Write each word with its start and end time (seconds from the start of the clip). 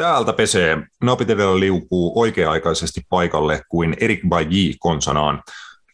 Täältä 0.00 0.32
pesee. 0.32 0.78
Napit 1.02 1.30
edellä 1.30 1.60
liukuu 1.60 2.20
oikea-aikaisesti 2.20 3.00
paikalle 3.08 3.62
kuin 3.68 3.96
Erik 4.00 4.20
Bailly 4.28 4.74
konsanaan. 4.78 5.42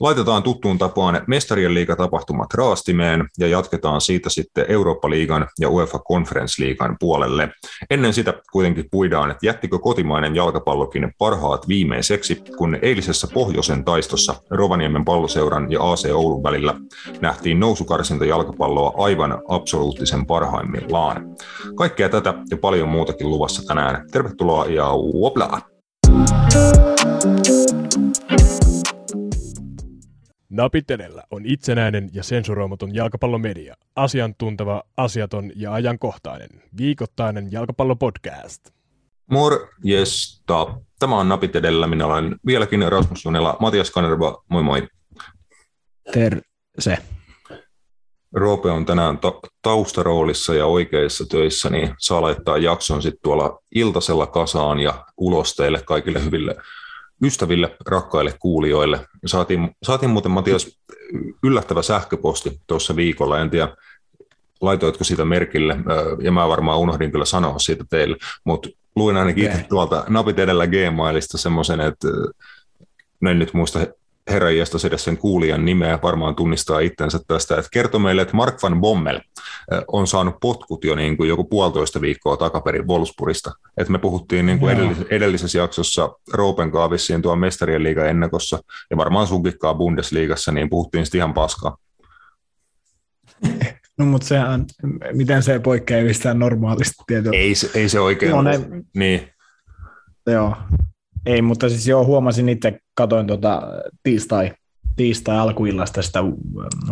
Laitetaan 0.00 0.42
tuttuun 0.42 0.78
tapaan 0.78 1.22
mestarien 1.26 1.74
liigatapahtumat 1.74 2.54
raastimeen 2.54 3.28
ja 3.38 3.46
jatketaan 3.46 4.00
siitä 4.00 4.30
sitten 4.30 4.64
Eurooppa-liigan 4.68 5.48
ja 5.60 5.70
UEFA 5.70 5.98
Conference 5.98 6.64
liigan 6.64 6.96
puolelle. 7.00 7.48
Ennen 7.90 8.12
sitä 8.12 8.34
kuitenkin 8.52 8.84
puidaan, 8.90 9.30
että 9.30 9.46
jättikö 9.46 9.78
kotimainen 9.78 10.34
jalkapallokin 10.34 11.12
parhaat 11.18 11.68
viimeiseksi, 11.68 12.42
kun 12.58 12.78
eilisessä 12.82 13.28
pohjoisen 13.34 13.84
taistossa 13.84 14.34
Rovaniemen 14.50 15.04
palloseuran 15.04 15.72
ja 15.72 15.92
AC 15.92 16.08
Oulun 16.12 16.42
välillä 16.42 16.74
nähtiin 17.20 17.60
nousukarsinta 17.60 18.24
jalkapalloa 18.24 18.94
aivan 19.04 19.42
absoluuttisen 19.48 20.26
parhaimmillaan. 20.26 21.26
Kaikkea 21.74 22.08
tätä 22.08 22.34
ja 22.50 22.56
paljon 22.56 22.88
muutakin 22.88 23.30
luvassa 23.30 23.62
tänään. 23.66 24.04
Tervetuloa 24.12 24.66
ja 24.66 24.90
wopla! 25.20 25.60
Napit 27.06 27.65
edellä 30.88 31.22
on 31.30 31.46
itsenäinen 31.46 32.10
ja 32.12 32.22
sensuroimaton 32.22 32.94
jalkapallomedia, 32.94 33.76
asiantunteva, 33.96 34.82
asiaton 34.96 35.52
ja 35.56 35.72
ajankohtainen, 35.72 36.48
viikoittainen 36.78 37.52
jalkapallopodcast. 37.52 38.70
Morjesta. 39.30 40.76
Tämä 40.98 41.18
on 41.18 41.28
Napit 41.28 41.56
edellä. 41.56 41.86
Minä 41.86 42.06
olen 42.06 42.36
vieläkin 42.46 42.92
Rasmus 42.92 43.24
Junela. 43.24 43.56
Matias 43.60 43.90
Kanerva, 43.90 44.44
moi 44.48 44.62
moi. 44.62 44.88
Terse. 46.12 46.98
Roope 48.32 48.70
on 48.70 48.86
tänään 48.86 49.18
ta- 49.18 49.40
taustaroolissa 49.62 50.54
ja 50.54 50.66
oikeissa 50.66 51.26
töissä, 51.26 51.70
niin 51.70 51.94
saa 51.98 52.22
laittaa 52.22 52.58
jakson 52.58 53.02
sitten 53.02 53.20
tuolla 53.22 53.62
iltasella 53.74 54.26
kasaan 54.26 54.80
ja 54.80 55.04
ulos 55.16 55.54
teille 55.54 55.82
kaikille 55.82 56.24
hyville 56.24 56.56
ystäville, 57.22 57.76
rakkaille 57.86 58.34
kuulijoille. 58.38 59.00
Saatiin, 59.26 59.70
saatiin 59.82 60.10
muuten 60.10 60.30
Matias 60.30 60.78
yllättävä 61.42 61.82
sähköposti 61.82 62.60
tuossa 62.66 62.96
viikolla, 62.96 63.40
en 63.40 63.50
tiedä 63.50 63.76
laitoitko 64.60 65.04
sitä 65.04 65.24
merkille, 65.24 65.76
ja 66.22 66.32
mä 66.32 66.48
varmaan 66.48 66.78
unohdin 66.78 67.12
kyllä 67.12 67.24
sanoa 67.24 67.58
siitä 67.58 67.84
teille, 67.90 68.16
mutta 68.44 68.68
luin 68.96 69.16
ainakin 69.16 69.50
okay. 69.50 69.64
tuolta 69.68 70.04
napit 70.08 70.38
edellä 70.38 70.66
Gmailista 70.66 71.38
semmoisen, 71.38 71.80
että 71.80 72.08
en 73.30 73.38
nyt 73.38 73.54
muista 73.54 73.78
herra 74.30 74.50
edes 74.50 75.04
sen 75.04 75.16
kuulijan 75.16 75.64
nimeä, 75.64 75.98
varmaan 76.02 76.34
tunnistaa 76.34 76.80
itsensä 76.80 77.20
tästä, 77.28 77.56
että 77.56 77.68
kertoi 77.72 78.00
meille, 78.00 78.22
että 78.22 78.36
Mark 78.36 78.62
van 78.62 78.80
Bommel 78.80 79.20
on 79.88 80.06
saanut 80.06 80.34
potkut 80.40 80.84
jo 80.84 80.94
niin 80.94 81.16
kuin 81.16 81.28
joku 81.28 81.44
puolitoista 81.44 82.00
viikkoa 82.00 82.36
takaperin 82.36 82.88
Wolfsburgista. 82.88 83.52
Että 83.76 83.92
me 83.92 83.98
puhuttiin 83.98 84.46
niin 84.46 84.58
kuin 84.58 84.76
edellis- 84.76 85.06
edellisessä 85.10 85.58
jaksossa 85.58 86.10
Roopen 86.32 86.70
kaavissiin 86.70 87.22
tuon 87.22 87.38
mestarien 87.38 87.82
liiga 87.82 88.04
ennakossa, 88.04 88.58
ja 88.90 88.96
varmaan 88.96 89.26
sunkikkaa 89.26 89.74
Bundesliigassa, 89.74 90.52
niin 90.52 90.70
puhuttiin 90.70 91.06
sitten 91.06 91.18
ihan 91.18 91.34
paskaa. 91.34 91.76
No 93.98 94.06
mutta 94.06 94.26
sehän, 94.26 94.64
miten 95.12 95.42
se 95.42 95.58
poikkeaa 95.58 96.04
mistään 96.04 96.38
normaalista 96.38 97.04
tietoa? 97.06 97.32
Ei, 97.32 97.54
ei 97.74 97.88
se 97.88 98.00
oikein 98.00 98.32
no, 98.32 98.42
ne, 98.42 98.60
niin. 98.94 99.30
Joo, 100.26 100.56
ei, 101.26 101.42
mutta 101.42 101.68
siis 101.68 101.86
joo, 101.86 102.04
huomasin 102.04 102.48
itse, 102.48 102.78
katoin 102.94 103.26
tuota 103.26 103.62
tiistai, 104.02 104.52
tiistai 104.96 105.38
alkuillasta 105.38 106.02
sitä 106.02 106.18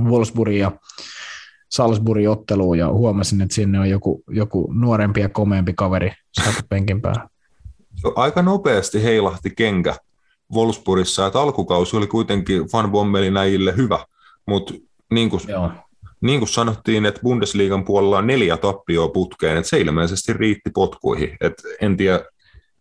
Wolfsburgin 0.04 0.58
ja 0.58 0.72
Salzburgin 1.68 2.30
ottelua 2.30 2.76
ja 2.76 2.92
huomasin, 2.92 3.40
että 3.40 3.54
sinne 3.54 3.80
on 3.80 3.90
joku, 3.90 4.24
joku 4.28 4.72
nuorempi 4.72 5.20
ja 5.20 5.28
komeampi 5.28 5.72
kaveri 5.76 6.12
saatu 6.32 6.60
penkin 6.68 7.02
päällä. 7.02 7.28
Aika 8.14 8.42
nopeasti 8.42 9.02
heilahti 9.02 9.50
kenkä 9.56 9.94
Wolfsburgissa, 10.54 11.26
että 11.26 11.40
alkukausi 11.40 11.96
oli 11.96 12.06
kuitenkin 12.06 12.62
Van 12.72 12.90
Bommelin 12.90 13.34
näille 13.34 13.76
hyvä, 13.76 13.98
mutta 14.46 14.74
niin 15.12 15.30
kuin, 15.30 15.40
niin 16.20 16.40
kuin 16.40 16.48
sanottiin, 16.48 17.06
että 17.06 17.20
Bundesliigan 17.20 17.84
puolella 17.84 18.18
on 18.18 18.26
neljä 18.26 18.56
tappioa 18.56 19.08
putkeen, 19.08 19.56
että 19.56 19.68
se 19.68 19.80
ilmeisesti 19.80 20.32
riitti 20.32 20.70
potkuihin. 20.74 21.36
Et 21.40 21.62
en 21.80 21.96
tiedä, 21.96 22.20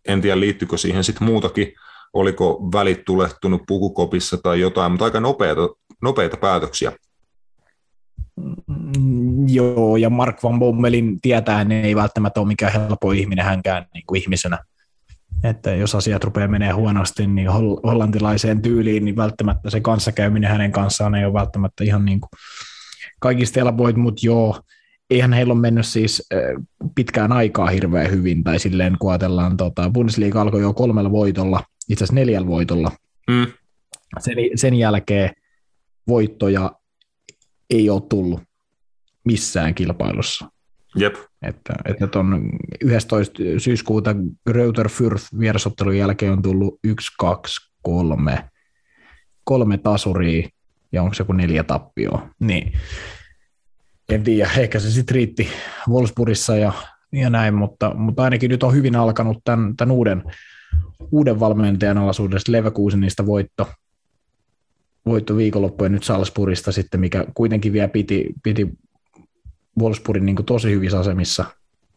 en 0.08 0.20
tiedä 0.20 0.40
liittyykö 0.40 0.78
siihen 0.78 1.04
sitten 1.04 1.26
muutakin, 1.26 1.72
oliko 2.12 2.68
välit 2.72 3.04
tulehtunut 3.04 3.62
pukukopissa 3.66 4.36
tai 4.42 4.60
jotain, 4.60 4.92
mutta 4.92 5.04
aika 5.04 5.20
nopeita, 5.20 5.68
nopeita 6.02 6.36
päätöksiä. 6.36 6.92
Mm, 8.36 9.48
joo, 9.48 9.96
ja 9.96 10.10
Mark 10.10 10.42
van 10.42 10.58
Bommelin 10.58 11.20
tietää, 11.20 11.60
että 11.60 11.74
ei 11.74 11.96
välttämättä 11.96 12.40
ole 12.40 12.48
mikään 12.48 12.72
helppo 12.72 13.12
ihminen 13.12 13.44
hänkään 13.44 13.86
niin 13.94 14.04
kuin 14.06 14.22
ihmisenä. 14.22 14.58
Että 15.44 15.74
jos 15.74 15.94
asiat 15.94 16.24
rupeaa 16.24 16.48
menee 16.48 16.72
huonosti, 16.72 17.26
niin 17.26 17.48
hollantilaiseen 17.84 18.62
tyyliin, 18.62 19.04
niin 19.04 19.16
välttämättä 19.16 19.70
se 19.70 19.80
kanssakäyminen 19.80 20.50
hänen 20.50 20.72
kanssaan 20.72 21.14
ei 21.14 21.24
ole 21.24 21.32
välttämättä 21.32 21.84
ihan 21.84 22.04
niin 22.04 22.20
kuin 22.20 22.30
kaikista 23.20 23.60
helpoit, 23.60 23.96
mutta 23.96 24.26
joo, 24.26 24.60
eihän 25.10 25.32
heillä 25.32 25.52
ole 25.52 25.60
mennyt 25.60 25.86
siis 25.86 26.28
pitkään 26.94 27.32
aikaa 27.32 27.66
hirveän 27.66 28.10
hyvin, 28.10 28.44
tai 28.44 28.58
silleen 28.58 28.96
kun 28.98 29.10
ajatellaan, 29.10 29.56
tota, 29.56 29.90
Bundesliga 29.90 30.40
alkoi 30.40 30.62
jo 30.62 30.72
kolmella 30.72 31.10
voitolla, 31.10 31.62
itse 31.88 32.04
asiassa 32.04 32.14
neljällä 32.14 32.48
voitolla. 32.48 32.90
Mm. 33.30 33.46
Sen, 34.18 34.36
sen 34.54 34.74
jälkeen 34.74 35.30
voittoja 36.08 36.72
ei 37.70 37.90
ole 37.90 38.02
tullut 38.08 38.40
missään 39.24 39.74
kilpailussa. 39.74 40.50
Jep. 40.96 41.14
Että, 41.42 41.74
että 41.84 42.06
ton 42.06 42.50
11. 42.80 43.42
syyskuuta 43.58 44.14
Greuter 44.46 44.88
Fürth 44.88 45.38
vierasottelun 45.38 45.96
jälkeen 45.96 46.32
on 46.32 46.42
tullut 46.42 46.78
1, 46.84 47.12
2, 47.18 47.72
3, 47.82 48.50
kolme 49.44 49.78
tasuria 49.78 50.48
ja 50.92 51.02
onko 51.02 51.14
se 51.14 51.20
joku 51.20 51.32
neljä 51.32 51.64
tappioa. 51.64 52.28
Niin 52.40 52.72
en 54.08 54.22
tiedä, 54.22 54.50
ehkä 54.56 54.80
se 54.80 54.90
sitten 54.90 55.14
riitti 55.14 55.48
Wolfsburgissa 55.88 56.56
ja, 56.56 56.72
ja 57.12 57.30
näin, 57.30 57.54
mutta, 57.54 57.94
mutta 57.94 58.22
ainakin 58.22 58.50
nyt 58.50 58.62
on 58.62 58.74
hyvin 58.74 58.96
alkanut 58.96 59.38
tämän, 59.44 59.76
tämän 59.76 59.92
uuden, 59.92 60.22
uuden 61.12 61.40
valmentajan 61.40 61.98
alaisuudesta 61.98 62.52
Leverkusenista 62.52 63.26
voitto, 63.26 63.68
voitto 65.06 65.36
viikonloppujen 65.36 65.92
nyt 65.92 66.04
Salzburgista 66.04 66.72
sitten, 66.72 67.00
mikä 67.00 67.24
kuitenkin 67.34 67.72
vielä 67.72 67.88
piti, 67.88 68.34
piti 68.42 68.68
Wolfsburgin 69.80 70.26
niin 70.26 70.36
tosi 70.36 70.70
hyvissä 70.70 70.98
asemissa 70.98 71.44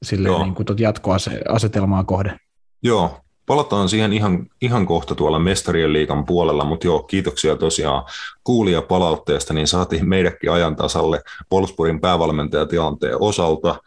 sille 0.04 0.30
niin 0.44 0.56
kuin 0.56 0.66
jatkoasetelmaa 0.80 2.04
kohden. 2.04 2.40
Joo, 2.84 3.22
Palataan 3.48 3.90
siihen 3.90 4.14
ihan, 4.14 4.48
ihan 4.62 4.86
kohta 4.86 5.16
tuolla 5.16 5.40
Mestarien 5.40 5.94
liikan 5.94 6.26
puolella, 6.26 6.66
mutta 6.66 6.88
joo, 6.88 7.04
kiitoksia 7.04 7.56
tosiaan 7.56 8.04
kuulija 8.44 8.82
palautteesta, 8.82 9.54
niin 9.54 9.68
saatiin 9.68 10.10
meidätkin 10.10 10.52
ajan 10.52 10.76
tasalle 10.76 11.22
Wolfsburgin 11.52 12.02
päävalmentajatilanteen 12.02 13.22
osalta. 13.22 13.82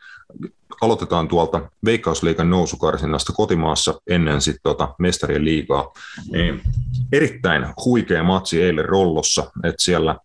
Aloitetaan 0.81 1.29
tuolta 1.29 1.71
Veikkausliikan 1.85 2.51
nousukarsinnasta 2.51 3.33
kotimaassa 3.33 4.01
ennen 4.07 4.41
sitten 4.41 4.63
tota 4.63 4.95
Mestarien 4.99 5.45
liigaa. 5.45 5.93
Niin 6.33 6.61
erittäin 7.13 7.67
huikea 7.85 8.23
matsi 8.23 8.63
eilen 8.63 8.85
Rollossa, 8.85 9.43
että 9.43 9.83
siellä 9.83 10.17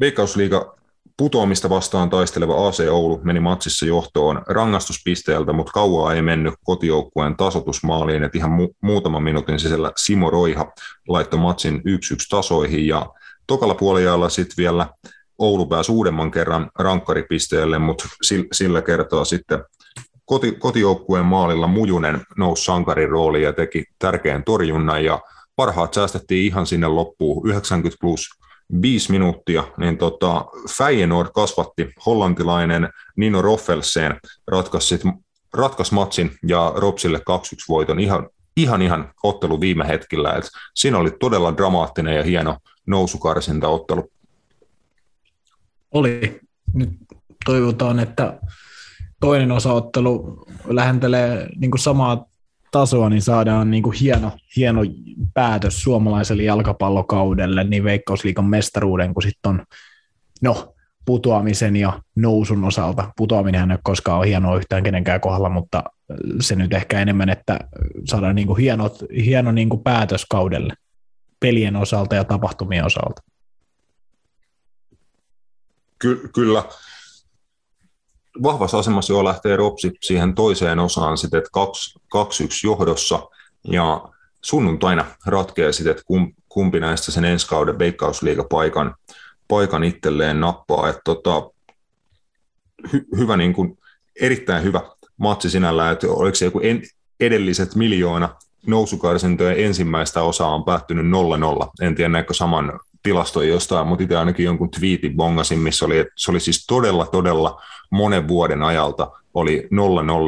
Veikkausliiga 0.00 0.75
Putoamista 1.18 1.70
vastaan 1.70 2.10
taisteleva 2.10 2.68
AC 2.68 2.80
Oulu 2.90 3.20
meni 3.24 3.40
matsissa 3.40 3.86
johtoon 3.86 4.42
rangaistuspisteeltä, 4.46 5.52
mutta 5.52 5.72
kauaa 5.72 6.14
ei 6.14 6.22
mennyt 6.22 6.54
kotijoukkueen 6.64 7.36
tasotusmaaliin, 7.36 8.22
että 8.22 8.38
ihan 8.38 8.50
mu- 8.50 8.74
muutaman 8.82 9.22
minuutin 9.22 9.58
sisällä 9.58 9.92
Simo 9.96 10.30
Roiha 10.30 10.72
laittoi 11.08 11.40
matsin 11.40 11.76
1-1 11.76 11.80
tasoihin 12.30 12.86
ja 12.86 13.06
tokalla 13.46 13.74
puolella 13.74 14.28
sitten 14.28 14.56
vielä 14.56 14.86
Oulu 15.38 15.66
pääsi 15.66 15.92
uudemman 15.92 16.30
kerran 16.30 16.70
rankkaripisteelle, 16.78 17.78
mutta 17.78 18.08
sillä 18.52 18.82
kertaa 18.82 19.24
sitten 19.24 19.64
koti, 20.24 20.52
kotijoukkueen 20.52 21.26
maalilla 21.26 21.66
Mujunen 21.66 22.20
nousi 22.36 22.64
sankarin 22.64 23.08
rooliin 23.08 23.44
ja 23.44 23.52
teki 23.52 23.84
tärkeän 23.98 24.44
torjunnan 24.44 25.04
ja 25.04 25.20
parhaat 25.56 25.94
säästettiin 25.94 26.46
ihan 26.46 26.66
sinne 26.66 26.88
loppuun. 26.88 27.48
90 27.48 27.96
plus 28.00 28.28
viisi 28.82 29.12
minuuttia, 29.12 29.64
niin 29.78 29.98
tota, 29.98 30.44
Feyenoord 30.78 31.28
kasvatti 31.34 31.92
hollantilainen 32.06 32.88
Nino 33.16 33.42
Roffelsen, 33.42 34.20
ratkaisi, 34.46 35.00
ratkaisi 35.52 35.94
matsin 35.94 36.30
ja 36.46 36.72
Ropsille 36.76 37.18
2-1 37.18 37.22
voiton 37.68 38.00
ihan, 38.00 38.28
ihan, 38.56 38.82
ihan 38.82 39.12
ottelu 39.22 39.60
viime 39.60 39.88
hetkellä. 39.88 40.32
Et 40.32 40.44
siinä 40.74 40.98
oli 40.98 41.10
todella 41.10 41.56
dramaattinen 41.56 42.16
ja 42.16 42.22
hieno 42.22 42.56
nousukarsinta 42.86 43.68
ottelu. 43.68 44.10
Oli. 45.92 46.40
Nyt 46.74 46.90
toivotaan, 47.44 48.00
että 48.00 48.40
toinen 49.20 49.52
osaottelu 49.52 50.44
lähentelee 50.64 51.48
niin 51.56 51.78
samaa 51.78 52.26
tasoa, 52.76 53.08
niin 53.08 53.22
saadaan 53.22 53.70
niin 53.70 53.82
kuin 53.82 53.96
hieno, 54.00 54.32
hieno 54.56 54.80
päätös 55.34 55.82
suomalaiselle 55.82 56.42
jalkapallokaudelle, 56.42 57.64
niin 57.64 57.84
Veikkausliikan 57.84 58.44
mestaruuden, 58.44 59.14
kun 59.14 59.22
sitten 59.22 59.50
on, 59.50 59.64
no, 60.42 60.74
putoamisen 61.04 61.76
ja 61.76 62.02
nousun 62.16 62.64
osalta. 62.64 63.12
Putoaminen 63.16 63.70
ei 63.70 63.74
ole 63.74 63.80
koskaan 63.82 64.18
ole 64.18 64.26
hienoa 64.26 64.56
yhtään 64.56 64.82
kenenkään 64.82 65.20
kohdalla, 65.20 65.48
mutta 65.48 65.82
se 66.40 66.56
nyt 66.56 66.72
ehkä 66.72 67.00
enemmän, 67.00 67.28
että 67.28 67.58
saadaan 68.04 68.34
niin 68.34 68.46
kuin 68.46 68.60
hienot, 68.60 68.98
hieno 69.24 69.52
niin 69.52 69.68
kuin 69.68 69.82
päätös 69.82 70.26
kaudelle 70.30 70.74
pelien 71.40 71.76
osalta 71.76 72.14
ja 72.14 72.24
tapahtumien 72.24 72.84
osalta. 72.84 73.22
Ky- 75.98 76.30
kyllä. 76.34 76.62
Vahvassa 78.42 78.78
asemassa 78.78 79.12
jo 79.12 79.24
lähtee 79.24 79.56
Ropsi 79.56 79.92
siihen 80.00 80.34
toiseen 80.34 80.78
osaan 80.78 81.18
sitten, 81.18 81.38
että 81.38 81.50
2-1 82.16 82.20
johdossa 82.64 83.22
ja 83.64 84.08
sunnuntaina 84.42 85.04
ratkeaa 85.26 85.72
sitten, 85.72 85.90
että 85.90 86.02
kumpi 86.48 86.80
näistä 86.80 87.12
sen 87.12 87.24
ensi 87.24 87.48
kauden 87.48 87.78
veikkausliigapaikan 87.78 88.94
paikan 89.48 89.84
itselleen 89.84 90.40
nappaa. 90.40 90.88
Että 90.88 91.00
tota, 91.04 91.50
hy, 92.92 93.06
hyvä, 93.16 93.36
niin 93.36 93.52
kuin, 93.52 93.78
erittäin 94.20 94.62
hyvä 94.62 94.80
matsi 95.16 95.50
sinällään, 95.50 95.92
että 95.92 96.06
oliko 96.10 96.34
se 96.34 96.44
joku 96.44 96.60
en, 96.62 96.82
edelliset 97.20 97.74
miljoona 97.74 98.28
nousukarsintojen 98.66 99.64
ensimmäistä 99.64 100.22
osaa 100.22 100.54
on 100.54 100.64
päättynyt 100.64 101.06
0-0. 101.06 101.08
En 101.80 101.94
tiedä 101.94 102.08
näkö 102.08 102.34
saman 102.34 102.80
tilaston 103.02 103.48
jostain, 103.48 103.86
mutta 103.86 104.02
itse 104.02 104.16
ainakin 104.16 104.44
jonkun 104.44 104.70
twiitin 104.70 105.16
bongasin, 105.16 105.58
missä 105.58 105.86
oli, 105.86 105.98
että 105.98 106.12
se 106.16 106.30
oli 106.30 106.40
siis 106.40 106.66
todella, 106.66 107.06
todella 107.06 107.62
monen 107.90 108.28
vuoden 108.28 108.62
ajalta 108.62 109.10
oli 109.34 109.68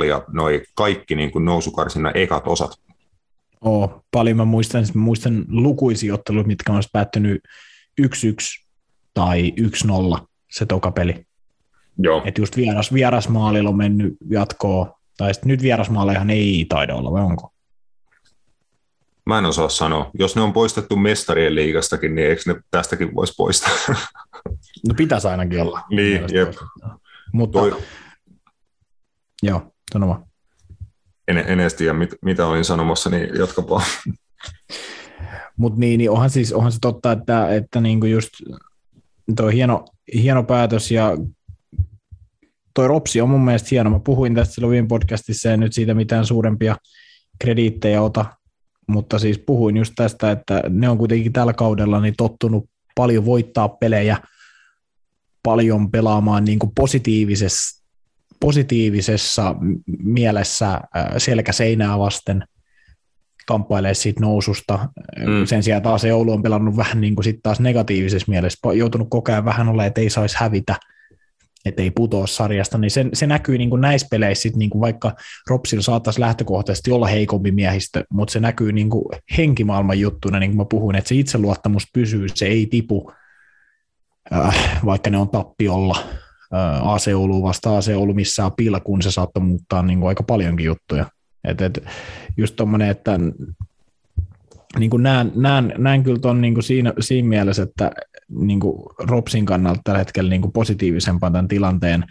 0-0 0.02 0.05
ja 0.05 0.22
noi 0.32 0.62
kaikki 0.75 1.14
niin 1.14 1.31
kuin 1.31 1.44
nousukarsinnan 1.44 2.16
ekat 2.16 2.46
osat. 2.46 2.70
Oo, 3.60 4.05
paljon 4.10 4.37
mä 4.37 4.44
muistan, 4.44 4.84
mä 4.94 5.02
muistan 5.02 5.44
lukuisia 5.49 6.14
otteluita, 6.14 6.46
mitkä 6.46 6.72
on 6.72 6.82
päättynyt 6.93 7.43
1-1 8.00 8.05
tai 9.14 9.52
1-0 10.19 10.26
se 10.50 10.66
toka 10.66 10.90
peli. 10.90 11.26
Joo. 11.99 12.22
Et 12.25 12.38
just 12.38 12.56
vieras, 12.56 12.93
vierasmaalilla 12.93 13.69
on 13.69 13.76
mennyt 13.76 14.16
jatkoon, 14.31 14.93
tai 15.16 15.34
sitten 15.34 15.49
nyt 15.49 15.62
vierasmaalejahan 15.62 16.31
ei 16.31 16.66
taida 16.69 16.94
olla, 16.94 17.12
vai 17.12 17.22
onko? 17.22 17.52
Mä 19.26 19.38
en 19.38 19.44
osaa 19.44 19.69
sanoa. 19.69 20.11
Jos 20.19 20.37
ne 20.37 20.43
on 20.43 20.52
poistettu 20.52 20.96
mestarien 20.96 21.54
liigastakin, 21.54 22.14
niin 22.14 22.28
eikö 22.28 22.43
ne 22.46 22.61
tästäkin 22.70 23.14
voisi 23.14 23.34
poistaa? 23.37 23.72
No 24.88 24.94
pitäisi 24.96 25.28
ainakin 25.28 25.62
olla. 25.62 25.81
niin, 25.90 26.25
jep. 26.32 26.54
Mutta, 27.38 27.58
Toi... 27.58 27.82
joo, 29.43 29.73
sano 29.93 30.08
vaan. 30.08 30.25
En, 31.29 31.38
en 31.38 31.61
edes 31.61 31.75
tiedä, 31.75 31.93
mit, 31.93 32.11
mitä 32.25 32.46
olin 32.46 32.64
sanomassa, 32.64 33.11
niin 33.11 33.29
jatkapa. 33.38 33.82
Mutta 35.56 35.81
niin, 35.81 35.99
niin 35.99 36.11
onhan, 36.11 36.31
siis, 36.31 36.52
onhan 36.52 36.73
se 36.73 36.79
totta, 36.81 37.12
että, 37.12 37.55
että 37.55 37.81
niinku 37.81 38.06
just 38.06 38.29
tuo 39.37 39.49
hieno, 39.49 39.85
hieno 40.14 40.43
päätös 40.43 40.90
ja 40.90 41.17
toi 42.75 42.88
Ropsi 42.88 43.20
on 43.20 43.31
mun 43.31 43.44
mielestä 43.44 43.69
hieno. 43.70 43.90
Mä 43.90 44.00
puhuin 44.00 44.35
tästä 44.35 44.55
silloin 44.55 44.73
viime 44.73 44.88
podcastissa 44.88 45.49
ja 45.49 45.56
nyt 45.56 45.73
siitä 45.73 45.94
mitään 45.94 46.26
suurempia 46.26 46.76
krediittejä 47.40 48.02
ota, 48.02 48.25
mutta 48.88 49.19
siis 49.19 49.38
puhuin 49.38 49.76
just 49.76 49.93
tästä, 49.96 50.31
että 50.31 50.62
ne 50.69 50.88
on 50.88 50.99
kuitenkin 50.99 51.32
tällä 51.32 51.52
kaudella 51.52 52.00
niin 52.00 52.14
tottunut 52.17 52.70
paljon 52.94 53.25
voittaa 53.25 53.69
pelejä, 53.69 54.17
paljon 55.43 55.90
pelaamaan 55.90 56.44
niin 56.44 56.58
kuin 56.58 56.73
positiivisessa, 56.75 57.85
positiivisessa 58.40 59.55
mielessä 60.02 60.81
selkäseinää 61.19 61.99
vasten– 61.99 62.44
kamppailee 63.49 63.94
siitä 63.94 64.20
noususta. 64.20 64.88
Mm. 65.19 65.46
Sen 65.46 65.62
sijaan 65.62 65.82
taas 65.82 66.05
Oulu 66.05 66.32
on 66.32 66.43
pelannut 66.43 66.76
vähän 66.76 67.00
niin 67.00 67.14
kuin 67.14 67.25
sit 67.25 67.40
taas 67.43 67.61
negatiivisessa 67.61 68.31
mielessä, 68.31 68.73
joutunut 68.76 69.08
koko 69.11 69.32
ajan 69.32 69.44
vähän 69.44 69.69
olla, 69.69 69.85
että 69.85 70.00
ei 70.00 70.11
saisi 70.11 70.37
hävitä, 70.38 70.76
että 71.64 71.82
ei 71.82 71.90
putoa 71.90 72.26
sarjasta, 72.26 72.79
niin 72.79 72.90
se, 72.90 73.06
se 73.12 73.26
näkyy 73.26 73.58
niin 73.58 73.70
kuin 73.70 73.81
näissä 73.81 74.06
peleissä, 74.11 74.43
sit 74.43 74.56
niin 74.56 74.70
kuin 74.70 74.81
vaikka 74.81 75.12
Ropsilla 75.50 75.82
saattaisi 75.82 76.20
lähtökohtaisesti 76.20 76.90
olla 76.90 77.06
heikompi 77.06 77.50
miehistö, 77.50 78.05
mutta 78.11 78.32
se 78.32 78.40
näkyy 78.40 78.73
niin 78.73 78.90
kuin 78.90 79.05
henkimaailman 79.38 80.00
juttuna, 80.00 80.38
niin 80.38 80.50
kuin 80.50 80.58
mä 80.58 80.64
puhuin, 80.70 80.96
että 80.96 81.08
se 81.08 81.14
itseluottamus 81.14 81.87
pysyy, 81.93 82.26
se 82.35 82.46
ei 82.46 82.67
tipu, 82.67 83.12
äh, 84.32 84.80
vaikka 84.84 85.10
ne 85.10 85.19
on 85.19 85.28
tappiolla. 85.28 86.04
Äh, 86.54 86.88
AC 86.88 87.08
Oulu 87.14 87.42
vasta 87.42 87.76
AC 87.76 87.88
Oulu 87.96 88.14
missään 88.14 88.52
pilkuun, 88.52 89.02
se 89.02 89.10
saattoi 89.10 89.42
muuttaa 89.42 89.82
niin 89.82 89.98
kuin 89.98 90.08
aika 90.08 90.22
paljonkin 90.22 90.66
juttuja. 90.66 91.06
Et, 91.44 91.60
et, 91.60 91.84
just 92.36 92.56
tommonen, 92.56 92.88
että 92.88 93.19
niin 94.78 94.90
kuin 94.90 95.02
näen, 95.02 95.32
näen, 95.34 95.75
näen 95.78 96.02
kyllä 96.02 96.19
tuon 96.19 96.40
niin 96.40 96.62
siinä, 96.62 96.92
siinä 97.00 97.28
mielessä, 97.28 97.62
että 97.62 97.90
niin 98.28 98.60
kuin 98.60 98.82
Ropsin 98.98 99.46
kannalta 99.46 99.80
tällä 99.84 99.98
hetkellä 99.98 100.30
niin 100.30 100.42
kuin 100.42 100.52
positiivisempaa 100.52 101.30
tämän 101.30 101.48
tilanteen, 101.48 102.04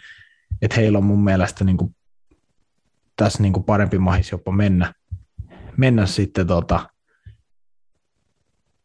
että 0.62 0.76
heillä 0.76 0.98
on 0.98 1.04
mun 1.04 1.24
mielestä 1.24 1.64
niin 1.64 1.78
kuin 1.78 1.96
tässä 3.16 3.44
niin 3.44 3.54
kuin 3.54 3.64
parempi 3.64 3.98
mahis 3.98 4.32
jopa 4.32 4.52
mennä, 4.52 4.94
mennä 5.78 6.06
sitten 6.06 6.48
tota, 6.48 6.90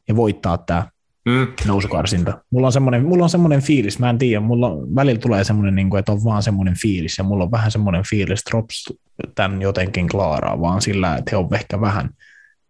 ja 0.09 0.17
voittaa 0.17 0.59
tämä 0.59 0.87
mm. 1.25 1.47
nousukarsinta. 1.67 2.43
Mulla 2.51 2.67
on, 2.67 2.73
semmoinen, 2.73 3.05
mulla 3.05 3.25
on 3.25 3.31
semmoinen 3.31 3.63
fiilis, 3.63 3.99
mä 3.99 4.11
en 4.11 4.19
tiedä, 4.19 4.41
mulla 4.41 4.69
on, 4.69 4.95
välillä 4.95 5.21
tulee 5.21 5.45
semmoinen, 5.45 5.75
niin 5.75 5.91
kuin, 5.91 5.99
että 5.99 6.13
on 6.13 6.25
vaan 6.25 6.43
semmoinen 6.43 6.75
fiilis, 6.83 7.19
ja 7.19 7.25
mulla 7.25 7.45
on 7.45 7.51
vähän 7.51 7.71
semmoinen 7.71 8.03
fiilis, 8.11 8.41
että 8.41 8.51
Drops 8.51 8.93
tämän 9.35 9.63
jotenkin 9.63 10.09
klaaraa, 10.09 10.61
vaan 10.61 10.83
sillä, 10.83 11.17
että 11.17 11.31
he 11.31 11.37
on 11.37 11.55
ehkä 11.55 11.81
vähän, 11.81 12.11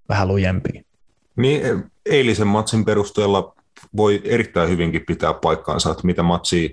vähän 0.08 0.28
lujempi. 0.28 0.84
Niin, 1.37 1.62
eilisen 2.06 2.46
matsin 2.46 2.84
perusteella 2.84 3.54
voi 3.96 4.20
erittäin 4.25 4.69
hyvinkin 4.69 5.04
pitää 5.06 5.34
paikkaansa, 5.34 5.90
että 5.90 6.06
mitä 6.06 6.22
matsia, 6.22 6.69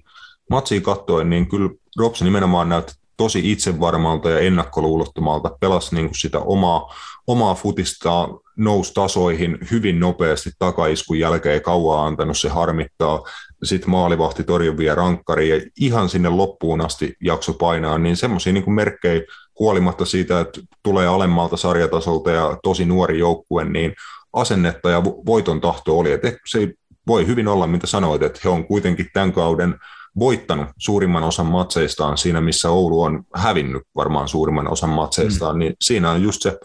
matsia 0.50 0.82
katsoin, 0.82 1.30
niin 1.30 1.50
kyllä 1.50 1.70
Drops 1.98 2.22
nimenomaan 2.22 2.70
näytti 2.70 2.94
tosi 3.18 3.52
itsevarmalta 3.52 4.30
ja 4.30 4.40
ennakkoluulottomalta, 4.40 5.58
pelasi 5.60 5.96
niin 5.96 6.08
kuin 6.08 6.20
sitä 6.20 6.40
omaa, 6.40 6.96
omaa 7.28 7.56
futistaa, 7.56 8.28
nousi 8.60 8.94
tasoihin 8.94 9.58
hyvin 9.72 10.00
nopeasti 10.00 10.50
takaiskun 10.60 11.20
jälkeen, 11.20 11.54
ei 11.54 11.62
kauan 11.62 12.08
antanut 12.08 12.38
se 12.38 12.50
harmittaa, 12.50 13.24
sitten 13.64 13.90
maalivahti 13.90 14.44
torjuvia 14.44 14.96
rankkari 14.96 15.50
ja 15.50 15.62
ihan 15.80 16.10
sinne 16.10 16.30
loppuun 16.30 16.82
asti 16.82 17.16
jakso 17.24 17.54
painaa, 17.54 17.98
niin 17.98 18.18
semmoisia 18.18 18.54
niin 18.54 18.74
merkkejä 18.74 19.22
huolimatta 19.60 20.06
siitä, 20.06 20.40
että 20.40 20.62
tulee 20.84 21.08
alemmalta 21.08 21.58
sarjatasolta 21.58 22.32
ja 22.32 22.58
tosi 22.64 22.86
nuori 22.86 23.20
joukkue, 23.20 23.66
niin 23.66 23.94
asennetta 24.34 24.90
ja 24.90 25.04
voiton 25.04 25.62
tahto 25.62 26.00
oli, 26.00 26.12
että 26.12 26.32
se 26.48 26.74
voi 27.08 27.28
hyvin 27.28 27.48
olla, 27.48 27.68
mitä 27.68 27.88
sanoit, 27.88 28.24
että 28.24 28.40
he 28.44 28.50
on 28.50 28.68
kuitenkin 28.68 29.10
tämän 29.14 29.34
kauden 29.34 29.76
voittanut 30.20 30.68
suurimman 30.78 31.24
osan 31.24 31.46
matseistaan 31.46 32.18
siinä, 32.18 32.42
missä 32.42 32.70
Oulu 32.70 33.02
on 33.02 33.24
hävinnyt 33.36 33.84
varmaan 33.96 34.28
suurimman 34.28 34.72
osan 34.72 34.90
matseistaan, 34.90 35.56
mm. 35.56 35.60
niin 35.60 35.74
siinä 35.82 36.12
on 36.12 36.22
just 36.22 36.42
se 36.42 36.60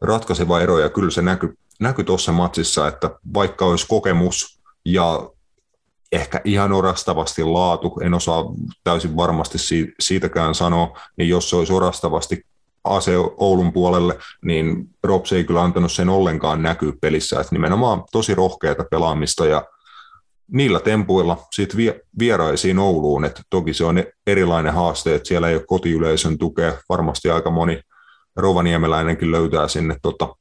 ratkaiseva 0.00 0.60
ero, 0.60 0.78
ja 0.78 0.90
kyllä 0.90 1.10
se 1.10 1.22
näkyy 1.22 1.56
näky 1.80 2.04
tuossa 2.04 2.32
matsissa, 2.32 2.88
että 2.88 3.10
vaikka 3.34 3.64
olisi 3.64 3.86
kokemus 3.88 4.60
ja 4.84 5.30
ehkä 6.12 6.40
ihan 6.44 6.72
orastavasti 6.72 7.44
laatu, 7.44 8.00
en 8.02 8.14
osaa 8.14 8.44
täysin 8.84 9.16
varmasti 9.16 9.58
siitäkään 10.00 10.54
sanoa, 10.54 10.98
niin 11.16 11.28
jos 11.28 11.50
se 11.50 11.56
olisi 11.56 11.72
orastavasti 11.72 12.46
ase 12.84 13.12
Oulun 13.36 13.72
puolelle, 13.72 14.18
niin 14.44 14.88
Rops 15.02 15.32
ei 15.32 15.44
kyllä 15.44 15.62
antanut 15.62 15.92
sen 15.92 16.08
ollenkaan 16.08 16.62
näkyä 16.62 16.92
pelissä, 17.00 17.40
että 17.40 17.54
nimenomaan 17.54 18.04
tosi 18.12 18.34
rohkeata 18.34 18.84
pelaamista 18.90 19.46
ja 19.46 19.64
niillä 20.52 20.80
tempuilla 20.80 21.46
sitten 21.52 21.94
vieraisiin 22.18 22.78
Ouluun, 22.78 23.24
että 23.24 23.42
toki 23.50 23.74
se 23.74 23.84
on 23.84 24.04
erilainen 24.26 24.74
haaste, 24.74 25.14
että 25.14 25.28
siellä 25.28 25.48
ei 25.48 25.54
ole 25.54 25.64
kotiyleisön 25.66 26.38
tukea, 26.38 26.74
varmasti 26.88 27.30
aika 27.30 27.50
moni 27.50 27.80
rovaniemeläinenkin 28.36 29.32
löytää 29.32 29.68
sinne 29.68 29.96
tota, 30.02 30.36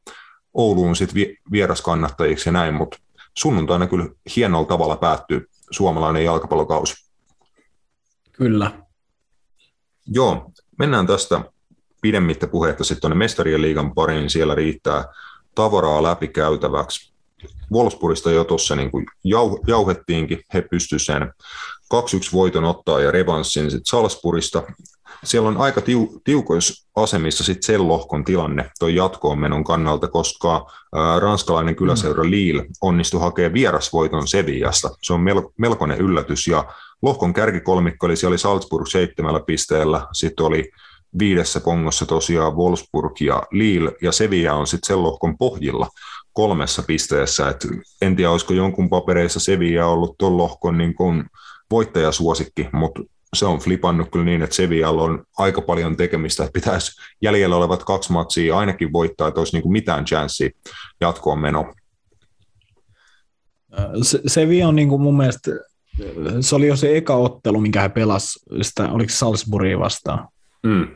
Ouluun 0.53 0.95
sitten 0.95 1.25
vieraskannattajiksi 1.51 2.49
ja 2.49 2.53
näin, 2.53 2.73
mutta 2.73 2.97
sunnuntaina 3.37 3.87
kyllä 3.87 4.05
hienolla 4.35 4.67
tavalla 4.67 4.95
päättyy 4.95 5.49
suomalainen 5.71 6.25
jalkapallokausi. 6.25 7.09
Kyllä. 8.31 8.71
Joo, 10.07 10.51
mennään 10.79 11.07
tästä 11.07 11.41
pidemmittä 12.01 12.47
puhetta 12.47 12.83
sitten 12.83 13.01
tuonne 13.01 13.15
Mestarien 13.15 13.61
liigan 13.61 13.93
pariin, 13.93 14.29
siellä 14.29 14.55
riittää 14.55 15.05
tavaraa 15.55 16.03
läpikäytäväksi. 16.03 17.13
Wolfsburgista 17.73 18.31
jo 18.31 18.43
tuossa 18.43 18.75
niin 18.75 18.91
jau, 19.23 19.59
jauhettiinkin, 19.67 20.43
he 20.53 20.61
pystyivät 20.61 21.01
sen 21.01 21.33
2-1 21.93 22.33
voiton 22.33 22.63
ottaa 22.63 23.01
ja 23.01 23.11
revanssin 23.11 23.71
sitten 23.71 23.85
Salzburgista. 23.85 24.63
Siellä 25.25 25.49
on 25.49 25.57
aika 25.57 25.81
tiu, 25.81 26.21
tiukoissa 26.23 26.87
asemissa 26.95 27.43
sitten 27.43 27.63
sen 27.63 27.87
lohkon 27.87 28.23
tilanne 28.23 28.69
toi 28.79 28.95
jatkoon 28.95 29.39
menon 29.39 29.63
kannalta, 29.63 30.07
koska 30.07 30.65
ää, 30.95 31.19
ranskalainen 31.19 31.75
kyläseura 31.75 32.23
mm. 32.23 32.31
Lille 32.31 32.65
onnistui 32.81 33.21
hakemaan 33.21 33.53
vierasvoiton 33.53 34.27
Sevillasta. 34.27 34.89
Se 35.01 35.13
on 35.13 35.21
mel, 35.21 35.41
melkoinen 35.57 35.97
yllätys 35.97 36.47
ja 36.47 36.65
lohkon 37.01 37.33
kärkikolmikko 37.33 38.05
oli, 38.05 38.15
siellä 38.15 38.33
oli 38.33 38.37
Salzburg 38.37 38.87
seitsemällä 38.87 39.39
pisteellä, 39.39 40.07
sitten 40.13 40.45
oli 40.45 40.71
viidessä 41.19 41.59
pongossa 41.59 42.05
tosiaan 42.05 42.55
Wolfsburg 42.55 43.21
ja 43.21 43.43
Lille, 43.51 43.91
ja 44.01 44.11
Sevilla 44.11 44.53
on 44.53 44.67
sitten 44.67 44.87
sen 44.87 45.03
lohkon 45.03 45.37
pohjilla 45.37 45.87
kolmessa 46.33 46.83
pisteessä. 46.83 47.49
Et 47.49 47.67
en 48.01 48.15
tiedä, 48.15 48.31
olisiko 48.31 48.53
jonkun 48.53 48.89
papereissa 48.89 49.39
Sevilla 49.39 49.85
ollut 49.85 50.15
tuon 50.17 50.37
lohkon 50.37 50.77
niin 50.77 50.95
kuin 50.95 51.25
voittajasuosikki, 51.71 52.69
mutta 52.73 53.01
se 53.33 53.45
on 53.45 53.59
flipannut 53.59 54.11
kyllä 54.11 54.25
niin, 54.25 54.41
että 54.41 54.55
Sevillalla 54.55 55.03
on 55.03 55.23
aika 55.37 55.61
paljon 55.61 55.97
tekemistä, 55.97 56.43
että 56.43 56.53
pitäisi 56.53 57.01
jäljellä 57.21 57.55
olevat 57.55 57.83
kaksi 57.83 58.11
matsia 58.11 58.57
ainakin 58.57 58.93
voittaa, 58.93 59.27
että 59.27 59.41
olisi 59.41 59.55
niin 59.55 59.63
kuin 59.63 59.71
mitään 59.71 60.05
chanssiä 60.05 60.49
jatkoon 61.01 61.39
meno. 61.39 61.73
Se, 64.01 64.21
Sevilla 64.27 64.67
on 64.67 64.75
niin 64.75 64.89
kuin 64.89 65.01
mun 65.01 65.17
mielestä, 65.17 65.51
se 66.41 66.55
oli 66.55 66.67
jo 66.67 66.75
se 66.75 66.97
eka 66.97 67.15
ottelu, 67.15 67.61
minkä 67.61 67.81
he 67.81 67.89
pelasi, 67.89 68.39
sitä, 68.61 68.91
oliko 68.91 69.13
Salzburgia 69.13 69.79
vastaan, 69.79 70.27
mm. 70.63 70.87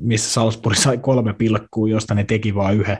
missä 0.00 0.30
Salzburg 0.30 0.76
sai 0.76 0.98
kolme 0.98 1.32
pilkkua, 1.32 1.88
josta 1.88 2.14
ne 2.14 2.24
teki 2.24 2.54
vain 2.54 2.80
yhden. 2.80 2.98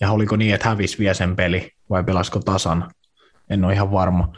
Ja 0.00 0.12
oliko 0.12 0.36
niin, 0.36 0.54
että 0.54 0.68
hävisi 0.68 0.98
vielä 0.98 1.14
sen 1.14 1.36
peli, 1.36 1.70
vai 1.90 2.04
pelasko 2.04 2.40
tasan? 2.40 2.90
En 3.50 3.64
ole 3.64 3.72
ihan 3.72 3.92
varma. 3.92 4.32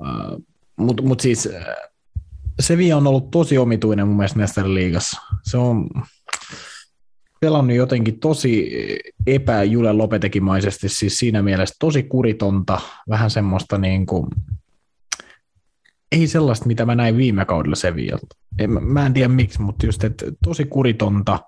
Uh, 0.00 0.44
Mutta 0.76 1.02
mut 1.02 1.20
siis 1.20 1.48
Sevilla 2.60 2.96
on 2.96 3.06
ollut 3.06 3.30
tosi 3.30 3.58
omituinen 3.58 4.06
mun 4.06 4.16
mielestä 4.16 4.38
mestariliigassa. 4.38 5.22
Se 5.42 5.56
on 5.56 5.88
pelannut 7.40 7.76
jotenkin 7.76 8.20
tosi 8.20 8.70
epäjule 9.26 9.92
lopetekimaisesti, 9.92 10.88
siis 10.88 11.18
siinä 11.18 11.42
mielessä 11.42 11.74
tosi 11.78 12.02
kuritonta, 12.02 12.80
vähän 13.08 13.30
semmoista 13.30 13.78
niin 13.78 14.06
kuin, 14.06 14.26
ei 16.12 16.26
sellaista, 16.26 16.66
mitä 16.66 16.86
mä 16.86 16.94
näin 16.94 17.16
viime 17.16 17.44
kaudella 17.44 17.76
Sevillalta. 17.76 18.36
Mä 18.80 19.06
en 19.06 19.12
tiedä 19.12 19.28
miksi, 19.28 19.62
mutta 19.62 19.86
just, 19.86 20.04
että 20.04 20.26
tosi 20.44 20.64
kuritonta 20.64 21.38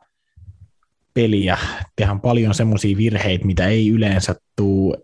peliä, 1.15 1.59
tehdään 1.97 2.21
paljon 2.21 2.55
semmoisia 2.55 2.97
virheitä, 2.97 3.47
mitä 3.47 3.67
ei 3.67 3.89
yleensä 3.89 4.35
tuu. 4.57 4.97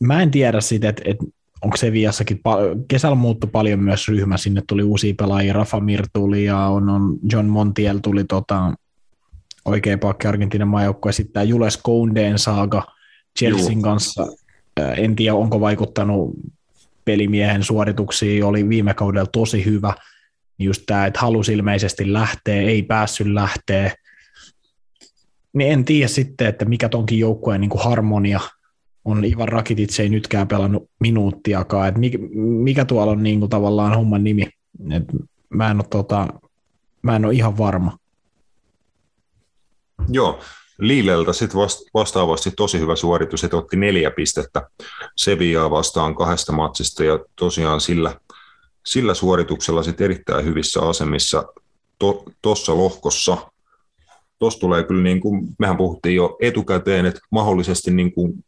Mä 0.00 0.22
en 0.22 0.30
tiedä 0.30 0.60
sitä, 0.60 0.88
että, 0.88 1.02
että 1.04 1.24
onko 1.62 1.76
se 1.76 1.92
viassakin, 1.92 2.40
kesällä 2.88 3.14
muuttui 3.14 3.50
paljon 3.50 3.80
myös 3.80 4.08
ryhmä, 4.08 4.36
sinne 4.36 4.62
tuli 4.66 4.82
uusia 4.82 5.14
pelaajia, 5.18 5.52
Rafa 5.52 5.80
Mir 5.80 6.06
tuli 6.12 6.44
ja 6.44 6.58
on, 6.58 6.88
on 6.88 7.18
John 7.32 7.46
Montiel 7.46 7.98
tuli 7.98 8.24
tota, 8.24 8.72
oikea 9.64 9.98
pakki 9.98 10.26
Argentiinan 10.26 10.68
maajoukkue, 10.68 11.12
sitten 11.12 11.32
tämä 11.32 11.44
Jules 11.44 11.76
Koundeen 11.76 12.38
saaga 12.38 12.86
Chelsean 13.38 13.72
Juu. 13.72 13.82
kanssa, 13.82 14.26
en 14.96 15.16
tiedä 15.16 15.34
onko 15.34 15.60
vaikuttanut 15.60 16.30
pelimiehen 17.04 17.64
suorituksiin, 17.64 18.44
oli 18.44 18.68
viime 18.68 18.94
kaudella 18.94 19.30
tosi 19.32 19.64
hyvä, 19.64 19.94
niin 20.58 20.66
just 20.66 20.82
tämä, 20.86 21.06
että 21.06 21.20
halusi 21.20 21.52
ilmeisesti 21.52 22.12
lähteä, 22.12 22.62
ei 22.62 22.82
päässyt 22.82 23.26
lähteä, 23.26 23.94
niin 25.52 25.72
en 25.72 25.84
tiedä 25.84 26.08
sitten, 26.08 26.46
että 26.46 26.64
mikä 26.64 26.88
tonkin 26.88 27.18
joukkueen 27.18 27.60
niin 27.60 27.70
harmonia 27.74 28.40
on 29.04 29.24
Ivan 29.24 29.48
Rakitic 29.48 30.00
ei 30.00 30.08
nytkään 30.08 30.48
pelannut 30.48 30.90
minuuttiakaan, 31.00 31.88
että 31.88 32.00
mikä, 32.00 32.18
mikä 32.62 32.84
tuolla 32.84 33.12
on 33.12 33.22
niin 33.22 33.40
kuin 33.40 33.50
tavallaan 33.50 33.94
homman 33.94 34.24
nimi, 34.24 34.42
Et 34.90 35.04
mä, 35.48 35.70
en 35.70 35.76
ole, 35.76 35.86
tota, 35.90 36.28
mä 37.02 37.16
en 37.16 37.24
ole 37.24 37.34
ihan 37.34 37.58
varma. 37.58 37.98
Joo, 40.08 40.40
Liileltä 40.80 41.32
sitten 41.32 41.60
vastaavasti 41.94 42.50
tosi 42.50 42.78
hyvä 42.78 42.96
suoritus, 42.96 43.44
että 43.44 43.56
otti 43.56 43.76
neljä 43.76 44.10
pistettä 44.10 44.68
Sevillaa 45.16 45.70
vastaan 45.70 46.14
kahdesta 46.14 46.52
matsista 46.52 47.04
ja 47.04 47.18
tosiaan 47.36 47.80
sillä, 47.80 48.20
sillä 48.86 49.14
suorituksella 49.14 49.82
sitten 49.82 50.04
erittäin 50.04 50.44
hyvissä 50.44 50.80
asemissa 50.82 51.44
tuossa 52.42 52.72
to, 52.72 52.78
lohkossa. 52.78 53.36
Tuossa 54.38 54.60
tulee 54.60 54.84
kyllä, 54.84 55.02
niin 55.02 55.20
kuin, 55.20 55.48
mehän 55.58 55.76
puhuttiin 55.76 56.16
jo 56.16 56.36
etukäteen, 56.40 57.06
että 57.06 57.20
mahdollisesti 57.30 57.90
niin 57.90 58.12
kuin 58.12 58.44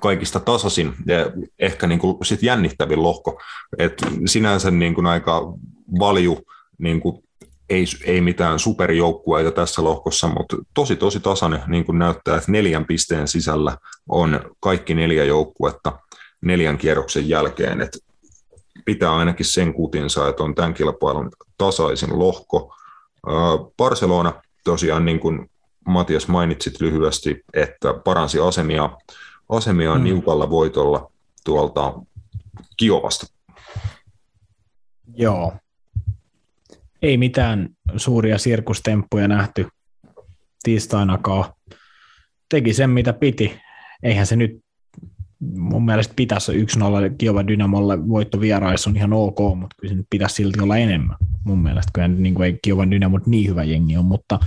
kaikista 0.00 0.40
tasasin 0.40 0.94
ja 1.06 1.16
ehkä 1.58 1.86
niin 1.86 1.98
kuin 1.98 2.16
sit 2.24 2.42
jännittävin 2.42 3.02
lohko. 3.02 3.40
Et 3.78 4.02
sinänsä 4.26 4.70
niin 4.70 4.94
kuin 4.94 5.06
aika 5.06 5.52
valju, 5.98 6.38
niin 6.78 7.00
kuin 7.00 7.24
ei, 7.70 7.84
ei 8.04 8.20
mitään 8.20 8.58
superjoukkueita 8.58 9.50
tässä 9.50 9.84
lohkossa, 9.84 10.28
mutta 10.28 10.56
tosi 10.74 10.96
tosi 10.96 11.20
tasainen 11.20 11.60
niin 11.66 11.84
kuin 11.84 11.98
näyttää, 11.98 12.36
että 12.36 12.52
neljän 12.52 12.84
pisteen 12.84 13.28
sisällä 13.28 13.76
on 14.08 14.40
kaikki 14.60 14.94
neljä 14.94 15.24
joukkuetta 15.24 15.98
neljän 16.40 16.78
kierroksen 16.78 17.28
jälkeen. 17.28 17.80
Et 17.80 17.98
pitää 18.84 19.14
ainakin 19.14 19.46
sen 19.46 19.74
kutinsa, 19.74 20.28
että 20.28 20.42
on 20.42 20.54
tämän 20.54 20.74
kilpailun 20.74 21.30
tasaisin 21.58 22.18
lohko. 22.18 22.74
Barcelona 23.76 24.32
tosiaan, 24.64 25.04
niin 25.04 25.20
kuin 25.20 25.50
Matias 25.86 26.28
mainitsit 26.28 26.80
lyhyesti, 26.80 27.44
että 27.54 27.94
paransi 28.04 28.40
asemia 28.40 28.90
asemia 29.48 29.92
on 29.92 30.00
mm. 30.00 30.04
niukalla 30.04 30.50
voitolla 30.50 31.10
tuolta 31.44 31.94
Kiovasta. 32.76 33.26
Joo. 35.14 35.52
Ei 37.02 37.16
mitään 37.16 37.68
suuria 37.96 38.38
sirkustemppuja 38.38 39.28
nähty 39.28 39.68
tiistainakaan. 40.62 41.52
Teki 42.48 42.74
sen, 42.74 42.90
mitä 42.90 43.12
piti. 43.12 43.60
Eihän 44.02 44.26
se 44.26 44.36
nyt 44.36 44.64
mun 45.56 45.84
mielestä 45.84 46.14
pitäisi 46.16 46.52
1-0 46.52 46.64
Kiova 47.18 47.46
Dynamolle 47.46 48.08
voitto 48.08 48.40
vieraissa 48.40 48.90
on 48.90 48.96
ihan 48.96 49.12
ok, 49.12 49.38
mutta 49.38 49.76
kyllä 49.80 49.92
se 49.92 49.96
nyt 49.96 50.06
pitäisi 50.10 50.34
silti 50.34 50.60
olla 50.60 50.76
enemmän. 50.76 51.16
Mun 51.44 51.62
mielestä 51.62 51.90
kyllä 51.94 52.08
niin 52.08 52.34
kuin 52.34 52.46
ei 52.46 52.58
Kiova 52.62 52.90
Dynamo 52.90 53.20
niin 53.26 53.50
hyvä 53.50 53.64
jengi 53.64 53.96
on, 53.96 54.04
mutta 54.04 54.38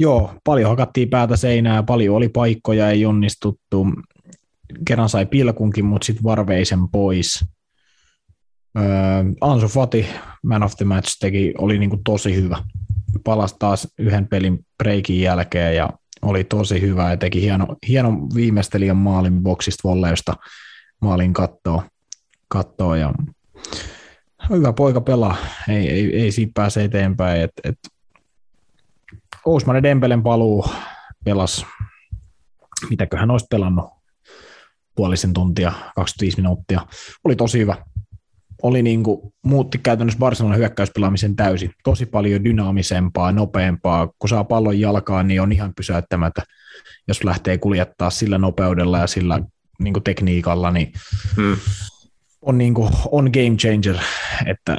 joo, 0.00 0.34
paljon 0.44 0.70
hakattiin 0.70 1.10
päätä 1.10 1.36
seinää, 1.36 1.82
paljon 1.82 2.16
oli 2.16 2.28
paikkoja, 2.28 2.90
ei 2.90 3.06
onnistuttu 3.06 3.86
kerran 4.86 5.08
sai 5.08 5.26
pilkunkin, 5.26 5.84
mutta 5.84 6.04
sitten 6.04 6.24
varveisen 6.24 6.88
pois. 6.88 7.44
Öö, 8.78 8.84
Ansu 9.40 9.68
Fati, 9.68 10.06
man 10.42 10.62
of 10.62 10.76
the 10.76 10.84
match, 10.84 11.16
teki, 11.20 11.54
oli 11.58 11.78
niinku 11.78 12.00
tosi 12.04 12.34
hyvä. 12.34 12.58
Palasi 13.24 13.56
taas 13.58 13.88
yhden 13.98 14.28
pelin 14.28 14.66
breikin 14.78 15.20
jälkeen 15.20 15.76
ja 15.76 15.90
oli 16.22 16.44
tosi 16.44 16.80
hyvä 16.80 17.10
ja 17.10 17.16
teki 17.16 17.42
hieno, 17.42 17.66
hieno 17.88 18.12
viimeistelijän 18.34 18.96
maalin 18.96 19.42
boksista 19.42 19.88
volleista 19.88 20.34
maalin 21.00 21.32
kattoa, 21.32 21.82
kattoa 22.48 22.96
ja 22.96 23.12
hyvä 24.50 24.72
poika 24.72 25.00
pelaa, 25.00 25.36
ei, 25.68 25.90
ei, 25.90 26.22
ei 26.22 26.32
siitä 26.32 26.52
pääse 26.54 26.84
eteenpäin. 26.84 27.40
Et, 27.40 27.52
et 27.64 27.78
Ousmanen 29.48 29.82
Dembelen 29.82 30.22
paluu 30.22 30.66
pelas, 31.24 31.66
mitäköhän 32.90 33.30
olisi 33.30 33.46
pelannut, 33.50 33.90
puolisen 34.94 35.32
tuntia, 35.32 35.72
25 35.94 36.36
minuuttia. 36.36 36.80
Oli 37.24 37.36
tosi 37.36 37.58
hyvä. 37.58 37.76
Oli 38.62 38.82
niin 38.82 39.02
kuin, 39.02 39.32
muutti 39.44 39.78
käytännössä 39.78 40.18
Barcelonan 40.18 40.58
hyökkäyspelaamisen 40.58 41.36
täysin. 41.36 41.70
Tosi 41.84 42.06
paljon 42.06 42.44
dynaamisempaa, 42.44 43.32
nopeampaa. 43.32 44.08
Kun 44.18 44.28
saa 44.28 44.44
pallon 44.44 44.80
jalkaan, 44.80 45.28
niin 45.28 45.42
on 45.42 45.52
ihan 45.52 45.72
pysäyttämättä. 45.76 46.42
Jos 47.08 47.24
lähtee 47.24 47.58
kuljettaa 47.58 48.10
sillä 48.10 48.38
nopeudella 48.38 48.98
ja 48.98 49.06
sillä 49.06 49.40
niin 49.78 49.92
kuin 49.94 50.04
tekniikalla, 50.04 50.70
niin 50.70 50.92
hmm. 51.36 51.56
on, 52.42 52.58
niin 52.58 52.74
kuin, 52.74 52.92
on 53.10 53.24
game 53.24 53.56
changer. 53.56 53.96
Että 54.46 54.78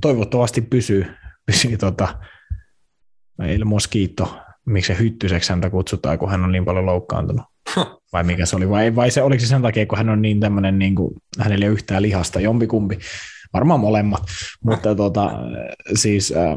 toivottavasti 0.00 0.60
pysyy, 0.60 1.06
pysyy 1.46 1.76
tota, 1.76 2.14
El 3.38 3.64
Mosquito, 3.64 4.38
miksi 4.64 4.94
se 4.94 4.98
hyttyseksi 4.98 5.50
häntä 5.50 5.70
kutsutaan, 5.70 6.18
kun 6.18 6.30
hän 6.30 6.44
on 6.44 6.52
niin 6.52 6.64
paljon 6.64 6.86
loukkaantunut. 6.86 7.46
Vai 8.12 8.24
mikä 8.24 8.46
se 8.46 8.56
oli? 8.56 8.70
Vai, 8.70 8.96
vai 8.96 9.10
se, 9.10 9.22
oliko 9.22 9.40
se 9.40 9.46
sen 9.46 9.62
takia, 9.62 9.86
kun 9.86 9.98
hän 9.98 10.08
on 10.08 10.22
niin 10.22 10.40
tämmöinen, 10.40 10.78
niin 10.78 10.94
kuin, 10.94 11.14
hänellä 11.38 11.64
ei 11.64 11.68
ole 11.68 11.74
yhtään 11.74 12.02
lihasta, 12.02 12.40
jompikumpi. 12.40 12.98
Varmaan 13.52 13.80
molemmat. 13.80 14.22
Mutta 14.64 14.94
tota, 15.04 15.30
siis 15.94 16.34
äh, 16.36 16.56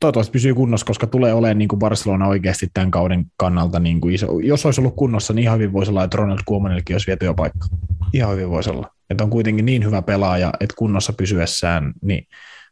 toivottavasti 0.00 0.32
pysyy 0.32 0.54
kunnossa, 0.54 0.86
koska 0.86 1.06
tulee 1.06 1.34
olemaan 1.34 1.58
niin 1.58 1.68
kuin 1.68 1.78
Barcelona 1.78 2.26
oikeasti 2.26 2.68
tämän 2.74 2.90
kauden 2.90 3.24
kannalta 3.36 3.78
niin 3.78 4.00
kuin 4.00 4.14
iso. 4.14 4.38
Jos 4.38 4.66
olisi 4.66 4.80
ollut 4.80 4.96
kunnossa, 4.96 5.32
niin 5.32 5.42
ihan 5.42 5.58
hyvin 5.58 5.72
voisi 5.72 5.90
olla, 5.90 6.04
että 6.04 6.16
Ronald 6.16 6.40
Koemanillekin 6.44 6.94
olisi 6.94 7.06
viety 7.06 7.24
jo 7.24 7.34
paikka. 7.34 7.66
Ihan 8.12 8.32
hyvin 8.32 8.50
voisi 8.50 8.70
olla. 8.70 8.90
Että 9.10 9.24
on 9.24 9.30
kuitenkin 9.30 9.66
niin 9.66 9.84
hyvä 9.84 10.02
pelaaja, 10.02 10.52
että 10.60 10.74
kunnossa 10.78 11.12
pysyessään 11.12 11.92
niin 12.02 12.26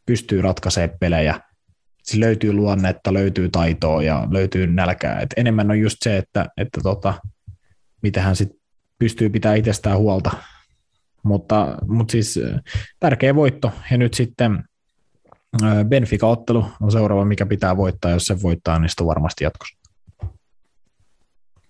pystyy 0.05 0.41
ratkaisemaan 0.41 0.97
pelejä– 0.99 1.39
siis 2.03 2.19
löytyy 2.19 2.53
luonnetta, 2.53 3.13
löytyy 3.13 3.49
taitoa 3.49 4.03
ja 4.03 4.27
löytyy 4.31 4.67
nälkää. 4.67 5.19
Et 5.19 5.33
enemmän 5.37 5.71
on 5.71 5.79
just 5.79 5.97
se, 6.01 6.17
että, 6.17 6.45
että 6.57 6.81
tota, 6.83 7.13
mitä 8.01 8.21
hän 8.21 8.35
sit 8.35 8.49
pystyy 8.99 9.29
pitämään 9.29 9.57
itsestään 9.57 9.97
huolta. 9.97 10.31
Mutta, 11.23 11.77
mutta 11.87 12.11
siis 12.11 12.39
tärkeä 12.99 13.35
voitto. 13.35 13.71
Ja 13.91 13.97
nyt 13.97 14.13
sitten 14.13 14.63
Benfica-ottelu 15.89 16.65
on 16.81 16.91
seuraava, 16.91 17.25
mikä 17.25 17.45
pitää 17.45 17.77
voittaa. 17.77 18.11
Jos 18.11 18.25
se 18.25 18.41
voittaa, 18.41 18.79
niin 18.79 18.89
sitten 18.89 19.07
varmasti 19.07 19.43
jatkossa. 19.43 19.77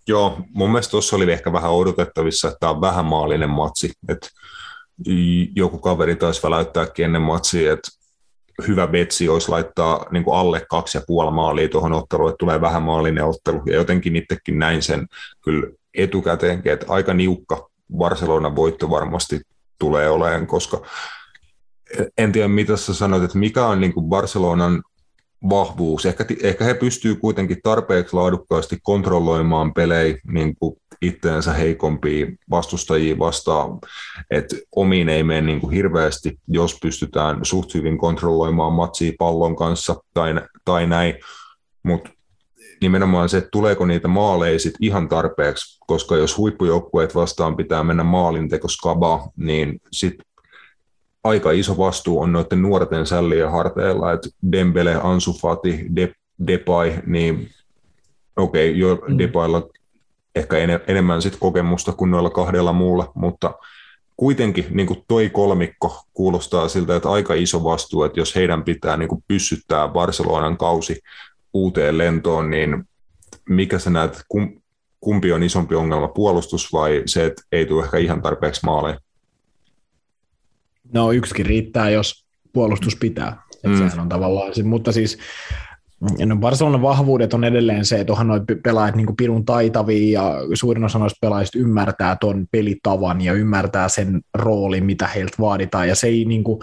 Joo, 0.08 0.42
mun 0.54 0.72
mielestä 0.72 0.92
tuossa 0.92 1.16
oli 1.16 1.32
ehkä 1.32 1.54
vähän 1.54 1.72
odotettavissa, 1.72 2.48
että 2.48 2.58
tämä 2.60 2.70
on 2.70 2.82
vähän 2.82 3.06
maallinen 3.06 3.50
matsi. 3.50 3.92
Että 4.10 4.28
joku 5.56 5.80
kaveri 5.80 6.16
taisi 6.16 6.44
väläyttääkin 6.44 7.06
ennen 7.06 7.22
matsia, 7.22 7.74
että 7.74 8.03
hyvä 8.68 8.92
vetsi 8.92 9.30
olisi 9.30 9.50
laittaa 9.50 10.06
niin 10.12 10.24
kuin 10.24 10.38
alle 10.38 10.66
kaksi 10.70 10.98
ja 10.98 11.04
puoli 11.08 11.32
maalia 11.32 11.70
tuohon 11.70 11.94
otteluun, 11.94 12.30
että 12.30 12.38
tulee 12.38 12.62
vähän 12.62 12.84
maalinen 12.84 13.26
ottelu. 13.26 13.62
Ja 13.66 13.76
jotenkin 13.76 14.16
itsekin 14.16 14.60
näin 14.60 14.82
sen 14.82 15.08
kyllä 15.42 15.68
etukäteenkin, 15.94 16.72
että 16.72 16.86
aika 16.90 17.14
niukka 17.14 17.70
Barcelonan 17.98 18.56
voitto 18.56 18.90
varmasti 18.90 19.42
tulee 19.80 20.10
olemaan, 20.10 20.48
koska 20.48 20.82
en 22.18 22.32
tiedä 22.32 22.48
mitä 22.48 22.78
sä 22.78 22.94
sanoit, 22.94 23.24
että 23.24 23.38
mikä 23.38 23.66
on 23.66 23.82
niin 23.82 23.94
kuin 23.94 24.06
Barcelonan 24.06 24.84
vahvuus. 25.50 26.06
Ehkä, 26.06 26.26
ehkä 26.44 26.66
he 26.66 26.74
pystyvät 26.74 27.20
kuitenkin 27.20 27.58
tarpeeksi 27.64 28.16
laadukkaasti 28.16 28.78
kontrolloimaan 28.84 29.74
pelejä 29.74 30.18
niin 30.28 30.56
kuin 30.56 30.78
heikompia 31.58 32.28
vastustajia 32.50 33.20
vastaan, 33.20 33.80
että 34.32 34.56
omiin 34.76 35.10
ei 35.10 35.24
mene 35.24 35.42
niin 35.42 35.60
kuin 35.60 35.74
hirveästi, 35.74 36.40
jos 36.48 36.80
pystytään 36.82 37.40
suht 37.44 37.74
hyvin 37.74 37.98
kontrolloimaan 37.98 38.74
matsia 38.74 39.12
pallon 39.20 39.56
kanssa 39.56 39.96
tai, 40.14 40.34
tai 40.66 40.88
näin, 40.88 41.16
mutta 41.84 42.10
nimenomaan 42.82 43.30
se, 43.30 43.38
että 43.38 43.50
tuleeko 43.52 43.86
niitä 43.86 44.08
maaleja 44.08 44.60
sit 44.60 44.76
ihan 44.82 45.10
tarpeeksi, 45.10 45.80
koska 45.88 46.18
jos 46.18 46.38
huippujoukkueet 46.38 47.16
vastaan 47.16 47.56
pitää 47.56 47.84
mennä 47.84 48.04
maalintekoskaba, 48.04 49.30
niin 49.38 49.82
sitten 49.92 50.26
aika 51.24 51.52
iso 51.52 51.78
vastuu 51.78 52.22
on 52.22 52.34
noiden 52.34 52.62
nuorten 52.62 53.06
sällien 53.06 53.52
harteilla, 53.52 54.12
että 54.12 54.30
Dembele, 54.52 55.00
Ansu 55.04 55.34
Fati, 55.34 55.86
De, 55.96 56.14
Depay, 56.48 56.94
niin 57.06 57.50
okei, 58.36 58.70
okay, 58.70 58.80
jo 58.80 59.00
mm. 59.08 59.18
Depaylla 59.18 59.70
ehkä 60.36 60.58
en, 60.58 60.80
enemmän 60.88 61.22
sit 61.22 61.36
kokemusta 61.40 61.92
kuin 61.92 62.12
noilla 62.12 62.30
kahdella 62.30 62.74
muulla, 62.74 63.12
mutta 63.16 63.54
kuitenkin 64.18 64.66
niin 64.70 64.88
kuin 64.88 65.04
toi 65.08 65.30
kolmikko 65.30 66.04
kuulostaa 66.14 66.68
siltä, 66.68 66.96
että 66.96 67.12
aika 67.12 67.34
iso 67.34 67.64
vastuu, 67.64 68.04
että 68.04 68.20
jos 68.20 68.36
heidän 68.36 68.64
pitää 68.64 68.98
niin 68.98 69.10
kuin 69.10 69.24
pyssyttää 69.28 69.88
Barcelonan 69.88 70.58
kausi 70.58 71.00
uuteen 71.54 71.98
lentoon, 71.98 72.50
niin 72.50 72.84
mikä 73.50 73.80
sä 73.80 73.90
näet, 73.90 74.22
kumpi 75.00 75.32
on 75.32 75.44
isompi 75.44 75.76
ongelma, 75.76 76.08
puolustus 76.08 76.74
vai 76.74 77.04
se, 77.06 77.26
että 77.26 77.42
ei 77.52 77.66
tule 77.66 77.84
ehkä 77.84 77.98
ihan 77.98 78.22
tarpeeksi 78.22 78.62
maaleja? 78.66 79.00
No 80.94 81.12
yksikin 81.12 81.46
riittää, 81.46 81.90
jos 81.90 82.26
puolustus 82.54 82.96
pitää. 82.96 83.44
Mm. 83.66 83.78
Sehän 83.78 84.00
on 84.00 84.10
tavallaan, 84.10 84.52
mutta 84.64 84.92
siis 84.92 85.18
No 86.26 86.36
Barcelonan 86.36 86.82
vahvuudet 86.82 87.34
on 87.34 87.44
edelleen 87.44 87.86
se, 87.86 88.00
että 88.00 88.14
onhan 88.14 88.28
noita 88.28 88.54
pelaajat 88.64 88.96
niin 88.96 89.16
pirun 89.18 89.46
taitavia 89.46 90.22
ja 90.22 90.38
suurin 90.54 90.84
osa 90.84 91.00
noista 91.00 91.18
pelaajista 91.22 91.60
ymmärtää 91.60 92.16
tuon 92.16 92.46
pelitavan 92.52 93.22
ja 93.22 93.34
ymmärtää 93.34 93.90
sen 93.90 94.22
roolin, 94.34 94.86
mitä 94.86 95.08
heiltä 95.08 95.38
vaaditaan. 95.40 95.88
Ja 95.88 95.96
se 95.96 96.08
ei 96.08 96.26
niin 96.26 96.44
kuin, 96.44 96.60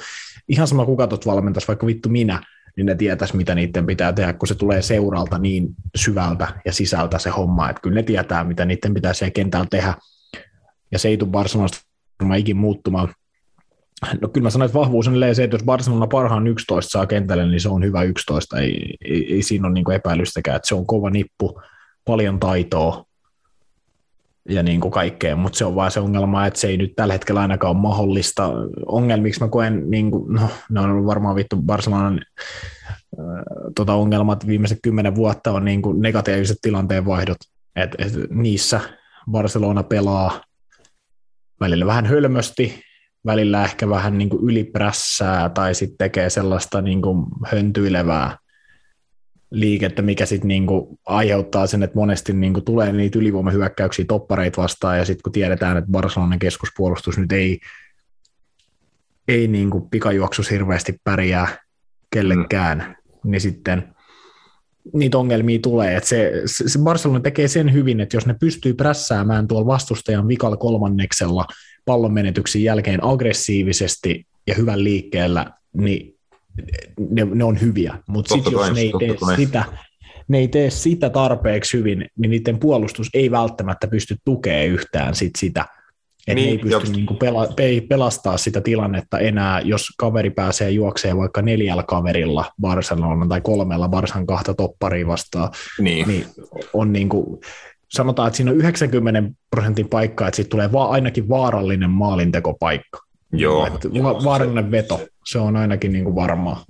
ihan 0.49 0.67
sama 0.67 0.87
kuka 0.87 1.07
tuot 1.07 1.27
valmentaisi, 1.27 1.69
vaikka 1.69 1.87
vittu 1.87 2.09
minä, 2.09 2.43
niin 2.77 2.87
ne 2.87 2.95
tietäisi, 2.95 3.37
mitä 3.37 3.55
niiden 3.55 3.87
pitää 3.87 4.13
tehdä, 4.13 4.33
kun 4.33 4.49
se 4.49 4.55
tulee 4.55 4.83
seuralta 4.83 5.39
niin 5.39 5.69
syvältä 5.97 6.49
ja 6.65 6.73
sisältä 6.73 7.19
se 7.19 7.31
homma, 7.31 7.71
että 7.71 7.83
kyllä 7.83 7.95
ne 7.95 8.03
tietää, 8.03 8.45
mitä 8.45 8.65
niiden 8.65 8.95
pitää 8.95 9.15
siellä 9.15 9.33
kentällä 9.33 9.67
tehdä. 9.71 9.95
Ja 10.93 10.99
se 10.99 11.09
ei 11.09 11.17
tule 11.17 11.31
Barcelonasta 11.31 11.81
ikin 12.37 12.57
muuttumaan. 12.57 13.09
No 14.21 14.29
kyllä 14.29 14.45
mä 14.45 14.51
sanoin, 14.51 14.67
että 14.67 14.79
vahvuus 14.79 15.09
on 15.09 15.15
se, 15.33 15.45
että 15.45 15.55
jos 15.55 15.65
Barcelona 15.65 16.07
parhaan 16.07 16.47
11 16.47 16.91
saa 16.91 17.07
kentälle, 17.07 17.47
niin 17.47 17.61
se 17.61 17.69
on 17.69 17.85
hyvä 17.85 18.03
11. 18.03 18.59
Ei, 18.59 18.97
ei, 19.05 19.35
ei 19.35 19.43
siinä 19.43 19.67
ole 19.67 19.75
niin 19.75 19.93
epäilystäkään, 19.93 20.57
että 20.57 20.69
se 20.69 20.75
on 20.75 20.87
kova 20.87 21.11
nippu, 21.11 21.63
paljon 22.05 22.41
taitoa 22.41 23.05
ja 24.49 24.63
niin 24.63 24.81
kuin 24.81 24.93
kaikkea, 24.93 25.37
mutta 25.37 25.59
se 25.59 25.65
on 25.65 25.75
vaan 25.75 25.91
se 25.91 26.01
ongelma, 26.01 26.47
että 26.47 26.61
se 26.61 26.69
ei 26.69 26.77
nyt 26.77 26.93
tällä 26.97 27.13
hetkellä 27.13 27.41
ainakaan 27.41 27.77
ole 27.77 27.83
mahdollista. 27.83 28.51
Ongelmiksi 28.87 29.41
mä 29.41 29.49
koen, 29.49 29.91
niin 29.91 30.11
kuin, 30.11 30.35
no, 30.35 30.49
ne 30.71 30.81
on 30.81 30.91
ollut 30.91 31.07
varmaan 31.07 31.37
vittu 31.37 31.57
Barcelonan 31.57 32.21
äh, 32.91 33.25
tota 33.77 33.95
ongelmat 33.95 34.47
viimeiset 34.47 34.79
kymmenen 34.83 35.15
vuotta 35.15 35.53
on 35.53 35.65
niin 35.65 35.83
kuin 35.83 36.01
negatiiviset 36.01 36.59
tilanteen 36.63 37.07
vaihdot, 37.07 37.37
että 37.77 37.97
et 38.05 38.13
niissä 38.31 38.81
Barcelona 39.31 39.83
pelaa 39.83 40.41
välillä 41.61 41.87
vähän 41.87 42.07
hölmösti, 42.07 42.83
välillä 43.27 43.65
ehkä 43.65 43.89
vähän 43.89 44.19
niin 44.19 44.29
kuin 44.29 44.45
yliprässää 44.45 45.49
tai 45.49 45.75
sitten 45.75 45.99
tekee 45.99 46.31
sellaista 46.31 46.83
niin 46.83 47.03
kuin 47.03 47.27
höntyilevää 47.47 48.39
liikettä, 49.51 50.03
mikä 50.03 50.27
sitten 50.27 50.49
niin 50.49 50.67
kuin 50.67 50.99
aiheuttaa 51.07 51.67
sen, 51.67 51.83
että 51.83 51.99
monesti 51.99 52.33
niin 52.33 52.55
kuin 52.55 52.65
tulee 52.65 52.93
niitä 52.93 53.19
ylivoimahyökkäyksiä 53.19 54.05
toppareita 54.05 54.63
vastaan 54.63 54.99
ja 54.99 55.05
sitten 55.05 55.23
kun 55.23 55.33
tiedetään, 55.33 55.77
että 55.77 55.91
Barcelonan 55.91 56.39
keskuspuolustus 56.39 57.19
nyt 57.19 57.33
ei, 57.33 57.61
ei 59.29 59.49
niin 59.49 59.71
kuin 59.71 59.91
pikajuoksus 59.91 60.51
hirveästi 60.51 61.01
pärjää 61.05 61.49
kellekään, 62.11 62.79
mm. 62.79 63.31
niin 63.31 63.41
sitten 63.41 63.95
niitä 64.93 65.19
ongelmia 65.19 65.59
tulee. 65.63 65.97
Että 65.97 66.09
se, 66.09 66.43
se 66.47 66.79
Barcelona 66.79 67.21
tekee 67.21 67.49
sen 67.49 67.73
hyvin, 67.73 68.01
että 68.01 68.17
jos 68.17 68.27
ne 68.27 68.35
pystyy 68.41 68.75
prässäämään 68.75 69.49
tuolla 69.49 69.67
vastustajan 69.67 70.29
vikalla 70.29 70.57
kolmanneksella– 70.57 71.47
pallon 71.85 72.13
menetyksen 72.13 72.63
jälkeen 72.63 73.05
aggressiivisesti 73.05 74.27
ja 74.47 74.55
hyvän 74.55 74.85
liikkeellä, 74.85 75.53
niin 75.73 76.17
ne, 77.11 77.25
ne 77.25 77.45
on 77.45 77.61
hyviä. 77.61 77.99
Mutta 78.09 78.35
sitten 78.35 78.53
jos 78.53 78.73
ne 78.73 78.81
ei, 78.81 78.93
tee 78.99 79.17
sitä, 79.37 79.65
ne 80.29 80.39
ei 80.39 80.49
tee 80.49 80.71
sitä 80.71 81.11
tarpeeksi 81.11 81.79
hyvin, 81.79 82.07
niin 82.19 82.31
niiden 82.31 82.59
puolustus 82.59 83.09
ei 83.15 83.31
välttämättä 83.31 83.87
pysty 83.87 84.17
tukemaan 84.25 84.67
yhtään 84.67 85.15
sit 85.15 85.33
sitä. 85.37 85.67
Että 86.31 86.41
niin, 86.41 86.61
ne 86.61 86.71
ei 86.73 86.79
pysty 86.81 86.97
niinku 86.97 87.15
pela, 87.15 87.49
ei 87.57 87.81
pelastaa 87.81 88.37
sitä 88.37 88.61
tilannetta 88.61 89.19
enää, 89.19 89.61
jos 89.61 89.87
kaveri 89.99 90.31
pääsee 90.31 90.71
juokseen 90.71 91.17
vaikka 91.17 91.43
neljällä 91.43 91.83
kaverilla 91.83 92.45
Barcelona 92.61 93.27
tai 93.27 93.41
kolmella 93.41 93.89
Barsan 93.89 94.27
kahta 94.27 94.55
topparia 94.55 95.07
vastaan, 95.07 95.51
niin, 95.81 96.09
niin 96.09 96.27
on 96.73 96.93
niinku, 96.93 97.41
sanotaan, 97.89 98.29
että 98.29 98.37
siinä 98.37 98.51
on 98.51 98.57
90 98.57 99.23
prosentin 99.51 99.89
paikka, 99.89 100.29
että 100.29 100.37
siitä 100.37 100.51
tulee 100.51 100.73
va- 100.73 100.89
ainakin 100.89 101.29
vaarallinen 101.29 101.91
maalintekopaikka. 101.91 102.99
Joo. 103.33 103.69
va- 104.03 104.25
vaarallinen 104.25 104.71
veto, 104.71 105.01
se 105.25 105.39
on 105.39 105.57
ainakin 105.57 105.93
niin 105.93 106.05
kuin 106.05 106.17
varmaa. 106.17 106.65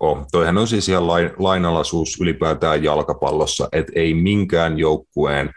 Oh, 0.00 0.26
toihan 0.32 0.58
on 0.58 0.68
siis 0.68 0.88
ihan 0.88 1.06
lain, 1.06 1.30
lainalaisuus 1.38 2.20
ylipäätään 2.20 2.84
jalkapallossa, 2.84 3.68
että 3.72 3.92
ei 3.94 4.14
minkään 4.14 4.78
joukkueen 4.78 5.50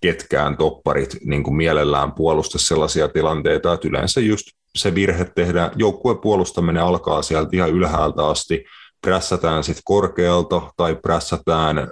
ketkään 0.00 0.56
topparit 0.56 1.16
niin 1.24 1.42
kuin 1.42 1.56
mielellään 1.56 2.12
puolusta 2.12 2.58
sellaisia 2.58 3.08
tilanteita, 3.08 3.74
että 3.74 3.88
yleensä 3.88 4.20
just 4.20 4.46
se 4.76 4.94
virhe 4.94 5.24
tehdään, 5.24 5.70
joukkueen 5.76 6.18
puolustaminen 6.18 6.82
alkaa 6.82 7.22
sieltä 7.22 7.50
ihan 7.52 7.70
ylhäältä 7.70 8.26
asti, 8.26 8.64
prässätään 9.00 9.64
sitten 9.64 9.82
korkealta 9.84 10.62
tai 10.76 10.94
prässätään 10.94 11.90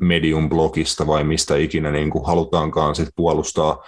medium 0.00 0.48
blogista 0.48 1.06
vai 1.06 1.24
mistä 1.24 1.56
ikinä 1.56 1.90
niin 1.90 2.10
kuin 2.10 2.26
halutaankaan 2.26 2.94
sit 2.94 3.08
puolustaa 3.16 3.84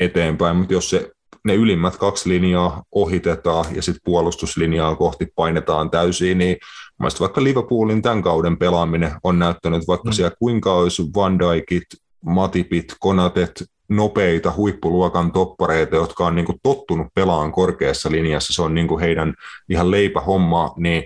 eteenpäin, 0.00 0.56
mutta 0.56 0.72
jos 0.72 0.90
se, 0.90 1.10
ne 1.44 1.54
ylimmät 1.54 1.96
kaksi 1.96 2.28
linjaa 2.28 2.82
ohitetaan 2.92 3.64
ja 3.76 3.82
sitten 3.82 4.00
puolustuslinjaa 4.04 4.96
kohti 4.96 5.26
painetaan 5.34 5.90
täysin, 5.90 6.38
niin 6.38 6.56
mielestäni 6.98 7.20
vaikka 7.20 7.44
Liverpoolin 7.44 8.02
tämän 8.02 8.22
kauden 8.22 8.58
pelaaminen 8.58 9.12
on 9.22 9.38
näyttänyt, 9.38 9.88
vaikka 9.88 10.08
mm. 10.08 10.12
siellä 10.12 10.36
kuinka 10.38 10.74
olisi 10.74 11.02
Van 11.14 11.38
Dijkit, 11.38 11.82
Matipit, 12.24 12.94
Konatet, 13.00 13.64
nopeita 13.88 14.52
huippuluokan 14.56 15.32
toppareita, 15.32 15.96
jotka 15.96 16.26
on 16.26 16.34
niin 16.34 16.46
kuin 16.46 16.58
tottunut 16.62 17.06
pelaan 17.14 17.52
korkeassa 17.52 18.10
linjassa, 18.10 18.52
se 18.52 18.62
on 18.62 18.74
niin 18.74 18.88
kuin 18.88 19.00
heidän 19.00 19.34
ihan 19.68 19.90
leipähomma, 19.90 20.74
niin 20.76 21.02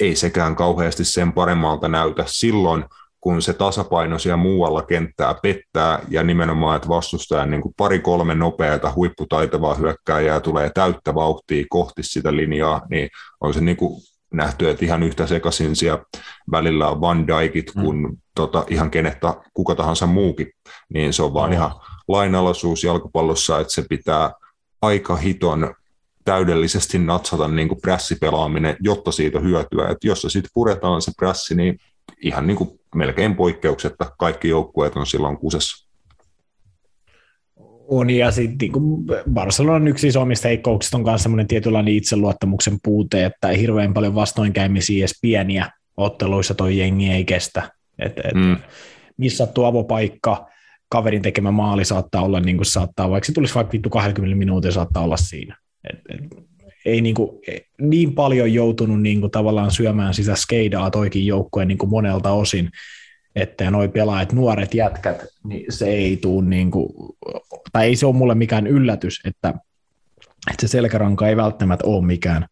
ei 0.00 0.16
sekään 0.16 0.56
kauheasti 0.56 1.04
sen 1.04 1.32
paremmalta 1.32 1.88
näytä. 1.88 2.24
Silloin 2.26 2.84
kun 3.20 3.42
se 3.42 3.52
tasapaino 3.52 4.18
siellä 4.18 4.36
muualla 4.36 4.82
kenttää 4.82 5.34
pettää 5.42 5.98
ja 6.08 6.22
nimenomaan, 6.22 6.76
että 6.76 6.88
vastustajan 6.88 7.50
niin 7.50 7.62
pari-kolme 7.76 8.34
nopeata 8.34 8.92
huipputaitavaa 8.96 9.74
hyökkääjää 9.74 10.40
tulee 10.40 10.70
täyttä 10.74 11.14
vauhtia 11.14 11.64
kohti 11.68 12.02
sitä 12.02 12.36
linjaa, 12.36 12.82
niin 12.90 13.08
on 13.40 13.54
se 13.54 13.60
niin 13.60 13.76
kuin 13.76 14.00
nähty, 14.32 14.70
että 14.70 14.84
ihan 14.84 15.02
yhtä 15.02 15.26
sekaisin 15.26 15.76
siellä 15.76 16.04
välillä 16.50 16.88
on 16.88 17.00
Van 17.00 17.26
Dijkit 17.26 17.72
mm. 17.74 17.82
kuin 17.82 17.96
mm. 18.02 18.16
tota, 18.34 18.64
ihan 18.68 18.90
kenettä 18.90 19.34
kuka 19.54 19.74
tahansa 19.74 20.06
muukin, 20.06 20.52
niin 20.88 21.12
se 21.12 21.22
on 21.22 21.34
vaan 21.34 21.50
mm. 21.50 21.54
ihan 21.54 21.70
lainalaisuus 22.08 22.84
jalkapallossa, 22.84 23.60
että 23.60 23.72
se 23.72 23.84
pitää 23.88 24.32
aika 24.82 25.16
hiton 25.16 25.74
täydellisesti 26.24 26.98
natsata 26.98 27.48
niin 27.48 27.68
kuin 27.68 27.80
prässipelaaminen, 27.80 28.76
jotta 28.80 29.12
siitä 29.12 29.40
hyötyä. 29.40 29.88
Että 29.88 30.06
jos 30.06 30.22
se 30.22 30.30
sitten 30.30 30.50
puretaan 30.54 31.02
se 31.02 31.12
prässi, 31.16 31.54
niin 31.54 31.78
ihan 32.22 32.46
niin 32.46 32.56
kuin 32.56 32.80
melkein 32.94 33.36
poikkeuksetta 33.36 34.12
kaikki 34.18 34.48
joukkueet 34.48 34.96
on 34.96 35.06
silloin 35.06 35.36
kusessa. 35.36 35.89
On, 37.92 38.10
ja 38.10 38.30
sitten 38.30 38.70
niin 38.72 39.06
Barcelonan 39.32 39.88
yksi 39.88 40.08
isommista 40.08 40.48
heikkouksista 40.48 40.96
on 40.96 41.04
myös 41.04 41.22
semmoinen 41.22 41.46
tietynlainen 41.46 41.94
itseluottamuksen 41.94 42.78
puute, 42.82 43.24
että 43.24 43.48
hirveän 43.48 43.94
paljon 43.94 44.14
vastoinkäymisiä 44.14 44.98
edes 44.98 45.18
pieniä 45.22 45.70
otteluissa 45.96 46.54
toi 46.54 46.78
jengi 46.78 47.10
ei 47.10 47.24
kestä. 47.24 47.70
Et, 47.98 48.18
et 48.18 48.34
mm. 48.34 48.56
Missattu 49.16 49.64
avopaikka, 49.64 50.50
kaverin 50.88 51.22
tekemä 51.22 51.50
maali 51.50 51.84
saattaa 51.84 52.22
olla 52.22 52.40
niin 52.40 52.56
kuin 52.56 52.66
saattaa, 52.66 53.10
vaikka 53.10 53.26
se 53.26 53.32
tulisi 53.32 53.54
vaikka 53.54 53.72
vittu 53.72 53.90
20 53.90 54.38
minuutin, 54.38 54.72
saattaa 54.72 55.04
olla 55.04 55.16
siinä. 55.16 55.56
Et, 55.90 55.98
et, 56.14 56.20
ei 56.84 57.00
niin, 57.00 57.14
kuin, 57.14 57.30
niin 57.80 58.14
paljon 58.14 58.54
joutunut 58.54 59.02
niin 59.02 59.20
kuin 59.20 59.30
tavallaan 59.30 59.70
syömään 59.70 60.14
sitä 60.14 60.34
skeidaa 60.34 60.90
toikin 60.90 61.26
joukkueen 61.26 61.68
niin 61.68 61.78
kuin 61.78 61.90
monelta 61.90 62.30
osin, 62.30 62.70
että 63.34 63.70
noi 63.70 63.88
pelaajat, 63.88 64.32
nuoret 64.32 64.74
jätkät, 64.74 65.26
niin 65.44 65.72
se 65.72 65.86
ei 65.86 66.16
tuu 66.16 66.40
niin 66.40 66.70
kuin, 66.70 66.92
tai 67.72 67.86
ei 67.86 67.96
se 67.96 68.06
ole 68.06 68.16
mulle 68.16 68.34
mikään 68.34 68.66
yllätys, 68.66 69.20
että 69.24 69.54
että 70.50 70.60
se 70.60 70.68
selkäranka 70.68 71.28
ei 71.28 71.36
välttämättä 71.36 71.86
ole 71.86 72.06
mikään 72.06 72.46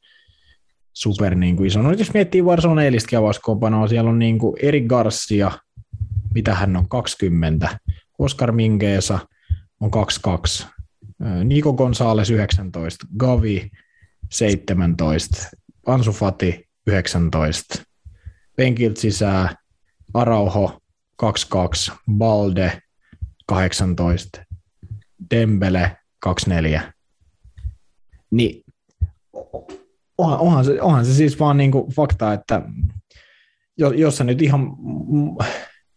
super 0.93 1.35
niin 1.35 1.57
kuin 1.57 1.67
iso. 1.67 1.83
No 1.83 1.93
jos 1.93 2.15
miettii 2.15 2.43
Barcelona 2.43 2.83
eilistäkin 2.83 3.19
avauskompanoa, 3.19 3.89
siellä 3.89 4.11
on 4.11 4.19
niin 4.19 4.39
kuin 4.39 4.57
Erik 4.63 4.87
Garcia, 4.87 5.51
mitä 6.35 6.55
hän 6.55 6.77
on, 6.77 6.89
20, 6.89 7.79
Oscar 8.19 8.53
Mingeesa 8.53 9.19
on 9.81 9.91
22, 9.91 10.67
Nico 11.45 11.73
Gonzalez 11.73 12.31
19, 12.31 13.07
Gavi 13.19 13.71
17, 14.31 15.37
Ansu 15.87 16.13
Fati 16.13 16.69
19, 16.87 17.83
penkilt 18.57 18.97
sisään 18.97 19.49
Arauho 20.15 20.81
22, 21.17 21.93
Balde 22.13 22.83
18, 23.47 24.43
Dembele 25.31 25.97
24. 26.21 26.93
Niin 28.31 28.65
onhan, 30.19 30.39
onhan, 30.41 30.65
se, 30.65 30.83
onhan 30.83 31.07
se 31.07 31.15
siis 31.15 31.41
vaan 31.41 31.57
niinku 31.57 31.91
fakta, 31.97 32.33
että 32.33 32.63
jos, 33.79 33.93
jos 33.97 34.17
sä 34.17 34.25
nyt 34.25 34.43
ihan, 34.43 34.77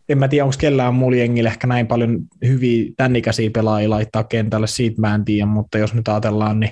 en 0.09 0.17
mä 0.17 0.27
tiedä, 0.27 0.45
onko 0.45 0.55
kellään 0.59 0.93
muulla 0.93 1.17
jengillä 1.17 1.49
ehkä 1.49 1.67
näin 1.67 1.87
paljon 1.87 2.19
hyviä 2.45 2.91
tännikäisiä 2.97 3.49
pelaajia 3.53 3.89
laittaa 3.89 4.23
kentälle, 4.23 4.67
siitä 4.67 5.01
mä 5.01 5.15
en 5.15 5.25
tiedä, 5.25 5.45
mutta 5.45 5.77
jos 5.77 5.93
nyt 5.93 6.07
ajatellaan, 6.07 6.59
niin 6.59 6.71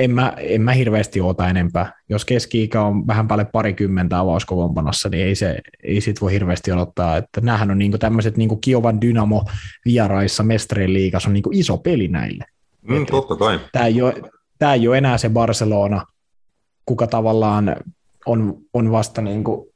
en 0.00 0.10
mä, 0.10 0.34
en 0.36 0.62
mä 0.62 0.72
hirveästi 0.72 1.20
oota 1.20 1.48
enempää. 1.48 1.92
Jos 2.08 2.24
keski-ikä 2.24 2.82
on 2.82 3.06
vähän 3.06 3.28
paljon 3.28 3.46
parikymmentä 3.52 4.18
avauskokoonpanossa, 4.18 5.08
niin 5.08 5.26
ei, 5.26 5.34
se, 5.34 5.58
ei 5.82 6.00
sit 6.00 6.20
voi 6.20 6.32
hirveästi 6.32 6.72
odottaa. 6.72 7.16
Että 7.16 7.40
näähän 7.40 7.70
on 7.70 7.78
niinku 7.78 7.98
tämmöiset 7.98 8.36
niinku 8.36 8.56
Kiovan 8.56 9.00
Dynamo 9.00 9.44
vieraissa 9.84 10.42
mestarien 10.42 10.92
liigassa 10.92 11.28
on 11.28 11.32
niinku 11.32 11.50
iso 11.52 11.78
peli 11.78 12.08
näille. 12.08 12.44
Mm, 12.82 13.06
totta 13.06 13.36
kai. 13.36 13.60
Tämä 13.72 13.86
ei, 13.86 14.02
ole, 14.02 14.14
tämä 14.58 14.74
ei 14.74 14.88
ole 14.88 14.98
enää 14.98 15.18
se 15.18 15.28
Barcelona, 15.28 16.06
kuka 16.86 17.06
tavallaan 17.06 17.76
on, 18.26 18.58
on 18.72 18.92
vasta 18.92 19.22
niinku, 19.22 19.72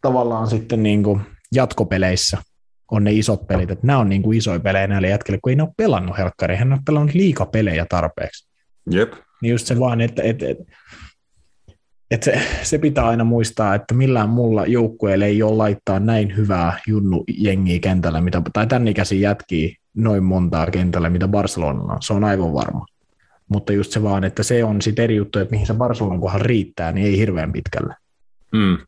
tavallaan 0.00 0.46
sitten 0.46 0.82
niinku 0.82 1.20
jatkopeleissä 1.54 2.38
on 2.90 3.04
ne 3.04 3.12
isot 3.12 3.46
pelit, 3.46 3.70
että 3.70 3.86
nämä 3.86 3.98
on 3.98 4.08
niinku 4.08 4.32
isoja 4.32 4.60
pelejä 4.60 4.86
näille 4.86 5.08
jätkille, 5.08 5.38
kun 5.42 5.50
ei 5.50 5.56
ne 5.56 5.62
ole 5.62 5.72
pelannut 5.76 6.18
helkkari, 6.18 6.56
hän 6.56 6.72
on 6.72 6.84
pelannut 6.84 7.14
liikapelejä 7.14 7.86
tarpeeksi. 7.88 8.53
Jep. 8.90 9.12
Niin 9.42 9.50
just 9.50 9.66
se 9.66 9.80
vaan, 9.80 10.00
että, 10.00 10.22
että, 10.22 10.46
että, 10.48 10.64
että 12.10 12.24
se, 12.24 12.40
se, 12.62 12.78
pitää 12.78 13.06
aina 13.06 13.24
muistaa, 13.24 13.74
että 13.74 13.94
millään 13.94 14.30
mulla 14.30 14.66
joukkueella 14.66 15.24
ei 15.24 15.42
ole 15.42 15.56
laittaa 15.56 16.00
näin 16.00 16.36
hyvää 16.36 16.78
junnu-jengiä 16.88 17.78
kentällä, 17.80 18.20
mitä, 18.20 18.42
tai 18.52 18.66
tämän 18.66 18.88
ikäisiä 18.88 19.28
jätkiä 19.28 19.76
noin 19.94 20.24
montaa 20.24 20.66
kentällä, 20.66 21.10
mitä 21.10 21.28
Barcelonalla 21.28 21.92
on. 21.92 22.02
Se 22.02 22.12
on 22.12 22.24
aivan 22.24 22.52
varma. 22.54 22.86
Mutta 23.48 23.72
just 23.72 23.92
se 23.92 24.02
vaan, 24.02 24.24
että 24.24 24.42
se 24.42 24.64
on 24.64 24.82
sitten 24.82 25.02
eri 25.02 25.16
juttu, 25.16 25.38
että 25.38 25.50
mihin 25.50 25.66
se 25.66 25.74
Barcelonan 25.74 26.20
kohan 26.20 26.40
riittää, 26.40 26.92
niin 26.92 27.06
ei 27.06 27.18
hirveän 27.18 27.52
pitkälle. 27.52 27.94
Mm. 28.52 28.78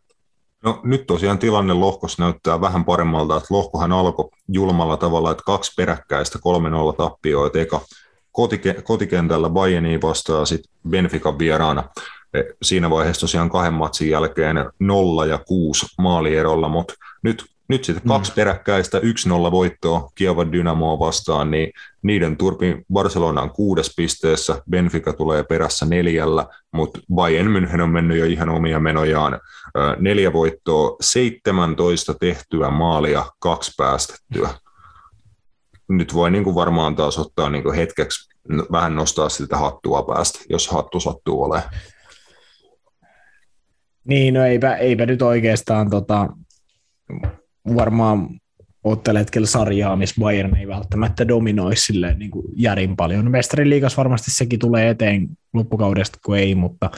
No 0.63 0.81
nyt 0.85 1.07
tosiaan 1.07 1.39
tilanne 1.39 1.75
lohkossa 1.75 2.23
näyttää 2.23 2.61
vähän 2.61 2.85
paremmalta, 2.85 3.37
että 3.37 3.55
lohkohan 3.55 3.93
alkoi 3.93 4.29
julmalla 4.49 4.97
tavalla, 4.97 5.31
että 5.31 5.43
kaksi 5.47 5.73
peräkkäistä 5.77 6.39
3-0 6.39 6.97
tappioita, 6.97 7.59
eka 7.59 7.81
kotike- 8.37 8.83
kotikentällä 8.83 9.51
Bayerniin 9.51 10.03
vastaan 10.03 10.47
sitten 10.47 10.73
Benfica 10.89 11.39
vieraana. 11.39 11.85
E, 12.35 12.43
siinä 12.63 12.91
vaiheessa 12.91 13.21
tosiaan 13.21 13.51
kahden 13.51 13.73
matsin 13.73 14.11
jälkeen 14.11 14.57
0 14.79 15.27
ja 15.27 15.39
6 15.39 15.87
maalierolla, 15.99 16.69
mutta 16.69 16.95
nyt, 17.23 17.45
nyt 17.69 17.85
sitten 17.85 18.05
mm. 18.05 18.09
kaksi 18.09 18.33
peräkkäistä 18.33 18.99
1-0 18.99 19.03
voittoa 19.51 20.11
Kievan 20.15 20.53
Dynamoa 20.53 20.99
vastaan, 20.99 21.51
niin 21.51 21.73
niiden 22.03 22.37
turpin 22.37 22.85
Barcelona 22.93 23.43
on 23.43 23.51
kuudes 23.51 23.93
pisteessä, 23.97 24.63
Benfica 24.71 25.13
tulee 25.13 25.43
perässä 25.43 25.87
neljällä, 25.87 26.47
mutta 26.73 27.01
Bayern 27.15 27.57
München 27.57 27.81
on 27.81 27.91
mennyt 27.91 28.19
jo 28.19 28.25
ihan 28.25 28.49
omia 28.49 28.81
menojaan. 28.81 29.41
Neljä 29.99 30.33
voittoa, 30.33 30.97
17 31.01 32.15
tehtyä 32.21 32.71
maalia, 32.71 33.25
kaksi 33.39 33.73
päästettyä 33.77 34.51
nyt 35.89 36.15
voi 36.15 36.31
niin 36.31 36.45
kuin 36.45 36.55
varmaan 36.55 36.97
taas 36.97 37.19
ottaa 37.19 37.51
niin 37.51 37.63
kuin 37.63 37.77
hetkeksi 37.77 38.29
vähän 38.73 38.95
nostaa 38.95 39.29
sitä 39.29 39.57
hattua 39.57 40.03
päästä, 40.03 40.39
jos 40.49 40.69
hattu 40.69 41.01
sattuu 41.01 41.43
olemaan. 41.43 41.71
Niin, 44.05 44.35
no 44.35 44.45
eipä, 44.45 44.77
eipä 44.77 45.07
nyt 45.07 45.23
oikeastaan 45.23 45.91
tota, 45.91 46.29
varmaan 47.75 48.29
tällä 49.05 49.21
hetkellä 49.21 49.47
sarjaa, 49.47 49.97
missä 49.97 50.21
Bayern 50.21 50.57
ei 50.57 50.69
välttämättä 50.69 51.29
dominoi 51.29 51.77
silleen, 51.77 52.19
niin 52.19 52.31
kuin 52.31 52.47
järin 52.57 52.97
paljon. 52.97 53.31
Mestarin 53.31 53.71
liigas 53.71 53.97
varmasti 53.97 54.31
sekin 54.31 54.59
tulee 54.59 54.89
eteen 54.89 55.29
loppukaudesta, 55.55 56.19
kun 56.25 56.37
ei, 56.37 56.55
mutta, 56.55 56.91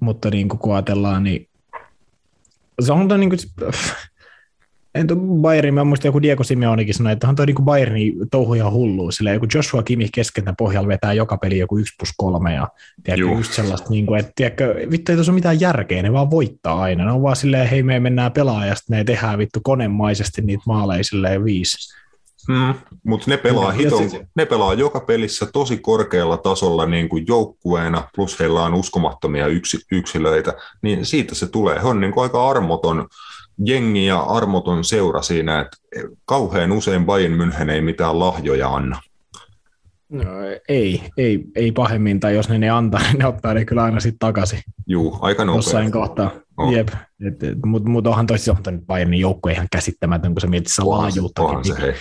mutta 0.00 0.30
niin 0.30 0.48
kuin 0.48 0.58
kun 0.58 0.74
ajatellaan, 0.74 1.24
niin 1.24 1.48
se 2.80 2.92
on 2.92 3.08
niin 3.20 3.30
kuin, 3.30 3.40
en 4.94 5.06
tuo 5.06 5.16
Bayernin, 5.16 5.74
mä 5.74 5.84
muistan 5.84 6.08
joku 6.08 6.22
Diego 6.22 6.44
Simeonikin 6.44 6.94
sanoi, 6.94 7.12
että 7.12 7.28
on 7.28 7.36
tuo 7.36 7.44
niin 7.44 7.64
Bayernin 7.64 8.14
touhu 8.30 8.54
ihan 8.54 8.72
hullu, 8.72 9.10
sillä 9.10 9.32
joku 9.32 9.46
Joshua 9.54 9.82
Kimi 9.82 10.08
keskentä 10.14 10.54
pohjalla 10.58 10.88
vetää 10.88 11.12
joka 11.12 11.36
peli 11.36 11.58
joku 11.58 11.78
1 11.78 11.94
plus 11.98 12.12
3 12.16 12.54
ja 12.54 12.68
tiedätkö, 13.02 13.36
just 13.36 13.52
sellaista, 13.52 13.90
niin 13.90 14.06
kuin, 14.06 14.20
että 14.20 14.32
tiedätkö, 14.34 14.74
vittu 14.90 15.12
ei 15.12 15.16
tuossa 15.16 15.32
ole 15.32 15.34
mitään 15.34 15.60
järkeä, 15.60 16.02
ne 16.02 16.12
vaan 16.12 16.30
voittaa 16.30 16.82
aina, 16.82 17.04
ne 17.04 17.12
on 17.12 17.22
vaan 17.22 17.36
silleen, 17.36 17.68
hei 17.68 17.82
me 17.82 18.00
mennään 18.00 18.32
pelaajasta, 18.32 18.90
me 18.90 19.04
tehdään 19.04 19.38
vittu 19.38 19.60
konemaisesti 19.62 20.42
niitä 20.42 20.62
maaleja 20.66 21.04
silleen 21.04 21.44
viisi. 21.44 22.02
Mm, 22.48 22.74
mutta 23.04 23.30
ne 23.30 23.36
pelaa, 23.36 23.72
hiton, 23.72 24.10
ne 24.36 24.46
pelaa 24.46 24.74
joka 24.74 25.00
pelissä 25.00 25.46
tosi 25.52 25.76
korkealla 25.78 26.36
tasolla 26.36 26.86
niin 26.86 27.08
kuin 27.08 27.24
joukkueena, 27.28 28.08
plus 28.14 28.40
heillä 28.40 28.62
on 28.62 28.74
uskomattomia 28.74 29.46
yksi, 29.46 29.78
yksilöitä, 29.92 30.54
niin 30.82 31.06
siitä 31.06 31.34
se 31.34 31.46
tulee. 31.46 31.82
He 31.82 31.88
on 31.88 32.00
niin 32.00 32.12
kuin 32.12 32.22
aika 32.22 32.50
armoton 32.50 33.08
jengi 33.64 34.06
ja 34.06 34.20
armoton 34.20 34.84
seura 34.84 35.22
siinä, 35.22 35.60
että 35.60 35.76
kauhean 36.24 36.72
usein 36.72 37.06
Bayern 37.06 37.40
München 37.40 37.70
ei 37.70 37.80
mitään 37.80 38.18
lahjoja 38.18 38.68
anna. 38.68 39.00
No, 40.12 40.24
ei, 40.68 41.02
ei, 41.16 41.44
ei 41.56 41.72
pahemmin, 41.72 42.20
tai 42.20 42.34
jos 42.34 42.48
ne 42.48 42.58
ne 42.58 42.70
antaa, 42.70 43.00
niin 43.00 43.18
ne 43.18 43.26
ottaa 43.26 43.54
ne 43.54 43.64
kyllä 43.64 43.82
aina 43.82 44.00
sitten 44.00 44.18
takaisin. 44.18 44.60
Juu, 44.86 45.18
aika 45.20 45.44
nopeasti. 45.44 45.68
Jossain 45.68 45.92
kohtaa, 45.92 46.30
oh. 46.56 46.72
jep. 46.72 46.88
Mutta 47.66 47.88
mut 47.88 48.06
onhan 48.06 48.26
tosi 48.26 48.50
on 48.50 48.56
Bayernin 48.86 49.20
joukko 49.20 49.48
ihan 49.48 49.66
käsittämätön, 49.72 50.34
kun 50.34 50.40
sä 50.40 50.46
mietit 50.46 50.68
sitä 50.68 50.88
laajuuttakin. 50.88 51.64
Se, 51.64 51.72
mikä, 51.72 51.94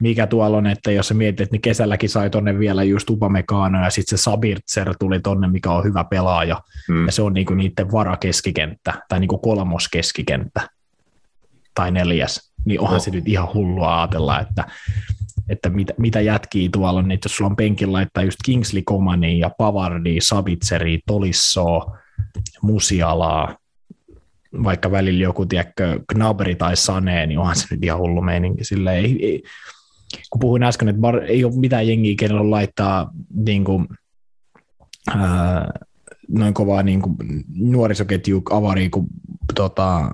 mikä 0.00 0.26
tuolla 0.26 0.56
on, 0.56 0.66
että 0.66 0.92
jos 0.92 1.08
sä 1.08 1.14
mietit, 1.14 1.40
että 1.40 1.54
niin 1.54 1.62
kesälläkin 1.62 2.10
sai 2.10 2.30
tonne 2.30 2.58
vielä 2.58 2.82
just 2.82 3.10
Upamecano 3.10 3.84
ja 3.84 3.90
sitten 3.90 4.18
se 4.18 4.22
Sabirtser 4.22 4.94
tuli 5.00 5.20
tonne, 5.20 5.48
mikä 5.48 5.70
on 5.70 5.84
hyvä 5.84 6.04
pelaaja, 6.04 6.60
hmm. 6.88 7.06
ja 7.06 7.12
se 7.12 7.22
on 7.22 7.32
niinku 7.32 7.54
niiden 7.54 7.92
varakeskikenttä, 7.92 9.02
tai 9.08 9.20
niinku 9.20 9.38
kolmoskeskikenttä 9.38 10.68
tai 11.74 11.90
neljäs, 11.90 12.52
niin 12.64 12.80
onhan 12.80 13.00
se 13.00 13.10
nyt 13.10 13.28
ihan 13.28 13.48
hullua 13.54 14.00
ajatella, 14.00 14.40
että, 14.40 14.64
että 15.48 15.68
mitä, 15.68 15.94
mitä 15.98 16.20
jätkii 16.20 16.68
tuolla 16.68 16.98
on, 16.98 17.10
että 17.10 17.26
jos 17.26 17.36
sulla 17.36 17.50
on 17.50 17.56
penkin 17.56 17.92
laittaa 17.92 18.24
just 18.24 18.38
Kingsley 18.44 18.82
Comani 18.82 19.38
ja 19.38 19.50
Pavardi, 19.58 20.20
Savitseri, 20.20 21.00
Tolissoa, 21.06 21.98
Musialaa, 22.62 23.56
vaikka 24.64 24.90
välillä 24.90 25.22
joku, 25.22 25.46
tiedätkö, 25.46 26.00
Knabri 26.12 26.54
tai 26.54 26.76
Sane, 26.76 27.26
niin 27.26 27.38
onhan 27.38 27.56
se 27.56 27.66
nyt 27.70 27.84
ihan 27.84 27.98
hullu 27.98 28.22
meininki. 28.22 28.64
Sille 28.64 28.96
ei, 28.96 29.26
ei, 29.26 29.42
kun 30.30 30.40
puhuin 30.40 30.62
äsken, 30.62 30.88
että 30.88 31.00
bar, 31.00 31.22
ei 31.22 31.44
ole 31.44 31.56
mitään 31.56 31.88
jengiä, 31.88 32.14
kenellä 32.18 32.40
on 32.40 32.50
laittaa 32.50 33.10
niin 33.34 33.64
kuin, 33.64 33.88
ää, 35.16 35.72
noin 36.28 36.54
kovaa 36.54 36.82
niin 36.82 37.02
kuin 37.02 37.16
nuorisoketju 37.54 38.42
avariin 38.50 38.90
kuin 38.90 39.06
tota, 39.54 40.10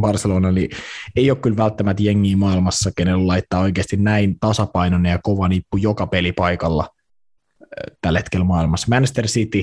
Barcelona, 0.00 0.48
eli 0.48 0.68
ei 1.16 1.30
ole 1.30 1.38
kyllä 1.38 1.56
välttämättä 1.56 2.02
jengiä 2.02 2.36
maailmassa, 2.36 2.90
kenellä 2.96 3.26
laittaa 3.26 3.60
oikeasti 3.60 3.96
näin 3.96 4.36
tasapainoinen 4.40 5.10
ja 5.10 5.18
kova 5.22 5.48
nippu 5.48 5.76
joka 5.76 6.06
pelipaikalla 6.06 6.88
tällä 8.00 8.18
hetkellä 8.18 8.44
maailmassa. 8.44 8.86
Manchester 8.90 9.26
City 9.26 9.62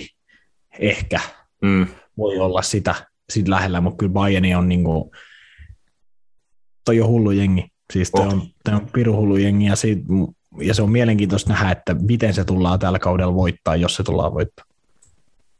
ehkä 0.80 1.20
mm. 1.62 1.88
voi 2.18 2.40
olla 2.40 2.62
sitä, 2.62 2.96
sitä 3.30 3.52
lähellä, 3.52 3.82
mutta 3.82 3.98
kyllä 3.98 4.14
Bayern 4.14 4.58
on 4.58 4.70
niin 4.70 4.84
kuin, 4.84 5.12
toi 6.86 7.02
on 7.02 7.08
hullu 7.08 7.32
jengi. 7.32 7.66
Siis 7.94 8.12
toi 8.12 8.28
on, 8.28 8.42
toi 8.64 8.74
on 8.74 8.88
piru 8.94 9.16
hullu 9.16 9.38
jengi 9.38 9.66
ja, 9.66 9.76
siitä, 9.76 10.04
ja 10.62 10.74
se 10.74 10.82
on 10.82 10.92
mielenkiintoista 10.92 11.50
nähdä, 11.50 11.72
että 11.72 11.94
miten 11.94 12.34
se 12.34 12.44
tullaan 12.44 12.80
tällä 12.80 13.00
kaudella 13.00 13.34
voittaa, 13.34 13.76
jos 13.76 13.96
se 13.96 14.04
tullaan 14.04 14.34
voittaa. 14.34 14.66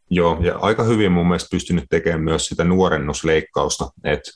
Joo, 0.10 0.38
ja 0.42 0.58
aika 0.58 0.84
hyvin 0.84 1.12
mun 1.12 1.28
mielestä 1.28 1.48
pystynyt 1.52 1.86
tekemään 1.90 2.22
myös 2.22 2.46
sitä 2.46 2.64
nuorennusleikkausta, 2.64 3.90
että 4.04 4.32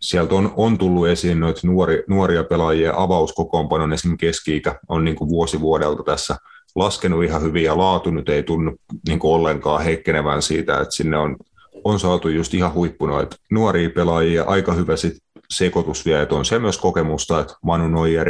sieltä 0.00 0.34
on, 0.34 0.52
on 0.56 0.78
tullut 0.78 1.08
esiin 1.08 1.40
noita 1.40 1.60
nuori, 1.64 2.04
nuoria 2.08 2.44
pelaajia, 2.44 2.92
avauskokoonpanon 2.96 3.92
esimerkiksi 3.92 4.26
keski 4.26 4.62
on 4.88 5.04
niin 5.04 5.16
kuin 5.16 5.30
vuosi 5.30 5.60
vuodelta 5.60 6.02
tässä 6.02 6.36
laskenut 6.74 7.24
ihan 7.24 7.42
hyvin, 7.42 7.64
ja 7.64 7.78
laatu 7.78 8.10
nyt 8.10 8.28
ei 8.28 8.42
tunnu 8.42 8.76
niin 9.08 9.18
kuin 9.18 9.32
ollenkaan 9.32 9.84
heikkenevän 9.84 10.42
siitä, 10.42 10.80
että 10.80 10.94
sinne 10.94 11.16
on, 11.16 11.36
on 11.84 12.00
saatu 12.00 12.28
just 12.28 12.54
ihan 12.54 12.74
huippunoita 12.74 13.36
nuoria 13.50 13.90
pelaajia, 13.90 14.44
aika 14.44 14.72
hyvä 14.72 14.96
sit 14.96 15.16
sekoitus 15.50 16.04
vielä, 16.06 16.22
että 16.22 16.34
on 16.34 16.44
se 16.44 16.58
myös 16.58 16.78
kokemusta, 16.78 17.40
että 17.40 17.54
Manu 17.62 17.88
Neuer 17.88 18.28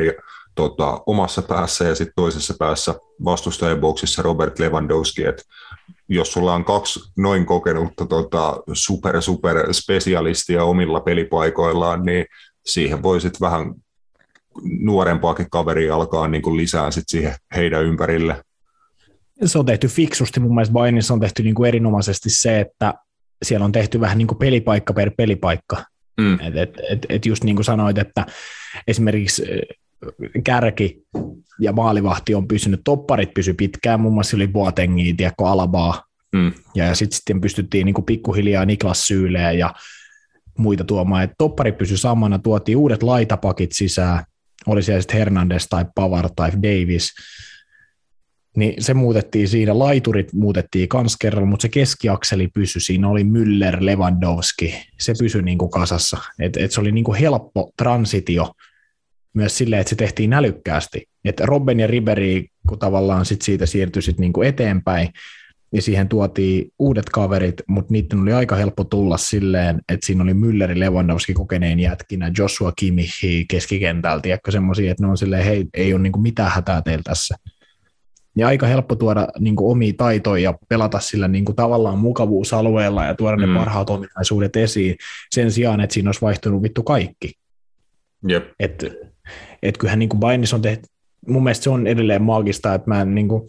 tota, 0.55 1.03
omassa 1.07 1.43
päässä 1.43 1.85
ja 1.85 1.95
sitten 1.95 2.13
toisessa 2.17 2.55
päässä 2.59 2.95
vastustajaboksissa 3.25 4.23
Robert 4.23 4.59
Lewandowski, 4.59 5.25
että 5.25 5.43
jos 6.09 6.33
sulla 6.33 6.55
on 6.55 6.65
kaksi 6.65 7.01
noin 7.19 7.47
kokenutta 7.47 8.07
tota, 8.07 8.63
super 8.73 9.23
super 9.23 9.75
spesialistia 9.75 10.65
omilla 10.65 11.01
pelipaikoillaan, 11.01 12.03
niin 12.03 12.27
siihen 12.67 13.03
voisit 13.03 13.41
vähän 13.41 13.75
nuorempaakin 14.81 15.51
kaveria 15.51 15.95
alkaa 15.95 16.29
niin 16.29 16.43
kuin 16.43 16.57
lisää 16.57 16.91
sit 16.91 17.05
siihen 17.09 17.35
heidän 17.57 17.85
ympärille. 17.85 18.43
Se 19.45 19.59
on 19.59 19.67
tehty 19.67 19.89
fiksusti, 19.89 20.41
mun 20.41 20.55
mielestä 20.55 20.73
Bayernissa 20.73 21.15
on 21.15 21.21
tehty 21.21 21.43
niin 21.43 21.55
kuin 21.55 21.69
erinomaisesti 21.69 22.31
se, 22.31 22.61
että 22.61 22.95
siellä 23.43 23.65
on 23.65 23.73
tehty 23.73 24.01
vähän 24.01 24.19
niin 24.19 24.29
kuin 24.29 24.39
pelipaikka 24.39 24.93
per 24.93 25.11
pelipaikka. 25.17 25.85
Mm. 26.21 26.41
Et, 26.41 26.57
et, 26.57 26.71
et, 26.91 27.07
et 27.09 27.27
just 27.27 27.45
niin 27.45 27.57
kuin 27.57 27.65
sanoit, 27.65 27.99
että 27.99 28.27
esimerkiksi 28.87 29.43
kärki 30.45 31.03
ja 31.61 31.73
maalivahti 31.73 32.35
on 32.35 32.49
pysynyt, 32.49 32.81
topparit 32.85 33.35
pysy 33.35 33.55
pitkään, 33.55 34.01
muun 34.01 34.15
muassa 34.15 34.37
oli 34.37 34.49
Boatengia, 34.49 35.15
tiedätkö, 35.17 35.45
Alabaa, 35.45 36.03
mm. 36.33 36.53
ja, 36.75 36.95
sitten 36.95 37.17
sit 37.17 37.41
pystyttiin 37.41 37.85
niin 37.85 37.95
kuin 37.95 38.05
pikkuhiljaa 38.05 38.65
Niklas 38.65 39.07
Syyleä 39.07 39.53
ja 39.53 39.75
muita 40.59 40.85
tuomaan, 40.85 41.25
että 41.25 41.35
toppari 41.39 41.73
pysyi 41.73 41.99
samana, 41.99 42.39
tuotiin 42.39 42.79
uudet 42.79 43.03
laitapakit 43.03 43.73
sisään, 43.73 44.25
oli 44.67 44.83
siellä 44.83 45.01
sitten 45.01 45.19
Hernandez 45.19 45.67
tai 45.71 45.85
Pavar 45.95 46.31
tai 46.37 46.53
Davis, 46.53 47.13
niin 48.57 48.83
se 48.83 48.95
muutettiin 48.95 49.49
siinä, 49.49 49.79
laiturit 49.79 50.33
muutettiin 50.33 50.89
kans 50.89 51.17
kerralla, 51.21 51.49
mutta 51.49 51.63
se 51.63 51.69
keskiakseli 51.69 52.49
pysyi, 52.49 52.81
siinä 52.81 53.09
oli 53.09 53.23
Müller, 53.23 53.77
Lewandowski, 53.81 54.75
se 55.01 55.13
pysyi 55.19 55.43
niin 55.43 55.59
kuin 55.59 55.71
kasassa, 55.71 56.19
et, 56.41 56.57
et 56.57 56.73
se 56.73 56.81
oli 56.81 56.93
niin 56.93 57.05
kuin 57.05 57.19
helppo 57.19 57.71
transitio 57.77 58.53
myös 59.37 59.59
silleen, 59.59 59.81
että 59.81 59.91
se 59.91 59.97
tehtiin 59.97 60.33
älykkäästi, 60.33 61.09
että 61.25 61.47
Robben 61.47 61.81
ja 61.81 61.87
Riberi, 61.87 62.47
kun 62.69 62.79
tavallaan 62.79 63.25
sit 63.25 63.43
siitä 63.43 63.67
siirtyi 63.67 64.03
sit 64.03 64.19
niin 64.19 64.33
kuin 64.33 64.49
eteenpäin, 64.49 65.09
niin 65.73 65.83
siihen 65.83 66.09
tuotiin 66.09 66.73
uudet 66.79 67.09
kaverit, 67.09 67.63
mutta 67.69 67.93
niiden 67.93 68.19
oli 68.19 68.33
aika 68.33 68.57
helppo 68.57 68.85
tulla 68.85 69.17
silleen, 69.17 69.81
että 69.89 70.07
siinä 70.07 70.23
oli 70.23 70.33
Mülleri 70.33 70.81
Lewandowski 70.81 71.35
kokeneen 71.35 71.81
jätkinä, 71.81 72.31
Joshua 72.39 72.73
Kimihi 72.79 73.45
keskikentältä, 73.51 74.23
tiedätkö 74.23 74.51
semmoisia, 74.51 74.91
että 74.91 75.03
ne 75.03 75.11
on 75.11 75.19
silleen, 75.19 75.45
hei, 75.45 75.67
ei 75.75 75.95
ole 75.95 76.03
niin 76.03 76.21
mitään 76.21 76.51
hätää 76.51 76.83
teillä 76.83 77.03
tässä. 77.03 77.37
Ja 78.37 78.47
aika 78.47 78.67
helppo 78.67 78.97
tuoda 78.97 79.29
niin 79.39 79.57
kuin, 79.57 79.71
omia 79.71 79.93
taitoja 79.97 80.43
ja 80.43 80.59
pelata 80.69 81.01
sillä 81.01 81.29
niin 81.29 81.45
kuin, 81.45 81.57
tavallaan 81.57 81.99
mukavuusalueella 81.99 83.05
ja 83.05 83.15
tuoda 83.15 83.37
mm. 83.37 83.53
ne 83.53 83.59
parhaat 83.59 83.91
ominaisuudet 83.91 84.57
esiin 84.57 84.97
sen 85.31 85.53
sijaan, 85.53 85.81
että 85.81 85.95
siinä 85.95 86.09
olisi 86.09 86.21
vaihtunut 86.21 86.63
vittu 86.63 86.83
kaikki. 86.83 87.33
Yep. 88.31 88.53
Et, 88.61 88.85
et 89.63 89.79
kyllähän 89.79 89.99
niin 89.99 90.09
Bainis 90.17 90.55
on 90.55 90.63
tehty, 90.63 90.89
mun 91.29 91.45
mielestä 91.45 91.65
se 91.65 91.71
on 91.71 91.87
edelleen 91.87 92.23
maagista, 92.23 92.75
että 92.75 92.91
mä 92.91 93.01
en 93.01 93.15
niin 93.15 93.29
kuin, 93.29 93.43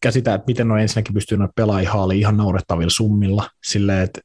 käsitä, 0.00 0.34
että 0.34 0.46
miten 0.46 0.70
on 0.70 0.80
ensinnäkin 0.80 1.14
pystyy 1.14 1.38
noin 1.38 1.50
pelaajia 1.56 1.90
ihan 2.14 2.36
naurettavilla 2.36 2.90
summilla, 2.90 3.50
silleen, 3.64 4.00
että 4.00 4.20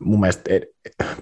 mun 0.00 0.20
mielestä 0.20 0.50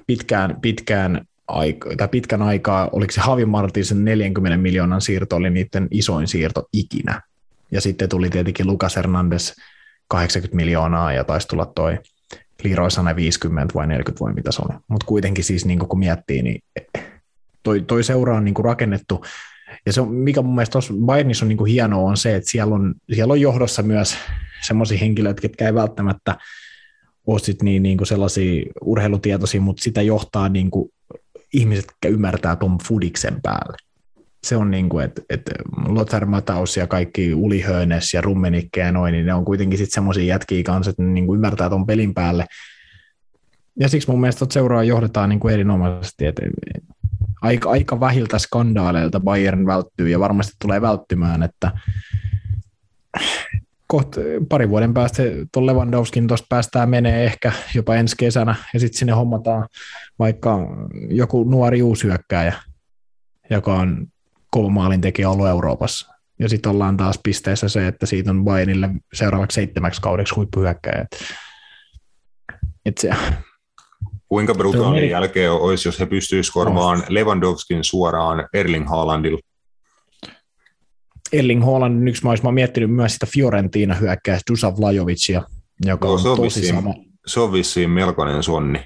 pitkään, 0.06 0.60
pitkään 0.60 1.26
aika, 1.48 1.96
tai 1.96 2.08
pitkän 2.08 2.42
aikaa, 2.42 2.88
oliko 2.92 3.12
se 3.12 3.20
Javi 3.26 3.44
Martinsen 3.44 4.04
40 4.04 4.56
miljoonan 4.56 5.00
siirto 5.00 5.36
oli 5.36 5.50
niiden 5.50 5.88
isoin 5.90 6.28
siirto 6.28 6.68
ikinä. 6.72 7.20
Ja 7.70 7.80
sitten 7.80 8.08
tuli 8.08 8.30
tietenkin 8.30 8.66
Lucas 8.66 8.96
Hernandez 8.96 9.52
80 10.08 10.56
miljoonaa 10.56 11.12
ja 11.12 11.24
taisi 11.24 11.48
tulla 11.48 11.66
toi 11.66 11.98
Sane 12.88 13.16
50 13.16 13.74
vai 13.74 13.86
40 13.86 14.24
vai 14.24 14.32
mitä 14.32 14.52
se 14.52 14.62
oli. 14.64 14.78
Mutta 14.88 15.06
kuitenkin 15.06 15.44
siis 15.44 15.64
niin 15.64 15.78
kun 15.78 15.98
miettii, 15.98 16.42
niin 16.42 16.62
toi, 17.62 17.80
toi 17.80 18.04
seura 18.04 18.36
on 18.36 18.44
niin 18.44 18.54
rakennettu 18.64 19.24
ja 19.86 19.92
se, 19.92 20.02
mikä 20.02 20.42
mun 20.42 20.54
mielestä 20.54 20.78
Bayernissa 21.04 21.44
on 21.44 21.48
niin 21.48 21.66
hienoa, 21.66 22.10
on 22.10 22.16
se, 22.16 22.36
että 22.36 22.50
siellä 22.50 22.74
on, 22.74 22.94
siellä 23.12 23.32
on 23.32 23.40
johdossa 23.40 23.82
myös 23.82 24.16
sellaisia 24.62 24.98
henkilöitä, 24.98 25.40
jotka 25.44 25.64
ei 25.64 25.74
välttämättä 25.74 26.36
ole 27.26 27.38
sit 27.38 27.62
niin, 27.62 27.82
niin 27.82 28.06
sellaisia 28.06 28.62
urheilutietoisia, 28.80 29.60
mutta 29.60 29.82
sitä 29.82 30.02
johtaa 30.02 30.48
niin 30.48 30.70
ihmiset, 31.54 31.84
jotka 31.86 32.08
ymmärtää 32.08 32.56
tuon 32.56 32.78
fudiksen 32.88 33.42
päälle. 33.42 33.76
Se 34.44 34.56
on 34.56 34.70
niin 34.70 34.88
kuin, 34.88 35.04
että, 35.04 35.22
että 35.30 35.52
Lothar 35.88 36.26
Mataus 36.26 36.76
ja 36.76 36.86
kaikki 36.86 37.34
Uli 37.34 37.60
Hönes 37.60 38.14
ja 38.14 38.20
Rummenikke 38.20 38.80
ja 38.80 38.92
noin, 38.92 39.12
niin 39.12 39.26
ne 39.26 39.34
on 39.34 39.44
kuitenkin 39.44 39.78
sitten 39.78 39.94
semmoisia 39.94 40.24
jätkiä 40.24 40.62
kanssa, 40.62 40.90
että 40.90 41.02
ne 41.02 41.12
niin 41.12 41.26
kuin 41.26 41.36
ymmärtää 41.36 41.68
tuon 41.68 41.86
pelin 41.86 42.14
päälle. 42.14 42.46
Ja 43.80 43.88
siksi 43.88 44.10
mun 44.10 44.20
mielestä 44.20 44.46
seuraa 44.50 44.84
johdetaan 44.84 45.28
niin 45.28 45.40
kuin 45.40 45.54
erinomaisesti, 45.54 46.26
että 46.26 46.42
aika, 47.42 47.70
aika 47.70 48.00
vähiltä 48.00 48.38
skandaaleilta 48.38 49.20
Bayern 49.20 49.66
välttyy 49.66 50.08
ja 50.08 50.20
varmasti 50.20 50.52
tulee 50.60 50.80
välttymään, 50.80 51.42
että 51.42 51.70
koht, 53.86 54.16
pari 54.48 54.68
vuoden 54.68 54.94
päästä 54.94 55.22
tuon 55.52 55.66
Lewandowskin 55.66 56.26
tuosta 56.26 56.46
päästään 56.48 56.90
menee 56.90 57.24
ehkä 57.24 57.52
jopa 57.74 57.94
ensi 57.94 58.16
kesänä 58.16 58.54
ja 58.74 58.80
sitten 58.80 58.98
sinne 58.98 59.12
hommataan 59.12 59.68
vaikka 60.18 60.58
joku 61.08 61.44
nuori 61.44 61.82
uusyökkääjä, 61.82 62.54
joka 63.50 63.74
on 63.74 64.06
kova 64.50 64.68
maalintekijä 64.68 65.30
ollut 65.30 65.48
Euroopassa. 65.48 66.14
Ja 66.38 66.48
sitten 66.48 66.72
ollaan 66.72 66.96
taas 66.96 67.20
pisteessä 67.22 67.68
se, 67.68 67.86
että 67.86 68.06
siitä 68.06 68.30
on 68.30 68.44
Bayernille 68.44 68.90
seuraavaksi 69.12 69.54
seitsemäksi 69.54 70.00
kaudeksi 70.00 70.34
huippuhyökkäjä. 70.34 71.06
Et 72.86 72.98
se, 72.98 73.10
Kuinka 74.30 74.54
brutaalin 74.54 75.10
jälkeen 75.10 75.52
olisi, 75.52 75.88
jos 75.88 76.00
he 76.00 76.06
pystyisivät 76.06 76.54
korvaamaan 76.54 77.02
Lewandowskin 77.08 77.84
suoraan 77.84 78.48
Erling 78.54 78.88
Haalandilla? 78.88 79.40
Erling 81.32 81.64
Haaland, 81.64 82.08
yksi 82.08 82.22
mä 82.24 82.30
olisin 82.30 82.54
miettinyt 82.54 82.90
myös 82.90 83.12
sitä 83.12 83.26
Fiorentina 83.26 83.94
hyökkää 83.94 84.38
Dusav 84.50 84.74
Lajovicia, 84.78 85.42
joka 85.84 86.08
no, 86.08 86.14
on, 86.14 86.26
on 86.26 86.36
tosi 86.36 86.66
sama. 86.66 86.94
Se 87.26 87.40
on 87.40 87.52
vissiin 87.52 87.90
melkoinen 87.90 88.42
sonni. 88.42 88.84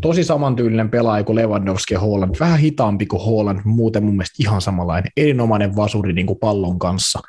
Tosi 0.00 0.24
samantyylinen 0.24 0.90
pelaaja 0.90 1.24
kuin 1.24 1.36
Lewandowski 1.36 1.94
ja 1.94 2.00
Haaland, 2.00 2.34
vähän 2.40 2.58
hitaampi 2.58 3.06
kuin 3.06 3.24
Haaland, 3.26 3.60
muuten 3.64 4.04
mun 4.04 4.14
mielestä 4.14 4.36
ihan 4.38 4.60
samanlainen, 4.60 5.12
erinomainen 5.16 5.76
vasuri 5.76 6.12
niin 6.12 6.26
kuin 6.26 6.38
pallon 6.38 6.78
kanssa. 6.78 7.20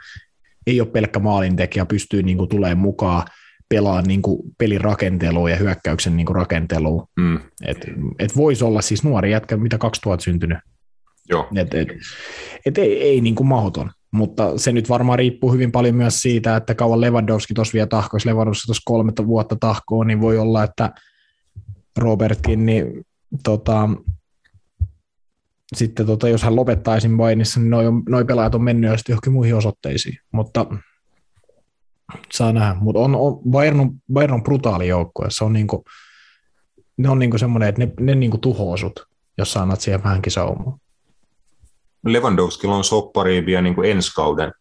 Ei 0.67 0.81
ole 0.81 0.89
pelkkä 0.89 1.19
maalintekijä, 1.19 1.85
pystyy 1.85 2.23
niin 2.23 2.37
kuin 2.37 2.49
tulemaan 2.49 2.77
mukaan 2.77 3.27
pelaa 3.69 4.01
niin 4.01 4.21
kuin 4.21 4.41
pelin 4.57 4.81
rakentelua 4.81 5.49
ja 5.49 5.55
hyökkäyksen 5.55 6.17
niin 6.17 6.25
kuin 6.25 6.35
rakentelua. 6.35 7.07
Mm. 7.19 7.39
Et, 7.65 7.77
et 8.19 8.35
voisi 8.35 8.63
olla 8.63 8.81
siis 8.81 9.03
nuori 9.03 9.31
jätkä, 9.31 9.57
mitä 9.57 9.77
2000 9.77 10.23
syntynyt. 10.23 10.57
Joo. 11.29 11.47
Et, 11.55 11.73
et, 11.73 11.87
et 12.65 12.77
ei, 12.77 13.01
ei 13.01 13.21
niin 13.21 13.35
kuin 13.35 13.47
mahdoton, 13.47 13.91
mutta 14.11 14.57
se 14.57 14.71
nyt 14.71 14.89
varmaan 14.89 15.19
riippuu 15.19 15.51
hyvin 15.51 15.71
paljon 15.71 15.95
myös 15.95 16.21
siitä, 16.21 16.55
että 16.55 16.75
kauan 16.75 17.01
Lewandowski 17.01 17.53
tuossa 17.53 17.73
vielä 17.73 17.87
tahko, 17.87 18.15
jos 18.15 18.25
Lewandowski 18.25 18.65
tuossa 18.65 18.81
kolme 18.85 19.11
vuotta 19.25 19.55
tahkoa, 19.59 20.05
niin 20.05 20.21
voi 20.21 20.37
olla, 20.37 20.63
että 20.63 20.91
Robertkin, 21.97 22.65
niin 22.65 23.05
tota, 23.43 23.89
sitten 25.75 26.05
tota, 26.05 26.29
jos 26.29 26.43
hän 26.43 26.55
lopettaisi 26.55 27.09
Bainissa, 27.17 27.59
niin 27.59 27.69
noi, 27.69 27.85
noi 28.09 28.25
pelaajat 28.25 28.55
on 28.55 28.63
mennyt 28.63 28.91
jo 28.91 28.95
johonkin 29.09 29.33
muihin 29.33 29.55
osoitteisiin, 29.55 30.17
mutta 30.31 30.65
saa 32.33 32.53
nähdä, 32.53 32.75
mutta 32.79 32.99
on, 32.99 33.15
on, 33.15 33.39
Bayern, 33.49 33.79
on, 33.79 33.91
Bayern 34.13 34.33
on 34.33 34.43
brutaali 34.43 34.87
joukkue, 34.87 35.25
se 35.29 35.43
on 35.43 35.53
niinku, 35.53 35.85
ne 36.97 37.09
on 37.09 37.19
niinku 37.19 37.37
semmoinen, 37.37 37.69
että 37.69 37.85
ne, 37.85 37.91
ne 37.99 38.15
niinku 38.15 38.37
tuhoaa 38.37 38.77
sut, 38.77 39.07
jos 39.37 39.53
sä 39.53 39.61
annat 39.61 39.81
siihen 39.81 40.03
vähänkin 40.03 40.31
saumaa. 40.31 40.77
Lewandowskilla 42.05 42.75
on 42.75 42.83
soppari 42.83 43.45
vielä 43.45 43.61
niin 43.61 43.75
kuin 43.75 43.91
ensi 43.91 44.11
kauden 44.15 44.51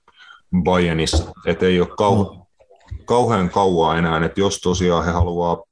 Bayernissa, 0.63 1.33
että 1.47 1.67
ei 1.67 1.81
ole 1.81 1.89
kau- 1.89 2.35
no. 2.35 2.47
kauhean 3.05 3.51
kauaa 3.51 3.99
enää, 3.99 4.25
että 4.25 4.41
jos 4.41 4.61
tosiaan 4.61 5.05
he 5.05 5.11
haluaa 5.11 5.63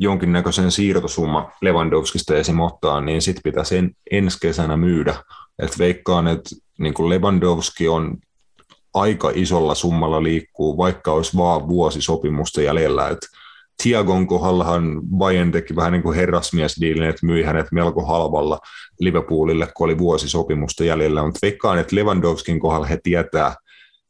jonkinnäköisen 0.00 0.70
siirtosumma 0.70 1.52
Lewandowskista 1.62 2.36
esim. 2.36 2.60
ottaa, 2.60 3.00
niin 3.00 3.22
sitten 3.22 3.42
pitäisi 3.44 3.76
en, 3.76 3.90
ensi 4.10 4.38
kesänä 4.42 4.76
myydä. 4.76 5.14
Et 5.58 5.78
veikkaan, 5.78 6.28
että 6.28 6.50
niin 6.78 6.94
Lewandowski 7.08 7.88
on 7.88 8.16
aika 8.94 9.30
isolla 9.34 9.74
summalla 9.74 10.22
liikkuu, 10.22 10.76
vaikka 10.76 11.12
olisi 11.12 11.36
vaan 11.36 11.68
vuosi 11.68 12.02
sopimusta 12.02 12.62
jäljellä. 12.62 13.08
Et 13.08 13.18
Tiagon 13.82 14.26
kohdallahan 14.26 15.00
Bayern 15.16 15.52
teki 15.52 15.76
vähän 15.76 15.92
niin 15.92 16.02
kuin 16.02 16.16
herrasmiesdiilin, 16.16 17.08
että 17.08 17.26
myi 17.26 17.42
hänet 17.42 17.66
melko 17.72 18.04
halvalla 18.04 18.58
Liverpoolille, 19.00 19.68
kun 19.76 19.84
oli 19.84 19.98
vuosi 19.98 20.28
sopimusta 20.28 20.84
jäljellä, 20.84 21.22
mutta 21.22 21.38
veikkaan, 21.42 21.78
että 21.78 21.96
Lewandowskin 21.96 22.60
kohdalla 22.60 22.86
he 22.86 22.98
tietää, 23.02 23.54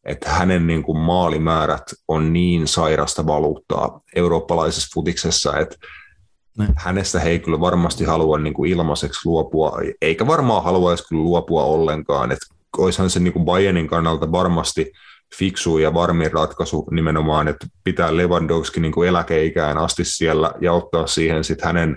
että 0.05 0.31
hänen 0.31 0.67
niin 0.67 0.83
kuin 0.83 0.99
maalimäärät 0.99 1.85
on 2.09 2.33
niin 2.33 2.69
sairasta 2.69 3.27
valuuttaa 3.27 4.01
eurooppalaisessa 4.17 4.91
futiksessa, 4.95 5.59
että 5.59 5.77
ne. 6.59 6.69
hänestä 6.77 7.21
he 7.21 7.31
ei 7.31 7.39
kyllä 7.39 7.61
varmasti 7.61 8.05
halua 8.05 8.39
niin 8.39 8.55
kuin 8.55 8.71
ilmaiseksi 8.71 9.21
luopua, 9.25 9.79
eikä 10.03 10.27
varmaan 10.27 10.65
haluaisi 10.65 11.09
kyllä 11.09 11.23
luopua 11.23 11.65
ollenkaan, 11.65 12.33
että 12.33 12.47
olisihan 12.79 13.11
se 13.11 13.21
niin 13.21 13.33
kuin 13.33 13.45
Bayernin 13.45 13.87
kannalta 13.87 14.33
varmasti 14.33 14.93
fiksu 15.39 15.79
ja 15.79 15.95
varmin 15.95 16.33
ratkaisu 16.33 16.87
nimenomaan, 16.91 17.49
että 17.49 17.67
pitää 17.85 18.17
Lewandowski 18.17 18.81
niin 18.81 18.93
kuin 18.93 19.09
eläkeikään 19.09 19.79
asti 19.79 20.05
siellä 20.05 20.53
ja 20.61 20.73
ottaa 20.73 21.07
siihen 21.07 21.45
sitten 21.45 21.67
hänen 21.67 21.97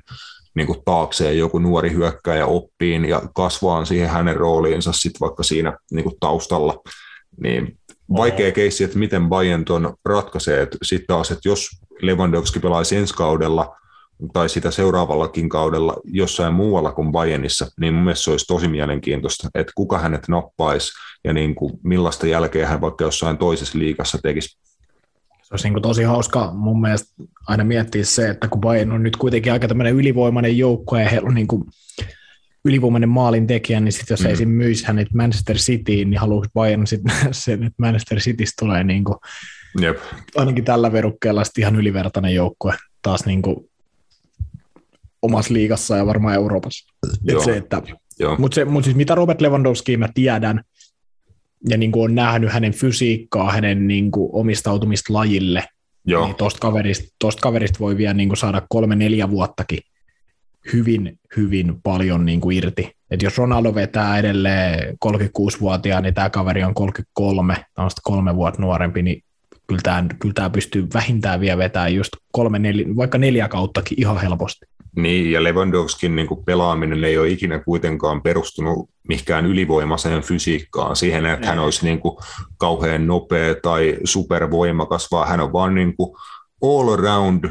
niin 0.55 0.67
kuin 0.67 0.79
taakseen 0.85 1.37
joku 1.37 1.59
nuori 1.59 1.91
hyökkäjä 1.91 2.45
oppiin 2.45 3.05
ja 3.05 3.21
kasvaa 3.35 3.85
siihen 3.85 4.09
hänen 4.09 4.35
rooliinsa 4.35 4.91
sitten 4.91 5.19
vaikka 5.19 5.43
siinä 5.43 5.77
niin 5.91 6.03
kuin 6.03 6.15
taustalla, 6.19 6.81
niin 7.41 7.77
vaikea 8.09 8.51
keissi, 8.51 8.83
että 8.83 8.99
miten 8.99 9.29
Bayern 9.29 9.65
tuon 9.65 9.95
ratkaisee. 10.05 10.67
Sitten 10.83 11.07
taas, 11.07 11.31
että 11.31 11.49
jos 11.49 11.69
Lewandowski 12.01 12.59
pelaisi 12.59 12.95
ensi 12.95 13.13
kaudella 13.13 13.75
tai 14.33 14.49
sitä 14.49 14.71
seuraavallakin 14.71 15.49
kaudella 15.49 15.95
jossain 16.03 16.53
muualla 16.53 16.91
kuin 16.91 17.11
Bayernissa, 17.11 17.67
niin 17.79 17.93
mun 17.93 18.03
mielestä 18.03 18.23
se 18.23 18.31
olisi 18.31 18.47
tosi 18.47 18.67
mielenkiintoista, 18.67 19.49
että 19.55 19.73
kuka 19.75 19.99
hänet 19.99 20.27
nappaisi 20.27 20.91
ja 21.23 21.33
niin 21.33 21.55
kuin 21.55 21.79
millaista 21.83 22.27
jälkeä 22.27 22.67
hän 22.67 22.81
vaikka 22.81 23.03
jossain 23.03 23.37
toisessa 23.37 23.79
liigassa 23.79 24.17
tekisi. 24.23 24.57
Se 25.43 25.53
olisi 25.53 25.65
niin 25.65 25.73
kuin 25.73 25.83
tosi 25.83 26.03
hauska 26.03 26.51
mun 26.53 26.81
mielestä 26.81 27.23
aina 27.47 27.63
miettiä 27.63 28.05
se, 28.05 28.29
että 28.29 28.47
kun 28.47 28.61
Bayern 28.61 28.91
on 28.91 29.03
nyt 29.03 29.17
kuitenkin 29.17 29.53
aika 29.53 29.67
tämmöinen 29.67 29.95
ylivoimainen 29.95 30.57
joukko 30.57 30.97
ja 30.97 31.09
heillä 31.09 31.27
on 31.27 31.35
niin 31.35 31.47
kuin 31.47 31.63
ylivoimainen 32.65 33.09
maalin 33.09 33.47
tekijä, 33.47 33.79
niin 33.79 33.91
sitten 33.91 34.13
jos 34.13 34.23
mm. 34.23 34.29
esim. 34.29 34.49
myisi 34.49 34.85
hänet 34.85 35.13
Manchester 35.13 35.57
Cityin, 35.57 36.09
niin 36.09 36.19
haluaisi 36.19 36.51
Bayern 36.53 36.87
sitten 36.87 37.15
sen, 37.31 37.63
että 37.63 37.75
Manchester 37.77 38.19
Citystä 38.19 38.53
tulee 38.59 38.83
niin 38.83 39.03
kuin, 39.03 39.17
Jep. 39.81 39.97
ainakin 40.35 40.65
tällä 40.65 40.91
verukkeella 40.91 41.43
sitten 41.43 41.61
ihan 41.61 41.75
ylivertainen 41.75 42.35
joukkue 42.35 42.73
taas 43.01 43.25
niin 43.25 43.41
kuin 43.41 43.69
omassa 45.21 45.53
liigassa 45.53 45.97
ja 45.97 46.05
varmaan 46.05 46.35
Euroopassa. 46.35 46.93
Joo. 47.23 47.43
se, 47.43 47.57
että, 47.57 47.81
Mutta, 48.37 48.55
se, 48.55 48.65
mutta 48.65 48.85
siis 48.85 48.97
mitä 48.97 49.15
Robert 49.15 49.41
Lewandowski 49.41 49.97
mä 49.97 50.09
tiedän, 50.13 50.63
ja 51.69 51.77
niin 51.77 51.91
kuin 51.91 52.03
on 52.03 52.15
nähnyt 52.15 52.51
hänen 52.51 52.73
fysiikkaa, 52.73 53.51
hänen 53.51 53.87
niin 53.87 54.11
kuin 54.11 54.29
omistautumista 54.33 55.13
lajille, 55.13 55.63
Joo. 56.05 56.25
niin 56.25 56.35
tosta 56.35 56.59
kaverista, 56.59 57.15
tosta 57.19 57.41
kaverista 57.41 57.79
voi 57.79 57.97
vielä 57.97 58.13
niin 58.13 58.29
kuin 58.29 58.37
saada 58.37 58.61
kolme-neljä 58.69 59.29
vuottakin 59.29 59.79
hyvin, 60.73 61.19
hyvin 61.37 61.81
paljon 61.83 62.25
niin 62.25 62.41
kuin 62.41 62.57
irti. 62.57 62.95
Et 63.11 63.21
jos 63.21 63.37
Ronaldo 63.37 63.75
vetää 63.75 64.19
edelleen 64.19 64.97
36-vuotiaan, 65.05 66.03
niin 66.03 66.13
tämä 66.13 66.29
kaveri 66.29 66.63
on 66.63 66.73
33, 66.73 67.65
on 67.77 67.89
kolme 68.03 68.35
vuotta 68.35 68.61
nuorempi, 68.61 69.01
niin 69.01 69.23
kyllä 69.67 69.81
tämä, 69.83 70.05
kyllä 70.19 70.33
tämä 70.33 70.49
pystyy 70.49 70.87
vähintään 70.93 71.39
vielä 71.39 71.57
vetämään 71.57 71.95
just 71.95 72.11
kolme, 72.31 72.59
neljä, 72.59 72.85
vaikka 72.95 73.17
neljä 73.17 73.47
kauttakin 73.47 74.01
ihan 74.01 74.21
helposti. 74.21 74.65
Niin, 74.95 75.31
ja 75.31 75.43
Lewandowskin 75.43 76.15
niin 76.15 76.27
kuin 76.27 76.45
pelaaminen 76.45 77.03
ei 77.03 77.17
ole 77.17 77.29
ikinä 77.29 77.59
kuitenkaan 77.59 78.21
perustunut 78.21 78.89
mihinkään 79.07 79.45
ylivoimaiseen 79.45 80.21
fysiikkaan, 80.21 80.95
siihen, 80.95 81.25
että 81.25 81.47
hän 81.47 81.59
olisi 81.59 81.85
niin 81.85 81.99
kuin 81.99 82.17
kauhean 82.57 83.07
nopea 83.07 83.55
tai 83.61 83.97
supervoimakas, 84.03 85.07
vaan 85.11 85.27
hän 85.27 85.39
on 85.39 85.53
vaan 85.53 85.75
niin 85.75 85.95
kuin 85.97 86.15
all 86.63 86.89
around 86.89 87.49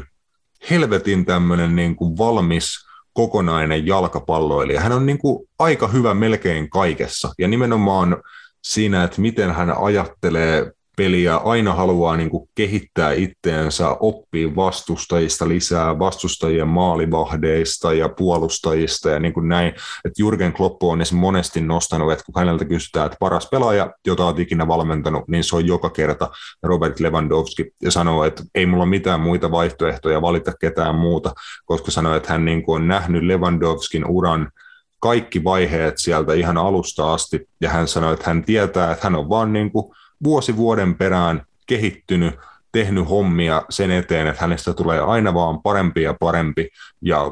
helvetin 0.69 1.25
tämmöinen 1.25 1.75
niin 1.75 1.95
kuin 1.95 2.17
valmis 2.17 2.85
kokonainen 3.13 3.87
jalkapalloilija. 3.87 4.81
Hän 4.81 4.91
on 4.91 5.05
niin 5.05 5.17
kuin 5.17 5.49
aika 5.59 5.87
hyvä 5.87 6.13
melkein 6.13 6.69
kaikessa, 6.69 7.33
ja 7.37 7.47
nimenomaan 7.47 8.23
siinä, 8.63 9.03
että 9.03 9.21
miten 9.21 9.51
hän 9.51 9.77
ajattelee 9.77 10.71
peliä, 10.97 11.35
aina 11.35 11.73
haluaa 11.73 12.17
niin 12.17 12.29
kuin 12.29 12.49
kehittää 12.55 13.11
itteensä, 13.11 13.89
oppia 13.89 14.55
vastustajista 14.55 15.47
lisää, 15.47 15.99
vastustajien 15.99 16.67
maalivahdeista 16.67 17.93
ja 17.93 18.09
puolustajista 18.09 19.09
ja 19.09 19.19
niin 19.19 19.33
kuin 19.33 19.47
näin. 19.47 19.67
Että 20.05 20.19
Jurgen 20.19 20.53
Klopp 20.53 20.83
on 20.83 20.99
monesti 21.13 21.61
nostanut, 21.61 22.11
että 22.11 22.23
kun 22.25 22.35
häneltä 22.37 22.65
kysytään, 22.65 23.05
että 23.05 23.17
paras 23.19 23.47
pelaaja, 23.51 23.93
jota 24.07 24.25
olet 24.25 24.39
ikinä 24.39 24.67
valmentanut, 24.67 25.27
niin 25.27 25.43
se 25.43 25.55
on 25.55 25.67
joka 25.67 25.89
kerta 25.89 26.29
Robert 26.63 26.99
Lewandowski 26.99 27.71
ja 27.81 27.91
sanoo, 27.91 28.23
että 28.23 28.43
ei 28.55 28.65
mulla 28.65 28.85
mitään 28.85 29.19
muita 29.19 29.51
vaihtoehtoja 29.51 30.21
valita 30.21 30.53
ketään 30.61 30.95
muuta, 30.95 31.33
koska 31.65 31.91
sanoo, 31.91 32.15
että 32.15 32.33
hän 32.33 32.45
niin 32.45 32.63
kuin 32.63 32.81
on 32.81 32.87
nähnyt 32.87 33.23
Lewandowskin 33.23 34.05
uran 34.07 34.51
kaikki 34.99 35.43
vaiheet 35.43 35.93
sieltä 35.97 36.33
ihan 36.33 36.57
alusta 36.57 37.13
asti, 37.13 37.47
ja 37.61 37.69
hän 37.69 37.87
sanoi, 37.87 38.13
että 38.13 38.25
hän 38.27 38.43
tietää, 38.43 38.91
että 38.91 39.03
hän 39.03 39.15
on 39.15 39.29
vaan 39.29 39.53
niin 39.53 39.71
kuin 39.71 39.85
vuosi 40.23 40.57
vuoden 40.57 40.95
perään 40.95 41.41
kehittynyt, 41.67 42.35
tehnyt 42.71 43.09
hommia 43.09 43.63
sen 43.69 43.91
eteen, 43.91 44.27
että 44.27 44.41
hänestä 44.41 44.73
tulee 44.73 44.99
aina 44.99 45.33
vaan 45.33 45.61
parempi 45.61 46.01
ja 46.01 46.15
parempi, 46.19 46.69
ja 47.01 47.31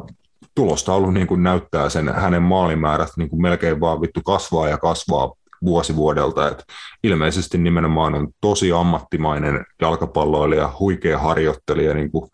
tulosta 0.55 0.93
ollut 0.93 1.13
niin 1.13 1.27
kuin 1.27 1.43
näyttää 1.43 1.89
sen 1.89 2.09
hänen 2.09 2.41
maalimäärät 2.41 3.09
niin 3.17 3.29
kuin 3.29 3.41
melkein 3.41 3.79
vaan 3.79 4.01
vittu 4.01 4.21
kasvaa 4.25 4.69
ja 4.69 4.77
kasvaa 4.77 5.33
vuosi 5.65 5.95
vuodelta. 5.95 6.47
Et 6.47 6.63
ilmeisesti 7.03 7.57
nimenomaan 7.57 8.15
on 8.15 8.27
tosi 8.41 8.71
ammattimainen 8.71 9.65
jalkapalloilija, 9.81 10.73
huikea 10.79 11.19
harjoittelija, 11.19 11.93
niin 11.93 12.11
kuin 12.11 12.29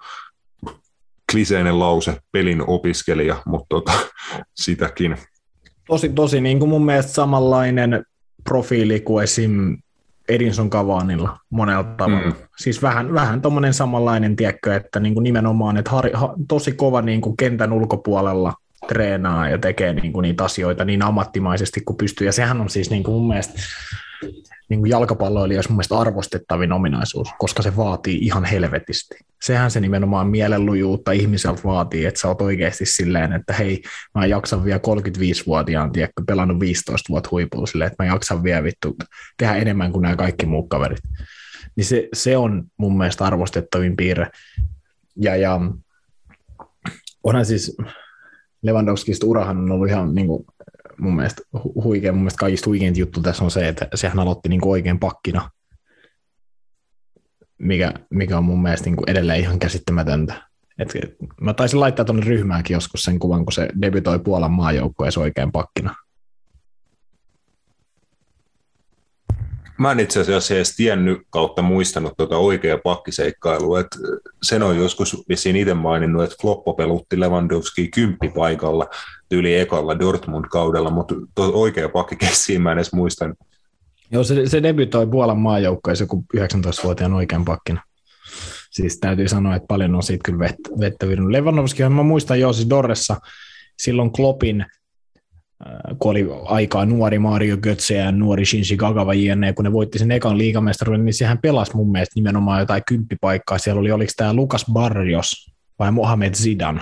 kliseinen 1.32 1.80
lause, 1.80 2.18
pelin 2.32 2.64
opiskelija, 2.68 3.36
mutta 3.46 3.66
tota, 3.70 3.92
sitäkin. 4.56 5.18
Tosi, 5.88 6.10
tosi 6.10 6.42
niin 6.42 6.60
kuin 6.60 6.70
mun 6.70 6.86
mielestä 6.86 7.12
samanlainen 7.12 8.06
profiili 8.44 9.00
kuin 9.00 9.24
esim. 9.24 9.78
Edinson 10.30 10.70
Cavaniilla 10.70 11.38
monella 11.50 11.84
tavalla. 11.84 12.30
Mm. 12.30 12.34
Siis 12.58 12.82
vähän, 12.82 13.14
vähän 13.14 13.42
tuommoinen 13.42 13.74
samanlainen, 13.74 14.36
tiekkö, 14.36 14.76
että 14.76 15.00
niin 15.00 15.14
kuin 15.14 15.24
nimenomaan, 15.24 15.78
että 15.78 15.92
har, 15.92 16.10
ha, 16.14 16.34
tosi 16.48 16.72
kova 16.72 17.02
niin 17.02 17.22
kuin 17.22 17.38
kentän 17.38 17.74
ulkopuolella 17.74 18.54
treenaa 18.88 19.50
ja 19.50 19.58
tekee 19.58 19.94
niin 19.94 20.14
kuin 20.14 20.22
niitä 20.22 20.44
asioita 20.44 20.86
niin 20.86 21.02
ammattimaisesti 21.02 21.82
kuin 21.86 21.98
pystyy. 21.98 22.28
Ja 22.28 22.32
sehän 22.32 22.62
on 22.62 22.70
siis 22.70 22.90
niin 22.90 23.04
kuin 23.04 23.16
mun 23.16 23.28
mielestä 23.28 23.54
niin 24.70 24.80
kuin 24.80 24.90
jalkapalloilijoissa 24.90 25.70
mun 25.70 25.76
mielestä 25.76 25.98
arvostettavin 25.98 26.72
ominaisuus, 26.72 27.30
koska 27.38 27.62
se 27.62 27.76
vaatii 27.78 28.18
ihan 28.18 28.46
helvetisti. 28.46 29.16
Sehän 29.42 29.72
se 29.72 29.80
nimenomaan 29.80 30.28
mielenlujuutta 30.28 31.12
ihmiseltä 31.12 31.62
vaatii, 31.64 32.06
että 32.06 32.20
sä 32.20 32.28
oot 32.28 32.42
oikeasti 32.42 32.86
silleen, 32.86 33.34
että 33.34 33.54
hei, 33.54 33.82
mä 34.16 34.26
jaksan 34.26 34.66
vielä 34.66 34.80
35-vuotiaan, 34.88 35.92
tiedätkö, 35.92 36.24
pelannut 36.28 36.60
15 36.60 37.10
vuotta 37.10 37.30
huipulla 37.32 37.66
silleen, 37.66 37.92
että 37.92 38.04
mä 38.04 38.14
jaksan 38.14 38.44
vielä 38.44 38.64
vittu 38.64 38.96
tehdä 39.38 39.56
enemmän 39.56 39.92
kuin 39.92 40.02
nämä 40.02 40.16
kaikki 40.16 40.46
muut 40.46 40.70
kaverit. 40.70 41.02
Niin 41.76 41.86
se, 41.86 42.10
se 42.14 42.38
on 42.38 42.64
mun 42.78 42.98
mielestä 42.98 43.26
arvostettavin 43.26 43.96
piirre. 43.96 44.28
Ja, 45.16 45.36
ja 45.36 45.60
onhan 47.24 47.46
siis 47.46 47.78
Lewandowskista 48.62 49.28
urahan 49.28 49.58
on 49.58 49.72
ollut 49.72 49.90
ihan 49.90 50.16
niin 50.16 50.28
kuin, 50.28 50.46
mun 51.00 51.16
mielestä 51.16 51.42
huikea, 51.84 52.12
mun 52.12 52.22
mielestä 52.22 52.40
kaikista 52.40 52.70
huikeinta 52.70 53.00
juttu 53.00 53.22
tässä 53.22 53.44
on 53.44 53.52
se, 53.52 53.68
että 53.68 53.88
sehän 53.96 54.20
aloitti 54.20 54.50
niin 54.50 54.68
oikein 54.68 55.00
pakkina, 55.00 55.50
mikä, 57.58 57.94
mikä 58.10 58.38
on 58.38 58.44
mun 58.44 58.62
mielestä 58.62 58.90
niin 58.90 59.10
edelleen 59.10 59.40
ihan 59.40 59.60
käsittämätöntä. 59.60 60.48
Et, 60.80 60.94
mä 61.42 61.54
taisin 61.54 61.80
laittaa 61.80 62.06
tuonne 62.06 62.26
ryhmäänkin 62.26 62.74
joskus 62.74 63.04
sen 63.04 63.20
kuvan, 63.20 63.46
kun 63.46 63.54
se 63.54 63.70
debytoi 63.82 64.20
Puolan 64.20 64.52
maajoukkueessa 64.52 65.20
oikein 65.20 65.52
pakkina. 65.52 65.96
Mä 69.78 69.92
en 69.92 70.00
itse 70.00 70.20
asiassa 70.20 70.56
edes 70.56 70.76
tiennyt 70.76 71.22
kautta 71.30 71.62
muistanut 71.62 72.14
tuota 72.18 72.38
oikea 72.38 72.78
pakkiseikkailua, 72.78 73.80
että 73.80 73.98
sen 74.44 74.64
on 74.64 74.78
joskus 74.78 75.24
vissiin 75.30 75.56
itse 75.56 75.74
maininnut, 75.74 76.24
että 76.24 76.36
Kloppo 76.42 76.74
pelutti 76.74 77.20
Lewandowski 77.20 77.88
kymppipaikalla 77.88 78.88
tyyli 79.30 79.56
ekalla 79.56 80.00
Dortmund-kaudella, 80.00 80.90
mutta 80.90 81.16
oikea 81.38 81.90
pakkikeessiin 81.90 82.62
mä 82.62 82.72
en 82.72 82.78
edes 82.78 82.94
muistan. 82.94 83.36
Joo, 84.12 84.24
se, 84.24 84.48
se 84.48 84.64
debytoi 84.64 85.08
Puolan 85.08 85.40
maajoukkoissa 85.40 86.04
joku 86.04 86.26
19-vuotiaan 86.38 87.14
oikean 87.14 87.46
pakkina. 87.46 87.82
Siis 88.72 89.00
täytyy 89.00 89.28
sanoa, 89.28 89.56
että 89.56 89.68
paljon 89.68 89.96
on 89.96 90.04
siitä 90.04 90.22
kyllä 90.26 90.40
vettä, 90.40 90.70
vettä 90.80 91.08
virunut. 91.08 91.32
Lewandowski, 91.32 91.84
mä 91.84 92.04
muistan 92.04 92.40
jo 92.40 92.54
siis 92.54 92.70
Dorressa 92.70 93.18
silloin 93.78 94.12
Kloppin– 94.12 94.66
kun 96.00 96.12
oli 96.12 96.28
aikaa 96.46 96.86
nuori 96.86 97.20
Mario 97.20 97.58
Götze 97.58 97.96
ja 97.96 98.12
nuori 98.12 98.46
Shinji 98.46 98.78
Kagawa 98.78 99.14
jne, 99.14 99.54
kun 99.54 99.66
ne 99.66 99.72
voitti 99.72 100.00
sen 100.00 100.12
ekan 100.12 100.38
liigamestaruuden, 100.38 101.06
niin 101.06 101.14
sehän 101.14 101.38
pelasi 101.38 101.76
mun 101.76 101.92
mielestä 101.92 102.14
nimenomaan 102.16 102.60
jotain 102.60 102.84
kymppipaikkaa. 102.88 103.58
Siellä 103.58 103.80
oli, 103.80 103.92
oliko 103.92 104.12
tämä 104.18 104.34
Lukas 104.34 104.66
Barrios 104.74 105.52
vai 105.80 105.92
Mohamed 105.92 106.34
Zidan 106.34 106.82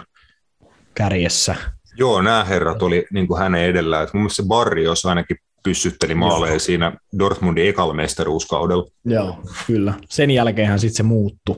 kärjessä. 0.94 1.56
Joo, 1.98 2.22
nämä 2.22 2.44
herrat 2.44 2.82
oli 2.82 3.06
niin 3.14 3.28
kuin 3.28 3.40
hänen 3.40 3.64
edellään. 3.64 4.04
Että 4.04 4.18
mun 4.18 4.22
mielestä 4.22 4.44
se 4.44 4.48
Barrios 4.48 5.06
ainakin 5.06 5.38
pyssytteli 5.64 6.16
maaleja 6.16 6.60
siinä 6.60 6.98
Dortmundin 7.20 7.68
ekalla 7.68 7.94
mestaruuskaudella. 7.94 8.86
Joo, 9.06 9.40
kyllä. 9.68 9.94
Sen 10.10 10.32
jälkeenhän 10.32 10.80
sitten 10.80 10.98
se 10.98 11.04
muuttui 11.04 11.56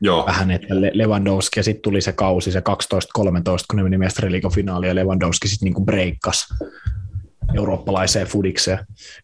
Joo. 0.00 0.26
vähän, 0.26 0.50
että 0.50 0.66
Lewandowski, 0.92 1.60
ja 1.60 1.64
sitten 1.64 1.82
tuli 1.82 2.00
se 2.00 2.12
kausi, 2.12 2.52
se 2.52 2.60
12-13, 2.60 2.62
kun 3.70 3.76
ne 3.76 3.82
meni 3.82 3.98
mestariliikan 3.98 4.52
finaaliin, 4.52 4.88
ja 4.88 4.94
Lewandowski 4.94 5.48
sitten 5.48 5.66
niinku 5.66 5.84
breikkasi 5.84 6.54
eurooppalaiseen 7.54 8.26
fudikseen 8.26 8.78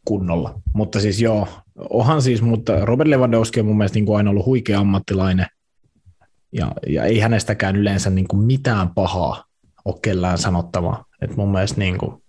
kunnolla. 0.05 0.61
Mutta 0.73 1.01
siis 1.01 1.21
joo, 1.21 1.49
onhan 1.91 2.23
siis, 2.23 2.43
mutta 2.43 2.85
Robert 2.85 3.09
Lewandowski 3.09 3.61
on 3.61 3.67
mun 3.67 3.77
mielestä 3.77 3.97
niin 3.97 4.07
kuin 4.07 4.17
aina 4.17 4.31
ollut 4.31 4.47
huikea 4.47 4.81
ammattilainen, 4.81 5.47
ja, 6.53 6.73
ja 6.87 7.05
ei 7.05 7.19
hänestäkään 7.19 7.77
yleensä 7.77 8.11
niin 8.11 8.29
kuin 8.29 8.43
mitään 8.43 8.91
pahaa 8.95 9.45
ole 9.85 9.95
kellään 10.03 10.39
sanottavaa. 10.39 11.05
Et 11.23 11.37
mun 11.37 11.53
mielestä 11.53 11.79
niin 11.79 11.99
kuin 11.99 12.23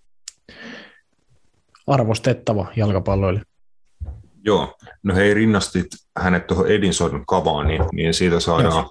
arvostettava 1.88 2.72
jalkapalloille. 2.76 3.42
Joo, 4.46 4.76
no 5.04 5.16
hei 5.16 5.34
rinnastit 5.34 5.88
hänet 6.18 6.48
tuohon 6.48 6.68
Edinson 6.68 7.26
kavaan, 7.28 7.68
niin, 7.68 7.84
niin 7.94 8.14
siitä 8.14 8.40
saadaan, 8.40 8.90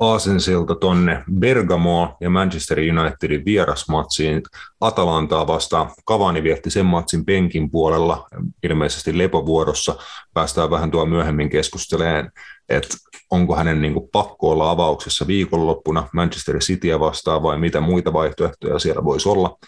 aasensilta 0.00 0.74
tonne 0.74 1.24
Bergamoa 1.38 2.16
ja 2.20 2.30
Manchester 2.30 2.78
Unitedin 2.78 3.44
vierasmatsiin 3.44 4.42
Atalantaa 4.80 5.46
vastaan. 5.46 5.90
Kavani 6.04 6.42
vietti 6.42 6.70
sen 6.70 6.86
matsin 6.86 7.24
penkin 7.24 7.70
puolella, 7.70 8.28
ilmeisesti 8.62 9.18
lepovuorossa. 9.18 9.96
Päästään 10.34 10.70
vähän 10.70 10.90
tuo 10.90 11.06
myöhemmin 11.06 11.50
keskusteleen, 11.50 12.32
että 12.68 12.96
onko 13.30 13.56
hänen 13.56 13.82
niin 13.82 13.94
kuin, 13.94 14.08
pakko 14.12 14.50
olla 14.50 14.70
avauksessa 14.70 15.26
viikonloppuna 15.26 16.08
Manchester 16.12 16.58
Cityä 16.58 17.00
vastaan 17.00 17.42
vai 17.42 17.58
mitä 17.58 17.80
muita 17.80 18.12
vaihtoehtoja 18.12 18.78
siellä 18.78 19.04
voisi 19.04 19.28
olla. 19.28 19.58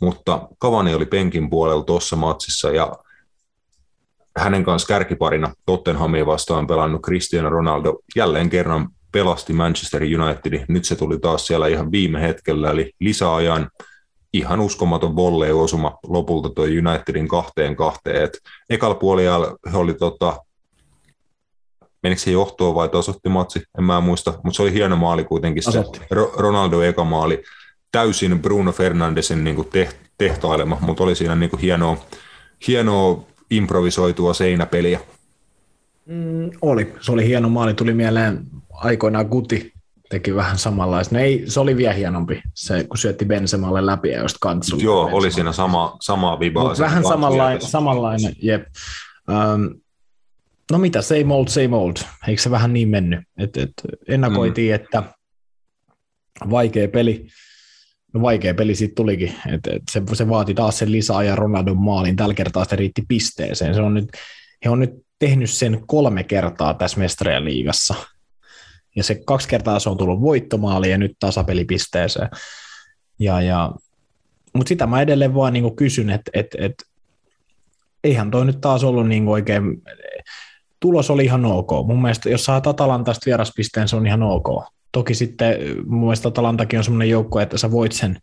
Mutta 0.00 0.48
Kavani 0.58 0.94
oli 0.94 1.06
penkin 1.06 1.50
puolella 1.50 1.84
tuossa 1.84 2.16
matsissa 2.16 2.70
ja 2.70 2.92
hänen 4.38 4.64
kanssa 4.64 4.88
kärkiparina 4.88 5.52
Tottenhamia 5.66 6.26
vastaan 6.26 6.66
pelannut 6.66 7.02
Cristiano 7.02 7.50
Ronaldo 7.50 7.98
jälleen 8.16 8.50
kerran 8.50 8.88
pelasti 9.12 9.52
Manchester 9.52 10.02
Unitedin. 10.02 10.64
Nyt 10.68 10.84
se 10.84 10.96
tuli 10.96 11.18
taas 11.18 11.46
siellä 11.46 11.66
ihan 11.66 11.92
viime 11.92 12.20
hetkellä, 12.20 12.70
eli 12.70 12.92
lisäajan 13.00 13.70
ihan 14.32 14.60
uskomaton 14.60 15.16
volley-osuma 15.16 15.98
lopulta 16.06 16.48
tuo 16.48 16.64
Unitedin 16.64 17.28
kahteen 17.28 17.76
kahteen. 17.76 18.24
Et 18.24 18.38
ekalla 18.70 18.94
puolella 18.94 19.56
he 19.72 19.78
oli 19.78 19.94
tota, 19.94 20.36
menikö 22.02 22.20
se 22.20 22.30
johtoon 22.30 22.74
vai 22.74 22.88
tasotti 22.88 23.28
matsi, 23.28 23.62
en 23.78 23.84
mä 23.84 24.00
muista, 24.00 24.30
mutta 24.44 24.56
se 24.56 24.62
oli 24.62 24.72
hieno 24.72 24.96
maali 24.96 25.24
kuitenkin 25.24 25.62
se 25.62 25.84
Ronaldo 26.36 26.82
eka 26.82 27.04
maali, 27.04 27.42
täysin 27.92 28.42
Bruno 28.42 28.72
Fernandesin 28.72 29.44
niin 29.44 29.68
tehtailema, 30.18 30.78
mutta 30.80 31.02
oli 31.02 31.14
siinä 31.14 31.34
niin 31.34 31.58
hienoa, 31.62 31.96
hienoa 32.66 33.24
improvisoitua 33.50 34.34
seinäpeliä. 34.34 35.00
Mm, 36.06 36.50
oli, 36.62 36.94
se 37.00 37.12
oli 37.12 37.26
hieno 37.26 37.48
maali, 37.48 37.74
tuli 37.74 37.94
mieleen 37.94 38.40
aikoinaan 38.70 39.26
Guti 39.26 39.72
teki 40.08 40.34
vähän 40.34 40.58
samanlaista. 40.58 41.14
No 41.14 41.20
ei, 41.20 41.42
se 41.46 41.60
oli 41.60 41.76
vielä 41.76 41.94
hienompi, 41.94 42.42
se, 42.54 42.84
kun 42.84 42.98
syötti 42.98 43.24
Benzemalle 43.24 43.86
läpi 43.86 44.08
ja 44.08 44.22
just 44.22 44.36
kantsu. 44.40 44.76
Joo, 44.76 44.94
Benzemalle. 44.94 45.18
oli 45.18 45.32
siinä 45.32 45.52
sama, 45.52 45.96
sama 46.00 46.40
vibaa. 46.40 46.74
vähän 46.78 47.04
samanlainen, 47.04 47.62
samanlainen, 47.62 48.32
jep. 48.42 48.62
Um, 49.28 49.80
no 50.70 50.78
mitä, 50.78 51.02
same 51.02 51.34
old, 51.34 51.48
same 51.48 51.76
old. 51.76 51.96
Eikö 52.28 52.42
se 52.42 52.50
vähän 52.50 52.72
niin 52.72 52.88
mennyt? 52.88 53.20
Et, 53.38 53.56
et 53.56 53.72
ennakoitiin, 54.08 54.70
mm. 54.70 54.74
että 54.74 55.02
vaikea 56.50 56.88
peli, 56.88 57.26
no 58.14 58.22
vaikea 58.22 58.54
peli 58.54 58.74
siitä 58.74 58.94
tulikin. 58.94 59.34
Et, 59.46 59.66
et 59.66 59.82
se, 59.90 60.02
se 60.12 60.28
vaati 60.28 60.54
taas 60.54 60.78
sen 60.78 60.92
lisää 60.92 61.22
ja 61.22 61.36
Ronaldon 61.36 61.76
maalin. 61.76 62.16
Tällä 62.16 62.34
kertaa 62.34 62.64
se 62.64 62.76
riitti 62.76 63.02
pisteeseen. 63.08 63.74
Se 63.74 63.80
on 63.80 63.94
nyt, 63.94 64.08
he 64.64 64.70
on 64.70 64.78
nyt 64.78 64.90
tehnyt 65.18 65.50
sen 65.50 65.82
kolme 65.86 66.24
kertaa 66.24 66.74
tässä 66.74 66.98
mestarien 66.98 67.44
liigassa 67.44 67.94
ja 68.96 69.04
se 69.04 69.20
kaksi 69.26 69.48
kertaa 69.48 69.78
se 69.78 69.88
on 69.88 69.96
tullut 69.96 70.20
voittomaali 70.20 70.90
ja 70.90 70.98
nyt 70.98 71.12
tasapelipisteeseen. 71.18 72.28
Ja, 73.18 73.40
ja, 73.40 73.72
mutta 74.54 74.68
sitä 74.68 74.86
mä 74.86 75.00
edelleen 75.00 75.34
vaan 75.34 75.52
niin 75.52 75.76
kysyn, 75.76 76.10
että 76.10 76.30
et, 76.34 76.46
et, 76.58 76.74
eihän 78.04 78.30
toi 78.30 78.46
nyt 78.46 78.60
taas 78.60 78.84
ollut 78.84 79.08
niin 79.08 79.28
oikein, 79.28 79.82
tulos 80.80 81.10
oli 81.10 81.24
ihan 81.24 81.44
ok. 81.44 81.70
Mun 81.86 82.02
mielestä 82.02 82.30
jos 82.30 82.44
saat 82.44 82.66
Atalantasta 82.66 83.26
vieraspisteen, 83.26 83.88
se 83.88 83.96
on 83.96 84.06
ihan 84.06 84.22
ok. 84.22 84.64
Toki 84.92 85.14
sitten 85.14 85.56
mun 85.86 86.00
mielestä 86.00 86.28
Atalantakin 86.28 86.78
on 86.78 86.84
semmoinen 86.84 87.10
joukko, 87.10 87.40
että 87.40 87.58
sä 87.58 87.70
voit 87.70 87.92
sen 87.92 88.18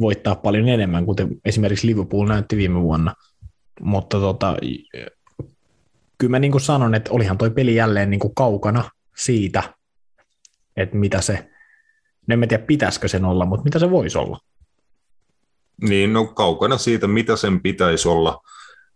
voittaa 0.00 0.34
paljon 0.34 0.68
enemmän, 0.68 1.06
kuten 1.06 1.28
esimerkiksi 1.44 1.86
Liverpool 1.86 2.26
näytti 2.26 2.56
viime 2.56 2.80
vuonna. 2.80 3.14
Mutta 3.80 4.20
tota, 4.20 4.56
kyllä 6.18 6.30
mä 6.30 6.38
niin 6.38 6.52
kuin 6.52 6.60
sanon, 6.60 6.94
että 6.94 7.10
olihan 7.12 7.38
toi 7.38 7.50
peli 7.50 7.74
jälleen 7.74 8.10
niin 8.10 8.20
kuin 8.20 8.34
kaukana 8.34 8.90
siitä, 9.16 9.62
että 10.76 10.96
mitä 10.96 11.20
se, 11.20 11.50
en 12.28 12.48
tiedä 12.48 12.64
pitäisikö 12.64 13.08
sen 13.08 13.24
olla, 13.24 13.46
mutta 13.46 13.64
mitä 13.64 13.78
se 13.78 13.90
voisi 13.90 14.18
olla. 14.18 14.38
Niin, 15.82 16.12
no 16.12 16.26
kaukana 16.26 16.78
siitä, 16.78 17.06
mitä 17.06 17.36
sen 17.36 17.60
pitäisi 17.60 18.08
olla, 18.08 18.40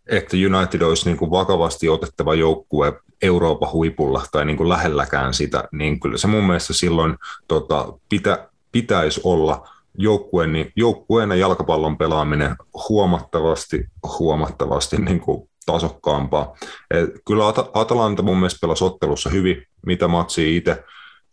että 0.06 0.36
United 0.36 0.80
olisi 0.80 1.06
niin 1.06 1.16
kuin 1.16 1.30
vakavasti 1.30 1.88
otettava 1.88 2.34
joukkue 2.34 2.92
Euroopan 3.22 3.72
huipulla 3.72 4.22
tai 4.32 4.44
niin 4.44 4.56
kuin 4.56 4.68
lähelläkään 4.68 5.34
sitä, 5.34 5.64
niin 5.72 6.00
kyllä 6.00 6.18
se 6.18 6.26
mun 6.26 6.44
mielestä 6.44 6.72
silloin 6.72 7.16
tota, 7.48 7.92
pitä, 8.08 8.48
pitäisi 8.72 9.20
olla 9.24 9.68
joukkueen, 9.98 10.52
niin 10.52 10.72
joukkueena 10.76 11.34
jalkapallon 11.34 11.98
pelaaminen 11.98 12.56
huomattavasti, 12.88 13.86
huomattavasti 14.18 14.96
niin 14.96 15.20
kuin 15.20 15.48
tasokkaampaa. 15.66 16.56
Et 16.90 17.10
kyllä 17.26 17.44
Atalanta 17.74 18.22
mun 18.22 18.36
mielestä 18.36 18.58
pelasi 18.60 18.84
ottelussa 18.84 19.30
hyvin, 19.30 19.66
mitä 19.86 20.08
matsia 20.08 20.56
itse 20.56 20.84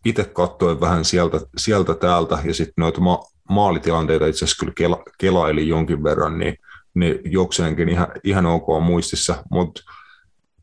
itse 0.05 0.23
katsoin 0.23 0.81
vähän 0.81 1.05
sieltä, 1.05 1.39
sieltä 1.57 1.95
täältä 1.95 2.39
ja 2.43 2.53
sitten 2.53 2.73
noita 2.77 3.01
ma- 3.01 3.23
maalitilanteita 3.49 4.25
itse 4.25 4.45
asiassa 4.45 4.59
kyllä 4.59 4.73
kela, 4.75 5.03
kelaili 5.17 5.67
jonkin 5.67 6.03
verran, 6.03 6.39
niin, 6.39 6.57
niin 6.95 7.19
jokseenkin 7.25 7.89
ihan, 7.89 8.07
ihan 8.23 8.45
ok 8.45 8.83
muistissa, 8.83 9.43
mutta 9.51 9.81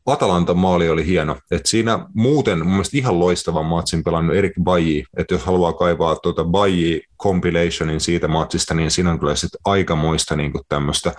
Atalanta 0.07 0.53
maali 0.53 0.89
oli 0.89 1.05
hieno. 1.05 1.37
Et 1.51 1.65
siinä 1.65 1.99
muuten 2.13 2.57
mun 2.57 2.67
mielestä 2.67 2.97
ihan 2.97 3.19
loistavan 3.19 3.65
matsin 3.65 4.03
pelannut 4.03 4.35
Erik 4.35 4.53
Bailly. 4.63 5.03
Että 5.17 5.33
jos 5.33 5.45
haluaa 5.45 5.73
kaivaa 5.73 6.15
tuota 6.15 6.43
Bailly 6.43 7.01
compilationin 7.23 8.01
siitä 8.01 8.27
matsista, 8.27 8.73
niin 8.73 8.91
siinä 8.91 9.11
on 9.11 9.19
kyllä 9.19 9.35
sitten 9.35 9.59
aikamoista 9.65 10.35
niin 10.35 10.51
tämmöistä 10.69 11.13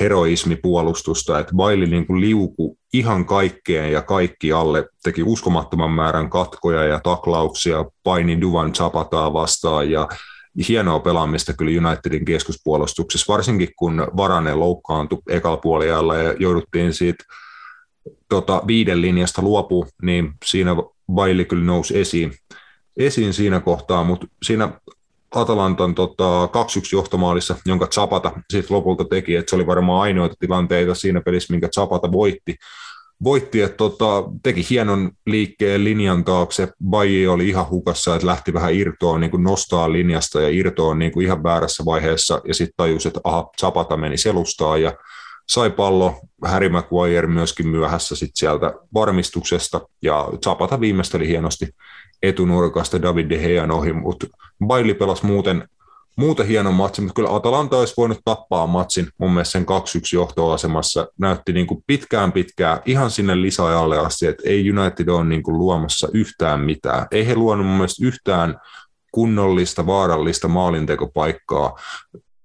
heroismipuolustusta. 0.00 1.38
Että 1.38 1.54
Bailly 1.54 1.86
niin 1.86 2.20
liuku 2.20 2.78
ihan 2.92 3.24
kaikkeen 3.24 3.92
ja 3.92 4.02
kaikki 4.02 4.52
alle, 4.52 4.88
teki 5.02 5.22
uskomattoman 5.22 5.90
määrän 5.90 6.30
katkoja 6.30 6.84
ja 6.84 7.00
taklauksia, 7.02 7.84
paini 8.02 8.40
Duvan 8.40 8.74
Zapataa 8.74 9.32
vastaan 9.32 9.90
ja 9.90 10.08
hienoa 10.68 11.00
pelaamista 11.00 11.52
kyllä 11.52 11.88
Unitedin 11.88 12.24
keskuspuolustuksessa, 12.24 13.32
varsinkin 13.32 13.68
kun 13.76 14.06
Varane 14.16 14.54
loukkaantui 14.54 15.18
ekalla 15.28 15.84
ja 15.84 15.98
jouduttiin 16.38 16.94
siitä 16.94 17.24
tota, 18.28 18.62
viiden 18.66 19.02
linjasta 19.02 19.42
luopu, 19.42 19.86
niin 20.02 20.32
siinä 20.44 20.76
Bailey 21.12 21.44
kyllä 21.44 21.64
nousi 21.64 21.98
esiin, 21.98 22.32
esiin 22.96 23.34
siinä 23.34 23.60
kohtaa, 23.60 24.04
mutta 24.04 24.26
siinä 24.42 24.72
Atalantan 25.34 25.94
tota, 25.94 26.46
2-1 26.46 26.48
johtomaalissa, 26.92 27.56
jonka 27.66 27.86
Zapata 27.86 28.32
sitten 28.50 28.76
lopulta 28.76 29.04
teki, 29.04 29.36
että 29.36 29.50
se 29.50 29.56
oli 29.56 29.66
varmaan 29.66 30.02
ainoita 30.02 30.34
tilanteita 30.38 30.94
siinä 30.94 31.20
pelissä, 31.20 31.52
minkä 31.52 31.68
Zapata 31.74 32.12
voitti, 32.12 32.56
voitti, 33.24 33.62
että 33.62 33.76
tota, 33.76 34.24
teki 34.42 34.66
hienon 34.70 35.10
liikkeen 35.26 35.84
linjan 35.84 36.24
taakse. 36.24 36.68
Bayi 36.84 37.26
oli 37.26 37.48
ihan 37.48 37.70
hukassa, 37.70 38.14
että 38.14 38.26
lähti 38.26 38.52
vähän 38.52 38.74
irtoon, 38.74 39.20
niin 39.20 39.30
kuin 39.30 39.44
nostaa 39.44 39.92
linjasta 39.92 40.40
ja 40.40 40.48
irtoon 40.48 40.98
niin 40.98 41.12
kuin 41.12 41.26
ihan 41.26 41.42
väärässä 41.42 41.84
vaiheessa, 41.84 42.40
ja 42.44 42.54
sitten 42.54 42.74
tajusi, 42.76 43.08
että 43.08 43.20
aha, 43.24 43.50
Zapata 43.60 43.96
meni 43.96 44.16
selustaa, 44.16 44.78
ja 44.78 44.92
sai 45.48 45.70
pallo, 45.70 46.14
Harry 46.44 46.68
Maguire 46.68 47.26
myöskin 47.26 47.68
myöhässä 47.68 48.16
sit 48.16 48.30
sieltä 48.34 48.74
varmistuksesta, 48.94 49.80
ja 50.02 50.28
Zapata 50.44 50.80
viimeisteli 50.80 51.28
hienosti 51.28 51.68
etunurkasta 52.22 53.02
David 53.02 53.30
De 53.30 53.38
Gean 53.38 53.70
ohi, 53.70 53.92
mutta 53.92 54.26
Bailey 54.66 54.94
pelasi 54.94 55.26
muuten, 55.26 55.68
muuten 56.20 56.46
hienon 56.46 56.74
matsin, 56.74 57.04
mutta 57.04 57.14
kyllä 57.14 57.34
Atalanta 57.36 57.78
olisi 57.78 57.94
voinut 57.96 58.20
tappaa 58.24 58.66
matsin 58.66 59.08
mun 59.18 59.32
mielestä 59.32 59.52
sen 59.52 59.62
2-1 59.62 59.64
johtoasemassa. 60.12 61.08
Näytti 61.18 61.52
niin 61.52 61.66
kuin 61.66 61.84
pitkään 61.86 62.32
pitkään 62.32 62.80
ihan 62.86 63.10
sinne 63.10 63.42
lisäajalle 63.42 63.98
asti, 63.98 64.26
että 64.26 64.42
ei 64.46 64.70
United 64.70 65.08
ole 65.08 65.24
niin 65.24 65.42
kuin 65.42 65.58
luomassa 65.58 66.08
yhtään 66.12 66.60
mitään. 66.60 67.06
Ei 67.10 67.26
he 67.26 67.34
luonut 67.34 67.66
mun 67.66 67.76
mielestä 67.76 68.06
yhtään 68.06 68.60
kunnollista, 69.12 69.86
vaarallista 69.86 70.48
maalintekopaikkaa 70.48 71.78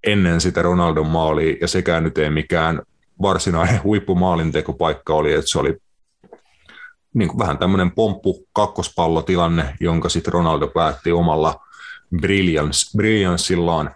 ennen 0.08 0.42
sitä 0.42 0.62
Ronaldon 0.62 1.08
maalia, 1.08 1.56
ja 1.62 1.68
sekään 1.68 2.04
nyt 2.04 2.18
ei 2.18 2.30
mikään 2.30 2.82
varsinainen 3.22 3.84
huippumaalintekopaikka 3.84 5.14
oli, 5.14 5.34
että 5.34 5.52
se 5.52 5.60
oli 5.60 5.78
niin 7.14 7.30
kuin 7.30 7.40
vähän 7.40 7.58
tämmöinen 7.58 7.92
pomppu 7.92 8.48
kakkospallotilanne, 8.54 9.76
jonka 9.80 10.10
sitten 10.10 10.34
Ronaldo 10.34 10.68
päätti 10.68 11.12
omalla 11.12 11.65
brilliance, 12.22 12.98
brillianssillaan. 12.98 13.96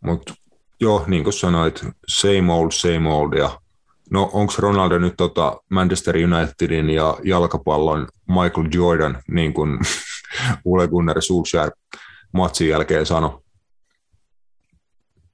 Mutta 0.00 0.34
joo, 0.80 1.04
niin 1.06 1.24
kuin 1.24 1.32
sanoit, 1.32 1.84
same 2.08 2.52
old, 2.52 2.70
same 2.70 3.08
old. 3.08 3.32
Ja 3.32 3.60
no 4.10 4.30
onko 4.32 4.52
Ronaldo 4.58 4.98
nyt 4.98 5.14
tota 5.16 5.56
Manchester 5.70 6.14
Unitedin 6.16 6.90
ja 6.90 7.18
jalkapallon 7.24 8.08
Michael 8.28 8.68
Jordan, 8.74 9.22
niin 9.28 9.54
kuin 9.54 9.78
Ole 10.64 10.88
Gunnar 10.88 11.22
Solskjaer 11.22 11.70
matsin 12.32 12.68
jälkeen 12.68 13.06
sanoi? 13.06 13.42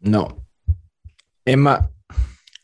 No, 0.09 0.29
en 1.47 1.59
mä, 1.59 1.81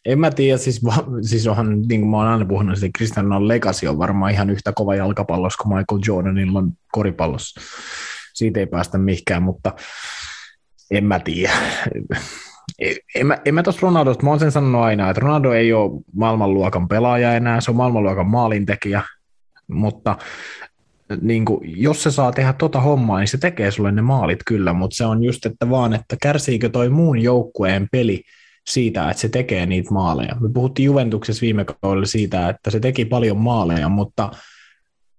en 0.05 0.21
mä 0.21 0.31
tiedä, 0.31 0.59
siis, 0.59 0.81
siis 1.23 1.47
onhan, 1.47 1.83
niin 1.83 2.01
kuin 2.01 2.11
mä 2.11 2.17
oon 2.17 2.27
aina 2.27 2.45
puhunut, 2.45 2.75
että 2.75 2.99
Cristiano 2.99 3.49
Legacy 3.49 3.87
on 3.87 3.99
varmaan 3.99 4.33
ihan 4.33 4.51
yhtä 4.51 4.73
kova 4.73 4.95
jalkapallossa 4.95 5.63
kuin 5.63 5.77
Michael 5.77 6.01
Jordanilla 6.07 6.59
on 6.59 6.73
koripallossa. 6.93 7.61
Siitä 8.39 8.61
ei 8.61 8.67
päästä 8.67 8.99
mihinkään, 8.99 9.43
mutta 9.43 9.73
en 10.91 11.05
mä 11.05 11.21
tiedä. 11.21 11.53
En 13.15 13.27
mä, 13.27 13.39
mä 13.53 13.63
tuosta 13.63 13.81
Ronaldosta, 13.83 14.23
mä 14.23 14.31
oon 14.31 14.41
sen 14.41 14.53
sanonut 14.53 14.83
aina, 14.83 15.11
että 15.11 15.21
Ronaldo 15.21 15.53
ei 15.53 15.73
ole 15.73 16.01
maailmanluokan 16.17 16.89
pelaaja 16.89 17.35
enää, 17.35 17.61
se 17.61 17.71
on 17.71 17.77
maailmanluokan 17.77 18.27
maalintekijä, 18.27 19.03
mutta 19.69 20.17
niin 21.21 21.45
kuin, 21.45 21.61
jos 21.83 22.03
se 22.03 22.11
saa 22.11 22.33
tehdä 22.33 22.53
tota 22.53 22.81
hommaa, 22.81 23.19
niin 23.19 23.29
se 23.29 23.39
tekee 23.39 23.71
sulle 23.71 23.93
ne 23.93 24.03
maalit 24.03 24.41
kyllä, 24.47 24.73
mutta 24.73 24.97
se 24.97 25.07
on 25.07 25.25
just, 25.25 25.47
että 25.47 25.71
vaan, 25.71 25.95
että 25.95 26.17
kärsiikö 26.23 26.69
toi 26.69 26.89
muun 26.89 27.19
joukkueen 27.19 27.89
peli 27.93 28.23
siitä, 28.67 29.11
että 29.11 29.21
se 29.21 29.29
tekee 29.29 29.67
niitä 29.67 29.95
maaleja. 29.95 30.37
Me 30.41 30.49
puhuttiin 30.55 30.87
Juventuksessa 30.87 31.41
viime 31.41 31.65
kaudella 31.65 32.07
siitä, 32.07 32.49
että 32.49 32.71
se 32.71 32.81
teki 32.81 33.05
paljon 33.05 33.37
maaleja, 33.37 33.89
mutta 33.89 34.31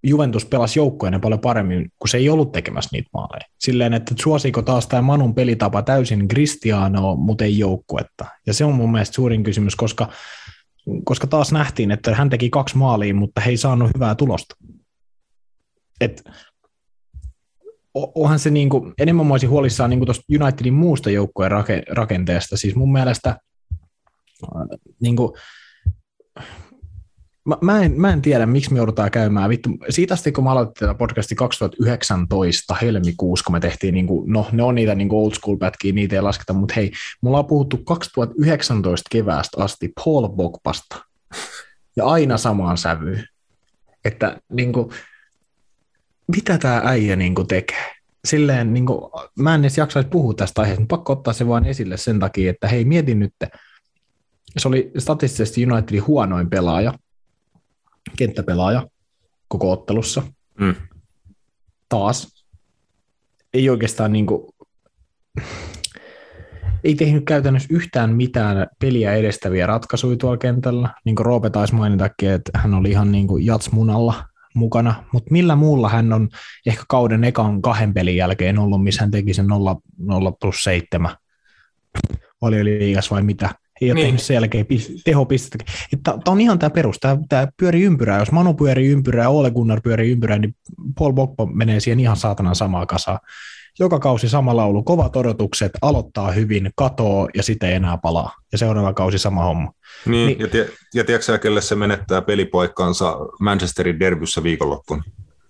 Juventus 0.04 0.46
pelasi 0.46 0.80
joukkueena 0.80 1.20
paljon 1.20 1.40
paremmin, 1.40 1.92
kun 2.00 2.10
se 2.10 2.18
ei 2.18 2.30
ollut 2.30 2.52
tekemässä 2.52 2.90
niitä 2.92 3.10
maaleja. 3.14 3.46
Silleen, 3.60 3.94
että 3.94 4.16
suosiiko 4.22 4.62
taas 4.62 4.88
tämä 4.88 5.02
Manun 5.02 5.36
pelitapa 5.36 5.82
täysin 5.82 6.28
Cristiano, 6.28 7.16
mutta 7.16 7.44
ei 7.44 7.60
joukkuetta. 7.60 8.26
Ja 8.48 8.54
se 8.54 8.66
on 8.66 8.76
mun 8.76 8.92
mielestä 8.92 9.16
suurin 9.16 9.44
kysymys, 9.44 9.76
koska, 9.76 10.10
koska 11.06 11.28
taas 11.28 11.52
nähtiin, 11.52 11.92
että 11.92 12.16
hän 12.16 12.30
teki 12.30 12.50
kaksi 12.50 12.78
maalia, 12.78 13.14
mutta 13.14 13.42
he 13.42 13.50
ei 13.50 13.58
saanut 13.58 13.92
hyvää 13.96 14.16
tulosta. 14.16 14.56
Et, 16.02 16.24
onhan 17.94 18.40
se 18.40 18.50
niinku, 18.50 18.94
enemmän 18.98 19.26
mä 19.26 19.34
olisin 19.34 19.50
huolissaan 19.50 19.90
niinku 19.90 20.06
tuosta 20.06 20.24
Unitedin 20.42 20.74
muusta 20.74 21.10
joukkueen 21.10 21.52
rakenteesta. 21.90 22.58
Siis 22.58 22.76
mun 22.76 22.92
mielestä 22.92 23.30
äh, 23.30 24.80
niinku, 25.00 25.38
mä, 27.50 27.58
mä, 27.62 27.82
en, 27.84 28.02
mä 28.02 28.14
en 28.14 28.22
tiedä, 28.22 28.46
miksi 28.46 28.74
me 28.74 28.78
joudutaan 28.78 29.12
käymään. 29.12 29.50
Vittu, 29.50 29.70
siitä 29.90 30.14
asti, 30.14 30.32
kun 30.32 30.44
mä 30.44 30.52
aloitin 30.52 30.74
tätä 30.80 30.94
podcasti 30.94 31.36
2019 31.36 32.76
helmikuussa, 32.76 33.44
kun 33.44 33.56
me 33.56 33.60
tehtiin, 33.60 33.94
niin 33.94 34.08
kuin, 34.08 34.34
no 34.34 34.48
ne 34.52 34.64
on 34.64 34.76
niitä 34.76 34.96
niin 34.96 35.10
old 35.12 35.32
school 35.32 35.58
pätkiä, 35.58 35.94
niitä 35.94 36.16
ei 36.16 36.22
lasketa, 36.22 36.54
mutta 36.54 36.74
hei, 36.76 36.92
mulla 37.22 37.40
on 37.40 37.46
puhuttu 37.46 37.78
2019 37.78 39.08
keväästä 39.12 39.64
asti 39.64 39.92
Paul 39.96 40.28
Bogbasta. 40.28 41.06
Ja 41.96 42.06
aina 42.06 42.38
samaan 42.38 42.78
sävyyn. 42.78 43.26
Että 44.06 44.42
niin 44.52 44.74
kuin, 44.74 44.90
mitä 46.36 46.58
tämä 46.58 46.82
äijä 46.86 47.16
niin 47.16 47.36
kuin, 47.36 47.48
tekee? 47.48 47.96
Silleen, 48.26 48.74
niin 48.74 48.86
kuin, 48.86 49.00
mä 49.40 49.56
en 49.56 49.62
edes 49.62 49.78
jaksaisi 49.78 50.10
puhua 50.10 50.34
tästä 50.34 50.62
aiheesta, 50.62 50.82
mutta 50.82 50.98
pakko 50.98 51.14
ottaa 51.14 51.34
se 51.34 51.48
vaan 51.48 51.66
esille 51.66 51.98
sen 51.98 52.20
takia, 52.20 52.50
että 52.50 52.68
hei, 52.68 52.86
mietin 52.86 53.20
nyt, 53.20 53.34
se 54.58 54.68
oli 54.68 54.92
statistisesti 54.98 55.66
Unitedin 55.66 56.08
huonoin 56.08 56.50
pelaaja, 56.50 56.94
kenttäpelaaja 58.18 58.88
koko 59.48 59.72
ottelussa. 59.72 60.24
Mm. 60.60 60.76
Taas. 61.90 62.46
Ei 63.54 63.70
oikeastaan 63.70 64.12
niin 64.12 64.26
kuin, 64.26 64.54
ei 66.84 66.96
tehnyt 66.96 67.26
käytännössä 67.26 67.70
yhtään 67.72 68.16
mitään 68.16 68.68
peliä 68.80 69.14
edestäviä 69.14 69.66
ratkaisuja 69.66 70.18
tuolla 70.18 70.38
kentällä. 70.38 70.90
Niin 71.06 71.16
kuin 71.16 71.26
Roope 71.26 71.50
taisi 71.50 71.76
mainitakin, 71.76 72.32
että 72.32 72.52
hän 72.56 72.74
oli 72.74 72.90
ihan 72.90 73.12
niin 73.12 73.28
kuin 73.28 73.46
jatsmunalla 73.46 74.24
mukana, 74.56 75.04
mutta 75.14 75.32
millä 75.32 75.56
muulla 75.56 75.90
hän 75.90 76.14
on 76.14 76.30
ehkä 76.66 76.84
kauden 76.90 77.24
ekan 77.24 77.62
kahden 77.62 77.94
pelin 77.94 78.16
jälkeen 78.16 78.60
ollut, 78.60 78.84
missä 78.84 79.02
hän 79.02 79.12
teki 79.12 79.34
sen 79.34 79.48
0, 79.48 79.76
0 79.98 80.32
plus 80.32 80.64
7. 80.64 81.16
Oli 82.42 82.64
liigas 82.64 83.12
vai 83.12 83.24
mitä? 83.24 83.50
Ei 83.82 83.92
ole 83.92 83.96
niin. 83.96 84.06
tehnyt 84.06 84.22
sen 84.22 84.34
jälkeen 84.34 84.66
tehopistettä. 85.06 85.72
Tämä 86.04 86.18
on 86.28 86.42
ihan 86.42 86.60
tämä 86.60 86.70
perus, 86.70 86.98
tämä, 87.00 87.18
tämä 87.30 87.48
pyöri 87.58 87.82
ympyrää. 87.82 88.20
Jos 88.20 88.32
Manu 88.32 88.54
pyörii 88.54 88.88
ympyrää 88.88 89.24
ja 89.24 89.30
Ole 89.30 89.52
Gunnar 89.52 89.82
pyörii 89.82 90.12
ympyrää, 90.12 90.38
niin 90.38 90.56
Paul 91.00 91.14
Bokpo 91.14 91.46
menee 91.46 91.80
siihen 91.80 92.00
ihan 92.00 92.18
saatanan 92.18 92.56
samaa 92.56 92.86
kasaa. 92.86 93.20
Joka 93.80 94.00
kausi 94.00 94.30
sama 94.30 94.56
laulu, 94.56 94.84
kovat 94.84 95.16
odotukset, 95.16 95.72
aloittaa 95.82 96.32
hyvin, 96.32 96.72
katoo 96.76 97.30
ja 97.36 97.44
sitten 97.44 97.70
ei 97.70 97.76
enää 97.76 97.98
palaa. 97.98 98.32
Ja 98.52 98.58
seuraava 98.58 98.94
kausi 98.94 99.20
sama 99.20 99.44
homma. 99.44 99.72
Niin, 100.06 100.28
niin. 100.28 100.40
ja, 100.40 100.48
tie, 100.48 100.70
ja 100.94 101.04
tiedätkö 101.04 101.38
kelle 101.38 101.62
se 101.62 101.76
menettää 101.76 102.22
pelipaikkaansa 102.22 103.18
Manchesterin 103.40 104.00
derbyssä 104.00 104.44
viikonloppuna? 104.44 105.04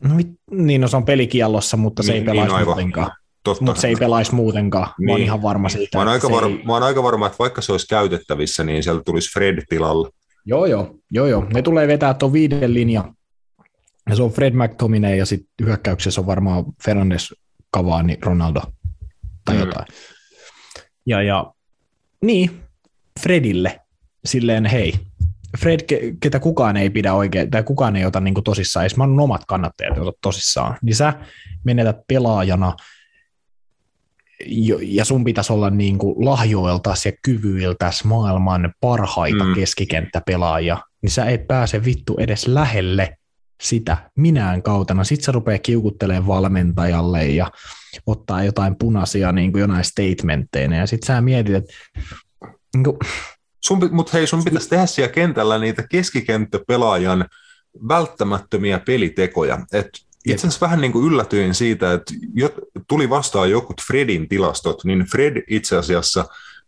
No, 0.04 0.16
niin, 0.52 0.82
no 0.82 0.88
se 0.88 0.98
on 0.98 1.06
pelikiellossa, 1.06 1.78
mutta 1.78 2.04
se 2.04 2.12
niin, 2.12 2.20
ei 2.20 2.26
pelaisi 2.26 2.56
niin, 2.56 2.66
muutenkaan. 2.66 3.12
Totta. 3.44 3.66
Mutta 3.66 3.82
se 3.82 3.88
ei 3.88 3.96
pelaisi 3.96 4.36
muutenkaan. 4.36 4.94
Niin. 4.98 5.06
Mä 5.06 5.12
oon 5.12 5.20
niin. 5.20 5.26
ihan 5.26 5.42
varma 5.42 5.70
siitä. 5.70 5.98
Mä 5.98 6.02
oon, 6.02 6.08
aika 6.08 6.32
var, 6.32 6.44
ei... 6.44 6.64
mä 6.66 6.74
oon 6.74 6.84
aika 6.84 7.04
varma, 7.04 7.26
että 7.26 7.40
vaikka 7.40 7.62
se 7.62 7.72
olisi 7.72 7.88
käytettävissä, 7.88 8.64
niin 8.64 8.84
sieltä 8.84 9.04
tulisi 9.04 9.34
Fred 9.34 9.64
tilalle. 9.70 10.10
Joo, 10.46 10.66
joo. 10.66 10.96
joo, 11.12 11.28
joo. 11.28 11.46
Ne 11.54 11.62
tulee 11.62 11.88
vetää 11.88 12.14
tuon 12.14 12.34
viiden 12.34 12.74
linja. 12.74 13.14
Ja 14.10 14.16
se 14.16 14.24
on 14.24 14.32
Fred 14.32 14.54
McTominay 14.54 15.16
ja 15.16 15.26
sitten 15.26 15.68
hyökkäyksessä 15.68 16.22
on 16.22 16.28
varmaan 16.28 16.66
Fernandes, 16.86 17.34
Cavani, 17.76 18.18
Ronaldo 18.22 18.62
tai 19.46 19.56
mm. 19.56 19.60
jotain. 19.60 19.86
Ja, 21.06 21.22
ja 21.22 21.54
niin, 22.26 22.60
Fredille 23.20 23.80
silleen 24.26 24.66
hei, 24.66 24.94
Fred, 25.60 25.80
ketä 26.22 26.40
kukaan 26.40 26.78
ei 26.78 26.90
pidä 26.90 27.14
oikein, 27.14 27.52
tai 27.52 27.64
kukaan 27.64 27.96
ei 27.96 28.06
ota 28.06 28.20
niin 28.20 28.44
tosissaan, 28.44 28.84
edes 28.84 28.98
mä 28.98 29.04
omat 29.04 29.42
kannattajat 29.48 29.98
ota 29.98 30.18
tosissaan, 30.22 30.78
niin 30.82 30.96
sä 30.96 31.14
menetät 31.64 31.98
pelaajana– 32.08 32.76
ja 34.82 35.06
sun 35.06 35.24
pitäisi 35.24 35.54
olla 35.54 35.70
niin 35.70 35.98
kuin 35.98 36.26
lahjoiltas 36.26 37.06
ja 37.06 37.12
kyvyiltäs 37.22 38.04
maailman 38.04 38.74
parhaita 38.82 39.44
mm. 39.44 39.54
keskikenttäpelaajia, 39.54 40.78
niin 41.02 41.12
sä 41.12 41.26
et 41.26 41.48
pääse 41.48 41.86
vittu 41.86 42.16
edes 42.20 42.48
lähelle 42.48 43.18
sitä 43.62 43.98
minään 44.16 44.64
kautena. 44.64 45.04
Sitten 45.04 45.26
se 45.26 45.32
rupeaa 45.32 45.60
kiukuttelemaan 45.60 46.28
valmentajalle 46.28 47.28
ja 47.28 47.52
ottaa 48.06 48.44
jotain 48.44 48.76
punaisia 48.80 49.32
niin 49.32 49.52
kuin 49.52 49.62
jonain 49.62 49.84
statementteinä 49.84 50.78
ja 50.78 50.88
sitten 50.88 51.08
sä 51.08 51.22
mietit, 51.22 51.56
että 51.56 51.74
niin 52.76 52.84
kuin... 52.84 52.98
sun, 53.62 53.90
Mutta 53.92 54.12
hei, 54.14 54.28
sun 54.28 54.44
pitäisi 54.44 54.70
tehdä 54.70 54.86
siellä 54.86 55.14
kentällä 55.14 55.58
niitä 55.58 55.84
keskikenttäpelaajan 55.88 57.26
välttämättömiä 57.88 58.80
pelitekoja. 58.80 59.60
että 59.74 60.00
itse 60.26 60.48
asiassa 60.48 60.66
vähän 60.66 60.82
niin 60.82 60.92
kuin 60.92 61.08
yllätyin 61.08 61.54
siitä, 61.54 61.94
että 61.94 62.14
tuli 62.88 63.10
vastaan 63.10 63.52
jokut 63.52 63.82
Fredin 63.88 64.30
tilastot, 64.30 64.84
niin 64.84 65.06
Fred 65.12 65.44
itse 65.50 65.78
asiassa 65.78 66.26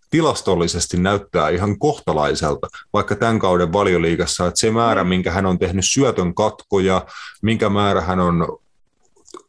tilastollisesti 0.09 0.97
näyttää 0.97 1.49
ihan 1.49 1.79
kohtalaiselta, 1.79 2.67
vaikka 2.93 3.15
tämän 3.15 3.39
kauden 3.39 3.73
valioliigassa, 3.73 4.47
että 4.47 4.59
se 4.59 4.71
määrä, 4.71 5.03
minkä 5.03 5.31
hän 5.31 5.45
on 5.45 5.59
tehnyt 5.59 5.85
syötön 5.87 6.35
katkoja, 6.35 7.05
minkä 7.41 7.69
määrä 7.69 8.01
hän 8.01 8.19
on 8.19 8.57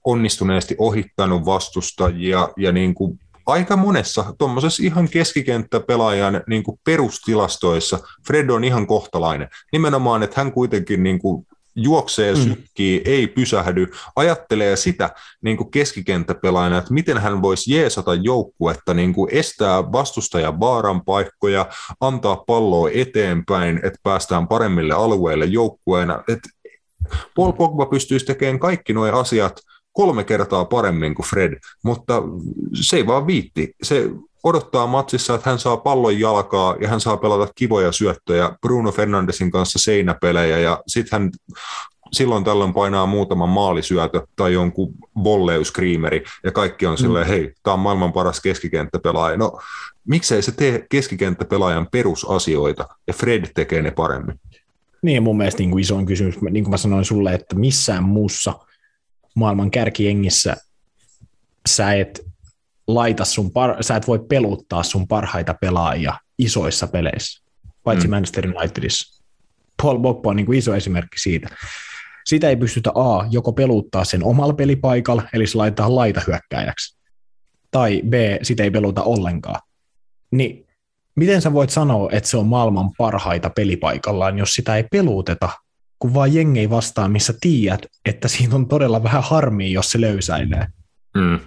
onnistuneesti 0.05 0.75
ohittanut 0.79 1.45
vastustajia 1.45 2.49
ja 2.57 2.73
niin 2.73 2.95
kuin 2.95 3.21
aika 3.47 3.77
monessa 3.77 4.35
tuommoisessa 4.39 4.83
ihan 4.83 5.09
keskikenttäpelaajan 5.09 6.43
niin 6.47 6.63
kuin 6.63 6.81
perustilastoissa 6.85 7.99
Fred 8.27 8.51
on 8.51 8.65
ihan 8.65 8.87
kohtalainen. 8.87 9.49
Nimenomaan, 9.73 10.23
että 10.23 10.41
hän 10.41 10.53
kuitenkin 10.53 11.03
niin 11.03 11.19
kuin 11.19 11.47
juoksee, 11.75 12.35
mm. 12.35 12.41
sykkii, 12.41 12.99
mm. 12.99 13.05
ei 13.07 13.27
pysähdy, 13.27 13.87
ajattelee 14.17 14.77
sitä 14.77 15.11
niin 15.43 15.57
kuin 15.57 15.71
keskikenttäpelaajana, 15.71 16.79
että 16.79 16.95
miten 16.95 17.19
hän 17.19 17.43
voisi 17.43 17.75
jeesata 17.75 18.15
joukkuetta, 18.15 18.95
niin 18.95 19.13
kuin 19.13 19.35
estää 19.35 19.93
vastustajan 19.93 20.61
vaaran 20.61 21.05
paikkoja, 21.05 21.67
antaa 22.01 22.37
palloa 22.37 22.91
eteenpäin, 22.95 23.77
että 23.77 23.99
päästään 24.03 24.49
paremmille 24.49 24.95
alueille 24.95 25.45
joukkueena. 25.45 26.25
Että 26.29 26.49
Paul 27.37 27.53
Pogba 27.53 27.87
pystyisi 27.87 28.27
tekemään 28.27 28.59
kaikki 28.59 28.93
nuo 28.93 29.07
asiat 29.07 29.61
kolme 29.93 30.25
kertaa 30.25 30.65
paremmin 30.65 31.15
kuin 31.15 31.27
Fred, 31.27 31.53
mutta 31.83 32.23
se 32.75 32.97
ei 32.97 33.07
vaan 33.07 33.27
viitti. 33.27 33.75
Se 33.83 34.11
odottaa 34.45 34.87
matsissa, 34.87 35.35
että 35.35 35.51
hän 35.51 35.59
saa 35.59 35.77
pallon 35.77 36.21
jalkaa 36.21 36.77
ja 36.81 36.89
hän 36.89 37.01
saa 37.01 37.17
pelata 37.17 37.53
kivoja 37.55 37.93
syöttöjä 37.93 38.53
Bruno 38.61 38.93
Fernandesin 38.93 39.51
kanssa 39.51 39.79
seinäpelejä 39.79 40.59
ja 40.59 40.83
sitten 40.87 41.21
hän 41.21 41.31
silloin 42.13 42.45
tällöin 42.45 42.75
painaa 42.75 43.07
muutaman 43.07 43.49
maalisyötö 43.49 44.27
tai 44.37 44.53
jonkun 44.53 44.95
volleyskriimeri 45.25 46.25
ja 46.45 46.53
kaikki 46.53 46.87
on 46.87 46.99
silleen, 46.99 47.27
mm. 47.27 47.29
hei, 47.29 47.53
tämä 47.63 47.75
on 47.75 47.81
maailman 47.81 48.13
paras 48.13 48.41
keskikenttäpelaaja. 48.41 49.37
No, 49.37 49.59
miksei 50.09 50.43
se 50.43 50.53
tee 50.53 50.87
keskikenttäpelaajan 50.91 51.89
perusasioita 51.93 52.89
ja 53.07 53.13
Fred 53.13 53.45
tekee 53.55 53.83
ne 53.83 53.91
paremmin? 53.91 54.41
Niin, 55.03 55.23
mun 55.23 55.37
mielestä 55.37 55.59
niin 55.59 55.71
kuin 55.71 55.81
isoin 55.81 56.07
kysymys, 56.07 56.41
niin 56.41 56.65
kuin 56.65 56.71
mä 56.71 56.77
sanoin 56.77 57.05
sulle, 57.05 57.35
että 57.35 57.55
missään 57.55 58.05
muussa 58.05 58.55
maailman 59.35 59.71
kärkiengissä 59.71 60.57
sä 61.69 61.93
et 61.93 62.21
laita 62.87 63.25
sun 63.25 63.47
par- 63.47 63.83
sä 63.83 63.97
et 63.97 64.07
voi 64.07 64.19
peluttaa 64.29 64.83
sun 64.83 65.09
parhaita 65.09 65.55
pelaajia 65.61 66.15
isoissa 66.39 66.87
peleissä, 66.87 67.43
paitsi 67.85 68.07
mm. 68.07 68.11
Manchester 68.11 68.47
Unitedissa. 68.57 69.23
Paul 69.83 69.99
Pogba 69.99 70.31
on 70.31 70.37
niin 70.37 70.47
kuin 70.47 70.59
iso 70.59 70.75
esimerkki 70.75 71.19
siitä. 71.21 71.49
Sitä 72.27 72.49
ei 72.49 72.57
pystytä 72.57 72.91
A, 72.95 73.27
joko 73.31 73.53
peluttaa 73.53 74.05
sen 74.05 74.25
omalla 74.25 74.55
pelipaikalla, 74.55 75.23
eli 75.33 75.47
se 75.47 75.59
laittaa 75.59 75.95
laitahyökkäjäksi, 75.95 76.99
tai 77.71 78.03
B, 78.09 78.15
sitä 78.43 78.63
ei 78.63 78.71
peluta 78.71 79.03
ollenkaan. 79.03 79.61
Niin 80.31 80.67
miten 81.17 81.43
sä 81.43 81.53
voit 81.53 81.71
sanoa, 81.71 82.09
että 82.13 82.29
se 82.29 82.37
on 82.37 82.47
maailman 82.47 82.91
parhaita 82.99 83.51
pelipaikallaan, 83.51 84.39
jos 84.39 84.55
sitä 84.55 84.77
ei 84.77 84.85
peluteta, 84.93 85.49
kun 86.03 86.15
vaan 86.15 86.35
jengi 86.35 86.71
vastaa, 86.71 87.09
missä 87.09 87.35
tiedät, 87.41 87.87
että 88.05 88.29
siinä 88.29 88.55
on 88.55 88.69
todella 88.69 89.03
vähän 89.03 89.23
harmia, 89.23 89.69
jos 89.69 89.91
se 89.91 90.01
löysäilee. 90.01 90.67
Mm 91.15 91.41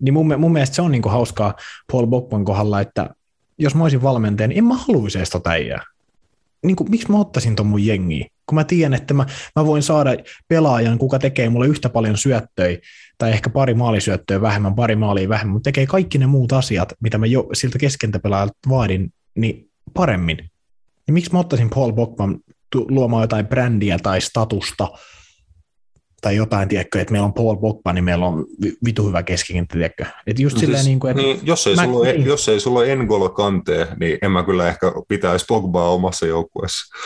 niin 0.00 0.14
mun, 0.14 0.34
mun 0.38 0.52
mielestä 0.52 0.76
se 0.76 0.82
on 0.82 0.90
niinku 0.90 1.08
hauskaa 1.08 1.54
Paul 1.92 2.06
Bogban 2.06 2.44
kohdalla, 2.44 2.80
että 2.80 3.10
jos 3.58 3.74
mä 3.74 3.82
olisin 3.82 4.02
valmentaja, 4.02 4.48
niin 4.48 4.58
en 4.58 4.64
mä 4.64 4.74
haluaisi 4.74 5.18
edes 5.18 5.30
tota 5.30 5.50
äijää. 5.50 5.82
niin 6.64 6.76
kuin, 6.76 6.90
miksi 6.90 7.10
mä 7.10 7.18
ottaisin 7.18 7.56
ton 7.56 7.66
mun 7.66 7.86
jengiin? 7.86 8.26
Kun 8.46 8.54
mä 8.54 8.64
tiedän, 8.64 8.94
että 8.94 9.14
mä, 9.14 9.26
mä 9.56 9.66
voin 9.66 9.82
saada 9.82 10.10
pelaajan, 10.48 10.98
kuka 10.98 11.18
tekee 11.18 11.48
mulle 11.48 11.66
yhtä 11.66 11.88
paljon 11.88 12.16
syöttöjä, 12.16 12.78
tai 13.18 13.30
ehkä 13.30 13.50
pari 13.50 13.74
maalisyöttöä 13.74 14.40
vähemmän, 14.40 14.74
pari 14.74 14.96
maalia 14.96 15.28
vähemmän, 15.28 15.52
mutta 15.52 15.68
tekee 15.68 15.86
kaikki 15.86 16.18
ne 16.18 16.26
muut 16.26 16.52
asiat, 16.52 16.92
mitä 17.00 17.18
mä 17.18 17.26
jo 17.26 17.48
siltä 17.52 17.78
keskentäpelaajalta 17.78 18.54
vaadin, 18.68 19.12
niin 19.34 19.70
paremmin. 19.94 20.36
Niin 21.06 21.14
miksi 21.14 21.32
mä 21.32 21.38
ottaisin 21.38 21.70
Paul 21.70 21.92
Bogman 21.92 22.38
luomaan 22.74 23.22
jotain 23.22 23.46
brändiä 23.46 23.98
tai 24.02 24.20
statusta, 24.20 24.88
tai 26.20 26.36
jotain, 26.36 26.68
tiedätkö, 26.68 27.00
että 27.00 27.12
meillä 27.12 27.26
on 27.26 27.32
Paul 27.32 27.56
Pogba, 27.56 27.92
niin 27.92 28.04
meillä 28.04 28.26
on 28.26 28.46
vitu 28.84 29.06
hyvä 29.06 29.22
keskikenttä, 29.22 29.72
tiedätkö. 29.72 30.04
Että 30.26 30.42
just 30.42 30.56
no 30.56 30.60
silleen, 30.60 30.78
siis, 30.78 30.88
niin 30.88 31.00
kuin, 31.00 31.10
että 31.10 31.22
niin, 31.22 31.40
jos, 31.42 31.66
ei 31.66 31.74
mä, 31.74 31.84
sulla, 31.84 32.04
niin. 32.04 32.26
jos 32.26 32.48
ei 32.48 32.60
sulla 32.60 32.78
ole 32.78 32.92
Engolo 32.92 33.28
Kante, 33.28 33.88
niin 34.00 34.18
en 34.22 34.30
mä 34.30 34.42
kyllä 34.42 34.68
ehkä 34.68 34.92
pitäisi 35.08 35.44
Pogbaa 35.48 35.90
omassa 35.90 36.26
joukkueessa. 36.26 36.96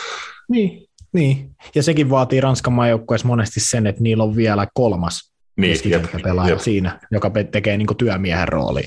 Niin, 0.49 0.87
niin. 1.13 1.55
Ja 1.75 1.83
sekin 1.83 2.09
vaatii 2.09 2.41
Ranskan 2.41 2.73
maajoukkueessa 2.73 3.27
monesti 3.27 3.59
sen, 3.59 3.87
että 3.87 4.03
niillä 4.03 4.23
on 4.23 4.35
vielä 4.35 4.67
kolmas 4.73 5.34
niin, 5.57 5.77
pelaaja 6.23 6.57
siinä, 6.57 6.99
joka 7.11 7.31
tekee 7.51 7.77
niin 7.77 7.97
työmiehen 7.97 8.47
rooli. 8.47 8.83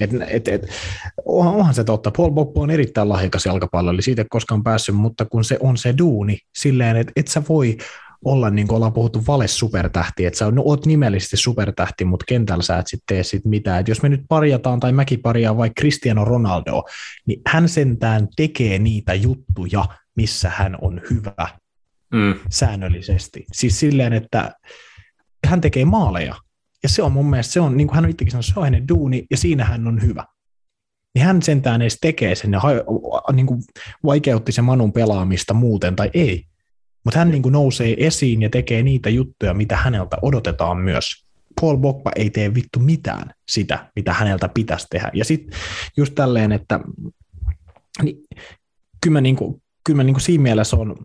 Et, 0.00 0.10
et, 0.28 0.48
et, 0.48 0.62
onhan 1.24 1.74
se 1.74 1.84
totta. 1.84 2.10
Paul 2.10 2.30
Pogba 2.30 2.60
on 2.60 2.70
erittäin 2.70 3.08
lahjakas 3.08 3.46
jalkapallo, 3.46 3.90
eli 3.90 4.02
siitä 4.02 4.22
ei 4.22 4.26
koskaan 4.30 4.62
päässyt, 4.62 4.94
mutta 4.94 5.24
kun 5.24 5.44
se 5.44 5.56
on 5.60 5.76
se 5.76 5.94
duuni, 5.98 6.38
silleen, 6.54 6.96
että 6.96 7.12
et 7.16 7.28
sä 7.28 7.42
voi 7.48 7.76
olla, 8.24 8.50
niin 8.50 8.66
kuin 8.68 8.76
ollaan 8.76 8.92
puhuttu, 8.92 9.22
vale 9.26 9.48
supertähti, 9.48 10.26
että 10.26 10.38
sä 10.38 10.52
oot 10.58 10.86
nimellisesti 10.86 11.36
supertähti, 11.36 12.04
mutta 12.04 12.24
kentällä 12.28 12.62
sä 12.62 12.78
et 12.78 12.86
sitten 12.86 13.16
tee 13.16 13.22
sit 13.22 13.44
mitään. 13.44 13.80
Et 13.80 13.88
jos 13.88 14.02
me 14.02 14.08
nyt 14.08 14.22
parjataan 14.28 14.80
tai 14.80 14.92
mäkin 14.92 15.22
parjaan 15.22 15.56
vaikka 15.56 15.80
Cristiano 15.80 16.24
Ronaldo, 16.24 16.84
niin 17.26 17.40
hän 17.46 17.68
sentään 17.68 18.28
tekee 18.36 18.78
niitä 18.78 19.14
juttuja, 19.14 19.84
missä 20.16 20.50
hän 20.50 20.76
on 20.80 21.00
hyvä 21.10 21.48
mm. 22.12 22.34
säännöllisesti. 22.50 23.44
Siis 23.52 23.80
silleen, 23.80 24.12
että 24.12 24.52
hän 25.46 25.60
tekee 25.60 25.84
maaleja. 25.84 26.34
Ja 26.82 26.88
se 26.88 27.02
on 27.02 27.12
mun 27.12 27.30
mielestä, 27.30 27.52
se 27.52 27.60
on, 27.60 27.76
niin 27.76 27.86
kuin 27.86 27.94
hän 27.94 28.04
on 28.04 28.10
itsekin 28.10 28.32
sanonut, 28.32 28.46
se 28.46 28.52
on 28.56 28.64
hänen 28.64 28.88
duuni, 28.88 29.26
ja 29.30 29.36
siinä 29.36 29.64
hän 29.64 29.86
on 29.88 30.02
hyvä. 30.02 30.24
Niin 31.14 31.24
hän 31.24 31.42
sentään 31.42 31.82
edes 31.82 31.98
tekee 32.00 32.34
sen 32.34 32.52
ja 32.52 32.60
niin 33.32 33.46
kuin 33.46 33.62
vaikeutti 34.04 34.52
se 34.52 34.62
Manun 34.62 34.92
pelaamista 34.92 35.54
muuten 35.54 35.96
tai 35.96 36.10
ei. 36.14 36.44
Mutta 37.04 37.18
hän 37.18 37.30
niin 37.30 37.42
kuin 37.42 37.52
nousee 37.52 37.94
esiin 37.98 38.42
ja 38.42 38.50
tekee 38.50 38.82
niitä 38.82 39.10
juttuja, 39.10 39.54
mitä 39.54 39.76
häneltä 39.76 40.16
odotetaan 40.22 40.76
myös. 40.76 41.26
Paul 41.60 41.76
Bogba 41.76 42.10
ei 42.16 42.30
tee 42.30 42.54
vittu 42.54 42.78
mitään 42.78 43.34
sitä, 43.48 43.90
mitä 43.96 44.12
häneltä 44.12 44.48
pitäisi 44.48 44.86
tehdä. 44.90 45.10
Ja 45.14 45.24
sitten 45.24 45.58
just 45.96 46.14
tälleen, 46.14 46.52
että 46.52 46.80
niin, 48.02 48.16
kyllä 49.00 49.12
mä, 49.12 49.20
niin 49.20 49.36
kuin, 49.36 49.62
kyllä 49.84 49.96
mä 49.96 50.04
niin 50.04 50.14
kuin 50.14 50.22
siinä 50.22 50.42
mielessä 50.42 50.76
on, 50.76 50.96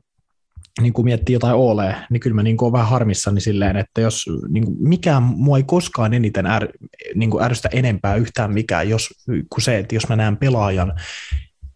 niin 0.82 0.94
kuin 0.94 1.06
miettii 1.06 1.34
jotain 1.34 1.56
ole, 1.56 1.96
niin 2.10 2.20
kyllä 2.20 2.36
mä 2.36 2.44
niin 2.44 2.58
kuin 2.58 2.74
vähän 2.74 2.88
harmissani 2.88 3.42
silleen, 3.42 3.78
että 3.78 4.02
jos 4.02 4.26
niin 4.50 4.66
kuin 4.66 4.78
mikään 4.80 5.24
mua 5.24 5.58
ei 5.58 5.64
koskaan 5.64 6.14
eniten 6.14 6.46
är, 6.46 6.68
niin 7.16 7.30
kuin 7.30 7.44
ärsytä 7.44 7.70
enempää 7.72 8.16
yhtään 8.16 8.54
mikään, 8.54 8.90
jos, 8.90 9.10
kuin 9.26 9.62
se, 9.62 9.78
että 9.78 9.96
jos 9.96 10.10
mä 10.10 10.16
näen 10.16 10.38
pelaajan, 10.38 10.94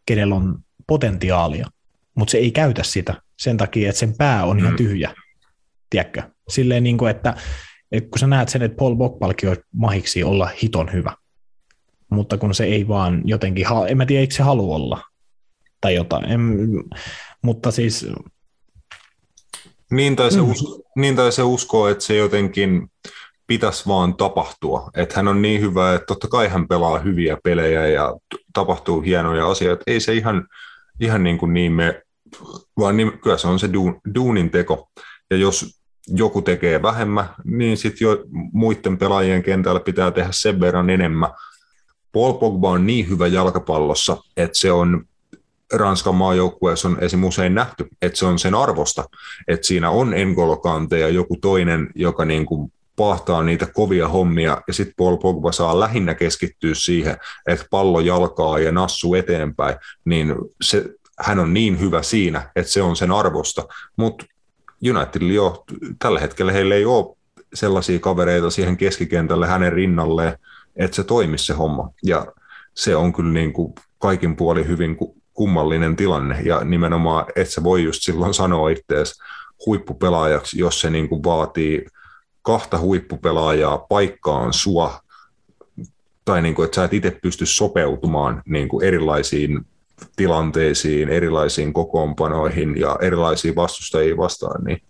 kenellä 0.05 0.35
on 0.35 0.59
potentiaalia, 0.87 1.67
mutta 2.15 2.31
se 2.31 2.37
ei 2.37 2.51
käytä 2.51 2.83
sitä 2.83 3.21
sen 3.39 3.57
takia, 3.57 3.89
että 3.89 3.99
sen 3.99 4.13
pää 4.17 4.45
on 4.45 4.59
ihan 4.59 4.73
mm. 4.73 4.77
tyhjä. 4.77 5.13
Tiedätkö? 5.89 6.23
Silleen, 6.49 6.83
niin 6.83 6.97
kuin, 6.97 7.11
että, 7.11 7.35
että 7.91 8.09
kun 8.09 8.19
sä 8.19 8.27
näet 8.27 8.49
sen, 8.49 8.61
että 8.61 8.77
Paul 8.77 8.95
Bokpalki 8.95 9.47
on 9.47 9.57
mahiksi 9.73 10.23
olla 10.23 10.49
hiton 10.63 10.93
hyvä, 10.93 11.15
mutta 12.09 12.37
kun 12.37 12.53
se 12.53 12.63
ei 12.63 12.87
vaan 12.87 13.21
jotenkin, 13.25 13.65
en 13.87 13.97
mä 13.97 14.05
tiedä, 14.05 14.21
eikö 14.21 14.33
se 14.33 14.43
halua 14.43 14.75
olla 14.75 15.01
tai 15.81 15.95
jotain, 15.95 16.25
en, 16.25 16.41
mutta 17.41 17.71
siis... 17.71 18.07
Niin 19.91 20.15
tai, 20.15 20.31
se 20.31 20.41
mm. 20.41 20.51
usko, 20.51 20.81
niin 20.95 21.15
tai 21.15 21.31
se 21.31 21.43
uskoo, 21.43 21.87
että 21.87 22.03
se 22.03 22.15
jotenkin 22.15 22.91
pitäisi 23.47 23.87
vaan 23.87 24.15
tapahtua. 24.15 24.89
Että 24.95 25.15
hän 25.15 25.27
on 25.27 25.41
niin 25.41 25.61
hyvä, 25.61 25.93
että 25.93 26.05
totta 26.05 26.27
kai 26.27 26.47
hän 26.47 26.67
pelaa 26.67 26.99
hyviä 26.99 27.37
pelejä 27.43 27.87
ja 27.87 28.15
tapahtuu 28.53 29.01
hienoja 29.01 29.47
asioita. 29.47 29.83
Ei 29.87 29.99
se 29.99 30.13
ihan, 30.13 30.47
ihan 30.99 31.23
niin, 31.23 31.37
kuin 31.37 31.53
niin 31.53 31.71
me 31.71 32.01
vaan 32.79 32.97
niin, 32.97 33.19
kyllä 33.19 33.37
se 33.37 33.47
on 33.47 33.59
se 33.59 33.73
duun, 33.73 34.01
duunin 34.15 34.49
teko. 34.49 34.89
Ja 35.31 35.37
jos 35.37 35.81
joku 36.07 36.41
tekee 36.41 36.81
vähemmän, 36.81 37.29
niin 37.43 37.77
sitten 37.77 38.05
jo 38.05 38.23
muiden 38.53 38.97
pelaajien 38.97 39.43
kentällä 39.43 39.79
pitää 39.79 40.11
tehdä 40.11 40.29
sen 40.31 40.59
verran 40.59 40.89
enemmän. 40.89 41.29
Paul 42.11 42.33
Pogba 42.33 42.69
on 42.69 42.87
niin 42.87 43.09
hyvä 43.09 43.27
jalkapallossa, 43.27 44.17
että 44.37 44.57
se 44.57 44.71
on 44.71 45.05
Ranskan 45.73 46.15
maajoukkueessa 46.15 46.87
on 46.87 46.97
esim. 47.01 47.23
usein 47.23 47.55
nähty, 47.55 47.87
että 48.01 48.19
se 48.19 48.25
on 48.25 48.39
sen 48.39 48.55
arvosta, 48.55 49.03
että 49.47 49.67
siinä 49.67 49.89
on 49.89 50.11
N'Golo 50.11 50.59
Kante 50.59 50.99
ja 50.99 51.09
joku 51.09 51.37
toinen, 51.41 51.89
joka 51.95 52.25
niin 52.25 52.45
kuin 52.45 52.73
pahtaa 52.95 53.43
niitä 53.43 53.65
kovia 53.65 54.07
hommia, 54.07 54.61
ja 54.67 54.73
sitten 54.73 54.93
Paul 54.97 55.17
Pogba 55.17 55.51
saa 55.51 55.79
lähinnä 55.79 56.15
keskittyä 56.15 56.75
siihen, 56.75 57.17
että 57.47 57.65
pallo 57.71 57.99
jalkaa 57.99 58.59
ja 58.59 58.71
nassu 58.71 59.13
eteenpäin, 59.13 59.75
niin 60.05 60.35
se 60.61 60.85
hän 61.19 61.39
on 61.39 61.53
niin 61.53 61.79
hyvä 61.79 62.01
siinä, 62.01 62.51
että 62.55 62.71
se 62.71 62.81
on 62.81 62.95
sen 62.95 63.11
arvosta, 63.11 63.67
mutta 63.97 64.25
Unitedilla 64.89 65.33
jo 65.33 65.63
tällä 65.99 66.19
hetkellä 66.19 66.51
heillä 66.51 66.75
ei 66.75 66.85
ole 66.85 67.17
sellaisia 67.53 67.99
kavereita 67.99 68.49
siihen 68.49 68.77
keskikentälle 68.77 69.47
hänen 69.47 69.73
rinnalleen, 69.73 70.37
että 70.75 70.95
se 70.95 71.03
toimisi 71.03 71.45
se 71.45 71.53
homma. 71.53 71.89
Ja 72.03 72.25
se 72.73 72.95
on 72.95 73.13
kyllä 73.13 73.33
niin 73.33 73.53
kuin 73.53 73.73
kaikin 73.99 74.35
puoli 74.35 74.67
hyvin 74.67 74.97
kummallinen 75.41 75.95
tilanne. 75.95 76.41
Ja 76.45 76.63
nimenomaan, 76.63 77.25
että 77.35 77.53
se 77.53 77.63
voi 77.63 77.83
just 77.83 78.01
silloin 78.01 78.33
sanoa 78.33 78.69
itseäsi 78.69 79.21
huippupelaajaksi, 79.65 80.59
jos 80.59 80.81
se 80.81 80.89
niin 80.89 81.09
kuin 81.09 81.23
vaatii 81.23 81.85
kahta 82.41 82.79
huippupelaajaa 82.79 83.77
paikkaan 83.77 84.53
sua, 84.53 84.99
tai 86.25 86.41
niin 86.41 86.55
kuin, 86.55 86.65
että 86.65 86.75
sä 86.75 86.83
et 86.83 86.93
itse 86.93 87.19
pysty 87.21 87.45
sopeutumaan 87.45 88.41
niin 88.45 88.67
kuin 88.69 88.85
erilaisiin 88.85 89.65
tilanteisiin, 90.15 91.09
erilaisiin 91.09 91.73
kokoonpanoihin 91.73 92.79
ja 92.79 92.97
erilaisiin 93.01 93.55
vastustajiin 93.55 94.17
vastaan, 94.17 94.63
niin 94.63 94.81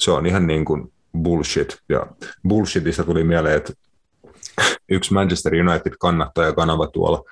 se 0.00 0.10
on 0.10 0.26
ihan 0.26 0.46
niin 0.46 0.64
kuin 0.64 0.92
bullshit. 1.22 1.78
Ja 1.88 2.06
bullshitista 2.48 3.04
tuli 3.04 3.24
mieleen, 3.24 3.56
että 3.56 3.72
yksi 4.88 5.12
Manchester 5.12 5.52
United 5.54 5.92
kannattajakanava 5.98 6.86
tuolla 6.86 7.24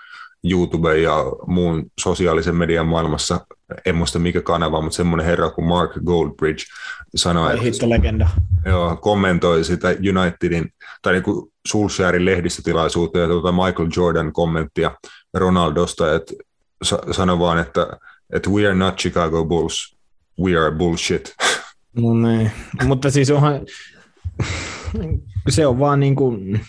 YouTube 0.50 0.98
ja 0.98 1.24
muun 1.46 1.86
sosiaalisen 2.00 2.56
median 2.56 2.86
maailmassa, 2.86 3.46
en 3.86 3.96
muista 3.96 4.18
mikä 4.18 4.42
kanava, 4.42 4.80
mutta 4.80 4.96
semmoinen 4.96 5.26
herra 5.26 5.50
kuin 5.50 5.68
Mark 5.68 5.90
Goldbridge 6.04 6.64
sanoi, 7.14 7.68
että 7.68 7.88
legenda. 7.88 8.28
Joo, 8.64 8.96
kommentoi 8.96 9.64
sitä 9.64 9.88
Unitedin, 9.88 10.72
tai 11.02 11.12
niin 11.12 11.22
kuin 11.22 11.52
Solskjaerin 11.68 12.24
lehdistötilaisuutta 12.24 13.18
ja 13.18 13.26
tuota 13.26 13.52
Michael 13.52 13.88
Jordan 13.96 14.32
kommenttia 14.32 14.90
Ronaldosta, 15.34 16.14
että 16.14 16.34
sano 17.10 17.38
vaan, 17.38 17.58
että, 17.58 17.86
että 18.32 18.50
we 18.50 18.66
are 18.66 18.74
not 18.74 18.96
Chicago 18.96 19.44
Bulls, 19.44 19.96
we 20.40 20.56
are 20.56 20.70
bullshit. 20.70 21.34
No 22.02 22.14
niin, 22.14 22.50
mutta 22.84 23.10
siis 23.10 23.30
onhan, 23.30 23.60
se 25.48 25.66
on 25.66 25.78
vaan 25.78 26.00
niin 26.00 26.16
kuin, 26.16 26.60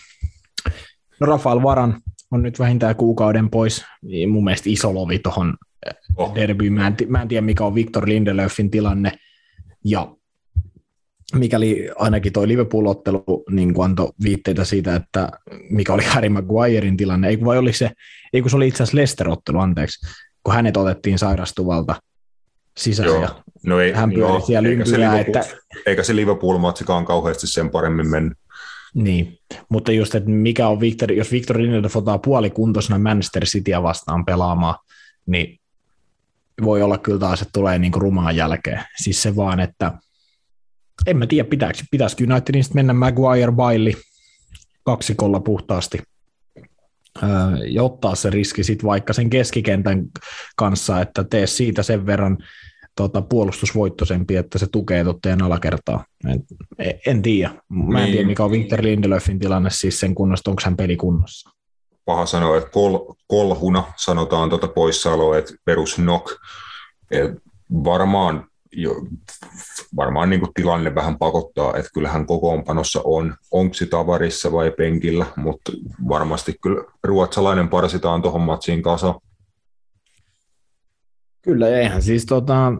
Rafael 1.20 1.62
Varan 1.62 2.00
on 2.30 2.42
nyt 2.42 2.58
vähintään 2.58 2.96
kuukauden 2.96 3.50
pois, 3.50 3.84
niin 4.02 4.28
mun 4.28 4.44
mielestä 4.44 4.70
iso 4.70 4.94
lovi 4.94 5.18
tuohon 5.18 5.54
oh. 6.16 6.34
derbyyn. 6.34 6.72
Mä 6.72 6.86
en, 6.86 6.96
mä 7.08 7.22
en 7.22 7.28
tiedä, 7.28 7.46
mikä 7.46 7.64
on 7.64 7.74
Victor 7.74 8.08
Lindelöfin 8.08 8.70
tilanne, 8.70 9.12
ja 9.84 10.14
mikäli 11.34 11.90
ainakin 11.96 12.32
toi 12.32 12.48
Liverpool-ottelu 12.48 13.44
niin 13.50 13.74
antoi 13.84 14.12
viitteitä 14.22 14.64
siitä, 14.64 14.94
että 14.94 15.28
mikä 15.70 15.92
oli 15.92 16.04
Harry 16.04 16.28
Maguirein 16.28 16.96
tilanne, 16.96 17.28
ei 17.28 17.44
vai 17.44 17.58
oli 17.58 17.72
se, 17.72 17.90
ei 18.32 18.40
kun 18.40 18.50
se 18.50 18.56
oli 18.56 18.68
itse 18.68 18.82
asiassa 18.82 18.96
Leicester-ottelu, 18.96 19.58
anteeksi, 19.58 20.06
kun 20.44 20.54
hänet 20.54 20.76
otettiin 20.76 21.18
sairastuvalta 21.18 21.94
sisään 22.78 23.08
Joo. 23.08 23.22
ja 23.22 23.42
no 23.66 23.80
ei, 23.80 23.92
hän 23.92 24.12
pyöri 24.12 24.42
siellä 24.46 24.68
eikä 24.68 24.84
se 24.84 25.20
että... 25.20 25.44
Eikä 25.86 26.02
se 26.02 26.16
Liverpool-matsikaan 26.16 27.04
kauheasti 27.04 27.46
sen 27.46 27.70
paremmin 27.70 28.08
mennyt. 28.08 28.38
Niin, 28.98 29.38
mutta 29.68 29.92
just, 29.92 30.14
että 30.14 30.30
mikä 30.30 30.68
on 30.68 30.80
Victor, 30.80 31.12
jos 31.12 31.32
Victor 31.32 31.58
Lindelöf 31.58 31.96
ottaa 31.96 32.18
puolikuntoisena 32.18 32.98
Manchester 32.98 33.44
Cityä 33.44 33.82
vastaan 33.82 34.24
pelaamaan, 34.24 34.74
niin 35.26 35.60
voi 36.62 36.82
olla 36.82 36.98
kyllä 36.98 37.18
taas, 37.18 37.42
että 37.42 37.52
tulee 37.52 37.78
niin 37.78 37.94
rumaan 37.94 38.36
jälkeen. 38.36 38.84
Siis 38.96 39.22
se 39.22 39.36
vaan, 39.36 39.60
että 39.60 39.92
en 41.06 41.16
mä 41.16 41.26
tiedä, 41.26 41.48
pitääkö, 41.48 41.78
pitäisikö 41.90 42.24
Unitedin 42.24 42.64
mennä 42.74 42.92
Maguire 42.92 43.52
Bailey 43.52 43.92
kaksikolla 44.82 45.40
puhtaasti 45.40 45.98
öö, 47.22 47.28
ja 47.66 47.82
ottaa 47.82 48.14
se 48.14 48.30
riski 48.30 48.64
sitten 48.64 48.86
vaikka 48.86 49.12
sen 49.12 49.30
keskikentän 49.30 50.06
kanssa, 50.56 51.00
että 51.00 51.24
tee 51.24 51.46
siitä 51.46 51.82
sen 51.82 52.06
verran 52.06 52.38
tota, 52.98 53.22
puolustusvoittoisempi, 53.22 54.36
että 54.36 54.58
se 54.58 54.66
tukee 54.72 55.04
tottajan 55.04 55.42
alakertaa. 55.42 56.04
En, 56.28 56.44
en 57.06 57.22
tiedä. 57.22 57.50
Mä 57.68 57.98
en 57.98 58.04
niin. 58.04 58.12
tiedä, 58.12 58.26
mikä 58.26 58.44
on 58.44 58.50
Victor 58.50 58.82
Lindelöfin 58.82 59.38
tilanne 59.38 59.70
siis 59.70 60.00
sen 60.00 60.14
kunnosta, 60.14 60.50
onko 60.50 60.62
hän 60.64 60.76
pelikunnossa. 60.76 61.50
Paha 62.04 62.26
sanoa, 62.26 62.56
että 62.56 62.70
kol, 62.70 62.98
kolhuna 63.26 63.84
sanotaan 63.96 64.48
tuota 64.48 64.68
poissaoloa, 64.68 65.38
että 65.38 65.54
perus 65.64 65.94
knock. 65.94 66.26
Et 67.10 67.30
varmaan 67.84 68.46
jo, 68.72 68.94
varmaan 69.96 70.30
niin 70.30 70.40
tilanne 70.54 70.94
vähän 70.94 71.18
pakottaa, 71.18 71.76
että 71.76 71.90
kyllähän 71.94 72.26
kokoonpanossa 72.26 73.00
on, 73.04 73.34
onko 73.50 73.74
se 73.74 73.86
tavarissa 73.86 74.52
vai 74.52 74.70
penkillä, 74.70 75.26
mutta 75.36 75.72
varmasti 76.08 76.54
kyllä 76.62 76.84
ruotsalainen 77.04 77.68
parsitaan 77.68 78.22
tuohon 78.22 78.40
matsiin 78.40 78.82
kasa. 78.82 79.14
Kyllä, 81.42 81.68
eihän 81.68 82.02
siis 82.02 82.26
tota, 82.26 82.72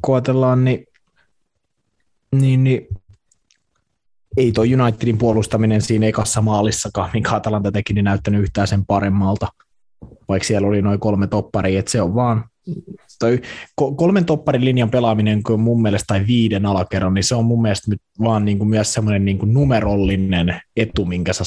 koetellaan, 0.00 0.64
niin, 0.64 0.84
niin, 2.32 2.64
niin 2.64 2.88
ei 4.36 4.52
tuo 4.52 4.64
Unitedin 4.64 5.18
puolustaminen 5.18 5.82
siinä 5.82 6.06
ekassa 6.06 6.42
maalissakaan, 6.42 7.10
minkä 7.12 7.34
Atalanta 7.34 7.72
teki, 7.72 7.92
niin 7.92 8.04
näyttänyt 8.04 8.42
yhtään 8.42 8.68
sen 8.68 8.86
paremmalta, 8.86 9.48
vaikka 10.28 10.46
siellä 10.46 10.68
oli 10.68 10.82
noin 10.82 11.00
kolme 11.00 11.26
topparia, 11.26 11.78
että 11.78 11.90
se 11.90 12.02
on 12.02 12.14
vaan 12.14 12.44
toi 13.18 13.40
kolmen 13.96 14.24
topparin 14.24 14.64
linjan 14.64 14.90
pelaaminen 14.90 15.42
kun 15.42 15.60
mun 15.60 15.82
mielestä, 15.82 16.04
tai 16.06 16.26
viiden 16.26 16.66
alakerran, 16.66 17.14
niin 17.14 17.24
se 17.24 17.34
on 17.34 17.44
mun 17.44 17.62
mielestä 17.62 17.90
nyt 17.90 18.00
vaan 18.20 18.44
niin 18.44 18.58
kuin 18.58 18.68
myös 18.68 18.92
semmoinen 18.92 19.24
niin 19.24 19.38
kuin 19.38 19.54
numerollinen 19.54 20.60
etu, 20.76 21.04
minkä 21.04 21.32
sä, 21.32 21.44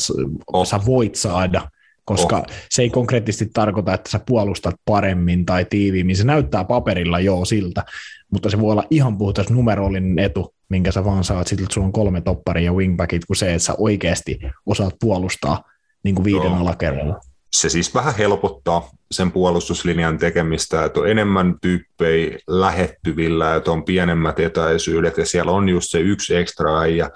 oh. 0.54 0.68
sä 0.68 0.80
voit 0.86 1.16
saada, 1.16 1.70
koska 2.06 2.38
oh. 2.38 2.46
se 2.70 2.82
ei 2.82 2.90
konkreettisesti 2.90 3.50
tarkoita, 3.54 3.94
että 3.94 4.10
sä 4.10 4.20
puolustat 4.26 4.76
paremmin 4.86 5.46
tai 5.46 5.66
tiiviimmin. 5.70 6.16
Se 6.16 6.24
näyttää 6.24 6.64
paperilla 6.64 7.20
joo 7.20 7.46
siltä, 7.46 7.84
mutta 8.32 8.50
se 8.50 8.60
voi 8.60 8.72
olla 8.72 8.84
ihan 8.90 9.18
puhtas 9.18 9.50
numerollinen 9.50 10.20
etu, 10.20 10.54
minkä 10.70 10.92
sä 10.92 11.06
vaan 11.06 11.24
saat, 11.24 11.48
sitten 11.48 11.68
sulla 11.72 11.88
on 11.88 11.94
kolme 11.94 12.22
topparia 12.22 12.66
ja 12.66 12.74
wingbackit, 12.74 13.26
kuin 13.26 13.38
se, 13.38 13.54
että 13.54 13.66
sä 13.66 13.76
oikeasti 13.78 14.40
osaat 14.66 14.96
puolustaa 15.00 15.64
niin 16.04 16.16
kuin 16.16 16.24
viiden 16.24 16.52
Joo. 16.52 16.60
alakerralla. 16.60 17.20
Se 17.54 17.70
siis 17.70 17.96
vähän 17.96 18.16
helpottaa 18.16 18.90
sen 19.12 19.32
puolustuslinjan 19.32 20.18
tekemistä, 20.18 20.86
että 20.86 21.00
on 21.00 21.10
enemmän 21.10 21.56
tyyppejä 21.62 22.38
lähettyvillä, 22.48 23.56
että 23.56 23.72
on 23.72 23.84
pienemmät 23.84 24.40
etäisyydet 24.40 25.18
ja 25.18 25.26
siellä 25.26 25.52
on 25.52 25.70
just 25.70 25.90
se 25.90 26.00
yksi 26.00 26.36
ekstra 26.36 26.80
äijä 26.80 27.10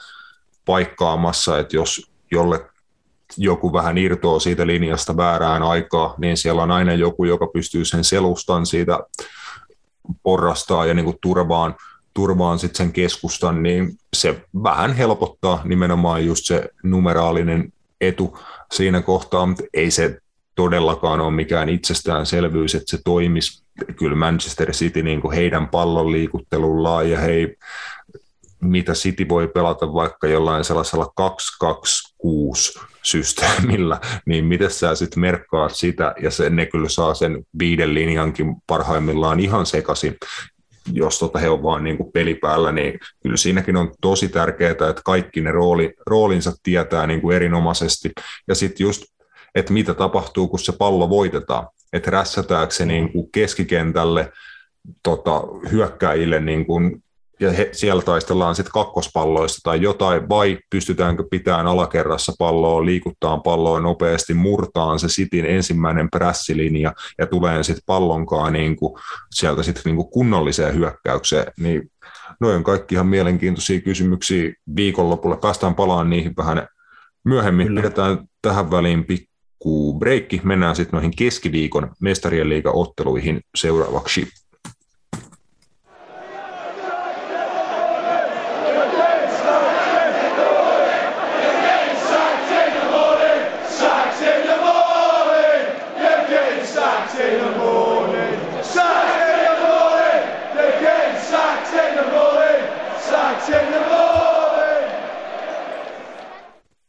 paikkaamassa, 0.66 1.59
että 1.59 1.76
jos 1.76 2.11
jolle 2.32 2.66
joku 3.38 3.74
vähän 3.74 3.97
irtoaa 3.97 4.39
siitä 4.39 4.68
linjasta 4.68 5.18
väärään 5.18 5.63
aikaa, 5.63 6.16
niin 6.18 6.38
siellä 6.38 6.63
on 6.63 6.72
aina 6.72 6.93
joku, 6.93 7.26
joka 7.26 7.47
pystyy 7.47 7.86
sen 7.86 8.03
selustan 8.03 8.66
siitä 8.66 8.99
porrastaa 10.24 10.86
ja 10.86 10.93
niin 10.93 11.06
kuin 11.06 11.18
turvaan, 11.22 11.76
turvaan 12.14 12.60
sit 12.60 12.76
sen 12.76 12.91
keskustan, 12.91 13.64
niin 13.64 13.97
se 14.16 14.41
vähän 14.64 14.93
helpottaa 14.93 15.62
nimenomaan 15.64 16.26
just 16.26 16.45
se 16.45 16.70
numeraalinen 16.84 17.74
etu 18.01 18.38
siinä 18.74 19.01
kohtaa, 19.01 19.45
mutta 19.45 19.64
ei 19.74 19.91
se 19.91 20.18
todellakaan 20.56 21.22
ole 21.22 21.32
mikään 21.32 21.70
itsestäänselvyys, 21.70 22.76
että 22.76 22.91
se 22.91 22.99
toimisi. 23.06 23.64
Kyllä 23.95 24.16
Manchester 24.16 24.72
City 24.72 25.03
niin 25.03 25.22
kuin 25.22 25.36
heidän 25.36 25.68
pallon 25.68 26.12
liikuttelullaan 26.12 27.10
ja 27.10 27.20
hei, 27.20 27.58
mitä 28.62 28.93
City 28.93 29.30
voi 29.30 29.47
pelata 29.47 29.93
vaikka 29.93 30.28
jollain 30.28 30.64
sellaisella 30.64 31.14
226 32.26 32.80
systeemillä, 33.03 33.99
niin 34.26 34.45
miten 34.45 34.71
sä 34.71 34.95
sitten 34.95 35.19
merkkaat 35.19 35.76
sitä, 35.76 36.15
ja 36.21 36.32
se, 36.32 36.49
ne 36.49 36.65
kyllä 36.65 36.89
saa 36.89 37.13
sen 37.13 37.45
viiden 37.59 37.93
linjankin 37.93 38.55
parhaimmillaan 38.67 39.39
ihan 39.39 39.65
sekaisin, 39.65 40.17
jos 40.93 41.19
tota 41.19 41.39
he 41.39 41.49
on 41.49 41.63
vaan 41.63 41.84
niin 41.84 41.97
kuin 41.97 42.11
pelipäällä, 42.11 42.71
niin 42.71 42.99
kyllä 43.23 43.38
siinäkin 43.38 43.78
on 43.78 43.91
tosi 44.01 44.28
tärkeää, 44.28 44.71
että 44.71 45.01
kaikki 45.05 45.41
ne 45.41 45.51
rooli, 45.51 45.93
roolinsa 46.05 46.53
tietää 46.63 47.07
niin 47.07 47.21
kuin 47.21 47.36
erinomaisesti, 47.36 48.11
ja 48.47 48.55
sitten 48.55 48.84
just, 48.84 49.03
että 49.55 49.73
mitä 49.73 49.93
tapahtuu, 49.93 50.47
kun 50.47 50.59
se 50.59 50.71
pallo 50.71 51.09
voitetaan, 51.09 51.67
että 51.93 52.11
rässätäänkö 52.11 52.73
se 52.73 52.86
niin 52.86 53.11
kuin 53.11 53.32
keskikentälle 53.32 54.32
tota, 55.03 55.41
hyökkäjille 55.71 56.39
niin 56.39 56.65
kuin 56.65 57.03
ja 57.40 57.52
he, 57.52 57.70
siellä 57.72 58.02
taistellaan 58.02 58.56
sitten 58.56 58.72
kakkospalloista 58.72 59.60
tai 59.64 59.82
jotain, 59.82 60.30
vai 60.30 60.58
pystytäänkö 60.70 61.24
pitämään 61.32 61.68
alakerrassa 61.68 62.34
palloa, 62.40 62.86
liikuttaa 62.86 63.38
palloa 63.38 63.80
nopeasti, 63.80 64.34
murtaan 64.34 65.00
se 65.00 65.10
sitin 65.10 65.46
ensimmäinen 65.46 66.10
prässilinja 66.10 66.94
ja 67.18 67.28
tulee 67.28 67.64
sitten 67.64 67.84
pallonkaan 67.86 68.54
niin 68.54 68.76
kuin, 68.76 68.94
sieltä 69.32 69.64
sitten 69.64 69.82
niin 69.86 69.96
kuin 69.96 70.10
kunnolliseen 70.10 70.76
hyökkäykseen, 70.76 71.46
niin 71.60 71.92
noin 72.40 72.56
on 72.56 72.64
kaikki 72.64 72.96
ihan 72.96 73.08
mielenkiintoisia 73.08 73.82
kysymyksiä 73.82 74.54
viikonlopulla. 74.76 75.38
Päästään 75.38 75.76
palaan 75.76 76.10
niihin 76.10 76.34
vähän 76.38 76.68
myöhemmin. 77.26 77.68
Kyllä. 77.68 77.82
Pidetään 77.82 78.18
tähän 78.42 78.72
väliin 78.72 79.06
pikku 79.06 80.00
breikki. 80.00 80.42
Mennään 80.44 80.76
sitten 80.76 80.98
noihin 80.98 81.16
keskiviikon 81.16 81.92
mestarien 82.00 82.50
liiga-otteluihin 82.50 83.42
seuraavaksi. 83.56 84.28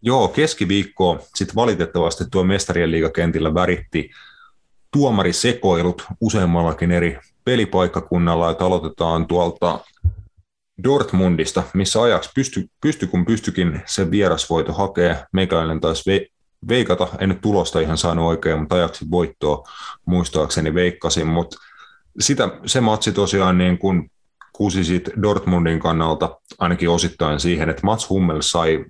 Joo, 0.07 0.29
keskiviikko. 0.29 1.19
Sitten 1.35 1.55
valitettavasti 1.55 2.25
tuo 2.31 2.45
mestarien 2.45 2.91
liigakentillä 2.91 3.55
väritti 3.55 4.11
tuomarisekoilut 4.93 6.05
useammallakin 6.21 6.93
eri 6.93 7.19
pelipaikkakunnalla, 7.45 8.51
että 8.51 8.65
aloitetaan 8.65 9.27
tuolta 9.27 9.81
Dortmundista, 10.85 11.63
missä 11.75 12.03
ajaksi 12.03 12.31
pysty, 12.35 12.69
pysty 12.81 13.07
kun 13.07 13.25
pystykin 13.25 13.83
se 13.87 14.11
vierasvoito 14.11 14.73
hakee. 14.73 15.25
Meikäläinen 15.33 15.81
taisi 15.81 16.11
ve, 16.11 16.27
veikata, 16.69 17.09
en 17.19 17.29
nyt 17.29 17.41
tulosta 17.41 17.81
ihan 17.81 17.99
saanut 17.99 18.27
oikein, 18.27 18.59
mutta 18.59 18.75
ajaksi 18.75 19.11
voittoa 19.11 19.65
muistaakseni 20.05 20.75
veikkasin, 20.75 21.27
mutta 21.27 21.57
sitä, 22.21 22.49
se 22.67 22.81
matsi 22.81 23.13
tosiaan 23.13 23.59
niin 23.59 23.79
kuin 23.79 24.11
kusi 24.53 24.85
sit 24.85 25.11
Dortmundin 25.23 25.81
kannalta 25.81 26.41
ainakin 26.59 26.91
osittain 26.91 27.41
siihen, 27.41 27.71
että 27.71 27.83
Mats 27.85 28.11
Hummel 28.11 28.41
sai 28.41 28.85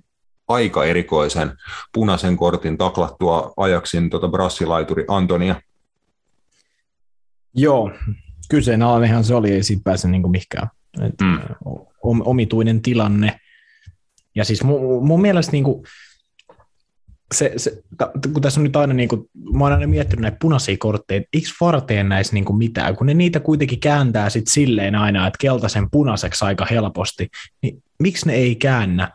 aika 0.47 0.85
erikoisen 0.85 1.51
punaisen 1.93 2.37
kortin 2.37 2.77
taklattua 2.77 3.53
ajaksin 3.57 4.09
tota 4.09 4.27
brassilaituri 4.27 5.05
Antonia. 5.07 5.61
Joo, 7.53 7.91
kyseenalainenhan 8.49 9.23
se 9.23 9.35
oli, 9.35 9.51
ei 9.51 9.63
siitä 9.63 9.81
pääse 9.83 10.07
niin 10.07 10.31
mihinkään. 10.31 10.67
Et, 11.01 11.21
mm. 11.21 11.39
Omituinen 12.03 12.81
tilanne. 12.81 13.39
Ja 14.35 14.45
siis 14.45 14.63
mun, 14.63 15.07
mun 15.07 15.21
mielestä 15.21 15.51
niin 15.51 15.63
kuin, 15.63 15.83
se, 17.35 17.53
se, 17.57 17.83
kun 18.33 18.41
tässä 18.41 18.59
on 18.59 18.63
nyt 18.63 18.75
aina, 18.75 18.93
niin 18.93 19.09
kuin, 19.09 19.29
mä 19.53 19.63
oon 19.63 19.73
aina 19.73 19.87
miettinyt 19.87 20.21
näitä 20.21 20.37
punaisia 20.41 20.75
kortteja, 20.79 21.21
eikö 21.33 21.47
varteen 21.61 22.09
näissä 22.09 22.33
niin 22.33 22.45
kuin 22.45 22.57
mitään, 22.57 22.95
kun 22.95 23.07
ne 23.07 23.13
niitä 23.13 23.39
kuitenkin 23.39 23.79
kääntää 23.79 24.29
sit 24.29 24.47
silleen 24.47 24.95
aina, 24.95 25.27
että 25.27 25.37
keltaisen 25.41 25.89
punaiseksi 25.91 26.45
aika 26.45 26.65
helposti, 26.71 27.27
niin 27.61 27.83
miksi 27.99 28.27
ne 28.27 28.33
ei 28.33 28.55
käännä 28.55 29.11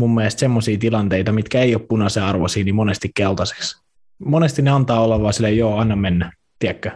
mun 0.00 0.14
mielestä 0.14 0.40
semmoisia 0.40 0.78
tilanteita, 0.78 1.32
mitkä 1.32 1.60
ei 1.60 1.74
ole 1.74 1.86
punaisen 1.88 2.22
arvoisia, 2.22 2.64
niin 2.64 2.74
monesti 2.74 3.10
keltaiseksi. 3.14 3.82
Monesti 4.18 4.62
ne 4.62 4.70
antaa 4.70 5.00
olla 5.00 5.22
vaan 5.22 5.32
silleen, 5.32 5.56
joo, 5.56 5.78
anna 5.78 5.96
mennä, 5.96 6.32
tiedätkö? 6.58 6.90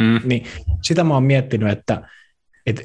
Mm. 0.00 0.20
Niin 0.24 0.44
sitä 0.82 1.04
mä 1.04 1.14
oon 1.14 1.22
miettinyt, 1.22 1.68
että, 1.68 2.08
että 2.66 2.82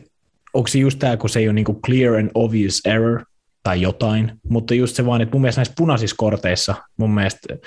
onko 0.54 0.68
se 0.68 0.80
just 0.80 1.00
tämä, 1.00 1.18
kun 1.18 1.30
se 1.30 1.40
ei 1.40 1.48
ole 1.48 1.54
niinku 1.54 1.80
clear 1.86 2.16
and 2.16 2.32
obvious 2.34 2.82
error 2.86 3.26
tai 3.64 3.82
jotain, 3.82 4.40
mutta 4.50 4.74
just 4.74 4.96
se 4.96 5.06
vaan, 5.06 5.22
että 5.22 5.36
mun 5.36 5.42
mielestä 5.42 5.60
näissä 5.60 5.74
punaisissa 5.78 6.16
korteissa 6.18 6.76
mun 6.98 7.12
mielestä 7.12 7.58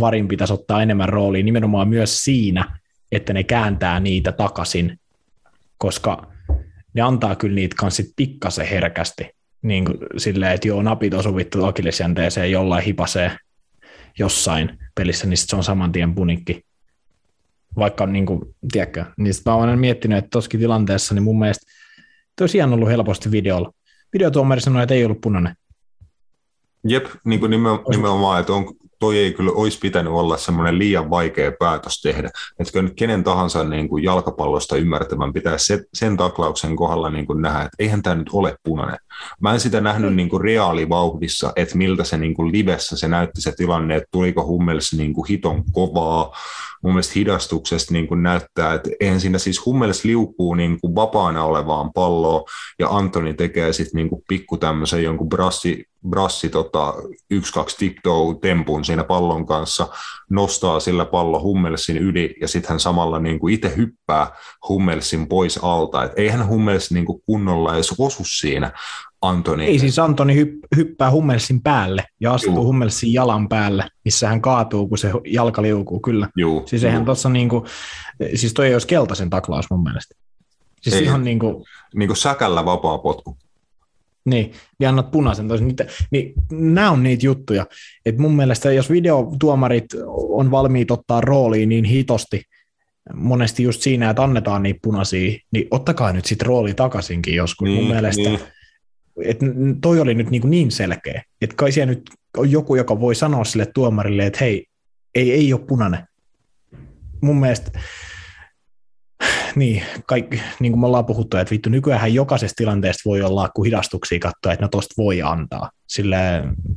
varin 0.00 0.28
pitäisi 0.28 0.52
ottaa 0.52 0.82
enemmän 0.82 1.08
roolia 1.08 1.44
nimenomaan 1.44 1.88
myös 1.88 2.24
siinä, 2.24 2.78
että 3.12 3.32
ne 3.32 3.44
kääntää 3.44 4.00
niitä 4.00 4.32
takaisin, 4.32 4.98
koska 5.78 6.32
ne 6.94 7.02
antaa 7.02 7.36
kyllä 7.36 7.54
niitä 7.54 7.76
kanssa 7.78 8.02
pikkasen 8.16 8.66
herkästi 8.66 9.37
niin 9.62 9.84
kuin 9.84 9.98
silleen, 10.16 10.52
että 10.52 10.68
joo, 10.68 10.82
napit 10.82 11.14
osu 11.14 11.36
vittu 11.36 11.64
akillesjänteeseen 11.64 12.52
jollain 12.52 12.84
hipasee 12.84 13.36
jossain 14.18 14.78
pelissä, 14.94 15.26
niin 15.26 15.38
se 15.38 15.56
on 15.56 15.64
saman 15.64 15.92
tien 15.92 16.14
punikki. 16.14 16.62
Vaikka, 17.76 18.06
niin 18.06 18.26
kuin, 18.26 18.40
tiedätkö, 18.72 19.04
niin 19.16 19.34
mä 19.46 19.54
oon 19.54 19.78
miettinyt, 19.78 20.18
että 20.18 20.28
tossakin 20.30 20.60
tilanteessa, 20.60 21.14
niin 21.14 21.22
mun 21.22 21.38
mielestä 21.38 21.72
tosiaan 22.36 22.72
ollut 22.72 22.88
helposti 22.88 23.30
videolla. 23.30 23.72
Videotuomari 24.12 24.60
sanoi, 24.60 24.82
että 24.82 24.94
ei 24.94 25.04
ollut 25.04 25.20
punainen. 25.20 25.56
Jep, 26.84 27.06
niin 27.24 27.40
kuin 27.40 27.50
nimenomaan, 27.50 28.40
että 28.40 28.52
on, 28.52 28.64
toi 28.98 29.18
ei 29.18 29.32
kyllä 29.32 29.52
olisi 29.52 29.78
pitänyt 29.78 30.12
olla 30.12 30.36
semmoinen 30.36 30.78
liian 30.78 31.10
vaikea 31.10 31.52
päätös 31.58 32.02
tehdä. 32.02 32.30
Että 32.58 32.82
nyt 32.82 32.92
kenen 32.96 33.24
tahansa 33.24 33.64
niin 33.64 33.88
kuin 33.88 34.04
jalkapallosta 34.04 34.76
ymmärtävän 34.76 35.32
pitää 35.32 35.58
se, 35.58 35.84
sen 35.94 36.16
taklauksen 36.16 36.76
kohdalla 36.76 37.10
niin 37.10 37.26
kuin 37.26 37.42
nähdä, 37.42 37.58
että 37.58 37.76
eihän 37.78 38.02
tämä 38.02 38.16
nyt 38.16 38.30
ole 38.32 38.56
punainen. 38.64 38.98
Mä 39.40 39.52
en 39.52 39.60
sitä 39.60 39.80
nähnyt 39.80 40.14
niin 40.14 40.28
kuin 40.28 40.40
reaalivauhdissa, 40.40 41.52
että 41.56 41.76
miltä 41.76 42.04
se 42.04 42.16
niin 42.16 42.34
kuin 42.34 42.52
livessä 42.52 42.96
se 42.96 43.08
näytti 43.08 43.40
se 43.40 43.52
tilanne, 43.52 43.96
että 43.96 44.08
tuliko 44.12 44.46
Hummels 44.46 44.92
niin 44.92 45.14
kuin 45.14 45.28
hiton 45.28 45.64
kovaa, 45.72 46.32
mun 46.82 46.92
mielestä 46.92 47.12
hidastuksesta 47.16 47.92
niin 47.92 48.08
kuin 48.08 48.22
näyttää, 48.22 48.74
että 48.74 48.90
eihän 49.00 49.20
siinä 49.20 49.38
siis 49.38 49.66
Hummels 49.66 50.04
liukuu 50.04 50.54
niin 50.54 50.80
kuin 50.80 50.94
vapaana 50.94 51.44
olevaan 51.44 51.92
palloon 51.92 52.44
ja 52.78 52.88
Antoni 52.88 53.34
tekee 53.34 53.72
sitten 53.72 53.98
niin 53.98 54.08
kuin 54.08 54.22
pikku 54.28 54.56
tämmöisen 54.56 55.02
jonkun 55.02 55.28
brassi, 55.28 55.84
brassi 56.08 56.48
tota, 56.48 56.94
yksi, 57.30 57.52
kaksi 57.52 57.76
tiptoe 57.78 58.34
tempun 58.40 58.84
siinä 58.84 59.04
pallon 59.04 59.46
kanssa, 59.46 59.88
nostaa 60.30 60.80
sillä 60.80 61.04
pallo 61.04 61.42
Hummelsin 61.42 61.96
yli 61.96 62.34
ja 62.40 62.48
sitten 62.48 62.68
hän 62.68 62.80
samalla 62.80 63.18
niin 63.18 63.38
kuin 63.38 63.54
itse 63.54 63.76
hyppää 63.76 64.30
Hummelsin 64.68 65.28
pois 65.28 65.58
alta. 65.62 66.04
Et 66.04 66.12
eihän 66.16 66.48
Hummels 66.48 66.90
niin 66.90 67.04
kuin 67.04 67.22
kunnolla 67.26 67.74
edes 67.74 67.94
osu 67.98 68.24
siinä, 68.24 68.72
Antoni. 69.22 69.64
Ei 69.66 69.78
siis 69.78 69.98
Antoni 69.98 70.44
hypp- 70.44 70.76
hyppää 70.76 71.10
Hummelsin 71.10 71.62
päälle 71.62 72.04
ja 72.20 72.34
astuu 72.34 72.54
Juu. 72.54 72.64
Hummelsin 72.64 73.12
jalan 73.12 73.48
päälle, 73.48 73.88
missä 74.04 74.28
hän 74.28 74.42
kaatuu, 74.42 74.88
kun 74.88 74.98
se 74.98 75.10
jalka 75.26 75.62
liukuu, 75.62 76.00
kyllä. 76.00 76.28
Juu, 76.36 76.62
siis 76.66 76.84
eihän 76.84 77.04
tuossa 77.04 77.28
niinku, 77.28 77.66
siis 78.34 78.54
toi 78.54 78.66
ei 78.66 78.72
olisi 78.72 78.86
keltaisen 78.86 79.30
taklaus 79.30 79.66
mun 79.70 79.82
mielestä. 79.82 80.14
Siis 80.80 80.96
ei, 80.96 81.04
ihan 81.04 81.24
niinku... 81.24 81.64
Niinku 81.94 82.14
säkällä 82.14 82.64
vapaa 82.64 82.98
potku. 82.98 83.36
Niin, 84.30 84.52
ja 84.80 84.88
annat 84.88 85.10
punaisen 85.10 85.48
toisen. 85.48 85.66
Niin, 85.68 85.76
niin, 86.10 86.32
nämä 86.50 86.90
on 86.90 87.02
niitä 87.02 87.26
juttuja, 87.26 87.66
että 88.06 88.22
mun 88.22 88.36
mielestä 88.36 88.72
jos 88.72 88.90
videotuomarit 88.90 89.86
on 90.06 90.50
valmiit 90.50 90.90
ottaa 90.90 91.20
rooliin 91.20 91.68
niin 91.68 91.84
hitosti, 91.84 92.42
monesti 93.14 93.62
just 93.62 93.82
siinä, 93.82 94.10
että 94.10 94.22
annetaan 94.22 94.62
niitä 94.62 94.80
punaisia, 94.82 95.38
niin 95.52 95.68
ottakaa 95.70 96.12
nyt 96.12 96.24
sitten 96.24 96.46
rooli 96.46 96.74
takaisinkin 96.74 97.34
joskus. 97.34 97.68
Niin, 97.68 97.76
mun 97.82 97.90
mielestä 97.92 98.22
niin 98.22 98.40
että 99.24 99.46
toi 99.80 100.00
oli 100.00 100.14
nyt 100.14 100.30
niin, 100.30 100.50
niin 100.50 100.70
selkeä, 100.70 101.22
että 101.40 101.56
kai 101.56 101.72
siellä 101.72 101.92
nyt 101.92 102.10
on 102.36 102.50
joku, 102.50 102.76
joka 102.76 103.00
voi 103.00 103.14
sanoa 103.14 103.44
sille 103.44 103.66
tuomarille, 103.66 104.26
että 104.26 104.38
hei, 104.40 104.66
ei, 105.14 105.32
ei 105.32 105.52
ole 105.52 105.60
punainen. 105.68 106.00
Mun 107.20 107.40
mielestä, 107.40 107.80
niin, 109.56 109.82
kaikki, 110.06 110.40
niin 110.60 110.72
kuin 110.72 110.80
me 110.80 110.86
ollaan 110.86 111.06
puhuttu, 111.06 111.36
että 111.36 111.52
vittu, 111.52 111.70
nykyään 111.70 112.14
jokaisesta 112.14 112.54
tilanteesta 112.56 113.02
voi 113.04 113.22
olla, 113.22 113.48
kun 113.48 113.64
hidastuksia 113.64 114.18
katsoa, 114.18 114.52
että 114.52 114.64
no 114.64 114.68
tosta 114.68 114.94
voi 114.98 115.22
antaa. 115.22 115.70
Sille 115.88 116.16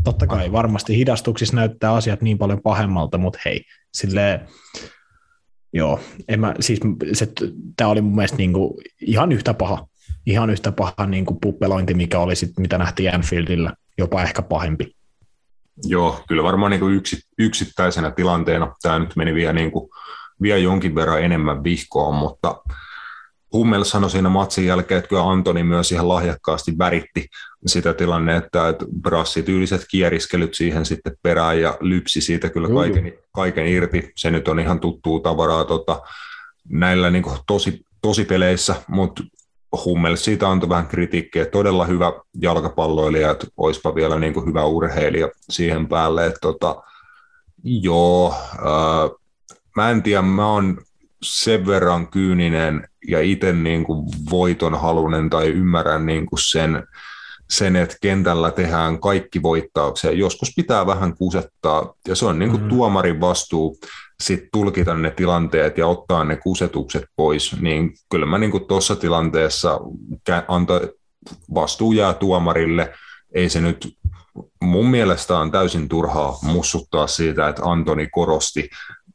totta 0.04 0.28
kai 0.28 0.52
varmasti 0.52 0.98
hidastuksissa 0.98 1.56
näyttää 1.56 1.94
asiat 1.94 2.22
niin 2.22 2.38
paljon 2.38 2.62
pahemmalta, 2.62 3.18
mutta 3.18 3.40
hei, 3.46 3.62
sille 3.94 4.42
joo, 5.74 6.00
en 6.28 6.40
mä, 6.40 6.54
siis 6.60 6.80
se, 7.14 7.28
tämä 7.78 7.90
oli 7.90 8.02
mun 8.02 8.16
mielestä 8.16 8.38
niin 8.38 8.54
kuin 8.54 8.74
ihan 9.02 9.32
yhtä 9.32 9.54
paha 9.54 9.88
ihan 10.26 10.50
yhtä 10.50 10.72
paha 10.72 11.06
niin 11.08 11.26
kuin 11.26 11.38
puppelointi, 11.42 11.94
mikä 11.94 12.20
oli 12.20 12.36
sit, 12.36 12.52
mitä 12.60 12.78
nähtiin 12.78 13.16
Anfieldillä, 13.16 13.74
jopa 13.98 14.24
ehkä 14.24 14.42
pahempi. 14.42 14.96
Joo, 15.84 16.24
kyllä 16.28 16.44
varmaan 16.44 16.70
niin 16.72 16.80
kuin 16.80 16.94
yksi, 16.94 17.22
yksittäisenä 17.38 18.12
tilanteena 18.12 18.76
tämä 18.82 19.00
nyt 19.00 19.16
meni 19.16 19.34
vielä, 19.34 19.54
niin 19.54 19.72
kuin, 19.72 19.90
vielä 20.42 20.60
jonkin 20.60 20.96
verran 20.96 21.24
enemmän 21.24 21.64
vihkoon, 21.64 22.16
mutta 22.16 22.62
Hummel 23.54 23.84
sanoi 23.84 24.10
siinä 24.10 24.30
matsin 24.30 24.66
jälkeen, 24.66 24.98
että 24.98 25.10
kyllä 25.10 25.30
Antoni 25.30 25.64
myös 25.64 25.92
ihan 25.92 26.08
lahjakkaasti 26.08 26.78
väritti 26.78 27.28
sitä 27.68 27.94
tilannetta, 27.94 28.70
että 28.70 28.86
brassityyliset 29.02 29.86
kieriskelyt 29.92 30.54
siihen 30.54 30.86
sitten 30.86 31.18
perään 31.24 31.62
ja 31.62 31.78
lypsi 31.80 32.22
siitä 32.22 32.50
kyllä 32.50 32.68
kaiken, 32.68 33.14
kaiken 33.32 33.68
irti. 33.68 34.12
Se 34.16 34.32
nyt 34.32 34.48
on 34.48 34.60
ihan 34.60 34.80
tuttuu 34.80 35.20
tavaraa 35.20 35.66
tota, 35.66 36.02
näillä 36.70 37.10
niin 37.10 37.24
tosi, 37.48 37.86
tosipeleissä, 38.02 38.76
mutta 38.88 39.24
Hummel 39.86 40.16
siitä 40.16 40.50
antoi 40.50 40.70
vähän 40.70 40.88
kritiikkiä, 40.88 41.46
todella 41.46 41.86
hyvä 41.86 42.14
jalkapalloilija, 42.42 43.32
että 43.32 43.48
olisipa 43.58 43.96
vielä 43.96 44.20
niin 44.20 44.34
kuin 44.34 44.46
hyvä 44.46 44.66
urheilija 44.66 45.30
siihen 45.50 45.88
päälle. 45.88 46.26
Että 46.26 46.40
tota, 46.42 46.84
joo, 47.64 48.36
ää, 48.58 49.21
mä 49.76 49.90
en 49.90 50.04
tiedä, 50.04 50.22
mä 50.22 50.48
oon 50.48 50.78
sen 51.24 51.66
verran 51.66 52.08
kyyninen 52.08 52.88
ja 53.08 53.22
itse 53.22 53.54
niin 53.54 53.84
kuin 53.84 54.08
voiton 54.32 54.82
halunen 54.82 55.30
tai 55.30 55.48
ymmärrän 55.48 56.06
niin 56.06 56.26
kuin 56.26 56.40
sen, 56.40 56.88
sen, 57.50 57.76
että 57.76 57.96
kentällä 58.02 58.52
tehdään 58.52 59.00
kaikki 59.00 59.42
voittauksia. 59.42 60.12
Joskus 60.12 60.54
pitää 60.56 60.86
vähän 60.86 61.18
kusettaa, 61.18 61.94
ja 62.08 62.16
se 62.16 62.26
on 62.26 62.40
niin 62.40 62.52
kuin 62.52 62.64
mm. 62.64 62.70
tuomarin 62.70 63.22
vastuu 63.22 63.78
sit 64.22 64.44
tulkita 64.52 64.94
ne 64.94 65.12
tilanteet 65.12 65.78
ja 65.78 65.88
ottaa 65.88 66.24
ne 66.24 66.36
kusetukset 66.36 67.04
pois, 67.16 67.62
niin 67.62 67.94
kyllä 68.10 68.26
mä 68.26 68.38
niin 68.38 68.66
tuossa 68.68 68.96
tilanteessa 68.96 69.80
anto, 70.48 70.82
vastuu 71.54 71.92
jää 71.92 72.14
tuomarille. 72.14 72.94
Ei 73.34 73.50
se 73.50 73.62
nyt 73.62 73.98
mun 74.62 74.88
mielestä 74.88 75.40
on 75.40 75.52
täysin 75.52 75.90
turhaa 75.90 76.38
mussuttaa 76.44 77.08
siitä, 77.08 77.50
että 77.50 77.62
Antoni 77.66 78.08
korosti 78.08 78.70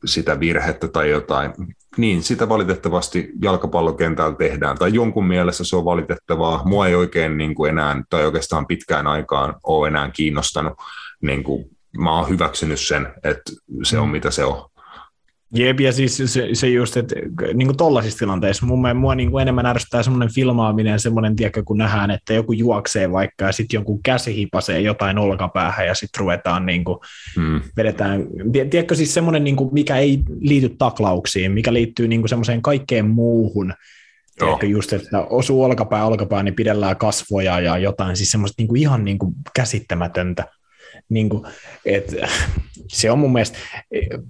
sitä 0.05 0.41
virhettä 0.41 0.89
tai 0.89 1.11
jotain. 1.11 1.53
Niin, 1.97 2.23
sitä 2.23 2.49
valitettavasti 2.49 3.33
jalkapallokentällä 3.43 4.37
tehdään, 4.37 4.79
tai 4.79 4.95
jonkun 4.95 5.27
mielestä 5.27 5.65
se 5.65 5.77
on 5.77 5.85
valitettavaa. 5.85 6.63
Mua 6.65 6.87
ei 6.87 6.95
oikein 6.95 7.37
niin 7.37 7.55
kuin 7.55 7.69
enää, 7.69 8.03
tai 8.11 8.25
oikeastaan 8.25 8.67
pitkään 8.67 9.07
aikaan 9.07 9.55
ole 9.63 9.89
enää 9.89 10.11
kiinnostanut. 10.11 10.73
Niin 11.21 11.45
kuin, 11.45 11.65
mä 11.99 12.19
oon 12.19 12.29
hyväksynyt 12.29 12.81
sen, 12.81 13.09
että 13.25 13.53
se 13.83 13.99
on 13.99 14.09
mm. 14.09 14.13
mitä 14.13 14.31
se 14.31 14.45
on. 14.45 14.71
Jep, 15.55 15.81
ja 15.81 15.93
siis 15.93 16.23
se, 16.25 16.49
se 16.53 16.69
just, 16.69 16.97
että 16.97 17.15
niin 17.55 17.67
kuin 17.67 17.77
tollaisissa 17.77 18.19
tilanteissa 18.19 18.67
mun 18.67 18.83
mielestä 18.83 19.01
mua 19.01 19.15
niin 19.15 19.31
kuin 19.31 19.43
enemmän 19.43 19.67
ärsyttää 19.67 20.03
semmoinen 20.03 20.35
filmaaminen, 20.35 21.01
semmoinen, 21.01 21.37
tiedätkö, 21.37 21.63
kun 21.65 21.79
nähdään, 21.79 22.11
että 22.11 22.35
joku 22.35 22.53
juoksee 22.53 23.13
vaikka 23.13 23.45
ja 23.45 23.53
sitten 23.53 23.77
jonkun 23.79 24.03
käsi 24.03 24.37
hipasee 24.37 24.81
jotain 24.81 25.19
olkapäähän 25.19 25.87
ja 25.87 25.95
sitten 25.95 26.21
ruvetaan 26.21 26.67
niin 26.67 26.85
kuin, 26.85 26.99
hmm. 27.37 27.61
vedetään, 27.77 28.27
tiedätkö 28.71 28.95
siis 28.95 29.15
semmoinen, 29.15 29.45
niin 29.45 29.57
kuin, 29.57 29.71
mikä 29.73 29.97
ei 29.97 30.23
liity 30.41 30.69
taklauksiin, 30.79 31.53
mikä 31.53 31.73
liittyy 31.73 32.09
niin 32.09 32.21
kuin 32.21 32.29
semmoiseen 32.29 32.63
kaikkeen 32.63 33.07
muuhun, 33.07 33.75
Tiedätkö, 34.39 34.67
just, 34.67 34.93
että 34.93 35.21
osuu 35.21 35.65
olkapää 35.65 36.07
olkapää, 36.07 36.43
niin 36.43 36.55
pidellään 36.55 36.97
kasvoja 36.97 37.61
ja 37.61 37.79
jotain, 37.79 38.17
siis 38.17 38.31
semmoista 38.31 38.55
niin 38.59 38.69
kuin 38.69 38.81
ihan 38.81 39.05
niin 39.05 39.19
kuin 39.19 39.35
käsittämätöntä. 39.55 40.45
Niin 41.09 41.29
kuin, 41.29 41.45
et, 41.85 42.15
se 42.89 43.11
on 43.11 43.19
mun 43.19 43.33
mielestä, 43.33 43.59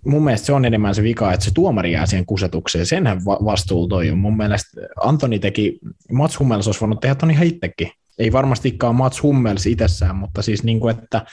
mun 0.05 0.24
mielestä 0.24 0.47
se 0.47 0.53
on 0.53 0.64
enemmän 0.64 0.95
se 0.95 1.03
vika, 1.03 1.33
että 1.33 1.45
se 1.45 1.51
tuomari 1.55 1.93
jää 1.93 2.07
siihen 2.07 2.27
kusetukseen. 2.27 2.87
Senhän 2.87 3.24
vastuulla 3.24 3.89
toi 3.89 4.11
on. 4.11 4.18
Mun 4.18 4.37
mielestä 4.37 4.81
Antoni 5.01 5.39
teki, 5.39 5.79
Mats 6.12 6.39
Hummels 6.39 6.66
olisi 6.66 6.81
voinut 6.81 7.01
tehdä 7.01 7.14
ton 7.14 7.31
ihan 7.31 7.47
itsekin. 7.47 7.91
Ei 8.18 8.33
varmastikaan 8.33 8.95
Mats 8.95 9.22
Hummels 9.22 9.66
itsessään, 9.66 10.16
mutta 10.16 10.43
siis 10.43 10.62
niin 10.62 10.81
kuin, 10.81 10.97
että 10.99 11.27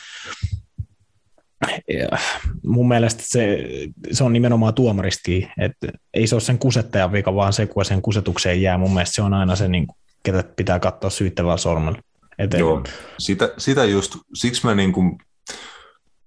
mun 2.66 2.88
mielestä 2.88 3.24
se, 3.26 3.58
se 4.12 4.24
on 4.24 4.34
nimenomaan 4.34 4.74
tuomaristikin, 4.74 5.50
että 5.58 5.88
ei 6.14 6.28
se 6.28 6.36
ole 6.36 6.42
sen 6.42 6.58
kusettajan 6.58 7.12
vika, 7.12 7.36
vaan 7.36 7.54
se, 7.54 7.66
kun 7.66 7.86
sen 7.86 8.02
kusetukseen 8.02 8.62
jää. 8.62 8.78
Mun 8.78 8.94
mielestä 8.94 9.16
se 9.16 9.22
on 9.22 9.34
aina 9.34 9.56
se, 9.56 9.68
niin 9.68 9.88
ketä 10.24 10.44
pitää 10.56 10.80
katsoa 10.80 11.10
syyttävällä 11.10 11.58
sormella. 11.58 12.00
Joo, 12.58 12.84
sitä, 13.18 13.54
sitä 13.58 13.86
just, 13.86 14.16
siksi 14.34 14.66
mä 14.66 14.76
niin 14.76 14.94
kuin 14.94 15.18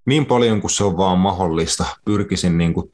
niin 0.07 0.27
paljon 0.27 0.61
kuin 0.61 0.71
se 0.71 0.85
on 0.85 0.97
vaan 0.97 1.19
mahdollista, 1.19 1.85
pyrkisin 2.05 2.59
niin 2.59 2.75
kuin 2.75 2.93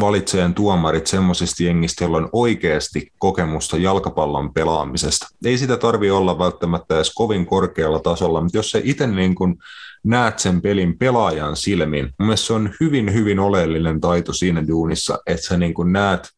valitseen 0.00 0.54
tuomarit 0.54 1.06
semmoisista 1.06 1.62
jengistä, 1.62 2.04
joilla 2.04 2.16
on 2.16 2.28
oikeasti 2.32 3.12
kokemusta 3.18 3.76
jalkapallon 3.76 4.54
pelaamisesta. 4.54 5.26
Ei 5.44 5.58
sitä 5.58 5.76
tarvi 5.76 6.10
olla 6.10 6.38
välttämättä 6.38 6.94
edes 6.94 7.14
kovin 7.14 7.46
korkealla 7.46 7.98
tasolla, 7.98 8.40
mutta 8.40 8.58
jos 8.58 8.70
sä 8.70 8.80
itse 8.84 9.06
niin 9.06 9.34
kuin 9.34 9.56
näet 10.04 10.38
sen 10.38 10.62
pelin 10.62 10.98
pelaajan 10.98 11.56
silmin, 11.56 12.10
mun 12.18 12.36
se 12.38 12.52
on 12.52 12.70
hyvin, 12.80 13.12
hyvin 13.12 13.38
oleellinen 13.38 14.00
taito 14.00 14.32
siinä 14.32 14.68
duunissa, 14.68 15.18
että 15.26 15.46
sä 15.46 15.56
niin 15.56 15.74
kuin 15.74 15.92
näet, 15.92 16.28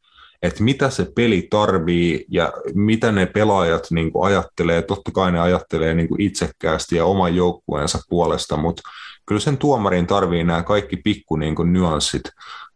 että 0.42 0.62
mitä 0.62 0.90
se 0.90 1.12
peli 1.14 1.46
tarvii 1.50 2.24
ja 2.28 2.52
mitä 2.74 3.12
ne 3.12 3.26
pelaajat 3.26 3.86
niin 3.90 4.12
kuin 4.12 4.26
ajattelee. 4.26 4.82
Totta 4.82 5.10
kai 5.10 5.32
ne 5.32 5.40
ajattelee 5.40 5.94
niin 5.94 6.08
kuin 6.08 6.20
itsekkäästi 6.20 6.96
ja 6.96 7.04
oman 7.04 7.36
joukkueensa 7.36 7.98
puolesta, 8.08 8.56
mutta 8.56 8.82
kyllä 9.26 9.40
sen 9.40 9.58
tuomarin 9.58 10.06
tarvii 10.06 10.44
nämä 10.44 10.62
kaikki 10.62 10.96
pikku 10.96 11.36
niin 11.36 11.54
kuin 11.54 11.72
nyanssit 11.72 12.22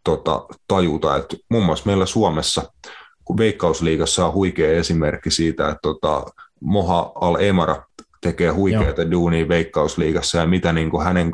tota, 0.04 0.46
tajuta. 0.68 1.16
Et 1.16 1.36
muun 1.50 1.64
muassa 1.64 1.86
meillä 1.86 2.06
Suomessa, 2.06 2.72
kun 3.24 3.38
Veikkausliigassa 3.38 4.26
on 4.26 4.32
huikea 4.32 4.72
esimerkki 4.72 5.30
siitä, 5.30 5.68
että 5.68 5.78
tota, 5.82 6.24
Moha 6.60 7.12
Al-Emara 7.14 7.82
tekee 8.20 8.50
huikeita 8.50 9.10
duunia 9.10 9.48
Veikkausliigassa 9.48 10.38
ja 10.38 10.46
mitä 10.46 10.72
niin 10.72 10.90
kuin 10.90 11.04
hänen 11.04 11.32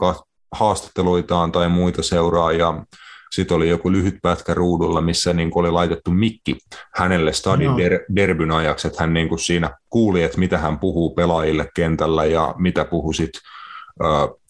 haastatteluitaan 0.53 1.53
tai 1.53 1.69
muita 1.69 2.03
seuraa 2.03 2.53
ja 2.53 2.85
sitten 3.31 3.57
oli 3.57 3.69
joku 3.69 3.93
lyhyt 3.93 4.15
pätkä 4.23 4.55
ruudulla, 4.55 5.01
missä 5.01 5.33
niin 5.33 5.51
oli 5.55 5.71
laitettu 5.71 6.11
mikki 6.11 6.59
hänelle 6.95 7.33
stadin 7.33 7.71
no. 7.71 7.77
der, 7.77 8.01
derbyn 8.17 8.51
ajaksi, 8.51 8.89
että 8.89 9.03
hän 9.03 9.15
niin 9.15 9.39
siinä 9.39 9.71
kuuli, 9.91 10.23
että 10.23 10.39
mitä 10.39 10.59
hän 10.59 10.79
puhuu 10.79 11.15
pelaajille 11.15 11.69
kentällä 11.75 12.25
ja 12.25 12.55
mitä 12.59 12.85
puhui 12.85 13.15
sitten 13.15 13.41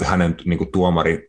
hänen 0.04 0.36
niin 0.44 0.58
kuin 0.58 0.72
tuomari 0.72 1.28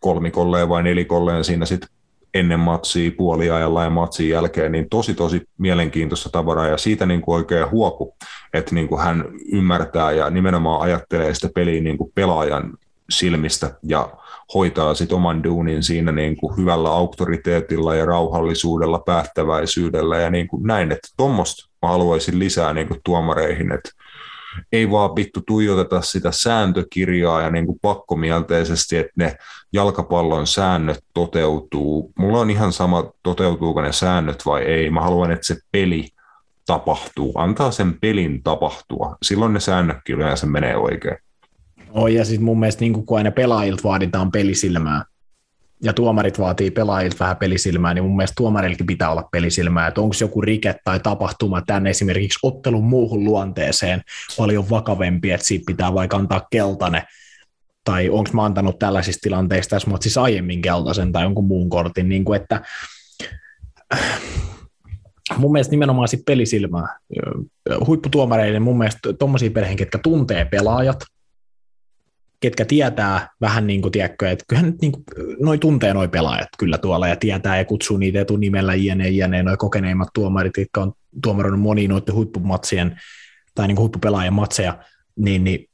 kolmikolleen 0.00 0.68
vai 0.68 0.82
nelikolleen 0.82 1.44
siinä 1.44 1.66
sitten 1.66 1.88
ennen 2.34 2.60
matsia, 2.60 3.10
puoliajalla 3.16 3.84
ja 3.84 3.90
matsin 3.90 4.28
jälkeen, 4.28 4.72
niin 4.72 4.88
tosi 4.90 5.14
tosi 5.14 5.42
mielenkiintoista 5.58 6.28
tavaraa. 6.28 6.66
Ja 6.66 6.76
siitä 6.76 7.06
niin 7.06 7.20
kuin 7.20 7.36
oikein 7.36 7.70
huoku, 7.70 8.16
että 8.54 8.74
niin 8.74 8.88
kuin 8.88 9.02
hän 9.02 9.24
ymmärtää 9.52 10.12
ja 10.12 10.30
nimenomaan 10.30 10.80
ajattelee 10.80 11.34
sitä 11.34 11.48
peliä 11.54 11.80
niin 11.80 11.98
kuin 11.98 12.12
pelaajan 12.14 12.78
silmistä 13.10 13.74
ja 13.82 14.08
hoitaa 14.54 14.94
sit 14.94 15.12
oman 15.12 15.44
duunin 15.44 15.82
siinä 15.82 16.12
niin 16.12 16.36
kuin 16.36 16.56
hyvällä 16.56 16.92
auktoriteetilla 16.92 17.94
ja 17.94 18.04
rauhallisuudella, 18.04 18.98
päättäväisyydellä 18.98 20.18
ja 20.18 20.30
niin 20.30 20.48
kuin 20.48 20.62
näin, 20.62 20.92
että 20.92 21.08
tuommoista 21.16 21.70
haluaisin 21.82 22.38
lisää 22.38 22.72
niin 22.72 22.88
kuin 22.88 23.00
tuomareihin, 23.04 23.72
että 23.72 23.90
ei 24.72 24.90
vaan 24.90 25.16
vittu 25.16 25.40
tuijoteta 25.46 26.00
sitä 26.00 26.32
sääntökirjaa 26.32 27.42
ja 27.42 27.50
niin 27.50 27.66
kuin 27.66 27.78
pakkomielteisesti, 27.82 28.96
että 28.96 29.12
ne 29.16 29.36
jalkapallon 29.72 30.46
säännöt 30.46 31.04
toteutuu. 31.14 32.12
Mulla 32.18 32.40
on 32.40 32.50
ihan 32.50 32.72
sama, 32.72 33.12
toteutuuko 33.22 33.82
ne 33.82 33.92
säännöt 33.92 34.46
vai 34.46 34.62
ei. 34.62 34.90
Mä 34.90 35.00
haluan, 35.00 35.30
että 35.30 35.46
se 35.46 35.56
peli 35.72 36.08
tapahtuu. 36.66 37.32
Antaa 37.36 37.70
sen 37.70 38.00
pelin 38.00 38.42
tapahtua. 38.42 39.16
Silloin 39.22 39.52
ne 39.52 39.60
säännötkin 39.60 40.16
yleensä 40.16 40.46
menee 40.46 40.76
oikein. 40.76 41.16
Oh, 41.90 42.06
ja 42.06 42.24
sitten 42.24 42.44
mun 42.44 42.60
mielestä 42.60 42.80
niin 42.80 43.06
kun 43.06 43.18
aina 43.18 43.30
pelaajilta 43.30 43.82
vaaditaan 43.84 44.30
pelisilmää, 44.30 45.04
ja 45.82 45.92
tuomarit 45.92 46.38
vaatii 46.38 46.70
pelaajilta 46.70 47.16
vähän 47.20 47.36
pelisilmää, 47.36 47.94
niin 47.94 48.04
mun 48.04 48.16
mielestä 48.16 48.34
tuomarillakin 48.36 48.86
pitää 48.86 49.10
olla 49.10 49.28
pelisilmää, 49.32 49.86
että 49.86 50.00
onko 50.00 50.14
joku 50.20 50.40
rike 50.40 50.74
tai 50.84 51.00
tapahtuma 51.00 51.62
tänne 51.62 51.90
esimerkiksi 51.90 52.38
ottelun 52.42 52.84
muuhun 52.84 53.24
luonteeseen 53.24 54.02
paljon 54.36 54.70
vakavempi, 54.70 55.30
että 55.30 55.46
siitä 55.46 55.64
pitää 55.66 55.94
vaikka 55.94 56.16
antaa 56.16 56.46
keltainen, 56.50 57.02
tai 57.84 58.08
onko 58.08 58.30
mä 58.32 58.44
antanut 58.44 58.78
tällaisissa 58.78 59.20
tilanteissa 59.22 59.70
tässä 59.70 59.90
siis 60.00 60.18
aiemmin 60.18 60.62
keltaisen 60.62 61.12
tai 61.12 61.22
jonkun 61.22 61.44
muun 61.44 61.68
kortin, 61.68 62.08
niin 62.08 62.24
kuin 62.24 62.40
että 62.40 62.60
mun 65.36 65.52
mielestä 65.52 65.70
nimenomaan 65.70 66.08
sit 66.08 66.22
pelisilmää. 66.26 66.98
Huipputuomareiden 67.86 68.62
mun 68.62 68.78
mielestä 68.78 69.12
tuommoisia 69.12 69.50
perheen, 69.50 69.76
ketkä 69.76 69.98
tuntee 69.98 70.44
pelaajat, 70.44 71.04
ketkä 72.42 72.64
tietää 72.64 73.28
vähän 73.40 73.66
niin 73.66 73.82
kuin, 73.82 73.92
tiedätkö, 73.92 74.30
että 74.30 74.44
kyllähän 74.48 74.70
nyt 74.70 74.80
niin 74.80 74.92
kuin, 74.92 75.04
noi 75.40 75.58
tuntee 75.58 75.94
noi 75.94 76.08
pelaajat 76.08 76.48
kyllä 76.58 76.78
tuolla 76.78 77.08
ja 77.08 77.16
tietää 77.16 77.58
ja 77.58 77.64
kutsuu 77.64 77.96
niitä 77.96 78.20
etunimellä 78.20 78.74
jne, 78.74 79.08
jne, 79.08 79.42
noi 79.42 79.56
kokeneimmat 79.56 80.08
tuomarit, 80.14 80.52
jotka 80.56 80.82
on 80.82 80.92
tuomaroinut 81.22 81.60
moniin 81.60 81.90
noiden 81.90 82.14
huippumatsien 82.14 83.00
tai 83.54 83.68
niin 83.68 83.76
kuin 83.76 83.82
huippupelaajien 83.82 84.32
matseja, 84.32 84.78
niin, 85.16 85.44
niin 85.44 85.68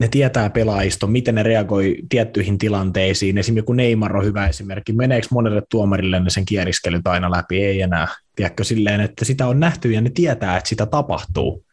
ne 0.00 0.08
tietää 0.08 0.50
pelaajisto, 0.50 1.06
miten 1.06 1.34
ne 1.34 1.42
reagoi 1.42 1.96
tiettyihin 2.08 2.58
tilanteisiin. 2.58 3.38
Esimerkiksi 3.38 3.60
joku 3.60 3.72
Neymar 3.72 4.16
on 4.16 4.24
hyvä 4.24 4.48
esimerkki. 4.48 4.92
Meneekö 4.92 5.26
monelle 5.30 5.62
tuomarille 5.70 6.20
ne 6.20 6.30
sen 6.30 6.44
kieriskelyt 6.44 7.06
aina 7.06 7.30
läpi? 7.30 7.64
Ei 7.64 7.80
enää. 7.80 8.08
Tiedätkö 8.36 8.64
silleen, 8.64 9.00
että 9.00 9.24
sitä 9.24 9.46
on 9.46 9.60
nähty 9.60 9.92
ja 9.92 10.00
ne 10.00 10.10
tietää, 10.10 10.56
että 10.56 10.68
sitä 10.68 10.86
tapahtuu. 10.86 11.64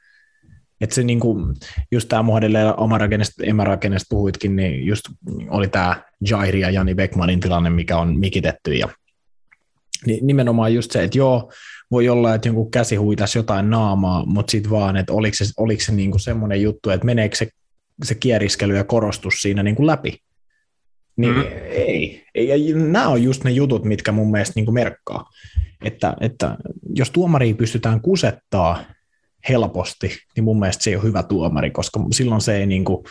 Että 0.82 0.96
se 0.96 1.04
niinku, 1.04 1.38
just 1.92 2.10
tämä 2.10 2.24
muodelle 2.24 2.60
emärakennesta 3.44 4.06
puhuitkin, 4.10 4.56
niin 4.56 4.86
just 4.86 5.02
oli 5.50 5.68
tämä 5.68 6.04
Jairi 6.30 6.60
ja 6.60 6.70
Jani 6.70 6.96
Beckmanin 6.96 7.40
tilanne, 7.40 7.70
mikä 7.70 7.98
on 7.98 8.20
mikitetty 8.20 8.74
ja 8.74 8.90
niin 10.06 10.28
nimenomaan 10.28 10.74
just 10.74 10.92
se, 10.92 11.04
että 11.04 11.18
joo, 11.18 11.52
voi 11.92 12.10
olla, 12.10 12.36
että 12.36 12.48
jonkun 12.48 12.72
käsi 12.72 12.96
huitas 12.96 13.36
jotain 13.36 13.70
naamaa, 13.70 14.26
mutta 14.26 14.52
sitten 14.52 14.72
vaan, 14.72 14.98
että 14.98 15.14
oliko 15.14 15.36
se, 15.36 15.46
oliko 15.58 15.82
se 15.82 15.92
niinku 15.92 16.20
semmoinen 16.20 16.62
juttu, 16.62 16.90
että 16.90 17.06
meneekö 17.06 17.36
se, 17.36 17.48
se 18.04 18.16
kieriskely 18.16 18.76
ja 18.76 18.84
korostus 18.84 19.42
siinä 19.42 19.64
niinku 19.64 19.88
läpi. 19.88 20.18
Niin 21.18 21.36
mm. 21.36 21.44
ei. 21.70 22.24
ei. 22.36 22.70
Ja 22.70 22.76
nämä 22.76 23.08
on 23.08 23.24
just 23.24 23.44
ne 23.44 23.52
jutut, 23.52 23.86
mitkä 23.86 24.12
mun 24.12 24.32
mielestä 24.32 24.54
niinku 24.56 24.72
merkkaa. 24.72 25.30
Että, 25.86 26.14
että 26.22 26.58
jos 26.96 27.12
tuomari 27.12 27.54
pystytään 27.54 28.02
kusettaa 28.02 28.84
helposti, 29.50 30.18
niin 30.36 30.44
mun 30.44 30.60
mielestä 30.60 30.84
se 30.84 30.90
ei 30.90 30.96
ole 30.96 31.04
hyvä 31.04 31.24
tuomari, 31.24 31.72
koska 31.72 32.00
silloin 32.12 32.42
se 32.42 32.58
ei 32.58 32.66
niin 32.66 32.86
kuin, 32.86 33.06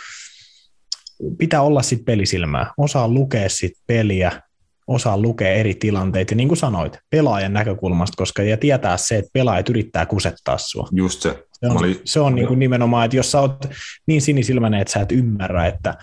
pitää 1.38 1.62
olla 1.62 1.82
sit 1.82 2.04
pelisilmää, 2.04 2.72
osaa 2.78 3.08
lukea 3.08 3.48
sit 3.48 3.72
peliä, 3.86 4.42
osaa 4.86 5.18
lukea 5.18 5.52
eri 5.52 5.74
tilanteita, 5.74 6.32
ja 6.32 6.36
niin 6.36 6.48
kuin 6.48 6.58
sanoit, 6.58 6.98
pelaajan 7.10 7.52
näkökulmasta, 7.52 8.16
koska 8.16 8.42
ja 8.42 8.56
tietää 8.56 8.96
se, 8.96 9.16
että 9.18 9.30
pelaajat 9.32 9.68
yrittää 9.68 10.06
kusettaa 10.06 10.58
sua. 10.58 10.88
Just 10.92 11.22
se. 11.22 11.44
Se 11.52 11.66
on, 11.66 11.78
oli... 11.78 12.00
se 12.04 12.20
on 12.20 12.34
niin 12.34 12.48
kuin 12.48 12.58
nimenomaan, 12.58 13.04
että 13.04 13.16
jos 13.16 13.30
sä 13.30 13.40
oot 13.40 13.66
niin 14.06 14.22
sinisilmäinen, 14.22 14.80
että 14.80 14.92
sä 14.92 15.00
et 15.00 15.12
ymmärrä, 15.12 15.66
että, 15.66 15.94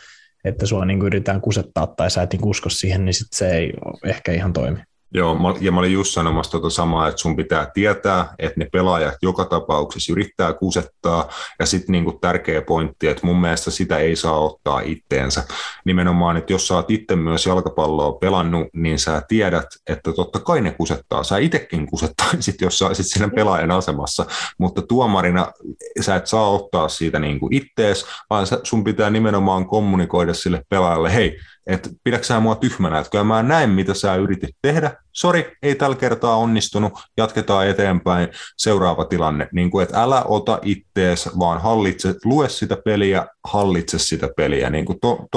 että 0.44 0.66
sua 0.66 0.86
niin 0.86 1.00
kuin 1.00 1.08
yritetään 1.08 1.42
kusettaa 1.42 1.88
tai 1.88 2.12
sä 2.12 2.22
et 2.22 2.34
niin 2.34 2.48
usko 2.48 2.70
siihen, 2.70 3.06
niin 3.06 3.14
sit 3.14 3.28
se 3.32 3.52
ei 3.52 3.74
ehkä 4.06 4.32
ihan 4.32 4.54
toimi. 4.54 4.80
Joo, 5.14 5.58
ja 5.60 5.72
mä 5.72 5.80
olin 5.80 5.94
just 5.94 6.14
sanomassa 6.14 6.52
tuota 6.52 6.70
samaa, 6.70 7.08
että 7.08 7.22
sun 7.22 7.36
pitää 7.36 7.72
tietää, 7.74 8.34
että 8.40 8.60
ne 8.60 8.68
pelaajat 8.72 9.16
joka 9.22 9.46
tapauksessa 9.46 10.12
yrittää 10.12 10.54
kusettaa, 10.54 11.30
ja 11.60 11.66
sitten 11.66 11.92
niinku 11.92 12.12
tärkeä 12.12 12.62
pointti, 12.62 13.08
että 13.08 13.28
mun 13.28 13.42
mielestä 13.42 13.72
sitä 13.72 13.98
ei 13.98 14.16
saa 14.16 14.40
ottaa 14.40 14.80
itteensä. 14.80 15.44
Nimenomaan, 15.86 16.38
että 16.38 16.54
jos 16.54 16.68
sä 16.68 16.76
oot 16.76 16.92
itse 16.92 17.16
myös 17.16 17.46
jalkapalloa 17.46 18.12
pelannut, 18.12 18.68
niin 18.74 19.00
sä 19.00 19.22
tiedät, 19.28 19.68
että 19.88 20.14
totta 20.14 20.40
kai 20.40 20.62
ne 20.62 20.72
kusettaa. 20.72 21.24
Sä 21.24 21.38
itsekin 21.38 21.88
kusettaisit, 21.88 22.62
jos 22.66 22.80
sä 22.80 22.88
olisit 22.88 23.06
siinä 23.06 23.30
pelaajan 23.30 23.72
asemassa, 23.72 24.26
mutta 24.58 24.82
tuomarina 24.82 25.52
sä 26.02 26.16
et 26.16 26.28
saa 26.28 26.50
ottaa 26.50 26.90
siitä 26.90 27.20
niinku 27.20 27.50
ittees, 27.52 28.06
vaan 28.30 28.48
sun 28.64 28.84
pitää 28.84 29.10
nimenomaan 29.10 29.68
kommunikoida 29.68 30.34
sille 30.34 30.62
pelaajalle, 30.70 31.14
hei, 31.14 31.38
että 31.68 31.90
pidätkö 32.04 32.28
sä 32.28 32.40
mua 32.40 32.56
tyhmänä, 32.56 33.00
että 33.00 33.12
kyllä 33.12 33.24
mä 33.24 33.44
näen, 33.44 33.70
mitä 33.70 33.94
sä 33.94 34.16
yritit 34.16 34.56
tehdä, 34.62 34.92
sori, 35.12 35.58
ei 35.64 35.76
tällä 35.76 35.96
kertaa 35.96 36.36
onnistunut, 36.36 36.94
jatketaan 37.18 37.68
eteenpäin, 37.68 38.28
seuraava 38.58 39.06
tilanne, 39.06 39.48
niin 39.54 39.72
kuin, 39.72 39.84
että 39.84 40.04
älä 40.04 40.24
ota 40.24 40.60
ittees, 40.64 41.30
vaan 41.40 41.62
hallitse, 41.62 42.16
lue 42.26 42.50
sitä 42.50 42.78
peliä, 42.86 43.26
hallitse 43.44 44.00
sitä 44.00 44.30
peliä, 44.38 44.70
niin 44.70 44.86
kuin 44.86 45.00
to, 45.02 45.28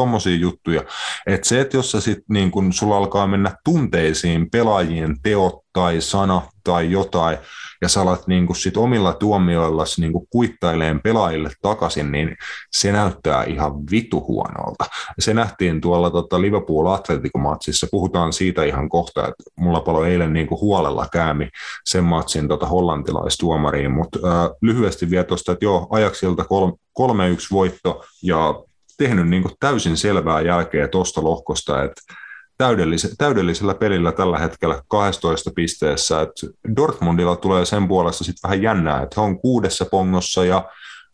juttuja, 0.40 0.82
että 1.26 1.48
se, 1.48 1.60
että 1.60 1.76
jos 1.76 1.90
sä 1.90 2.00
sit, 2.00 2.18
niin 2.28 2.50
kuin, 2.50 2.72
sulla 2.72 2.96
alkaa 2.96 3.26
mennä 3.26 3.56
tunteisiin 3.64 4.50
pelaajien 4.50 5.16
teot 5.22 5.54
tai 5.72 6.00
sana 6.00 6.42
tai 6.64 6.90
jotain, 6.90 7.38
ja 7.84 7.88
sä 7.88 8.00
alat 8.00 8.26
niin 8.26 8.46
kuin 8.46 8.56
sit 8.56 8.76
omilla 8.76 9.12
tuomioillasi 9.12 10.00
niin 10.00 10.12
kuin 10.12 10.26
kuittaileen 10.30 11.00
pelaajille 11.00 11.50
takaisin, 11.62 12.12
niin 12.12 12.36
se 12.72 12.92
näyttää 12.92 13.44
ihan 13.44 13.72
vitu 13.90 14.20
huonolta. 14.28 14.84
Se 15.18 15.34
nähtiin 15.34 15.80
tuolla 15.80 16.10
tota 16.10 16.40
Liverpool 16.40 16.86
Atletico 16.86 17.38
matsissa, 17.38 17.86
puhutaan 17.90 18.32
siitä 18.32 18.64
ihan 18.64 18.88
kohta, 18.88 19.20
että 19.28 19.42
mulla 19.58 19.80
palo 19.80 20.04
eilen 20.04 20.32
niin 20.32 20.46
kuin 20.46 20.60
huolella 20.60 21.06
käämi 21.12 21.48
sen 21.84 22.04
matsin 22.04 22.48
tota 22.48 22.66
hollantilaistuomariin, 22.66 23.90
mutta 23.90 24.18
äh, 24.24 24.50
lyhyesti 24.62 25.10
vielä 25.10 25.24
tuosta, 25.24 25.52
että 25.52 25.64
joo, 25.64 25.86
ajaksilta 25.90 26.42
3-1 26.42 26.46
voitto 27.52 28.04
ja 28.22 28.62
tehnyt 28.98 29.28
niin 29.28 29.42
kuin 29.42 29.54
täysin 29.60 29.96
selvää 29.96 30.40
jälkeä 30.40 30.88
tuosta 30.88 31.24
lohkosta, 31.24 31.84
että 31.84 32.02
täydellis- 32.62 33.14
täydellisellä 33.18 33.74
pelillä 33.74 34.12
tällä 34.12 34.38
hetkellä 34.38 34.82
12 34.88 35.50
pisteessä. 35.56 36.20
Et 36.20 36.30
Dortmundilla 36.76 37.36
tulee 37.36 37.64
sen 37.64 37.88
puolesta 37.88 38.24
sitten 38.24 38.48
vähän 38.48 38.62
jännää, 38.62 39.02
että 39.02 39.20
he 39.20 39.26
on 39.26 39.40
kuudessa 39.40 39.84
pongossa 39.84 40.44
ja 40.44 40.64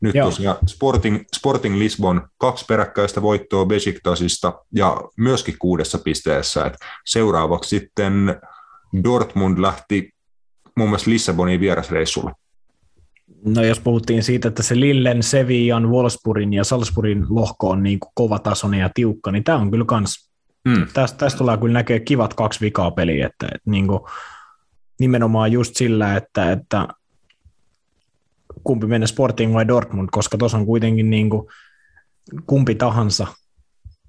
nyt 0.01 0.15
Joo. 0.15 0.31
tosiaan 0.31 0.57
Sporting, 0.67 1.25
Sporting 1.37 1.77
Lisbon 1.77 2.29
kaksi 2.39 2.65
peräkkäistä 2.69 3.23
voittoa 3.23 3.67
Besiktasista 3.67 4.65
ja 4.75 5.01
myöskin 5.17 5.57
kuudessa 5.59 5.99
pisteessä. 5.99 6.67
Et 6.67 6.75
seuraavaksi 7.07 7.79
sitten 7.79 8.41
Dortmund 9.05 9.59
lähti 9.59 10.11
muun 10.77 10.89
muassa 10.89 11.11
Lissabonin 11.11 11.61
vierasreissulle. 11.61 12.33
No 13.45 13.65
jos 13.65 13.81
puhuttiin 13.81 14.23
siitä, 14.23 14.49
että 14.49 14.63
se 14.63 14.81
Lillen, 14.81 15.23
Sevillan, 15.23 15.91
Wolfsburgin 15.91 16.53
ja 16.53 16.65
Salzburgin 16.65 17.27
lohko 17.29 17.69
on 17.71 17.83
niin 17.83 18.01
kuin 18.01 18.13
kovatasoinen 18.15 18.81
ja 18.81 18.91
tiukka, 18.95 19.33
niin 19.33 19.45
tämä 19.45 19.59
on 19.59 19.71
kyllä 19.71 19.85
kans 19.85 20.30
Mm. 20.65 20.87
Tästä, 20.93 21.19
tästä 21.19 21.39
tulee 21.39 21.57
kyllä 21.57 21.73
näkee 21.73 22.01
kivat 22.01 22.35
kaksi 22.35 22.61
vikaa 22.61 22.91
peliä, 22.91 23.27
että, 23.27 23.47
että 23.47 23.71
niin 23.71 23.87
kuin, 23.87 24.01
nimenomaan 25.01 25.53
just 25.53 25.77
sillä, 25.77 26.17
että, 26.17 26.53
että 26.53 26.89
kumpi 28.65 28.87
mennä 28.87 29.07
Sporting 29.07 29.55
vai 29.55 29.69
Dortmund, 29.69 30.09
koska 30.13 30.39
tuossa 30.39 30.59
on 30.59 30.67
kuitenkin 30.67 31.11
niin 31.11 31.31
kuin, 31.31 31.47
kumpi 32.47 32.75
tahansa 32.75 33.27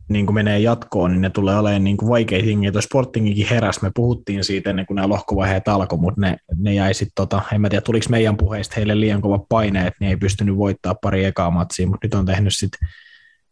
niin 0.10 0.26
kuin 0.26 0.34
menee 0.36 0.60
jatkoon, 0.60 1.12
niin 1.12 1.22
ne 1.22 1.30
tulee 1.30 1.58
olemaan 1.58 1.84
niin 1.84 1.98
kuin 1.98 2.10
vaikeita 2.10 2.46
hingiä. 2.46 2.72
Sportingikin 2.80 3.48
heräs, 3.48 3.82
me 3.82 3.92
puhuttiin 3.96 4.44
siitä 4.44 4.70
ennen 4.70 4.86
kuin 4.86 4.96
nämä 4.96 5.10
lohkovaiheet 5.10 5.68
alkoi, 5.68 6.00
mutta 6.00 6.22
ne, 6.22 6.38
ne 6.56 6.74
jäi 6.74 6.94
sitten, 6.94 7.12
tota, 7.16 7.42
en 7.54 7.62
mä 7.62 7.70
tiedä, 7.70 7.82
tuliko 7.82 8.06
meidän 8.10 8.38
puheista 8.38 8.76
heille 8.76 9.00
liian 9.00 9.22
kova 9.22 9.40
paine, 9.50 9.88
että 9.88 9.98
ne 10.00 10.10
ei 10.10 10.18
pystynyt 10.18 10.58
voittaa 10.58 10.96
pari 10.96 11.26
ekaa 11.26 11.52
matsia, 11.52 11.88
mutta 11.88 12.08
nyt 12.08 12.14
on 12.14 12.26
tehnyt 12.26 12.54
sitten 12.56 12.90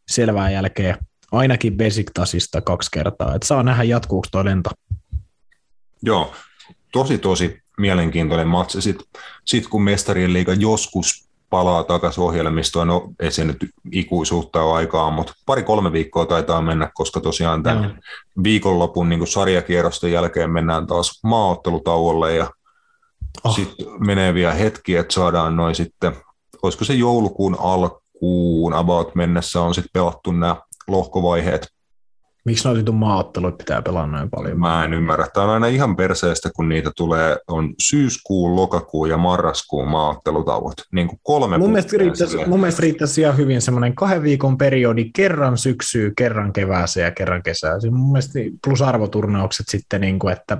selvää 0.07 0.51
jälkeen 0.51 0.97
ainakin 1.31 1.77
Besiktasista 1.77 2.61
kaksi 2.61 2.89
kertaa. 2.93 3.35
Et 3.35 3.43
saa 3.43 3.63
nähdä 3.63 3.83
jatkuuko 3.83 4.27
tuo 4.31 4.45
lento. 4.45 4.69
Joo, 6.01 6.33
tosi 6.91 7.17
tosi 7.17 7.61
mielenkiintoinen 7.77 8.47
matsi. 8.47 8.81
Sitten 8.81 9.07
sit 9.45 9.67
kun 9.67 9.83
mestarien 9.83 10.33
liiga 10.33 10.53
joskus 10.53 11.29
palaa 11.49 11.83
takaisin 11.83 12.23
ohjelmistoon. 12.23 12.87
No 12.87 13.11
ei 13.19 13.31
se 13.31 13.43
nyt 13.43 13.57
ikuisuutta 13.91 14.63
ole 14.63 14.77
aikaa, 14.77 15.11
mutta 15.11 15.33
pari-kolme 15.45 15.91
viikkoa 15.91 16.25
taitaa 16.25 16.61
mennä, 16.61 16.91
koska 16.93 17.19
tosiaan 17.19 17.63
tämän 17.63 17.83
no. 17.83 17.89
viikonlopun 18.43 19.09
niin 19.09 19.27
sarjakierrosten 19.27 20.11
jälkeen 20.11 20.49
mennään 20.49 20.87
taas 20.87 21.19
maaottelutauolle 21.23 22.35
ja 22.35 22.51
oh. 23.43 23.55
sitten 23.55 23.85
menee 23.99 24.33
vielä 24.33 24.53
hetki, 24.53 24.95
että 24.95 25.13
saadaan 25.13 25.55
noin 25.55 25.75
sitten, 25.75 26.15
olisiko 26.61 26.85
se 26.85 26.93
joulukuun 26.93 27.57
alkuun 27.59 28.73
about 28.73 29.15
mennessä 29.15 29.61
on 29.61 29.75
sitten 29.75 29.89
pelattu 29.93 30.31
nämä 30.31 30.55
lohkovaiheet 30.91 31.67
Miksi 32.45 32.67
noita 32.67 32.91
maaotteluita 32.91 33.57
pitää 33.57 33.81
pelaa 33.81 34.07
noin 34.07 34.29
paljon? 34.29 34.59
Mä 34.59 34.85
en 34.85 34.93
ymmärrä. 34.93 35.27
Tämä 35.33 35.45
on 35.45 35.51
aina 35.51 35.67
ihan 35.67 35.95
perseestä, 35.95 36.49
kun 36.55 36.69
niitä 36.69 36.91
tulee, 36.95 37.37
on 37.47 37.73
syyskuun, 37.81 38.55
lokakuun 38.55 39.09
ja 39.09 39.17
marraskuun 39.17 39.87
maaottelutauot. 39.87 40.73
Niin 40.91 41.07
kuin 41.07 41.19
kolme 41.23 41.57
mun 41.57 41.69
mielestä, 41.69 41.97
riittäisi, 41.97 42.45
mun 42.45 42.59
mielestä 42.59 42.81
riittäisi 42.81 43.21
ihan 43.21 43.37
hyvin 43.37 43.61
semmoinen 43.61 43.95
kahden 43.95 44.23
viikon 44.23 44.57
periodi, 44.57 45.09
kerran 45.15 45.57
syksyä, 45.57 46.11
kerran 46.17 46.53
kevääseen 46.53 47.05
ja 47.05 47.11
kerran 47.11 47.43
kesää. 47.43 47.79
Siis 47.79 47.93
mun 47.93 48.11
mielestä 48.11 48.39
plus 48.63 48.81
arvoturnaukset 48.81 49.65
sitten, 49.69 50.01
niin 50.01 50.19
kuin, 50.19 50.33
että 50.33 50.57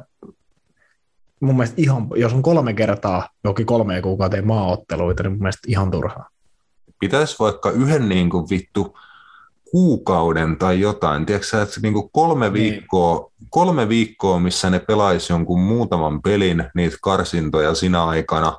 mun 1.40 1.56
mielestä 1.56 1.82
ihan, 1.82 2.08
jos 2.16 2.34
on 2.34 2.42
kolme 2.42 2.74
kertaa 2.74 3.30
jokin 3.44 3.66
kolme 3.66 4.02
kuukauteen 4.02 4.48
maaotteluita, 4.48 5.24
niin 5.24 5.32
mun 5.32 5.42
mielestä 5.42 5.68
ihan 5.68 5.92
turhaa. 5.92 6.30
Pitäisi 7.00 7.36
vaikka 7.40 7.72
yhden 7.72 8.10
niin 8.10 8.30
kuin 8.30 8.50
vittu 8.50 8.98
kuukauden 9.72 10.58
tai 10.58 10.80
jotain, 10.80 11.26
tiedätkö 11.26 11.62
että 11.62 11.80
niin 11.82 11.94
kuin 11.94 12.10
kolme, 12.12 12.50
niin. 12.50 12.54
viikkoa, 12.54 13.32
kolme 13.50 13.90
viikkoa, 13.90 14.40
missä 14.40 14.70
ne 14.70 14.80
pelaisi 14.80 15.34
jonkun 15.34 15.60
muutaman 15.60 16.22
pelin, 16.22 16.64
niitä 16.76 16.98
karsintoja 17.02 17.76
sinä 17.76 18.06
aikana, 18.06 18.58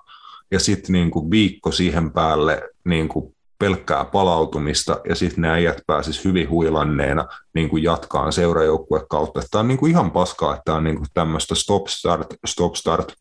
ja 0.50 0.60
sitten 0.60 0.92
niin 0.92 1.10
kuin 1.10 1.30
viikko 1.30 1.72
siihen 1.72 2.12
päälle 2.12 2.62
niin 2.84 3.08
kuin 3.08 3.34
pelkkää 3.58 4.04
palautumista, 4.04 5.00
ja 5.08 5.14
sitten 5.14 5.42
ne 5.42 5.50
äijät 5.50 5.78
pääsis 5.86 6.24
hyvin 6.24 6.50
huilanneena 6.50 7.26
niin 7.54 7.68
kuin 7.68 7.82
jatkaan 7.82 8.32
seurajoukkue 8.32 9.06
kautta. 9.10 9.40
Tämä 9.50 9.60
on 9.60 9.68
niin 9.68 9.78
kuin 9.78 9.90
ihan 9.90 10.10
paskaa, 10.10 10.52
että 10.52 10.62
tämä 10.64 10.78
on 10.78 10.84
niin 10.84 10.96
kuin 10.96 11.08
tämmöistä 11.14 11.54
stop 11.54 11.86
start, 11.86 12.26
stop 12.46 12.74
start 12.74 13.12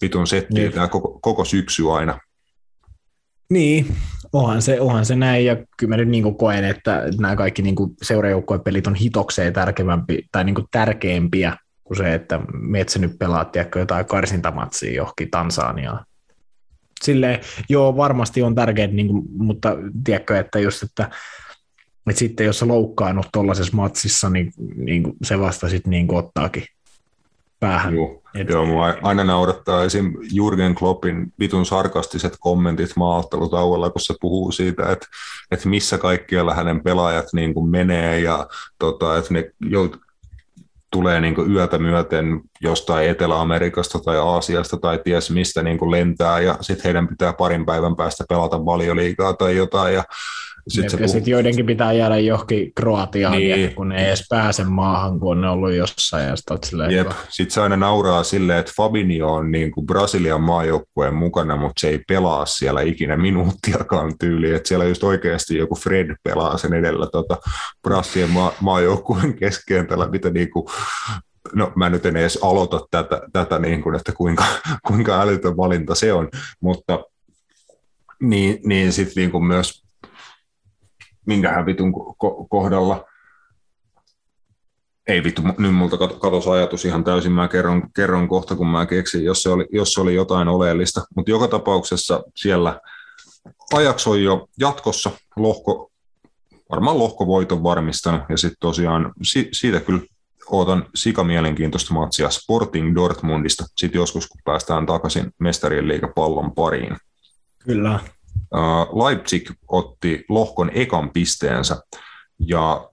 vitun 0.00 0.26
settiä 0.26 0.62
niin. 0.62 0.72
tämä 0.72 0.88
koko, 0.88 1.18
koko 1.22 1.44
syksy 1.44 1.90
aina. 1.90 2.18
Niin, 3.50 3.96
onhan 4.32 4.62
se, 4.62 4.80
onhan 4.80 5.06
se 5.06 5.16
näin, 5.16 5.44
ja 5.44 5.56
kyllä 5.56 5.90
mä 5.90 5.96
nyt 5.96 6.08
niin 6.08 6.34
koen, 6.36 6.64
että 6.64 7.04
nämä 7.20 7.36
kaikki 7.36 7.62
niin 7.62 7.76
seurajoukkojen 8.02 8.60
pelit 8.60 8.86
on 8.86 8.94
hitokseen 8.94 9.52
tärkeämpi, 9.52 10.26
tai 10.32 10.44
niin 10.44 10.56
tärkeämpiä 10.70 11.56
kuin 11.84 11.98
se, 11.98 12.14
että 12.14 12.40
metsä 12.52 12.98
nyt 12.98 13.18
pelaat 13.18 13.52
tiedätkö, 13.52 13.78
jotain 13.78 14.06
karsintamatsia 14.06 14.92
johonkin 14.92 15.30
Tansaniaan. 15.30 16.04
Silleen, 17.02 17.40
joo, 17.68 17.96
varmasti 17.96 18.42
on 18.42 18.54
tärkeää, 18.54 18.88
niin 18.88 19.06
kuin, 19.06 19.24
mutta 19.36 19.76
tiedätkö, 20.04 20.38
että 20.38 20.58
just, 20.58 20.82
että, 20.82 21.10
että 22.08 22.18
sitten 22.18 22.46
jos 22.46 22.58
sä 22.58 22.68
loukkaannut 22.68 23.26
tuollaisessa 23.32 23.76
matsissa, 23.76 24.30
niin, 24.30 24.52
niin 24.76 25.04
se 25.22 25.38
vasta 25.38 25.68
sitten 25.68 25.90
niin 25.90 26.14
ottaakin 26.14 26.64
päähän. 27.60 27.94
Joo, 27.94 28.22
Et... 28.34 28.48
joo 28.48 28.66
mua 28.66 28.94
aina 29.02 29.24
naurattaa 29.24 29.84
esim. 29.84 30.12
Jurgen 30.32 30.74
Kloppin 30.74 31.32
vitun 31.38 31.66
sarkastiset 31.66 32.36
kommentit 32.40 32.90
maaottelutauolla, 32.96 33.90
kun 33.90 34.00
se 34.00 34.14
puhuu 34.20 34.52
siitä, 34.52 34.92
että, 34.92 35.06
että 35.50 35.68
missä 35.68 35.98
kaikkialla 35.98 36.54
hänen 36.54 36.82
pelaajat 36.82 37.26
niin 37.32 37.54
kuin 37.54 37.70
menee 37.70 38.20
ja 38.20 38.46
tota, 38.78 39.18
että 39.18 39.34
ne 39.34 39.50
jout, 39.60 40.00
tulee 40.92 41.20
niin 41.20 41.34
kuin 41.34 41.52
yötä 41.52 41.78
myöten 41.78 42.40
jostain 42.60 43.08
Etelä-Amerikasta 43.08 43.98
tai 43.98 44.18
Aasiasta 44.18 44.76
tai 44.76 44.98
ties 45.04 45.30
mistä 45.30 45.62
niin 45.62 45.78
kuin 45.78 45.90
lentää 45.90 46.40
ja 46.40 46.56
sitten 46.60 46.84
heidän 46.84 47.08
pitää 47.08 47.32
parin 47.32 47.66
päivän 47.66 47.96
päästä 47.96 48.24
pelata 48.28 48.64
valioliigaa 48.64 49.32
tai 49.32 49.56
jotain 49.56 49.94
ja 49.94 50.04
sitten 50.70 51.00
ja 51.00 51.08
sitten 51.08 51.32
joidenkin 51.32 51.66
pitää 51.66 51.92
jäädä 51.92 52.18
johonkin 52.18 52.72
Kroatiaan, 52.74 53.38
niin. 53.38 53.74
kun 53.74 53.88
ne 53.88 54.02
ei 54.02 54.08
edes 54.08 54.26
pääse 54.30 54.64
maahan, 54.64 55.20
kun 55.20 55.30
on 55.32 55.40
ne 55.40 55.48
ollut 55.48 55.72
jossain. 55.72 56.28
Ja 56.28 56.36
sitten 56.36 57.06
sit 57.28 57.50
se 57.50 57.60
aina 57.60 57.76
nauraa 57.76 58.22
silleen, 58.22 58.58
että 58.58 58.72
Fabinho 58.76 59.34
on 59.34 59.50
niin 59.50 59.70
kuin 59.70 59.86
Brasilian 59.86 60.40
maajoukkueen 60.40 61.14
mukana, 61.14 61.56
mutta 61.56 61.80
se 61.80 61.88
ei 61.88 62.00
pelaa 62.08 62.46
siellä 62.46 62.80
ikinä 62.80 63.16
minuuttiakaan 63.16 64.12
tyyli. 64.18 64.54
Että 64.54 64.68
siellä 64.68 64.84
just 64.84 65.04
oikeasti 65.04 65.56
joku 65.56 65.74
Fred 65.74 66.14
pelaa 66.22 66.58
sen 66.58 66.74
edellä 66.74 67.06
tota 67.12 67.36
Brasilian 67.82 68.30
maa, 68.30 68.52
maajoukkueen 68.60 69.34
keskentällä, 69.34 70.08
mitä 70.08 70.30
niin 70.30 70.50
kuin 70.50 70.66
no 71.54 71.72
mä 71.76 71.90
nyt 71.90 72.06
en 72.06 72.16
edes 72.16 72.38
aloita 72.42 72.80
tätä, 72.90 73.20
tätä 73.32 73.58
niin 73.58 73.82
kuin, 73.82 73.94
että 73.94 74.12
kuinka, 74.12 74.44
kuinka 74.86 75.20
älytön 75.20 75.56
valinta 75.56 75.94
se 75.94 76.12
on, 76.12 76.28
mutta 76.60 76.98
niin, 78.20 78.58
niin 78.64 78.92
sitten 78.92 79.20
niin 79.20 79.30
kuin 79.30 79.44
myös 79.44 79.84
minkähän 81.26 81.66
vitun 81.66 81.94
ko- 81.94 82.46
kohdalla. 82.50 83.04
Ei 85.08 85.24
vittu, 85.24 85.42
nyt 85.58 85.74
multa 85.74 85.96
katosi 85.96 86.50
ajatus 86.50 86.84
ihan 86.84 87.04
täysin, 87.04 87.32
mä 87.32 87.48
kerron, 87.48 87.82
kerron 87.96 88.28
kohta, 88.28 88.56
kun 88.56 88.66
mä 88.66 88.86
keksin, 88.86 89.24
jos 89.24 89.42
se 89.42 89.48
oli, 89.48 89.66
jos 89.72 89.92
se 89.92 90.00
oli 90.00 90.14
jotain 90.14 90.48
oleellista. 90.48 91.04
Mutta 91.16 91.30
joka 91.30 91.48
tapauksessa 91.48 92.22
siellä 92.36 92.80
Ajax 93.72 94.06
on 94.06 94.22
jo 94.22 94.48
jatkossa 94.58 95.10
lohko, 95.36 95.90
varmaan 96.70 96.98
lohkovoiton 96.98 97.62
varmistanut, 97.62 98.22
ja 98.28 98.36
sitten 98.36 98.56
tosiaan 98.60 99.12
si, 99.22 99.48
siitä 99.52 99.80
kyllä 99.80 100.02
ootan 100.50 100.86
sika 100.94 101.24
mielenkiintoista 101.24 101.94
matsia 101.94 102.30
Sporting 102.30 102.94
Dortmundista, 102.94 103.64
sitten 103.76 103.98
joskus 103.98 104.28
kun 104.28 104.40
päästään 104.44 104.86
takaisin 104.86 105.30
mestarien 105.38 105.88
liigapallon 105.88 106.52
pariin. 106.52 106.96
Kyllä, 107.58 108.00
Leipzig 109.04 109.50
otti 109.68 110.24
lohkon 110.28 110.70
ekan 110.74 111.10
pisteensä 111.10 111.76
ja 112.38 112.90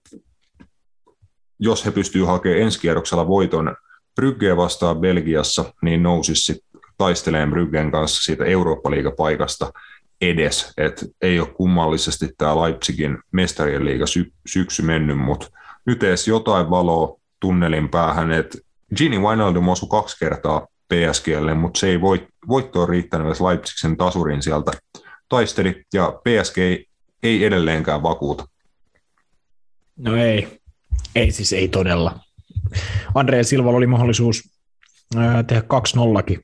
jos 1.58 1.86
he 1.86 1.90
pystyvät 1.90 2.26
hakemaan 2.26 2.60
ensi 2.60 2.80
kierroksella 2.80 3.28
voiton 3.28 3.76
Bryggeä 4.14 4.56
vastaan 4.56 4.98
Belgiassa, 4.98 5.74
niin 5.82 6.02
nousisi 6.02 6.64
taisteleen 6.98 7.50
Bryggen 7.50 7.90
kanssa 7.90 8.22
siitä 8.22 8.44
Eurooppa-liigapaikasta 8.44 9.72
edes. 10.20 10.72
Et 10.76 11.04
ei 11.22 11.40
ole 11.40 11.48
kummallisesti 11.48 12.28
tämä 12.38 12.62
Leipzigin 12.62 13.18
mestarien 13.32 13.84
liiga 13.84 14.06
sy- 14.06 14.32
syksy 14.46 14.82
mennyt, 14.82 15.18
mutta 15.18 15.46
nyt 15.86 16.02
edes 16.02 16.28
jotain 16.28 16.70
valoa 16.70 17.16
tunnelin 17.40 17.88
päähän, 17.88 18.32
että 18.32 18.58
Gini 18.96 19.18
Wijnaldum 19.18 19.68
osui 19.68 19.88
kaksi 19.90 20.16
kertaa 20.20 20.66
PSGlle, 20.88 21.54
mutta 21.54 21.80
se 21.80 21.88
ei 21.88 22.00
voit, 22.00 22.24
voittoa 22.48 22.86
riittänyt 22.86 23.40
Leipzigin 23.40 23.96
tasurin 23.96 24.42
sieltä 24.42 24.72
taisteli 25.28 25.84
ja 25.94 26.12
PSG 26.12 26.58
ei 27.22 27.44
edelleenkään 27.44 28.02
vakuuta. 28.02 28.48
No 29.96 30.16
ei, 30.16 30.60
ei 31.14 31.30
siis 31.30 31.52
ei 31.52 31.68
todella. 31.68 32.20
Andrea 33.14 33.44
Silva 33.44 33.70
oli 33.70 33.86
mahdollisuus 33.86 34.50
tehdä 35.46 35.62
2-0kin 35.62 36.40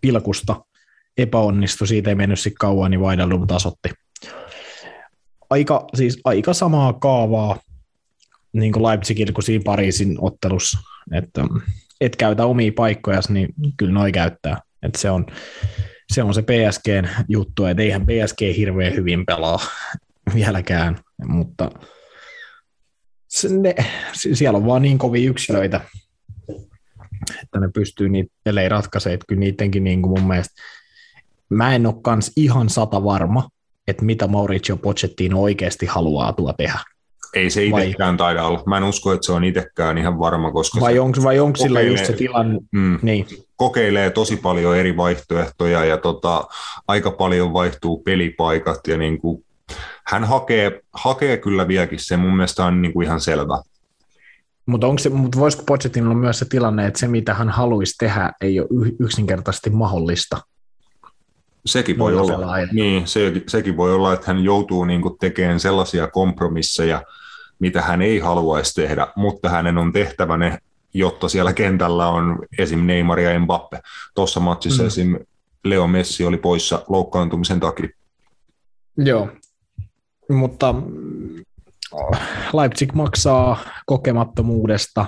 pilkusta. 0.00 0.64
Epäonnistui, 1.16 1.86
siitä 1.86 2.10
ei 2.10 2.16
mennyt 2.16 2.40
sitten 2.40 2.58
kauan, 2.58 2.90
niin 2.90 3.00
Vaidallum 3.00 3.46
tasotti. 3.46 3.88
Aika, 5.50 5.86
siis 5.94 6.20
aika 6.24 6.54
samaa 6.54 6.92
kaavaa 6.92 7.58
niin 8.52 8.72
kuin 8.72 8.82
Leipzigillä 8.82 9.32
kuin 9.32 9.44
siinä 9.44 9.62
Pariisin 9.64 10.16
ottelussa. 10.20 10.78
Että 11.12 11.44
et 12.00 12.16
käytä 12.16 12.44
omia 12.44 12.72
paikkoja, 12.76 13.20
niin 13.28 13.48
kyllä 13.76 13.92
noi 13.92 14.12
käyttää. 14.12 14.60
Että 14.82 14.98
se 14.98 15.10
on, 15.10 15.26
se 16.10 16.22
on 16.22 16.34
se 16.34 16.42
PSGn 16.42 17.08
juttu, 17.28 17.64
että 17.64 17.82
eihän 17.82 18.06
PSG 18.06 18.56
hirveän 18.56 18.94
hyvin 18.94 19.26
pelaa 19.26 19.60
vieläkään, 20.34 20.98
mutta 21.26 21.70
ne, 23.48 23.74
siellä 24.32 24.56
on 24.56 24.66
vaan 24.66 24.82
niin 24.82 24.98
kovia 24.98 25.30
yksilöitä, 25.30 25.80
että 27.42 27.60
ne 27.60 27.68
pystyy 27.74 28.08
niitä 28.08 28.32
pelejä 28.44 28.68
ratkaisemaan, 28.68 29.14
että 29.14 29.24
kyllä 29.28 29.40
niidenkin 29.40 29.84
niin 29.84 30.02
kuin 30.02 30.20
mun 30.20 30.28
mielestä, 30.28 30.62
mä 31.48 31.74
en 31.74 31.86
ole 31.86 31.94
kans 32.02 32.32
ihan 32.36 32.68
sata 32.68 33.04
varma, 33.04 33.48
että 33.86 34.04
mitä 34.04 34.26
Mauricio 34.26 34.76
Pochettino 34.76 35.40
oikeasti 35.40 35.86
haluaa 35.86 36.32
tuo 36.32 36.52
tehdä. 36.52 36.78
Ei 37.34 37.50
se 37.50 37.64
itsekään 37.64 38.16
taida 38.16 38.44
olla. 38.44 38.62
Mä 38.66 38.76
en 38.76 38.84
usko, 38.84 39.12
että 39.12 39.26
se 39.26 39.32
on 39.32 39.44
itsekään 39.44 39.98
ihan 39.98 40.18
varma, 40.18 40.52
koska 40.52 40.80
vai 40.80 40.98
onko, 40.98 41.22
vai 41.22 41.40
onko 41.40 41.56
sillä 41.56 41.80
just 41.80 42.04
se 42.04 42.12
tilanne? 42.12 42.58
Mm, 42.72 42.98
niin. 43.02 43.26
Kokeilee 43.56 44.10
tosi 44.10 44.36
paljon 44.36 44.76
eri 44.76 44.96
vaihtoehtoja 44.96 45.84
ja 45.84 45.96
tota, 45.96 46.44
aika 46.88 47.10
paljon 47.10 47.52
vaihtuu 47.52 48.02
pelipaikat 48.02 48.86
ja 48.86 48.98
niin 48.98 49.20
kuin, 49.20 49.44
hän 50.06 50.24
hakee, 50.24 50.80
hakee 50.92 51.36
kyllä 51.36 51.68
vieläkin 51.68 51.98
se, 52.02 52.16
mun 52.16 52.36
mielestä 52.36 52.64
on 52.64 52.82
niin 52.82 52.92
kuin 52.92 53.06
ihan 53.06 53.20
selvä. 53.20 53.62
Mutta 54.66 54.86
mut 55.10 55.36
voisiko 55.38 55.62
Pochettinolla 55.66 56.14
myös 56.14 56.38
se 56.38 56.44
tilanne, 56.44 56.86
että 56.86 56.98
se 57.00 57.08
mitä 57.08 57.34
hän 57.34 57.48
haluaisi 57.48 57.94
tehdä 57.98 58.32
ei 58.40 58.60
ole 58.60 58.68
yksinkertaisesti 58.98 59.70
mahdollista? 59.70 60.40
Sekin 61.66 61.98
voi, 61.98 62.14
olla, 62.14 62.56
niin, 62.72 63.06
se, 63.06 63.32
sekin 63.46 63.76
voi 63.76 63.94
olla, 63.94 64.12
että 64.12 64.26
hän 64.26 64.44
joutuu 64.44 64.84
niin 64.84 65.02
kuin 65.02 65.18
tekemään 65.18 65.60
sellaisia 65.60 66.06
kompromisseja, 66.06 67.02
mitä 67.60 67.82
hän 67.82 68.02
ei 68.02 68.18
haluaisi 68.18 68.74
tehdä, 68.74 69.06
mutta 69.16 69.48
hänen 69.48 69.78
on 69.78 69.92
tehtävä 69.92 70.36
ne, 70.36 70.58
jotta 70.94 71.28
siellä 71.28 71.52
kentällä 71.52 72.08
on 72.08 72.38
esim. 72.58 72.86
Neymar 72.86 73.20
ja 73.20 73.40
Mbappe. 73.40 73.80
Tuossa 74.14 74.40
matsissa 74.40 74.82
mm. 74.82 74.86
esim. 74.86 75.18
Leo 75.64 75.86
Messi 75.86 76.24
oli 76.24 76.36
poissa 76.36 76.84
loukkaantumisen 76.88 77.60
takia. 77.60 77.88
Joo, 78.96 79.28
mutta 80.28 80.74
Leipzig 82.52 82.92
maksaa 82.92 83.58
kokemattomuudesta 83.86 85.06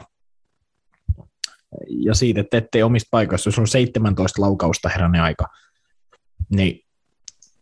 ja 1.89 2.15
siitä, 2.15 2.41
että 2.41 2.59
ettei 2.59 2.83
omista 2.83 3.09
paikoista, 3.11 3.49
jos 3.49 3.59
on 3.59 3.69
17 3.69 4.43
laukausta 4.43 4.89
heränne 4.89 5.20
aika, 5.20 5.47
niin, 6.49 6.81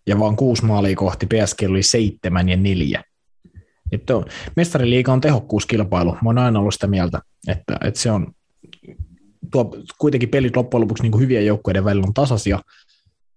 ja 0.07 0.19
vaan 0.19 0.37
kuusi 0.37 0.65
maalia 0.65 0.97
kohti, 0.97 1.27
PSG 1.27 1.63
oli 1.69 1.83
seitsemän 1.83 2.49
ja 2.49 2.57
neljä. 2.57 3.05
Että 3.93 4.17
on, 4.17 4.25
mestariliiga 4.57 5.13
on 5.13 5.21
tehokkuuskilpailu. 5.21 6.13
Mä 6.13 6.29
oon 6.29 6.39
aina 6.39 6.61
ollut 6.61 6.75
sitä 6.75 6.87
mieltä, 6.87 7.21
että, 7.49 7.77
että 7.85 8.01
se 8.01 8.11
on 8.11 8.33
tuo, 9.51 9.77
kuitenkin 9.99 10.29
pelit 10.29 10.57
loppujen 10.57 10.81
lopuksi 10.81 11.03
niin 11.03 11.13
kuin 11.13 11.23
hyvien 11.23 11.47
joukkueiden 11.47 11.85
välillä 11.85 12.07
on 12.07 12.15
tasaisia, 12.15 12.59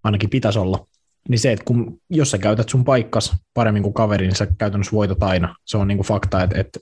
ainakin 0.03 0.29
pitäisi 0.29 0.59
olla. 0.59 0.87
Niin 1.29 1.39
se, 1.39 1.51
että 1.51 1.65
kun, 1.65 2.01
jos 2.09 2.31
sä 2.31 2.37
käytät 2.37 2.69
sun 2.69 2.85
paikkas 2.85 3.35
paremmin 3.53 3.83
kuin 3.83 3.93
kaveri, 3.93 4.27
niin 4.27 4.35
sä 4.35 4.47
käytännössä 4.57 4.91
voitat 4.91 5.23
aina. 5.23 5.55
Se 5.65 5.77
on 5.77 5.87
niin 5.87 5.97
kuin 5.97 6.07
fakta, 6.07 6.43
että, 6.43 6.59
että 6.59 6.79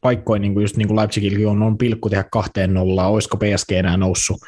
paikkoja, 0.00 0.40
niin 0.40 0.54
kuin 0.54 0.62
just 0.62 0.76
niin 0.76 0.88
kuin 0.88 0.96
Leipzigilläkin 0.96 1.48
on, 1.48 1.62
on 1.62 1.78
pilkku 1.78 2.10
tehdä 2.10 2.24
kahteen 2.32 2.74
nollaan, 2.74 3.10
olisiko 3.10 3.36
PSG 3.36 3.72
enää 3.72 3.96
noussut 3.96 4.40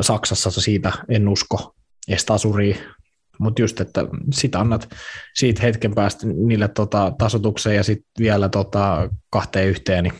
Saksassa, 0.00 0.50
siitä 0.50 0.92
en 1.08 1.28
usko, 1.28 1.74
Estasuri, 2.08 2.80
mutta 3.38 3.62
just, 3.62 3.80
että 3.80 4.04
sit 4.32 4.54
annat 4.54 4.88
siitä 5.34 5.62
hetken 5.62 5.94
päästä 5.94 6.26
niille 6.26 6.68
tota, 6.68 7.12
tasotukseen 7.18 7.76
ja 7.76 7.82
sitten 7.82 8.10
vielä 8.18 8.48
tota, 8.48 9.10
kahteen 9.30 9.68
yhteen, 9.68 10.04
niin 10.04 10.14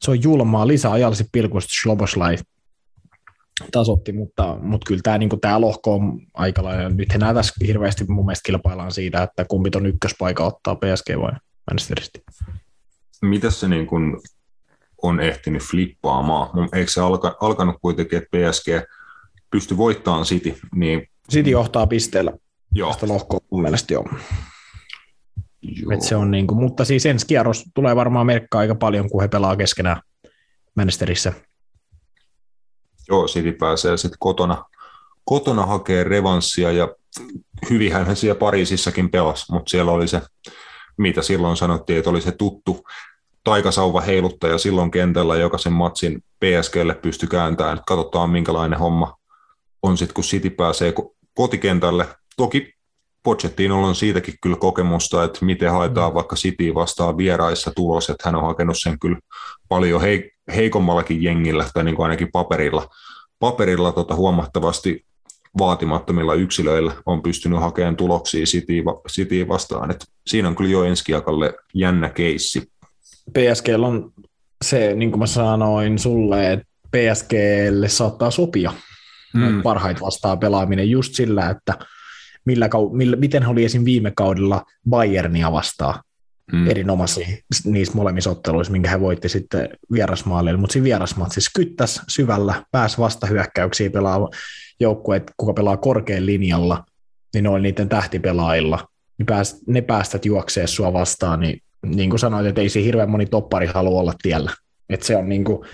se 0.00 0.10
on 0.10 0.22
julmaa 0.22 0.66
lisää 0.66 0.92
ajallisesti 0.92 1.28
pilkusta 1.32 1.72
Sloboslai 1.82 2.36
tasotti, 3.72 4.12
mutta, 4.12 4.58
mutta 4.60 4.86
kyllä 4.86 5.00
tämä, 5.02 5.18
niin 5.18 5.40
tämä 5.40 5.60
lohko 5.60 5.94
on 5.94 6.20
aika 6.34 6.64
lailla. 6.64 6.88
Nyt 6.88 7.12
enää 7.14 7.34
tässä 7.34 7.54
hirveästi 7.66 8.04
mun 8.08 8.26
mielestä 8.26 8.46
kilpaillaan 8.46 8.92
siitä, 8.92 9.22
että 9.22 9.44
kumpi 9.44 9.70
on 9.76 9.86
ykköspaikka 9.86 10.44
ottaa 10.44 10.74
PSG 10.74 11.20
vai 11.20 11.32
Manchesterista. 11.70 12.18
Mitä 13.22 13.50
se 13.50 13.68
niin 13.68 13.86
kuin 13.86 14.16
on 15.02 15.20
ehtinyt 15.20 15.62
flippaamaan? 15.62 16.68
Eikö 16.72 16.90
se 16.90 17.00
alka, 17.00 17.36
alkanut 17.40 17.76
kuitenkin, 17.82 18.18
että 18.18 18.28
PSG 18.30 18.66
pysty 19.50 19.76
voittamaan 19.76 20.24
City? 20.24 20.58
Niin... 20.74 21.08
City 21.32 21.50
johtaa 21.50 21.86
pisteellä 21.86 22.32
Joo. 22.74 22.90
tästä 22.90 23.08
lohkoa 23.08 23.40
mun 23.50 23.62
mielestä 23.62 23.94
joo. 23.94 24.08
Et 25.92 26.02
se 26.02 26.16
on 26.16 26.30
niin 26.30 26.46
kuin, 26.46 26.58
mutta 26.58 26.84
siis 26.84 27.06
ensi 27.06 27.26
kierros 27.26 27.64
tulee 27.74 27.96
varmaan 27.96 28.26
merkkaa 28.26 28.60
aika 28.60 28.74
paljon, 28.74 29.10
kun 29.10 29.22
he 29.22 29.28
pelaa 29.28 29.56
keskenään 29.56 30.00
Manchesterissa. 30.76 31.32
Joo, 33.08 33.26
City 33.26 33.52
pääsee 33.52 33.96
sitten 33.96 34.18
kotona, 34.18 34.64
kotona 35.24 35.66
hakee 35.66 36.04
revanssia 36.04 36.72
ja 36.72 36.88
hyvinhän 37.70 38.06
hän 38.06 38.16
siellä 38.16 38.38
Pariisissakin 38.38 39.10
pelasi, 39.10 39.52
mutta 39.52 39.70
siellä 39.70 39.92
oli 39.92 40.08
se, 40.08 40.22
mitä 40.96 41.22
silloin 41.22 41.56
sanottiin, 41.56 41.98
että 41.98 42.10
oli 42.10 42.20
se 42.20 42.32
tuttu 42.32 42.84
taikasauva 43.44 44.00
heiluttaja 44.00 44.58
silloin 44.58 44.90
kentällä, 44.90 45.36
joka 45.36 45.58
sen 45.58 45.72
matsin 45.72 46.24
PSGlle 46.40 46.94
pystyi 46.94 47.28
kääntämään. 47.28 47.76
Että 47.76 47.84
katsotaan, 47.86 48.30
minkälainen 48.30 48.78
homma 48.78 49.16
on 49.88 49.98
sitten, 49.98 50.14
kun 50.14 50.24
City 50.24 50.50
pääsee 50.50 50.94
kotikentälle. 51.34 52.06
Toki 52.36 52.76
Pochettinolla 53.26 53.86
on 53.86 53.94
siitäkin 53.94 54.34
kyllä 54.42 54.56
kokemusta, 54.56 55.24
että 55.24 55.44
miten 55.44 55.70
haetaan 55.70 56.12
mm. 56.12 56.14
vaikka 56.14 56.36
City 56.36 56.74
vastaan 56.74 57.16
vieraissa 57.16 57.72
tulos, 57.76 58.10
että 58.10 58.22
hän 58.28 58.34
on 58.34 58.46
hakenut 58.46 58.76
sen 58.78 58.98
kyllä 58.98 59.18
paljon 59.68 60.00
heikommallakin 60.56 61.22
jengillä, 61.22 61.64
tai 61.74 61.84
niin 61.84 61.96
kuin 61.96 62.04
ainakin 62.04 62.28
paperilla, 62.32 62.88
paperilla 63.38 63.92
tota 63.92 64.14
huomattavasti 64.14 65.04
vaatimattomilla 65.58 66.34
yksilöillä 66.34 66.92
on 67.06 67.22
pystynyt 67.22 67.60
hakemaan 67.60 67.96
tuloksia 67.96 68.44
City, 68.44 68.82
City 69.08 69.48
vastaan. 69.48 69.90
Et 69.90 70.04
siinä 70.26 70.48
on 70.48 70.56
kyllä 70.56 70.70
jo 70.70 70.84
ensi 70.84 71.12
jännä 71.74 72.08
keissi. 72.08 72.62
PSG 73.32 73.66
on 73.84 74.12
se, 74.64 74.94
niin 74.94 75.10
kuin 75.10 75.18
mä 75.18 75.26
sanoin 75.26 75.98
sulle, 75.98 76.52
että 76.52 76.66
PSGlle 76.90 77.88
saattaa 77.88 78.30
sopia 78.30 78.72
mm. 79.34 79.62
parhaita 79.62 80.00
vastaan 80.00 80.38
pelaaminen 80.38 80.90
just 80.90 81.14
sillä, 81.14 81.50
että 81.50 81.74
millä, 82.44 82.68
millä, 82.92 83.16
miten 83.16 83.42
he 83.42 83.48
oli 83.48 83.64
esim. 83.64 83.84
viime 83.84 84.12
kaudella 84.16 84.64
Bayernia 84.90 85.52
vastaan 85.52 86.00
mm. 86.52 86.70
erinomaisia 86.70 87.26
niissä 87.64 87.94
molemmissa 87.94 88.30
otteluissa, 88.30 88.72
minkä 88.72 88.90
he 88.90 89.00
voitti 89.00 89.28
sitten 89.28 89.68
vierasmaalille, 89.92 90.60
mutta 90.60 90.72
siinä 90.72 90.84
vierasmatsissa 90.84 91.50
kyttäs 91.54 92.02
syvällä, 92.08 92.64
pääsi 92.72 92.98
vastahyökkäyksiä 92.98 93.90
pelaa 93.90 94.28
joukkueet, 94.80 95.32
kuka 95.36 95.52
pelaa 95.52 95.76
korkean 95.76 96.26
linjalla, 96.26 96.84
niin 97.34 97.44
ne 97.44 97.50
oli 97.50 97.62
niiden 97.62 97.88
tähtipelaajilla, 97.88 98.88
niin 99.18 99.26
pääst, 99.26 99.56
ne 99.66 99.80
päästät 99.80 100.24
juoksee 100.24 100.66
sua 100.66 100.92
vastaan, 100.92 101.40
niin 101.40 101.62
niin 101.82 102.10
kuin 102.10 102.20
sanoit, 102.20 102.46
että 102.46 102.60
ei 102.60 102.68
se 102.68 102.82
hirveän 102.82 103.10
moni 103.10 103.26
toppari 103.26 103.66
halua 103.66 104.00
olla 104.00 104.14
tiellä. 104.22 104.52
Että 104.88 105.06
se 105.06 105.16
on 105.16 105.28
niin 105.28 105.44
kuin, 105.44 105.66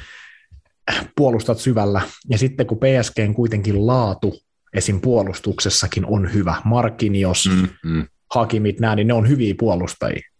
puolustat 1.17 1.59
syvällä. 1.59 2.01
Ja 2.29 2.39
sitten 2.39 2.67
kun 2.67 2.79
PSGn 2.79 3.35
kuitenkin 3.35 3.87
laatu 3.87 4.39
esim. 4.75 5.01
puolustuksessakin 5.01 6.07
on 6.07 6.35
hyvä, 6.35 6.55
Markinios, 6.65 7.49
mm, 7.53 7.91
mm. 7.91 8.07
Hakimit, 8.35 8.81
nämä, 8.81 8.97
niin 8.97 9.07
ne 9.07 9.15
on 9.15 9.29
hyviä 9.29 9.55
puolustajia. 9.59 10.31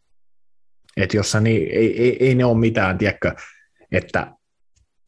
Että 0.97 1.17
jos 1.17 1.37
niin, 1.41 1.69
ei, 1.73 2.03
ei, 2.03 2.17
ei, 2.27 2.35
ne 2.35 2.45
ole 2.45 2.59
mitään, 2.59 2.99
tiedätkö, 2.99 3.35
että 3.93 4.33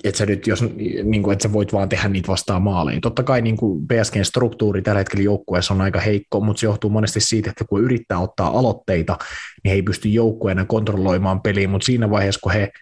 että 0.04 0.18
sä 0.18 0.26
nyt, 0.26 0.46
jos, 0.46 0.62
niin 1.02 1.22
kuin, 1.22 1.32
että 1.32 1.42
sä 1.42 1.52
voit 1.52 1.72
vaan 1.72 1.88
tehdä 1.88 2.08
niitä 2.08 2.28
vastaan 2.28 2.62
maaliin. 2.62 3.00
Totta 3.00 3.22
kai 3.22 3.42
niin 3.42 3.56
kuin 3.56 3.86
PSGn 3.86 4.24
struktuuri 4.24 4.82
tällä 4.82 4.98
hetkellä 4.98 5.24
joukkueessa 5.24 5.74
on 5.74 5.80
aika 5.80 6.00
heikko, 6.00 6.40
mutta 6.40 6.60
se 6.60 6.66
johtuu 6.66 6.90
monesti 6.90 7.20
siitä, 7.20 7.50
että 7.50 7.64
kun 7.64 7.82
yrittää 7.82 8.18
ottaa 8.18 8.58
aloitteita, 8.58 9.18
niin 9.64 9.70
he 9.70 9.74
ei 9.74 9.82
pysty 9.82 10.08
joukkueena 10.08 10.64
kontrolloimaan 10.64 11.40
peliä, 11.40 11.68
mutta 11.68 11.86
siinä 11.86 12.10
vaiheessa, 12.10 12.40
kun 12.42 12.52
he 12.52 12.72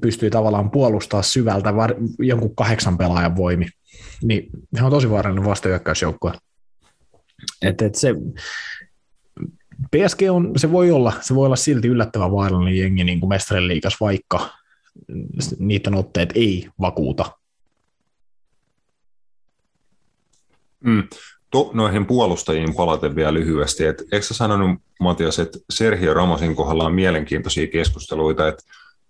pystyy 0.00 0.30
tavallaan 0.30 0.70
puolustaa 0.70 1.22
syvältä 1.22 1.76
var, 1.76 1.94
jonkun 2.18 2.56
kahdeksan 2.56 2.98
pelaajan 2.98 3.36
voimi, 3.36 3.66
niin 4.22 4.50
he 4.78 4.84
on 4.84 4.90
tosi 4.90 5.10
vaarallinen 5.10 5.48
vastahyökkäysjoukkue. 5.48 6.32
Et, 7.62 7.82
et 7.82 7.94
se, 7.94 8.14
PSG 9.90 10.20
on, 10.30 10.52
se 10.56 10.72
voi 10.72 10.90
olla, 10.90 11.12
se 11.20 11.34
voi 11.34 11.46
olla 11.46 11.56
silti 11.56 11.88
yllättävän 11.88 12.32
vaarallinen 12.32 12.78
jengi 12.78 13.04
niin 13.04 13.20
kuin 13.20 13.30
liikas, 13.66 13.96
vaikka 14.00 14.50
niiden 15.58 15.94
otteet 15.94 16.32
ei 16.34 16.68
vakuuta. 16.80 17.32
Mm. 20.84 21.02
To, 21.50 21.70
noihin 21.74 22.06
puolustajiin 22.06 22.74
palaten 22.74 23.16
vielä 23.16 23.34
lyhyesti. 23.34 23.84
Et, 23.84 24.02
eikö 24.12 24.26
sä 24.26 24.34
sanonut, 24.34 24.80
Matias, 25.00 25.38
että 25.38 25.58
Sergio 25.70 26.14
Ramosin 26.14 26.56
kohdalla 26.56 26.84
on 26.84 26.94
mielenkiintoisia 26.94 27.66
keskusteluita, 27.66 28.48
että 28.48 28.62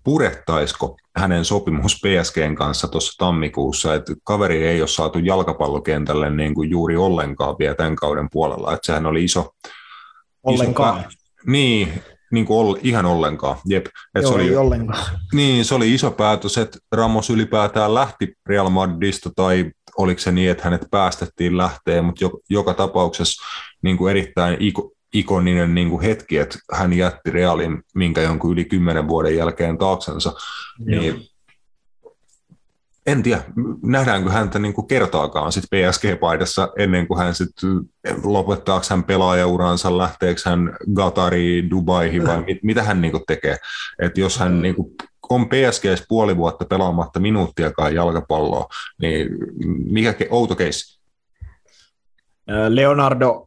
purettaisiko 0.06 0.96
hänen 1.16 1.44
sopimus 1.44 2.00
PSGn 2.00 2.54
kanssa 2.54 2.88
tuossa 2.88 3.12
tammikuussa, 3.18 3.94
että 3.94 4.14
kaveri 4.24 4.66
ei 4.66 4.80
ole 4.80 4.88
saatu 4.88 5.18
jalkapallokentälle 5.18 6.30
niin 6.30 6.54
kuin 6.54 6.70
juuri 6.70 6.96
ollenkaan 6.96 7.56
vielä 7.58 7.74
tämän 7.74 7.96
kauden 7.96 8.28
puolella, 8.32 8.72
että 8.72 8.86
sehän 8.86 9.06
oli 9.06 9.24
iso... 9.24 9.50
Ollenkaan. 10.42 11.00
Iso, 11.00 11.08
niin, 11.46 12.02
niin 12.32 12.46
kuin 12.46 12.58
ol, 12.58 12.76
ihan 12.82 13.06
ollenkaan. 13.06 13.56
Jep. 13.68 13.86
Et 13.86 14.22
Joo, 14.22 14.32
se 14.32 14.34
oli, 14.34 14.56
ollenkaan. 14.56 15.04
Niin, 15.32 15.64
se 15.64 15.74
oli 15.74 15.94
iso 15.94 16.10
päätös, 16.10 16.58
että 16.58 16.78
Ramos 16.92 17.30
ylipäätään 17.30 17.94
lähti 17.94 18.34
Real 18.48 18.68
Madridista 18.68 19.30
tai 19.36 19.70
oliko 19.98 20.20
se 20.20 20.32
niin, 20.32 20.50
että 20.50 20.64
hänet 20.64 20.86
päästettiin 20.90 21.56
lähteen, 21.56 22.04
mutta 22.04 22.24
jo, 22.24 22.30
joka 22.50 22.74
tapauksessa 22.74 23.44
niin 23.82 23.96
kuin 23.96 24.10
erittäin 24.10 24.56
iko, 24.60 24.92
ikoninen 25.18 25.74
niin 25.74 25.90
kuin 25.90 26.02
hetki, 26.02 26.38
että 26.38 26.58
hän 26.72 26.92
jätti 26.92 27.30
Realin 27.30 27.82
minkä 27.94 28.20
jonkun 28.22 28.52
yli 28.52 28.64
kymmenen 28.64 29.08
vuoden 29.08 29.36
jälkeen 29.36 29.78
taaksensa. 29.78 30.32
Niin 30.78 31.26
en 33.06 33.22
tiedä, 33.22 33.42
nähdäänkö 33.82 34.30
häntä 34.30 34.58
niin 34.58 34.74
kuin 34.74 34.86
kertaakaan 34.86 35.52
sit 35.52 35.64
PSG-paidassa 35.64 36.72
ennen 36.78 37.06
kuin 37.06 37.18
hän 37.18 37.34
sitten 37.34 37.70
lopettaako 38.22 38.86
hän 38.90 39.04
pelaajauransa, 39.04 39.98
lähteekö 39.98 40.40
hän 40.44 40.76
Gatariin, 40.94 41.70
Dubaihin 41.70 42.26
vai 42.26 42.44
mit, 42.44 42.58
mitä 42.62 42.82
hän 42.82 43.00
niin 43.00 43.12
kuin 43.12 43.24
tekee. 43.26 43.56
Et 43.98 44.18
jos 44.18 44.38
hän 44.38 44.62
niin 44.62 44.74
kuin 44.74 44.94
on 45.30 45.48
PSG 45.48 45.84
puoli 46.08 46.36
vuotta 46.36 46.64
pelaamatta 46.64 47.20
minuuttiakaan 47.20 47.94
jalkapalloa, 47.94 48.68
niin 49.02 49.28
mikä 49.84 50.14
outo 50.30 50.54
keissi? 50.54 51.00
Leonardo 52.68 53.46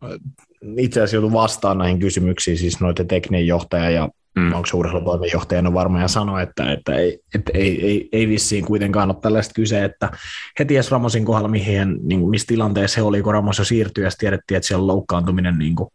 itse 0.77 0.99
asiassa 0.99 1.15
joutui 1.15 1.34
vastaan 1.34 1.77
näihin 1.77 1.99
kysymyksiin, 1.99 2.57
siis 2.57 2.80
noiden 2.80 3.07
tekninen 3.07 3.48
johtaja 3.48 3.90
ja 3.90 4.10
mm. 4.36 4.53
onko 4.53 4.68
urheilutoimenjohtaja, 4.73 5.61
no 5.61 5.73
varmaan 5.73 6.02
ja 6.02 6.07
sanoi, 6.07 6.44
että, 6.44 6.72
että, 6.72 6.95
ei, 6.95 7.19
että 7.36 7.52
ei, 7.53 7.86
ei, 7.86 8.10
ei 8.11 8.27
vissiin 8.27 8.65
kuitenkaan 8.65 9.10
ole 9.10 9.19
tällaista 9.22 9.53
kyse, 9.53 9.84
että 9.84 10.11
he 10.60 10.65
ties 10.65 10.91
Ramosin 10.91 11.26
kohdalla, 11.26 11.48
mihin, 11.48 11.99
niin 12.02 12.19
kuin, 12.19 12.30
missä 12.30 12.48
tilanteessa 12.48 13.02
he 13.02 13.03
oli, 13.03 13.22
kun 13.22 13.34
Ramos 13.34 13.57
jo 13.57 13.65
siirtyi, 13.65 14.03
ja 14.03 14.10
tiedettiin, 14.19 14.56
että 14.56 14.68
siellä 14.68 14.81
on 14.81 14.88
loukkaantuminen 14.88 15.57
niin 15.57 15.76
kuin, 15.76 15.90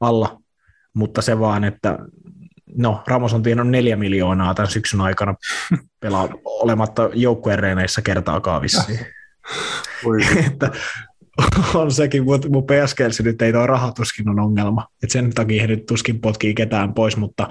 alla, 0.00 0.38
mutta 0.94 1.22
se 1.22 1.38
vaan, 1.38 1.64
että 1.64 1.98
no, 2.76 3.02
Ramos 3.06 3.34
on 3.34 3.42
tiennyt 3.42 3.68
neljä 3.68 3.96
miljoonaa 3.96 4.54
tämän 4.54 4.70
syksyn 4.70 5.00
aikana 5.00 5.34
pelaa 6.00 6.28
olematta 6.44 7.10
joukkueen 7.14 7.58
reeneissä 7.58 8.02
kertaakaan 8.02 8.62
vissiin. 8.62 8.98
että 10.52 10.70
on 11.74 11.92
sekin, 11.92 12.24
mutta 12.24 12.48
mun 12.48 12.64
PSGlsi 12.64 13.22
nyt 13.22 13.42
ei 13.42 13.52
tuo 13.52 13.66
rahatuskin 13.66 14.28
on 14.28 14.40
ongelma. 14.40 14.86
Et 15.02 15.10
sen 15.10 15.30
takia 15.30 15.62
he 15.62 15.66
nyt 15.66 15.86
tuskin 15.86 16.20
potkii 16.20 16.54
ketään 16.54 16.94
pois, 16.94 17.16
mutta, 17.16 17.48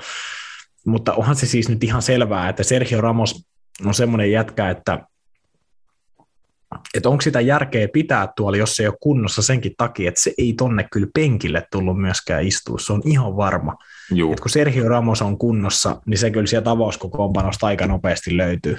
mutta 0.85 1.13
onhan 1.13 1.35
se 1.35 1.45
siis 1.45 1.69
nyt 1.69 1.83
ihan 1.83 2.01
selvää, 2.01 2.49
että 2.49 2.63
Sergio 2.63 3.01
Ramos 3.01 3.45
on 3.85 3.93
semmoinen 3.93 4.31
jätkä, 4.31 4.69
että 4.69 4.99
että 6.93 7.09
onko 7.09 7.21
sitä 7.21 7.41
järkeä 7.41 7.87
pitää 7.87 8.27
tuolla, 8.35 8.57
jos 8.57 8.75
se 8.75 8.83
ei 8.83 8.87
ole 8.87 8.97
kunnossa 8.99 9.41
senkin 9.41 9.73
takia, 9.77 10.09
että 10.09 10.21
se 10.21 10.33
ei 10.37 10.53
tonne 10.53 10.87
kyllä 10.91 11.07
penkille 11.13 11.63
tullut 11.71 12.01
myöskään 12.01 12.43
istua, 12.43 12.79
se 12.79 12.93
on 12.93 13.01
ihan 13.05 13.37
varma. 13.37 13.75
että 14.31 14.41
kun 14.41 14.49
Sergio 14.49 14.89
Ramos 14.89 15.21
on 15.21 15.37
kunnossa, 15.37 16.01
niin 16.05 16.17
se 16.17 16.31
kyllä 16.31 16.47
sieltä 16.47 16.71
avauskokoonpanosta 16.71 17.67
aika 17.67 17.87
nopeasti 17.87 18.37
löytyy. 18.37 18.77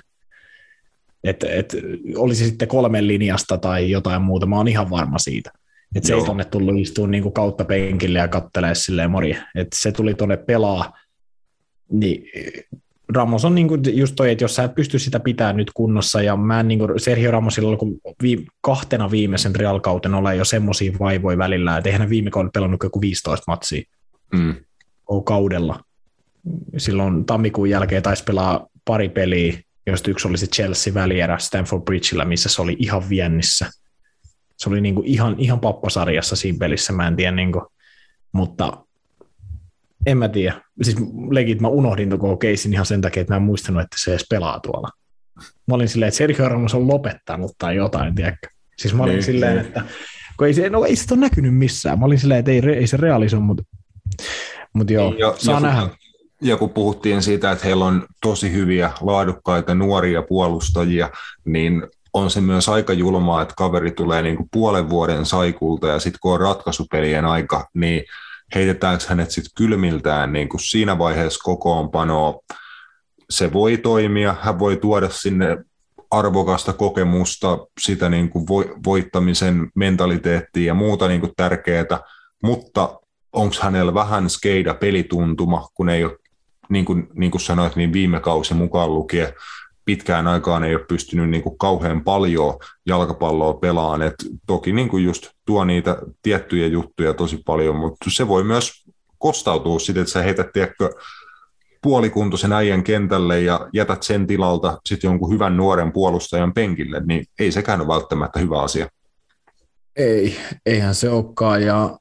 Että 1.24 1.46
et, 1.50 1.76
olisi 2.16 2.44
sitten 2.44 2.68
kolmen 2.68 3.08
linjasta 3.08 3.58
tai 3.58 3.90
jotain 3.90 4.22
muuta, 4.22 4.46
mä 4.46 4.56
oon 4.56 4.68
ihan 4.68 4.90
varma 4.90 5.18
siitä. 5.18 5.50
Että 5.94 6.06
se 6.06 6.12
Joo. 6.12 6.20
ei 6.20 6.26
tonne 6.26 6.44
tullut 6.44 6.78
istua 6.78 7.06
niin 7.06 7.22
kuin 7.22 7.32
kautta 7.32 7.64
penkille 7.64 8.18
ja 8.18 8.28
kattelee 8.28 8.74
silleen 8.74 9.10
mori. 9.10 9.36
Että 9.54 9.76
se 9.80 9.92
tuli 9.92 10.14
tonne 10.14 10.36
pelaa, 10.36 10.98
niin 11.90 12.24
Ramos 13.14 13.44
on 13.44 13.54
niin 13.54 13.68
kuin 13.68 13.80
just 13.92 14.14
toi, 14.16 14.30
että 14.30 14.44
jos 14.44 14.54
sä 14.54 14.64
et 14.64 14.74
pysty 14.74 14.98
sitä 14.98 15.20
pitämään 15.20 15.56
nyt 15.56 15.70
kunnossa, 15.74 16.22
ja 16.22 16.36
mä 16.36 16.60
en 16.60 16.68
niin 16.68 16.78
kuin 16.78 17.00
Sergio 17.00 17.30
Ramosilla 17.30 17.76
kun 17.76 18.00
vi, 18.22 18.46
kahtena 18.60 19.10
viimeisen 19.10 19.56
Real-kauten 19.56 20.14
ole 20.14 20.36
jo 20.36 20.44
semmoisia 20.44 20.92
vaivoja 21.00 21.38
välillä, 21.38 21.76
että 21.76 21.88
eihän 21.88 22.00
hän 22.00 22.10
viime 22.10 22.30
kaudella 22.30 22.50
pelannut 22.50 22.82
joku 22.82 23.00
15 23.00 23.44
matsia 23.46 23.82
mm. 24.32 24.54
kaudella. 25.24 25.80
Silloin 26.76 27.24
tammikuun 27.24 27.70
jälkeen 27.70 28.02
taisi 28.02 28.24
pelaa 28.24 28.66
pari 28.84 29.08
peliä, 29.08 29.58
joista 29.86 30.10
yksi 30.10 30.28
oli 30.28 30.38
se 30.38 30.46
Chelsea 30.46 30.94
välierä 30.94 31.38
Stanford 31.38 31.82
Bridgellä, 31.82 32.24
missä 32.24 32.48
se 32.48 32.62
oli 32.62 32.76
ihan 32.78 33.08
viennissä. 33.08 33.70
Se 34.56 34.68
oli 34.68 34.80
niin 34.80 34.94
kuin 34.94 35.06
ihan, 35.06 35.34
ihan 35.38 35.60
pappasarjassa 35.60 36.36
siinä 36.36 36.58
pelissä, 36.58 36.92
mä 36.92 37.08
en 37.08 37.16
tiedä, 37.16 37.32
niin 37.32 37.52
kuin, 37.52 37.64
mutta 38.32 38.84
en 40.06 40.18
mä 40.18 40.28
tiedä. 40.28 40.60
Siis 40.82 40.96
legit 41.30 41.60
mä 41.60 41.68
unohdin 41.68 42.10
koko 42.10 42.36
keisin 42.36 42.72
ihan 42.72 42.86
sen 42.86 43.00
takia, 43.00 43.20
että 43.20 43.32
mä 43.32 43.36
en 43.36 43.42
muistanut, 43.42 43.82
että 43.82 43.96
se 44.00 44.10
edes 44.10 44.26
pelaa 44.30 44.60
tuolla. 44.60 44.88
Mä 45.38 45.74
olin 45.74 45.88
silleen, 45.88 46.08
että 46.08 46.18
Sergio 46.18 46.48
Ramos 46.48 46.74
on 46.74 46.88
lopettanut 46.88 47.52
tai 47.58 47.76
jotain, 47.76 48.14
tiedätkö? 48.14 48.48
Siis 48.78 48.94
mä 48.94 49.02
olin 49.02 49.12
niin, 49.12 49.22
silleen, 49.22 49.56
niin. 49.56 49.66
että 49.66 49.84
kun 50.36 50.46
ei 50.46 50.54
se, 50.54 50.70
no 50.70 50.84
ei 50.84 50.96
se 50.96 51.14
ole 51.14 51.20
näkynyt 51.20 51.54
missään. 51.54 51.98
Mä 51.98 52.04
olin 52.04 52.18
silleen, 52.18 52.38
että 52.38 52.50
ei, 52.50 52.62
ei 52.76 52.86
se 52.86 52.96
realiso, 52.96 53.40
mutta, 53.40 53.62
mutta 54.72 54.92
joo, 54.92 55.14
ja, 55.18 55.34
saa 55.38 55.54
ja 55.54 55.60
nähdä. 55.60 55.88
Ja 56.42 56.56
kun 56.56 56.70
puhuttiin 56.70 57.22
siitä, 57.22 57.50
että 57.50 57.64
heillä 57.64 57.84
on 57.84 58.06
tosi 58.22 58.52
hyviä, 58.52 58.90
laadukkaita 59.00 59.74
nuoria 59.74 60.22
puolustajia, 60.22 61.10
niin 61.44 61.82
on 62.12 62.30
se 62.30 62.40
myös 62.40 62.68
aika 62.68 62.92
julmaa, 62.92 63.42
että 63.42 63.54
kaveri 63.56 63.90
tulee 63.90 64.22
niin 64.22 64.36
kuin 64.36 64.48
puolen 64.52 64.90
vuoden 64.90 65.26
saikulta 65.26 65.86
ja 65.86 65.98
sitten 65.98 66.18
kun 66.22 66.32
on 66.32 66.40
ratkaisupelien 66.40 67.24
aika, 67.24 67.68
niin 67.74 68.04
heitetäänkö 68.54 69.04
hänet 69.08 69.30
sitten 69.30 69.52
kylmiltään 69.56 70.32
niin 70.32 70.48
kuin 70.48 70.60
siinä 70.60 70.98
vaiheessa 70.98 71.40
kokoonpanoa. 71.42 72.40
Se 73.30 73.52
voi 73.52 73.76
toimia, 73.76 74.34
hän 74.40 74.58
voi 74.58 74.76
tuoda 74.76 75.10
sinne 75.10 75.58
arvokasta 76.10 76.72
kokemusta, 76.72 77.58
sitä 77.80 78.08
niin 78.08 78.28
kuin 78.28 78.46
voittamisen 78.84 79.70
mentaliteettia 79.74 80.66
ja 80.66 80.74
muuta 80.74 81.08
niin 81.08 81.20
kuin 81.20 81.32
tärkeää, 81.36 82.00
mutta 82.42 83.00
onko 83.32 83.54
hänellä 83.60 83.94
vähän 83.94 84.30
skeida 84.30 84.74
pelituntuma, 84.74 85.68
kun 85.74 85.88
ei 85.88 86.04
ole, 86.04 86.16
niin 86.72 86.84
kuin, 86.84 87.08
niin 87.14 87.30
kuin 87.30 87.40
sanoit, 87.40 87.76
niin 87.76 87.92
viime 87.92 88.20
kausi 88.20 88.54
mukaan 88.54 88.94
lukien 88.94 89.32
pitkään 89.84 90.26
aikaan 90.26 90.64
ei 90.64 90.74
ole 90.74 90.84
pystynyt 90.88 91.30
niin 91.30 91.42
kuin 91.42 91.58
kauhean 91.58 92.04
paljon 92.04 92.58
jalkapalloa 92.86 93.54
pelaan. 93.54 94.02
Et 94.02 94.14
toki 94.46 94.72
niin 94.72 94.88
kuin 94.88 95.04
just 95.04 95.30
tuo 95.46 95.64
niitä 95.64 95.96
tiettyjä 96.22 96.66
juttuja 96.66 97.14
tosi 97.14 97.42
paljon, 97.46 97.76
mutta 97.76 98.10
se 98.12 98.28
voi 98.28 98.44
myös 98.44 98.84
kostautua 99.18 99.78
sitten, 99.78 100.02
että 100.02 100.12
sä 100.12 100.22
heität 100.22 100.52
tiedätkö, 100.52 100.90
puolikuntoisen 101.82 102.52
äijän 102.52 102.82
kentälle 102.82 103.40
ja 103.40 103.68
jätät 103.72 104.02
sen 104.02 104.26
tilalta 104.26 104.78
sitten 104.86 105.08
jonkun 105.08 105.32
hyvän 105.32 105.56
nuoren 105.56 105.92
puolustajan 105.92 106.54
penkille, 106.54 107.02
niin 107.06 107.24
ei 107.38 107.52
sekään 107.52 107.80
ole 107.80 107.88
välttämättä 107.88 108.38
hyvä 108.38 108.62
asia. 108.62 108.88
Ei, 109.96 110.36
eihän 110.66 110.94
se 110.94 111.10
olekaan. 111.10 111.62
Ja 111.62 111.98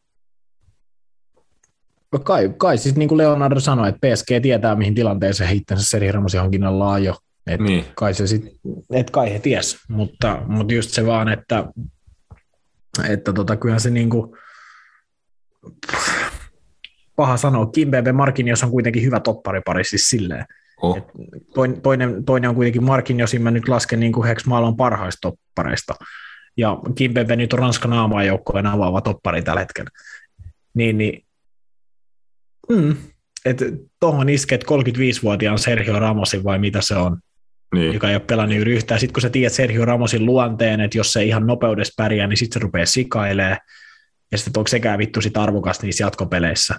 kai, 2.20 2.54
kai 2.58 2.78
siis 2.78 2.96
niin 2.96 3.10
kuin 3.10 3.18
Leonardo 3.18 3.60
sanoi, 3.60 3.90
että 3.90 4.08
PSG 4.08 4.28
tietää, 4.42 4.76
mihin 4.76 4.96
tilanteeseen 4.96 5.50
heittänsä 5.50 5.90
Seri 5.90 6.12
Ramosin 6.12 6.40
hankinnalla 6.40 7.00
jo. 7.00 7.16
Et 7.48 7.62
niin. 7.62 7.86
kai, 7.96 8.14
se 8.14 8.28
sit, 8.28 8.46
et 8.94 9.10
kai 9.10 9.34
he 9.34 9.40
ties, 9.40 9.78
mutta, 9.90 10.42
mutta 10.48 10.74
just 10.74 10.90
se 10.90 11.06
vaan, 11.06 11.30
että, 11.30 11.66
että 13.10 13.34
tota, 13.34 13.56
kyllähän 13.56 13.80
se 13.80 13.90
niinku, 13.90 14.38
paha 17.16 17.38
sanoa, 17.38 17.66
Kimpembe 17.66 18.12
Markinios 18.12 18.64
on 18.64 18.72
kuitenkin 18.72 19.04
hyvä 19.04 19.20
topparipari 19.20 19.84
siis 19.84 20.10
silleen. 20.10 20.46
Oh. 20.82 20.98
Et 20.98 21.04
toinen, 21.84 22.26
toinen, 22.26 22.50
on 22.50 22.56
kuitenkin 22.56 22.84
Markinios, 22.84 23.36
mä 23.40 23.52
nyt 23.52 23.68
lasken 23.68 24.00
niin 24.00 24.12
kuin 24.12 24.28
heksi 24.28 24.50
maailman 24.50 24.76
parhaista 24.76 25.20
toppareista. 25.22 25.96
Ja 26.58 26.78
Kimpembe 26.96 27.36
nyt 27.36 27.54
on 27.54 27.60
Ranskan 27.60 27.94
aamajoukkojen 27.94 28.68
avaava 28.68 29.02
toppari 29.02 29.42
tällä 29.42 29.60
hetkellä. 29.60 29.90
Niin, 30.74 30.98
niin 30.98 31.26
mm, 32.72 32.96
että 33.46 33.66
tuohon 34.00 34.30
isket 34.30 34.64
35-vuotiaan 34.64 35.60
Sergio 35.60 36.00
Ramosin 36.00 36.44
vai 36.44 36.60
mitä 36.60 36.82
se 36.82 36.96
on, 36.96 37.18
niin. 37.76 37.94
joka 37.94 38.10
ei 38.10 38.16
ole 38.16 38.24
pelannut 38.28 38.56
juuri 38.56 38.72
yhtään. 38.72 39.00
Sitten 39.00 39.14
kun 39.14 39.22
sä 39.22 39.30
tiedät 39.30 39.54
Sergio 39.54 39.86
Ramosin 39.86 40.26
luonteen, 40.26 40.82
että 40.82 40.98
jos 40.98 41.14
se 41.14 41.24
ihan 41.24 41.48
nopeudessa 41.48 41.94
pärjää, 41.98 42.28
niin 42.28 42.38
sitten 42.38 42.60
se 42.60 42.64
rupeaa 42.64 42.86
sikailemaan. 42.86 43.58
Ja 44.32 44.38
sitten 44.38 44.60
onko 44.60 44.68
sekään 44.68 45.00
vittu 45.00 45.22
sit 45.22 45.38
arvokas 45.38 45.82
niissä 45.82 46.04
jatkopeleissä. 46.04 46.76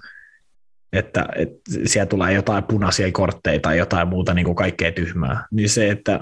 Että, 0.93 1.25
että 1.35 1.61
siellä 1.85 2.05
tulee 2.05 2.33
jotain 2.33 2.63
punaisia 2.63 3.11
kortteja 3.11 3.59
tai 3.59 3.77
jotain 3.77 4.07
muuta 4.07 4.33
niin 4.33 4.45
kuin 4.45 4.55
kaikkea 4.55 4.91
tyhmää. 4.91 5.45
Niin 5.51 5.69
se, 5.69 5.89
että 5.89 6.19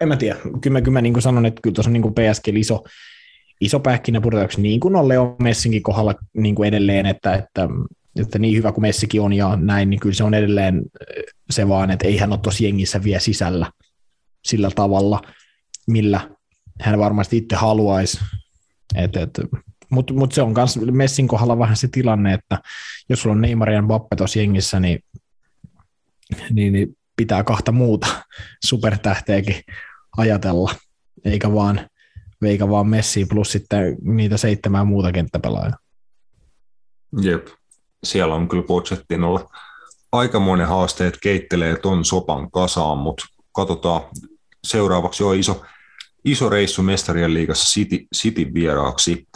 en 0.00 0.08
mä 0.08 0.16
tiedä. 0.16 0.36
Kyllä 0.36 0.72
mä, 0.72 0.80
kyllä 0.80 0.92
mä 0.92 1.02
niin 1.02 1.12
kuin 1.12 1.22
sanon, 1.22 1.46
että 1.46 1.60
kyllä 1.62 1.74
tuossa 1.74 1.88
on 1.88 1.92
niin 1.92 2.02
kuin 2.02 2.14
PSG 2.14 2.48
iso, 2.48 2.84
iso 3.60 3.80
pähkinä 3.80 4.20
purtavaksi, 4.20 4.60
niin 4.60 4.80
kuin 4.80 4.96
on 4.96 5.08
Leo 5.08 5.36
Messinkin 5.42 5.82
kohdalla 5.82 6.14
niin 6.36 6.54
kuin 6.54 6.68
edelleen, 6.68 7.06
että, 7.06 7.34
että 7.34 7.68
että 8.20 8.38
niin 8.38 8.56
hyvä 8.56 8.72
kuin 8.72 8.82
Messikin 8.82 9.20
on 9.20 9.32
ja 9.32 9.56
näin, 9.56 9.90
niin 9.90 10.00
kyllä 10.00 10.14
se 10.14 10.24
on 10.24 10.34
edelleen 10.34 10.82
eh, 11.16 11.24
se 11.50 11.68
vaan, 11.68 11.90
että 11.90 12.06
ei 12.06 12.18
hän 12.18 12.32
ole 12.32 12.40
tuossa 12.42 12.64
jengissä 12.64 13.04
vielä 13.04 13.20
sisällä 13.20 13.72
sillä 14.44 14.70
tavalla, 14.74 15.22
millä 15.86 16.30
hän 16.80 16.98
varmasti 16.98 17.36
itse 17.36 17.56
haluaisi. 17.56 18.18
Mutta 19.90 20.14
mut 20.14 20.32
se 20.32 20.42
on 20.42 20.54
myös 20.56 20.78
Messin 20.90 21.28
kohdalla 21.28 21.58
vähän 21.58 21.76
se 21.76 21.88
tilanne, 21.88 22.34
että 22.34 22.58
jos 23.08 23.22
sulla 23.22 23.34
on 23.34 23.40
Neymar 23.40 23.70
ja 23.70 23.82
Mbappe 23.82 24.16
tuossa 24.16 24.38
jengissä, 24.38 24.80
niin, 24.80 24.98
niin, 26.50 26.72
niin 26.72 26.96
pitää 27.16 27.44
kahta 27.44 27.72
muuta 27.72 28.06
supertähteäkin 28.66 29.56
ajatella, 30.16 30.74
eikä 31.24 31.52
vaan, 31.52 31.88
eikä 32.42 32.68
vaan 32.68 32.88
Messi 32.88 33.24
plus 33.24 33.52
sitten 33.52 33.96
niitä 34.02 34.36
seitsemää 34.36 34.84
muuta 34.84 35.12
kenttäpelaajaa. 35.12 35.78
Jep 37.22 37.46
siellä 38.04 38.34
on 38.34 38.48
kyllä 38.48 38.62
Pochetinolla 38.62 39.50
aikamoinen 40.12 40.68
haaste, 40.68 41.06
että 41.06 41.20
keittelee 41.22 41.76
ton 41.76 42.04
sopan 42.04 42.50
kasaan, 42.50 42.98
mutta 42.98 43.24
katsotaan. 43.52 44.02
Seuraavaksi 44.64 45.24
on 45.24 45.36
iso, 45.36 45.64
iso 46.24 46.48
reissu 46.48 46.82
mestarien 46.82 47.34
liigassa 47.34 47.74
City, 47.74 48.06
City 48.16 48.54
vieraaksi. 48.54 49.28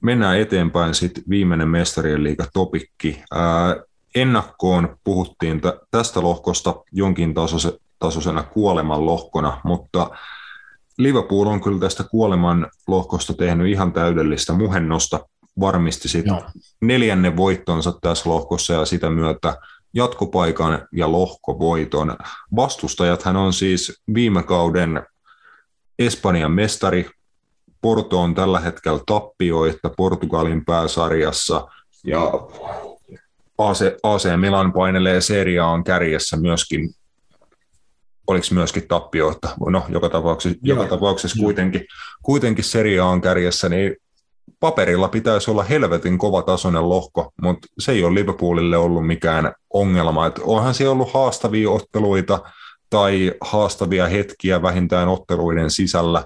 Mennään 0.00 0.38
eteenpäin 0.38 0.94
sitten 0.94 1.24
viimeinen 1.28 1.68
mestarien 1.68 2.24
liiga 2.24 2.46
topikki. 2.52 3.22
Ää, 3.32 3.76
ennakkoon 4.14 4.96
puhuttiin 5.04 5.60
tästä 5.90 6.22
lohkosta 6.22 6.74
jonkin 6.92 7.34
tasoisena 7.98 8.42
kuoleman 8.42 9.06
lohkona, 9.06 9.60
mutta 9.64 10.10
Liverpool 10.98 11.46
on 11.46 11.60
kyllä 11.60 11.80
tästä 11.80 12.04
kuoleman 12.04 12.70
lohkosta 12.86 13.34
tehnyt 13.34 13.66
ihan 13.66 13.92
täydellistä 13.92 14.52
muhennosta 14.52 15.20
varmisti 15.60 16.08
sitten 16.08 16.42
neljännen 16.80 17.36
voittonsa 17.36 17.92
tässä 18.02 18.30
lohkossa 18.30 18.72
ja 18.72 18.84
sitä 18.84 19.10
myötä 19.10 19.56
jatkopaikan 19.94 20.88
ja 20.92 21.12
lohkovoiton. 21.12 22.16
Vastustajat 22.56 23.22
hän 23.22 23.36
on 23.36 23.52
siis 23.52 24.02
viime 24.14 24.42
kauden 24.42 25.06
Espanjan 25.98 26.52
mestari. 26.52 27.10
Porto 27.80 28.20
on 28.20 28.34
tällä 28.34 28.60
hetkellä 28.60 29.00
tappioita 29.06 29.90
Portugalin 29.96 30.64
pääsarjassa 30.64 31.68
ja 32.06 32.32
AC, 33.58 33.84
AC 34.02 34.28
Milan 34.36 34.72
painelee 34.72 35.20
seriaan 35.20 35.84
kärjessä 35.84 36.36
myöskin 36.36 36.94
oliko 38.26 38.46
myöskin 38.50 38.88
tappioita, 38.88 39.48
no 39.70 39.84
joka 39.88 40.08
tapauksessa, 40.08 40.58
joka 40.62 40.86
tapauksessa 40.86 41.42
kuitenkin, 41.42 41.84
kuitenkin 42.22 42.64
seria 42.64 43.04
on 43.04 43.20
kärjessä, 43.20 43.68
niin 43.68 43.96
paperilla 44.60 45.08
pitäisi 45.08 45.50
olla 45.50 45.62
helvetin 45.62 46.18
kova 46.18 46.42
tasoinen 46.42 46.88
lohko, 46.88 47.32
mutta 47.42 47.68
se 47.78 47.92
ei 47.92 48.04
ole 48.04 48.14
Liverpoolille 48.14 48.76
ollut 48.76 49.06
mikään 49.06 49.54
ongelma. 49.74 50.26
Et 50.26 50.38
onhan 50.42 50.74
siellä 50.74 50.92
ollut 50.92 51.12
haastavia 51.14 51.70
otteluita, 51.70 52.42
tai 52.90 53.32
haastavia 53.40 54.06
hetkiä 54.08 54.62
vähintään 54.62 55.08
otteluiden 55.08 55.70
sisällä. 55.70 56.24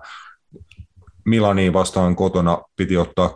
Milaniin 1.25 1.73
vastaan 1.73 2.17
kotona 2.17 2.59
piti 2.77 2.97
ottaa 2.97 3.29
3-2 3.29 3.31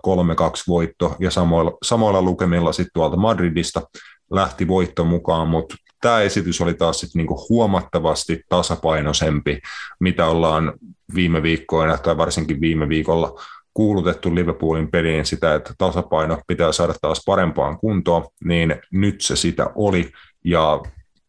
voitto 0.69 1.16
ja 1.19 1.31
samoilla, 1.31 1.73
samoilla 1.82 2.23
lukemilla 2.23 2.73
sitten 2.73 2.91
tuolta 2.95 3.16
Madridista 3.16 3.82
lähti 4.31 4.69
voitto 4.69 5.05
mukaan, 5.05 5.49
mutta 5.49 5.74
tämä 6.01 6.21
esitys 6.21 6.61
oli 6.61 6.75
taas 6.75 7.01
sit 7.01 7.11
niinku 7.15 7.47
huomattavasti 7.49 8.43
tasapainoisempi, 8.49 9.61
mitä 10.01 10.27
ollaan 10.27 10.73
viime 11.15 11.43
viikkoina 11.43 11.99
tai 11.99 12.17
varsinkin 12.17 12.61
viime 12.61 12.89
viikolla 12.89 13.41
kuulutettu 13.75 14.35
Liverpoolin 14.35 14.91
peliin 14.91 15.27
sitä, 15.27 15.55
että 15.55 15.75
tasapaino 15.79 16.39
pitää 16.47 16.73
saada 16.73 16.95
taas 17.01 17.23
parempaan 17.27 17.79
kuntoon, 17.79 18.27
niin 18.45 18.75
nyt 18.93 19.21
se 19.21 19.37
sitä 19.37 19.71
oli, 19.75 20.13
ja 20.45 20.81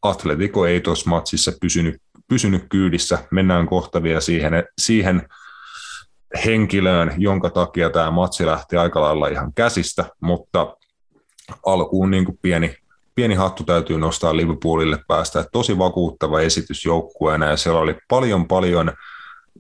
Atletico 0.02 0.66
ei 0.66 0.82
tuossa 0.82 1.10
matsissa 1.10 1.52
pysynyt, 1.62 2.02
pysynyt 2.28 2.66
kyydissä. 2.70 3.20
Mennään 3.32 3.68
kohta 3.68 4.04
vielä 4.04 4.22
siihen, 4.22 4.64
siihen 4.78 5.22
henkilöön, 6.46 7.14
jonka 7.18 7.50
takia 7.50 7.90
tämä 7.90 8.12
matsi 8.12 8.46
lähti 8.46 8.78
aika 8.78 9.02
lailla 9.02 9.28
ihan 9.28 9.54
käsistä, 9.54 10.06
mutta 10.22 10.78
alkuun 11.66 12.12
niin 12.12 12.26
kuin 12.26 12.40
pieni, 12.42 12.76
pieni 13.16 13.36
hattu 13.36 13.64
täytyy 13.64 13.98
nostaa 13.98 14.38
Liverpoolille 14.38 15.00
päästä. 15.08 15.46
Tosi 15.52 15.78
vakuuttava 15.78 16.42
esitys 16.42 16.86
joukkueena 16.86 17.46
ja 17.46 17.58
siellä 17.58 17.80
oli 17.80 17.96
paljon 18.08 18.48
paljon 18.48 18.92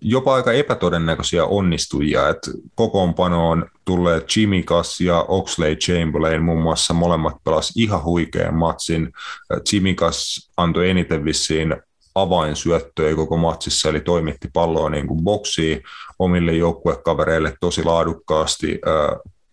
jopa 0.01 0.35
aika 0.35 0.51
epätodennäköisiä 0.51 1.45
onnistujia, 1.45 2.29
että 2.29 2.51
kokoonpanoon 2.75 3.65
tulleet 3.85 4.27
Cass 4.65 5.01
ja 5.01 5.25
Oxley 5.27 5.75
Chamberlain 5.75 6.43
muun 6.43 6.61
muassa 6.61 6.93
molemmat 6.93 7.35
pelas 7.43 7.73
ihan 7.77 8.03
huikean 8.03 8.53
matsin. 8.53 9.11
Cass 9.95 10.49
antoi 10.57 10.89
eniten 10.89 11.25
vissiin 11.25 11.75
avainsyöttöjä 12.15 13.15
koko 13.15 13.37
matsissa, 13.37 13.89
eli 13.89 13.99
toimitti 13.99 14.47
palloa 14.53 14.89
niin 14.89 15.07
kuin 15.07 15.23
boksiin 15.23 15.83
omille 16.19 16.53
joukkuekavereille 16.53 17.53
tosi 17.59 17.83
laadukkaasti. 17.83 18.79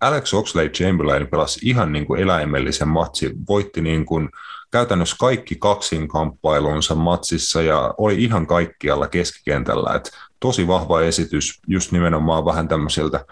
Alex 0.01 0.35
Oxley 0.35 0.69
Chamberlain 0.69 1.27
pelasi 1.27 1.61
ihan 1.63 1.93
niin 1.93 2.07
kuin 2.07 2.21
eläimellisen 2.21 2.89
matsin, 2.89 3.33
voitti 3.49 3.81
niin 3.81 4.07
kuin 4.07 4.29
käytännössä 4.71 5.17
kaikki 5.21 5.55
kaksinkamppailunsa 5.55 6.95
matsissa 6.95 7.63
ja 7.63 7.95
oli 7.99 8.25
ihan 8.25 8.47
kaikkialla 8.47 9.09
keskikentällä. 9.09 9.95
Et 9.95 10.11
tosi 10.41 10.67
vahva 10.67 11.01
esitys 11.01 11.61
just 11.67 11.93
nimenomaan 11.93 12.45
vähän 12.45 12.69
tämmöisiltä 12.69 13.25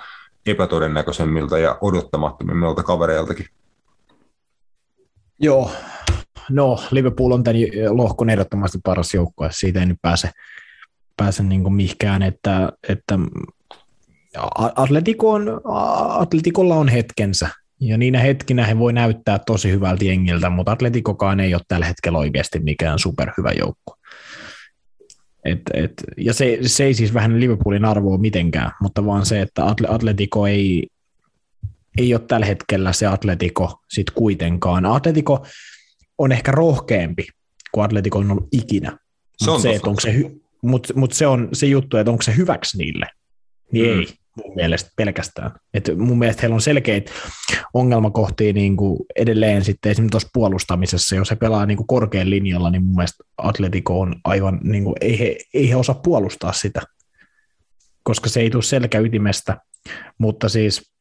epätodennäköisemmiltä 0.47 1.59
ja 1.59 1.79
odottamattomimmilta 1.81 2.83
kavereiltakin. 2.83 3.47
Joo, 5.39 5.71
no 6.51 6.79
Liverpool 6.91 7.33
on 7.33 7.45
tämän 7.45 7.63
lohkon 7.91 8.31
ehdottomasti 8.31 8.79
paras 8.85 9.15
joukkue, 9.15 9.49
siitä 9.53 9.81
ei 9.81 9.87
nyt 9.87 9.99
pääse, 10.03 10.31
pääse 11.17 11.43
niin 11.43 11.63
kuin 11.63 11.75
mihkään, 11.75 12.23
että, 12.23 12.73
että 12.89 13.19
Atletico 14.77 15.31
on, 15.31 15.61
Atletikolla 16.09 16.75
on 16.75 16.89
hetkensä, 16.89 17.49
ja 17.81 17.99
niinä 17.99 18.21
hetkinä 18.21 18.67
he 18.67 18.79
voi 18.79 18.93
näyttää 18.93 19.39
tosi 19.39 19.71
hyvältä 19.71 20.05
jengiltä, 20.05 20.51
mutta 20.51 20.73
Atletikokaan 20.73 21.41
ei 21.41 21.55
ole 21.55 21.63
tällä 21.69 21.87
hetkellä 21.87 22.19
oikeasti 22.19 22.59
mikään 22.59 22.99
superhyvä 22.99 23.53
joukko. 23.53 23.97
Et, 25.45 25.61
et, 25.75 25.93
ja 26.17 26.35
se, 26.35 26.59
se 26.63 26.85
ei 26.85 26.95
siis 26.95 27.15
vähän 27.15 27.41
Liverpoolin 27.41 27.85
arvoa 27.85 28.19
mitenkään, 28.19 28.73
mutta 28.83 29.07
vaan 29.07 29.27
se, 29.27 29.41
että 29.41 29.67
Atletico 29.89 30.47
ei, 30.47 30.87
ei 31.99 32.15
ole 32.15 32.23
tällä 32.29 32.47
hetkellä 32.47 32.93
se 32.93 33.07
Atletico 33.07 33.81
sit 33.91 34.11
kuitenkaan. 34.11 34.87
Atletico 34.87 35.47
on 36.19 36.33
ehkä 36.33 36.53
rohkeampi 36.53 37.27
kuin 37.73 37.85
Atletico 37.85 38.19
on 38.19 38.31
ollut 38.31 38.49
ikinä. 38.53 38.99
Se 39.37 39.51
on 39.51 39.61
se, 39.61 39.81
onko 39.83 40.01
se, 40.01 40.31
mutta 40.63 40.95
mut 40.97 41.13
se 41.13 41.27
on 41.27 41.49
se 41.53 41.67
juttu, 41.67 41.97
että 41.97 42.11
onko 42.11 42.23
se 42.23 42.37
hyväksi 42.37 42.79
niille, 42.79 43.07
niin 43.73 43.95
mm. 43.95 44.01
ei 44.01 44.07
mun 44.45 44.55
mielestä 44.55 44.91
pelkästään. 44.97 45.51
Et 45.75 45.91
mun 45.97 46.19
mielestä 46.19 46.43
heillä 46.43 46.55
on 46.55 46.61
selkeitä 46.61 47.13
ongelmakohtia 47.75 48.53
niin 48.53 48.77
kuin 48.77 48.99
edelleen 49.17 49.65
sitten 49.65 49.93
esimerkiksi 49.93 50.11
tuossa 50.11 50.29
puolustamisessa, 50.33 51.17
jos 51.17 51.31
he 51.31 51.37
pelaa 51.37 51.67
niin 51.67 51.77
kuin 51.77 51.87
korkean 51.87 52.31
linjalla, 52.31 52.71
niin 52.71 52.85
mun 52.85 52.97
mielestä 52.97 53.25
Atletico 53.39 54.01
on 54.01 54.17
aivan, 54.25 54.61
niin 54.63 54.85
kuin, 54.85 54.95
ei, 55.01 55.19
he, 55.19 55.37
ei 55.55 55.69
he 55.71 55.77
osaa 55.77 56.01
puolustaa 56.05 56.53
sitä, 56.53 56.81
koska 58.03 58.29
se 58.29 58.41
ei 58.41 58.51
tule 58.51 58.63
selkäytimestä, 58.63 59.57
mutta 60.19 60.49
siis 60.49 60.93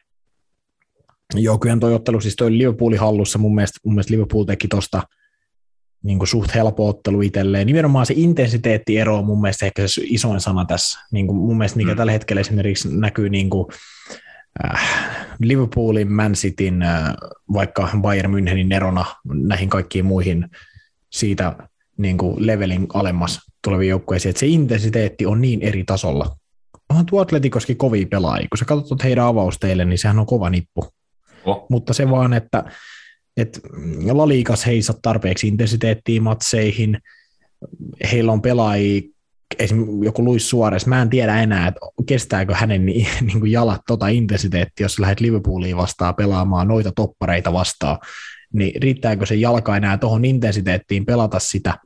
joo, 1.34 1.58
kyllä 1.58 1.78
toi 1.80 1.94
ottelu, 1.94 2.22
siis 2.22 2.36
toi 2.36 2.58
Liverpoolin 2.58 3.00
hallussa, 3.00 3.40
mun 3.40 3.56
mielestä, 3.56 3.80
mun 3.86 3.94
mielestä 3.94 4.14
Liverpool 4.14 4.44
teki 4.44 4.68
tuosta 4.68 5.04
niin 6.06 6.18
kuin 6.18 6.28
suht 6.28 6.56
helppo 6.56 6.90
ottelu 6.90 7.22
itselleen. 7.22 7.68
Nimenomaan 7.68 8.06
se 8.06 8.14
intensiteettiero 8.18 9.18
on 9.18 9.26
mun 9.26 9.42
mielestä 9.42 9.66
ehkä 9.66 9.88
se 9.88 10.02
isoin 10.06 10.42
sana 10.42 10.66
tässä. 10.66 11.00
Niin 11.12 11.28
kuin 11.28 11.38
mun 11.38 11.58
mielestä 11.58 11.78
mikä 11.78 11.92
mm. 11.92 11.98
tällä 11.98 12.12
hetkellä 12.12 12.40
esimerkiksi 12.40 12.98
näkyy 12.98 13.30
niin 13.30 13.50
kuin, 13.50 13.68
äh, 14.66 14.90
Liverpoolin, 15.40 16.12
Man 16.12 16.34
Cityn, 16.34 16.82
äh, 16.82 17.14
vaikka 17.54 17.90
Bayern 18.02 18.34
Münchenin 18.34 18.76
erona 18.76 19.06
näihin 19.26 19.70
kaikkiin 19.70 20.06
muihin 20.06 20.50
siitä 21.12 21.56
niin 21.98 22.18
kuin 22.18 22.48
levelin 22.48 22.88
alemmas 22.94 23.40
tuleviin 23.64 23.90
joukkueisiin, 23.90 24.30
että 24.30 24.40
se 24.40 24.48
intensiteetti 24.48 25.26
on 25.26 25.42
niin 25.42 25.62
eri 25.62 25.84
tasolla. 25.84 26.38
Onhan 26.90 27.06
tuo 27.06 27.22
Atletikoskin 27.22 27.78
kovia 27.78 28.06
pelaajia. 28.10 28.48
Kun 28.50 28.58
sä 28.58 28.66
katsot 28.66 29.04
heidän 29.04 29.26
avausteille, 29.26 29.86
niin 29.86 29.98
sehän 29.98 30.20
on 30.20 30.26
kova 30.26 30.50
nippu. 30.50 30.86
Oh. 31.46 31.66
Mutta 31.70 31.94
se 31.94 32.10
vaan, 32.10 32.34
että 32.34 32.64
että 33.38 33.60
La 34.12 34.28
Ligas 34.28 34.66
he 34.66 34.72
ei 34.72 34.82
saa 34.82 34.96
tarpeeksi 35.02 35.48
intensiteettiä 35.48 36.22
matseihin, 36.22 36.98
heillä 38.12 38.32
on 38.32 38.42
pelaajia, 38.42 39.02
esimerkiksi 39.60 40.06
joku 40.06 40.26
Luis 40.26 40.50
Suores, 40.50 40.88
mä 40.88 41.02
en 41.02 41.10
tiedä 41.10 41.42
enää, 41.42 41.68
että 41.68 41.80
kestääkö 42.06 42.56
hänen 42.56 42.86
niin, 42.86 43.08
niin 43.28 43.40
kuin 43.40 43.52
jalat 43.52 43.82
tota 43.88 44.08
intensiteettiä, 44.08 44.86
jos 44.86 45.00
lähdet 45.00 45.20
Liverpooliin 45.20 45.78
vastaan 45.78 46.16
pelaamaan 46.16 46.68
noita 46.68 46.92
toppareita 46.96 47.54
vastaan, 47.54 47.98
niin 48.54 48.82
riittääkö 48.82 49.26
se 49.26 49.36
jalka 49.36 49.78
enää 49.78 49.98
tuohon 49.98 50.26
intensiteettiin 50.26 51.06
pelata 51.06 51.40
sitä, 51.40 51.78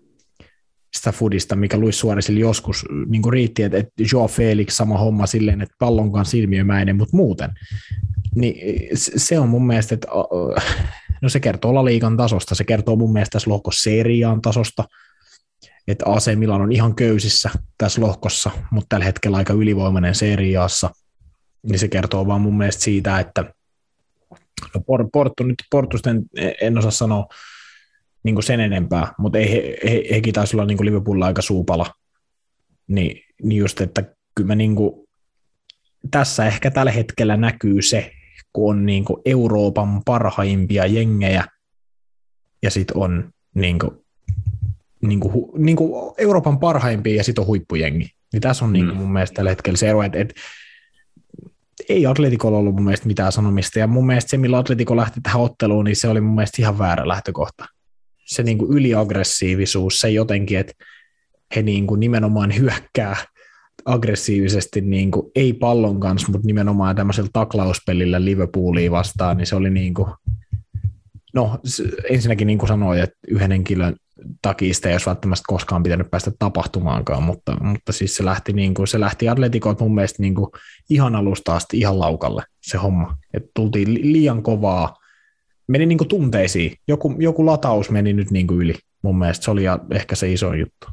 sitä 0.93 1.11
foodista, 1.11 1.55
mikä 1.55 1.77
Luis 1.77 1.99
Suoresille 1.99 2.39
joskus 2.39 2.85
niin 3.07 3.21
kuin 3.21 3.33
riitti, 3.33 3.63
että, 3.63 3.77
että 3.77 4.03
Joe 4.13 4.27
Felix 4.27 4.73
sama 4.73 4.97
homma 4.97 5.25
silleen, 5.25 5.61
että 5.61 5.75
pallon 5.79 6.11
kanssa 6.11 6.37
ilmiömäinen, 6.37 6.95
mutta 6.95 7.17
muuten. 7.17 7.49
Niin 8.35 8.87
se 8.93 9.39
on 9.39 9.49
mun 9.49 9.67
mielestä, 9.67 9.95
että 9.95 10.07
No 11.21 11.29
se 11.29 11.39
kertoo 11.39 11.75
La 11.75 11.85
Liigan 11.85 12.17
tasosta, 12.17 12.55
se 12.55 12.63
kertoo 12.63 12.95
mun 12.95 13.13
mielestä 13.13 13.31
tässä 13.31 13.49
lohkossa 13.51 13.83
seriaan 13.83 14.41
tasosta, 14.41 14.83
että 15.87 16.05
AC 16.07 16.35
Milan 16.35 16.61
on 16.61 16.71
ihan 16.71 16.95
köysissä 16.95 17.49
tässä 17.77 18.01
lohkossa, 18.01 18.51
mutta 18.71 18.85
tällä 18.89 19.05
hetkellä 19.05 19.37
aika 19.37 19.53
ylivoimainen 19.53 20.15
seriaassa, 20.15 20.89
niin 21.63 21.79
se 21.79 21.87
kertoo 21.87 22.27
vaan 22.27 22.41
mun 22.41 22.57
mielestä 22.57 22.83
siitä, 22.83 23.19
että 23.19 23.53
no 24.75 25.07
Porto, 25.13 25.43
nyt 25.43 25.63
Portusten 25.71 26.23
en 26.61 26.77
osaa 26.77 26.91
sanoa 26.91 27.27
niin 28.23 28.43
sen 28.43 28.59
enempää, 28.59 29.13
mutta 29.17 29.37
ei 29.37 29.51
he, 29.51 29.77
he, 29.91 30.03
hekin 30.11 30.33
taisi 30.33 30.55
olla 30.55 30.65
niin 30.65 30.85
Liverpoolilla 30.85 31.25
aika 31.25 31.41
suupala, 31.41 31.93
niin, 32.87 33.21
niin 33.43 33.59
just, 33.59 33.81
että 33.81 34.03
kyllä 34.35 34.47
mä 34.47 34.55
niin 34.55 34.75
kuin, 34.75 35.07
tässä 36.11 36.45
ehkä 36.45 36.71
tällä 36.71 36.91
hetkellä 36.91 37.37
näkyy 37.37 37.81
se, 37.81 38.11
kun 38.59 38.69
on 38.69 38.85
niin 38.85 39.05
kuin 39.05 39.21
Euroopan 39.25 40.01
parhaimpia 40.05 40.85
jengejä 40.85 41.45
ja 42.63 42.71
sitten 42.71 42.97
on 42.97 43.33
niin 43.55 43.79
kuin, 43.79 43.91
niin 45.01 45.19
kuin, 45.19 45.51
niin 45.57 45.75
kuin 45.75 46.13
Euroopan 46.17 46.59
parhaimpia 46.59 47.15
ja 47.15 47.23
sitten 47.23 47.41
on 47.41 47.47
huippujengi. 47.47 48.11
Niin 48.33 48.41
tässä 48.41 48.65
on 48.65 48.73
niin 48.73 48.85
kuin 48.85 48.95
mm. 48.95 49.01
mun 49.01 49.13
mielestä 49.13 49.35
tällä 49.35 49.49
hetkellä 49.49 49.77
se 49.77 49.89
ero, 49.89 50.03
että, 50.03 50.19
että 50.19 50.33
ei 51.89 52.05
Atletikolla 52.05 52.57
ollut 52.57 52.75
mun 52.75 52.83
mielestä 52.83 53.07
mitään 53.07 53.31
sanomista, 53.31 53.79
ja 53.79 53.87
mun 53.87 54.05
mielestä 54.05 54.29
se, 54.29 54.37
millä 54.37 54.57
Atletiko 54.57 54.95
lähti 54.95 55.21
tähän 55.21 55.41
otteluun, 55.41 55.85
niin 55.85 55.95
se 55.95 56.07
oli 56.07 56.21
mun 56.21 56.35
mielestä 56.35 56.61
ihan 56.61 56.77
väärä 56.77 57.07
lähtökohta. 57.07 57.65
Se 58.25 58.43
niin 58.43 58.57
kuin 58.57 58.71
yliaggressiivisuus, 58.71 59.99
se 59.99 60.09
jotenkin, 60.09 60.59
että 60.59 60.73
he 61.55 61.61
niin 61.61 61.87
kuin 61.87 61.99
nimenomaan 61.99 62.55
hyökkää 62.57 63.15
aggressiivisesti 63.89 64.81
niin 64.81 65.11
kuin, 65.11 65.31
ei 65.35 65.53
pallon 65.53 65.99
kanssa, 65.99 66.31
mutta 66.31 66.47
nimenomaan 66.47 66.95
tämmöisellä 66.95 67.29
taklauspelillä 67.33 68.25
Liverpoolia 68.25 68.91
vastaan, 68.91 69.37
niin 69.37 69.47
se 69.47 69.55
oli 69.55 69.69
niin 69.69 69.93
kuin, 69.93 70.07
no 71.33 71.59
ensinnäkin 72.09 72.47
niin 72.47 72.59
kuin 72.59 72.67
sanoin, 72.67 72.99
että 72.99 73.17
yhden 73.27 73.51
henkilön 73.51 73.95
takista 74.41 74.87
ei 74.87 74.93
olisi 74.93 75.05
välttämättä 75.05 75.43
koskaan 75.47 75.83
pitänyt 75.83 76.11
päästä 76.11 76.31
tapahtumaankaan, 76.39 77.23
mutta, 77.23 77.63
mutta 77.63 77.91
siis 77.91 78.15
se 78.15 78.25
lähti, 78.25 78.53
niin 78.53 78.73
kuin, 78.73 78.87
se 78.87 78.99
lähti 78.99 79.29
Atletikot 79.29 79.79
mun 79.79 79.95
mielestä 79.95 80.21
niin 80.21 80.35
kuin 80.35 80.47
ihan 80.89 81.15
alusta 81.15 81.55
asti 81.55 81.79
ihan 81.79 81.99
laukalle 81.99 82.43
se 82.61 82.77
homma. 82.77 83.17
Et 83.33 83.43
tultiin 83.53 83.93
liian 84.13 84.43
kovaa, 84.43 84.95
meni 85.67 85.85
niin 85.85 85.97
kuin 85.97 86.07
tunteisiin. 86.07 86.75
Joku, 86.87 87.15
joku 87.19 87.45
lataus 87.45 87.89
meni 87.89 88.13
nyt 88.13 88.31
niin 88.31 88.47
kuin 88.47 88.59
yli. 88.59 88.75
Mun 89.01 89.19
mielestä 89.19 89.45
se 89.45 89.51
oli 89.51 89.63
ehkä 89.91 90.15
se 90.15 90.31
iso 90.31 90.53
juttu. 90.53 90.87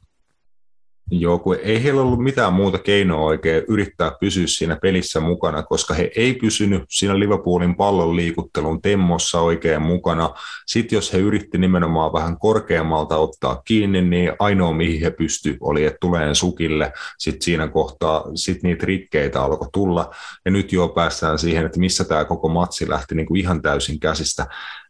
Joo, 1.10 1.38
kun 1.38 1.56
ei 1.62 1.82
heillä 1.82 2.02
ollut 2.02 2.22
mitään 2.22 2.52
muuta 2.52 2.78
keinoa 2.78 3.24
oikein 3.24 3.64
yrittää 3.68 4.12
pysyä 4.20 4.46
siinä 4.46 4.76
pelissä 4.82 5.20
mukana, 5.20 5.62
koska 5.62 5.94
he 5.94 6.10
ei 6.16 6.34
pysynyt 6.34 6.82
siinä 6.88 7.18
Liverpoolin 7.18 7.76
pallon 7.76 8.16
liikuttelun 8.16 8.82
temmossa 8.82 9.40
oikein 9.40 9.82
mukana. 9.82 10.30
Sitten 10.66 10.96
jos 10.96 11.12
he 11.12 11.18
yritti 11.18 11.58
nimenomaan 11.58 12.12
vähän 12.12 12.38
korkeammalta 12.38 13.16
ottaa 13.16 13.62
kiinni, 13.64 14.02
niin 14.02 14.32
ainoa 14.38 14.72
mihin 14.72 15.00
he 15.00 15.10
pysty 15.10 15.56
oli, 15.60 15.84
että 15.84 15.98
tulee 16.00 16.34
sukille. 16.34 16.92
Sitten 17.18 17.42
siinä 17.42 17.68
kohtaa 17.68 18.24
sit 18.34 18.62
niitä 18.62 18.86
rikkeitä 18.86 19.42
alkoi 19.42 19.68
tulla. 19.72 20.14
Ja 20.44 20.50
nyt 20.50 20.72
jo 20.72 20.88
päästään 20.88 21.38
siihen, 21.38 21.66
että 21.66 21.80
missä 21.80 22.04
tämä 22.04 22.24
koko 22.24 22.48
matsi 22.48 22.88
lähti 22.88 23.14
niin 23.14 23.26
kuin 23.26 23.40
ihan 23.40 23.62
täysin 23.62 24.00
käsistä. 24.00 24.46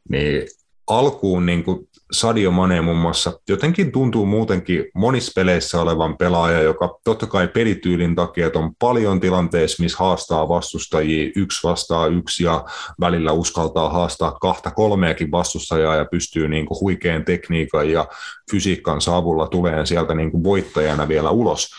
Niin 0.08 0.48
alkuun 0.86 1.46
niin 1.46 1.64
kuin 1.64 1.88
Sadio 2.12 2.50
Mane 2.50 2.80
muun 2.80 2.96
muassa. 2.96 3.40
Jotenkin 3.48 3.92
tuntuu 3.92 4.26
muutenkin 4.26 4.84
monissa 4.94 5.32
peleissä 5.34 5.80
olevan 5.80 6.16
pelaaja, 6.16 6.62
joka 6.62 6.98
totta 7.04 7.26
kai 7.26 7.48
pelityylin 7.48 8.14
takia 8.14 8.50
on 8.54 8.74
paljon 8.78 9.20
tilanteissa, 9.20 9.82
missä 9.82 9.98
haastaa 9.98 10.48
vastustajia 10.48 11.32
yksi 11.36 11.66
vastaa 11.66 12.06
yksi 12.06 12.44
ja 12.44 12.64
välillä 13.00 13.32
uskaltaa 13.32 13.90
haastaa 13.90 14.32
kahta 14.32 14.70
kolmeakin 14.70 15.30
vastustajaa 15.30 15.96
ja 15.96 16.04
pystyy 16.04 16.48
niin 16.48 16.66
kuin 16.66 16.80
huikean 16.80 17.24
tekniikan 17.24 17.90
ja 17.90 18.06
fysiikan 18.50 19.00
avulla 19.12 19.46
tulee 19.46 19.86
sieltä 19.86 20.14
niin 20.14 20.30
kuin 20.30 20.44
voittajana 20.44 21.08
vielä 21.08 21.30
ulos 21.30 21.70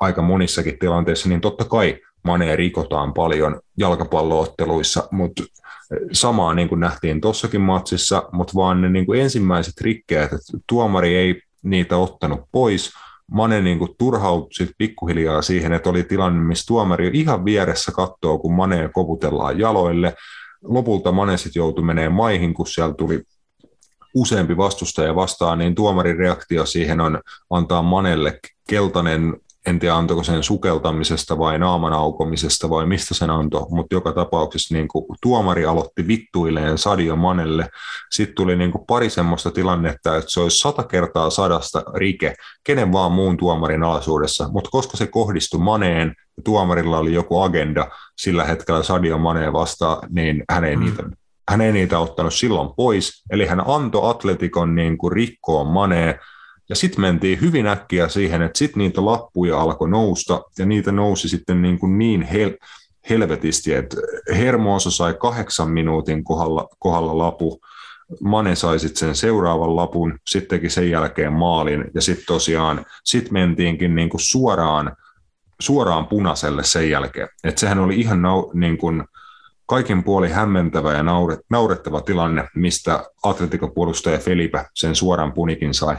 aika 0.00 0.22
monissakin 0.22 0.78
tilanteissa, 0.78 1.28
niin 1.28 1.40
totta 1.40 1.64
kai 1.64 1.98
Mane 2.22 2.56
rikotaan 2.56 3.14
paljon 3.14 3.60
jalkapallootteluissa, 3.78 5.08
mutta 5.10 5.42
samaa 6.12 6.54
niin 6.54 6.68
kuin 6.68 6.80
nähtiin 6.80 7.20
tuossakin 7.20 7.60
matsissa, 7.60 8.28
mutta 8.32 8.52
vaan 8.54 8.80
ne 8.80 8.88
niin 8.88 9.06
kuin 9.06 9.20
ensimmäiset 9.20 9.80
rikkeet, 9.80 10.32
että 10.32 10.58
tuomari 10.68 11.16
ei 11.16 11.40
niitä 11.62 11.96
ottanut 11.96 12.40
pois, 12.52 12.92
Mane 13.30 13.60
niin 13.60 13.78
kuin 13.78 13.90
turhautui 13.98 14.68
pikkuhiljaa 14.78 15.42
siihen, 15.42 15.72
että 15.72 15.90
oli 15.90 16.02
tilanne, 16.02 16.42
missä 16.42 16.66
tuomari 16.66 17.10
ihan 17.14 17.44
vieressä 17.44 17.92
katsoo, 17.92 18.38
kun 18.38 18.54
Mane 18.54 18.90
koputellaan 18.92 19.58
jaloille. 19.58 20.14
Lopulta 20.62 21.12
Mane 21.12 21.36
sitten 21.36 21.60
joutui 21.60 21.84
menee 21.84 22.08
maihin, 22.08 22.54
kun 22.54 22.66
siellä 22.66 22.94
tuli 22.94 23.22
useampi 24.14 24.56
vastustaja 24.56 25.14
vastaan, 25.14 25.58
niin 25.58 25.74
tuomarin 25.74 26.16
reaktio 26.16 26.66
siihen 26.66 27.00
on 27.00 27.20
antaa 27.50 27.82
Manelle 27.82 28.38
keltainen 28.68 29.36
en 29.66 29.78
tiedä 29.78 29.94
antoiko 29.94 30.22
sen 30.22 30.42
sukeltamisesta 30.42 31.38
vai 31.38 31.58
naaman 31.58 31.92
aukomisesta 31.92 32.70
vai 32.70 32.86
mistä 32.86 33.14
sen 33.14 33.30
antoi, 33.30 33.66
mutta 33.70 33.94
joka 33.94 34.12
tapauksessa 34.12 34.74
niin 34.74 34.88
kuin 34.88 35.04
tuomari 35.22 35.66
aloitti 35.66 36.06
vittuilleen 36.06 36.78
Sadio 36.78 37.16
Manelle. 37.16 37.68
Sitten 38.10 38.34
tuli 38.34 38.56
niin 38.56 38.72
kuin 38.72 38.84
pari 38.86 39.10
semmoista 39.10 39.50
tilannetta, 39.50 40.16
että 40.16 40.30
se 40.30 40.40
olisi 40.40 40.58
sata 40.58 40.82
kertaa 40.82 41.30
sadasta 41.30 41.82
rike, 41.94 42.34
kenen 42.64 42.92
vaan 42.92 43.12
muun 43.12 43.36
tuomarin 43.36 43.82
alaisuudessa, 43.82 44.48
mutta 44.52 44.70
koska 44.70 44.96
se 44.96 45.06
kohdistui 45.06 45.60
Maneen 45.60 46.14
ja 46.36 46.42
tuomarilla 46.42 46.98
oli 46.98 47.14
joku 47.14 47.40
agenda 47.40 47.88
sillä 48.16 48.44
hetkellä 48.44 48.82
Sadio 48.82 49.18
Maneen 49.18 49.52
vastaan, 49.52 50.08
niin 50.10 50.44
hän 50.50 50.64
ei 50.64 50.76
mm. 50.76 50.84
niitä 50.84 51.02
hän 51.50 51.60
ei 51.60 51.72
niitä 51.72 51.98
ottanut 51.98 52.34
silloin 52.34 52.68
pois, 52.76 53.22
eli 53.30 53.46
hän 53.46 53.62
antoi 53.66 54.10
Atletikon 54.10 54.74
niin 54.74 54.98
kuin 54.98 55.12
rikkoon 55.12 55.66
Maneen, 55.66 56.14
ja 56.68 56.76
sitten 56.76 57.00
mentiin 57.00 57.40
hyvin 57.40 57.66
äkkiä 57.66 58.08
siihen, 58.08 58.42
että 58.42 58.58
sitten 58.58 58.78
niitä 58.78 59.04
lappuja 59.04 59.60
alkoi 59.60 59.90
nousta, 59.90 60.42
ja 60.58 60.66
niitä 60.66 60.92
nousi 60.92 61.28
sitten 61.28 61.62
niin, 61.62 61.78
kuin 61.78 61.98
niin 61.98 62.22
hel- 62.22 62.58
helvetisti, 63.10 63.74
että 63.74 63.96
Hermoso 64.36 64.90
sai 64.90 65.14
kahdeksan 65.14 65.70
minuutin 65.70 66.24
kohdalla, 66.24 66.68
kohdalla 66.78 67.18
lapu, 67.18 67.60
Mane 68.20 68.54
sai 68.54 68.78
sitten 68.78 68.98
sen 68.98 69.16
seuraavan 69.16 69.76
lapun, 69.76 70.18
sitten 70.26 70.58
teki 70.58 70.70
sen 70.70 70.90
jälkeen 70.90 71.32
maalin, 71.32 71.84
ja 71.94 72.00
sitten 72.00 72.26
tosiaan, 72.26 72.86
sitten 73.04 73.32
mentiinkin 73.32 73.94
niin 73.94 74.08
kuin 74.08 74.20
suoraan, 74.20 74.96
suoraan 75.60 76.06
punaiselle 76.06 76.64
sen 76.64 76.90
jälkeen. 76.90 77.28
Että 77.44 77.60
sehän 77.60 77.78
oli 77.78 78.00
ihan 78.00 78.22
nau, 78.22 78.50
niin 78.54 78.78
kuin, 78.78 79.04
kaikin 79.66 80.04
puoli 80.04 80.30
hämmentävä 80.30 80.92
ja 80.92 81.02
naurettava 81.50 82.00
tilanne, 82.00 82.48
mistä 82.54 83.04
Atletico-puolustaja 83.22 84.18
Felipe 84.18 84.66
sen 84.74 84.94
suoran 84.94 85.32
punikin 85.32 85.74
sai. 85.74 85.96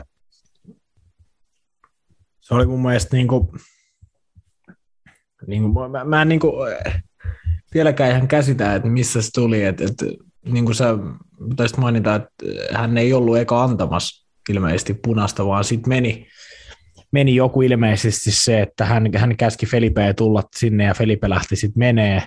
Se 2.48 2.54
oli 2.54 2.66
mun 2.66 2.82
mielestä 2.82 3.16
niin 3.16 3.28
kuin, 3.28 3.48
niin 5.48 5.74
kuin, 5.74 5.92
mä, 5.92 6.04
mä 6.04 6.22
en 6.22 6.30
niin 6.30 6.40
kuin, 6.40 6.54
vieläkään 7.74 8.12
ihan 8.12 8.28
käsitä, 8.28 8.76
että 8.76 8.88
missä 8.88 9.22
se 9.22 9.30
tuli, 9.34 9.64
että, 9.64 9.86
että 9.86 10.06
niin 10.46 10.66
kuin 10.66 10.76
sä 10.76 10.86
taisit 11.56 11.78
mainita, 11.78 12.16
että 12.16 12.34
hän 12.72 12.98
ei 12.98 13.14
ollut 13.14 13.38
eka 13.38 13.64
antamassa 13.64 14.28
ilmeisesti 14.50 14.94
punasta, 14.94 15.46
vaan 15.46 15.64
sitten 15.64 15.90
meni, 15.90 16.28
meni 17.12 17.36
joku 17.36 17.62
ilmeisesti 17.62 18.32
se, 18.32 18.62
että 18.62 18.86
hän, 18.86 19.10
hän 19.16 19.38
käski 19.38 19.66
Felipeä 19.66 20.14
tulla 20.14 20.44
sinne 20.56 20.84
ja 20.84 20.94
Felipe 20.94 21.30
lähti 21.30 21.56
sitten 21.56 21.80
menee, 21.80 22.24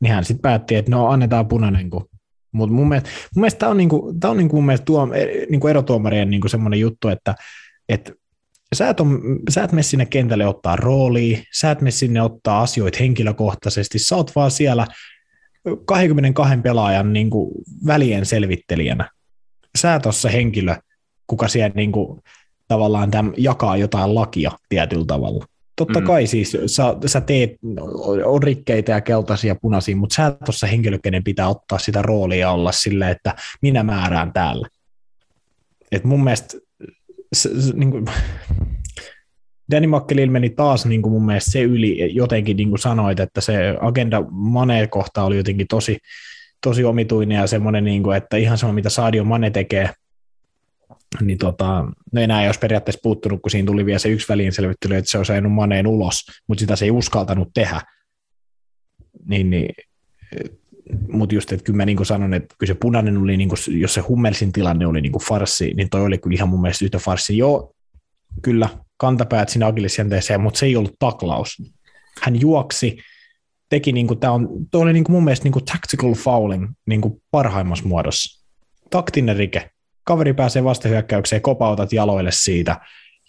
niin 0.00 0.12
hän 0.12 0.24
sitten 0.24 0.42
päätti, 0.42 0.74
että 0.74 0.90
no 0.90 1.08
annetaan 1.08 1.48
punainen, 1.48 1.90
kun 1.90 2.08
mutta 2.52 2.74
mun 2.74 2.88
mielestä, 2.88 3.10
mun 3.34 3.40
mielestä 3.40 3.58
tämä 3.58 3.70
on, 3.70 3.76
niinku, 3.76 4.14
tää 4.20 4.30
on 4.30 4.36
niinku 4.36 4.56
mun 4.56 4.66
mielestä 4.66 4.84
tuo, 4.84 5.08
niinku 5.50 5.68
erotuomarien 5.68 6.30
niinku 6.30 6.48
semmoinen 6.48 6.80
juttu, 6.80 7.08
että 7.08 7.34
et 7.88 8.12
sä 8.72 8.88
et, 8.88 9.00
on, 9.00 9.20
sä 9.50 9.64
et 9.64 9.72
mene 9.72 9.82
sinne 9.82 10.06
kentälle 10.06 10.46
ottaa 10.46 10.76
roolia, 10.76 11.38
sä 11.52 11.70
et 11.70 11.80
mene 11.80 11.90
sinne 11.90 12.22
ottaa 12.22 12.62
asioita 12.62 12.98
henkilökohtaisesti, 13.00 13.98
sä 13.98 14.16
oot 14.16 14.36
vaan 14.36 14.50
siellä 14.50 14.86
22 15.84 16.56
pelaajan 16.62 17.12
niin 17.12 17.30
kuin 17.30 17.50
välien 17.86 18.26
selvittelijänä. 18.26 19.10
Sä 19.78 19.94
et 19.94 20.06
ole 20.06 20.14
se 20.14 20.32
henkilö, 20.32 20.76
kuka 21.26 21.48
siellä 21.48 21.72
niin 21.74 21.92
kuin, 21.92 22.20
tavallaan 22.68 23.10
täm, 23.10 23.32
jakaa 23.36 23.76
jotain 23.76 24.14
lakia 24.14 24.50
tietyllä 24.68 25.04
tavalla. 25.06 25.46
Totta 25.76 26.00
mm. 26.00 26.06
kai 26.06 26.26
siis 26.26 26.56
sä, 26.66 26.96
sä 27.06 27.20
teet, 27.20 27.50
on 28.24 28.42
rikkeitä 28.42 28.92
ja 28.92 29.00
keltaisia 29.00 29.48
ja 29.48 29.58
punaisia, 29.62 29.96
mutta 29.96 30.14
sä 30.14 30.26
et 30.26 30.48
ole 30.48 30.52
se 30.52 30.70
henkilö, 30.70 30.98
kenen 31.02 31.24
pitää 31.24 31.48
ottaa 31.48 31.78
sitä 31.78 32.02
roolia 32.02 32.50
olla 32.50 32.72
sille, 32.72 33.10
että 33.10 33.34
minä 33.62 33.82
määrään 33.82 34.32
täällä. 34.32 34.68
Et 35.92 36.04
mun 36.04 36.24
mielestä 36.24 36.58
se, 37.32 37.60
se, 37.60 37.72
niin 37.74 37.90
kuin, 37.90 38.06
Danny 39.70 39.86
McKellil 39.86 40.30
meni 40.30 40.50
taas 40.50 40.86
niin 40.86 41.02
kuin 41.02 41.12
mun 41.12 41.26
mielestä 41.26 41.50
se 41.50 41.62
yli, 41.62 42.14
jotenkin 42.14 42.56
niin 42.56 42.68
kuin 42.68 42.78
sanoit, 42.78 43.20
että 43.20 43.40
se 43.40 43.76
agenda 43.80 44.22
Mane 44.30 44.86
kohta 44.86 45.24
oli 45.24 45.36
jotenkin 45.36 45.66
tosi, 45.66 45.98
tosi 46.62 46.84
omituinen 46.84 47.36
ja 47.36 47.46
semmoinen, 47.46 47.84
niin 47.84 48.02
kuin, 48.02 48.16
että 48.16 48.36
ihan 48.36 48.58
sama 48.58 48.72
mitä 48.72 48.90
Sadio 48.90 49.24
Mane 49.24 49.50
tekee, 49.50 49.90
niin 51.20 51.38
tota, 51.38 51.84
no 52.12 52.20
enää 52.20 52.42
ei 52.42 52.48
olisi 52.48 52.60
periaatteessa 52.60 53.00
puuttunut, 53.02 53.42
kun 53.42 53.50
siinä 53.50 53.66
tuli 53.66 53.86
vielä 53.86 53.98
se 53.98 54.08
yksi 54.08 54.28
väliinselvittely, 54.28 54.94
että 54.94 55.10
se 55.10 55.18
olisi 55.18 55.32
ajanut 55.32 55.52
Maneen 55.52 55.86
ulos, 55.86 56.24
mutta 56.48 56.60
sitä 56.60 56.76
se 56.76 56.84
ei 56.84 56.90
uskaltanut 56.90 57.48
tehdä. 57.54 57.80
Niin, 59.28 59.50
niin 59.50 59.74
mutta 61.12 61.34
just, 61.34 61.52
että 61.52 61.64
kyllä 61.64 61.76
mä 61.76 61.86
niin 61.86 62.06
sanon, 62.06 62.34
että 62.34 62.54
kyllä 62.58 62.70
se 62.70 62.78
punainen 62.80 63.18
oli, 63.18 63.36
niin 63.36 63.48
kuin, 63.48 63.80
jos 63.80 63.94
se 63.94 64.00
Hummelsin 64.00 64.52
tilanne 64.52 64.86
oli 64.86 65.00
niin 65.00 65.12
farsi, 65.28 65.74
niin 65.74 65.90
toi 65.90 66.02
oli 66.02 66.18
kyllä 66.18 66.34
ihan 66.34 66.48
mun 66.48 66.60
mielestä 66.60 66.84
yhtä 66.84 66.98
farsi. 66.98 67.38
Joo, 67.38 67.74
kyllä, 68.42 68.68
kantapäät 68.96 69.48
siinä 69.48 69.66
agilisienteeseen, 69.66 70.40
mutta 70.40 70.58
se 70.58 70.66
ei 70.66 70.76
ollut 70.76 70.94
taklaus. 70.98 71.62
Hän 72.22 72.40
juoksi, 72.40 72.98
teki, 73.68 73.92
niin 73.92 74.06
kuin, 74.06 74.20
tämä 74.20 74.32
on, 74.32 74.48
toi 74.70 74.82
oli 74.82 74.92
niin 74.92 75.04
kuin 75.04 75.14
mun 75.14 75.24
mielestä 75.24 75.44
niin 75.44 75.52
kuin 75.52 75.64
tactical 75.64 76.14
fouling 76.14 76.70
niin 76.86 77.00
kuin 77.00 77.22
parhaimmassa 77.30 77.88
muodossa. 77.88 78.44
Taktinen 78.90 79.36
rike. 79.36 79.70
Kaveri 80.04 80.34
pääsee 80.34 80.64
vastahyökkäykseen, 80.64 81.42
kopautat 81.42 81.92
jaloille 81.92 82.30
siitä, 82.32 82.80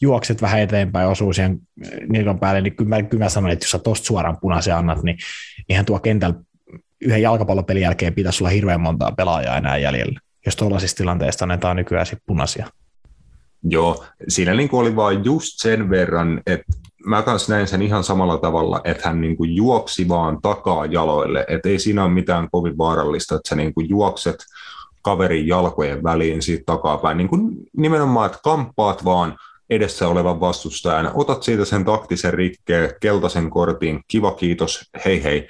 juokset 0.02 0.42
vähän 0.42 0.60
eteenpäin, 0.60 1.08
osuu 1.08 1.34
siihen 1.34 1.60
nilkan 2.10 2.40
päälle, 2.40 2.62
niin 2.62 2.76
kyllä 2.76 2.90
mä, 2.90 3.04
kyllä 3.04 3.24
mä 3.24 3.30
sanon, 3.30 3.52
että 3.52 3.64
jos 3.64 3.72
sä 3.72 3.80
tosta 3.80 4.06
suoraan 4.06 4.38
punaisen 4.42 4.76
annat, 4.76 5.04
niin 5.04 5.18
ihan 5.70 5.86
tuo 5.86 6.00
kentällä 6.00 6.36
yhden 7.04 7.22
jalkapallopelin 7.22 7.82
jälkeen 7.82 8.14
pitäisi 8.14 8.44
olla 8.44 8.52
hirveän 8.52 8.82
montaa 8.82 9.12
pelaajaa 9.12 9.58
enää 9.58 9.78
jäljellä, 9.78 10.20
jos 10.46 10.56
tuollaisista 10.56 10.98
tilanteista 10.98 11.46
annetaan 11.46 11.76
nykyään 11.76 12.06
sitten 12.06 12.24
punaisia. 12.26 12.68
Joo, 13.64 14.06
siinä 14.28 14.54
niin 14.54 14.70
oli 14.72 14.96
vain 14.96 15.26
just 15.26 15.52
sen 15.56 15.90
verran, 15.90 16.42
että 16.46 16.74
mä 17.06 17.22
kanssa 17.22 17.54
näin 17.54 17.68
sen 17.68 17.82
ihan 17.82 18.04
samalla 18.04 18.38
tavalla, 18.38 18.82
että 18.84 19.08
hän 19.10 19.22
niin 19.22 19.56
juoksi 19.56 20.08
vaan 20.08 20.42
takaa 20.42 20.86
jaloille, 20.86 21.46
että 21.48 21.70
ei 21.70 21.80
siinä 21.80 22.04
ole 22.04 22.14
mitään 22.14 22.48
kovin 22.52 22.78
vaarallista, 22.78 23.36
että 23.36 23.50
sä 23.50 23.56
niin 23.56 23.74
juokset 23.88 24.36
kaverin 25.02 25.48
jalkojen 25.48 26.04
väliin 26.04 26.42
siitä 26.42 26.64
takapäin, 26.66 27.18
niin 27.18 27.28
kuin 27.28 27.56
nimenomaan, 27.78 28.26
että 28.26 28.40
kamppaat 28.44 29.06
vaan 29.06 29.38
edessä 29.70 30.08
olevan 30.08 30.40
vastustajan, 30.40 31.12
otat 31.14 31.44
siitä 31.44 31.66
sen 31.66 31.86
taktisen 31.86 32.34
rikkeen, 32.34 32.90
keltaisen 33.02 33.50
kortin, 33.50 34.02
kiva 34.08 34.32
kiitos, 34.32 34.90
hei 35.06 35.24
hei, 35.24 35.48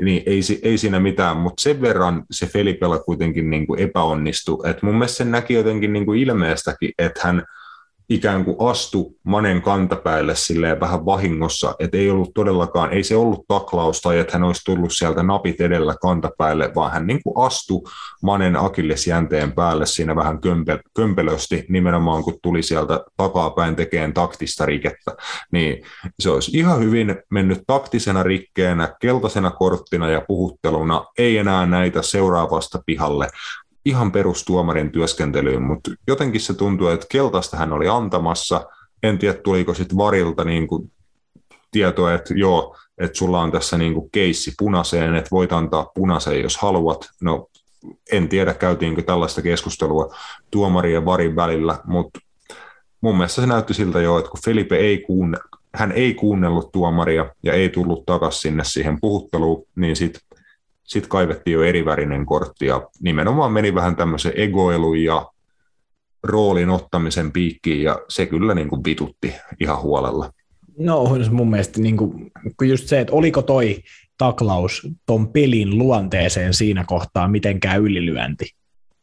niin 0.00 0.22
ei, 0.26 0.40
ei 0.62 0.78
siinä 0.78 1.00
mitään, 1.00 1.36
mutta 1.36 1.62
sen 1.62 1.80
verran 1.80 2.24
se 2.30 2.46
Felipellä 2.46 2.98
kuitenkin 2.98 3.50
niin 3.50 3.66
kuin 3.66 3.80
epäonnistui, 3.80 4.70
että 4.70 4.86
mun 4.86 4.94
mielestä 4.94 5.16
sen 5.16 5.30
näki 5.30 5.54
jotenkin 5.54 5.92
niin 5.92 6.06
kuin 6.06 6.20
ilmeestäkin, 6.20 6.90
että 6.98 7.20
hän 7.24 7.42
ikään 8.08 8.44
kuin 8.44 8.56
astu 8.70 9.16
Manen 9.24 9.62
kantapäälle 9.62 10.34
silleen 10.34 10.80
vähän 10.80 11.06
vahingossa, 11.06 11.74
että 11.78 11.96
ei 11.96 12.10
ollut 12.10 12.34
todellakaan, 12.34 12.92
ei 12.92 13.02
se 13.02 13.16
ollut 13.16 13.44
taklaus 13.48 14.00
tai 14.00 14.18
että 14.18 14.32
hän 14.32 14.42
olisi 14.42 14.64
tullut 14.64 14.92
sieltä 14.92 15.22
napit 15.22 15.60
edellä 15.60 15.94
kantapäälle, 16.00 16.72
vaan 16.74 16.92
hän 16.92 17.06
niin 17.06 17.20
kuin 17.24 17.46
astui 17.46 17.82
Manen 18.22 18.56
akillesjänteen 18.56 19.52
päälle 19.52 19.86
siinä 19.86 20.16
vähän 20.16 20.40
kömpe, 20.40 20.80
kömpelösti 20.96 21.66
nimenomaan 21.68 22.22
kun 22.24 22.38
tuli 22.42 22.62
sieltä 22.62 23.04
takapäin 23.16 23.76
tekeen 23.76 24.14
taktista 24.14 24.66
rikettä, 24.66 25.16
niin 25.52 25.82
se 26.20 26.30
olisi 26.30 26.58
ihan 26.58 26.80
hyvin 26.80 27.16
mennyt 27.30 27.62
taktisena 27.66 28.22
rikkeenä, 28.22 28.94
keltaisena 29.00 29.50
korttina 29.50 30.10
ja 30.10 30.20
puhutteluna, 30.28 31.04
ei 31.18 31.38
enää 31.38 31.66
näitä 31.66 32.02
seuraavasta 32.02 32.82
pihalle, 32.86 33.28
ihan 33.86 34.12
perustuomarin 34.12 34.92
työskentelyyn, 34.92 35.62
mutta 35.62 35.90
jotenkin 36.06 36.40
se 36.40 36.54
tuntuu, 36.54 36.88
että 36.88 37.06
keltaista 37.10 37.56
hän 37.56 37.72
oli 37.72 37.88
antamassa. 37.88 38.66
En 39.02 39.18
tiedä, 39.18 39.38
tuliko 39.38 39.74
sitten 39.74 39.98
varilta 39.98 40.44
niin 40.44 40.66
kuin 40.66 40.92
tietoa, 41.70 42.14
että 42.14 42.34
joo, 42.34 42.76
että 42.98 43.18
sulla 43.18 43.40
on 43.40 43.52
tässä 43.52 43.78
niin 43.78 43.94
kuin 43.94 44.10
keissi 44.10 44.52
punaiseen, 44.58 45.14
että 45.14 45.30
voit 45.30 45.52
antaa 45.52 45.90
punaiseen, 45.94 46.42
jos 46.42 46.56
haluat. 46.56 47.08
No, 47.20 47.48
en 48.12 48.28
tiedä, 48.28 48.54
käytiinkö 48.54 49.02
tällaista 49.02 49.42
keskustelua 49.42 50.14
tuomarin 50.50 50.94
ja 50.94 51.04
varin 51.04 51.36
välillä, 51.36 51.78
mutta 51.84 52.20
mun 53.00 53.16
mielestä 53.16 53.40
se 53.40 53.46
näytti 53.46 53.74
siltä 53.74 54.00
jo, 54.00 54.18
että 54.18 54.30
kun 54.30 54.40
Felipe 54.44 54.76
ei 54.76 54.98
kuunne, 54.98 55.38
hän 55.74 55.92
ei 55.92 56.14
kuunnellut 56.14 56.72
tuomaria 56.72 57.34
ja 57.42 57.52
ei 57.52 57.68
tullut 57.68 58.06
takaisin 58.06 58.40
sinne 58.40 58.64
siihen 58.64 59.00
puhutteluun, 59.00 59.66
niin 59.76 59.96
sitten 59.96 60.22
sitten 60.86 61.10
kaivettiin 61.10 61.54
jo 61.54 61.62
erivärinen 61.62 62.26
kortti 62.26 62.66
ja 62.66 62.88
nimenomaan 63.00 63.52
meni 63.52 63.74
vähän 63.74 63.96
tämmöisen 63.96 64.32
egoilun 64.34 65.02
ja 65.02 65.26
roolin 66.22 66.70
ottamisen 66.70 67.32
piikkiin 67.32 67.82
ja 67.82 67.98
se 68.08 68.26
kyllä 68.26 68.54
niin 68.54 68.68
kuin 68.68 68.84
vitutti 68.84 69.34
ihan 69.60 69.82
huolella. 69.82 70.32
No 70.78 71.04
mun 71.30 71.50
mielestä 71.50 71.80
niin 71.80 71.96
kuin, 71.96 72.32
just 72.62 72.88
se, 72.88 73.00
että 73.00 73.12
oliko 73.12 73.42
toi 73.42 73.82
taklaus 74.18 74.88
ton 75.06 75.28
pelin 75.32 75.78
luonteeseen 75.78 76.54
siinä 76.54 76.84
kohtaa 76.84 77.28
mitenkään 77.28 77.82
ylilyönti, 77.82 78.44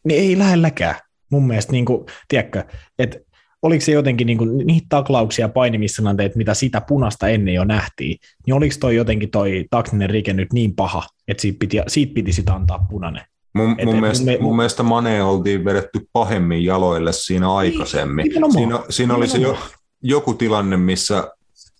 niin 0.04 0.22
ei 0.22 0.38
lähelläkään. 0.38 0.96
Mun 1.30 1.48
mielestä, 1.48 1.72
niin 1.72 1.86
kuin, 1.86 2.06
tiedätkö, 2.28 2.64
että 3.00 3.20
oliko 3.64 3.86
se 3.86 3.92
jotenkin 3.92 4.28
niin 4.28 4.38
kuin, 4.38 4.58
niitä 4.58 4.86
taklauksia 4.90 5.50
painimistilanteet, 5.50 6.36
mitä 6.36 6.54
sitä 6.54 6.82
punasta 6.82 7.28
ennen 7.28 7.54
jo 7.54 7.64
nähtiin, 7.64 8.18
niin 8.46 8.54
oliko 8.54 8.76
toi 8.80 8.96
jotenkin 8.96 9.32
toi 9.32 9.66
taktinen 9.72 10.10
rike 10.10 10.34
nyt 10.34 10.54
niin 10.54 10.76
paha, 10.76 11.04
että 11.28 11.42
siitä 11.42 11.60
piti, 11.60 11.78
siitä 11.88 12.14
piti 12.14 12.34
sitä 12.34 12.54
antaa 12.54 12.86
punainen? 12.90 13.24
Mun, 13.54 13.76
mun, 13.86 14.00
mielestä, 14.00 14.26
me, 14.26 14.38
mun 14.42 14.56
mielestä 14.56 14.84
Mane 14.84 15.24
oltiin 15.24 15.66
vedetty 15.66 16.00
pahemmin 16.14 16.64
jaloille 16.64 17.14
siinä 17.14 17.46
niin, 17.46 17.56
aikaisemmin. 17.56 18.26
Niin, 18.26 18.52
siinä, 18.52 18.80
siinä 18.90 19.16
oli 19.16 19.28
se 19.28 19.38
jo, 19.38 19.58
joku 20.02 20.34
tilanne, 20.34 20.78
missä 20.78 21.32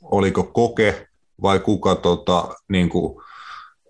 oliko 0.02 0.44
koke 0.44 1.08
vai 1.42 1.60
kuka 1.60 1.96
tota, 1.96 2.48
niin 2.70 2.90
kuin, 2.90 3.24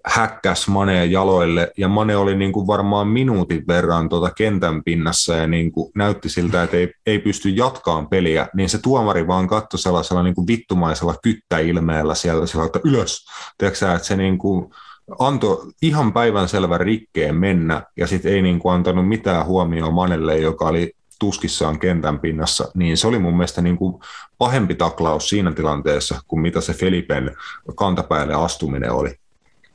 häkkäs 0.06 0.68
Maneen 0.68 1.12
jaloille, 1.12 1.72
ja 1.78 1.88
Mane 1.88 2.16
oli 2.16 2.36
niin 2.36 2.52
kuin 2.52 2.68
varmaan 2.68 3.08
minuutin 3.08 3.64
verran 3.68 4.10
tuota 4.10 4.32
kentän 4.32 4.84
pinnassa, 4.84 5.36
ja 5.36 5.48
niin 5.48 5.72
kuin 5.72 5.92
näytti 5.96 6.30
siltä, 6.30 6.64
että 6.64 6.78
ei, 6.78 6.94
ei 7.06 7.20
pysty 7.20 7.50
jatkaan 7.50 8.08
peliä, 8.08 8.48
niin 8.56 8.70
se 8.70 8.78
tuomari 8.78 9.28
vaan 9.28 9.48
katsoi 9.48 9.80
sellaisella 9.80 10.24
niin 10.24 10.36
kuin 10.36 10.48
vittumaisella 10.48 11.16
kyttäilmeellä 11.24 12.16
sieltä, 12.16 12.46
sieltä 12.46 12.66
että 12.66 12.80
ylös, 12.84 13.26
Tiedätkö, 13.58 13.94
että 13.94 14.08
se 14.08 14.16
niin 14.16 14.38
kuin 14.38 14.74
antoi 15.20 15.72
ihan 15.82 16.14
päivän 16.14 16.50
selvän 16.50 16.80
rikkeen 16.80 17.36
mennä, 17.36 17.84
ja 17.98 18.08
sitten 18.08 18.34
ei 18.34 18.42
niin 18.42 18.60
kuin 18.60 18.74
antanut 18.74 19.08
mitään 19.08 19.46
huomioon 19.46 19.94
Manelle, 19.94 20.38
joka 20.38 20.66
oli 20.66 20.94
tuskissaan 21.20 21.80
kentän 21.80 22.20
pinnassa, 22.20 22.72
niin 22.76 22.98
se 22.98 23.08
oli 23.08 23.20
mun 23.20 23.38
mielestä 23.38 23.62
niin 23.62 23.78
kuin 23.78 24.04
pahempi 24.38 24.76
taklaus 24.76 25.30
siinä 25.30 25.52
tilanteessa 25.52 26.22
kuin 26.28 26.42
mitä 26.42 26.62
se 26.62 26.74
Felipen 26.74 27.36
kantapäälle 27.76 28.34
astuminen 28.34 28.92
oli. 28.92 29.23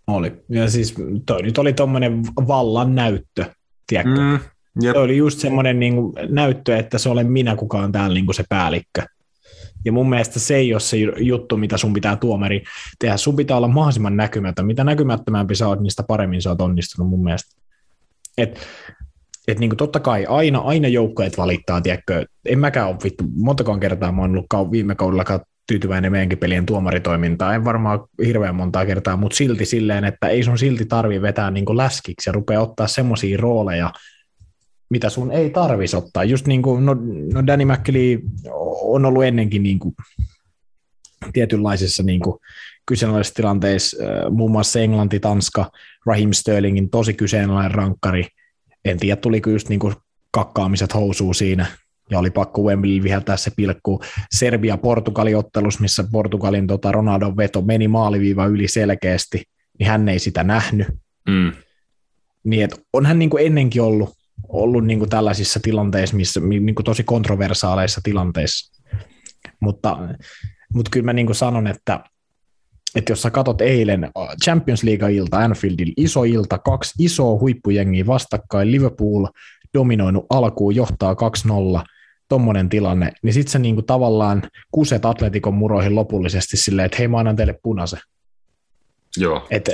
Oli. 0.09 0.33
Ja 0.49 0.71
siis 0.71 0.95
toi 1.27 1.43
nyt 1.43 1.59
oli 1.59 1.73
tuommoinen 1.73 2.23
vallan 2.49 2.95
näyttö, 2.95 3.45
tiedätkö? 3.87 4.21
Mm, 4.21 4.39
yep. 4.85 4.95
Toi 4.95 5.03
oli 5.03 5.17
just 5.17 5.39
semmoinen 5.39 5.79
niin 5.79 5.95
kuin, 5.95 6.13
näyttö, 6.29 6.77
että 6.77 6.99
se 6.99 7.09
olen 7.09 7.33
minä, 7.33 7.57
kuka 7.57 7.79
on 7.79 7.93
täällä 7.93 8.15
niin 8.15 8.27
kuin 8.27 8.35
se 8.35 8.45
päällikkö. 8.49 9.03
Ja 9.85 9.93
mun 9.93 10.09
mielestä 10.09 10.41
se 10.41 10.57
ei 10.57 10.75
ole 10.75 10.81
se 10.81 10.97
juttu, 11.19 11.57
mitä 11.57 11.77
sun 11.77 11.93
pitää 11.93 12.17
tuomari 12.17 12.63
tehdä. 12.99 13.17
Sun 13.17 13.37
pitää 13.37 13.57
olla 13.57 13.69
mahdollisimman 13.69 14.17
näkymätön. 14.17 14.67
Mitä 14.67 14.85
näkymättömämpi 14.85 15.55
sä 15.55 15.69
oot, 15.69 15.81
niistä 15.81 16.03
paremmin 16.03 16.43
sä 16.43 16.51
oot 16.51 16.61
onnistunut 16.61 17.11
mun 17.11 17.25
mielestä. 17.25 17.63
Et, 18.39 18.61
et 19.49 19.59
niin 19.59 19.71
kuin 19.71 19.77
totta 19.77 20.01
kai 20.01 20.27
aina, 20.27 20.59
aina 20.59 20.89
joukkoet 20.89 21.39
valittaa, 21.39 21.81
tiedätkö, 21.81 22.27
en 22.45 22.59
mäkään 22.59 22.89
ole 22.89 22.97
vittu, 23.05 23.25
montakaan 23.37 23.81
kertaa 23.81 24.13
mä 24.13 24.23
oon 24.23 24.31
ollut 24.31 24.71
viime 24.71 24.95
kaudella 24.95 25.25
tyytyväinen 25.69 26.13
meidänkin 26.13 26.39
pelien 26.39 26.67
tuomaritoimintaan. 26.67 27.55
En 27.55 27.65
varmaan 27.65 28.01
hirveän 28.27 28.55
montaa 28.55 28.87
kertaa, 28.87 29.17
mutta 29.17 29.37
silti 29.37 29.65
silleen, 29.65 30.05
että 30.05 30.29
ei 30.29 30.43
sun 30.43 30.59
silti 30.59 30.85
tarvi 30.85 31.23
vetää 31.23 31.51
niin 31.51 31.77
läskiksi 31.77 32.29
ja 32.29 32.33
rupea 32.33 32.61
ottaa 32.61 32.87
semmoisia 32.87 33.39
rooleja, 33.41 33.93
mitä 34.91 35.09
sun 35.09 35.33
ei 35.33 35.51
tarvisi 35.51 35.97
ottaa. 35.97 36.25
Just 36.25 36.47
niin 36.47 36.63
kuin, 36.63 36.87
no, 36.87 36.97
no 37.33 37.47
Danny 37.47 37.65
McKelly 37.65 38.21
on 38.81 39.05
ollut 39.05 39.25
ennenkin 39.25 39.63
niin 39.63 39.79
kuin 39.79 39.95
tietynlaisissa 41.33 42.03
niin 42.03 42.21
kuin 42.21 42.39
kyseenalaisissa 42.87 43.35
tilanteissa, 43.35 43.97
muun 44.31 44.51
muassa 44.51 44.81
Englanti, 44.81 45.21
Tanska, 45.21 45.71
Raheem 46.07 46.33
Sterlingin 46.33 46.91
tosi 46.91 47.15
kyseenalainen 47.15 47.75
rankkari. 47.75 48.27
En 48.85 48.99
tiedä, 48.99 49.17
tuliko 49.17 49.51
just 49.51 49.69
niin 49.69 49.81
kuin 49.81 49.95
kakkaamiset 50.31 50.95
housuun 50.95 51.35
siinä, 51.35 51.67
ja 52.11 52.19
oli 52.19 52.31
pakko 52.31 52.63
Wembley 52.63 53.03
viheltää 53.03 53.37
se 53.37 53.51
pilkku. 53.57 54.01
Serbia-Portugali-ottelus, 54.35 55.81
missä 55.81 56.05
Portugalin 56.13 56.67
tota 56.67 56.93
Ronaldon 56.93 57.37
veto 57.37 57.63
meni 57.63 57.89
maaliviiva 57.89 58.47
yli 58.47 58.69
selkeästi, 58.69 59.43
niin 59.79 59.89
hän 59.89 60.09
ei 60.09 60.19
sitä 60.19 60.45
nähnyt. 60.45 60.87
Mm. 61.29 61.53
Niin, 62.45 62.65
et 62.65 62.81
on 62.93 63.07
hän 63.07 63.19
niin 63.19 63.31
kuin 63.31 63.47
ennenkin 63.47 63.83
ollut, 63.83 64.11
ollut 64.49 64.85
niin 64.87 64.99
kuin 64.99 65.11
tällaisissa 65.11 65.61
tilanteissa, 65.63 66.17
missä, 66.17 66.41
niin 66.41 66.75
kuin 66.75 66.85
tosi 66.85 67.05
kontroversaaleissa 67.05 68.01
tilanteissa. 68.05 68.83
Mutta, 69.61 69.99
mutta 70.75 70.91
kyllä 70.91 71.05
mä 71.05 71.13
niin 71.13 71.27
kuin 71.27 71.37
sanon, 71.37 71.67
että, 71.67 72.01
että 72.95 73.13
jos 73.13 73.23
sä 73.23 73.31
katot 73.31 73.61
eilen 73.61 74.11
Champions 74.45 74.83
League-ilta 74.83 75.39
Anfieldilla, 75.39 75.93
iso 75.97 76.25
ilta, 76.25 76.59
kaksi 76.59 77.05
isoa 77.05 77.41
huippujengiä 77.41 78.07
vastakkain, 78.07 78.73
Liverpool 78.73 79.27
dominoinut 79.75 80.27
alkuun, 80.31 80.75
johtaa 80.75 81.15
2-0, 81.15 81.17
tommonen 82.29 82.69
tilanne, 82.69 83.13
niin 83.23 83.35
sitten 83.35 83.53
sä 83.53 83.59
niinku 83.59 83.83
tavallaan 83.83 84.43
kuset 84.71 85.05
Atletikon 85.05 85.55
muroihin 85.55 85.95
lopullisesti 85.95 86.57
silleen, 86.57 86.87
että 86.87 86.99
hei 86.99 87.09
mä 87.09 87.19
annan 87.19 87.37
teille 87.37 87.59
punaisen. 87.63 88.01
Joo. 89.17 89.47
Et, 89.51 89.69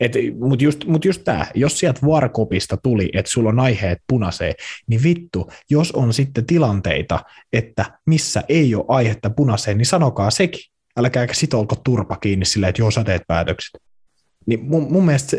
et, 0.00 0.12
Mutta 0.40 0.64
just, 0.64 0.84
mut 0.84 1.04
just 1.04 1.24
tämä, 1.24 1.46
jos 1.54 1.78
sieltä 1.78 2.00
Varkopista 2.06 2.76
tuli, 2.76 3.10
että 3.12 3.30
sulla 3.30 3.48
on 3.48 3.60
aiheet 3.60 3.98
punaiseen, 4.08 4.54
niin 4.86 5.02
vittu, 5.02 5.50
jos 5.70 5.92
on 5.92 6.14
sitten 6.14 6.46
tilanteita, 6.46 7.20
että 7.52 7.84
missä 8.06 8.42
ei 8.48 8.74
ole 8.74 8.84
aihetta 8.88 9.30
punaiseen, 9.30 9.78
niin 9.78 9.86
sanokaa 9.86 10.30
sekin. 10.30 10.60
Älkääkä 10.96 11.34
sitolko 11.34 11.76
turpa 11.84 12.16
kiinni 12.16 12.44
silleen, 12.44 12.68
että 12.68 12.82
joo, 12.82 12.90
sä 12.90 13.04
teet 13.04 13.22
päätökset. 13.26 13.80
Niin 14.46 14.64
mun, 14.64 14.92
mun 14.92 15.04
mielestä 15.04 15.36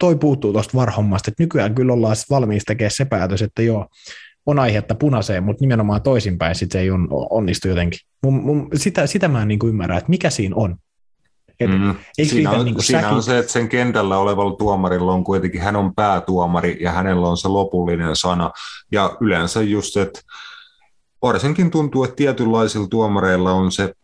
toi 0.00 0.16
puuttuu 0.16 0.52
tuosta 0.52 0.78
varhommasta, 0.78 1.30
että 1.30 1.42
nykyään 1.42 1.74
kyllä 1.74 1.92
ollaan 1.92 2.16
valmiista 2.30 2.70
tekemään 2.70 2.90
se 2.90 3.04
päätös, 3.04 3.42
että 3.42 3.62
joo, 3.62 3.88
on 4.46 4.58
aihetta 4.58 4.94
punaiseen, 4.94 5.44
mutta 5.44 5.60
nimenomaan 5.60 6.02
toisinpäin 6.02 6.54
sit 6.54 6.72
se 6.72 6.80
ei 6.80 6.90
on, 6.90 7.08
onnistu 7.10 7.68
jotenkin. 7.68 8.00
Mun, 8.22 8.34
mun, 8.34 8.68
sitä, 8.74 9.06
sitä 9.06 9.28
mä 9.28 9.42
en 9.42 9.48
niin 9.48 9.58
ymmärrä, 9.66 9.98
että 9.98 10.10
mikä 10.10 10.30
siinä 10.30 10.56
on. 10.56 10.76
Et 11.60 11.70
mm. 11.70 11.94
siinä 12.22 12.50
on, 12.50 12.64
niin 12.64 12.82
siinä 12.82 13.10
on 13.10 13.22
se, 13.22 13.38
että 13.38 13.52
sen 13.52 13.68
kentällä 13.68 14.18
olevalla 14.18 14.56
tuomarilla 14.56 15.12
on 15.12 15.24
kuitenkin, 15.24 15.60
hän 15.60 15.76
on 15.76 15.94
päätuomari 15.94 16.76
ja 16.80 16.92
hänellä 16.92 17.28
on 17.28 17.36
se 17.36 17.48
lopullinen 17.48 18.16
sana. 18.16 18.50
Ja 18.92 19.16
yleensä 19.20 19.62
just, 19.62 19.96
että 19.96 20.20
varsinkin 21.22 21.70
tuntuu, 21.70 22.04
että 22.04 22.16
tietynlaisilla 22.16 22.88
tuomareilla 22.88 23.52
on 23.52 23.72
se 23.72 23.94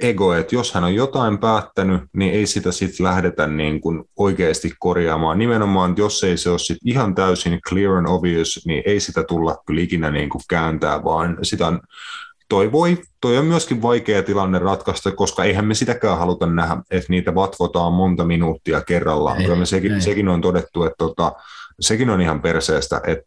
ego, 0.00 0.34
että 0.34 0.54
jos 0.54 0.74
hän 0.74 0.84
on 0.84 0.94
jotain 0.94 1.38
päättänyt, 1.38 2.02
niin 2.16 2.34
ei 2.34 2.46
sitä 2.46 2.72
sitten 2.72 3.06
lähdetä 3.06 3.46
niin 3.46 3.80
kuin 3.80 4.04
oikeasti 4.16 4.72
korjaamaan. 4.78 5.38
Nimenomaan, 5.38 5.94
jos 5.96 6.24
ei 6.24 6.36
se 6.36 6.50
ole 6.50 6.58
sit 6.58 6.78
ihan 6.84 7.14
täysin 7.14 7.60
clear 7.68 7.92
and 7.92 8.06
obvious, 8.06 8.60
niin 8.66 8.82
ei 8.86 9.00
sitä 9.00 9.24
tulla 9.24 9.56
kyllä 9.66 9.80
ikinä 9.80 10.10
niin 10.10 10.28
kuin 10.28 10.42
kääntää, 10.48 11.04
vaan 11.04 11.38
sitä 11.42 11.66
on, 11.66 11.80
toi, 12.48 12.72
voi, 12.72 12.98
toi 13.20 13.38
on 13.38 13.44
myöskin 13.44 13.82
vaikea 13.82 14.22
tilanne 14.22 14.58
ratkaista, 14.58 15.12
koska 15.12 15.44
eihän 15.44 15.64
me 15.64 15.74
sitäkään 15.74 16.18
haluta 16.18 16.46
nähdä, 16.46 16.76
että 16.90 17.06
niitä 17.08 17.34
vatvotaan 17.34 17.92
monta 17.92 18.24
minuuttia 18.24 18.80
kerrallaan. 18.80 19.40
Ei, 19.40 19.56
me 19.56 19.66
sekin, 19.66 20.02
sekin 20.02 20.28
on 20.28 20.40
todettu, 20.40 20.84
että 20.84 20.98
tota, 20.98 21.32
sekin 21.80 22.10
on 22.10 22.20
ihan 22.20 22.42
perseestä, 22.42 23.00
että 23.06 23.24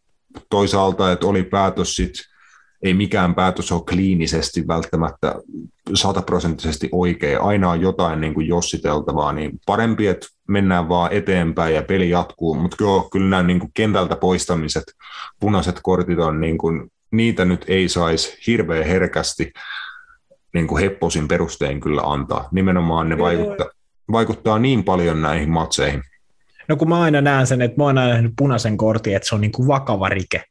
toisaalta, 0.50 1.12
että 1.12 1.26
oli 1.26 1.42
päätös 1.42 1.96
sitten 1.96 2.24
ei 2.82 2.94
mikään 2.94 3.34
päätös 3.34 3.72
ole 3.72 3.82
kliinisesti 3.88 4.66
välttämättä 4.68 5.34
sataprosenttisesti 5.94 6.88
oikein. 6.92 7.40
Aina 7.40 7.70
on 7.70 7.80
jotain 7.80 8.20
niin 8.20 8.34
kuin 8.34 8.48
jossiteltavaa, 8.48 9.32
niin 9.32 9.60
parempi, 9.66 10.06
että 10.06 10.26
mennään 10.48 10.88
vaan 10.88 11.12
eteenpäin 11.12 11.74
ja 11.74 11.82
peli 11.82 12.10
jatkuu. 12.10 12.54
Mutta 12.54 12.76
kyllä, 12.76 13.02
kyllä 13.12 13.30
nämä 13.30 13.42
niin 13.42 13.60
kuin 13.60 13.70
kentältä 13.74 14.16
poistamiset, 14.16 14.84
punaiset 15.40 15.80
kortit 15.82 16.18
on 16.18 16.40
niin 16.40 16.58
kuin 16.58 16.92
niitä 17.10 17.44
nyt 17.44 17.64
ei 17.68 17.88
saisi 17.88 18.38
hirveän 18.46 18.86
herkästi 18.86 19.52
niin 20.54 20.66
kuin 20.66 20.82
hepposin 20.82 21.28
perustein 21.28 21.80
kyllä 21.80 22.02
antaa. 22.02 22.48
Nimenomaan 22.52 23.08
ne 23.08 23.18
vaikuttaa, 23.18 23.66
vaikuttaa 24.12 24.58
niin 24.58 24.84
paljon 24.84 25.22
näihin 25.22 25.50
matseihin. 25.50 26.02
No 26.68 26.76
kun 26.76 26.88
mä 26.88 27.00
aina 27.00 27.20
näen 27.20 27.46
sen, 27.46 27.62
että 27.62 27.76
mä 27.76 27.84
oon 27.84 27.98
aina 27.98 28.12
nähnyt 28.12 28.32
punaisen 28.38 28.76
kortin, 28.76 29.16
että 29.16 29.28
se 29.28 29.34
on 29.34 29.40
niin 29.40 29.52
kuin 29.52 29.68
vakava 29.68 30.08
rike. 30.08 30.44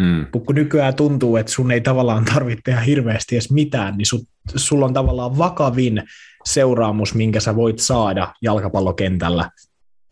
Mm. 0.00 0.26
kun 0.46 0.54
nykyään 0.54 0.94
tuntuu, 0.94 1.36
että 1.36 1.52
sun 1.52 1.70
ei 1.70 1.80
tavallaan 1.80 2.24
tarvitse 2.24 2.62
tehdä 2.64 2.80
hirveästi 2.80 3.34
edes 3.34 3.52
mitään, 3.52 3.96
niin 3.96 4.06
su, 4.06 4.24
sulla 4.56 4.86
on 4.86 4.94
tavallaan 4.94 5.38
vakavin 5.38 6.02
seuraamus, 6.44 7.14
minkä 7.14 7.40
sä 7.40 7.56
voit 7.56 7.78
saada 7.78 8.34
jalkapallokentällä, 8.42 9.50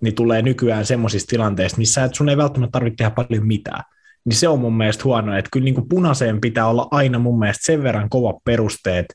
niin 0.03 0.15
tulee 0.15 0.43
nykyään 0.43 0.87
semmoisista 0.87 1.31
tilanteista, 1.31 1.79
missä 1.79 2.05
et 2.05 2.15
sun 2.15 2.29
ei 2.29 2.37
välttämättä 2.37 2.73
tarvitse 2.73 2.97
tehdä 2.97 3.11
paljon 3.11 3.47
mitään. 3.47 3.83
Niin 4.25 4.37
se 4.37 4.49
on 4.49 4.61
mun 4.61 4.77
mielestä 4.77 5.05
huono, 5.05 5.37
että 5.37 5.49
kyllä 5.53 5.65
niin 5.65 5.75
kuin 5.75 5.89
punaiseen 5.89 6.41
pitää 6.41 6.67
olla 6.67 6.89
aina 6.91 7.19
mun 7.19 7.39
mielestä 7.39 7.65
sen 7.65 7.83
verran 7.83 8.09
kova 8.09 8.41
perusteet, 8.45 9.07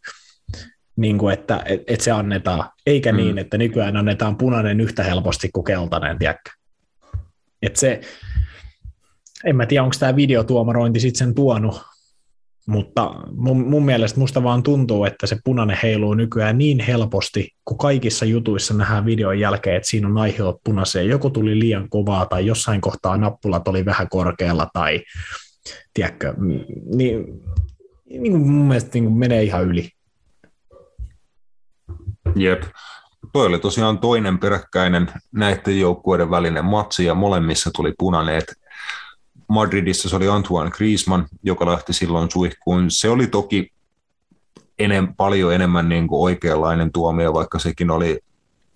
niin 0.96 1.18
kuin 1.18 1.34
että 1.34 1.62
et, 1.66 1.82
et 1.88 2.02
se 2.02 2.12
annetaan, 2.12 2.70
eikä 2.86 3.12
mm. 3.12 3.18
niin, 3.18 3.38
että 3.38 3.58
nykyään 3.58 3.98
annetaan 3.98 4.38
punainen 4.38 4.82
yhtä 4.82 5.04
helposti 5.04 5.50
kuin 5.54 5.66
keltainen, 5.66 6.20
tiedäkö? 6.20 6.50
Et 7.62 7.76
se, 7.76 8.02
en 9.46 9.56
mä 9.56 9.66
tiedä, 9.66 9.84
onko 9.84 9.96
tämä 10.00 10.16
videotuomarointi 10.16 11.00
sitten 11.00 11.18
sen 11.18 11.36
tuonut, 11.36 11.82
mutta 12.68 13.14
mun, 13.32 13.70
mun 13.70 13.86
mielestä 13.86 14.20
musta 14.20 14.44
vaan 14.44 14.64
tuntuu, 14.64 15.06
että 15.06 15.28
se 15.28 15.38
punainen 15.44 15.78
heiluu 15.84 16.14
nykyään 16.14 16.58
niin 16.58 16.80
helposti, 16.80 17.50
kun 17.66 17.78
kaikissa 17.78 18.26
jutuissa 18.26 18.74
nähdään 18.74 19.06
videon 19.06 19.40
jälkeen, 19.40 19.76
että 19.76 19.90
siinä 19.90 20.08
on 20.08 20.18
aiheut 20.18 20.62
punaiseen. 20.64 21.08
Joku 21.08 21.30
tuli 21.30 21.60
liian 21.60 21.90
kovaa 21.90 22.26
tai 22.26 22.46
jossain 22.46 22.82
kohtaa 22.82 23.18
nappulat 23.18 23.68
oli 23.68 23.86
vähän 23.86 24.10
korkealla 24.10 24.70
tai 24.74 25.04
tiedätkö, 25.94 26.34
niin, 26.96 27.26
niin 28.10 28.32
kuin 28.32 28.48
mun 28.48 28.68
mielestä 28.68 28.90
niin 28.94 29.04
kuin 29.04 29.18
menee 29.18 29.44
ihan 29.44 29.64
yli. 29.64 29.90
Jep. 32.36 32.64
Toi 33.34 33.46
oli 33.46 33.60
tosiaan 33.60 34.00
toinen 34.00 34.40
peräkkäinen 34.40 35.08
näiden 35.32 35.80
joukkueiden 35.80 36.32
välinen 36.32 36.66
matsi 36.66 37.06
ja 37.06 37.14
molemmissa 37.14 37.72
tuli 37.76 37.94
punaneet. 37.98 38.67
Madridissa 39.48 40.10
se 40.10 40.16
oli 40.16 40.28
Antoine 40.28 40.72
Griezmann, 40.72 41.26
joka 41.44 41.66
lähti 41.66 41.94
silloin 41.94 42.32
suihkuun. 42.32 42.92
Se 42.92 43.10
oli 43.10 43.28
toki 43.28 43.72
enem, 44.80 45.16
paljon 45.18 45.54
enemmän 45.54 45.90
niin 45.90 46.08
kuin 46.08 46.22
oikeanlainen 46.22 46.92
tuomio, 46.92 47.34
vaikka 47.34 47.60
sekin 47.60 47.92
oli 47.92 48.20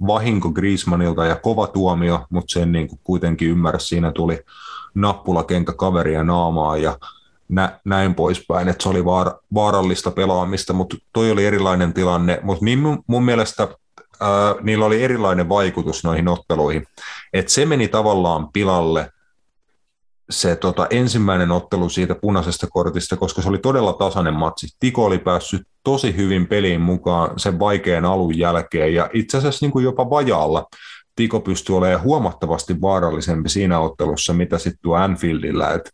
vahinko 0.08 0.52
Griezmannilta 0.52 1.26
ja 1.26 1.36
kova 1.36 1.68
tuomio, 1.68 2.26
mutta 2.30 2.54
sen 2.54 2.72
niin 2.72 2.88
kuin 2.88 3.00
kuitenkin 3.04 3.50
ymmärrä, 3.50 3.80
siinä 3.80 4.12
tuli 4.12 4.40
nappulakenkä 4.96 5.74
kaveria 5.74 6.24
naamaa 6.24 6.78
ja 6.78 6.98
nä, 7.50 7.80
näin 7.86 8.16
poispäin, 8.16 8.68
että 8.68 8.84
se 8.84 8.90
oli 8.90 9.06
vaar, 9.06 9.32
vaarallista 9.54 10.12
pelaamista, 10.12 10.74
mutta 10.74 10.98
toi 11.14 11.32
oli 11.32 11.46
erilainen 11.46 11.94
tilanne, 11.94 12.40
mutta 12.44 12.66
niin 12.66 12.80
mun, 12.80 13.04
mun 13.08 13.26
mielestä 13.26 13.68
ää, 14.20 14.56
niillä 14.62 14.86
oli 14.86 15.04
erilainen 15.04 15.50
vaikutus 15.50 16.04
noihin 16.04 16.28
otteluihin, 16.28 16.88
että 17.34 17.52
se 17.52 17.66
meni 17.66 17.88
tavallaan 17.88 18.50
pilalle 18.54 19.12
se 20.32 20.56
tota, 20.56 20.88
ensimmäinen 20.90 21.52
ottelu 21.52 21.90
siitä 21.90 22.16
punaisesta 22.16 22.68
kortista, 22.70 23.18
koska 23.18 23.42
se 23.42 23.50
oli 23.50 23.58
todella 23.58 23.94
tasainen 23.94 24.34
matsi. 24.34 24.68
Tiko 24.80 25.06
oli 25.06 25.18
päässyt 25.18 25.62
tosi 25.84 26.16
hyvin 26.16 26.48
peliin 26.48 26.82
mukaan 26.82 27.40
sen 27.40 27.60
vaikean 27.60 28.06
alun 28.06 28.38
jälkeen 28.38 28.94
ja 28.94 29.10
itse 29.14 29.38
asiassa 29.38 29.66
niin 29.66 29.72
kuin 29.72 29.84
jopa 29.84 30.10
vajaalla 30.10 30.68
Tiko 31.16 31.40
pystyi 31.40 31.76
olemaan 31.76 32.02
huomattavasti 32.02 32.82
vaarallisempi 32.82 33.50
siinä 33.50 33.80
ottelussa, 33.80 34.34
mitä 34.34 34.58
sitten 34.58 34.80
tuo 34.82 34.96
Anfieldillä, 34.96 35.74
että 35.74 35.90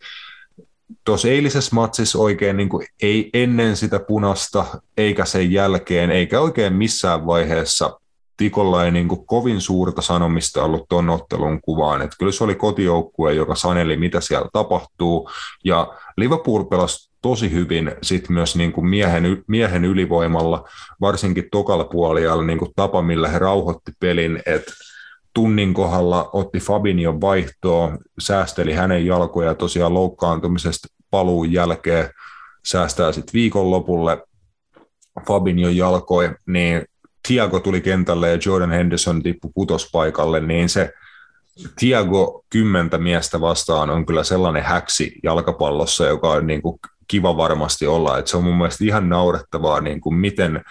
tuossa 1.04 1.28
eilisessä 1.28 1.76
matsissa 1.76 2.20
oikein 2.20 2.58
niin 2.58 2.70
kuin 2.70 2.88
ei 3.02 3.30
ennen 3.34 3.76
sitä 3.76 4.00
punasta, 4.00 4.66
eikä 4.98 5.26
sen 5.26 5.52
jälkeen, 5.52 6.12
eikä 6.12 6.40
oikein 6.40 6.74
missään 6.74 7.26
vaiheessa 7.26 8.00
Tikolla 8.38 8.86
ei 8.86 8.92
niin 8.92 9.26
kovin 9.26 9.62
suurta 9.62 10.02
sanomista 10.02 10.64
ollut 10.64 10.86
tuon 10.90 11.10
ottelun 11.10 11.62
kuvaan. 11.62 12.02
Että 12.02 12.16
kyllä 12.20 12.32
se 12.32 12.44
oli 12.44 12.56
kotijoukkue, 12.56 13.34
joka 13.34 13.56
saneli, 13.56 13.98
mitä 13.98 14.22
siellä 14.22 14.50
tapahtuu. 14.54 15.30
Ja 15.64 15.94
Liverpool 16.18 16.64
pelasi 16.64 17.12
tosi 17.22 17.52
hyvin 17.52 17.92
sit 18.02 18.30
myös 18.30 18.56
niin 18.56 18.72
kuin 18.72 18.88
miehen, 18.88 19.44
miehen 19.48 19.86
ylivoimalla, 19.86 20.70
varsinkin 21.02 21.48
tokalla 21.52 21.84
puolella 21.84 22.44
niin 22.44 22.60
kuin 22.60 22.72
tapa, 22.76 23.02
millä 23.02 23.28
he 23.28 23.40
rauhoitti 23.40 23.92
pelin, 24.00 24.40
että 24.46 24.74
tunnin 25.34 25.74
kohdalla 25.74 26.30
otti 26.34 26.60
Fabinion 26.60 27.22
vaihtoa, 27.22 27.98
säästeli 28.20 28.74
hänen 28.74 29.06
jalkoja 29.06 29.56
tosiaan 29.56 29.94
loukkaantumisesta 29.94 30.88
paluun 31.12 31.52
jälkeen, 31.52 32.10
säästää 32.66 33.12
sitten 33.12 33.34
viikonlopulle 33.34 34.24
Fabinion 35.28 35.78
jalkoja, 35.78 36.36
niin 36.48 36.86
Tiago 37.28 37.60
tuli 37.60 37.82
kentälle 37.82 38.30
ja 38.30 38.40
Jordan 38.46 38.72
Henderson 38.72 39.24
tippui 39.24 39.52
kutospaikalle, 39.54 40.40
niin 40.40 40.70
se 40.70 40.94
Tiago 41.80 42.46
kymmentä 42.50 42.98
miestä 42.98 43.42
vastaan 43.42 43.90
on 43.90 44.06
kyllä 44.06 44.24
sellainen 44.24 44.64
häksi 44.64 45.20
jalkapallossa, 45.24 46.06
joka 46.06 46.30
on 46.30 46.48
niin 46.48 46.62
kuin 46.62 46.80
kiva 47.08 47.38
varmasti 47.38 47.88
olla. 47.88 48.18
että 48.18 48.32
se 48.32 48.38
on 48.38 48.44
mun 48.44 48.58
mielestä 48.58 48.86
ihan 48.86 49.10
naurettavaa, 49.10 49.82
niin 49.82 50.02
kuin 50.02 50.16
miten 50.16 50.62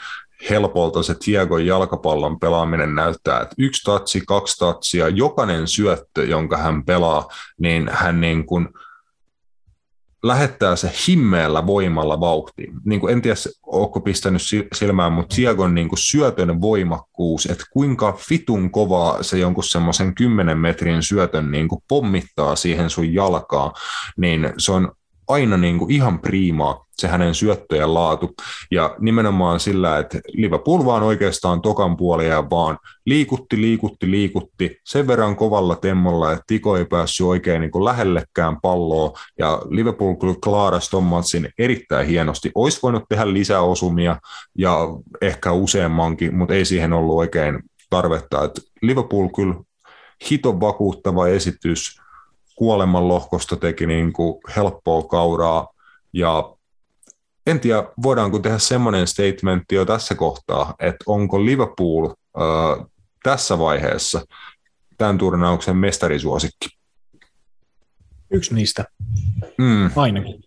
helpolta 0.50 1.02
se 1.02 1.14
Tiagon 1.24 1.66
jalkapallon 1.66 2.40
pelaaminen 2.40 2.94
näyttää, 2.94 3.40
että 3.40 3.54
yksi 3.58 3.84
tatsi, 3.84 4.22
kaksi 4.26 4.58
tatsia, 4.58 5.08
jokainen 5.08 5.68
syöttö, 5.68 6.24
jonka 6.24 6.56
hän 6.56 6.84
pelaa, 6.84 7.28
niin 7.58 7.90
hän 7.92 8.20
niin 8.20 8.46
kuin 8.46 8.68
lähettää 10.26 10.76
se 10.76 10.90
himmeellä 11.08 11.66
voimalla 11.66 12.20
vauhtiin. 12.20 12.74
Niin 12.84 13.00
kuin 13.00 13.12
en 13.12 13.22
tiedä, 13.22 13.36
onko 13.66 14.00
pistänyt 14.00 14.42
silmään, 14.74 15.12
mutta 15.12 15.36
Tiagon 15.36 15.74
niin 15.74 15.88
syötön 15.98 16.60
voimakkuus, 16.60 17.46
että 17.46 17.64
kuinka 17.70 18.12
fitun 18.12 18.70
kovaa 18.70 19.22
se 19.22 19.38
jonkun 19.38 19.64
semmoisen 19.64 20.14
10 20.14 20.58
metrin 20.58 21.02
syötön 21.02 21.50
niin 21.50 21.68
kuin 21.68 21.82
pommittaa 21.88 22.56
siihen 22.56 22.90
sun 22.90 23.14
jalkaa, 23.14 23.72
niin 24.16 24.52
se 24.58 24.72
on 24.72 24.92
aina 25.28 25.56
niin 25.56 25.78
kuin 25.78 25.90
ihan 25.90 26.18
priimaa 26.18 26.86
se 26.98 27.08
hänen 27.08 27.34
syöttöjen 27.34 27.94
laatu. 27.94 28.34
Ja 28.70 28.96
nimenomaan 28.98 29.60
sillä, 29.60 29.98
että 29.98 30.20
Liverpool 30.32 30.84
vaan 30.84 31.02
oikeastaan 31.02 31.62
tokan 31.62 31.96
puolia 31.96 32.50
vaan 32.50 32.78
liikutti, 33.06 33.60
liikutti, 33.60 34.10
liikutti 34.10 34.80
sen 34.84 35.06
verran 35.06 35.36
kovalla 35.36 35.76
temmolla, 35.76 36.32
että 36.32 36.44
Tiko 36.46 36.76
ei 36.76 36.84
päässyt 36.84 37.26
oikein 37.26 37.60
niin 37.60 37.70
kuin 37.70 37.84
lähellekään 37.84 38.60
palloa. 38.60 39.12
Ja 39.38 39.62
Liverpool 39.68 40.14
kyllä 40.14 40.34
klaarasi 40.44 40.90
ton 40.90 41.04
erittäin 41.58 42.06
hienosti. 42.06 42.50
Olisi 42.54 42.78
voinut 42.82 43.04
tehdä 43.08 43.32
lisäosumia 43.32 44.20
ja 44.58 44.78
ehkä 45.20 45.52
useammankin, 45.52 46.34
mutta 46.36 46.54
ei 46.54 46.64
siihen 46.64 46.92
ollut 46.92 47.16
oikein 47.16 47.62
tarvetta. 47.90 48.44
Että 48.44 48.60
Liverpool 48.82 49.28
kyllä 49.28 49.54
hiton 50.30 50.60
vakuuttava 50.60 51.28
esitys, 51.28 52.00
kuoleman 52.56 53.08
lohkosta 53.08 53.56
teki 53.56 53.86
niin 53.86 54.12
kuin 54.12 54.40
helppoa 54.56 55.02
kauraa 55.02 55.68
ja 56.12 56.56
en 57.46 57.60
tiedä, 57.60 57.84
voidaanko 58.02 58.38
tehdä 58.38 58.58
semmoinen 58.58 59.06
statementti 59.06 59.74
jo 59.74 59.84
tässä 59.84 60.14
kohtaa, 60.14 60.74
että 60.78 61.04
onko 61.06 61.44
Liverpool 61.44 62.06
äh, 62.08 62.86
tässä 63.22 63.58
vaiheessa 63.58 64.22
tämän 64.98 65.18
turnauksen 65.18 65.76
mestarisuosikki? 65.76 66.68
Yksi 68.30 68.54
niistä, 68.54 68.84
mm. 69.58 69.90
ainakin. 69.96 70.45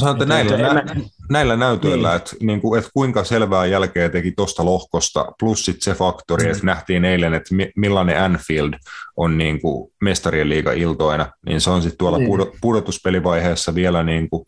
Sanon, 0.00 0.16
että 0.16 0.26
näillä, 0.26 0.74
nä, 0.74 0.84
näillä 1.30 1.56
näytöillä, 1.56 2.08
niin. 2.08 2.16
että, 2.16 2.36
niin 2.40 2.60
kuin, 2.60 2.78
että 2.78 2.90
kuinka 2.94 3.24
selvää 3.24 3.66
jälkeä 3.66 4.08
teki 4.08 4.32
tuosta 4.32 4.64
lohkosta, 4.64 5.32
plus 5.38 5.64
sit 5.64 5.82
se 5.82 5.94
faktori, 5.94 6.44
mm. 6.44 6.50
että 6.50 6.66
nähtiin 6.66 7.04
eilen, 7.04 7.34
että 7.34 7.54
millainen 7.76 8.22
Anfield 8.22 8.72
on 9.16 9.38
niin 9.38 9.60
kuin 9.60 9.92
mestarien 10.02 10.48
liiga 10.48 10.72
iltoina, 10.72 11.26
niin 11.46 11.60
se 11.60 11.70
on 11.70 11.82
sitten 11.82 11.98
tuolla 11.98 12.18
niin. 12.18 12.50
pudotuspelivaiheessa 12.60 13.74
vielä 13.74 14.02
niin 14.02 14.30
kuin 14.30 14.44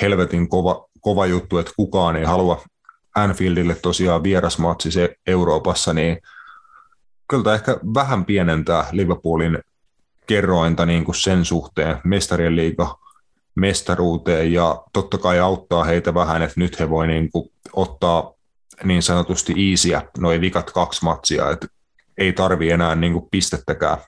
helvetin 0.00 0.48
kova, 0.48 0.86
kova 1.00 1.26
juttu, 1.26 1.58
että 1.58 1.72
kukaan 1.76 2.16
ei 2.16 2.24
halua 2.24 2.62
Anfieldille 3.16 3.74
tosiaan 3.74 4.22
vierasmatsi 4.22 4.90
se 4.90 5.14
Euroopassa, 5.26 5.92
niin 5.92 6.18
kyllä 7.28 7.54
ehkä 7.54 7.76
vähän 7.94 8.24
pienentää 8.24 8.86
Liverpoolin 8.92 9.58
kerrointa 10.26 10.86
niin 10.86 11.04
kuin 11.04 11.14
sen 11.14 11.44
suhteen 11.44 12.00
mestarien 12.04 12.56
liiga 12.56 12.98
mestaruuteen 13.58 14.52
ja 14.52 14.82
totta 14.92 15.18
kai 15.18 15.38
auttaa 15.38 15.84
heitä 15.84 16.14
vähän, 16.14 16.42
että 16.42 16.60
nyt 16.60 16.80
he 16.80 16.90
voi 16.90 17.06
niin 17.06 17.30
kuin 17.32 17.50
ottaa 17.72 18.32
niin 18.84 19.02
sanotusti 19.02 19.54
iisiä 19.56 20.02
noin 20.18 20.40
vikat 20.40 20.70
kaksi 20.70 21.04
matsia, 21.04 21.50
että 21.50 21.66
ei 22.18 22.32
tarvi 22.32 22.70
enää 22.70 22.94
niin 22.94 23.12
kuin 23.12 23.28
pistettäkään 23.30 23.98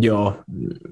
Joo, 0.00 0.42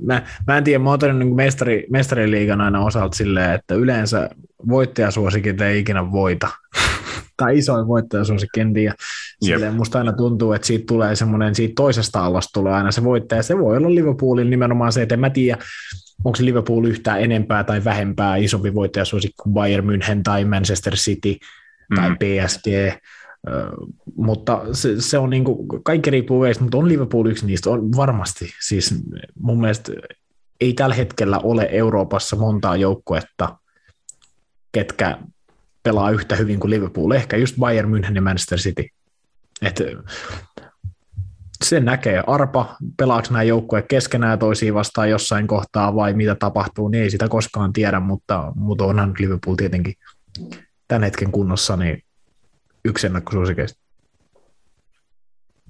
mä, 0.00 0.22
mä 0.46 0.58
en 0.58 0.64
tiedä, 0.64 0.78
mä 0.78 0.90
oon 0.90 1.18
niin 1.18 1.34
mestari, 1.34 1.86
mestariliigan 1.90 2.60
aina 2.60 2.84
osalta 2.84 3.16
silleen, 3.16 3.50
että 3.50 3.74
yleensä 3.74 4.30
voittajasuosikit 4.68 5.60
ei 5.60 5.78
ikinä 5.78 6.12
voita. 6.12 6.48
tai 7.36 7.58
isoin 7.58 7.88
voittajasuosikki, 7.88 8.60
en 8.60 8.72
tiedä. 8.72 8.94
Silleen 9.42 9.74
musta 9.74 9.98
aina 9.98 10.12
tuntuu, 10.12 10.52
että 10.52 10.66
siitä 10.66 10.84
tulee 10.86 11.16
semmoinen, 11.16 11.54
siitä 11.54 11.72
toisesta 11.76 12.24
alasta 12.24 12.50
tulee 12.52 12.72
aina 12.72 12.92
se 12.92 13.04
voittaja. 13.04 13.42
Se 13.42 13.58
voi 13.58 13.76
olla 13.76 13.94
Liverpoolin 13.94 14.50
nimenomaan 14.50 14.92
se, 14.92 15.02
että 15.02 15.14
en 15.14 15.20
mä 15.20 15.30
tiedä, 15.30 15.58
onko 16.24 16.38
Liverpool 16.40 16.84
yhtään 16.84 17.20
enempää 17.20 17.64
tai 17.64 17.84
vähempää 17.84 18.36
isompi 18.36 18.74
voittajasuosikki 18.74 19.36
kuin 19.42 19.54
Bayern 19.54 19.86
München 19.86 20.20
tai 20.22 20.44
Manchester 20.44 20.94
City 20.94 21.36
tai 21.96 22.10
mm. 22.10 22.16
PSG, 22.16 22.66
mutta 24.16 24.62
se, 24.72 25.00
se 25.00 25.18
on 25.18 25.30
niin 25.30 25.44
kuin, 25.44 25.82
kaikki 25.84 26.10
riippuu 26.10 26.40
veistä, 26.40 26.64
mutta 26.64 26.78
on 26.78 26.88
Liverpool 26.88 27.26
yksi 27.26 27.46
niistä, 27.46 27.70
on 27.70 27.96
varmasti. 27.96 28.50
Siis 28.60 28.94
mun 29.40 29.60
mielestä 29.60 29.92
ei 30.60 30.72
tällä 30.72 30.94
hetkellä 30.94 31.38
ole 31.38 31.68
Euroopassa 31.72 32.36
montaa 32.36 32.76
joukkuetta, 32.76 33.58
ketkä 34.72 35.18
pelaa 35.82 36.10
yhtä 36.10 36.36
hyvin 36.36 36.60
kuin 36.60 36.70
Liverpool. 36.70 37.10
Ehkä 37.10 37.36
just 37.36 37.56
Bayern 37.58 37.94
München 37.94 38.14
ja 38.14 38.22
Manchester 38.22 38.58
City. 38.58 38.88
Et 39.62 39.80
se 41.64 41.80
näkee. 41.80 42.22
Arpa, 42.26 42.76
pelaako 42.96 43.28
nämä 43.30 43.42
joukkueet 43.42 43.84
keskenään 43.88 44.38
toisiin 44.38 44.74
vastaan 44.74 45.10
jossain 45.10 45.46
kohtaa 45.46 45.94
vai 45.94 46.14
mitä 46.14 46.34
tapahtuu, 46.34 46.88
niin 46.88 47.02
ei 47.02 47.10
sitä 47.10 47.28
koskaan 47.28 47.72
tiedä, 47.72 48.00
mutta, 48.00 48.52
mutta 48.54 48.84
onhan 48.84 49.14
Liverpool 49.18 49.56
tietenkin 49.56 49.94
tämän 50.88 51.02
hetken 51.02 51.32
kunnossa 51.32 51.76
niin 51.76 52.02
yksi 52.84 53.06
ennakkosuosikeista. 53.06 53.80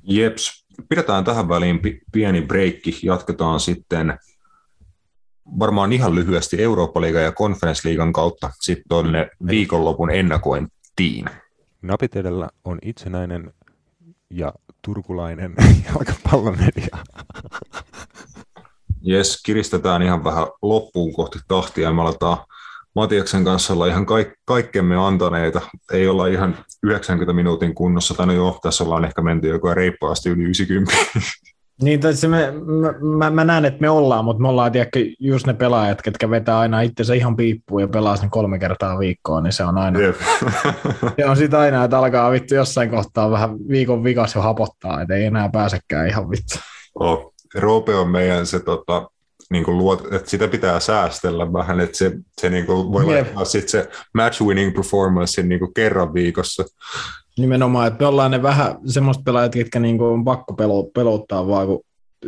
Jeps, 0.03 0.67
pidetään 0.89 1.25
tähän 1.25 1.49
väliin 1.49 1.81
pieni 2.13 2.43
breikki, 2.43 2.99
jatketaan 3.03 3.61
sitten 3.61 4.19
varmaan 5.59 5.93
ihan 5.93 6.15
lyhyesti 6.15 6.63
Eurooppa-liigan 6.63 7.23
ja 7.23 7.33
konferenssliigan 7.33 8.13
kautta 8.13 8.51
sitten 8.61 8.85
tuonne 8.89 9.31
viikonlopun 9.47 10.11
ennakointiin. 10.11 11.25
Napit 11.83 12.17
edellä 12.17 12.49
on 12.65 12.79
itsenäinen 12.83 13.53
ja 14.31 14.53
turkulainen 14.83 15.55
jalkapallomedia. 15.89 16.99
Jes, 19.03 19.43
kiristetään 19.47 20.03
ihan 20.03 20.25
vähän 20.25 20.47
loppuun 20.63 21.15
kohti 21.15 21.39
tahtia. 21.49 21.93
Me 21.93 22.03
aletaan 22.03 22.39
Matiaksen 22.95 23.45
kanssa 23.45 23.73
olla 23.73 23.87
ihan 23.87 24.07
kaik- 24.07 24.39
kaikkemme 24.45 24.97
antaneita. 24.97 25.61
Ei 25.93 26.09
olla 26.09 26.27
ihan 26.27 26.59
90 26.83 27.33
minuutin 27.33 27.75
kunnossa, 27.75 28.15
tai 28.15 28.27
no 28.27 28.33
joo, 28.33 28.59
tässä 28.63 28.85
ollaan 28.85 29.05
ehkä 29.05 29.23
menty 29.23 29.49
joku 29.49 29.69
reippaasti 29.75 30.29
yli 30.29 30.43
90. 30.43 30.93
Niin, 31.83 32.01
se 32.17 32.29
me, 32.29 32.53
mä, 33.19 33.31
mä, 33.31 33.45
näen, 33.45 33.65
että 33.65 33.81
me 33.81 33.91
ollaan, 33.91 34.25
mutta 34.25 34.43
me 34.43 34.49
ollaan 34.49 34.73
tiedäkö, 34.73 35.01
just 35.21 35.47
ne 35.47 35.55
pelaajat, 35.55 36.03
ketkä 36.03 36.31
vetää 36.31 36.59
aina 36.59 36.81
itsensä 36.81 37.15
ihan 37.15 37.37
piippuun 37.37 37.81
ja 37.81 37.89
pelaa 37.89 38.17
sen 38.17 38.31
kolme 38.31 38.59
kertaa 38.59 38.99
viikkoon, 38.99 39.43
niin 39.43 39.53
se 39.53 39.65
on 39.65 39.79
aina, 39.79 39.99
yep. 39.99 40.17
se 41.17 41.27
on 41.27 41.37
sitä 41.37 41.59
aina, 41.59 41.85
että 41.85 41.99
alkaa 41.99 42.31
vittu 42.31 42.55
jossain 42.55 42.91
kohtaa 42.91 43.31
vähän 43.31 43.51
viikon 43.69 44.05
vikas 44.05 44.35
jo 44.35 44.41
hapottaa, 44.41 45.03
että 45.03 45.15
ei 45.15 45.25
enää 45.25 45.49
pääsekään 45.49 46.09
ihan 46.09 46.31
vittu. 46.31 46.59
Oh, 46.95 47.35
Roope 47.55 47.95
on 47.95 48.09
meidän 48.09 48.47
se 48.47 48.61
tota, 48.61 49.11
niin 49.51 49.65
kuin 49.65 49.79
luot, 49.79 50.13
että 50.13 50.31
sitä 50.31 50.49
pitää 50.49 50.81
säästellä 50.81 51.53
vähän, 51.53 51.81
että 51.81 51.99
se, 51.99 52.13
se 52.41 52.51
niin 52.51 52.67
kuin 52.67 52.93
voi 52.93 53.03
yep. 53.03 53.13
laittaa 53.13 53.45
sit 53.45 53.69
se 53.69 53.89
match 54.15 54.43
winning 54.43 54.75
performance 54.75 55.43
niin 55.43 55.59
kuin 55.59 55.75
kerran 55.75 56.15
viikossa. 56.15 56.65
Nimenomaan, 57.39 57.87
että 57.87 58.01
me 58.01 58.07
ollaan 58.07 58.31
ne 58.31 58.43
vähän 58.43 58.77
semmoista 58.87 59.23
pelaajat, 59.23 59.55
jotka 59.55 59.79
niin 59.81 60.03
on 60.03 60.25
pakko 60.25 60.55
pelo, 60.55 60.85
pelottaa 60.85 61.49
vaan, 61.49 61.67
kun 61.67 61.81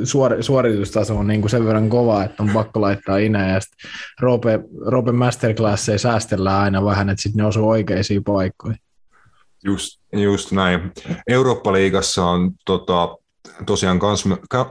suor, 0.05 0.43
suoritustaso 0.43 1.19
on 1.19 1.27
niin 1.27 1.41
kuin 1.41 1.51
sen 1.51 1.67
verran 1.67 1.89
kova, 1.89 2.25
että 2.25 2.43
on 2.43 2.51
pakko 2.51 2.81
laittaa 2.81 3.19
inä, 3.19 3.53
ja 3.53 3.61
sitten 3.61 3.91
Roope, 4.21 4.61
Roope 4.87 5.13
Masterclasseja 5.13 5.99
säästellään 5.99 6.63
aina 6.63 6.85
vähän, 6.85 7.11
että 7.11 7.23
sitten 7.23 7.43
ne 7.43 7.47
osuu 7.47 7.69
oikeisiin 7.69 8.25
paikkoihin. 8.25 8.81
Just, 9.65 10.01
just 10.13 10.53
näin. 10.53 10.93
Eurooppa-liigassa 11.29 12.25
on 12.25 12.51
tota, 12.65 13.17
tosiaan 13.67 13.99
kans, 13.99 14.25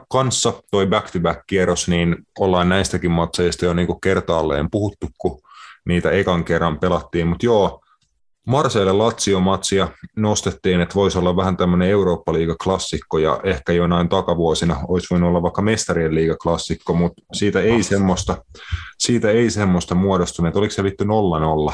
kanssa 0.10 0.54
toi 0.72 0.88
back-to-back-kierros, 0.88 1.88
niin 1.88 2.16
ollaan 2.40 2.70
näistäkin 2.70 3.12
matseista 3.12 3.66
jo 3.66 3.74
niin 3.74 3.88
kuin 3.88 4.02
kertaalleen 4.02 4.68
puhuttu, 4.72 5.08
kun 5.18 5.42
niitä 5.86 6.12
ekan 6.12 6.44
kerran 6.44 6.80
pelattiin, 6.80 7.28
mutta 7.28 7.46
joo, 7.46 7.82
Marseille 8.50 8.92
Lazio-matsia 8.92 9.88
nostettiin, 10.16 10.82
että 10.82 10.96
voisi 10.96 11.18
olla 11.18 11.36
vähän 11.36 11.58
tämmöinen 11.58 11.90
Eurooppa-liiga-klassikko 11.90 13.18
ja 13.18 13.40
ehkä 13.44 13.74
jonain 13.74 14.10
takavuosina 14.10 14.78
olisi 14.88 15.08
voinut 15.12 15.30
olla 15.30 15.42
vaikka 15.42 15.62
Mestarien 15.62 16.16
liiga-klassikko, 16.16 16.94
mutta 16.94 17.22
siitä 17.34 17.62
ei 17.62 17.84
semmoista, 17.84 18.44
siitä 18.98 19.30
ei 19.32 19.50
semmoista 19.50 19.96
muodostunut. 19.96 20.56
Oliko 20.56 20.72
se 20.72 20.84
vittu 20.84 21.04
0-0? 21.70 21.74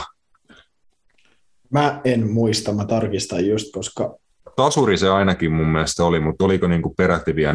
Mä 1.69 2.02
en 2.03 2.31
muista, 2.31 2.72
mä 2.72 2.85
tarkistan 2.85 3.47
just, 3.47 3.73
koska... 3.73 4.15
Tasuri 4.56 4.97
se 4.97 5.10
ainakin 5.10 5.52
mun 5.52 5.68
mielestä 5.68 6.03
oli, 6.03 6.19
mutta 6.19 6.45
oliko 6.45 6.68
niinku 6.68 6.93
peräti 6.97 7.35
vielä 7.35 7.53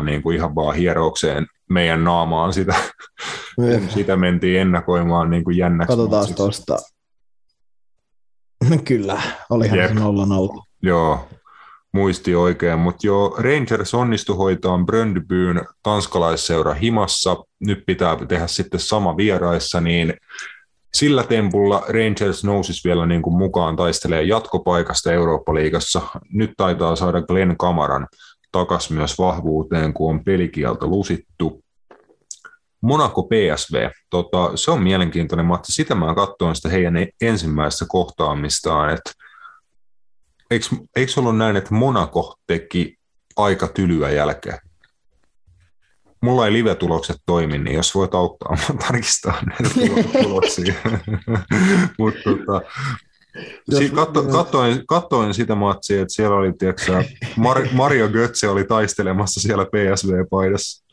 0-0 0.00 0.04
niinku 0.04 0.30
ihan 0.30 0.54
vaan 0.54 0.76
hieroukseen 0.76 1.46
meidän 1.70 2.04
naamaan 2.04 2.52
sitä, 2.52 2.74
sitä 3.88 4.16
mentiin 4.16 4.60
ennakoimaan 4.60 5.30
niinku 5.30 5.50
jännäksi. 5.50 5.96
Katsotaan 5.96 6.34
tuosta 6.34 6.78
Kyllä, 8.88 9.22
olihan 9.50 9.78
Jep. 9.78 9.88
se 9.88 9.94
0-0. 9.94 10.64
Joo, 10.82 11.28
muisti 11.92 12.34
oikein, 12.34 12.78
mutta 12.78 13.06
joo, 13.06 13.36
Rangers 13.38 13.94
onnistui 13.94 14.36
hoitaan 14.36 14.86
Bröndbyyn 14.86 15.64
tanskalaisseura 15.82 16.74
himassa, 16.74 17.36
nyt 17.60 17.82
pitää 17.86 18.16
tehdä 18.28 18.46
sitten 18.46 18.80
sama 18.80 19.16
vieraissa, 19.16 19.80
niin 19.80 20.14
sillä 20.94 21.22
tempulla 21.22 21.82
Rangers 21.88 22.44
nousisi 22.44 22.88
vielä 22.88 23.06
niin 23.06 23.22
kuin 23.22 23.36
mukaan 23.36 23.76
taistelee 23.76 24.22
jatkopaikasta 24.22 25.12
Eurooppa-liigassa. 25.12 26.00
Nyt 26.32 26.50
taitaa 26.56 26.96
saada 26.96 27.22
Glenn 27.22 27.56
Kamaran 27.56 28.06
takas 28.52 28.90
myös 28.90 29.18
vahvuuteen, 29.18 29.94
kun 29.94 30.10
on 30.10 30.24
pelikielto 30.24 30.86
lusittu. 30.86 31.63
Monaco 32.84 33.22
PSV, 33.22 33.90
tota, 34.10 34.50
se 34.54 34.70
on 34.70 34.82
mielenkiintoinen 34.82 35.46
matsi. 35.46 35.72
Sitä 35.72 35.94
mä 35.94 36.14
katsoin 36.14 36.56
sitä 36.56 36.68
heidän 36.68 36.94
ensimmäistä 37.20 37.84
kohtaamistaan, 37.88 38.90
että 38.90 39.12
eikö, 40.50 40.66
eikö 40.96 41.12
ollut 41.16 41.36
näin, 41.36 41.56
että 41.56 41.74
Monaco 41.74 42.34
teki 42.46 42.98
aika 43.36 43.68
tylyä 43.68 44.10
jälkeen? 44.10 44.58
Mulla 46.22 46.46
ei 46.46 46.52
live-tulokset 46.52 47.16
toimi, 47.26 47.58
niin 47.58 47.76
jos 47.76 47.94
voit 47.94 48.14
auttaa, 48.14 48.56
mä 48.68 48.78
tarkistaa 48.86 49.42
näitä 49.42 49.74
tuloksia. 50.22 50.74
Mutta 51.98 52.20
tota, 52.24 52.60
katso, 53.94 54.22
katsoin, 54.22 54.86
katsoin 54.86 55.34
sitä 55.34 55.54
matsia, 55.54 56.02
että 56.02 56.14
siellä 56.14 56.36
oli, 56.36 56.52
tiedätkö, 56.58 57.04
Mario 57.72 58.08
Götze 58.08 58.48
oli 58.48 58.64
taistelemassa 58.64 59.40
siellä 59.40 59.64
PSV-paidassa. 59.64 60.83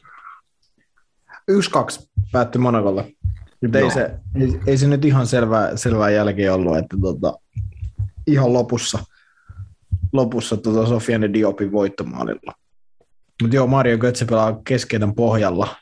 1-2 1.51 2.07
päättyi 2.31 2.61
Monakolle. 2.61 3.13
Nyt 3.61 3.75
ei, 3.75 3.91
se, 3.91 4.11
ei, 4.35 4.59
ei, 4.67 4.77
se 4.77 4.87
nyt 4.87 5.05
ihan 5.05 5.27
selvää, 5.27 5.77
selvää 5.77 6.09
jälkeen 6.09 6.53
ollut, 6.53 6.77
että 6.77 6.97
tota, 7.01 7.33
ihan 8.27 8.53
lopussa, 8.53 8.99
lopussa 10.13 10.57
tota 10.57 10.87
Sofiane 10.87 11.33
Diopin 11.33 11.71
voittomaalilla. 11.71 12.53
Mutta 13.41 13.55
joo, 13.55 13.67
Mario 13.67 13.97
Götze 13.97 14.25
pelaa 14.25 14.59
keskeinen 14.63 15.15
pohjalla. 15.15 15.75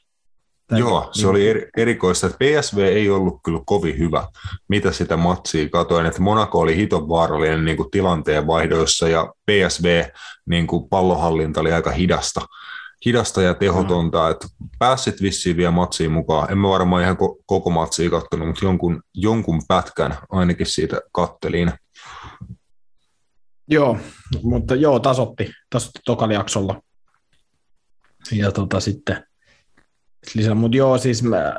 Tän, 0.68 0.80
joo, 0.80 1.10
se 1.12 1.22
niin. 1.22 1.30
oli 1.30 1.50
eri, 1.50 1.70
erikoista, 1.78 2.28
että 2.28 2.38
PSV 2.40 2.78
ei 2.78 3.10
ollut 3.10 3.40
kyllä 3.44 3.60
kovin 3.66 3.98
hyvä, 3.98 4.28
mitä 4.68 4.92
sitä 4.92 5.18
matsia 5.18 5.70
katoin, 5.70 6.06
että 6.06 6.22
Monaco 6.22 6.60
oli 6.60 6.76
hiton 6.76 7.10
vaarallinen 7.10 7.66
niin 7.66 7.78
kuin 7.78 7.92
tilanteen 7.92 8.48
vaihdoissa 8.48 9.08
ja 9.08 9.34
PSV 9.46 10.04
niin 10.50 10.68
kuin 10.68 10.90
pallohallinta 10.90 11.62
oli 11.62 11.72
aika 11.72 11.92
hidasta 11.92 12.42
hidasta 13.06 13.42
ja 13.42 13.54
tehotonta, 13.54 14.26
mm. 14.26 14.32
että 14.32 14.48
pääsit 14.80 15.22
vissiin 15.22 15.58
vielä 15.58 15.72
matsiin 15.72 16.12
mukaan. 16.12 16.52
En 16.52 16.58
mä 16.58 16.70
varmaan 16.70 17.04
ihan 17.04 17.18
koko 17.46 17.70
matsia 17.70 18.10
kattonut, 18.10 18.48
mutta 18.48 18.66
jonkun, 18.66 19.02
jonkun 19.14 19.62
pätkän 19.68 20.18
ainakin 20.30 20.66
siitä 20.66 21.02
kattelin. 21.12 21.72
Joo, 23.68 23.98
mutta 24.44 24.76
joo, 24.76 25.00
tasotti, 25.00 25.52
tasotti 25.70 26.00
tokalla 26.06 26.34
jaksolla. 26.34 26.82
Ja 28.32 28.52
tota 28.52 28.80
sitten 28.80 29.24
lisää, 30.36 30.54
mutta 30.54 30.78
joo, 30.78 30.98
siis 30.98 31.24
mä, 31.24 31.54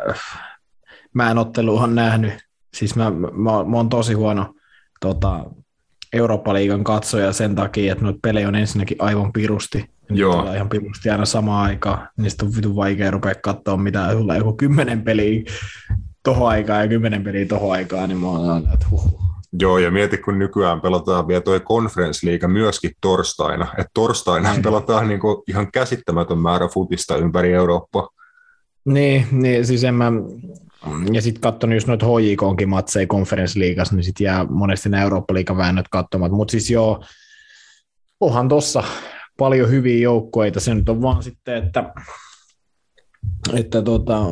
mä 1.14 1.30
en 1.30 1.38
otteluhan 1.38 1.94
nähnyt, 1.94 2.32
siis 2.74 2.96
mä, 2.96 3.10
mä, 3.10 3.64
mä 3.64 3.76
oon 3.76 3.88
tosi 3.88 4.12
huono 4.12 4.54
tota, 5.00 5.44
Eurooppa-liigan 6.12 6.84
katsoja 6.84 7.32
sen 7.32 7.54
takia, 7.54 7.92
että 7.92 8.04
noita 8.04 8.18
pelejä 8.22 8.48
on 8.48 8.54
ensinnäkin 8.54 8.96
aivan 9.00 9.32
pirusti 9.32 9.90
Joo. 10.10 10.36
Tulee 10.36 10.56
ihan 10.56 10.68
pimusti 10.68 11.10
aina 11.10 11.24
samaan 11.24 11.70
aikaan, 11.70 12.08
niin 12.16 12.30
sitten 12.30 12.48
on 12.48 12.56
vitun 12.56 12.76
vaikea 12.76 13.10
rupea 13.10 13.34
katsoa, 13.34 13.76
mitä 13.76 14.12
sulla 14.12 14.36
joku 14.36 14.52
kymmenen 14.52 15.02
peliä 15.02 15.42
tohon 16.22 16.48
aikaan 16.48 16.80
ja 16.80 16.88
kymmenen 16.88 17.24
peliä 17.24 17.46
tohon 17.46 17.72
aikaan, 17.72 18.08
niin 18.08 18.18
mä 18.18 18.26
oon 18.26 18.50
aina, 18.50 18.72
että 18.72 18.86
huh. 18.90 19.20
Joo, 19.52 19.78
ja 19.78 19.90
mieti, 19.90 20.18
kun 20.18 20.38
nykyään 20.38 20.80
pelataan 20.80 21.28
vielä 21.28 21.40
tuo 21.40 21.60
Conference 21.60 22.26
League 22.26 22.48
myöskin 22.48 22.90
torstaina. 23.00 23.66
Että 23.78 23.90
torstaina 23.94 24.56
mm. 24.56 24.62
pelataan 24.62 25.08
niin 25.08 25.20
kuin 25.20 25.42
ihan 25.48 25.72
käsittämätön 25.72 26.38
määrä 26.38 26.68
futista 26.68 27.16
ympäri 27.16 27.52
Eurooppaa. 27.52 28.08
Niin, 28.84 29.26
niin 29.32 29.66
siis 29.66 29.84
en 29.84 29.94
mä, 29.94 30.12
ja 31.12 31.22
sitten 31.22 31.40
katsonut 31.40 31.76
just 31.76 31.86
noita 31.86 32.06
HJKonkin 32.06 32.68
matseja 32.68 33.06
Conference 33.06 33.60
Leagueassa, 33.60 33.94
niin 33.94 34.04
sitten 34.04 34.24
jää 34.24 34.44
monesti 34.44 34.88
nämä 34.88 35.02
Eurooppa-liigan 35.02 35.56
väännöt 35.56 35.86
katsomat. 35.90 36.32
Mutta 36.32 36.52
siis 36.52 36.70
joo, 36.70 37.04
onhan 38.20 38.48
tuossa 38.48 38.82
paljon 39.40 39.70
hyviä 39.70 39.98
joukkoita. 39.98 40.60
Se 40.60 40.74
nyt 40.74 40.88
on 40.88 41.02
vaan 41.02 41.22
sitten, 41.22 41.64
että 41.64 41.92
että 43.54 43.82
tota, 43.82 44.22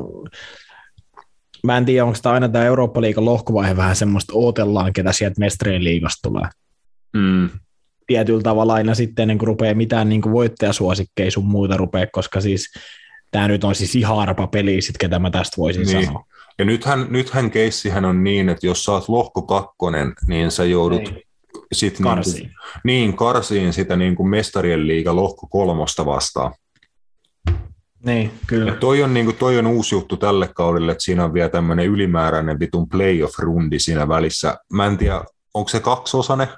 mä 1.63 1.77
en 1.77 1.85
tiedä, 1.85 2.05
onko 2.05 2.19
tämä 2.23 2.33
aina 2.33 2.49
tämä 2.49 2.65
Eurooppa-liigan 2.65 3.25
lohkovaihe 3.25 3.77
vähän 3.77 3.97
semmoista, 3.97 4.33
odotellaan, 4.37 4.93
ketä 4.93 5.13
sieltä 5.13 5.41
mestreen 5.41 5.85
liigasta 5.85 6.29
tulee. 6.29 6.49
Mm. 7.13 7.51
Tietyllä 8.07 8.43
tavalla 8.43 8.75
aina 8.75 8.95
sitten 8.95 9.23
ennen 9.23 9.39
kuin 9.39 9.47
rupeaa 9.47 9.75
mitään 9.75 10.09
niin 10.09 10.23
kuin 10.23 10.33
voittajasuosikkeja 10.33 11.31
sun 11.31 11.47
muuta 11.47 11.77
rupeaa, 11.77 12.07
koska 12.13 12.41
siis 12.41 12.73
tämä 13.31 13.49
nyt 13.49 13.65
on 13.65 13.75
siis 13.75 13.97
ihan 13.97 14.19
arpa 14.19 14.47
peli, 14.47 14.83
sit, 14.83 14.99
ketä 14.99 15.19
mä 15.19 15.31
tästä 15.31 15.57
voisin 15.57 15.87
niin. 15.87 16.05
sanoa. 16.05 16.25
Ja 16.59 16.65
nythän, 16.65 17.07
nythän 17.11 17.51
keissihän 17.51 18.05
on 18.05 18.25
niin, 18.25 18.49
että 18.49 18.67
jos 18.67 18.85
sä 18.85 18.93
oot 18.93 19.09
lohko 19.09 19.43
kakkonen, 19.43 20.13
niin 20.27 20.51
sä 20.51 20.65
joudut 20.65 21.09
Ei. 21.09 21.28
Sit 21.73 21.99
Karsiin. 22.03 22.35
Niin, 22.35 22.53
kuin, 22.53 22.81
niin, 22.85 23.17
karsiin 23.17 23.73
sitä 23.73 23.97
niin 23.97 24.17
kuin 24.17 24.29
mestarien 24.29 24.87
liiga 24.87 25.17
lohko 25.17 25.47
kolmosta 25.47 26.07
vastaan. 26.07 26.55
Niin, 28.05 28.33
kyllä. 28.47 28.71
Ja 28.71 28.77
toi 28.77 29.03
on, 29.03 29.15
niin 29.15 29.27
kuin, 29.27 29.37
toi 29.37 29.59
on 29.59 29.67
uusi 29.67 29.95
juttu 29.95 30.17
tälle 30.17 30.49
kaudelle, 30.55 30.93
että 30.93 31.05
siinä 31.05 31.25
on 31.25 31.35
vielä 31.35 31.49
tämmöinen 31.49 31.87
ylimääräinen 31.87 32.61
vitun 32.61 32.89
playoff-rundi 32.89 33.79
siinä 33.79 34.09
välissä. 34.09 34.59
Mä 34.73 34.87
en 34.87 34.99
tiedä, 34.99 35.25
onko 35.55 35.69
se 35.69 35.81
kaksosainen? 35.81 36.49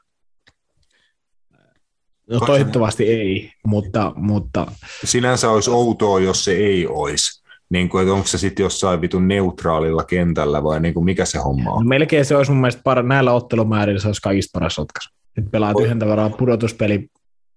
No 2.30 2.40
toivottavasti 2.40 3.06
ei, 3.06 3.52
mutta, 3.66 4.12
mutta 4.16 4.72
Sinänsä 5.04 5.50
olisi 5.50 5.70
outoa, 5.70 6.20
jos 6.20 6.44
se 6.44 6.52
ei 6.52 6.86
olisi. 6.86 7.39
Niin 7.70 7.88
kuin, 7.88 8.02
että 8.02 8.14
onko 8.14 8.26
se 8.26 8.38
sitten 8.38 8.64
jossain 8.64 9.00
vitun 9.00 9.28
neutraalilla 9.28 10.04
kentällä 10.04 10.62
vai 10.62 10.80
niin 10.80 10.94
kuin 10.94 11.04
mikä 11.04 11.24
se 11.24 11.38
homma 11.38 11.70
no 11.70 11.76
on? 11.76 11.88
melkein 11.88 12.24
se 12.24 12.36
olisi 12.36 12.52
mun 12.52 12.60
mielestä 12.60 12.82
par- 12.90 13.02
näillä 13.02 13.32
ottelumäärillä 13.32 14.00
se 14.00 14.08
olisi 14.08 14.22
kaikista 14.22 14.58
paras 14.58 14.78
ratkaisu. 14.78 15.10
Nyt 15.36 15.46
yhden 15.84 16.00
verran 16.00 16.32
pudotuspeli 16.32 17.08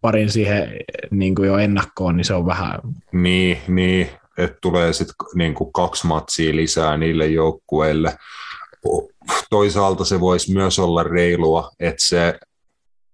parin 0.02 0.30
siihen 0.30 0.70
niin 1.12 1.36
kuin 1.36 1.48
jo 1.48 1.58
ennakkoon, 1.58 2.18
niin 2.18 2.26
se 2.26 2.34
on 2.34 2.46
vähän, 2.46 2.80
Niin, 3.12 3.58
niin 3.68 4.10
että 4.38 4.58
tulee 4.62 4.94
sitten 4.94 5.16
niin 5.36 5.54
kuin 5.54 5.74
kaksi 5.74 6.08
matsia 6.08 6.56
lisää 6.56 6.98
niille 6.98 7.28
joukkueille. 7.28 8.18
Toisaalta 9.50 10.06
se 10.06 10.20
voisi 10.20 10.54
myös 10.54 10.80
olla 10.80 11.04
reilua, 11.04 11.72
että 11.80 12.06
se 12.06 12.40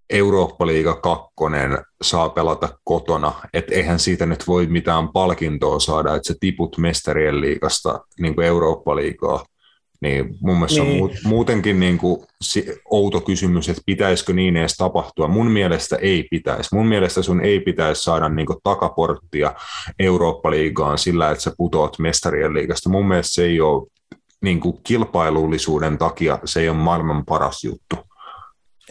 Eurooppa-liiga 0.09 0.93
kakkonen 0.95 1.77
saa 2.01 2.29
pelata 2.29 2.69
kotona, 2.83 3.33
että 3.53 3.75
eihän 3.75 3.99
siitä 3.99 4.25
nyt 4.25 4.47
voi 4.47 4.67
mitään 4.67 5.09
palkintoa 5.09 5.79
saada, 5.79 6.15
että 6.15 6.27
se 6.27 6.35
tiput 6.39 6.77
mestarien 6.77 7.41
liigasta 7.41 7.99
niin 8.19 8.35
kuin 8.35 8.47
Eurooppa-liigaa. 8.47 9.45
Niin 10.01 10.37
mun 10.41 10.55
mielestä 10.55 10.81
niin. 10.81 11.03
On 11.03 11.09
mu- 11.09 11.13
muutenkin 11.23 11.79
niin 11.79 11.97
kuin 11.97 12.25
outo 12.91 13.21
kysymys, 13.21 13.69
että 13.69 13.81
pitäisikö 13.85 14.33
niin 14.33 14.57
edes 14.57 14.77
tapahtua. 14.77 15.27
Mun 15.27 15.51
mielestä 15.51 15.95
ei 15.95 16.27
pitäisi. 16.31 16.75
Mun 16.75 16.87
mielestä 16.87 17.21
sun 17.21 17.41
ei 17.41 17.59
pitäisi 17.59 18.03
saada 18.03 18.29
niin 18.29 18.45
kuin 18.45 18.59
takaporttia 18.63 19.53
Eurooppa-liigaan 19.99 20.97
sillä, 20.97 21.31
että 21.31 21.43
sä 21.43 21.51
putoat 21.57 21.99
mestarien 21.99 22.53
liigasta. 22.53 22.89
Mun 22.89 23.07
mielestä 23.07 23.33
se 23.33 23.43
ei 23.43 23.61
ole 23.61 23.87
niin 24.41 24.59
kuin 24.59 24.77
kilpailullisuuden 24.83 25.97
takia, 25.97 26.39
se 26.45 26.59
ei 26.59 26.69
ole 26.69 26.77
maailman 26.77 27.25
paras 27.25 27.63
juttu. 27.63 28.08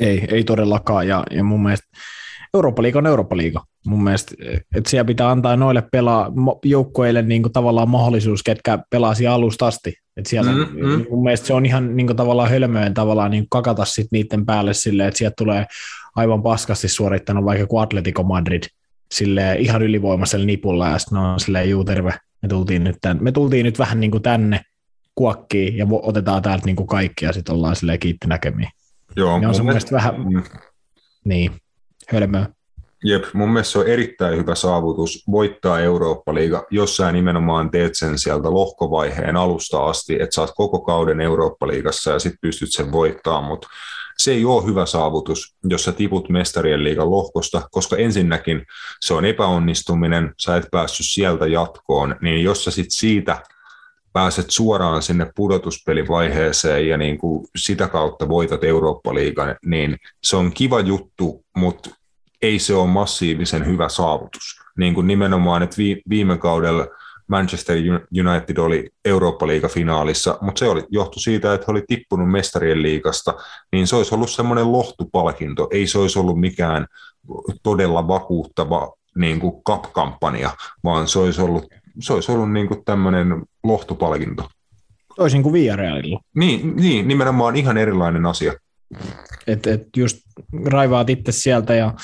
Ei, 0.01 0.25
ei 0.31 0.45
todellakaan, 0.45 1.09
ja, 1.09 1.25
ja 1.31 1.45
mun 1.45 1.63
mielestä 1.63 1.89
Eurooppa-liiga 2.55 2.99
on 2.99 3.07
Eurooppa-liiga. 3.07 3.65
Mun 3.87 4.05
mielestä, 4.05 4.35
että 4.75 4.91
siellä 4.91 5.05
pitää 5.05 5.31
antaa 5.31 5.57
noille 5.57 5.83
pelaa, 5.93 6.33
joukkueille 6.65 7.23
niin 7.23 7.43
kuin 7.43 7.53
tavallaan 7.53 7.91
mahdollisuus, 7.91 8.43
ketkä 8.43 8.79
pelaa 8.91 9.15
siellä 9.15 9.35
alusta 9.35 9.67
asti. 9.67 9.95
Et 10.17 10.27
siellä, 10.27 10.53
Mm, 10.53 10.59
mm, 10.59 10.87
mm. 10.87 10.93
mm. 10.93 11.07
Mun 11.11 11.23
mielestä 11.23 11.47
se 11.47 11.55
on 11.55 11.67
ihan 11.67 11.97
niin 11.97 12.07
kuin 12.07 12.17
tavallaan 12.17 12.51
hölmöön 12.51 12.95
tavallaan 12.95 13.31
niin 13.31 13.43
kuin 13.43 13.51
kakata 13.51 13.85
sit 13.85 14.07
niiden 14.13 14.47
päälle 14.47 14.75
silleen, 14.75 15.09
että 15.09 15.19
sieltä 15.19 15.35
tulee 15.39 15.67
aivan 16.17 16.43
paskasti 16.43 16.89
suorittanut 16.89 17.45
vaikka 17.45 17.67
kuin 17.67 17.83
Atletico 17.83 18.23
Madrid 18.23 18.63
sille 19.13 19.57
ihan 19.59 19.83
ylivoimaisella 19.83 20.47
nipulla, 20.47 20.89
ja 20.89 20.99
sitten 20.99 21.19
on 21.19 21.41
silleen, 21.41 21.71
juu 21.71 21.85
terve, 21.85 22.15
me 22.43 22.49
tultiin 22.49 22.85
nyt, 22.85 22.97
tän, 23.01 23.19
me 23.21 23.33
tultiin 23.33 23.65
nyt 23.65 23.79
vähän 23.79 24.01
niin 24.01 24.11
kuin 24.11 24.23
tänne 24.23 24.61
kuokkiin, 25.15 25.77
ja 25.77 25.87
otetaan 25.91 26.43
täältä 26.43 26.67
niin 26.67 26.77
kuin 26.77 26.87
kaikki, 26.87 27.25
ja 27.25 27.33
sitten 27.33 27.55
ollaan 27.55 27.77
silleen 27.77 27.99
kiitti 27.99 28.27
näkemiin. 28.27 28.69
Joo, 29.19 29.29
Ne 29.29 29.35
on 29.35 29.45
mun 29.45 29.55
se 29.55 29.63
mun 29.63 29.67
mielestä 29.67 29.93
vähän, 29.97 30.15
Mm. 30.21 30.43
niin, 31.25 31.53
hölmöä. 32.13 32.47
Jep, 33.05 33.25
mun 33.33 33.49
mielestä 33.51 33.73
se 33.73 33.79
on 33.79 33.87
erittäin 33.89 34.39
hyvä 34.39 34.55
saavutus 34.55 35.25
voittaa 35.31 35.81
Eurooppa-liiga, 35.81 36.67
jos 36.71 36.97
sä 36.97 37.13
nimenomaan 37.13 37.71
teet 37.71 37.93
sen 37.95 38.19
sieltä 38.19 38.51
lohkovaiheen 38.51 39.37
alusta 39.37 39.85
asti, 39.87 40.15
että 40.23 40.41
oot 40.41 40.51
koko 40.57 40.81
kauden 40.81 41.21
Eurooppa-liigassa 41.21 42.11
ja 42.11 42.19
sitten 42.19 42.39
pystyt 42.41 42.73
sen 42.73 42.93
voittamaan, 42.93 43.45
mutta 43.45 43.69
se 44.19 44.33
ei 44.33 44.45
ole 44.45 44.65
hyvä 44.67 44.87
saavutus, 44.87 45.57
jos 45.65 45.85
sä 45.85 45.93
tiput 45.93 46.29
mestarien 46.29 46.85
liigan 46.85 47.11
lohkosta, 47.11 47.63
koska 47.71 47.97
ensinnäkin 47.97 48.63
se 49.01 49.15
on 49.15 49.25
epäonnistuminen, 49.25 50.35
sä 50.39 50.57
et 50.57 50.67
päässyt 50.71 51.07
sieltä 51.11 51.47
jatkoon, 51.47 52.17
niin 52.23 52.45
jos 52.45 52.65
sä 52.65 52.71
sit 52.71 52.91
siitä 52.91 53.43
pääset 54.13 54.51
suoraan 54.51 55.03
sinne 55.03 55.33
pudotuspelivaiheeseen 55.37 56.89
ja 56.89 56.97
niin 56.97 57.19
kuin 57.19 57.47
sitä 57.57 57.89
kautta 57.89 58.29
voitat 58.29 58.65
Eurooppa-liigan, 58.65 59.57
niin 59.65 59.97
se 60.23 60.37
on 60.37 60.53
kiva 60.53 60.81
juttu, 60.81 61.45
mutta 61.57 61.91
ei 62.43 62.59
se 62.59 62.75
ole 62.75 62.87
massiivisen 62.87 63.67
hyvä 63.67 63.89
saavutus. 63.89 64.61
Niin 64.79 64.95
kuin 64.95 65.07
nimenomaan, 65.07 65.63
että 65.63 65.77
vi- 65.79 66.03
viime 66.09 66.39
kaudella 66.39 66.87
Manchester 67.29 67.77
United 68.29 68.57
oli 68.59 68.91
Eurooppa-liiga-finaalissa, 69.05 70.39
mutta 70.41 70.59
se 70.59 70.69
oli, 70.69 70.85
johtui 70.91 71.21
siitä, 71.23 71.55
että 71.55 71.65
he 71.69 71.71
oli 71.71 71.85
tippunut 71.89 72.31
mestarien 72.31 72.83
liigasta, 72.83 73.35
niin 73.73 73.87
se 73.87 73.97
olisi 73.97 74.15
ollut 74.15 74.31
semmoinen 74.31 74.73
lohtupalkinto. 74.73 75.69
Ei 75.71 75.87
se 75.87 75.99
olisi 75.99 76.19
ollut 76.19 76.41
mikään 76.41 76.87
todella 77.63 78.09
vakuuttava 78.09 78.93
niin 79.17 79.41
kuin 79.41 79.63
cup-kampanja, 79.69 80.51
vaan 80.85 81.09
se 81.09 81.19
olisi 81.19 81.41
ollut, 81.41 81.67
se 82.01 82.13
olisi 82.13 82.33
ollut 82.33 82.53
niin 82.53 82.69
kuin 82.69 82.85
tämmöinen 82.85 83.43
lohtupalkinto. 83.69 84.49
Toisin 85.17 85.43
kuin 85.43 85.53
Villarealilla. 85.53 86.21
Niin, 86.35 86.77
niin, 86.77 87.09
nimenomaan 87.09 87.57
ihan 87.57 87.79
erilainen 87.79 88.27
asia. 88.27 88.53
Että 89.47 89.73
et 89.73 89.83
just 89.97 90.19
raivaat 90.65 91.11
itse 91.11 91.33
sieltä 91.33 91.75
ja 91.75 91.95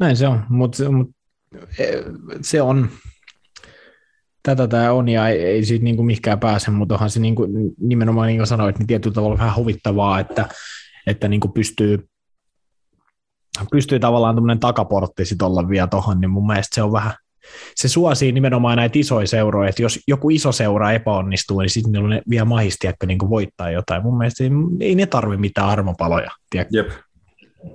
näin 0.00 0.16
se 0.16 0.28
on, 0.28 0.44
mutta 0.48 0.90
mut, 0.90 1.10
eh, 1.78 2.04
se 2.40 2.62
on, 2.62 2.90
tätä 4.42 4.68
tämä 4.68 4.92
on 4.92 5.08
ja 5.08 5.28
ei, 5.28 5.42
ei 5.42 5.64
siitä 5.64 5.84
niinku 5.84 6.02
mihinkään 6.02 6.40
pääse, 6.40 6.70
mutta 6.70 6.94
onhan 6.94 7.10
se 7.10 7.20
niinku, 7.20 7.46
nimenomaan 7.80 8.26
niin 8.26 8.38
kuin 8.38 8.46
sanoit, 8.46 8.78
niin 8.78 8.86
tietyllä 8.86 9.14
tavalla 9.14 9.38
vähän 9.38 9.56
huvittavaa, 9.56 10.20
että, 10.20 10.48
että 11.06 11.28
niinku 11.28 11.48
pystyy, 11.48 12.08
pystyy 13.70 14.00
tavallaan 14.00 14.34
tämmöinen 14.34 14.60
takaportti 14.60 15.24
sit 15.24 15.42
olla 15.42 15.68
vielä 15.68 15.86
tuohon, 15.86 16.20
niin 16.20 16.30
mun 16.30 16.46
mielestä 16.46 16.74
se 16.74 16.82
on 16.82 16.92
vähän, 16.92 17.12
se 17.74 17.88
suosii 17.88 18.32
nimenomaan 18.32 18.76
näitä 18.76 18.98
isoja 18.98 19.26
seuroja, 19.26 19.68
että 19.68 19.82
jos 19.82 19.98
joku 20.08 20.30
iso 20.30 20.52
seura 20.52 20.92
epäonnistuu, 20.92 21.60
niin 21.60 21.70
sitten 21.70 21.92
ne 21.92 22.22
vielä 22.30 22.44
mahisti, 22.44 22.86
että 22.86 23.06
niin 23.06 23.18
voittaa 23.30 23.70
jotain. 23.70 24.02
Mun 24.02 24.18
mielestä 24.18 24.44
ei, 24.44 24.50
ei 24.80 24.94
ne 24.94 25.06
tarvi 25.06 25.36
mitään 25.36 25.68
armopaloja. 25.68 26.30
Tiedätkö? 26.50 26.76
Jep. 26.76 26.90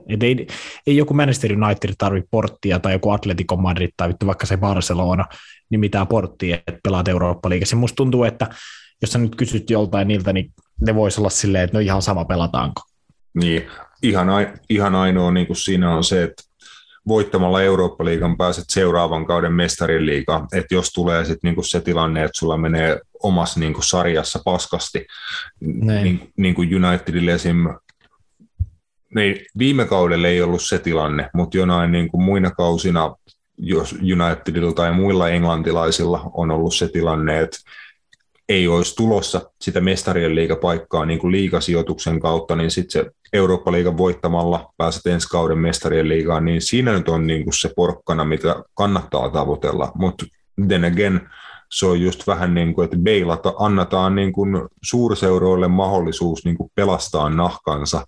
Et 0.09 0.23
ei, 0.23 0.47
ei 0.87 0.97
joku 0.97 1.13
Manchester 1.13 1.51
United 1.63 1.93
tarvitse 1.97 2.27
porttia 2.31 2.79
tai 2.79 2.93
joku 2.93 3.09
Atletico 3.09 3.55
Madrid 3.55 3.89
tai 3.97 4.07
vittu 4.09 4.27
vaikka 4.27 4.45
se 4.45 4.57
Barcelona, 4.57 5.25
niin 5.69 5.79
mitään 5.79 6.07
porttia, 6.07 6.55
että 6.55 6.79
pelaat 6.83 7.07
Eurooppa-liigassa. 7.07 7.75
Musta 7.75 7.95
tuntuu, 7.95 8.23
että 8.23 8.47
jos 9.01 9.11
sä 9.11 9.19
nyt 9.19 9.35
kysyt 9.35 9.69
joltain 9.69 10.07
niiltä, 10.07 10.33
niin 10.33 10.53
ne 10.81 10.95
voisi 10.95 11.21
olla 11.21 11.29
silleen, 11.29 11.63
että 11.63 11.77
no 11.77 11.81
ihan 11.81 12.01
sama 12.01 12.25
pelataanko. 12.25 12.81
Niin, 13.33 13.67
ihan, 14.03 14.29
ai- 14.29 14.53
ihan 14.69 14.95
ainoa 14.95 15.31
niin 15.31 15.47
kuin 15.47 15.57
siinä 15.57 15.95
on 15.95 16.03
se, 16.03 16.23
että 16.23 16.43
voittamalla 17.07 17.61
Eurooppa-liigan 17.61 18.37
pääset 18.37 18.65
seuraavan 18.67 19.25
kauden 19.25 19.53
mestarien 19.53 20.05
liigaan, 20.05 20.47
että 20.53 20.75
jos 20.75 20.91
tulee 20.91 21.25
sitten 21.25 21.39
niinku 21.43 21.63
se 21.63 21.81
tilanne, 21.81 22.23
että 22.23 22.37
sulla 22.37 22.57
menee 22.57 22.99
omassa 23.23 23.59
niinku 23.59 23.81
sarjassa 23.81 24.39
paskasti, 24.45 25.05
Näin. 25.61 26.03
niin, 26.03 26.31
niin 26.37 26.55
kuin 26.55 26.85
Unitedille 26.85 27.33
esim. 27.33 27.57
Niin 29.15 29.45
viime 29.57 29.85
kaudella 29.85 30.27
ei 30.27 30.41
ollut 30.41 30.61
se 30.61 30.79
tilanne, 30.79 31.29
mutta 31.33 31.57
jonain 31.57 31.91
niin 31.91 32.09
kuin 32.09 32.23
muina 32.23 32.51
kausina, 32.51 33.15
jos 33.57 33.93
Unitedilla 33.93 34.73
tai 34.73 34.93
muilla 34.93 35.29
englantilaisilla 35.29 36.31
on 36.33 36.51
ollut 36.51 36.75
se 36.75 36.87
tilanne, 36.87 37.39
että 37.41 37.57
ei 38.49 38.67
olisi 38.67 38.95
tulossa 38.95 39.51
sitä 39.61 39.81
mestarien 39.81 40.35
liigapaikkaa 40.35 41.05
niin 41.05 41.19
kuin 41.19 41.31
liigasijoituksen 41.31 42.19
kautta, 42.19 42.55
niin 42.55 42.71
sitten 42.71 43.03
se 43.03 43.11
Eurooppa-liigan 43.33 43.97
voittamalla 43.97 44.73
pääset 44.77 45.05
ensi 45.05 45.27
kauden 45.27 45.57
mestarien 45.57 46.09
liigaan, 46.09 46.45
niin 46.45 46.61
siinä 46.61 46.93
nyt 46.93 47.09
on 47.09 47.27
niin 47.27 47.43
kuin 47.43 47.53
se 47.53 47.71
porkkana, 47.75 48.25
mitä 48.25 48.55
kannattaa 48.73 49.29
tavoitella. 49.29 49.91
Mutta 49.95 50.25
then 50.67 50.85
again, 50.85 51.21
se 51.71 51.85
on 51.85 52.01
just 52.01 52.27
vähän 52.27 52.53
niin 52.53 52.73
kuin, 52.73 52.85
että 52.85 52.97
beilata, 52.97 53.53
annetaan 53.59 54.15
niin 54.15 54.33
kuin 54.33 54.61
suurseuroille 54.83 55.67
mahdollisuus 55.67 56.45
niin 56.45 56.57
kuin 56.57 56.71
pelastaa 56.75 57.29
nahkansa, 57.29 58.07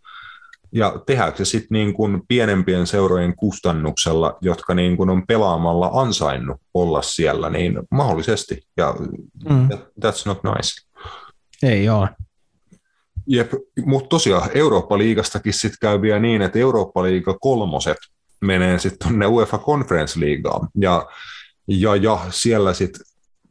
ja 0.72 1.02
tehdäänkö 1.06 1.38
se 1.38 1.46
sitten 1.46 1.76
niin 1.76 1.94
kuin 1.94 2.22
pienempien 2.28 2.88
seurojen 2.88 3.36
kustannuksella, 3.36 4.38
jotka 4.42 4.74
niin 4.74 4.98
kuin 4.98 5.10
on 5.10 5.28
pelaamalla 5.28 5.90
ansainnut 5.94 6.62
olla 6.74 7.02
siellä, 7.02 7.50
niin 7.50 7.80
mahdollisesti. 7.92 8.62
Ja 8.78 8.96
Mm. 9.50 9.70
that's 10.02 10.24
not 10.26 10.40
nice. 10.44 10.88
Ei 11.64 11.90
ole. 11.90 12.10
Jep, 13.28 13.52
mutta 13.86 14.10
tosiaan 14.10 14.50
Eurooppa-liigastakin 14.54 15.54
sitten 15.54 15.78
käy 15.82 16.02
vielä 16.02 16.20
niin, 16.20 16.42
että 16.42 16.60
Eurooppa-liiga 16.60 17.38
kolmoset 17.42 17.98
menee 18.42 18.80
sitten 18.80 19.08
tuonne 19.08 19.28
UEFA 19.28 19.58
Conference 19.58 20.20
Liigaan. 20.20 20.68
Ja, 20.76 21.06
ja, 21.68 21.96
ja 21.96 22.20
siellä 22.30 22.74
sitten 22.74 23.02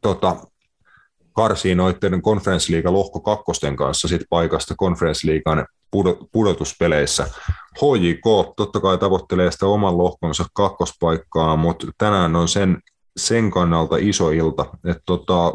tota, 0.01 0.35
karsii 1.33 1.75
noiden 1.75 2.21
konferenssliigan 2.21 2.93
lohko 2.93 3.19
kakkosten 3.19 3.75
kanssa 3.75 4.07
sit 4.07 4.21
paikasta 4.29 4.75
konferenssliigan 4.77 5.65
pudotuspeleissä. 6.31 7.27
HJK 7.75 8.53
totta 8.57 8.79
kai 8.79 8.97
tavoittelee 8.97 9.51
sitä 9.51 9.65
oman 9.65 9.97
lohkonsa 9.97 10.45
kakkospaikkaa, 10.53 11.55
mutta 11.55 11.87
tänään 11.97 12.35
on 12.35 12.47
sen, 12.47 12.77
sen 13.17 13.51
kannalta 13.51 13.97
iso 13.99 14.31
ilta, 14.31 14.65
että 14.85 15.03
tota, 15.05 15.53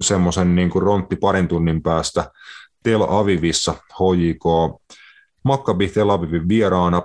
semmoisen 0.00 0.54
niin 0.54 0.70
rontti 0.74 1.16
parin 1.16 1.48
tunnin 1.48 1.82
päästä 1.82 2.30
Tel 2.82 3.02
Avivissa 3.08 3.74
HJK 3.74 4.44
Maccabi 5.44 5.88
Tel 5.88 6.10
Avivin 6.10 6.48
vieraana 6.48 7.02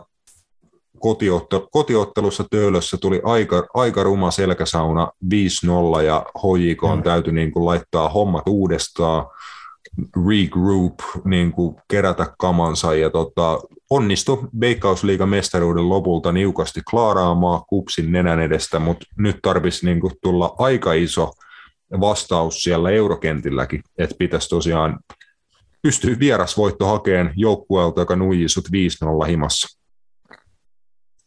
kotiottelussa 1.72 2.44
Töölössä 2.52 2.98
tuli 2.98 3.22
aika, 3.24 3.68
aika 3.74 4.04
ruma 4.04 4.32
selkäsauna 4.32 5.12
5-0 6.00 6.02
ja 6.02 6.26
HJK 6.38 6.84
on 6.84 6.98
mm. 6.98 7.04
täytyy 7.04 7.34
niin 7.34 7.52
kuin 7.52 7.66
laittaa 7.66 8.10
hommat 8.10 8.48
uudestaan, 8.48 9.26
regroup, 10.30 10.94
niin 11.26 11.52
kuin 11.52 11.76
kerätä 11.90 12.34
kamansa 12.40 12.96
ja 12.96 13.10
tota, 13.10 13.60
onnistui 13.90 14.48
Veikkausliigan 14.60 15.30
mestaruuden 15.30 15.90
lopulta 15.90 16.32
niukasti 16.32 16.82
klaaraamaan 16.90 17.62
kupsin 17.70 18.12
nenän 18.12 18.40
edestä, 18.40 18.80
mutta 18.80 19.06
nyt 19.18 19.40
tarvitsisi 19.42 19.86
niin 19.86 20.00
kuin 20.00 20.14
tulla 20.24 20.56
aika 20.58 20.94
iso 20.94 21.32
vastaus 22.00 22.64
siellä 22.64 22.90
eurokentilläkin, 22.90 23.82
että 23.98 24.16
pitäisi 24.20 24.50
tosiaan 24.50 25.00
pystyä 25.82 26.20
vierasvoitto 26.20 26.88
hakemaan 26.88 27.34
joukkueelta, 27.36 28.02
joka 28.02 28.16
nuijii 28.16 28.50
sut 28.50 28.68
5-0 29.24 29.28
himassa. 29.28 29.78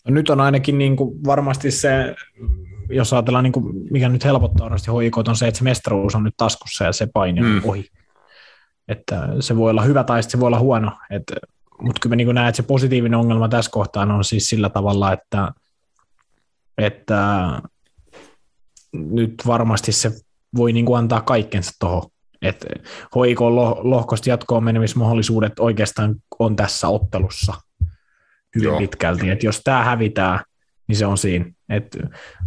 No 0.08 0.14
nyt 0.14 0.30
on 0.30 0.40
ainakin 0.40 0.78
niin 0.78 0.96
kuin 0.96 1.24
varmasti 1.24 1.70
se, 1.70 2.14
jos 2.90 3.12
ajatellaan, 3.12 3.44
niin 3.44 3.52
kuin, 3.52 3.74
mikä 3.90 4.08
nyt 4.08 4.24
helpottaa 4.24 4.64
varmasti 4.64 4.90
hoikot, 4.90 5.28
on 5.28 5.36
se, 5.36 5.48
että 5.48 5.58
se 5.58 5.64
mestaruus 5.64 6.14
on 6.14 6.24
nyt 6.24 6.34
taskussa 6.36 6.84
ja 6.84 6.92
se 6.92 7.08
paine 7.14 7.40
on 7.40 7.52
mm. 7.52 7.60
ohi. 7.64 7.86
Että 8.90 9.28
se 9.40 9.56
voi 9.56 9.70
olla 9.70 9.82
hyvä 9.82 10.04
tai 10.04 10.22
se 10.22 10.40
voi 10.40 10.46
olla 10.46 10.58
huono. 10.58 10.92
Että, 11.10 11.34
mutta 11.80 12.00
kyllä 12.00 12.12
mä 12.12 12.16
niin 12.16 12.34
näen, 12.34 12.48
että 12.48 12.56
se 12.56 12.62
positiivinen 12.62 13.18
ongelma 13.18 13.48
tässä 13.48 13.70
kohtaa 13.70 14.02
on 14.02 14.24
siis 14.24 14.48
sillä 14.48 14.68
tavalla, 14.68 15.12
että, 15.12 15.52
että 16.78 17.50
nyt 18.92 19.34
varmasti 19.46 19.92
se 19.92 20.12
voi 20.56 20.72
niin 20.72 20.86
kuin 20.86 20.98
antaa 20.98 21.20
kaikkensa 21.20 21.72
tuohon. 21.78 22.10
Että 22.42 22.66
HIK 22.94 23.40
lohkosta 23.80 24.30
jatkoon 24.30 24.64
menemismahdollisuudet 24.64 25.58
oikeastaan 25.58 26.16
on 26.38 26.56
tässä 26.56 26.88
ottelussa– 26.88 27.54
hyvin 28.54 28.68
Joo. 28.68 28.78
pitkälti. 28.78 29.30
Että 29.30 29.46
jos 29.46 29.60
tämä 29.64 29.84
hävitää, 29.84 30.44
niin 30.86 30.96
se 30.96 31.06
on 31.06 31.18
siinä. 31.18 31.44
Et 31.70 31.98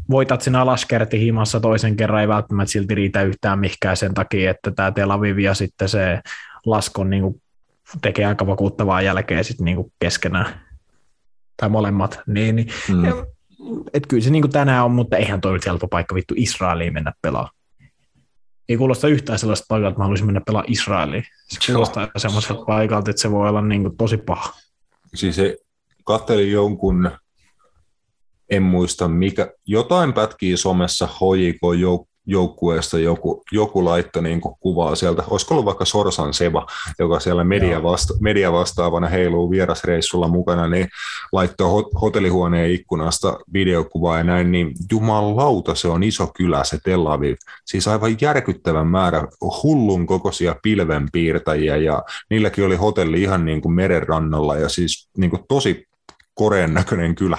voitat 0.09 0.41
sen 0.41 0.55
alaskerti 0.55 1.19
himassa 1.19 1.59
toisen 1.59 1.95
kerran, 1.95 2.21
ei 2.21 2.27
välttämättä 2.27 2.71
silti 2.71 2.95
riitä 2.95 3.21
yhtään 3.21 3.59
mihkään 3.59 3.97
sen 3.97 4.13
takia, 4.13 4.51
että 4.51 4.71
tämä 4.71 4.91
Tel 4.91 5.11
Aviv 5.11 5.39
ja 5.39 5.53
sitten 5.53 5.89
se 5.89 6.19
laskon 6.65 7.09
niin 7.09 7.23
kuin 7.23 7.41
tekee 8.01 8.25
aika 8.25 8.47
vakuuttavaa 8.47 9.01
jälkeä 9.01 9.43
sitten 9.43 9.65
niin 9.65 9.75
kuin 9.75 9.93
keskenään. 9.99 10.61
Tai 11.57 11.69
molemmat. 11.69 12.19
Niin, 12.27 12.55
niin. 12.55 12.67
Mm. 12.89 13.05
Et 13.93 14.07
kyllä 14.07 14.23
se 14.23 14.29
niin 14.29 14.41
kuin 14.41 14.51
tänään 14.51 14.85
on, 14.85 14.91
mutta 14.91 15.17
eihän 15.17 15.41
toi 15.41 15.53
nyt 15.53 15.65
helppo 15.65 15.87
paikka 15.87 16.15
vittu 16.15 16.33
Israeliin 16.37 16.93
mennä 16.93 17.13
pelaamaan. 17.21 17.55
Ei 18.69 18.77
kuulosta 18.77 19.07
yhtään 19.07 19.39
sellaista 19.39 19.65
paikalta, 19.67 19.89
että 19.89 19.99
mä 19.99 20.03
haluaisin 20.03 20.25
mennä 20.25 20.41
pelaamaan 20.45 20.71
Israeliin. 20.71 21.23
Se 21.47 21.71
kuulostaa 21.71 22.07
semmoiselta 22.17 22.65
paikalta, 22.65 23.09
että 23.11 23.21
se 23.21 23.31
voi 23.31 23.49
olla 23.49 23.61
niin 23.61 23.81
kuin 23.81 23.97
tosi 23.97 24.17
paha. 24.17 24.53
Siis 25.13 25.35
se 25.35 25.57
katselin 26.03 26.51
jonkun, 26.51 27.11
en 28.49 28.63
muista 28.63 29.07
mikä, 29.07 29.51
jotain 29.65 30.13
pätkiä 30.13 30.57
somessa 30.57 31.07
HJK 31.07 31.61
joukkueesta 32.25 32.99
joku, 32.99 33.43
joku 33.51 33.85
laittoi 33.85 34.23
niin 34.23 34.41
kuvaa 34.41 34.95
sieltä, 34.95 35.23
olisiko 35.27 35.53
ollut 35.53 35.65
vaikka 35.65 35.85
Sorsan 35.85 36.33
Seva, 36.33 36.65
joka 36.99 37.19
siellä 37.19 37.43
media, 37.43 37.83
vasta, 37.83 38.13
media 38.19 38.51
vastaavana 38.51 39.07
heiluu 39.07 39.51
vierasreissulla 39.51 40.27
mukana, 40.27 40.67
niin 40.67 40.87
laittoi 41.31 41.83
hotellihuoneen 42.01 42.71
ikkunasta 42.71 43.39
videokuvaa 43.53 44.17
ja 44.17 44.23
näin, 44.23 44.51
niin 44.51 44.71
jumalauta 44.91 45.75
se 45.75 45.87
on 45.87 46.03
iso 46.03 46.27
kylä 46.37 46.63
se 46.63 46.77
Tel 46.83 47.07
Aviv. 47.07 47.35
Siis 47.65 47.87
aivan 47.87 48.15
järkyttävän 48.21 48.87
määrä 48.87 49.27
hullun 49.63 50.05
kokoisia 50.05 50.55
pilvenpiirtäjiä 50.63 51.77
ja 51.77 52.03
niilläkin 52.29 52.65
oli 52.65 52.75
hotelli 52.75 53.21
ihan 53.21 53.45
niin 53.45 53.61
kuin 53.61 53.73
merenrannalla 53.73 54.57
ja 54.57 54.69
siis 54.69 55.09
niin 55.17 55.29
kuin 55.29 55.43
tosi 55.47 55.87
koreen 56.33 56.73
näköinen 56.73 57.15
kylä. 57.15 57.37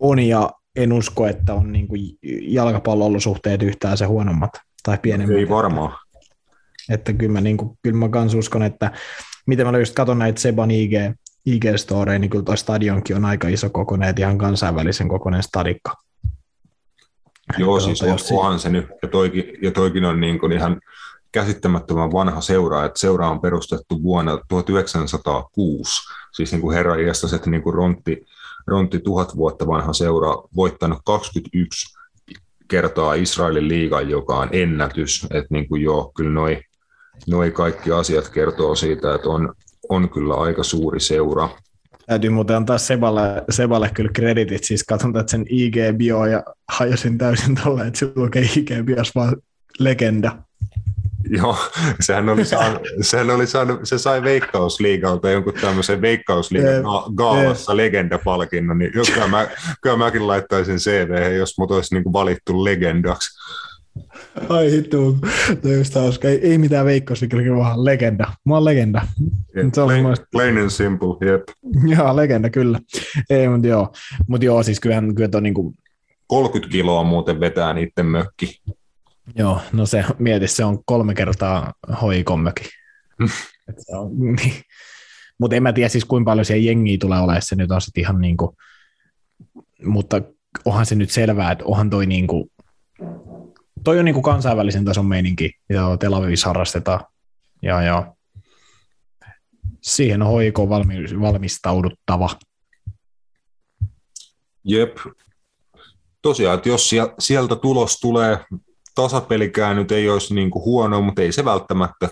On 0.00 0.18
ja 0.18 0.50
en 0.76 0.92
usko, 0.92 1.26
että 1.26 1.54
on 1.54 1.72
niin 1.72 1.88
kuin 1.88 2.00
jalkapallo-olosuhteet 2.42 3.62
yhtään 3.62 3.96
se 3.96 4.04
huonommat 4.04 4.50
tai 4.82 4.98
pienemmät. 5.02 5.38
Ei 5.38 5.48
varmaan. 5.48 5.92
Että, 5.92 6.94
että 6.94 7.12
kyllä 7.12 7.32
mä, 7.32 7.40
niin 7.40 7.56
kuin, 7.56 7.78
kyllä 7.82 7.96
mä 7.96 8.08
kans 8.08 8.34
uskon, 8.34 8.62
että 8.62 8.92
miten 9.46 9.66
mä 9.66 9.78
just 9.78 9.94
katson 9.94 10.18
näitä 10.18 10.40
Seban 10.40 10.70
IG, 10.70 10.92
IG-storeja, 11.46 12.18
niin 12.18 12.30
kyllä 12.30 12.44
toi 12.44 12.58
stadionkin 12.58 13.16
on 13.16 13.24
aika 13.24 13.48
iso 13.48 13.70
kokoinen, 13.70 14.08
että 14.08 14.22
ihan 14.22 14.38
kansainvälisen 14.38 15.08
kokoinen 15.08 15.42
stadikka. 15.42 15.94
Joo, 17.58 17.80
siis 17.80 18.02
on, 18.02 18.18
onhan 18.38 18.58
se 18.58 18.70
nyt, 18.70 18.86
ja 19.02 19.08
toikin, 19.08 19.44
ja 19.62 19.70
toikin 19.70 20.04
on 20.04 20.20
niin 20.20 20.38
kuin 20.38 20.52
ihan 20.52 20.80
käsittämättömän 21.32 22.12
vanha 22.12 22.40
seura, 22.40 22.84
että 22.84 23.00
seura 23.00 23.28
on 23.30 23.40
perustettu 23.40 24.02
vuonna 24.02 24.38
1906, 24.48 25.92
siis 26.32 26.52
niin 26.52 26.60
kuin 26.60 26.76
herra 26.76 26.94
iästä 26.94 27.26
niin 27.46 27.62
kuin 27.62 27.74
rontti, 27.74 28.26
rontti 28.66 29.00
tuhat 29.00 29.36
vuotta 29.36 29.66
vanha 29.66 29.92
seura, 29.92 30.28
voittanut 30.56 30.98
21 31.04 31.94
kertaa 32.68 33.14
Israelin 33.14 33.68
liigan, 33.68 34.10
joka 34.10 34.36
on 34.36 34.48
ennätys, 34.52 35.24
että 35.24 35.48
niin 35.50 35.68
kuin 35.68 35.82
joo, 35.82 36.12
kyllä 36.16 36.30
noi, 36.30 36.60
noi 37.26 37.50
kaikki 37.50 37.90
asiat 37.90 38.28
kertoo 38.28 38.74
siitä, 38.74 39.14
että 39.14 39.28
on, 39.28 39.54
on 39.88 40.10
kyllä 40.10 40.34
aika 40.34 40.62
suuri 40.62 41.00
seura. 41.00 41.48
Täytyy 42.06 42.30
muuten 42.30 42.56
antaa 42.56 42.78
Seballe, 42.78 43.44
Seballe 43.50 43.90
kyllä 43.94 44.10
kreditit, 44.12 44.64
siis 44.64 44.84
katson 44.84 45.16
että 45.16 45.30
sen 45.30 45.46
IG-bio 45.50 46.26
ja 46.26 46.44
hajosin 46.68 47.18
täysin 47.18 47.54
tuolla, 47.62 47.84
että 47.84 47.98
se 47.98 48.12
lukee 48.16 48.42
IG-bios 48.42 49.12
vaan 49.14 49.36
legenda. 49.78 50.38
Joo, 51.30 51.56
sehän 52.00 52.28
oli 52.28 52.44
saanut, 52.44 52.82
sehän 53.00 53.30
oli 53.30 53.46
saanut, 53.46 53.80
se 53.84 53.98
sai 53.98 54.22
Veikkausliigalta 54.22 55.30
jonkun 55.30 55.54
tämmöisen 55.60 56.00
Veikkausliigan 56.00 56.82
gaalassa 57.14 57.76
legendapalkinnon, 57.76 58.78
niin 58.78 58.92
kyllä, 58.92 59.28
mä, 59.28 59.48
kyllä 59.82 59.96
mäkin 59.96 60.26
laittaisin 60.26 60.78
CV, 60.78 61.36
jos 61.36 61.58
mut 61.58 61.70
olisi 61.70 61.94
niin 61.94 62.12
valittu 62.12 62.64
legendaksi. 62.64 63.40
Ai 64.48 64.70
hittu, 64.70 65.18
toi 65.62 65.74
just 65.74 65.94
hauska. 65.94 66.28
Ei, 66.28 66.50
ei 66.50 66.58
mitään 66.58 66.86
veikkausliigaa, 66.86 67.56
vaan 67.56 67.84
legenda. 67.84 68.32
Mä 68.44 68.54
oon 68.54 68.64
legenda. 68.64 69.02
Yeah, 69.56 69.70
plain, 69.86 70.06
plain 70.32 70.58
and 70.58 70.70
simple, 70.70 71.08
jep. 71.20 71.42
Joo, 71.96 72.16
legenda, 72.16 72.50
kyllä. 72.50 72.78
Ei, 73.30 73.48
mutta 73.48 73.66
joo. 73.66 73.92
Mut 74.28 74.42
joo, 74.42 74.62
siis 74.62 74.80
kyllähän, 74.80 75.14
kyllä 75.14 75.28
toi 75.28 75.42
niinku... 75.42 75.74
30 76.26 76.72
kiloa 76.72 77.04
muuten 77.04 77.40
vetää 77.40 77.74
niiden 77.74 78.06
mökki. 78.06 78.60
Joo, 79.36 79.60
no 79.72 79.86
se, 79.86 80.04
mieti, 80.18 80.48
se 80.48 80.64
on 80.64 80.84
kolme 80.84 81.14
kertaa 81.14 81.74
hoikommekin. 82.02 82.66
Mm. 83.18 83.28
niin. 84.36 84.54
Mutta 85.38 85.56
en 85.56 85.62
mä 85.62 85.72
tiedä 85.72 85.88
siis 85.88 86.04
kuinka 86.04 86.30
paljon 86.30 86.44
siellä 86.44 86.64
jengiä 86.64 86.98
tulee 87.00 87.18
olemaan, 87.18 87.42
se 87.42 87.56
nyt 87.56 87.70
on 87.70 87.80
sitten 87.80 88.00
ihan 88.00 88.20
niin 88.20 88.36
kuin, 88.36 88.56
mutta 89.84 90.22
onhan 90.64 90.86
se 90.86 90.94
nyt 90.94 91.10
selvää, 91.10 91.52
että 91.52 91.64
onhan 91.64 91.90
toi 91.90 92.06
niin 92.06 92.26
kuin, 92.26 92.50
toi 93.84 93.98
on 93.98 94.04
niin 94.04 94.14
kuin 94.14 94.22
kansainvälisen 94.22 94.84
tason 94.84 95.06
meininki, 95.06 95.50
mitä 95.68 95.80
Tel 96.00 96.12
Avivissa 96.12 96.48
harrastetaan. 96.48 97.00
Ja, 97.62 97.82
ja 97.82 98.14
siihen 99.80 100.22
on 100.22 100.28
hoiko 100.28 100.68
valmistauduttava. 101.20 102.30
Jep. 104.64 104.96
Tosiaan, 106.22 106.56
että 106.56 106.68
jos 106.68 106.90
sieltä 107.18 107.56
tulos 107.56 108.00
tulee 108.00 108.38
tasapelikään 108.94 109.76
nyt 109.76 109.92
ei 109.92 110.10
olisi 110.10 110.34
niin 110.34 110.50
kuin 110.50 110.64
huono, 110.64 111.00
mutta 111.00 111.22
ei 111.22 111.32
se 111.32 111.44
välttämättä 111.44 112.08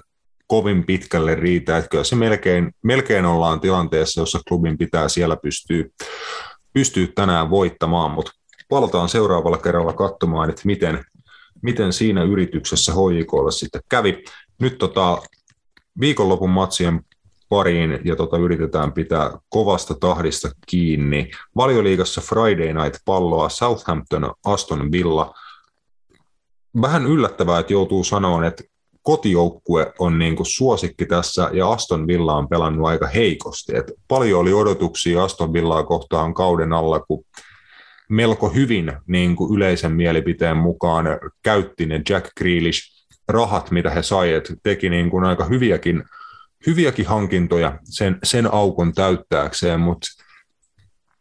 kovin 0.47 0.85
pitkälle 0.85 1.35
riitä. 1.35 1.79
Että 1.79 1.89
kyllä 1.89 2.05
se 2.05 2.17
melkein, 2.17 2.75
melkein 2.83 3.25
ollaan 3.25 3.61
tilanteessa, 3.61 4.21
jossa 4.21 4.41
klubin 4.49 4.79
pitää 4.79 5.09
siellä 5.09 5.37
pystyä, 5.37 5.85
pystyä 6.73 7.07
tänään 7.15 7.51
voittamaan, 7.51 8.11
mutta 8.11 8.33
palataan 8.69 9.09
seuraavalla 9.09 9.59
kerralla 9.59 9.93
katsomaan, 9.93 10.51
että 10.51 10.63
miten, 10.65 11.05
miten 11.63 11.93
siinä 11.93 12.23
yrityksessä 12.23 12.93
HJKlle 12.93 13.53
sitten 13.53 13.83
kävi. 13.89 14.25
Nyt 14.61 14.79
tota, 14.79 15.23
viikonlopun 16.01 16.51
matsien 16.51 17.01
pariin 17.49 18.01
ja 18.05 18.17
tota, 18.17 18.37
yritetään 18.37 18.93
pitää 18.93 19.31
kovasta 19.49 19.95
tahdista 19.95 20.51
kiinni. 20.67 21.31
Valioliigassa 21.57 22.21
Friday 22.21 22.73
Night 22.73 23.01
palloa 23.05 23.49
Southampton 23.49 24.35
Aston 24.45 24.93
Villa– 24.93 25.35
vähän 26.81 27.07
yllättävää, 27.07 27.59
että 27.59 27.73
joutuu 27.73 28.05
sanoa, 28.05 28.47
että 28.47 28.62
kotijoukkue 29.03 29.93
on 29.99 30.19
niin 30.19 30.36
kuin 30.36 30.47
suosikki 30.47 31.07
tässä 31.07 31.51
ja 31.53 31.70
Aston 31.70 32.07
Villa 32.07 32.35
on 32.35 32.49
pelannut 32.49 32.86
aika 32.86 33.07
heikosti. 33.07 33.77
Et 33.77 33.93
paljon 34.09 34.40
oli 34.40 34.53
odotuksia 34.53 35.24
Aston 35.24 35.53
Villaa 35.53 35.85
kohtaan 35.85 36.35
kauden 36.35 36.73
alla, 36.73 37.01
kun 37.01 37.24
melko 38.09 38.49
hyvin 38.49 38.93
niin 39.07 39.36
kuin 39.36 39.57
yleisen 39.57 39.93
mielipiteen 39.93 40.57
mukaan 40.57 41.07
käytti 41.43 41.86
ne 41.86 42.03
Jack 42.09 42.27
Grealish 42.39 43.07
rahat, 43.28 43.70
mitä 43.70 43.90
he 43.90 44.03
sai, 44.03 44.32
että 44.32 44.55
teki 44.62 44.90
niin 44.90 45.11
kuin 45.11 45.24
aika 45.24 45.44
hyviäkin, 45.44 46.05
hyviäkin 46.66 47.07
hankintoja 47.07 47.78
sen, 47.85 48.19
sen 48.23 48.55
aukon 48.55 48.93
täyttääkseen, 48.93 49.81
mutta 49.81 50.07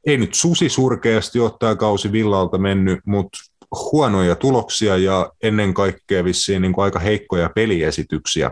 ei 0.08 0.18
nyt 0.18 0.34
susi 0.34 0.70
surkeasti 0.70 1.40
ole 1.40 1.52
tämä 1.60 1.76
kausi 1.76 2.12
Villalta 2.12 2.58
mennyt, 2.58 3.00
mutta 3.06 3.38
huonoja 3.72 4.36
tuloksia 4.36 4.98
ja 4.98 5.32
ennen 5.44 5.74
kaikkea 5.74 6.24
vissiin 6.24 6.62
niin 6.62 6.74
kuin 6.74 6.86
aika 6.86 7.00
heikkoja 7.00 7.50
peliesityksiä 7.56 8.52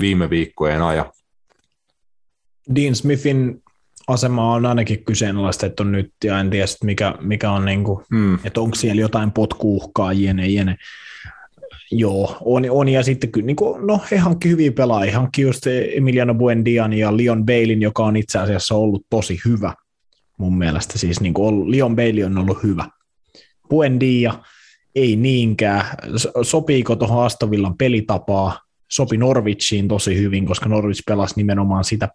viime 0.00 0.30
viikkojen 0.30 0.82
ajan. 0.82 1.12
Dean 2.74 2.94
Smithin 2.94 3.62
asema 4.08 4.54
on 4.54 4.66
ainakin 4.66 5.04
kyseenalaistettu 5.04 5.84
nyt, 5.84 6.12
ja 6.24 6.40
en 6.40 6.50
tiedä, 6.50 6.66
mikä, 6.84 7.14
mikä 7.20 7.50
on, 7.50 7.64
niin 7.64 7.84
kuin, 7.84 8.04
hmm. 8.10 8.38
että 8.44 8.60
onko 8.60 8.74
siellä 8.74 9.00
jotain 9.00 9.32
potkuuhkaa, 9.32 10.12
jene, 10.12 10.48
jene. 10.48 10.76
Joo, 11.92 12.36
on, 12.40 12.66
on 12.70 12.88
ja 12.88 13.02
sitten 13.02 13.32
kyllä, 13.32 13.46
niin 13.46 13.56
kuin, 13.56 13.86
no 13.86 14.00
he 14.10 14.16
hankki 14.16 14.48
hyviä 14.48 14.72
pelaajia, 14.72 15.18
hankki 15.18 15.42
just 15.42 15.66
Emiliano 15.94 16.34
Buendian 16.34 16.92
ja 16.92 17.16
Leon 17.16 17.46
Bailin, 17.46 17.82
joka 17.82 18.04
on 18.04 18.16
itse 18.16 18.38
asiassa 18.38 18.74
ollut 18.74 19.06
tosi 19.10 19.40
hyvä 19.44 19.74
mun 20.40 20.58
mielestä, 20.58 20.98
siis 20.98 21.20
niin 21.20 21.34
kuin 21.34 21.70
Leon 21.70 21.96
Bailey 21.96 22.24
on 22.24 22.38
ollut 22.38 22.62
hyvä. 22.62 22.84
Buendia 23.70 24.34
ei 24.94 25.16
niinkään, 25.16 25.84
sopiiko 26.42 26.96
tuohon 26.96 27.24
Astovillan 27.24 27.76
pelitapaa, 27.76 28.60
sopi 28.90 29.16
Norwichiin 29.16 29.88
tosi 29.88 30.16
hyvin, 30.16 30.46
koska 30.46 30.68
Norwich 30.68 31.02
pelasi 31.06 31.34
nimenomaan 31.36 31.84
sitä 31.84 32.08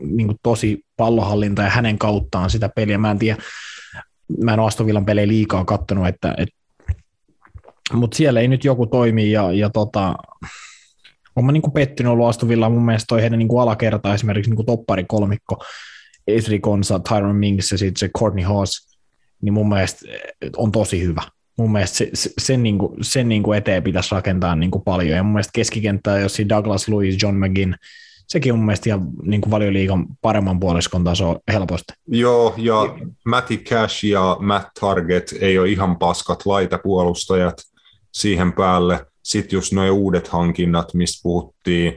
niin 0.00 0.26
kuin 0.26 0.38
tosi 0.42 0.84
pallohallinta 0.96 1.62
ja 1.62 1.70
hänen 1.70 1.98
kauttaan 1.98 2.50
sitä 2.50 2.68
peliä. 2.68 2.98
Mä 2.98 3.10
en 3.10 3.18
tiedä, 3.18 3.42
mä 4.44 4.52
en 4.52 4.60
ole 4.60 4.66
Astovillan 4.66 5.04
pelejä 5.04 5.28
liikaa 5.28 5.64
kattonut, 5.64 6.08
että, 6.08 6.34
että 6.38 6.54
mutta 7.92 8.16
siellä 8.16 8.40
ei 8.40 8.48
nyt 8.48 8.64
joku 8.64 8.86
toimi 8.86 9.30
ja, 9.30 9.52
ja 9.52 9.70
tota, 9.70 10.14
olen 11.36 11.46
mä 11.46 11.52
niin 11.52 11.72
pettynyt 11.74 12.12
ollut 12.12 12.28
Astovilla, 12.28 12.68
mun 12.68 12.84
mielestä 12.84 13.06
toi 13.08 13.20
heidän 13.20 13.38
niin 13.38 13.60
alakerta 13.60 14.14
esimerkiksi 14.14 14.50
niin 14.50 14.66
toppari 14.66 15.04
kolmikko, 15.08 15.64
Esri 16.26 16.60
Konsa, 16.60 16.98
Tyron 16.98 17.36
Mings 17.36 17.72
ja 17.72 17.78
sitten 17.78 17.98
se 17.98 18.10
Courtney 18.18 18.44
Haas, 18.44 18.98
niin 19.42 19.52
mun 19.52 19.68
mielestä 19.68 20.06
on 20.56 20.72
tosi 20.72 21.02
hyvä 21.02 21.22
mun 21.62 21.72
mielestä 21.72 21.96
se, 21.96 22.10
se, 22.14 22.30
sen, 22.38 22.62
niin 22.62 22.78
kuin, 22.78 22.92
sen 23.00 23.28
niin 23.28 23.42
kuin 23.42 23.58
eteen 23.58 23.82
pitäisi 23.82 24.14
rakentaa 24.14 24.56
niin 24.56 24.70
kuin 24.70 24.84
paljon. 24.84 25.16
Ja 25.16 25.22
mun 25.22 25.32
mielestä 25.32 25.50
keskikenttää, 25.54 26.18
jos 26.18 26.38
Douglas 26.48 26.88
Lewis, 26.88 27.22
John 27.22 27.36
McGinn, 27.36 27.74
sekin 28.26 28.52
on 28.52 28.58
mun 28.58 28.66
mielestä 28.66 28.90
ihan 28.90 29.08
niin 29.22 29.40
kuin 29.40 29.50
valioliikan 29.50 30.06
paremman 30.22 30.60
puoliskon 30.60 31.04
taso 31.04 31.38
helposti. 31.52 31.92
Joo, 32.06 32.54
ja 32.56 32.96
Matty 33.26 33.56
Cash 33.56 34.04
ja 34.04 34.36
Matt 34.40 34.68
Target 34.80 35.34
ei 35.40 35.58
ole 35.58 35.68
ihan 35.68 35.98
paskat 35.98 36.46
laitapuolustajat 36.46 37.62
siihen 38.12 38.52
päälle. 38.52 39.06
Sitten 39.22 39.56
just 39.56 39.72
nuo 39.72 39.90
uudet 39.90 40.28
hankinnat, 40.28 40.94
mistä 40.94 41.20
puhuttiin, 41.22 41.96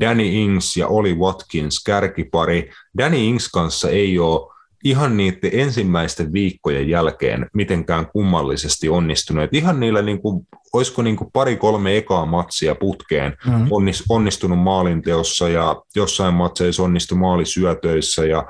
Danny 0.00 0.26
Ings 0.26 0.76
ja 0.76 0.88
Oli 0.88 1.14
Watkins, 1.14 1.82
kärkipari. 1.84 2.70
Danny 2.98 3.18
Ings 3.18 3.48
kanssa 3.48 3.90
ei 3.90 4.18
ole 4.18 4.53
ihan 4.84 5.16
niiden 5.16 5.50
ensimmäisten 5.52 6.32
viikkojen 6.32 6.88
jälkeen 6.88 7.46
mitenkään 7.54 8.06
kummallisesti 8.06 8.88
onnistunut. 8.88 9.44
ihan 9.52 9.80
niillä, 9.80 10.02
niin 10.02 10.22
kuin, 10.22 10.46
olisiko 10.72 11.02
niin 11.02 11.16
kuin 11.16 11.30
pari-kolme 11.32 11.96
ekaa 11.96 12.26
matsia 12.26 12.74
putkeen 12.74 13.36
mm. 13.46 13.66
onnistunut 14.08 14.58
maalinteossa 14.58 15.48
ja 15.48 15.82
jossain 15.96 16.34
matseissa 16.34 16.82
onnistu 16.82 17.16
maalisyötöissä 17.16 18.24
ja 18.24 18.46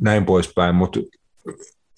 näin 0.00 0.24
poispäin, 0.24 0.74
mutta 0.74 1.00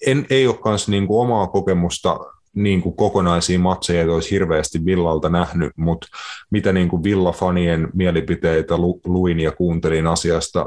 en, 0.07 0.25
ei 0.29 0.47
ole 0.47 0.59
myös 0.65 0.87
niin 0.87 1.07
kuin 1.07 1.21
omaa 1.21 1.47
kokemusta 1.47 2.19
niin 2.55 2.81
kuin 2.81 2.95
kokonaisia 2.95 3.59
matseja, 3.59 3.99
joita 3.99 4.13
olisi 4.13 4.31
hirveästi 4.31 4.85
Villalta 4.85 5.29
nähnyt, 5.29 5.71
mutta 5.75 6.07
mitä 6.49 6.73
niin 6.73 6.89
kuin 6.89 7.03
Villa-fanien 7.03 7.89
mielipiteitä 7.93 8.77
lu, 8.77 9.01
luin 9.05 9.39
ja 9.39 9.51
kuuntelin 9.51 10.07
asiasta 10.07 10.65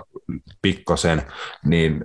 pikkasen, 0.63 1.23
niin 1.65 2.05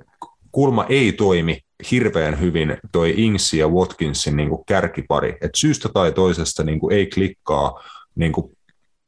kulma 0.51 0.85
ei 0.89 1.11
toimi 1.13 1.59
hirveän 1.91 2.39
hyvin 2.39 2.77
toi 2.91 3.13
Ingsi 3.17 3.57
ja 3.57 3.67
Watkinsin 3.67 4.37
niin 4.37 4.49
kuin 4.49 4.65
kärkipari. 4.65 5.37
Et 5.41 5.51
syystä 5.55 5.89
tai 5.89 6.11
toisesta 6.11 6.63
niin 6.63 6.79
kuin 6.79 6.95
ei 6.95 7.07
klikkaa 7.07 7.83
niin 8.15 8.31
kuin 8.31 8.57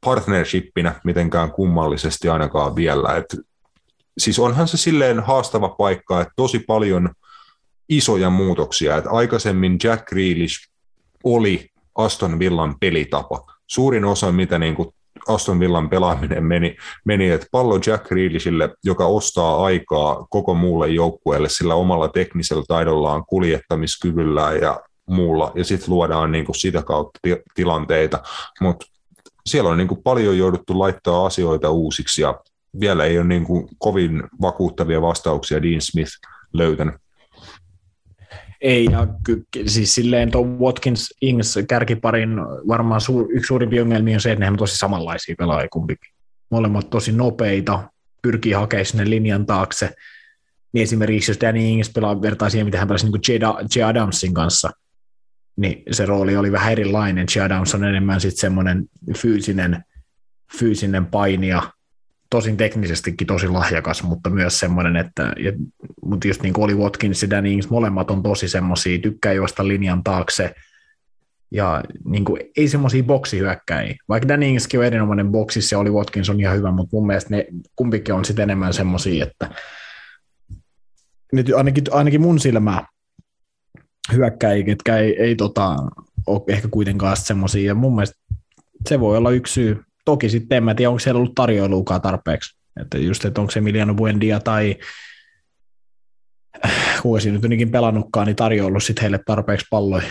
partnershipinä 0.05 1.01
mitenkään 1.03 1.51
kummallisesti 1.51 2.29
ainakaan 2.29 2.75
vielä. 2.75 3.15
Et, 3.15 3.35
siis 4.17 4.39
onhan 4.39 4.67
se 4.67 4.77
silleen 4.77 5.19
haastava 5.19 5.69
paikka, 5.69 6.21
että 6.21 6.33
tosi 6.35 6.59
paljon 6.59 7.09
isoja 7.89 8.29
muutoksia. 8.29 8.97
Et 8.97 9.05
aikaisemmin 9.07 9.77
Jack 9.83 10.05
Grealish 10.05 10.69
oli 11.23 11.69
Aston 11.95 12.39
Villan 12.39 12.75
pelitapa. 12.79 13.53
Suurin 13.67 14.05
osa, 14.05 14.31
mitä 14.31 14.59
niin 14.59 14.75
kuin 14.75 14.89
Aston 15.27 15.59
Villan 15.59 15.89
pelaaminen 15.89 16.43
meni, 16.43 16.75
meni 17.05 17.29
että 17.29 17.47
pallo 17.51 17.79
Jack 17.87 18.07
Grealishille, 18.07 18.69
joka 18.83 19.05
ostaa 19.05 19.63
aikaa 19.63 20.27
koko 20.29 20.53
muulle 20.53 20.87
joukkueelle 20.87 21.49
sillä 21.49 21.75
omalla 21.75 22.07
teknisellä 22.07 22.63
taidollaan, 22.67 23.25
kuljettamiskyvyllään 23.25 24.61
ja 24.61 24.81
muulla, 25.09 25.51
ja 25.55 25.63
sitten 25.63 25.93
luodaan 25.93 26.31
niin 26.31 26.45
kuin 26.45 26.55
sitä 26.55 26.81
kautta 26.81 27.19
ti- 27.21 27.43
tilanteita, 27.55 28.23
mutta 28.61 28.85
siellä 29.45 29.69
on 29.69 29.77
niin 29.77 29.87
kuin 29.87 30.03
paljon 30.03 30.37
jouduttu 30.37 30.79
laittaa 30.79 31.25
asioita 31.25 31.69
uusiksi, 31.69 32.21
ja 32.21 32.39
vielä 32.79 33.05
ei 33.05 33.17
ole 33.17 33.27
niin 33.27 33.43
kuin 33.43 33.67
kovin 33.77 34.23
vakuuttavia 34.41 35.01
vastauksia 35.01 35.63
Dean 35.63 35.81
Smith 35.81 36.11
löytänyt. 36.53 37.02
Ei, 38.63 38.85
ja 38.91 39.07
ky- 39.25 39.45
siis 39.65 39.95
silleen 39.95 40.31
tuo 40.31 40.43
Watkins 40.43 41.13
Ings 41.21 41.59
kärkiparin 41.67 42.29
varmaan 42.67 43.01
suur, 43.01 43.27
yksi 43.31 43.47
suurimpia 43.47 43.81
ongelmia 43.81 44.15
on 44.15 44.21
se, 44.21 44.31
että 44.31 44.45
ne 44.45 44.51
on 44.51 44.57
tosi 44.57 44.77
samanlaisia 44.77 45.35
pelaajia 45.37 45.67
kumpikin. 45.71 46.13
Molemmat 46.49 46.89
tosi 46.89 47.11
nopeita, 47.11 47.89
pyrkii 48.21 48.51
hakemaan 48.51 48.85
sinne 48.85 49.09
linjan 49.09 49.45
taakse. 49.45 49.93
Niin 50.73 50.83
esimerkiksi 50.83 51.31
jos 51.31 51.41
Danny 51.41 51.59
Ings 51.59 51.89
pelaa 51.89 52.21
vertaa 52.21 52.49
siihen, 52.49 52.67
mitä 52.67 52.79
hän 52.79 52.87
pelasi 52.87 53.05
niin 53.05 53.41
J. 53.75 53.83
Adamsin 53.83 54.33
kanssa, 54.33 54.71
niin 55.55 55.83
se 55.91 56.05
rooli 56.05 56.37
oli 56.37 56.51
vähän 56.51 56.71
erilainen. 56.71 57.27
J. 57.35 57.39
Adams 57.39 57.75
on 57.75 57.83
enemmän 57.83 58.21
sitten 58.21 58.39
semmoinen 58.41 58.85
fyysinen, 59.17 59.83
fyysinen 60.59 61.05
painija, 61.05 61.71
tosin 62.33 62.57
teknisestikin 62.57 63.27
tosi 63.27 63.47
lahjakas, 63.47 64.03
mutta 64.03 64.29
myös 64.29 64.59
semmoinen, 64.59 64.95
että 64.95 65.33
ja, 65.39 65.51
mutta 66.05 66.27
just 66.27 66.41
niin 66.41 66.53
kuin 66.53 66.63
oli 66.63 66.75
Watkins 66.75 67.21
ja 67.21 67.29
Danny 67.29 67.51
Ings, 67.51 67.69
molemmat 67.69 68.11
on 68.11 68.23
tosi 68.23 68.47
semmoisia, 68.47 68.99
tykkää 68.99 69.33
juosta 69.33 69.67
linjan 69.67 70.03
taakse, 70.03 70.55
ja 71.51 71.83
niin 72.05 72.25
kuin, 72.25 72.41
ei 72.57 72.67
semmoisia 72.67 73.03
boksihyökkäjiä. 73.03 73.95
Vaikka 74.09 74.27
Danny 74.27 74.45
Ingskin 74.45 74.79
on 74.79 74.85
erinomainen 74.85 75.31
boksissa 75.31 75.75
ja 75.75 75.79
oli 75.79 75.89
Watkins 75.89 76.29
on 76.29 76.39
ihan 76.39 76.57
hyvä, 76.57 76.71
mutta 76.71 76.95
mun 76.95 77.07
mielestä 77.07 77.29
ne 77.29 77.45
kumpikin 77.75 78.15
on 78.15 78.25
sitten 78.25 78.43
enemmän 78.43 78.73
semmoisia, 78.73 79.25
että 79.25 79.49
nyt 81.33 81.51
ainakin, 81.55 81.83
ainakin 81.91 82.21
mun 82.21 82.39
silmää 82.39 82.87
hyökkäjiä, 84.13 84.65
ketkä 84.65 84.97
ei, 84.97 85.21
ei 85.21 85.35
tota, 85.35 85.75
ole 86.27 86.41
ehkä 86.47 86.67
kuitenkaan 86.67 87.17
semmoisia, 87.17 87.67
ja 87.67 87.75
mun 87.75 87.95
mielestä 87.95 88.17
se 88.89 88.99
voi 88.99 89.17
olla 89.17 89.31
yksi 89.31 89.53
syy, 89.53 89.83
toki 90.05 90.29
sitten 90.29 90.55
en 90.55 90.63
mä 90.63 90.75
tiedä, 90.75 90.89
onko 90.89 90.99
siellä 90.99 91.17
ollut 91.17 91.35
tarjoiluukaan 91.35 92.01
tarpeeksi. 92.01 92.57
Että 92.81 92.97
just, 92.97 93.25
että 93.25 93.41
onko 93.41 93.51
se 93.51 93.59
Emiliano 93.59 93.93
Buendia 93.93 94.39
tai 94.39 94.75
siinä 97.19 97.35
nyt 97.35 97.45
onikin 97.45 97.71
pelannutkaan, 97.71 98.27
niin 98.27 98.35
tarjoillut 98.35 98.83
sitten 98.83 99.01
heille 99.01 99.19
tarpeeksi 99.25 99.65
palloja. 99.69 100.07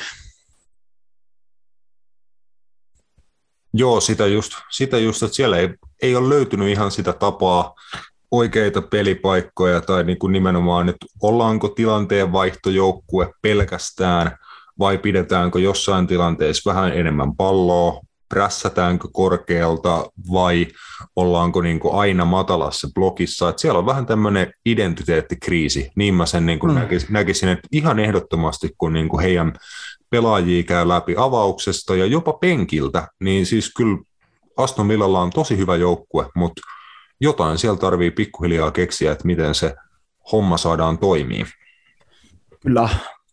Joo, 3.75 4.01
sitä 4.01 4.27
just, 4.27 4.53
sitä 4.71 4.99
just 4.99 5.23
että 5.23 5.37
siellä 5.37 5.59
ei, 5.59 5.69
ei 6.03 6.17
ole 6.17 6.29
löytynyt 6.29 6.69
ihan 6.69 6.91
sitä 6.91 7.13
tapaa 7.13 7.75
oikeita 8.31 8.83
pelipaikkoja 8.83 9.81
tai 9.81 10.05
niin 10.05 10.19
kuin 10.19 10.33
nimenomaan 10.33 10.87
nyt 10.87 10.97
ollaanko 11.23 11.69
tilanteen 11.69 12.33
vaihtojoukkue 12.33 13.33
pelkästään 13.43 14.37
vai 14.79 14.99
pidetäänkö 14.99 15.61
jossain 15.61 16.07
tilanteessa 16.07 16.71
vähän 16.71 16.93
enemmän 16.93 17.37
palloa, 17.37 18.01
prässätäänkö 18.33 19.09
korkealta 19.13 20.11
vai 20.33 20.67
ollaanko 21.17 21.63
niin 21.63 21.81
kuin 21.81 21.95
aina 21.95 22.25
matalassa 22.25 22.89
blokissa. 22.95 23.49
Et 23.49 23.59
siellä 23.59 23.79
on 23.79 23.87
vähän 23.87 24.07
tämmöinen 24.07 24.53
identiteettikriisi, 24.67 25.91
niin 25.97 26.15
mä 26.15 26.27
sen 26.27 26.47
niin 26.47 26.59
kuin 26.59 26.73
mm. 26.73 26.79
näkisin, 26.79 27.09
näkisin, 27.13 27.49
että 27.49 27.69
ihan 27.73 27.99
ehdottomasti 27.99 28.71
kun 28.79 28.93
niin 28.93 29.09
kuin 29.09 29.23
heidän 29.23 29.53
pelaajia 30.11 30.63
käy 30.63 30.89
läpi 30.89 31.15
avauksesta 31.19 31.97
ja 31.97 32.07
jopa 32.07 32.33
penkiltä, 32.33 33.09
niin 33.21 33.47
siis 33.47 33.73
kyllä 33.77 33.99
Aston 34.57 34.89
Villalla 34.89 35.21
on 35.21 35.31
tosi 35.31 35.57
hyvä 35.57 35.77
joukkue, 35.77 36.27
mutta 36.35 36.63
jotain 37.21 37.59
siellä 37.59 37.79
tarvii 37.79 38.11
pikkuhiljaa 38.11 38.71
keksiä, 38.71 39.13
että 39.13 39.27
miten 39.27 39.55
se 39.55 39.75
homma 40.33 40.57
saadaan 40.57 40.99
toimii. 40.99 41.45
Kyllä. 42.61 42.89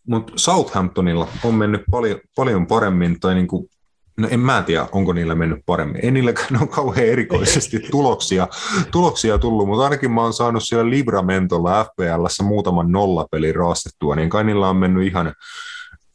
Mutta 0.08 0.32
Southamptonilla 0.36 1.28
on 1.44 1.54
mennyt 1.54 1.82
paljon, 1.90 2.20
paljon 2.36 2.66
paremmin, 2.66 3.20
tai 3.20 3.34
niin 3.34 3.48
kuin 3.48 3.70
No 4.16 4.28
en 4.30 4.40
mä 4.40 4.62
tiedä, 4.62 4.88
onko 4.92 5.12
niillä 5.12 5.34
mennyt 5.34 5.58
paremmin. 5.66 6.04
Ei 6.04 6.10
niilläkään 6.10 6.60
ole 6.60 6.68
kauhean 6.68 7.06
erikoisesti 7.06 7.80
tuloksia, 7.90 8.48
tuloksia 8.90 9.38
tullut, 9.38 9.68
mutta 9.68 9.84
ainakin 9.84 10.10
mä 10.10 10.22
oon 10.22 10.32
saanut 10.32 10.62
siellä 10.64 10.90
Libramentolla 10.90 11.84
FPLssä 11.84 12.42
muutaman 12.42 12.92
nollapelin 12.92 13.56
raastettua, 13.56 14.16
niin 14.16 14.30
kai 14.30 14.44
niillä 14.44 14.68
on 14.68 14.76
mennyt 14.76 15.06
ihan, 15.06 15.34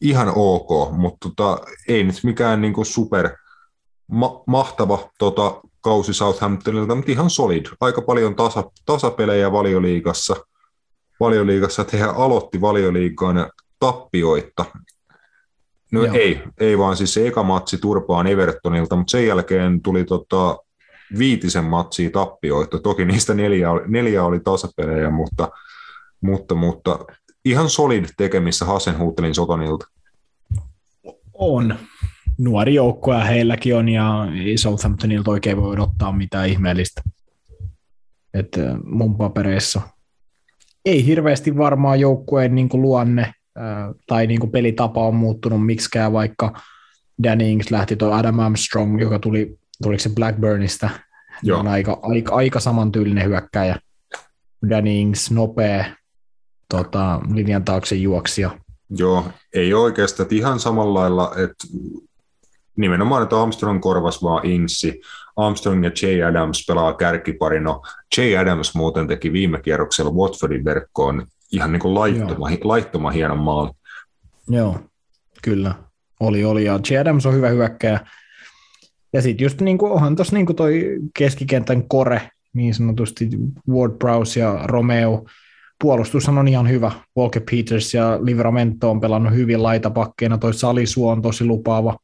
ihan 0.02 0.32
ok, 0.36 0.92
mutta 0.92 1.30
tota, 1.30 1.66
ei 1.88 2.04
nyt 2.04 2.20
mikään 2.24 2.62
niinku 2.62 2.84
super 2.84 3.30
ma- 4.08 4.44
mahtava 4.48 5.10
tota, 5.20 5.62
kausi 5.82 6.14
Southamptonilta, 6.14 6.96
mutta 6.96 7.12
ihan 7.12 7.30
solid. 7.30 7.66
Aika 7.82 8.02
paljon 8.02 8.36
tasa, 8.36 8.64
tasapelejä 8.86 9.52
valioliigassa. 9.52 10.36
Valioliigassa, 11.20 11.82
että 11.82 11.98
hehän 11.98 12.16
aloitti 12.16 12.62
valioliigaan 12.62 13.50
tappioitta. 13.80 14.66
No 15.96 16.06
Joo. 16.06 16.16
ei, 16.16 16.42
ei 16.60 16.78
vaan 16.78 16.98
siis 16.98 17.14
se 17.14 17.28
eka 17.28 17.44
matsi 17.44 17.78
turpaan 17.78 18.28
Evertonilta, 18.28 18.96
mutta 18.96 19.12
sen 19.12 19.28
jälkeen 19.28 19.82
tuli 19.82 20.04
tota, 20.04 20.58
viitisen 21.18 21.64
matsia 21.64 22.10
tappioita. 22.10 22.80
Toki 22.80 23.06
niistä 23.06 23.34
neljä 23.34 23.72
oli, 23.72 23.82
neljä 23.88 24.24
oli 24.24 24.40
tasapelejä, 24.40 25.10
mutta, 25.10 25.50
mutta, 26.22 26.56
mutta 26.56 27.00
ihan 27.46 27.70
solid 27.70 28.06
tekemissä 28.18 28.66
Hasenhuutelin 28.66 29.36
Sotonilta. 29.36 29.88
On. 31.34 31.76
Nuori 32.38 32.74
joukkue 32.74 33.28
heilläkin 33.28 33.76
on 33.76 33.90
ja 33.90 34.28
Southamptonilta 34.56 35.32
oikein 35.32 35.58
voi 35.58 35.72
odottaa 35.72 36.12
mitään 36.12 36.50
ihmeellistä. 36.50 37.02
Et 38.34 38.58
äh, 38.58 38.78
mun 38.84 39.18
papereissa 39.18 39.82
ei 40.86 41.06
hirveästi 41.06 41.58
varmaan 41.58 42.00
joukkueen 42.00 42.56
niin 42.56 42.70
luonne 42.74 43.34
tai 44.08 44.28
niin 44.28 44.52
pelitapa 44.52 45.08
on 45.08 45.16
muuttunut 45.16 45.66
miksikään, 45.66 46.14
vaikka 46.14 46.62
Danny 47.24 47.50
Ings 47.50 47.72
lähti 47.72 47.96
tuo 47.96 48.12
Adam 48.12 48.40
Armstrong, 48.40 49.02
joka 49.02 49.20
tuli, 49.20 49.58
tuliko 49.84 50.00
se 50.00 50.10
Blackburnista, 50.10 50.90
Joo. 51.44 51.60
on 51.60 51.68
aika, 51.68 52.00
aika, 52.02 52.36
aika 52.36 52.60
samantyylinen 52.60 53.26
hyökkäjä. 53.26 53.80
Danny 54.70 54.92
Ings 54.92 55.32
nopea 55.32 55.86
tota, 56.70 57.22
linjan 57.34 57.66
taakse 57.66 57.96
juoksija. 57.96 58.60
Joo, 58.90 59.26
ei 59.54 59.74
oikeastaan 59.74 60.26
että 60.26 60.36
ihan 60.36 60.60
samalla 60.60 61.00
lailla, 61.00 61.32
että 61.38 61.68
nimenomaan, 62.78 63.24
että 63.24 63.42
Armstrong 63.42 63.82
korvas 63.82 64.24
vaan 64.24 64.46
Ingsi. 64.46 65.02
Armstrong 65.36 65.84
ja 65.84 65.92
Jay 66.02 66.24
Adams 66.24 66.66
pelaa 66.68 66.94
kärkiparina. 66.94 67.80
Jay 68.18 68.38
Adams 68.38 68.76
muuten 68.76 69.08
teki 69.08 69.34
viime 69.34 69.62
kierroksella 69.62 70.12
Watfordin 70.12 70.66
verkkoon 70.66 71.28
ihan 71.52 71.72
niin 71.72 71.80
kuin 71.80 71.96
laittoma, 71.96 72.50
laittoma 72.64 73.12
hienon 73.12 73.40
maali. 73.40 73.72
Joo, 74.50 74.80
kyllä. 75.42 75.76
Oli, 76.20 76.46
oli. 76.46 76.66
Ja 76.66 76.80
J. 76.90 76.98
Adams 76.98 77.26
on 77.26 77.34
hyvä 77.34 77.50
hyökkäjä. 77.50 78.00
Ja 79.14 79.22
sitten 79.22 79.46
just 79.46 79.62
niin 79.62 79.78
kuin, 79.78 79.92
onhan 79.92 80.16
tuossa 80.16 80.36
niin 80.36 80.56
toi 80.56 80.98
keskikentän 81.18 81.88
kore, 81.88 82.30
niin 82.54 82.74
sanotusti 82.74 83.30
Ward 83.70 83.92
Prowse 84.00 84.40
ja 84.40 84.60
Romeo. 84.64 85.26
Puolustus 85.82 86.30
on 86.30 86.48
ihan 86.48 86.70
hyvä. 86.70 86.92
Walker 87.18 87.42
Peters 87.52 87.94
ja 87.94 88.20
Livramento 88.22 88.92
on 88.92 89.02
pelannut 89.02 89.34
hyvin 89.34 89.64
laitapakkeina. 89.64 90.38
Toi 90.38 90.54
Salisu 90.54 91.08
on 91.08 91.22
tosi 91.22 91.46
lupaava 91.46 91.98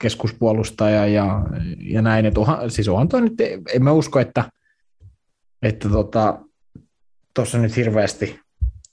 keskuspuolustaja 0.00 1.06
ja, 1.06 1.40
ja 1.78 2.02
näin. 2.02 2.26
Et 2.26 2.38
onhan, 2.38 2.70
siis 2.70 2.88
onhan 2.88 3.08
toi 3.08 3.20
nyt, 3.20 3.34
en 3.74 3.84
mä 3.84 3.92
usko, 3.92 4.20
että 4.20 4.44
että 5.62 5.88
tota, 5.88 6.38
tuossa 7.34 7.58
nyt 7.58 7.76
hirveästi, 7.76 8.40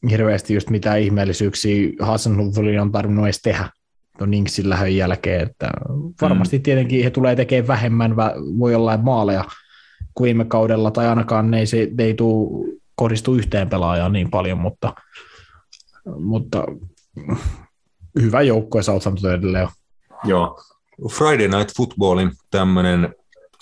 hirveästi 0.09 0.53
just 0.53 0.69
mitään 0.69 0.99
ihmeellisyyksiä 0.99 1.89
Hasenhutlin 1.99 2.81
on 2.81 2.91
tarvinnut 2.91 3.25
edes 3.25 3.41
tehdä 3.41 3.69
tuon 4.17 4.33
Inksin 4.33 4.69
lähön 4.69 4.95
jälkeen, 4.95 5.41
että 5.41 5.71
varmasti 6.21 6.59
tietenkin 6.59 7.03
he 7.03 7.09
tulee 7.09 7.35
tekemään 7.35 7.67
vähemmän, 7.67 8.11
vä- 8.11 8.59
voi 8.59 8.75
olla 8.75 8.97
maaleja 8.97 9.45
kuin 10.13 10.25
viime 10.25 10.45
kaudella, 10.45 10.91
tai 10.91 11.07
ainakaan 11.07 11.51
ne 11.51 11.59
ei, 11.59 11.65
se, 11.65 11.87
ne 11.97 12.03
ei 12.03 12.13
tuu, 12.13 12.67
kohdistu 12.95 13.33
yhteen 13.33 13.69
pelaajaan 13.69 14.13
niin 14.13 14.31
paljon, 14.31 14.57
mutta, 14.57 14.93
mutta 16.19 16.65
hyvä 18.21 18.41
joukkue 18.41 18.83
Southampton 18.83 19.33
edelleen 19.33 19.63
on. 19.63 19.71
Joo. 20.23 20.61
Friday 21.11 21.47
Night 21.47 21.77
Footballin 21.77 22.31
tämmöinen 22.51 23.15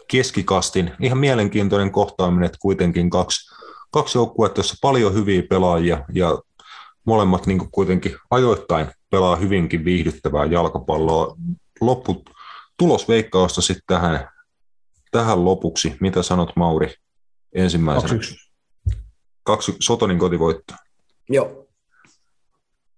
keskikastin, 0.07 0.91
ihan 1.01 1.17
mielenkiintoinen 1.17 1.91
kohtaaminen, 1.91 2.45
että 2.45 2.57
kuitenkin 2.61 3.09
kaksi, 3.09 3.58
kaksi 3.91 4.17
joukkuetta, 4.17 4.59
jossa 4.59 4.75
paljon 4.81 5.13
hyviä 5.13 5.43
pelaajia 5.49 6.05
ja 6.13 6.39
molemmat 7.05 7.47
niin 7.47 7.57
kuin 7.59 7.71
kuitenkin 7.71 8.15
ajoittain 8.31 8.87
pelaa 9.09 9.35
hyvinkin 9.35 9.85
viihdyttävää 9.85 10.45
jalkapalloa. 10.45 11.35
Loppu 11.81 12.23
tulosveikkausta 12.77 13.61
sitten 13.61 13.83
tähän, 13.87 14.29
tähän 15.11 15.45
lopuksi. 15.45 15.97
Mitä 15.99 16.23
sanot 16.23 16.55
Mauri 16.55 16.93
ensimmäisenä? 17.53 18.21
2-1. 18.21 18.95
Kaksi 19.43 19.75
Sotonin 19.79 20.19
kotivoitto. 20.19 20.73
Joo. 21.29 21.65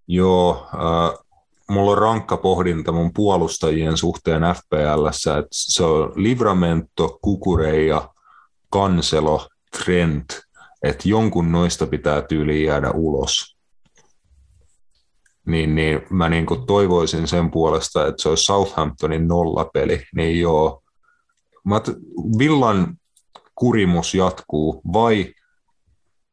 Joo, 0.07 0.67
äh, 0.73 1.25
mulla 1.69 1.91
on 1.91 1.97
rankka 1.97 2.37
pohdinta 2.37 2.91
mun 2.91 3.13
puolustajien 3.13 3.97
suhteen 3.97 4.41
FPLssä, 4.41 5.37
että 5.37 5.49
se 5.51 5.83
on 5.83 6.13
Livramento, 6.15 7.19
Kukureja, 7.21 8.09
Kanselo, 8.69 9.47
Trent, 9.77 10.41
että 10.83 11.09
jonkun 11.09 11.51
noista 11.51 11.87
pitää 11.87 12.21
tyyliin 12.21 12.65
jäädä 12.65 12.91
ulos. 12.91 13.57
Niin, 15.45 15.75
niin 15.75 16.01
mä 16.09 16.29
niin 16.29 16.45
toivoisin 16.67 17.27
sen 17.27 17.51
puolesta, 17.51 18.07
että 18.07 18.21
se 18.21 18.29
olisi 18.29 18.43
Southamptonin 18.43 19.27
nollapeli, 19.27 20.03
niin 20.15 20.39
joo. 20.39 20.83
Mä 21.65 21.81
Villan 22.37 22.97
kurimus 23.55 24.15
jatkuu, 24.15 24.81
vai 24.93 25.33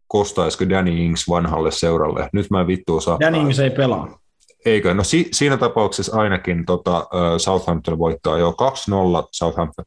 kostaisiko 0.06 0.68
Danny 0.68 1.04
Ings 1.04 1.28
vanhalle 1.28 1.70
seuralle? 1.70 2.28
Nyt 2.32 2.50
mä 2.50 2.66
vittu 2.66 2.96
osaa. 2.96 3.20
Danny 3.20 3.38
Ings 3.38 3.58
ei 3.58 3.70
pelaa. 3.70 4.18
Eikö? 4.66 4.94
No 4.94 5.04
si- 5.04 5.28
siinä 5.32 5.56
tapauksessa 5.56 6.16
ainakin 6.20 6.66
tota, 6.66 7.06
Southampton 7.38 7.98
voittaa 7.98 8.38
jo 8.38 8.50
2-0 8.50 9.28
Southampton. 9.32 9.84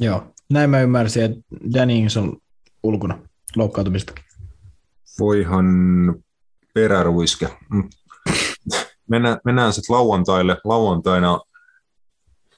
Joo. 0.00 0.22
Näin 0.50 0.70
mä 0.70 0.80
ymmärsin, 0.80 1.22
että 1.22 1.38
Danny 1.74 1.94
Ings 1.94 2.16
on 2.16 2.36
ulkona 2.82 3.18
loukkaantumista. 3.56 4.12
Voihan 5.20 5.66
peräruiske. 6.74 7.48
Mm. 7.70 7.88
Mennään, 9.08 9.38
mennään 9.44 9.72
sitten 9.72 9.96
lauantaille. 9.96 10.56
Lauantaina 10.64 11.40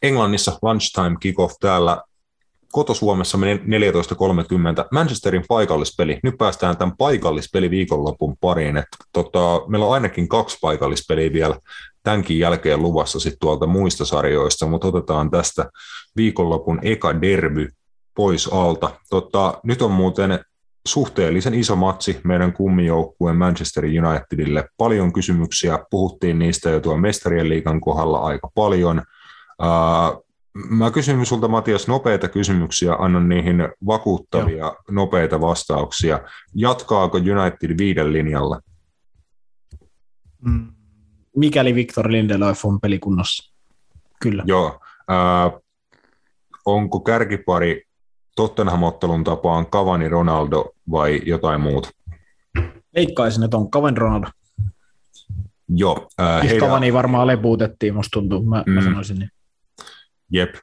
Englannissa 0.03 0.59
lunchtime 0.63 1.17
kickoff 1.21 1.55
täällä 1.61 2.03
Koto-Suomessa 2.73 3.39
meni 3.39 3.57
14.30. 3.57 3.63
Manchesterin 4.93 5.45
paikallispeli. 5.49 6.21
Nyt 6.23 6.39
päästään 6.39 6.77
tämän 6.77 6.97
paikallispeli 6.97 7.71
viikonlopun 7.71 8.37
pariin. 8.41 8.77
Et, 8.77 8.87
tota, 9.13 9.63
meillä 9.67 9.87
on 9.87 9.95
ainakin 9.95 10.29
kaksi 10.29 10.59
paikallispeliä 10.61 11.33
vielä 11.33 11.59
tämänkin 12.03 12.39
jälkeen 12.39 12.83
luvassa 12.83 13.21
sit 13.21 13.35
tuolta 13.41 13.67
muista 13.67 14.05
sarjoista, 14.05 14.67
mutta 14.67 14.89
otetaan 14.89 15.31
tästä 15.31 15.71
viikonlopun 16.17 16.79
eka 16.83 17.21
derby 17.21 17.69
pois 18.15 18.49
alta. 18.53 18.91
Tota, 19.11 19.61
nyt 19.65 19.83
on 19.83 19.91
muuten 19.91 20.45
suhteellisen 20.89 21.55
iso 21.55 21.77
matsi 21.77 22.21
meidän 22.25 22.53
kummijoukkueen 22.53 23.37
Manchester 23.37 23.85
Unitedille. 23.85 24.69
Paljon 24.77 25.13
kysymyksiä, 25.13 25.79
puhuttiin 25.91 26.39
niistä 26.39 26.71
jo 26.71 26.81
tuon 26.81 27.01
mestarien 27.01 27.49
liigan 27.49 27.81
kohdalla 27.81 28.19
aika 28.19 28.49
paljon. 28.55 29.03
Uh, 29.63 30.29
Mä 30.71 30.91
kysyn 30.91 31.27
sulta 31.27 31.49
Matias 31.49 31.89
nopeita 31.89 32.29
kysymyksiä, 32.29 32.95
annan 32.95 33.29
niihin 33.29 33.57
vakuuttavia 33.87 34.57
Joo. 34.57 34.77
nopeita 34.91 35.41
vastauksia. 35.41 36.21
Jatkaako 36.55 37.19
United 37.19 37.79
viiden 37.79 38.13
linjalla? 38.13 38.61
Mm. 40.45 40.73
Mikäli 41.37 41.75
Victor 41.75 42.13
Lindelöf 42.13 42.65
on 42.65 42.81
pelikunnossa. 42.81 43.55
Kyllä. 44.23 44.43
Joo. 44.47 44.81
Äh, 45.11 45.61
onko 46.67 47.01
kärkipari 47.01 47.88
Tottenham-ottelun 48.39 49.25
tapaan 49.25 49.67
Cavani 49.67 50.09
Ronaldo 50.09 50.71
vai 50.91 51.21
jotain 51.27 51.61
muuta? 51.61 51.91
Veikkaisin, 52.95 53.43
että 53.43 53.57
on 53.57 53.71
Cavani 53.71 53.99
Ronaldo. 53.99 54.27
Joo. 55.69 56.09
Äh, 56.21 56.43
heidän... 56.43 56.69
Cavani 56.69 56.93
varmaan 56.93 57.27
lepuutettiin, 57.27 57.95
musta 57.95 58.11
tuntuu, 58.13 58.43
mä, 58.43 58.65
mm. 58.67 58.73
mä 58.73 58.83
sanoisin 58.83 59.19
niin. 59.19 59.31
Jep. 60.33 60.55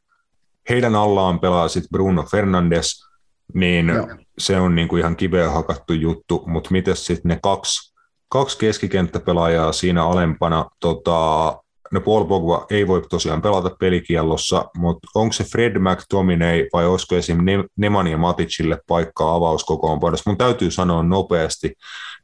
Heidän 0.69 0.95
allaan 0.95 1.39
pelaa 1.39 1.67
sitten 1.67 1.89
Bruno 1.91 2.23
Fernandes, 2.23 3.05
niin 3.53 3.87
Joo. 3.87 4.07
se 4.37 4.59
on 4.59 4.75
niinku 4.75 4.97
ihan 4.97 5.15
kiveen 5.15 5.51
hakattu 5.51 5.93
juttu, 5.93 6.43
mutta 6.47 6.71
miten 6.71 6.95
sitten 6.95 7.29
ne 7.29 7.39
kaksi, 7.43 7.95
kaksi 8.29 8.57
keskikenttäpelaajaa 8.57 9.71
siinä 9.71 10.05
alempana, 10.05 10.65
tota, 10.79 11.57
no 11.91 12.01
Paul 12.01 12.25
Pogba 12.25 12.65
ei 12.69 12.87
voi 12.87 13.01
tosiaan 13.09 13.41
pelata 13.41 13.75
pelikiellossa, 13.79 14.65
mutta 14.77 15.07
onko 15.15 15.33
se 15.33 15.43
Fred 15.43 15.79
McTominay 15.79 16.67
vai 16.73 16.85
olisiko 16.85 17.15
esim. 17.15 17.37
Nemanja 17.75 18.17
Maticille 18.17 18.79
paikkaa 18.87 19.35
avauskokoonpanossa? 19.35 20.29
Mun 20.29 20.37
täytyy 20.37 20.71
sanoa 20.71 21.03
nopeasti 21.03 21.73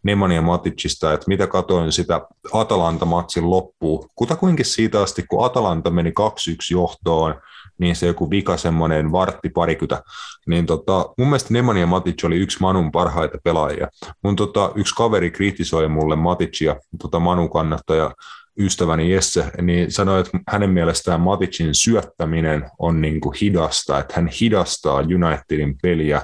Nemanja 0.04 0.42
Maticista, 0.42 1.14
että 1.14 1.26
mitä 1.28 1.48
katoin 1.48 1.92
sitä 1.92 2.22
Atalanta-matsin 2.54 3.50
loppuun. 3.50 4.10
Kutakuinkin 4.16 4.66
siitä 4.66 5.02
asti, 5.02 5.24
kun 5.30 5.46
Atalanta 5.46 5.90
meni 5.90 6.10
2-1 6.10 6.14
johtoon, 6.72 7.36
niin 7.78 7.96
se 7.96 8.08
joku 8.08 8.30
vika 8.30 8.58
semmoinen 8.58 9.12
vartti 9.12 9.50
parikymmentä, 9.50 10.04
niin 10.48 10.66
tota, 10.66 11.14
mun 11.18 11.28
mielestä 11.28 11.54
Nemanja 11.54 11.88
Matic 11.88 12.24
oli 12.24 12.38
yksi 12.38 12.58
Manun 12.62 12.92
parhaita 12.92 13.38
pelaajia. 13.44 13.88
Mun 14.24 14.36
tota, 14.36 14.72
yksi 14.76 14.96
kaveri 14.96 15.32
kritisoi 15.32 15.88
mulle 15.88 16.16
Maticia, 16.16 16.76
tota 17.02 17.20
Manu 17.20 17.50
kannattaja, 17.50 18.12
ystäväni 18.60 19.12
Jesse, 19.12 19.52
niin 19.62 19.92
sanoi, 19.92 20.20
että 20.20 20.40
hänen 20.48 20.70
mielestään 20.70 21.22
Maticin 21.22 21.76
syöttäminen 21.76 22.70
on 22.80 23.02
niin 23.02 23.22
kuin 23.22 23.36
hidasta, 23.42 24.00
että 24.00 24.14
hän 24.16 24.28
hidastaa 24.28 24.96
Unitedin 24.98 25.78
peliä 25.82 26.22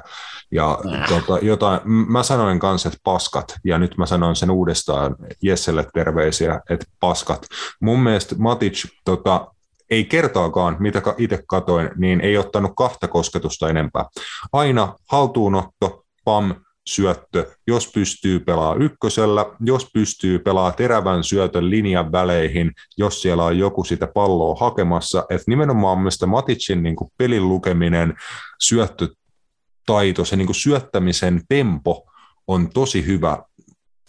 ja 0.52 0.80
äh. 0.94 1.10
tota, 1.10 1.46
jotain, 1.46 1.80
mä 1.86 2.24
sanoin 2.24 2.60
kanssa, 2.60 2.90
että 2.90 3.00
paskat, 3.04 3.56
ja 3.64 3.80
nyt 3.80 3.98
mä 3.98 4.06
sanon 4.06 4.36
sen 4.36 4.52
uudestaan 4.52 5.16
Jesselle 5.44 5.86
terveisiä, 5.94 6.62
että 6.70 6.86
paskat. 7.00 7.48
Mun 7.82 8.00
mielestä 8.00 8.36
Matic 8.38 8.86
tota, 9.06 9.48
ei 9.90 10.06
kertaakaan, 10.06 10.76
mitä 10.80 11.02
itse 11.18 11.44
katoin, 11.48 11.90
niin 11.96 12.22
ei 12.22 12.38
ottanut 12.38 12.72
kahta 12.76 13.08
kosketusta 13.08 13.70
enempää. 13.70 14.06
Aina 14.54 14.96
haltuunotto, 15.12 16.04
pam, 16.24 16.56
syöttö, 16.88 17.52
jos 17.68 17.92
pystyy 17.92 18.40
pelaa 18.40 18.76
ykkösellä, 18.76 19.46
jos 19.60 19.90
pystyy 19.94 20.40
pelaa 20.40 20.72
terävän 20.72 21.24
syötön 21.24 21.70
linjan 21.70 22.12
väleihin, 22.12 22.72
jos 22.98 23.22
siellä 23.22 23.44
on 23.44 23.58
joku 23.58 23.84
sitä 23.84 24.08
palloa 24.08 24.56
hakemassa, 24.60 25.26
että 25.30 25.44
nimenomaan 25.48 25.98
mielestäni 25.98 26.30
Maticin 26.30 26.84
niin 26.84 26.96
kuin 26.96 27.12
pelin 27.18 27.50
lukeminen, 27.50 28.14
syöttötaito, 28.60 30.26
se 30.26 30.36
niin 30.36 30.46
kuin 30.46 30.56
syöttämisen 30.56 31.42
tempo 31.50 32.10
on 32.48 32.70
tosi 32.70 33.06
hyvä. 33.06 33.38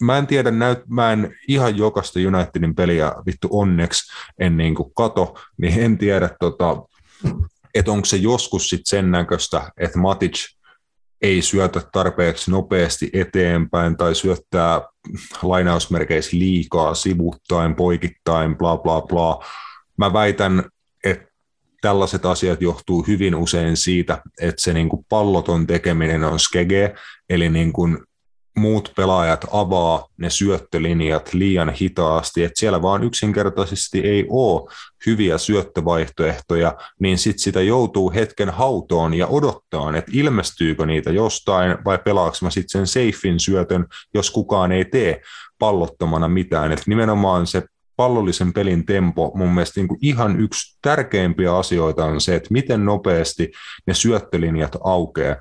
Mä 0.00 0.18
en 0.18 0.26
tiedä, 0.26 0.50
näyt, 0.50 0.78
mä 0.88 1.12
en 1.12 1.34
ihan 1.48 1.76
jokaista 1.76 2.20
Unitedin 2.20 2.74
peliä 2.74 3.12
vittu 3.26 3.48
onneksi 3.50 4.12
en 4.38 4.56
niin 4.56 4.74
kuin 4.74 4.92
kato, 4.96 5.38
niin 5.56 5.80
en 5.80 5.98
tiedä, 5.98 6.30
tota, 6.40 6.82
että 7.74 7.92
onko 7.92 8.04
se 8.04 8.16
joskus 8.16 8.68
sitten 8.68 8.86
sen 8.86 9.10
näköistä, 9.10 9.70
että 9.76 9.98
Matic 9.98 10.57
ei 11.22 11.42
syötä 11.42 11.82
tarpeeksi 11.92 12.50
nopeasti 12.50 13.10
eteenpäin 13.12 13.96
tai 13.96 14.14
syöttää 14.14 14.80
lainausmerkeissä 15.42 16.38
liikaa 16.38 16.94
sivuttain, 16.94 17.74
poikittain, 17.74 18.56
bla 18.56 18.76
bla 18.76 19.00
bla. 19.00 19.44
Mä 19.96 20.12
väitän, 20.12 20.64
että 21.04 21.28
tällaiset 21.80 22.26
asiat 22.26 22.62
johtuu 22.62 23.02
hyvin 23.02 23.34
usein 23.34 23.76
siitä, 23.76 24.22
että 24.40 24.62
se 24.62 24.72
niin 24.72 24.88
kuin 24.88 25.06
palloton 25.08 25.66
tekeminen 25.66 26.24
on 26.24 26.40
skege, 26.40 26.94
eli 27.30 27.50
niin 27.50 27.72
kuin 27.72 27.98
muut 28.58 28.92
pelaajat 28.96 29.46
avaa 29.52 30.08
ne 30.16 30.30
syöttölinjat 30.30 31.34
liian 31.34 31.70
hitaasti, 31.70 32.44
että 32.44 32.60
siellä 32.60 32.82
vaan 32.82 33.04
yksinkertaisesti 33.04 34.00
ei 34.00 34.26
ole 34.28 34.70
hyviä 35.06 35.38
syöttövaihtoehtoja, 35.38 36.76
niin 37.00 37.18
sitten 37.18 37.42
sitä 37.42 37.62
joutuu 37.62 38.12
hetken 38.12 38.50
hautoon 38.50 39.14
ja 39.14 39.26
odottaa, 39.26 39.96
että 39.96 40.10
ilmestyykö 40.14 40.86
niitä 40.86 41.10
jostain 41.10 41.78
vai 41.84 41.98
pelaako 41.98 42.36
mä 42.42 42.50
sitten 42.50 42.72
sen 42.72 42.86
seifin 42.86 43.40
syötön, 43.40 43.86
jos 44.14 44.30
kukaan 44.30 44.72
ei 44.72 44.84
tee 44.84 45.20
pallottomana 45.58 46.28
mitään. 46.28 46.72
Et 46.72 46.82
nimenomaan 46.86 47.46
se 47.46 47.62
pallollisen 47.96 48.52
pelin 48.52 48.86
tempo 48.86 49.32
mun 49.34 49.48
mielestä 49.54 49.80
niin 49.80 49.88
kuin 49.88 49.98
ihan 50.02 50.40
yksi 50.40 50.78
tärkeimpiä 50.82 51.56
asioita 51.56 52.04
on 52.04 52.20
se, 52.20 52.34
että 52.34 52.48
miten 52.50 52.84
nopeasti 52.84 53.52
ne 53.86 53.94
syöttölinjat 53.94 54.76
aukeaa. 54.84 55.36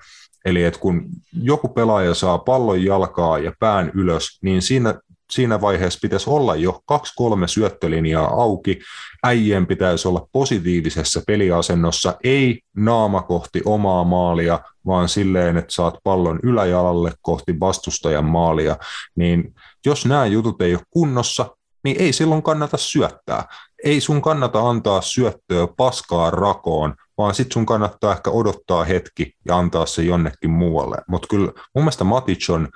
Eli 0.48 0.64
että 0.64 0.80
kun 0.80 1.06
joku 1.41 1.68
pelaaja 1.68 2.14
saa 2.14 2.38
pallon 2.38 2.84
jalkaa 2.84 3.40
ja 3.40 3.52
pään 3.60 3.91
ylös, 3.94 4.40
niin 4.41 4.61
siinä, 4.61 4.99
siinä 5.32 5.61
vaiheessa 5.61 5.99
pitäisi 6.02 6.30
olla 6.30 6.56
jo 6.56 6.82
kaksi-kolme 6.86 7.48
syöttölinjaa 7.48 8.28
auki. 8.28 8.80
Äijien 9.24 9.68
pitäisi 9.68 10.07
olla 10.07 10.28
positiivisessa 10.32 11.22
peliasennossa, 11.28 12.15
ei 12.24 12.61
naama 12.76 13.22
kohti 13.22 13.61
omaa 13.65 14.03
maalia, 14.03 14.60
vaan 14.86 15.10
silleen, 15.10 15.57
että 15.57 15.74
saat 15.74 15.95
pallon 16.03 16.40
yläjalalle 16.44 17.11
kohti 17.22 17.60
vastustajan 17.60 18.26
maalia. 18.26 18.78
Niin 19.15 19.53
jos 19.86 20.06
nämä 20.06 20.26
jutut 20.26 20.61
ei 20.61 20.76
ole 20.76 20.84
kunnossa, 20.90 21.56
niin 21.84 22.02
ei 22.02 22.14
silloin 22.14 22.44
kannata 22.44 22.78
syöttää. 22.78 23.45
Ei 23.84 24.02
sun 24.02 24.22
kannata 24.22 24.69
antaa 24.69 25.02
syöttöä 25.02 25.68
paskaa 25.78 26.32
rakoon, 26.32 26.95
vaan 27.18 27.35
sit 27.35 27.52
sun 27.52 27.65
kannattaa 27.65 28.14
ehkä 28.14 28.30
odottaa 28.30 28.84
hetki 28.84 29.34
ja 29.45 29.57
antaa 29.57 29.85
se 29.85 30.03
jonnekin 30.03 30.49
muualle. 30.49 30.98
Mutta 31.07 31.27
kyllä 31.30 31.45
mun 31.45 31.84
mielestä 31.84 32.03
Matic 32.03 32.49
on 32.49 32.68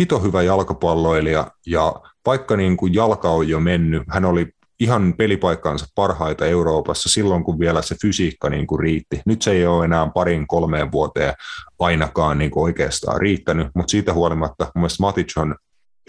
hito 0.00 0.18
hyvä 0.18 0.42
jalkapalloilija 0.42 1.50
ja 1.66 1.94
vaikka 2.26 2.56
niin 2.56 2.76
kuin 2.76 2.94
jalka 2.94 3.30
on 3.30 3.48
jo 3.48 3.60
mennyt, 3.60 4.02
hän 4.08 4.24
oli 4.24 4.48
ihan 4.80 5.14
pelipaikkaansa 5.18 5.86
parhaita 5.94 6.46
Euroopassa 6.46 7.08
silloin, 7.08 7.44
kun 7.44 7.58
vielä 7.58 7.82
se 7.82 7.96
fysiikka 8.02 8.50
niin 8.50 8.66
kuin 8.66 8.80
riitti. 8.80 9.22
Nyt 9.26 9.42
se 9.42 9.50
ei 9.50 9.66
ole 9.66 9.84
enää 9.84 10.10
parin 10.14 10.46
kolmeen 10.46 10.92
vuoteen 10.92 11.34
ainakaan 11.78 12.38
niin 12.38 12.50
kuin 12.50 12.62
oikeastaan 12.64 13.20
riittänyt, 13.20 13.68
mutta 13.74 13.90
siitä 13.90 14.12
huolimatta 14.12 14.64
mun 14.64 14.80
mielestä 14.82 15.02
Matic 15.02 15.38
on 15.38 15.54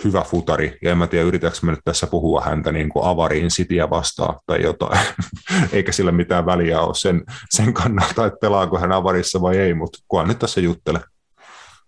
hyvä 0.03 0.21
futari, 0.21 0.77
ja 0.81 0.91
en 0.91 0.97
mä 0.97 1.07
tiedä, 1.07 1.25
yritätkö 1.25 1.59
mä 1.63 1.71
nyt 1.71 1.79
tässä 1.85 2.07
puhua 2.07 2.41
häntä 2.41 2.71
niin 2.71 2.89
kuin 2.89 3.05
avariin 3.05 3.51
sitiä 3.51 3.89
vastaan 3.89 4.39
tai 4.45 4.61
jotain, 4.63 4.99
eikä 5.73 5.91
sillä 5.91 6.11
mitään 6.11 6.45
väliä 6.45 6.81
ole 6.81 6.95
sen, 6.95 7.23
sen 7.49 7.73
kannalta, 7.73 8.25
että 8.25 8.39
pelaako 8.41 8.79
hän 8.79 8.91
avarissa 8.91 9.41
vai 9.41 9.57
ei, 9.57 9.73
mutta 9.73 9.99
kunhan 10.07 10.27
nyt 10.27 10.39
tässä 10.39 10.61
juttele. 10.61 10.99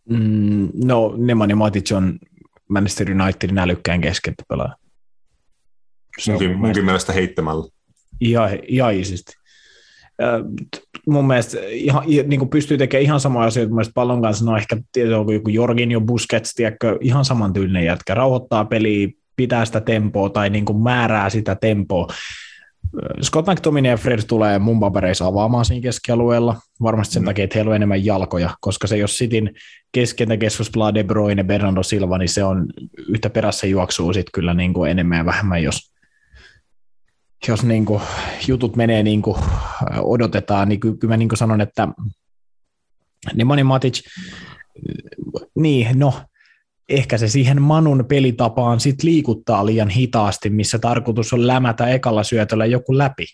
Mm, 0.09 0.69
no, 0.83 1.13
Nemanja 1.17 1.55
Matic 1.55 1.91
on 1.91 2.19
Manchester 2.69 3.11
Unitedin 3.11 3.57
älykkään 3.57 4.01
keskeltä 4.01 4.43
pelaaja. 4.49 4.75
Munkin, 6.27 6.57
munkin 6.57 6.85
mielestä 6.85 7.13
heittämällä. 7.13 7.67
Ihan, 8.21 8.49
ihan 8.67 8.93
isisti 8.93 9.40
mun 11.07 11.27
mielestä 11.27 11.57
ihan, 11.69 12.03
niin 12.07 12.39
kuin 12.39 12.49
pystyy 12.49 12.77
tekemään 12.77 13.03
ihan 13.03 13.19
samoja 13.19 13.47
asioita 13.47 13.73
mun 13.73 13.83
pallon 13.93 14.21
kanssa, 14.21 14.45
no 14.45 14.57
ehkä 14.57 14.77
onko 15.17 15.31
joku 15.31 15.49
Jorginho 15.49 16.01
Busquets, 16.01 16.53
tiedätkö, 16.55 16.97
ihan 17.01 17.25
samantyylinen 17.25 17.85
jätkä, 17.85 18.13
rauhoittaa 18.13 18.65
peliä, 18.65 19.07
pitää 19.35 19.65
sitä 19.65 19.81
tempoa 19.81 20.29
tai 20.29 20.49
niin 20.49 20.65
kuin 20.65 20.81
määrää 20.81 21.29
sitä 21.29 21.55
tempoa. 21.55 22.07
Scott 23.21 23.47
McTominay 23.47 23.91
ja 23.91 23.97
Fred 23.97 24.19
tulee 24.27 24.59
mun 24.59 24.79
papereissa 24.79 25.25
avaamaan 25.25 25.65
siinä 25.65 25.83
keskialueella, 25.83 26.55
varmasti 26.81 27.13
sen 27.13 27.23
mm. 27.23 27.25
takia, 27.25 27.43
että 27.43 27.57
heillä 27.57 27.69
on 27.69 27.75
enemmän 27.75 28.05
jalkoja, 28.05 28.49
koska 28.61 28.87
se 28.87 28.97
jos 28.97 29.17
Sitin 29.17 29.51
keskentä 29.91 30.37
keskuspelaa 30.37 30.93
De 30.93 31.03
Bruyne, 31.03 31.43
Bernardo 31.43 31.83
Silva, 31.83 32.17
niin 32.17 32.29
se 32.29 32.43
on 32.43 32.67
yhtä 33.07 33.29
perässä 33.29 33.67
juoksuu 33.67 34.13
sitten 34.13 34.31
kyllä 34.31 34.53
niin 34.53 34.73
kuin 34.73 34.91
enemmän 34.91 35.17
ja 35.17 35.25
vähemmän, 35.25 35.63
jos, 35.63 35.90
jos 37.47 37.63
niin 37.63 37.85
kuin 37.85 38.01
jutut 38.47 38.75
menee 38.75 39.03
niin 39.03 39.21
kuin 39.21 39.37
odotetaan, 40.01 40.69
niin 40.69 40.79
kyllä 40.79 40.97
mä 41.07 41.17
niin 41.17 41.29
kuin 41.29 41.37
sanon, 41.37 41.61
että 41.61 41.87
Nemanja 43.35 43.65
Matic, 43.65 44.01
niin 45.55 45.99
no, 45.99 46.13
ehkä 46.89 47.17
se 47.17 47.27
siihen 47.27 47.61
Manun 47.61 48.05
pelitapaan 48.07 48.79
sit 48.79 49.03
liikuttaa 49.03 49.65
liian 49.65 49.89
hitaasti, 49.89 50.49
missä 50.49 50.79
tarkoitus 50.79 51.33
on 51.33 51.47
lämätä 51.47 51.87
ekalla 51.87 52.23
syötöllä 52.23 52.65
joku 52.65 52.97
läpi. 52.97 53.25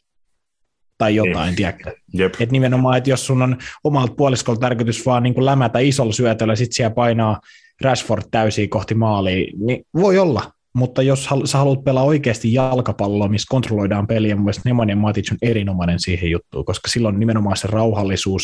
Tai 0.97 1.15
jotain, 1.15 1.55
tiedätkö? 1.55 1.91
Et 2.39 2.51
nimenomaan, 2.51 2.97
että 2.97 3.09
jos 3.09 3.25
sun 3.25 3.41
on 3.41 3.57
omalta 3.84 4.13
puoliskolta 4.13 4.59
tarkoitus 4.59 5.05
vaan 5.05 5.23
niin 5.23 5.34
kuin 5.34 5.45
lämätä 5.45 5.79
isolla 5.79 6.13
syötöllä, 6.13 6.55
sit 6.55 6.73
siellä 6.73 6.93
painaa 6.93 7.39
Rashford 7.81 8.23
täysin 8.31 8.69
kohti 8.69 8.95
maalia, 8.95 9.51
niin 9.57 9.84
voi 9.95 10.17
olla, 10.17 10.51
mutta 10.78 11.02
jos 11.02 11.30
sä 11.45 11.58
haluat 11.58 11.84
pelaa 11.84 12.04
oikeasti 12.04 12.54
jalkapalloa, 12.54 13.28
missä 13.28 13.45
kontrolloidaan 13.49 14.08
peliä, 14.08 14.36
mun 14.36 14.44
mielestä 14.44 14.62
Nemanja 14.66 14.95
Matic 14.95 15.32
on 15.32 15.38
erinomainen 15.41 15.99
siihen 15.99 16.32
juttuun, 16.32 16.66
koska 16.66 16.90
silloin 16.90 17.20
nimenomaan 17.20 17.58
se 17.58 17.68
rauhallisuus. 17.68 18.44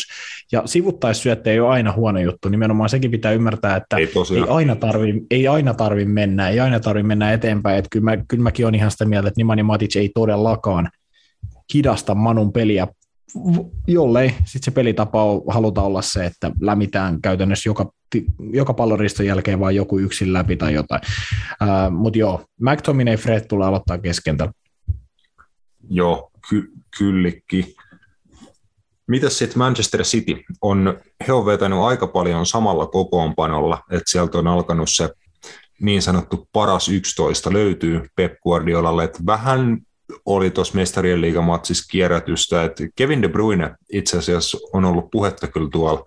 Ja 0.52 0.62
sivuttaissyötte 0.64 1.50
ei 1.50 1.60
ole 1.60 1.68
aina 1.68 1.92
huono 1.92 2.20
juttu, 2.20 2.48
nimenomaan 2.48 2.88
sekin 2.88 3.10
pitää 3.10 3.32
ymmärtää, 3.32 3.76
että 3.76 3.96
ei, 3.96 4.08
ei 4.36 4.44
aina 4.48 4.76
tarvi, 4.76 5.20
ei 5.30 5.48
aina 5.48 5.74
tarvi 5.74 6.04
mennä, 6.04 6.48
ei 6.48 6.60
aina 6.60 6.80
tarvi 6.80 7.02
mennä 7.02 7.32
eteenpäin, 7.32 7.78
että 7.78 7.88
kyllä, 7.90 8.04
mä, 8.04 8.16
kyllä 8.28 8.42
mäkin 8.42 8.66
olen 8.66 8.74
ihan 8.74 8.90
sitä 8.90 9.04
mieltä, 9.04 9.28
että 9.28 9.40
Nemanja 9.40 9.64
Matic 9.64 9.96
ei 9.96 10.10
todellakaan 10.14 10.88
hidasta 11.74 12.14
Manun 12.14 12.52
peliä. 12.52 12.86
Jollei 13.86 14.28
sitten 14.28 14.62
se 14.62 14.70
pelitapa 14.70 15.24
on, 15.24 15.42
haluta 15.48 15.82
olla 15.82 16.02
se, 16.02 16.26
että 16.26 16.50
lämitään 16.60 17.20
käytännössä 17.22 17.68
joka, 17.68 17.90
joka 18.52 18.74
palloriston 18.74 19.26
jälkeen 19.26 19.60
vaan 19.60 19.74
joku 19.74 19.98
yksin 19.98 20.32
läpi 20.32 20.56
tai 20.56 20.74
jotain. 20.74 21.00
Uh, 21.62 21.92
Mutta 21.92 22.18
joo, 22.18 22.44
McTominay 22.60 23.16
Fred 23.16 23.46
tulee 23.48 23.68
aloittaa 23.68 23.98
keskentä. 23.98 24.52
Joo, 25.90 26.30
ky- 26.48 26.72
kyllikki. 26.98 27.76
Mitäs 29.06 29.38
sitten 29.38 29.58
Manchester 29.58 30.02
City? 30.02 30.44
On, 30.60 31.00
he 31.28 31.32
on 31.32 31.46
vetänyt 31.46 31.78
aika 31.78 32.06
paljon 32.06 32.46
samalla 32.46 32.86
kokoonpanolla, 32.86 33.82
että 33.90 34.10
sieltä 34.10 34.38
on 34.38 34.46
alkanut 34.46 34.88
se 34.90 35.10
niin 35.80 36.02
sanottu 36.02 36.48
paras 36.52 36.88
11 36.88 37.52
löytyy 37.52 38.06
Pep 38.16 38.40
Guardiolalle, 38.42 39.04
että 39.04 39.18
vähän 39.26 39.78
oli 40.26 40.50
tuossa 40.50 40.74
mestarien 40.74 41.20
liigamatsissa 41.20 41.84
kierrätystä, 41.90 42.64
että 42.64 42.84
Kevin 42.96 43.22
De 43.22 43.28
Bruyne 43.28 43.74
itse 43.92 44.18
asiassa 44.18 44.58
on 44.72 44.84
ollut 44.84 45.10
puhetta 45.10 45.46
kyllä 45.46 45.68
tuolla 45.72 46.04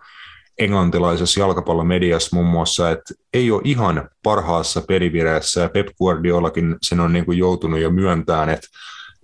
englantilaisessa 0.59 1.39
jalkapallomediassa 1.39 2.35
muun 2.35 2.47
muassa, 2.47 2.91
että 2.91 3.13
ei 3.34 3.51
ole 3.51 3.61
ihan 3.63 4.09
parhaassa 4.23 4.81
pelivireessä, 4.88 5.61
ja 5.61 5.69
Pep 5.69 5.88
Guardiolakin 5.97 6.75
sen 6.81 6.99
on 6.99 7.13
niin 7.13 7.25
kuin 7.25 7.38
joutunut 7.38 7.79
jo 7.79 7.91
myöntämään, 7.91 8.49
että 8.49 8.67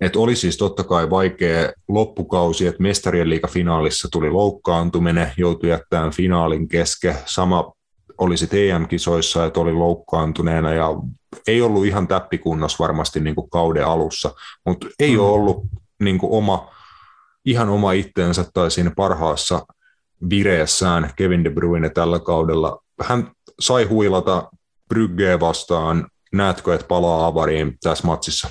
että 0.00 0.18
oli 0.18 0.36
siis 0.36 0.56
totta 0.56 0.84
kai 0.84 1.10
vaikea 1.10 1.72
loppukausi, 1.88 2.66
että 2.66 2.82
mestarien 2.82 3.30
liigafinaalissa 3.30 4.08
tuli 4.12 4.30
loukkaantuminen, 4.30 5.32
joutui 5.36 5.70
jättämään 5.70 6.10
finaalin 6.12 6.68
keske. 6.68 7.16
Sama 7.26 7.72
oli 8.18 8.36
sitten 8.36 8.70
EM-kisoissa, 8.70 9.44
että 9.44 9.60
oli 9.60 9.72
loukkaantuneena 9.72 10.72
ja 10.72 10.88
ei 11.46 11.62
ollut 11.62 11.86
ihan 11.86 12.08
täppikunnossa 12.08 12.84
varmasti 12.84 13.20
niin 13.20 13.34
kuin 13.34 13.50
kauden 13.50 13.86
alussa, 13.86 14.34
mutta 14.66 14.86
ei 14.98 15.16
mm. 15.16 15.22
ole 15.22 15.30
ollut 15.30 15.66
niin 16.02 16.18
kuin 16.18 16.32
oma, 16.32 16.70
ihan 17.44 17.68
oma 17.68 17.92
itteensä 17.92 18.44
tai 18.54 18.70
siinä 18.70 18.92
parhaassa 18.96 19.66
vireessään 20.30 21.10
Kevin 21.16 21.44
De 21.44 21.50
Bruyne 21.50 21.90
tällä 21.90 22.18
kaudella. 22.20 22.82
Hän 23.02 23.30
sai 23.60 23.84
huilata 23.84 24.50
Bryggeä 24.88 25.40
vastaan. 25.40 26.06
Näetkö, 26.32 26.74
että 26.74 26.86
palaa 26.86 27.26
avariin 27.26 27.78
tässä 27.82 28.06
matsissa? 28.06 28.48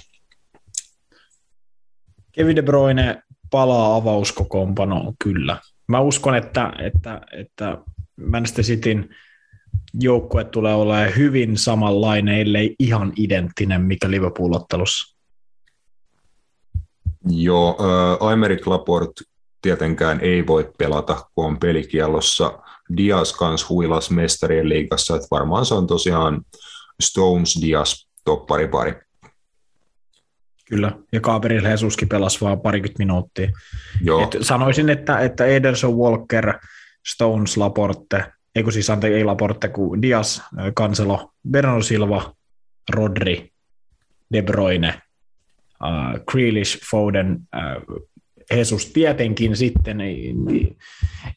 Kevin 2.32 2.56
De 2.56 2.62
Bruyne 2.62 3.24
palaa 3.52 3.96
avauskokoonpanoon, 3.96 5.14
kyllä. 5.24 5.60
Mä 5.88 6.00
uskon, 6.00 6.36
että, 6.36 6.74
että, 6.80 7.22
että 7.32 7.78
Manchester 8.26 8.66
Cityn 8.66 9.16
joukkue 9.94 10.44
tulee 10.44 10.74
olemaan 10.76 11.16
hyvin 11.16 11.58
samanlainen, 11.58 12.40
ellei 12.40 12.76
ihan 12.80 13.14
identtinen, 13.16 13.82
mikä 13.82 14.12
Liverpool-ottelussa. 14.12 15.18
Joo, 17.30 17.78
äh, 17.80 18.28
Aymeric 18.28 18.68
Laporte 18.68 19.24
tietenkään 19.64 20.20
ei 20.20 20.48
voi 20.48 20.72
pelata, 20.78 21.26
kun 21.36 21.46
on 21.46 21.60
pelikielossa. 21.60 22.60
Dias 22.98 23.34
kans 23.34 23.70
huilas 23.70 24.12
mestarien 24.12 24.70
liigassa, 24.70 25.16
että 25.16 25.28
varmaan 25.32 25.66
se 25.66 25.74
on 25.74 25.88
tosiaan 25.88 26.42
Stones 27.02 27.60
Dias 27.62 28.10
topparipari. 28.26 28.94
Kyllä, 30.66 30.92
ja 31.12 31.22
Gabriel 31.22 31.66
Jesuskin 31.66 32.10
pelasi 32.10 32.42
vain 32.42 32.60
parikymmentä 32.60 33.00
minuuttia. 33.00 33.52
Joo. 34.02 34.24
Et 34.24 34.36
sanoisin, 34.42 34.90
että, 34.90 35.20
että 35.20 35.46
Ederson, 35.46 35.98
Walker, 35.98 36.54
Stones, 37.08 37.58
Laporte, 37.58 38.26
ei 38.56 38.64
kun 38.64 38.74
siis 38.74 38.90
anteeksi, 38.90 39.18
ei 39.18 39.24
Laporte, 39.24 39.68
kuin 39.68 40.02
Dias, 40.02 40.44
Cancelo, 40.78 41.32
Bernardo 41.52 41.82
Silva, 41.82 42.34
Rodri, 42.94 43.52
De 44.34 44.42
Bruyne, 44.42 45.02
uh, 45.84 46.24
Grealish, 46.32 46.80
Foden, 46.92 47.40
uh, 47.56 48.08
Jesus 48.58 48.86
tietenkin 48.86 49.58
sitten, 49.58 49.98
niin 49.98 50.78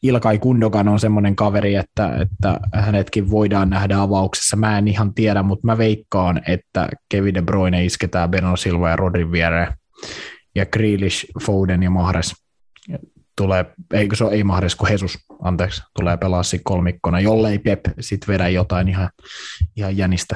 Ilkai 0.03 0.39
Kundogan 0.39 0.87
on 0.87 0.99
semmoinen 0.99 1.35
kaveri, 1.35 1.75
että, 1.75 2.15
että 2.21 2.59
hänetkin 2.73 3.31
voidaan 3.31 3.69
nähdä 3.69 4.01
avauksessa. 4.01 4.57
Mä 4.57 4.77
en 4.77 4.87
ihan 4.87 5.13
tiedä, 5.13 5.43
mutta 5.43 5.67
mä 5.67 5.77
veikkaan, 5.77 6.41
että 6.47 6.89
Kevin 7.09 7.33
De 7.33 7.41
Bruyne 7.41 7.85
isketään 7.85 8.31
Bernardo 8.31 8.57
Silva 8.57 8.89
ja 8.89 8.95
Rodrin 8.95 9.31
viereen. 9.31 9.73
Ja 10.55 10.65
Grealish, 10.65 11.25
Foden 11.45 11.83
ja 11.83 11.89
Mahrez 11.89 12.33
tulee, 13.37 13.65
eikö 13.93 14.15
se 14.15 14.23
ole 14.23 14.33
ei 14.33 14.43
Mahrez 14.43 14.75
kuin 14.75 14.91
Jesus, 14.91 15.17
anteeksi, 15.41 15.81
tulee 15.95 16.17
pelaa 16.17 16.41
kolmikkona, 16.63 17.19
jollei 17.19 17.59
Pep 17.59 17.85
sitten 17.99 18.27
vedä 18.27 18.49
jotain 18.49 18.87
ihan, 18.87 19.09
ihan 19.75 19.97
jänistä 19.97 20.35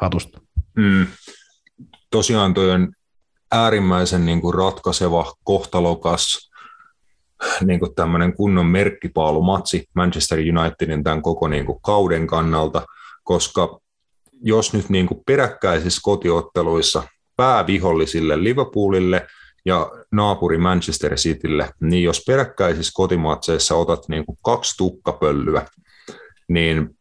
hatusta. 0.00 0.40
Mm. 0.76 1.06
Tosiaan 2.10 2.54
toi 2.54 2.70
on 2.70 2.92
äärimmäisen 3.54 4.26
niin 4.26 4.40
kuin 4.40 4.54
ratkaiseva, 4.54 5.32
kohtalokas, 5.44 6.50
niin 7.64 7.80
kuin 7.80 7.94
tämmöinen 7.94 8.36
kunnon 8.36 8.66
merkkipaalumatsi 8.66 9.84
Manchester 9.94 10.38
Unitedin 10.38 11.04
tämän 11.04 11.22
koko 11.22 11.48
niin 11.48 11.66
kuin 11.66 11.78
kauden 11.82 12.26
kannalta, 12.26 12.82
koska 13.24 13.78
jos 14.42 14.72
nyt 14.72 14.88
niin 14.88 15.06
kuin 15.06 15.20
peräkkäisissä 15.26 16.00
kotiotteluissa 16.04 17.02
päävihollisille 17.36 18.44
Liverpoolille 18.44 19.26
ja 19.64 19.90
naapuri 20.12 20.58
Manchester 20.58 21.14
Citylle, 21.14 21.70
niin 21.80 22.02
jos 22.02 22.22
peräkkäisissä 22.26 22.92
kotimatseissa 22.94 23.74
otat 23.74 24.08
niin 24.08 24.26
kuin 24.26 24.38
kaksi 24.44 24.76
tukkapöllyä, 24.76 25.66
niin 26.48 26.93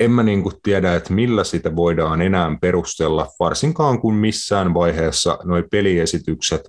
en 0.00 0.10
mä 0.10 0.22
niin 0.22 0.44
tiedä, 0.62 0.94
että 0.94 1.12
millä 1.12 1.44
sitä 1.44 1.76
voidaan 1.76 2.22
enää 2.22 2.56
perustella, 2.60 3.26
varsinkaan 3.40 4.00
kun 4.00 4.14
missään 4.14 4.74
vaiheessa 4.74 5.38
nuo 5.44 5.62
peliesitykset, 5.70 6.68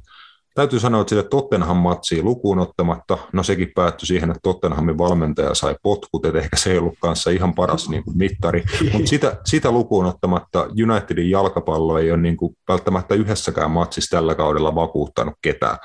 täytyy 0.56 0.80
sanoa, 0.80 1.02
että 1.02 1.16
sitä 1.16 1.30
Tottenham-matsia 1.30 2.24
lukuun 2.24 2.60
ottamatta, 2.60 3.18
no 3.34 3.44
sekin 3.44 3.72
päättyi 3.76 4.08
siihen, 4.08 4.30
että 4.32 4.40
Tottenhamin 4.44 4.98
valmentaja 4.98 5.56
sai 5.56 5.76
potkut, 5.84 6.26
että 6.26 6.40
ehkä 6.40 6.56
se 6.56 6.72
ei 6.72 6.78
ollut 6.78 6.98
kanssa 7.02 7.30
ihan 7.30 7.54
paras 7.54 7.90
niin 7.90 8.04
kuin 8.04 8.18
mittari, 8.18 8.64
mutta 8.94 9.10
sitä, 9.10 9.38
sitä 9.46 9.72
lukuun 9.72 10.06
ottamatta 10.06 10.68
Unitedin 10.84 11.30
jalkapallo 11.30 12.00
ei 12.00 12.12
ole 12.12 12.22
niin 12.22 12.38
kuin 12.38 12.58
välttämättä 12.68 13.16
yhdessäkään 13.16 13.72
matsissa 13.72 14.18
tällä 14.18 14.36
kaudella 14.36 14.76
vakuuttanut 14.76 15.36
ketään, 15.42 15.78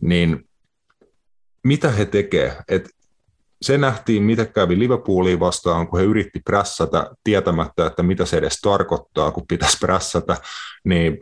niin 0.00 0.48
mitä 1.64 1.90
he 1.90 2.04
tekevät? 2.04 2.54
Se 3.62 3.78
nähtiin, 3.78 4.22
mitä 4.22 4.46
kävi 4.46 4.78
Liverpooliin 4.78 5.40
vastaan, 5.40 5.88
kun 5.88 5.98
he 5.98 6.04
yritti 6.04 6.40
prässätä 6.44 7.10
tietämättä, 7.24 7.86
että 7.86 8.02
mitä 8.02 8.26
se 8.26 8.36
edes 8.36 8.60
tarkoittaa, 8.60 9.30
kun 9.30 9.46
pitäisi 9.48 9.78
prässätä, 9.78 10.36
niin 10.84 11.18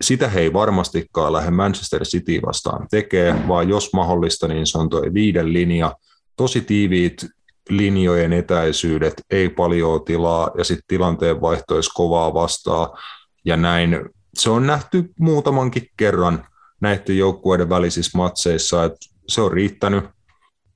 sitä 0.00 0.28
he 0.28 0.40
ei 0.40 0.52
varmastikaan 0.52 1.32
lähde 1.32 1.50
Manchester 1.50 2.02
City 2.02 2.40
vastaan 2.46 2.86
tekee, 2.90 3.48
vaan 3.48 3.68
jos 3.68 3.92
mahdollista, 3.92 4.48
niin 4.48 4.66
se 4.66 4.78
on 4.78 4.90
tuo 4.90 5.02
viiden 5.14 5.52
linja, 5.52 5.96
tosi 6.36 6.60
tiiviit 6.60 7.26
linjojen 7.68 8.32
etäisyydet, 8.32 9.14
ei 9.30 9.48
paljon 9.48 10.04
tilaa 10.04 10.50
ja 10.58 10.64
sitten 10.64 10.84
tilanteen 10.88 11.40
vaihtoisi 11.40 11.90
kovaa 11.94 12.34
vastaan 12.34 12.98
ja 13.44 13.56
näin. 13.56 14.00
Se 14.34 14.50
on 14.50 14.66
nähty 14.66 15.12
muutamankin 15.20 15.88
kerran 15.96 16.46
näiden 16.80 17.18
joukkueiden 17.18 17.68
välisissä 17.68 18.18
matseissa, 18.18 18.84
että 18.84 18.98
se 19.28 19.40
on 19.40 19.52
riittänyt 19.52 20.04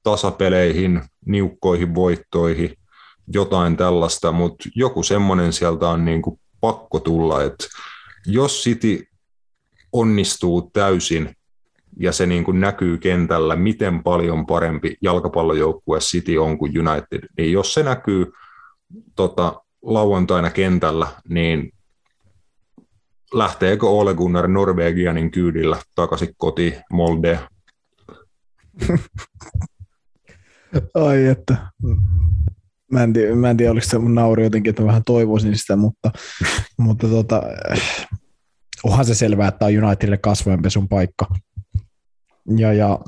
tasapeleihin, 0.02 1.02
niukkoihin 1.26 1.94
voittoihin, 1.94 2.74
jotain 3.32 3.76
tällaista, 3.76 4.32
mutta 4.32 4.68
joku 4.74 5.02
semmoinen 5.02 5.52
sieltä 5.52 5.88
on 5.88 6.04
niin 6.04 6.22
kuin 6.22 6.40
pakko 6.60 7.00
tulla, 7.00 7.42
että 7.42 7.64
jos 8.26 8.62
City 8.62 9.04
onnistuu 9.92 10.70
täysin 10.72 11.36
ja 12.00 12.12
se 12.12 12.26
niin 12.26 12.44
kuin 12.44 12.60
näkyy 12.60 12.98
kentällä, 12.98 13.56
miten 13.56 14.02
paljon 14.02 14.46
parempi 14.46 14.96
jalkapallojoukkue 15.02 15.98
City 15.98 16.36
on 16.36 16.58
kuin 16.58 16.88
United, 16.88 17.28
niin 17.38 17.52
jos 17.52 17.74
se 17.74 17.82
näkyy 17.82 18.32
tota, 19.16 19.62
lauantaina 19.82 20.50
kentällä, 20.50 21.06
niin 21.28 21.72
lähteekö 23.34 23.86
Ole 23.86 24.14
Gunnar 24.14 24.48
Norvegianin 24.48 25.30
kyydillä 25.30 25.76
takaisin 25.94 26.34
kotiin 26.36 26.74
Molde? 26.92 27.40
Ai 30.94 31.26
että. 31.26 31.56
Mä 32.92 33.02
en, 33.02 33.12
tiedä, 33.12 33.34
mä 33.34 33.50
en 33.50 33.56
tiedä, 33.56 33.72
oliko 33.72 33.86
se 33.86 33.98
mun 33.98 34.14
nauri 34.14 34.44
jotenkin, 34.44 34.70
että 34.70 34.82
mä 34.82 34.88
vähän 34.88 35.04
toivoisin 35.04 35.58
sitä, 35.58 35.76
mutta, 35.76 36.10
mutta 36.78 37.08
tota, 37.08 37.42
onhan 38.84 39.04
se 39.04 39.14
selvää, 39.14 39.48
että 39.48 39.58
tämä 39.58 39.68
on 39.78 39.84
Unitedille 39.84 40.18
kasvojenpesun 40.18 40.88
paikka. 40.88 41.26
Ja, 42.56 42.72
ja, 42.72 42.98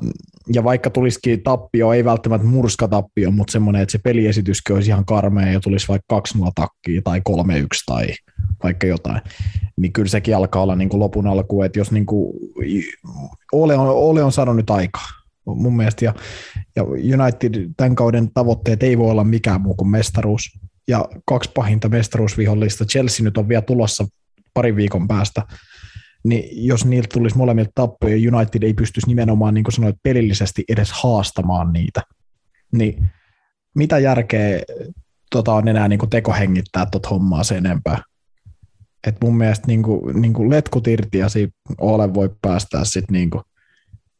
ja 0.53 0.63
vaikka 0.63 0.89
tulisikin 0.89 1.43
tappio, 1.43 1.93
ei 1.93 2.05
välttämättä 2.05 2.47
murskatappio, 2.47 3.31
mutta 3.31 3.51
semmoinen, 3.51 3.81
että 3.81 3.91
se 3.91 3.99
peliesityskin 4.03 4.75
olisi 4.75 4.89
ihan 4.89 5.05
karmea 5.05 5.51
ja 5.51 5.59
tulisi 5.59 5.87
vaikka 5.87 6.21
2-0 6.37 6.51
takkiin 6.55 7.03
tai 7.03 7.21
3-1 7.29 7.33
tai 7.85 8.07
vaikka 8.63 8.87
jotain, 8.87 9.21
niin 9.77 9.93
kyllä 9.93 10.09
sekin 10.09 10.35
alkaa 10.35 10.63
olla 10.63 10.75
niin 10.75 10.89
kuin 10.89 10.99
lopun 10.99 11.27
alku, 11.27 11.61
että 11.61 11.79
jos 11.79 11.91
niin 11.91 12.05
kuin, 12.05 12.33
Ole, 13.51 13.77
on, 13.77 13.87
Ole 13.87 14.23
on 14.23 14.31
saanut 14.31 14.55
nyt 14.55 14.69
aikaa, 14.69 15.07
mun 15.45 15.77
mielestä. 15.77 16.05
Ja, 16.05 16.13
ja 16.75 16.83
United 16.83 17.69
tämän 17.77 17.95
kauden 17.95 18.31
tavoitteet 18.33 18.83
ei 18.83 18.97
voi 18.97 19.11
olla 19.11 19.23
mikään 19.23 19.61
muu 19.61 19.75
kuin 19.75 19.89
mestaruus. 19.89 20.59
Ja 20.87 21.05
kaksi 21.25 21.51
pahinta 21.55 21.89
mestaruusvihollista, 21.89 22.85
Chelsea 22.85 23.23
nyt 23.23 23.37
on 23.37 23.49
vielä 23.49 23.61
tulossa 23.61 24.07
parin 24.53 24.75
viikon 24.75 25.07
päästä, 25.07 25.41
niin 26.23 26.67
jos 26.67 26.85
niiltä 26.85 27.07
tulisi 27.13 27.37
molemmilta 27.37 27.71
tappoja, 27.75 28.35
United 28.35 28.63
ei 28.63 28.73
pystyisi 28.73 29.07
nimenomaan, 29.07 29.53
niin 29.53 29.63
kuin 29.63 29.73
sanoit, 29.73 29.95
pelillisesti 30.03 30.63
edes 30.69 30.91
haastamaan 30.91 31.73
niitä, 31.73 32.01
niin 32.71 33.09
mitä 33.75 33.99
järkeä 33.99 34.61
tota, 35.31 35.53
on 35.53 35.67
enää 35.67 35.87
niin 35.87 35.99
kuin 35.99 36.09
tekohengittää 36.09 36.85
tuota 36.85 37.09
hommaa 37.09 37.43
sen 37.43 37.65
enempää? 37.65 37.97
Et 39.07 39.15
mun 39.23 39.37
mielestä 39.37 39.67
niin 39.67 39.83
kuin, 39.83 40.21
niin 40.21 40.33
kuin 40.33 40.49
letkut 40.49 40.87
irti 40.87 41.17
ja 41.17 41.29
siitä 41.29 41.53
ole 41.77 42.13
voi 42.13 42.29
päästää 42.41 42.85
sitten 42.85 43.13
niin 43.13 43.29
kuin 43.29 43.43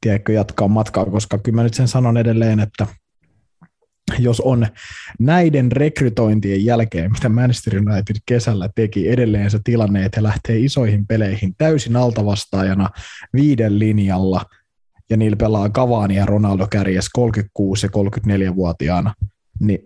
tiedätkö, 0.01 0.33
jatkaa 0.33 0.67
matkaa, 0.67 1.05
koska 1.05 1.37
kyllä 1.37 1.55
mä 1.55 1.63
nyt 1.63 1.73
sen 1.73 1.87
sanon 1.87 2.17
edelleen, 2.17 2.59
että 2.59 2.87
jos 4.19 4.41
on 4.41 4.67
näiden 5.19 5.71
rekrytointien 5.71 6.65
jälkeen, 6.65 7.11
mitä 7.11 7.29
Manchester 7.29 7.75
United 7.75 8.15
kesällä 8.25 8.69
teki, 8.75 9.09
edelleen 9.09 9.51
se 9.51 9.59
tilanne, 9.63 10.05
että 10.05 10.19
he 10.19 10.23
lähtee 10.23 10.59
isoihin 10.59 11.07
peleihin 11.07 11.55
täysin 11.57 11.95
altavastaajana 11.95 12.89
viiden 13.33 13.79
linjalla, 13.79 14.45
ja 15.09 15.17
niillä 15.17 15.37
pelaa 15.37 15.69
Cavani 15.69 16.15
ja 16.15 16.25
Ronaldo 16.25 16.67
kärjes 16.67 17.09
36 17.09 17.85
ja 17.85 17.89
34-vuotiaana, 17.89 19.13
niin 19.59 19.79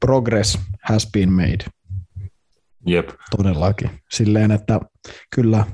progress 0.00 0.58
has 0.82 1.08
been 1.12 1.32
made. 1.32 1.64
Jep. 2.86 3.08
Todellakin. 3.36 3.90
Silleen, 4.10 4.50
että 4.50 4.80
kyllä 5.34 5.64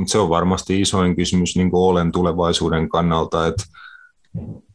mutta 0.00 0.12
se 0.12 0.18
on 0.18 0.28
varmasti 0.28 0.80
isoin 0.80 1.16
kysymys 1.16 1.56
niin 1.56 1.70
kuin 1.70 1.80
Olen 1.80 2.12
tulevaisuuden 2.12 2.88
kannalta, 2.88 3.46
että 3.46 3.64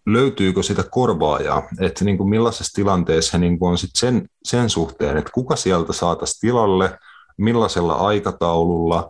löytyykö 0.06 0.64
sitä 0.64 0.84
korvaajaa, 0.91 1.64
että 1.80 2.06
niin 2.06 2.18
kuin 2.18 2.30
millaisessa 2.30 2.76
tilanteessa 2.76 3.38
niin 3.38 3.60
kuin 3.60 3.72
on 3.72 3.77
sit 3.77 3.89
sen, 3.95 4.30
sen 4.43 4.69
suhteen, 4.69 5.18
että 5.18 5.31
kuka 5.34 5.56
sieltä 5.56 5.93
saataisiin 5.93 6.39
tilalle, 6.41 6.99
millaisella 7.38 7.93
aikataululla, 7.93 9.10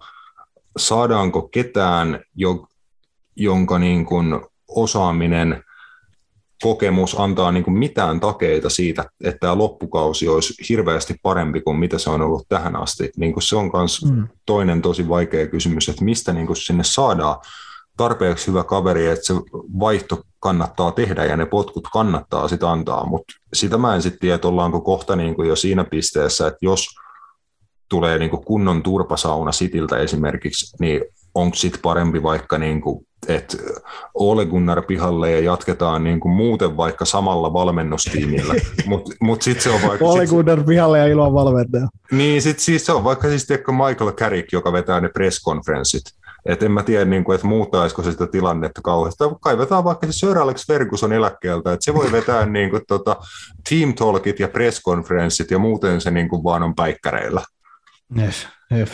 saadaanko 0.77 1.41
ketään, 1.41 2.19
jo, 2.35 2.67
jonka 3.35 3.79
niin 3.79 4.05
kuin 4.05 4.41
osaaminen, 4.67 5.63
kokemus 6.61 7.19
antaa 7.19 7.51
niin 7.51 7.63
kuin 7.63 7.77
mitään 7.77 8.19
takeita 8.19 8.69
siitä, 8.69 9.05
että 9.23 9.39
tämä 9.39 9.57
loppukausi 9.57 10.27
olisi 10.27 10.53
hirveästi 10.69 11.15
parempi 11.21 11.61
kuin 11.61 11.77
mitä 11.77 11.97
se 11.97 12.09
on 12.09 12.21
ollut 12.21 12.45
tähän 12.49 12.75
asti. 12.75 13.09
Niin 13.17 13.33
kuin 13.33 13.43
se 13.43 13.55
on 13.55 13.71
myös 13.73 14.05
mm. 14.05 14.27
toinen 14.45 14.81
tosi 14.81 15.09
vaikea 15.09 15.47
kysymys, 15.47 15.89
että 15.89 16.03
mistä 16.05 16.33
niin 16.33 16.47
kuin 16.47 16.57
sinne 16.57 16.83
saadaan 16.83 17.37
tarpeeksi 17.97 18.47
hyvä 18.47 18.63
kaveri, 18.63 19.07
että 19.07 19.25
se 19.25 19.33
vaihto 19.79 20.23
kannattaa 20.39 20.91
tehdä 20.91 21.25
ja 21.25 21.37
ne 21.37 21.45
potkut 21.45 21.87
kannattaa 21.93 22.47
sitä 22.47 22.71
antaa, 22.71 23.05
mutta 23.05 23.33
sitä 23.53 23.77
mä 23.77 23.95
en 23.95 24.01
sitten 24.01 24.19
tiedä, 24.19 24.35
että 24.35 24.47
ollaanko 24.47 24.81
kohta 24.81 25.15
niin 25.15 25.35
kuin 25.35 25.47
jo 25.47 25.55
siinä 25.55 25.83
pisteessä, 25.83 26.47
että 26.47 26.59
jos 26.61 26.87
tulee 27.89 28.17
niin 28.17 28.29
kuin 28.29 28.45
kunnon 28.45 28.83
turpasauna 28.83 29.51
sitiltä 29.51 29.97
esimerkiksi, 29.97 30.75
niin 30.79 31.01
onko 31.35 31.55
sitten 31.55 31.81
parempi 31.81 32.23
vaikka, 32.23 32.57
niin 32.57 32.81
kuin, 32.81 33.07
että 33.27 33.57
Ole 34.13 34.45
Gunnar 34.45 34.81
pihalle 34.81 35.31
ja 35.31 35.39
jatketaan 35.39 36.03
niin 36.03 36.19
kuin 36.19 36.31
muuten 36.31 36.77
vaikka 36.77 37.05
samalla 37.05 37.53
valmennustiimillä, 37.53 38.53
mutta 38.85 39.11
mut 39.21 39.41
sitten 39.41 39.63
se 39.63 39.69
on 39.69 39.81
vaikka... 39.87 40.05
Ole 40.05 40.27
Gunnar 40.27 40.63
pihalle 40.63 40.99
ja 40.99 41.07
ilman 41.07 41.33
valmentaja. 41.33 41.87
Niin, 42.11 42.41
sitten 42.41 42.63
siis 42.63 42.85
se 42.85 42.91
on 42.91 43.03
vaikka 43.03 43.27
siis 43.27 43.45
tiedätkö 43.47 43.71
Michael 43.71 44.11
Carrick, 44.11 44.51
joka 44.51 44.73
vetää 44.73 45.01
ne 45.01 45.09
presskonferenssit, 45.09 46.03
et 46.45 46.63
en 46.63 46.71
mä 46.71 46.83
tiedä, 46.83 47.05
niin 47.05 47.23
kuin, 47.23 47.35
että 47.35 47.47
muuttaisiko 47.47 48.03
se 48.03 48.11
sitä 48.11 48.27
tilannetta 48.27 48.81
kauheasti. 48.81 49.23
Kaivetaan 49.41 49.83
vaikka 49.83 50.07
se 50.07 50.11
Sir 50.11 50.37
Alex 50.37 50.67
Ferguson 50.67 51.13
eläkkeeltä, 51.13 51.73
että 51.73 51.85
se 51.85 51.93
voi 51.93 52.11
vetää 52.11 52.45
niin 52.55 52.69
kuin, 52.69 52.81
tota, 52.87 53.15
team 53.69 53.93
talkit 53.93 54.39
ja 54.39 54.47
presskonferenssit 54.47 55.51
ja 55.51 55.59
muuten 55.59 56.01
se 56.01 56.11
niin 56.11 56.29
kuin, 56.29 56.43
vaan 56.43 56.63
on 56.63 56.75
päikkäreillä. 56.75 57.41
Yes, 58.19 58.47
yes. 58.71 58.89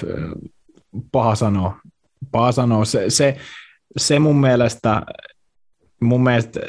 Paha 1.12 1.36
sanoa. 1.36 1.78
Paha 2.32 2.52
sanoa. 2.52 2.86
Se, 2.86 3.10
se, 3.10 3.38
se 3.98 4.20
mun 4.20 4.42
mielestä, 4.42 5.02
mun 6.02 6.24
mielestä 6.24 6.60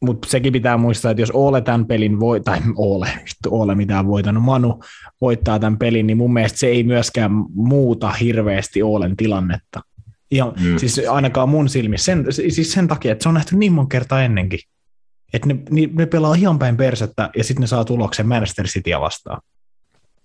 mutta 0.00 0.28
sekin 0.28 0.52
pitää 0.52 0.76
muistaa, 0.76 1.10
että 1.10 1.22
jos 1.22 1.30
Ole 1.30 1.60
tämän 1.60 1.86
pelin 1.86 2.20
voi, 2.20 2.40
tai 2.40 2.58
Ole, 2.76 3.08
Ole 3.46 3.74
mitään 3.74 4.06
voitanut, 4.06 4.42
Manu 4.42 4.82
voittaa 5.20 5.58
tämän 5.58 5.78
pelin, 5.78 6.06
niin 6.06 6.16
mun 6.16 6.32
mielestä 6.32 6.58
se 6.58 6.66
ei 6.66 6.82
myöskään 6.82 7.30
muuta 7.54 8.10
hirveästi 8.10 8.82
Olen 8.82 9.16
tilannetta. 9.16 9.80
Ja 10.30 10.52
mm. 10.60 10.78
siis 10.78 11.00
ainakaan 11.10 11.48
mun 11.48 11.68
silmissä, 11.68 12.04
sen, 12.04 12.26
siis 12.32 12.72
sen 12.72 12.88
takia, 12.88 13.12
että 13.12 13.22
se 13.22 13.28
on 13.28 13.34
nähty 13.34 13.56
niin 13.56 13.72
monta 13.72 13.88
kertaa 13.88 14.22
ennenkin. 14.22 14.60
Että 15.32 15.48
ne, 15.48 15.58
ne 15.92 16.06
pelaa 16.06 16.34
ihan 16.34 16.58
päin 16.58 16.76
persettä 16.76 17.30
ja 17.36 17.44
sitten 17.44 17.60
ne 17.60 17.66
saa 17.66 17.84
tuloksen 17.84 18.28
Manchester 18.28 18.66
Cityä 18.66 19.00
vastaan. 19.00 19.40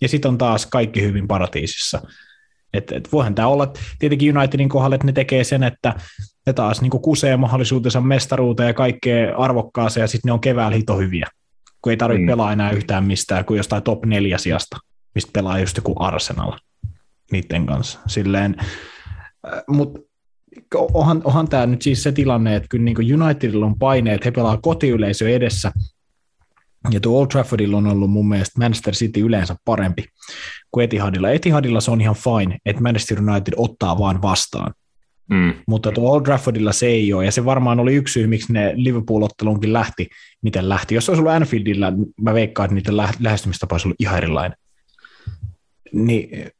Ja 0.00 0.08
sitten 0.08 0.28
on 0.28 0.38
taas 0.38 0.66
kaikki 0.66 1.02
hyvin 1.02 1.28
paratiisissa. 1.28 2.02
Et, 2.72 2.92
et 2.92 3.12
voihan 3.12 3.34
tämä 3.34 3.48
olla 3.48 3.72
tietenkin 3.98 4.38
Unitedin 4.38 4.68
kohdalla, 4.68 4.94
että 4.94 5.06
ne 5.06 5.12
tekee 5.12 5.44
sen, 5.44 5.62
että 5.62 5.94
ne 6.46 6.52
taas 6.52 6.82
niin 6.82 6.90
kusee 6.90 7.36
mahdollisuutensa 7.36 8.00
mestaruuteen 8.00 8.66
ja 8.66 8.74
kaikkea 8.74 9.36
arvokkaaseen, 9.36 10.02
ja 10.04 10.08
sitten 10.08 10.28
ne 10.28 10.32
on 10.32 10.40
keväällä 10.40 10.76
hito 10.76 10.98
hyviä, 10.98 11.26
kun 11.82 11.90
ei 11.90 11.96
tarvitse 11.96 12.22
mm. 12.22 12.26
pelaa 12.26 12.52
enää 12.52 12.70
yhtään 12.70 13.04
mistään 13.04 13.44
kuin 13.44 13.56
jostain 13.56 13.82
top 13.82 14.04
neljä 14.04 14.38
sijasta, 14.38 14.76
mistä 15.14 15.30
pelaa 15.32 15.58
just 15.58 15.76
joku 15.76 15.94
Arsenal 15.98 16.52
niiden 17.32 17.66
kanssa. 17.66 17.98
Silleen, 18.06 18.56
mutta 19.68 20.00
onhan, 20.72 21.22
onhan 21.24 21.48
tämä 21.48 21.66
nyt 21.66 21.82
siis 21.82 22.02
se 22.02 22.12
tilanne, 22.12 22.56
että 22.56 22.68
kyllä 22.70 22.84
niin 22.84 23.22
Unitedilla 23.22 23.66
on 23.66 23.78
paineet, 23.78 24.24
he 24.24 24.30
pelaa 24.30 24.56
kotiyleisö 24.56 25.28
edessä, 25.28 25.72
ja 26.90 27.00
tuo 27.00 27.20
Old 27.20 27.26
Traffordilla 27.26 27.76
on 27.76 27.86
ollut 27.86 28.10
mun 28.10 28.28
mielestä 28.28 28.60
Manchester 28.60 28.94
City 28.94 29.20
yleensä 29.20 29.56
parempi 29.64 30.04
kuin 30.70 30.84
Etihadilla. 30.84 31.30
Etihadilla 31.30 31.80
se 31.80 31.90
on 31.90 32.00
ihan 32.00 32.14
fine, 32.14 32.58
että 32.66 32.82
Manchester 32.82 33.18
United 33.20 33.52
ottaa 33.56 33.98
vaan 33.98 34.22
vastaan. 34.22 34.74
Mm. 35.30 35.54
Mutta 35.68 35.92
tuo 35.92 36.12
Old 36.12 36.22
Traffordilla 36.22 36.72
se 36.72 36.86
ei 36.86 37.12
ole, 37.12 37.24
ja 37.24 37.32
se 37.32 37.44
varmaan 37.44 37.80
oli 37.80 37.94
yksi 37.94 38.12
syy, 38.12 38.26
miksi 38.26 38.52
ne 38.52 38.72
Liverpool-ottelunkin 38.76 39.72
lähti, 39.72 40.08
miten 40.42 40.68
lähti. 40.68 40.94
Jos 40.94 41.06
se 41.06 41.10
olisi 41.10 41.20
ollut 41.20 41.32
Anfieldilla, 41.32 41.92
mä 42.20 42.34
veikkaan, 42.34 42.64
että 42.64 42.74
niiden 42.74 42.96
lähestymistapa 43.20 43.74
olisi 43.74 43.88
ollut 43.88 44.00
ihan 44.00 44.16
erilainen. 44.18 44.58
Niin 45.92 46.50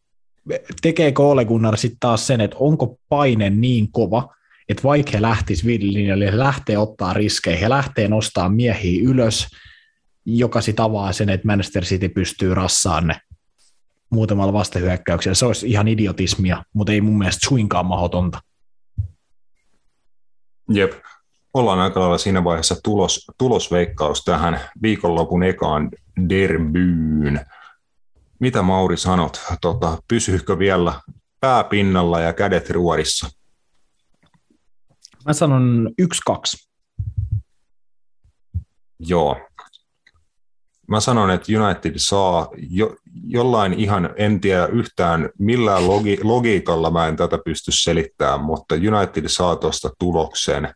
tekeekö 0.83 1.23
Ole 1.23 1.45
Gunnar 1.45 1.77
sitten 1.77 2.01
taas 2.01 2.27
sen, 2.27 2.41
että 2.41 2.57
onko 2.61 2.99
paine 3.09 3.51
niin 3.51 3.93
kova, 3.93 4.35
että 4.69 4.83
vaikka 4.83 5.13
he 5.15 5.23
lähtis 5.23 5.67
viidelinjalle, 5.67 6.27
he 6.27 6.39
lähtee 6.39 6.79
ottaa 6.79 7.13
riskejä, 7.13 7.57
he 7.57 7.69
lähtee 7.69 8.09
nostaa 8.09 8.49
miehiä 8.49 9.03
ylös, 9.05 9.47
joka 10.27 10.61
sitten 10.61 10.85
avaa 10.85 11.13
sen, 11.13 11.29
että 11.29 11.47
Manchester 11.47 11.85
City 11.85 12.09
pystyy 12.09 12.55
rassaan 12.55 13.07
ne 13.07 13.17
muutamalla 14.11 14.53
vastahyökkäyksellä. 14.53 15.35
Se 15.35 15.47
olisi 15.47 15.71
ihan 15.71 15.89
idiotismia, 15.89 16.65
mutta 16.73 16.93
ei 16.93 17.01
mun 17.01 17.19
mielestä 17.19 17.49
suinkaan 17.49 17.87
mahdotonta. 17.87 18.41
Jep. 20.69 20.93
Ollaan 21.55 21.79
aika 21.79 22.01
lailla 22.01 22.19
siinä 22.19 22.45
vaiheessa 22.45 22.77
tulos, 22.85 23.27
tulosveikkaus 23.39 24.25
tähän 24.25 24.61
viikonlopun 24.83 25.43
ekaan 25.43 25.91
derbyyn. 26.29 27.47
Mitä 28.41 28.63
Mauri 28.63 28.97
sanot? 28.97 29.41
Tota, 29.61 29.99
pysyykö 30.09 30.59
vielä 30.59 31.01
pää 31.41 31.65
pinnalla 31.65 32.21
ja 32.21 32.33
kädet 32.33 32.71
ruorissa? 32.71 33.29
Mä 35.27 35.33
sanon 35.33 35.91
1-2. 36.31 36.35
Joo. 38.99 39.49
Mä 40.87 41.01
sanon, 41.01 41.31
että 41.31 41.53
United 41.63 41.93
saa 41.97 42.49
jo, 42.57 42.97
jollain 43.27 43.73
ihan, 43.73 44.11
en 44.17 44.41
tiedä 44.41 44.67
yhtään 44.67 45.31
millään 45.39 45.89
logi, 45.89 46.19
logiikalla 46.23 46.91
mä 46.91 47.07
en 47.07 47.17
tätä 47.17 47.39
pysty 47.45 47.73
selittämään, 47.73 48.41
mutta 48.41 48.75
United 48.75 49.29
saa 49.29 49.57
tuosta 49.57 49.91
tuloksen. 49.99 50.75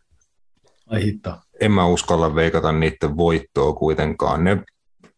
Ai 0.87 1.03
hitto. 1.03 1.33
En 1.59 1.71
mä 1.71 1.85
uskalla 1.85 2.35
veikata 2.35 2.71
niiden 2.71 3.17
voittoa 3.17 3.73
kuitenkaan. 3.73 4.43
Ne 4.43 4.63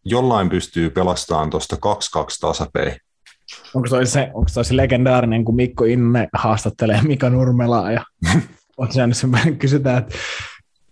jollain 0.06 0.50
pystyy 0.50 0.90
pelastamaan 0.90 1.50
tuosta 1.50 1.76
2-2 1.76 1.80
tasapeli. 2.42 2.96
Onko 3.74 3.90
toi 3.90 4.06
se, 4.06 4.32
onko 4.34 4.50
toi 4.54 4.66
se 4.66 4.78
legendaarinen, 4.78 5.46
kun 5.46 5.56
Mikko 5.56 5.84
Inne 5.84 6.28
haastattelee 6.34 7.02
Mika 7.02 7.30
Nurmelaa 7.30 7.92
ja 7.92 8.06
on 8.78 8.88
sen 8.92 9.58
kysytään, 9.58 9.98
että 9.98 10.16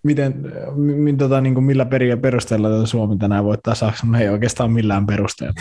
miten, 0.04 0.54
mi, 0.76 1.14
tota, 1.14 1.42
niin 1.42 1.54
kuin 1.54 1.64
millä 1.64 1.86
periä 1.86 2.18
perusteella 2.18 2.86
Suomi 2.86 3.18
tänään 3.18 3.44
voittaa 3.44 3.76
Saksan, 3.76 4.12
no 4.12 4.20
ei 4.20 4.30
oikeastaan 4.30 4.72
millään 4.72 5.06
perusteella. 5.06 5.54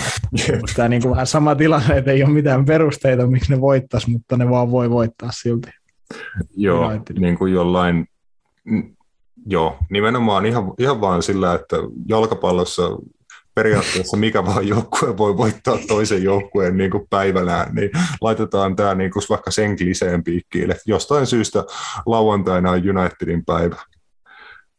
Tämä 0.76 0.89
niin 0.89 1.02
kuin 1.02 1.10
vähän 1.10 1.26
sama 1.26 1.55
tilanne, 1.55 1.97
että 1.97 2.10
ei 2.10 2.25
ole 2.25 2.33
mitään 2.33 2.65
perusteita, 2.65 3.26
miksi 3.26 3.52
ne 3.52 3.60
voittaisi, 3.60 4.10
mutta 4.10 4.36
ne 4.36 4.50
vaan 4.50 4.70
voi 4.70 4.91
voittaa 4.91 5.31
silti. 5.33 5.70
Joo, 6.57 6.91
niin 7.18 7.39
kuin 7.39 7.52
jollain, 7.52 8.07
joo, 9.47 9.76
nimenomaan 9.91 10.47
ihan, 10.47 10.73
ihan 10.78 11.00
vaan 11.00 11.23
sillä, 11.23 11.55
että 11.55 11.76
jalkapallossa 12.08 12.83
periaatteessa 13.55 14.17
mikä 14.17 14.47
vaan 14.47 14.68
joukkue 14.68 15.17
voi 15.17 15.36
voittaa 15.36 15.78
toisen 15.89 16.23
joukkueen 16.23 16.76
niin 16.76 16.91
kuin 16.91 17.07
päivänään, 17.10 17.75
niin 17.75 17.91
laitetaan 18.20 18.76
tämä 18.76 18.94
niin 18.94 19.10
kuin 19.10 19.23
vaikka 19.28 19.50
sen 19.50 19.76
kliseen 19.76 20.25
piikkiin, 20.25 20.70
että 20.70 20.83
jostain 20.86 21.26
syystä 21.26 21.65
lauantaina 22.07 22.70
on 22.70 22.99
Unitedin 22.99 23.44
päivä. 23.44 23.76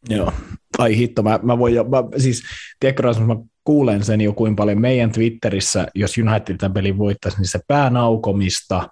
Joo, 0.10 0.34
ai 0.78 0.98
hitto, 0.98 1.24
mä, 1.24 1.40
mä 1.44 1.58
voin 1.58 1.76
jo, 1.76 1.84
mä, 1.84 2.04
siis 2.18 2.44
tiedätkö 2.80 3.02
Rasmus, 3.02 3.28
mä 3.28 3.36
kuulen 3.64 4.04
sen 4.04 4.22
jo 4.22 4.34
kuin 4.34 4.56
paljon 4.56 4.82
meidän 4.82 5.12
Twitterissä, 5.12 5.88
jos 5.96 6.18
United 6.18 6.58
tämän 6.58 6.74
pelin 6.74 6.98
voittaisi, 6.98 7.38
niin 7.38 7.48
se 7.48 7.60
päänaukomista 7.68 8.90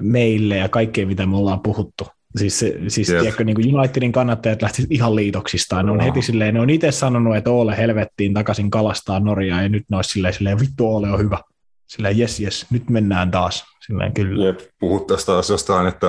meille 0.00 0.56
ja 0.56 0.68
kaikkea, 0.68 1.06
mitä 1.06 1.26
me 1.26 1.36
ollaan 1.36 1.60
puhuttu. 1.60 2.06
Siis, 2.36 2.58
siis 2.88 3.08
yes. 3.08 3.20
tiedätkö, 3.20 3.44
niin 3.44 3.54
kuin 3.54 3.78
Unitedin 3.78 4.12
kannattajat 4.12 4.62
lähtisivät 4.62 4.92
ihan 4.92 5.14
liitoksistaan. 5.14 5.86
Ne 5.86 5.92
on 5.92 6.00
heti 6.00 6.22
silleen, 6.22 6.54
ne 6.54 6.60
on 6.60 6.70
itse 6.70 6.92
sanonut, 6.92 7.36
että 7.36 7.50
Ole 7.50 7.76
helvettiin 7.76 8.34
takaisin 8.34 8.70
kalastaa 8.70 9.20
Norjaa, 9.20 9.62
ja 9.62 9.68
nyt 9.68 9.84
ne 9.90 9.96
olisi 9.96 10.10
silleen, 10.10 10.34
silleen 10.34 10.60
vittu 10.60 10.96
Ole 10.96 11.10
on 11.10 11.18
hyvä. 11.18 11.38
Silleen, 11.86 12.18
jes, 12.18 12.40
jes, 12.40 12.66
nyt 12.70 12.90
mennään 12.90 13.30
taas. 13.30 13.64
Silleen, 13.86 14.14
kyllä. 14.14 14.46
Jep, 14.46 14.60
puhuttaisiin 14.80 15.26
taas 15.26 15.50
jostain, 15.50 15.86
että 15.86 16.06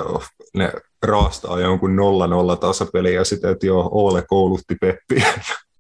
ne 0.54 0.72
raastaa 1.04 1.60
jonkun 1.60 1.96
nolla 1.96 2.28
nolla 2.28 2.56
tasapeli 2.56 3.14
ja 3.14 3.24
sitten, 3.24 3.52
että 3.52 3.66
joo, 3.66 3.90
Ole 3.92 4.24
koulutti 4.28 4.76
Peppiä. 4.76 5.34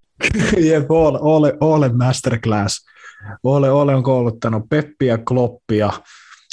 Jep, 0.69 0.91
Ole, 0.91 1.19
Ole, 1.21 1.57
Ole 1.59 1.89
masterclass. 1.89 2.85
Ole, 3.43 3.71
Ole 3.71 3.95
on 3.95 4.03
kouluttanut 4.03 4.69
Peppiä, 4.69 5.17
Kloppia. 5.17 5.91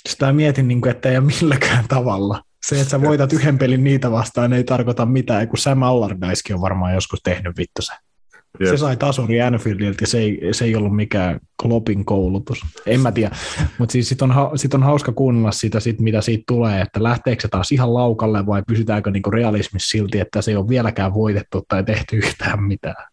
Sitä 0.08 0.32
mietin, 0.32 0.68
niin 0.68 0.80
kuin, 0.80 0.90
että 0.90 1.10
ei 1.10 1.16
ole 1.16 1.26
milläkään 1.40 1.84
tavalla. 1.88 2.42
Se, 2.66 2.80
että 2.80 2.90
sä 2.90 3.00
voitat 3.00 3.32
yhden 3.32 3.58
pelin 3.58 3.84
niitä 3.84 4.10
vastaan, 4.10 4.52
ei 4.52 4.64
tarkoita 4.64 5.06
mitään, 5.06 5.48
kun 5.48 5.58
Sam 5.58 5.82
Allardycekin 5.82 6.54
on 6.54 6.60
varmaan 6.60 6.94
joskus 6.94 7.20
tehnyt 7.22 7.56
vittu 7.56 7.82
se. 7.82 7.92
Jep. 8.60 8.70
Se 8.70 8.76
sai 8.76 8.96
tasuri 8.96 9.42
Anfieldilta 9.42 10.02
ja 10.02 10.06
se 10.06 10.18
ei, 10.18 10.40
se 10.52 10.64
ei 10.64 10.76
ollut 10.76 10.96
mikään 10.96 11.40
Kloppin 11.62 12.04
koulutus. 12.04 12.60
En 12.86 13.00
mä 13.00 13.12
tiedä, 13.12 13.36
mutta 13.78 13.92
siis 13.92 14.08
sit 14.08 14.22
on, 14.22 14.32
sit 14.54 14.74
on 14.74 14.82
hauska 14.82 15.12
kuunnella 15.12 15.52
sitä, 15.52 15.80
sit, 15.80 16.00
mitä 16.00 16.20
siitä 16.20 16.44
tulee, 16.46 16.80
että 16.80 17.02
lähteekö 17.02 17.42
se 17.42 17.48
taas 17.48 17.72
ihan 17.72 17.94
laukalle 17.94 18.46
vai 18.46 18.62
pysytäänkö 18.68 19.10
niinku 19.10 19.30
realismissa 19.30 19.90
silti, 19.90 20.20
että 20.20 20.42
se 20.42 20.50
ei 20.50 20.56
ole 20.56 20.68
vieläkään 20.68 21.14
voitettu 21.14 21.64
tai 21.68 21.84
tehty 21.84 22.16
yhtään 22.16 22.62
mitään. 22.62 23.04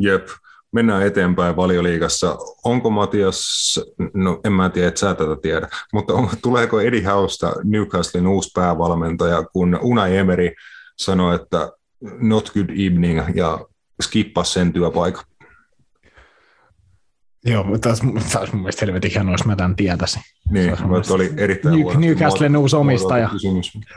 Jep, 0.00 0.26
mennään 0.72 1.06
eteenpäin 1.06 1.56
valioliigassa. 1.56 2.36
Onko 2.64 2.90
Matias, 2.90 3.40
no 4.14 4.40
en 4.44 4.52
mä 4.52 4.68
tiedä, 4.70 4.88
että 4.88 5.00
sä 5.00 5.14
tätä 5.14 5.36
tiedä, 5.42 5.68
mutta 5.92 6.14
on, 6.14 6.28
tuleeko 6.42 6.80
Eddie 6.80 7.02
Hausta 7.02 7.52
Newcastlein 7.64 8.26
uusi 8.26 8.50
päävalmentaja, 8.54 9.44
kun 9.52 9.78
Unai 9.82 10.16
Emery 10.16 10.50
sanoi, 10.98 11.34
että 11.34 11.72
not 12.20 12.52
good 12.54 12.70
evening 12.70 13.20
ja 13.34 13.58
skippasi 14.02 14.52
sen 14.52 14.72
työpaikan. 14.72 15.24
Joo, 17.44 17.64
mutta 17.64 17.88
taas, 17.88 18.00
taas 18.32 18.52
mun 18.52 18.62
mielestä 18.62 18.86
helvetin 18.86 19.10
hienoa, 19.10 19.34
jos 19.34 19.44
mä 19.44 19.56
tämän 19.56 19.76
tietäisin. 19.76 20.22
Niin, 20.50 20.88
mutta 20.88 21.14
oli 21.14 21.32
erittäin 21.36 21.74
New, 21.74 21.96
Newcastlen 21.96 22.56
uusi 22.56 22.76
omistaja. 22.76 23.30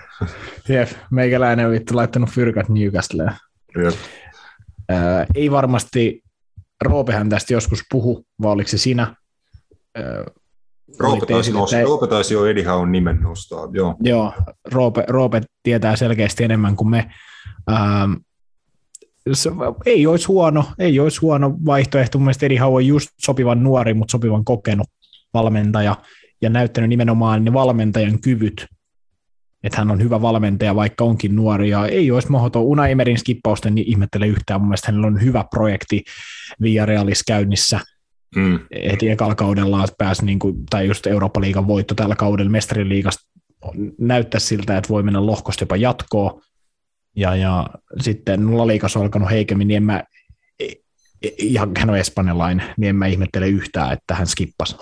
Jep, 0.69 0.89
meikäläinen 1.11 1.65
on 1.65 1.71
vittu 1.71 1.95
laittanut 1.95 2.29
fyrkat 2.29 2.69
Newcastleen. 2.69 3.31
Jep. 3.83 3.95
Äh, 4.91 5.25
ei 5.35 5.51
varmasti, 5.51 6.23
Roopehän 6.81 7.29
tästä 7.29 7.53
joskus 7.53 7.83
puhu, 7.91 8.25
vai 8.41 8.51
oliko 8.51 8.69
se 8.69 8.77
sinä? 8.77 9.15
Äh, 9.97 10.03
Roope 10.99 11.25
taisi, 11.25 11.51
että... 11.51 11.83
Roope 11.83 12.07
taisi 12.07 12.33
jo 12.33 12.45
Eddie 12.45 12.63
Hown 12.63 12.91
nimen 12.91 13.19
nostaa, 13.21 13.69
joo. 13.71 13.95
Joo, 13.99 14.33
Roope, 14.71 15.03
Roope 15.07 15.41
tietää 15.63 15.95
selkeästi 15.95 16.43
enemmän 16.43 16.75
kuin 16.75 16.89
me. 16.89 17.11
Ähm, 17.71 18.13
se 19.33 19.49
ei 19.85 20.07
olisi 20.07 20.27
huono, 20.27 20.65
ei 20.79 20.99
olisi 20.99 21.21
huono 21.21 21.57
vaihtoehto. 21.65 22.19
Mielestäni 22.19 22.45
Eddie 22.45 22.59
Howe 22.59 22.75
on 22.75 22.87
just 22.87 23.09
sopivan 23.21 23.63
nuori, 23.63 23.93
mutta 23.93 24.11
sopivan 24.11 24.45
kokenut 24.45 24.87
valmentaja 25.33 25.95
ja 26.41 26.49
näyttänyt 26.49 26.89
nimenomaan 26.89 27.45
ne 27.45 27.53
valmentajan 27.53 28.21
kyvyt, 28.21 28.65
että 29.63 29.77
hän 29.77 29.91
on 29.91 30.01
hyvä 30.01 30.21
valmentaja, 30.21 30.75
vaikka 30.75 31.03
onkin 31.03 31.35
nuori, 31.35 31.69
ja 31.69 31.87
ei 31.87 32.11
olisi 32.11 32.31
mahdoton 32.31 32.63
Una 32.63 32.87
Emerin 32.87 33.17
skippausten, 33.17 33.75
niin 33.75 33.87
ihmettele 33.87 34.27
yhtään. 34.27 34.61
Mun 34.61 34.67
mielestä 34.67 34.87
hänellä 34.87 35.07
on 35.07 35.21
hyvä 35.21 35.45
projekti 35.49 36.03
Villarealis 36.61 37.23
käynnissä, 37.27 37.79
mm. 38.35 38.59
heti 38.91 39.09
ekalla 39.09 39.35
kaudella 39.35 39.87
pääsi, 39.97 40.25
niin 40.25 40.39
kuin, 40.39 40.55
tai 40.69 40.87
just 40.87 41.07
Eurooppa-liigan 41.07 41.67
voitto 41.67 41.95
tällä 41.95 42.15
kaudella 42.15 42.51
mestariliigasta 42.51 43.27
näyttää 43.99 44.39
siltä, 44.39 44.77
että 44.77 44.89
voi 44.89 45.03
mennä 45.03 45.25
lohkosta 45.25 45.61
jopa 45.61 45.75
jatkoon, 45.75 46.41
ja, 47.17 47.35
ja 47.35 47.67
sitten 48.01 48.57
La 48.57 48.67
Ligas 48.67 48.95
on 48.95 49.03
alkanut 49.03 49.29
heikemmin, 49.29 49.67
niin 49.67 49.77
en 49.77 49.83
mä, 49.83 50.03
ihan 51.37 51.71
hän 51.77 51.89
on 51.89 51.97
espanjalainen, 51.97 52.73
niin 52.77 52.89
en 52.89 52.95
mä 52.95 53.07
ihmettele 53.07 53.47
yhtään, 53.47 53.93
että 53.93 54.15
hän 54.15 54.27
skippasi. 54.27 54.77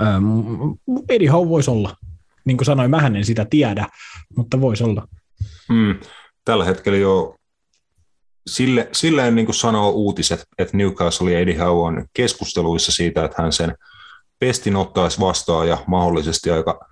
Ähm, 0.00 0.24
Eddie 1.08 1.28
Howe 1.28 1.48
voisi 1.48 1.70
olla. 1.70 1.96
Niin 2.44 2.56
kuin 2.56 2.66
sanoin, 2.66 2.90
mä 2.90 3.06
en 3.06 3.24
sitä 3.24 3.44
tiedä, 3.50 3.86
mutta 4.36 4.60
voisi 4.60 4.84
olla. 4.84 5.08
Hmm. 5.68 5.98
Tällä 6.44 6.64
hetkellä 6.64 6.98
jo 6.98 7.36
sille, 8.46 8.88
silleen 8.92 9.34
niin 9.34 9.46
kuin 9.46 9.54
sanoo 9.54 9.90
uutiset, 9.90 10.44
että 10.58 10.76
Newcastle 10.76 11.32
ja 11.32 11.38
Eddie 11.38 11.58
Howe 11.58 11.86
on 11.86 12.06
keskusteluissa 12.14 12.92
siitä, 12.92 13.24
että 13.24 13.42
hän 13.42 13.52
sen 13.52 13.74
pestin 14.38 14.76
ottaisi 14.76 15.20
vastaan 15.20 15.68
ja 15.68 15.78
mahdollisesti 15.86 16.50
aika 16.50 16.91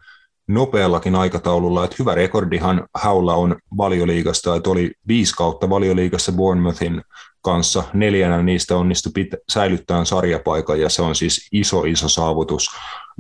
nopeallakin 0.55 1.15
aikataululla, 1.15 1.85
että 1.85 1.97
hyvä 1.99 2.15
rekordihan 2.15 2.89
Haulla 2.95 3.35
on 3.35 3.57
valioliigasta, 3.77 4.57
että 4.57 4.71
oli 4.71 4.93
viisi 5.09 5.35
kautta 5.35 5.71
valioliigassa 5.71 6.33
Bournemouthin 6.33 7.03
kanssa, 7.43 7.85
neljänä 7.95 8.43
niistä 8.43 8.77
onnistui 8.77 9.13
pit- 9.19 9.43
säilyttämään 9.53 10.07
sarjapaikan, 10.07 10.81
ja 10.81 10.89
se 10.89 11.03
on 11.03 11.15
siis 11.15 11.49
iso, 11.53 11.85
iso 11.85 12.09
saavutus 12.09 12.71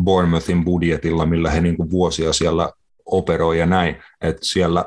Bournemouthin 0.02 0.65
budjetilla, 0.65 1.26
millä 1.26 1.50
he 1.50 1.60
niin 1.60 1.76
kuin 1.76 1.91
vuosia 1.91 2.33
siellä 2.33 2.70
operoi 3.07 3.59
ja 3.59 3.67
näin, 3.67 3.97
että 4.20 4.44
siellä 4.44 4.84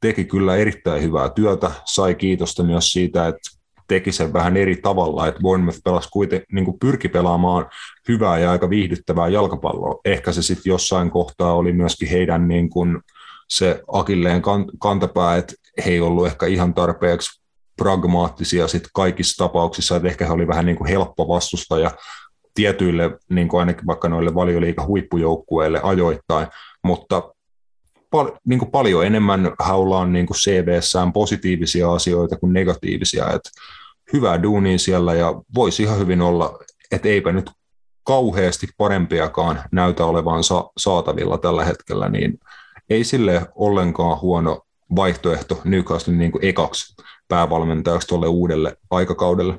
teki 0.00 0.24
kyllä 0.24 0.56
erittäin 0.56 1.02
hyvää 1.02 1.28
työtä, 1.28 1.70
sai 1.84 2.14
kiitosta 2.14 2.62
myös 2.62 2.92
siitä, 2.92 3.28
että 3.28 3.50
teki 3.88 4.12
sen 4.12 4.32
vähän 4.32 4.56
eri 4.56 4.76
tavalla, 4.76 5.26
että 5.26 5.40
Bournemouth 5.40 5.78
pelasi 5.84 6.08
kuitenkin, 6.12 6.46
niin 6.52 6.64
kuin 6.64 6.78
pyrki 6.78 7.08
pelaamaan 7.08 7.66
hyvää 8.08 8.38
ja 8.38 8.50
aika 8.50 8.70
viihdyttävää 8.70 9.28
jalkapalloa. 9.28 10.00
Ehkä 10.04 10.32
se 10.32 10.42
sitten 10.42 10.70
jossain 10.70 11.10
kohtaa 11.10 11.54
oli 11.54 11.72
myöskin 11.72 12.08
heidän 12.08 12.48
niin 12.48 12.70
kuin 12.70 13.00
se 13.48 13.82
akilleen 13.92 14.42
kantapää, 14.78 15.36
että 15.36 15.54
he 15.84 15.90
ei 15.90 16.00
ollut 16.00 16.26
ehkä 16.26 16.46
ihan 16.46 16.74
tarpeeksi 16.74 17.44
pragmaattisia 17.76 18.68
sit 18.68 18.84
kaikissa 18.94 19.44
tapauksissa, 19.44 19.96
että 19.96 20.08
ehkä 20.08 20.26
he 20.26 20.32
oli 20.32 20.46
vähän 20.46 20.66
niin 20.66 20.76
kuin 20.76 20.88
helppo 20.88 21.28
vastustaja 21.28 21.90
tietyille, 22.54 23.18
niin 23.30 23.48
kuin 23.48 23.60
ainakin 23.60 23.86
vaikka 23.86 24.08
noille 24.08 24.34
valioliikan 24.34 24.86
huippujoukkueille 24.86 25.80
ajoittain, 25.82 26.46
mutta 26.84 27.33
pal- 28.14 28.38
niin 28.44 28.58
kuin 28.58 28.70
paljon 28.70 29.06
enemmän 29.06 29.52
Haula 29.58 29.98
on 29.98 30.12
niin 30.12 30.26
kuin 30.26 30.36
CVssään 30.36 31.12
positiivisia 31.12 31.92
asioita 31.92 32.36
kuin 32.36 32.52
negatiivisia, 32.52 33.24
että 33.26 33.50
hyvää 34.12 34.42
duunia 34.42 34.78
siellä 34.78 35.14
ja 35.14 35.34
voisi 35.54 35.82
ihan 35.82 35.98
hyvin 35.98 36.20
olla, 36.20 36.58
että 36.90 37.08
eipä 37.08 37.32
nyt 37.32 37.50
kauheasti 38.04 38.68
parempiakaan 38.76 39.62
näytä 39.72 40.04
olevan 40.04 40.44
sa- 40.44 40.70
saatavilla 40.76 41.38
tällä 41.38 41.64
hetkellä, 41.64 42.08
niin 42.08 42.38
ei 42.90 43.04
sille 43.04 43.46
ollenkaan 43.54 44.20
huono 44.20 44.62
vaihtoehto 44.96 45.60
Newcastle 45.64 46.14
niin 46.14 46.32
kuin 46.32 46.44
ekaksi 46.44 46.94
päävalmentajaksi 47.28 48.08
tuolle 48.08 48.26
uudelle 48.26 48.76
aikakaudelle. 48.90 49.58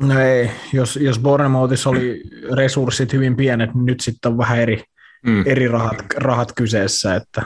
No 0.00 0.20
ei, 0.20 0.50
jos, 0.72 0.96
jos 0.96 1.18
Bournemouthissa 1.18 1.90
oli 1.90 2.22
resurssit 2.56 3.12
hyvin 3.12 3.36
pienet, 3.36 3.74
niin 3.74 3.86
nyt 3.86 4.00
sitten 4.00 4.32
on 4.32 4.38
vähän 4.38 4.58
eri, 4.58 4.82
mm. 5.26 5.42
eri 5.46 5.68
rahat, 5.68 5.96
rahat 6.16 6.52
kyseessä, 6.52 7.14
että 7.14 7.42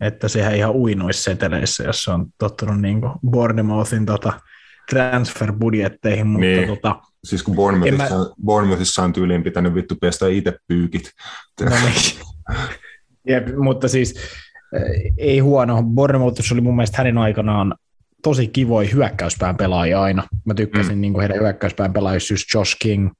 että 0.00 0.28
sehän 0.28 0.56
ihan 0.56 0.74
uinoisi 0.74 1.22
seteleissä, 1.22 1.84
jos 1.84 2.04
se 2.04 2.10
on 2.10 2.26
tottunut 2.38 2.80
niin 2.80 3.00
Bournemouthin 3.30 4.06
tota, 4.06 4.32
transfer-budjetteihin, 4.90 6.26
mutta 6.26 6.46
niin. 6.46 6.68
tota, 6.68 7.00
Siis 7.24 7.42
kun 7.42 7.54
Bournemouthissa, 7.54 8.18
mä... 8.18 8.26
Bournemouthissa 8.44 9.02
on 9.02 9.12
tyyliin 9.12 9.42
pitänyt 9.42 9.74
vittu 9.74 9.94
pestä 10.00 10.28
itse 10.28 10.58
pyykit. 10.68 11.10
No 11.60 11.70
niin. 11.70 12.20
Jep, 13.28 13.48
mutta 13.56 13.88
siis 13.88 14.14
eh, 14.76 15.12
ei 15.18 15.38
huono. 15.38 15.82
Bournemouthissa 15.82 16.54
oli 16.54 16.60
mun 16.60 16.76
mielestä 16.76 16.98
hänen 16.98 17.18
aikanaan 17.18 17.74
tosi 18.22 18.48
kivoja 18.48 18.88
hyökkäyspään 18.94 19.56
pelaajia 19.56 20.02
aina. 20.02 20.22
Mä 20.44 20.54
tykkäsin 20.54 20.94
mm. 20.94 21.00
niin 21.00 21.20
heidän 21.20 21.40
hyökkäyspään 21.40 21.92
pelaajissa 21.92 22.34
just 22.34 22.46
Josh 22.54 22.76
King, 22.80 23.10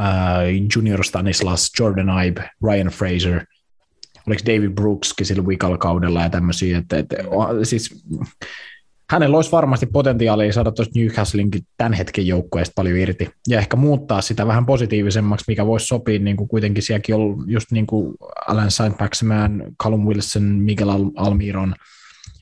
uh, 0.00 0.68
Junior 0.76 1.04
Stanislas, 1.04 1.70
Jordan 1.80 2.24
Ibe, 2.26 2.50
Ryan 2.62 2.86
Fraser– 2.86 3.44
oliko 4.26 4.42
David 4.46 4.70
Brookskin 4.70 5.26
sillä 5.26 5.42
wikal 5.42 5.78
kaudella 5.78 6.22
ja 6.22 6.30
tämmöisiä, 6.30 6.78
että, 6.78 6.98
että 6.98 7.16
siis 7.62 8.04
hänellä 9.10 9.36
olisi 9.36 9.52
varmasti 9.52 9.86
potentiaalia 9.86 10.52
saada 10.52 10.72
tuosta 10.72 10.98
Newcastlinkin 10.98 11.62
tämän 11.76 11.92
hetken 11.92 12.26
joukkueesta 12.26 12.72
paljon 12.76 12.98
irti 12.98 13.30
ja 13.48 13.58
ehkä 13.58 13.76
muuttaa 13.76 14.20
sitä 14.20 14.46
vähän 14.46 14.66
positiivisemmaksi, 14.66 15.44
mikä 15.48 15.66
voisi 15.66 15.86
sopia, 15.86 16.18
niin 16.18 16.36
kuin 16.36 16.48
kuitenkin 16.48 16.82
sielläkin 16.82 17.14
on 17.14 17.44
just 17.46 17.70
niin 17.70 17.86
kuin 17.86 18.14
Alan 18.48 18.70
St. 18.70 19.00
Maximan, 19.00 19.64
Callum 19.82 20.06
Wilson, 20.06 20.42
Miguel 20.42 20.88
Almiron, 21.16 21.74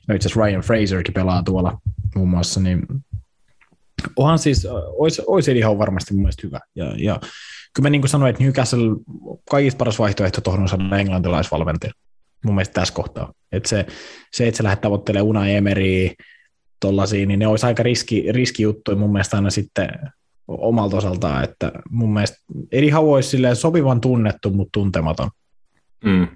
no 0.07 0.15
itse 0.15 0.27
asiassa 0.27 0.45
Ryan 0.45 0.61
Fraserkin 0.61 1.13
pelaa 1.13 1.43
tuolla 1.43 1.77
muun 2.15 2.29
muassa, 2.29 2.59
niin 2.59 2.85
onhan 4.15 4.39
siis, 4.39 4.67
olisi, 4.71 5.21
olisi 5.27 5.51
ihan 5.51 5.77
varmasti 5.77 6.13
mun 6.13 6.21
mielestä 6.21 6.47
hyvä. 6.47 6.59
Ja, 6.75 6.95
ja 6.97 7.19
kyllä 7.73 7.85
mä 7.85 7.89
niin 7.89 8.01
kuin 8.01 8.09
sanoin, 8.09 8.29
että 8.29 8.43
Newcastle 8.43 8.79
kaikista 9.49 9.77
paras 9.77 9.99
vaihtoehto 9.99 10.41
tuohon 10.41 10.61
on 10.61 10.69
saada 10.69 10.97
englantilaisvalmentaja 10.97 11.93
mun 12.45 12.55
mielestä 12.55 12.73
tässä 12.73 12.93
kohtaa. 12.93 13.33
Että 13.51 13.69
se, 13.69 13.85
se, 14.31 14.47
että 14.47 14.57
sä 14.57 14.63
lähdet 14.63 14.81
tavoittelemaan 14.81 15.27
Una 15.27 15.47
Emeryä 15.47 16.11
tollasia, 16.79 17.25
niin 17.25 17.39
ne 17.39 17.47
olisi 17.47 17.65
aika 17.65 17.83
riski, 17.83 18.31
riskijuttuja 18.31 18.97
mun 18.97 19.11
mielestä 19.11 19.37
aina 19.37 19.49
sitten 19.49 19.89
omalta 20.47 20.97
osaltaan, 20.97 21.43
että 21.43 21.71
mun 21.89 22.13
mielestä 22.13 22.37
eri 22.71 22.89
Hau 22.89 23.13
olisi 23.13 23.37
sopivan 23.53 24.01
tunnettu, 24.01 24.49
mutta 24.49 24.79
tuntematon. 24.79 25.29
Mm. 26.05 26.27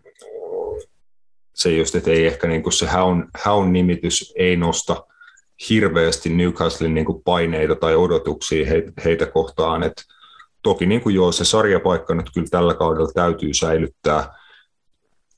Se 1.54 1.78
just, 1.78 1.96
että 1.96 2.12
ei 2.12 2.28
ehkä 2.28 2.48
niin 2.48 2.64
kuin 2.64 2.74
se 2.74 2.86
haun, 2.86 3.30
haun 3.44 3.74
nimitys 3.74 4.34
ei 4.38 4.56
nosta 4.56 5.06
hirveästi 5.70 6.30
Newcastlein 6.30 6.94
niin 6.94 7.06
kuin 7.06 7.24
paineita 7.24 7.76
tai 7.76 7.96
odotuksia 7.96 8.72
heitä 9.06 9.26
kohtaan, 9.26 9.84
että 9.84 10.02
toki 10.66 10.86
niin 10.86 11.02
kuin 11.02 11.16
joo, 11.16 11.32
se 11.32 11.46
sarjapaikka 11.46 12.16
nyt 12.16 12.30
kyllä 12.34 12.48
tällä 12.52 12.74
kaudella 12.74 13.12
täytyy 13.14 13.54
säilyttää. 13.54 14.34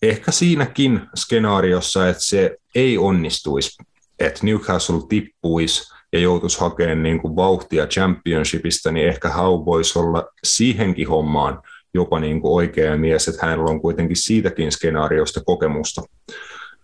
Ehkä 0.02 0.32
siinäkin 0.32 1.02
skenaariossa, 1.16 2.10
että 2.10 2.24
se 2.24 2.58
ei 2.76 2.98
onnistuisi, 2.98 3.84
että 4.20 4.40
Newcastle 4.44 5.02
tippuisi 5.10 5.94
ja 6.14 6.20
joutuisi 6.20 6.60
hakemaan 6.60 7.04
niin 7.04 7.22
kuin 7.22 7.36
vauhtia 7.36 7.88
championshipista, 7.88 8.92
niin 8.92 9.08
ehkä 9.08 9.30
Hau 9.30 9.66
voisi 9.66 10.00
olla 10.00 10.28
siihenkin 10.44 11.08
hommaan 11.08 11.62
jopa 11.94 12.20
niin 12.20 12.42
kuin 12.42 12.54
oikea 12.54 12.98
mies, 12.98 13.28
että 13.28 13.46
hänellä 13.46 13.66
on 13.66 13.82
kuitenkin 13.82 14.18
siitäkin 14.18 14.72
skenaariosta 14.72 15.42
kokemusta. 15.46 16.02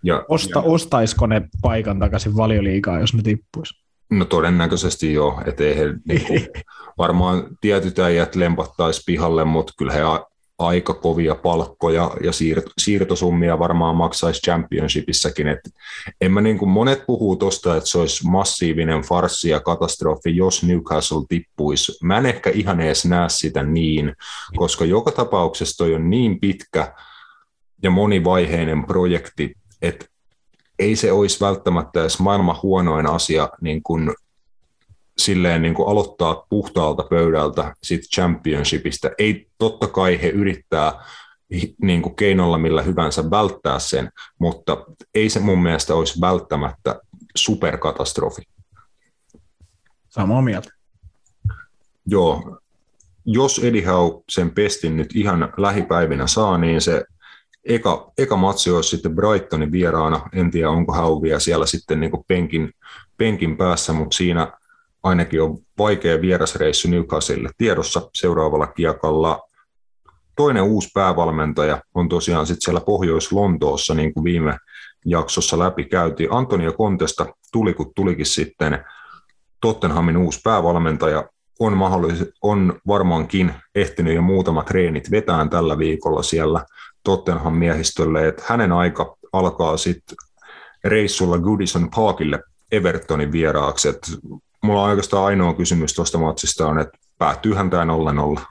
Ja, 0.03 0.25
Osta, 0.29 0.59
ja, 0.59 0.63
ostaisiko 0.63 1.27
ne 1.27 1.41
paikan 1.61 1.99
takaisin 1.99 2.35
valioliikaa, 2.35 2.99
jos 2.99 3.13
ne 3.13 3.21
tippuisi? 3.21 3.82
No 4.17 4.25
todennäköisesti 4.25 5.13
joo, 5.13 5.41
ettei 5.45 5.77
he 5.77 5.85
niinku, 6.07 6.33
varmaan 6.97 7.43
tietyt 7.61 7.99
äijät 7.99 8.35
lempattaisi 8.35 9.01
pihalle, 9.05 9.45
mutta 9.45 9.73
kyllä 9.77 9.93
he 9.93 10.01
aika 10.59 10.93
kovia 10.93 11.35
palkkoja 11.35 12.11
ja 12.23 12.31
siirto, 12.31 12.71
siirtosummia 12.77 13.59
varmaan 13.59 13.95
maksaisi 13.95 14.41
championshipissakin. 14.41 15.47
Et 15.47 15.59
en 16.21 16.31
mä 16.31 16.41
niin 16.41 16.57
kuin 16.57 16.69
monet 16.69 17.05
puhuu 17.07 17.35
tuosta, 17.35 17.77
että 17.77 17.89
se 17.89 17.97
olisi 17.97 18.27
massiivinen 18.27 19.01
farssi 19.01 19.49
ja 19.49 19.59
katastrofi, 19.59 20.35
jos 20.35 20.63
Newcastle 20.63 21.21
tippuisi. 21.29 21.97
Mä 22.03 22.17
en 22.17 22.25
ehkä 22.25 22.49
ihan 22.49 22.81
edes 22.81 23.05
näe 23.05 23.29
sitä 23.29 23.63
niin, 23.63 24.15
koska 24.55 24.85
joka 24.85 25.11
tapauksessa 25.11 25.77
toi 25.77 25.95
on 25.95 26.09
niin 26.09 26.39
pitkä 26.39 26.93
ja 27.83 27.89
monivaiheinen 27.89 28.85
projekti, 28.85 29.55
että 29.81 30.05
ei 30.79 30.95
se 30.95 31.11
olisi 31.11 31.39
välttämättä 31.39 32.01
edes 32.01 32.19
maailman 32.19 32.59
huonoin 32.63 33.07
asia 33.07 33.49
niin 33.61 33.83
kuin 33.83 34.13
silleen 35.17 35.61
niin 35.61 35.73
kuin 35.73 35.89
aloittaa 35.89 36.45
puhtaalta 36.49 37.03
pöydältä 37.03 37.73
sit 37.83 38.01
championshipista. 38.01 39.09
Ei 39.17 39.47
totta 39.57 39.87
kai 39.87 40.21
he 40.21 40.27
yrittää 40.27 41.05
niin 41.81 42.01
kuin 42.01 42.15
keinolla 42.15 42.57
millä 42.57 42.81
hyvänsä 42.81 43.29
välttää 43.29 43.79
sen, 43.79 44.09
mutta 44.39 44.85
ei 45.15 45.29
se 45.29 45.39
mun 45.39 45.63
mielestä 45.63 45.95
olisi 45.95 46.21
välttämättä 46.21 46.99
superkatastrofi. 47.35 48.41
Samaa 50.09 50.41
mieltä. 50.41 50.69
Joo, 52.05 52.59
jos 53.25 53.59
Eddie 53.59 53.85
Howe 53.85 54.23
sen 54.29 54.51
pestin 54.51 54.97
nyt 54.97 55.15
ihan 55.15 55.53
lähipäivinä 55.57 56.27
saa, 56.27 56.57
niin 56.57 56.81
se 56.81 57.03
eka, 57.65 58.11
eka 58.17 58.35
matsi 58.35 58.71
olisi 58.71 58.89
sitten 58.89 59.15
Brightonin 59.15 59.71
vieraana. 59.71 60.29
En 60.33 60.51
tiedä, 60.51 60.69
onko 60.69 61.21
vielä 61.21 61.39
siellä 61.39 61.65
sitten 61.65 61.99
niin 61.99 62.11
penkin, 62.27 62.71
penkin 63.17 63.57
päässä, 63.57 63.93
mutta 63.93 64.17
siinä 64.17 64.51
ainakin 65.03 65.41
on 65.41 65.57
vaikea 65.77 66.21
vierasreissu 66.21 66.87
Newcastle 66.87 67.49
tiedossa 67.57 68.09
seuraavalla 68.13 68.67
kiekalla. 68.67 69.41
Toinen 70.35 70.63
uusi 70.63 70.89
päävalmentaja 70.93 71.81
on 71.93 72.09
tosiaan 72.09 72.47
sitten 72.47 72.61
siellä 72.61 72.81
Pohjois-Lontoossa, 72.81 73.93
niin 73.93 74.13
kuin 74.13 74.23
viime 74.23 74.57
jaksossa 75.05 75.59
läpi 75.59 75.85
käytiin. 75.85 76.33
Antonio 76.33 76.73
Kontesta 76.73 77.25
tuli, 77.51 77.73
kun 77.73 77.91
tulikin 77.95 78.25
sitten 78.25 78.85
Tottenhamin 79.61 80.17
uusi 80.17 80.39
päävalmentaja, 80.43 81.29
on, 81.59 81.73
mahdollis- 81.73 82.31
on 82.41 82.79
varmaankin 82.87 83.53
ehtinyt 83.75 84.15
jo 84.15 84.21
muutamat 84.21 84.65
treenit 84.65 85.11
vetään 85.11 85.49
tällä 85.49 85.77
viikolla 85.77 86.23
siellä 86.23 86.65
Tottenham 87.03 87.53
miehistölle, 87.53 88.27
että 88.27 88.43
hänen 88.47 88.71
aika 88.71 89.17
alkaa 89.33 89.77
sitten 89.77 90.15
reissulla 90.83 91.37
Goodison 91.37 91.89
Parkille 91.95 92.39
Evertonin 92.71 93.31
vieraaksi, 93.31 93.89
että 93.89 94.07
mulla 94.63 94.83
on 94.83 94.89
oikeastaan 94.89 95.25
ainoa 95.25 95.53
kysymys 95.53 95.93
tuosta 95.93 96.17
matsista 96.17 96.67
on, 96.67 96.79
että 96.79 96.97
päättyyhän 97.17 97.69
tämä 97.69 97.85
0-0. 98.37 98.41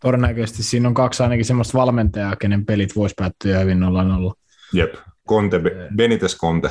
Todennäköisesti 0.00 0.62
siinä 0.62 0.88
on 0.88 0.94
kaksi 0.94 1.22
ainakin 1.22 1.44
semmoista 1.44 1.78
valmentajaa, 1.78 2.36
kenen 2.36 2.66
pelit 2.66 2.96
voisi 2.96 3.14
päättyä 3.18 3.58
hyvin 3.58 3.78
0-0. 3.78 3.82
Jep, 4.72 4.94
Conte, 5.28 5.60
Benitez 5.96 6.36
Conte, 6.36 6.70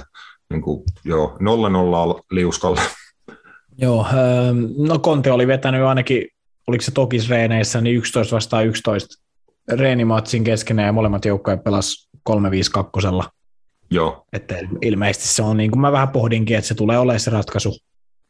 niin 0.50 0.62
kuin, 0.62 0.84
joo, 1.06 1.38
0-0 2.18 2.24
liuskalle. 2.32 2.82
Joo, 3.78 4.06
ähm, 4.06 4.88
no 4.88 5.00
Conte 5.00 5.32
oli 5.32 5.48
vetänyt 5.48 5.82
ainakin, 5.82 6.28
oliko 6.68 6.82
se 6.82 6.92
Tokis-reeneissä, 6.92 7.82
niin 7.82 7.96
11 7.96 8.36
vastaan 8.36 8.66
11 8.66 9.27
reenimatsin 9.72 10.44
keskenään 10.44 10.86
ja 10.86 10.94
molemmat 10.94 11.26
joukkoja 11.26 11.58
pelas 11.58 12.10
3-5-2. 12.30 12.34
Joo. 13.92 14.26
Että 14.34 14.56
ilmeisesti 14.82 15.28
se 15.28 15.44
on 15.44 15.58
niin 15.58 15.72
kuin 15.72 15.82
mä 15.82 15.92
vähän 15.92 16.10
pohdinkin, 16.10 16.58
että 16.58 16.68
se 16.68 16.76
tulee 16.76 16.98
olemaan 16.98 17.20
se 17.20 17.32
ratkaisu 17.32 17.78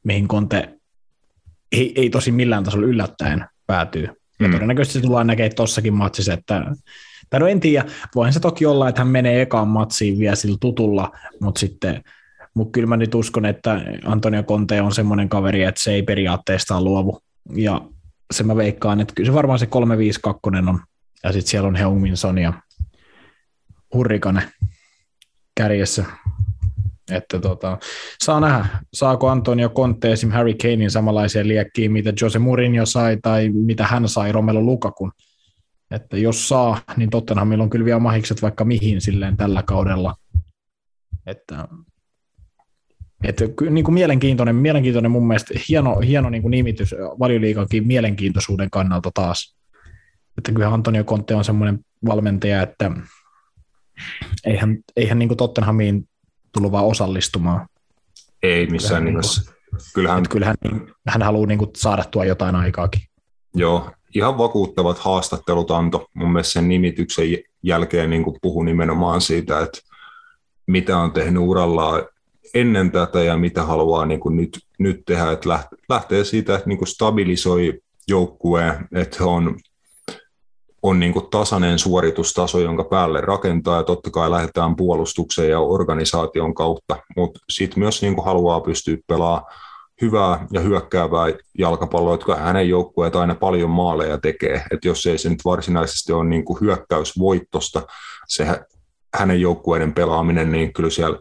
mihin 0.03 0.27
Conte 0.27 0.73
ei, 1.71 1.93
ei 1.95 2.09
tosi 2.09 2.31
millään 2.31 2.63
tasolla 2.63 2.87
yllättäen 2.87 3.45
päätyy. 3.67 4.07
Ja 4.39 4.47
mm. 4.47 4.53
todennäköisesti 4.53 4.99
se 4.99 5.05
tullaan 5.05 5.27
näkemään 5.27 5.55
tuossakin 5.55 5.93
matsissa, 5.93 6.33
että 6.33 6.65
tai 7.29 7.39
no 7.39 7.47
en 7.47 7.59
tiedä, 7.59 7.85
voihan 8.15 8.33
se 8.33 8.39
toki 8.39 8.65
olla, 8.65 8.89
että 8.89 9.01
hän 9.01 9.07
menee 9.07 9.41
ekaan 9.41 9.67
matsiin 9.67 10.19
vielä 10.19 10.35
sillä 10.35 10.57
tutulla, 10.61 11.11
mutta 11.41 11.59
sitten 11.59 12.03
mutta 12.53 12.71
kyllä 12.71 12.87
mä 12.87 12.97
nyt 12.97 13.15
uskon, 13.15 13.45
että 13.45 13.81
Antonio 14.05 14.43
Conte 14.43 14.81
on 14.81 14.91
semmoinen 14.91 15.29
kaveri, 15.29 15.63
että 15.63 15.83
se 15.83 15.93
ei 15.93 16.03
periaatteesta 16.03 16.81
luovu. 16.81 17.19
Ja 17.55 17.81
se 18.33 18.43
mä 18.43 18.55
veikkaan, 18.55 18.99
että 18.99 19.13
kyllä 19.15 19.27
se 19.27 19.33
varmaan 19.33 19.59
se 19.59 19.65
352 19.65 20.49
on. 20.69 20.79
Ja 21.23 21.31
sitten 21.31 21.49
siellä 21.49 21.67
on 21.67 21.75
Heungminson 21.75 22.37
ja 22.37 22.53
Hurrikane 23.93 24.51
kärjessä. 25.55 26.05
Että 27.11 27.39
tota, 27.39 27.77
saa 28.23 28.39
nähdä, 28.39 28.65
saako 28.93 29.29
Antonio 29.29 29.69
Conte 29.69 30.11
esim. 30.11 30.31
Harry 30.31 30.53
Kanein 30.53 30.91
samanlaisia 30.91 31.47
liekkiä, 31.47 31.89
mitä 31.89 32.13
Jose 32.21 32.39
Mourinho 32.39 32.85
sai 32.85 33.17
tai 33.21 33.49
mitä 33.49 33.83
hän 33.83 34.09
sai 34.09 34.31
Romelu 34.31 34.65
Lukakun. 34.65 35.11
Että 35.91 36.17
jos 36.17 36.49
saa, 36.49 36.81
niin 36.97 37.09
Tottenhamilla 37.09 37.63
on 37.63 37.69
kyllä 37.69 37.85
vielä 37.85 37.99
mahikset 37.99 38.41
vaikka 38.41 38.65
mihin 38.65 39.01
silleen 39.01 39.37
tällä 39.37 39.63
kaudella. 39.63 40.15
Että, 41.25 41.67
että 43.23 43.45
niin 43.69 43.83
kuin 43.83 43.93
mielenkiintoinen, 43.93 44.55
mielenkiintoinen 44.55 45.11
mun 45.11 45.27
mielestä, 45.27 45.53
hieno, 45.69 45.99
hieno 45.99 46.29
niin 46.29 46.41
kuin 46.41 46.51
nimitys 46.51 46.95
valioliikakin 47.19 47.87
mielenkiintoisuuden 47.87 48.69
kannalta 48.69 49.11
taas. 49.13 49.56
Että 50.37 50.51
kyllä 50.51 50.73
Antonio 50.73 51.03
Conte 51.03 51.35
on 51.35 51.43
semmoinen 51.43 51.79
valmentaja, 52.05 52.61
että 52.61 52.91
eihän, 54.45 54.77
eihän 54.95 55.19
niin 55.19 55.29
kuin 55.29 55.37
Tottenhamiin 55.37 56.09
tullut 56.51 56.71
vaan 56.71 56.85
osallistumaan. 56.85 57.67
Ei 58.43 58.67
missään 58.67 59.03
Kyllähän 59.03 59.13
nimessä. 59.13 59.41
Niin 59.41 59.57
kyllähän, 59.93 60.23
kyllähän 60.29 60.55
niin, 60.63 60.91
hän 61.07 61.21
haluaa 61.21 61.47
niin 61.47 61.59
kuin 61.59 61.71
saada 61.75 62.03
tuo 62.03 62.23
jotain 62.23 62.55
aikaakin. 62.55 63.01
Joo, 63.55 63.91
ihan 64.15 64.37
vakuuttavat 64.37 64.97
haastattelut 64.97 65.71
antoi. 65.71 66.05
Mun 66.13 66.31
mielestä 66.31 66.53
sen 66.53 66.69
nimityksen 66.69 67.25
jälkeen 67.63 68.09
niin 68.09 68.23
puhui 68.41 68.65
nimenomaan 68.65 69.21
siitä, 69.21 69.59
että 69.59 69.79
mitä 70.67 70.97
on 70.97 71.11
tehnyt 71.11 71.43
urallaan 71.43 72.03
ennen 72.53 72.91
tätä 72.91 73.23
ja 73.23 73.37
mitä 73.37 73.63
haluaa 73.63 74.05
niin 74.05 74.19
kuin 74.19 74.37
nyt, 74.37 74.59
nyt 74.79 75.01
tehdä. 75.05 75.31
Että 75.31 75.49
lähtee 75.89 76.23
siitä, 76.23 76.55
että 76.55 76.67
niin 76.67 76.77
kuin 76.77 76.87
stabilisoi 76.87 77.81
joukkueen, 78.07 78.87
että 78.95 79.17
he 79.19 79.25
on 79.25 79.59
on 80.89 80.99
niin 80.99 81.13
kuin 81.13 81.29
tasainen 81.29 81.79
suoritustaso, 81.79 82.59
jonka 82.59 82.83
päälle 82.83 83.21
rakentaa, 83.21 83.77
ja 83.77 83.83
totta 83.83 84.11
kai 84.11 84.31
lähdetään 84.31 84.75
puolustukseen 84.75 85.49
ja 85.49 85.59
organisaation 85.59 86.53
kautta, 86.53 86.97
mutta 87.15 87.39
sitten 87.49 87.79
myös 87.79 88.01
niin 88.01 88.15
kuin 88.15 88.25
haluaa 88.25 88.61
pystyä 88.61 88.97
pelaamaan 89.07 89.53
hyvää 90.01 90.47
ja 90.51 90.61
hyökkäävää 90.61 91.27
jalkapalloa, 91.57 92.15
että 92.15 92.35
hänen 92.35 92.69
joukkueet 92.69 93.15
aina 93.15 93.35
paljon 93.35 93.69
maaleja 93.69 94.17
tekee, 94.17 94.63
että 94.71 94.87
jos 94.87 95.05
ei 95.05 95.17
se 95.17 95.29
nyt 95.29 95.45
varsinaisesti 95.45 96.13
ole 96.13 96.25
niin 96.25 96.45
kuin 96.45 96.61
hyökkäysvoittosta 96.61 97.81
se 98.27 98.65
hänen 99.13 99.41
joukkueiden 99.41 99.93
pelaaminen, 99.93 100.51
niin 100.51 100.73
kyllä 100.73 100.89
siellä 100.89 101.19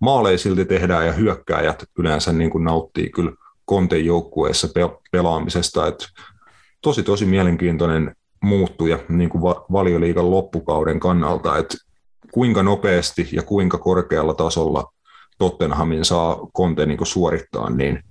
maaleja 0.00 0.38
silti 0.38 0.64
tehdään 0.64 1.06
ja 1.06 1.12
hyökkääjät 1.12 1.84
yleensä 1.98 2.32
niin 2.32 2.50
kuin 2.50 2.64
nauttii 2.64 3.10
kyllä 3.10 3.32
Konten 3.64 4.04
joukkueessa 4.04 4.68
pelaamisesta, 5.12 5.86
että 5.86 6.06
tosi 6.82 7.02
tosi 7.02 7.26
mielenkiintoinen 7.26 8.16
muuttuja 8.42 8.98
niin 9.08 9.30
kuin 9.30 9.42
valioliikan 9.72 10.30
loppukauden 10.30 11.00
kannalta, 11.00 11.58
että 11.58 11.76
kuinka 12.32 12.62
nopeasti 12.62 13.28
ja 13.32 13.42
kuinka 13.42 13.78
korkealla 13.78 14.34
tasolla 14.34 14.92
Tottenhamin 15.38 16.04
saa 16.04 16.38
Conte 16.56 16.86
niin 16.86 17.06
suorittaa, 17.06 17.70
niin 17.70 18.02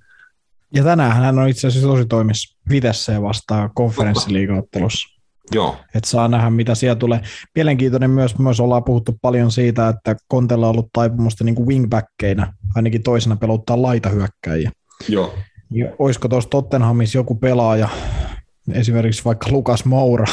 ja 0.74 0.84
tänään 0.84 1.12
hän 1.12 1.40
on 1.40 1.50
itse 1.50 1.68
asiassa 1.68 1.90
tosi 1.90 2.06
toimissa 2.06 2.58
Vitessä 2.70 3.22
vastaan 3.22 3.70
konferenssiliigaottelussa. 3.74 5.18
Joo. 5.52 5.78
Et 5.96 6.04
saa 6.04 6.28
nähdä, 6.28 6.50
mitä 6.50 6.76
siellä 6.76 6.96
tulee. 6.96 7.22
Mielenkiintoinen 7.56 8.10
myös, 8.10 8.40
myös 8.40 8.60
ollaan 8.60 8.84
puhuttu 8.84 9.16
paljon 9.22 9.52
siitä, 9.52 9.90
että 9.90 10.16
Kontella 10.28 10.66
on 10.68 10.72
ollut 10.72 10.90
taipumusta 10.94 11.44
niin 11.44 11.56
kuin 11.56 11.68
wingbackkeinä, 11.68 12.54
ainakin 12.76 13.04
toisena 13.04 13.36
peluttaa 13.36 13.82
laitahyökkäjiä. 13.82 14.72
Joo. 15.10 15.34
Ja 15.72 15.92
olisiko 16.00 16.28
tuossa 16.28 16.50
Tottenhamissa 16.50 17.18
joku 17.18 17.36
pelaaja, 17.36 17.90
esimerkiksi 18.74 19.26
vaikka 19.26 19.52
Lukas 19.52 19.86
Moura, 19.86 20.26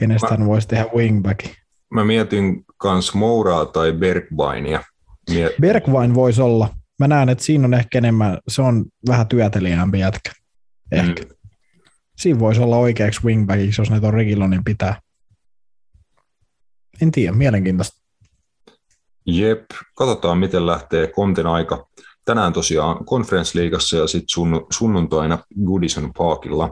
kenestä 0.00 0.28
hän 0.30 0.46
voisi 0.46 0.68
tehdä 0.68 0.86
wingback. 0.96 1.46
Mä 1.90 2.04
mietin 2.04 2.64
kans 2.76 3.14
Mouraa 3.14 3.66
tai 3.66 3.92
Bergwainia. 3.92 4.82
Miet... 5.30 5.52
Bergwain 5.60 6.14
voisi 6.14 6.42
olla. 6.42 6.74
Mä 6.98 7.08
näen, 7.08 7.28
että 7.28 7.44
siinä 7.44 7.64
on 7.64 7.74
ehkä 7.74 7.98
enemmän, 7.98 8.38
se 8.48 8.62
on 8.62 8.84
vähän 9.08 9.28
työtelijämpi 9.28 9.98
jätkä. 9.98 10.32
Ehkä. 10.92 11.22
Mm. 11.22 11.30
Siinä 12.16 12.40
voisi 12.40 12.60
olla 12.60 12.76
oikeaksi 12.76 13.20
wingbackiksi, 13.24 13.80
jos 13.80 13.90
näitä 13.90 14.06
on 14.06 14.14
Regilonin 14.14 14.64
pitää. 14.64 15.00
En 17.02 17.10
tiedä, 17.10 17.32
mielenkiintoista. 17.32 18.02
Jep, 19.26 19.64
katsotaan 19.96 20.38
miten 20.38 20.66
lähtee 20.66 21.06
Konten 21.06 21.46
aika 21.46 21.88
tänään 22.28 22.52
tosiaan 22.52 23.04
konferenssliigassa 23.04 23.96
ja 23.96 24.06
sitten 24.06 24.28
sun, 24.28 24.66
sunnuntaina 24.72 25.38
Goodison 25.66 26.12
Parkilla. 26.18 26.70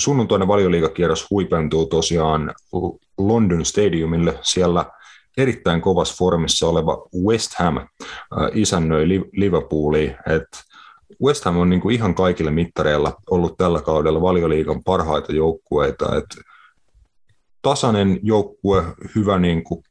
Sunnuntaina 0.00 0.48
valioliigakierros 0.48 1.30
huipentuu 1.30 1.86
tosiaan 1.86 2.54
London 3.18 3.64
Stadiumille. 3.64 4.38
Siellä 4.42 4.84
erittäin 5.36 5.80
kovassa 5.80 6.14
formissa 6.18 6.66
oleva 6.66 7.06
West 7.26 7.54
Ham 7.58 7.88
isännöi 8.52 9.08
Liverpoolia, 9.32 10.18
että 10.26 10.58
West 11.22 11.44
Ham 11.44 11.56
on 11.56 11.70
niin 11.70 11.80
kuin 11.80 11.94
ihan 11.94 12.14
kaikille 12.14 12.50
mittareilla 12.50 13.12
ollut 13.30 13.56
tällä 13.56 13.82
kaudella 13.82 14.22
valioliigan 14.22 14.84
parhaita 14.84 15.32
joukkueita. 15.32 16.16
että 16.16 16.36
tasainen 17.62 18.20
joukkue, 18.22 18.84
hyvä 19.14 19.38
niin 19.38 19.64
kuin 19.64 19.84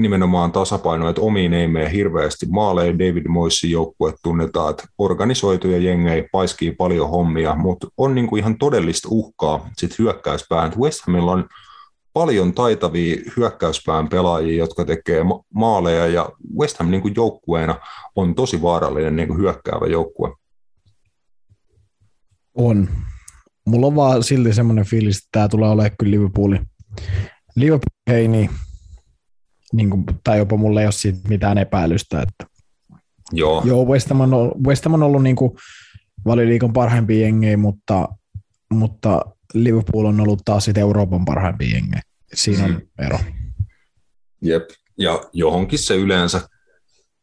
nimenomaan 0.00 0.52
tasapaino, 0.52 1.08
että 1.08 1.22
omiin 1.22 1.52
ei 1.52 1.68
mene 1.68 1.92
hirveästi 1.92 2.46
maaleja. 2.50 2.98
David 2.98 3.26
Moissin 3.28 3.70
joukkue 3.70 4.14
tunnetaan, 4.22 4.70
että 4.70 4.84
organisoituja 4.98 5.78
jengejä 5.78 6.24
paiskii 6.32 6.72
paljon 6.72 7.10
hommia, 7.10 7.54
mutta 7.54 7.86
on 7.96 8.14
niin 8.14 8.26
kuin 8.26 8.40
ihan 8.40 8.58
todellista 8.58 9.08
uhkaa 9.10 9.68
sit 9.76 9.98
hyökkäyspään. 9.98 10.72
West 10.78 11.00
Hamilla 11.06 11.32
on 11.32 11.48
paljon 12.12 12.54
taitavia 12.54 13.16
hyökkäyspään 13.36 14.08
pelaajia, 14.08 14.58
jotka 14.58 14.84
tekee 14.84 15.22
maaleja, 15.54 16.06
ja 16.06 16.30
West 16.58 16.78
Ham 16.78 16.90
niin 16.90 17.02
kuin 17.02 17.14
joukkueena 17.16 17.74
on 18.16 18.34
tosi 18.34 18.62
vaarallinen 18.62 19.16
niin 19.16 19.28
kuin 19.28 19.40
hyökkäävä 19.40 19.86
joukkue. 19.86 20.32
On. 22.54 22.88
Mulla 23.66 23.86
on 23.86 23.96
vaan 23.96 24.22
silti 24.22 24.52
semmoinen 24.52 24.84
fiilis, 24.84 25.16
että 25.16 25.28
tämä 25.32 25.48
tulee 25.48 25.70
olemaan 25.70 25.96
kyllä 25.98 26.10
Liverpoolin. 26.10 26.66
Liverpool 27.56 27.90
hei 28.10 28.28
niin, 28.28 28.50
niin 29.72 29.90
kuin, 29.90 30.04
tai 30.24 30.38
jopa 30.38 30.56
mulle 30.56 30.80
ei 30.80 30.86
ole 30.86 30.92
siitä 30.92 31.28
mitään 31.28 31.58
epäilystä. 31.58 32.22
Että 32.22 32.46
Joo. 33.32 33.62
Joo, 33.64 33.84
West 33.84 34.08
Ham 34.08 34.20
on, 34.20 34.52
West 34.66 34.84
Ham 34.84 34.94
on 34.94 35.02
ollut 35.02 35.22
niin 35.22 35.36
kuin 35.36 35.52
valiliikon 36.24 36.72
parhaimpia 36.72 37.20
jengejä, 37.20 37.56
mutta, 37.56 38.08
mutta 38.70 39.24
Liverpool 39.54 40.04
on 40.04 40.20
ollut 40.20 40.42
taas 40.44 40.64
sitten 40.64 40.80
Euroopan 40.80 41.24
parhaimpia 41.24 41.74
jengejä. 41.74 42.02
Siinä 42.34 42.64
on 42.64 42.70
hmm. 42.70 43.06
ero. 43.06 43.18
Jep, 44.42 44.70
ja 44.98 45.20
johonkin 45.32 45.78
se 45.78 45.96
yleensä 45.96 46.40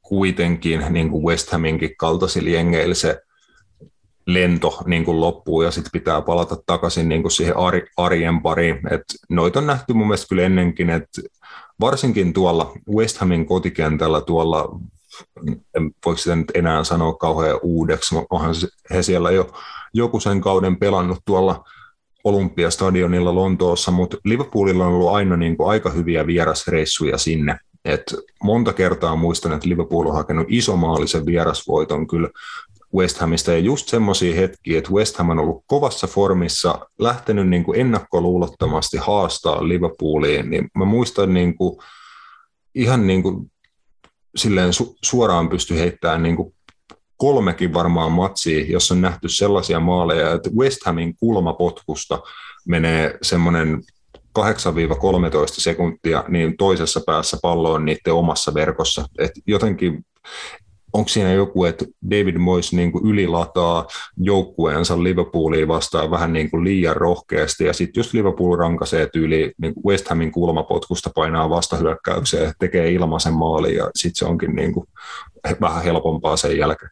kuitenkin 0.01 0.83
niin 0.89 1.09
kuin 1.09 1.25
West 1.25 1.51
Haminkin 1.51 1.97
kaltaisilla 1.97 2.49
jengeillä 2.49 2.95
se 2.95 3.21
lento 4.27 4.83
niin 4.85 5.05
kuin 5.05 5.21
loppuu 5.21 5.61
ja 5.61 5.71
sitten 5.71 5.91
pitää 5.91 6.21
palata 6.21 6.55
takaisin 6.65 7.09
niin 7.09 7.21
kuin 7.21 7.31
siihen 7.31 7.55
arjen 7.97 8.41
pariin. 8.41 8.79
Et 8.91 9.03
noita 9.29 9.59
on 9.59 9.67
nähty 9.67 9.93
mun 9.93 10.07
mielestä 10.07 10.27
kyllä 10.29 10.43
ennenkin, 10.43 10.89
että 10.89 11.21
varsinkin 11.79 12.33
tuolla 12.33 12.71
West 12.95 13.17
Hamin 13.17 13.45
kotikentällä 13.45 14.21
tuolla, 14.21 14.79
en 15.77 15.91
voiko 16.05 16.17
sitä 16.17 16.35
nyt 16.35 16.51
enää 16.53 16.83
sanoa 16.83 17.13
kauhean 17.13 17.59
uudeksi, 17.61 18.15
onhan 18.29 18.55
he 18.89 19.03
siellä 19.03 19.31
jo 19.31 19.51
joku 19.93 20.19
sen 20.19 20.41
kauden 20.41 20.77
pelannut 20.77 21.19
tuolla 21.25 21.63
Olympiastadionilla 22.23 23.35
Lontoossa, 23.35 23.91
mutta 23.91 24.17
Liverpoolilla 24.25 24.85
on 24.87 24.93
ollut 24.93 25.11
aina 25.11 25.37
niin 25.37 25.57
kuin 25.57 25.69
aika 25.69 25.89
hyviä 25.89 26.27
vierasreissuja 26.27 27.17
sinne. 27.17 27.59
Et 27.85 28.15
monta 28.43 28.73
kertaa 28.73 29.15
muistan, 29.15 29.53
että 29.53 29.69
Liverpool 29.69 30.07
on 30.07 30.15
hakenut 30.15 30.45
isomaalisen 30.49 31.25
vierasvoiton 31.25 32.07
kyllä 32.07 32.29
West 32.95 33.17
Hamista 33.17 33.51
ja 33.51 33.59
just 33.59 33.87
semmoisia 33.87 34.35
hetkiä, 34.35 34.77
että 34.77 34.91
West 34.91 35.17
Ham 35.17 35.29
on 35.29 35.39
ollut 35.39 35.63
kovassa 35.67 36.07
formissa, 36.07 36.79
lähtenyt 36.99 37.49
niin 37.49 37.63
kuin 37.63 37.79
ennakkoluulottomasti 37.79 38.97
haastaa 38.97 39.67
Liverpooliin, 39.67 40.49
niin 40.49 40.69
mä 40.77 40.85
muistan 40.85 41.33
niin 41.33 41.57
kuin, 41.57 41.79
ihan 42.75 43.07
niin 43.07 43.23
kuin, 43.23 43.51
silleen 44.35 44.69
su- 44.69 44.97
suoraan 45.03 45.49
pysty 45.49 45.79
heittämään 45.79 46.23
niin 46.23 46.35
kuin 46.35 46.53
kolmekin 47.17 47.73
varmaan 47.73 48.11
matsia, 48.11 48.65
jossa 48.65 48.93
on 48.93 49.01
nähty 49.01 49.29
sellaisia 49.29 49.79
maaleja, 49.79 50.33
että 50.33 50.49
West 50.57 50.85
Hamin 50.85 51.15
kulmapotkusta 51.19 52.19
menee 52.67 53.17
semmoinen 53.21 53.81
8-13 54.39 54.41
sekuntia, 55.47 56.23
niin 56.27 56.57
toisessa 56.57 57.01
päässä 57.05 57.37
pallo 57.41 57.73
on 57.73 57.85
niiden 57.85 58.13
omassa 58.13 58.53
verkossa. 58.53 59.05
Et 59.19 59.31
jotenkin 59.47 60.05
onko 60.97 61.07
siinä 61.07 61.33
joku, 61.33 61.65
että 61.65 61.85
David 62.11 62.37
Moyes 62.37 62.73
niin 62.73 62.91
kuin 62.91 63.05
ylilataa 63.05 63.87
joukkueensa 64.17 65.03
Liverpoolia 65.03 65.67
vastaan 65.67 66.11
vähän 66.11 66.33
niin 66.33 66.51
kuin 66.51 66.63
liian 66.63 66.95
rohkeasti, 66.95 67.63
ja 67.63 67.73
sitten 67.73 67.99
just 67.99 68.13
Liverpool 68.13 68.57
rankaisee 68.57 69.09
tyyli 69.13 69.53
niin 69.61 69.73
kuin 69.73 69.83
West 69.85 70.07
Hamin 70.07 70.31
kulmapotkusta 70.31 71.09
painaa 71.15 71.49
vastahyökkäykseen, 71.49 72.53
tekee 72.59 72.91
ilmaisen 72.91 73.33
maalin, 73.33 73.75
ja 73.75 73.89
sitten 73.95 74.15
se 74.15 74.25
onkin 74.25 74.55
niin 74.55 74.73
kuin 74.73 74.87
vähän 75.61 75.83
helpompaa 75.83 76.37
sen 76.37 76.57
jälkeen. 76.57 76.91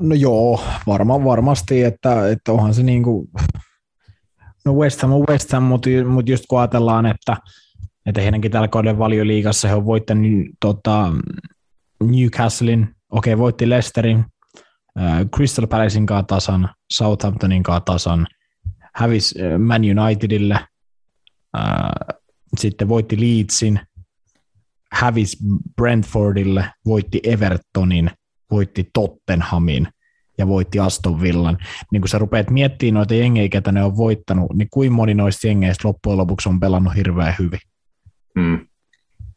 No 0.00 0.14
joo, 0.14 0.60
varma, 0.86 1.24
varmasti, 1.24 1.84
että, 1.84 2.28
että 2.28 2.52
onhan 2.52 2.74
se 2.74 2.82
niin 2.82 3.02
kuin, 3.02 3.28
no 4.64 4.74
West 4.74 5.02
Ham 5.02 5.12
on 5.12 5.24
West 5.28 5.52
Ham, 5.52 5.62
mutta, 5.62 5.90
mutta 6.06 6.30
just 6.30 6.44
kun 6.48 6.60
ajatellaan, 6.60 7.06
että, 7.06 7.36
että 8.06 8.20
heidänkin 8.20 8.50
tällä 8.50 8.68
kauden 8.68 8.98
valioliigassa 8.98 9.68
he 9.68 9.74
on 9.74 9.86
voittanut 9.86 10.46
tota, 10.60 11.12
Newcastlein, 12.06 12.82
okei, 13.10 13.32
okay, 13.32 13.38
voitti 13.38 13.68
Leicesterin, 13.68 14.24
äh, 15.00 15.26
Crystal 15.36 15.66
Palacein 15.66 16.06
kanssa 16.06 16.26
tasan, 16.26 16.68
Southamptonin 16.92 17.62
kanssa 17.62 17.84
tasan, 17.84 18.26
hävisi 18.94 19.42
äh, 19.42 19.58
Man 19.58 19.82
Unitedille, 19.82 20.54
äh, 21.56 22.18
sitten 22.58 22.88
voitti 22.88 23.20
Leedsin, 23.20 23.80
hävisi 24.92 25.36
Brentfordille, 25.76 26.70
voitti 26.86 27.20
Evertonin, 27.24 28.10
voitti 28.50 28.90
Tottenhamin 28.92 29.88
ja 30.38 30.48
voitti 30.48 30.78
Aston 30.78 31.20
Villan. 31.22 31.58
Niin 31.92 32.02
kun 32.02 32.08
sä 32.08 32.18
rupeat 32.18 32.50
miettimään 32.50 32.94
noita 32.94 33.14
jengejä, 33.14 33.48
ketä 33.48 33.72
ne 33.72 33.84
on 33.84 33.96
voittanut, 33.96 34.52
niin 34.54 34.68
kuin 34.70 34.92
moni 34.92 35.14
noista 35.14 35.46
jengeistä 35.46 35.88
loppujen 35.88 36.18
lopuksi 36.18 36.48
on 36.48 36.60
pelannut 36.60 36.96
hirveän 36.96 37.34
hyvin? 37.38 37.60
Mm. 38.34 38.66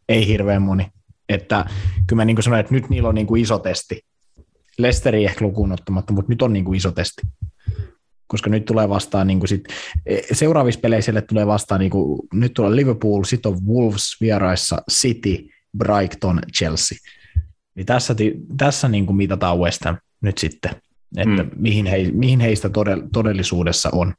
Ei 0.09 0.27
hirveän 0.27 0.61
moni. 0.61 0.87
Että 1.29 1.65
kyllä 2.07 2.21
mä 2.21 2.25
niin 2.25 2.43
sanoin, 2.43 2.59
että 2.59 2.73
nyt 2.73 2.89
niillä 2.89 3.09
on 3.09 3.15
niin 3.15 3.27
kuin 3.27 3.41
iso 3.41 3.59
testi. 3.59 4.01
Lesteri 4.77 5.25
ehkä 5.25 5.45
lukuun 5.45 5.71
ottamatta, 5.71 6.13
mutta 6.13 6.29
nyt 6.29 6.41
on 6.41 6.53
niin 6.53 6.65
kuin 6.65 6.77
iso 6.77 6.91
testi. 6.91 7.21
Koska 8.27 8.49
nyt 8.49 8.65
tulee 8.65 8.89
vastaan, 8.89 9.27
niin 9.27 9.39
kuin 9.39 9.47
sit, 9.47 9.63
e, 10.05 10.21
seuraavissa 10.31 10.79
peleissä 10.79 11.21
tulee 11.21 11.47
vastaan, 11.47 11.79
niin 11.79 11.91
kuin, 11.91 12.19
nyt 12.33 12.53
tulee 12.53 12.75
Liverpool, 12.75 13.23
sitten 13.23 13.51
on 13.51 13.57
Wolves 13.67 14.21
vieraissa, 14.21 14.77
City, 14.91 15.47
Brighton, 15.77 16.41
Chelsea. 16.57 16.97
Niin 17.75 17.85
tässä, 17.85 18.15
tässä 18.57 18.87
niin 18.87 19.05
kuin 19.05 19.15
mitataan 19.15 19.59
West 19.59 19.85
Ham 19.85 19.97
nyt 20.21 20.37
sitten, 20.37 20.71
että 21.17 21.43
mm. 21.43 21.49
mihin, 21.55 21.85
he, 21.85 21.97
mihin 22.13 22.39
heistä 22.39 22.69
todellisuudessa 23.13 23.89
on. 23.91 24.13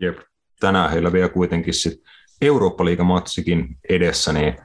Jep. 0.00 0.18
Tänään 0.60 0.90
heillä 0.90 1.12
vielä 1.12 1.28
kuitenkin 1.28 1.74
sit 1.74 2.02
Eurooppa-liigamatsikin 2.40 3.76
edessä, 3.88 4.32
niin 4.32 4.56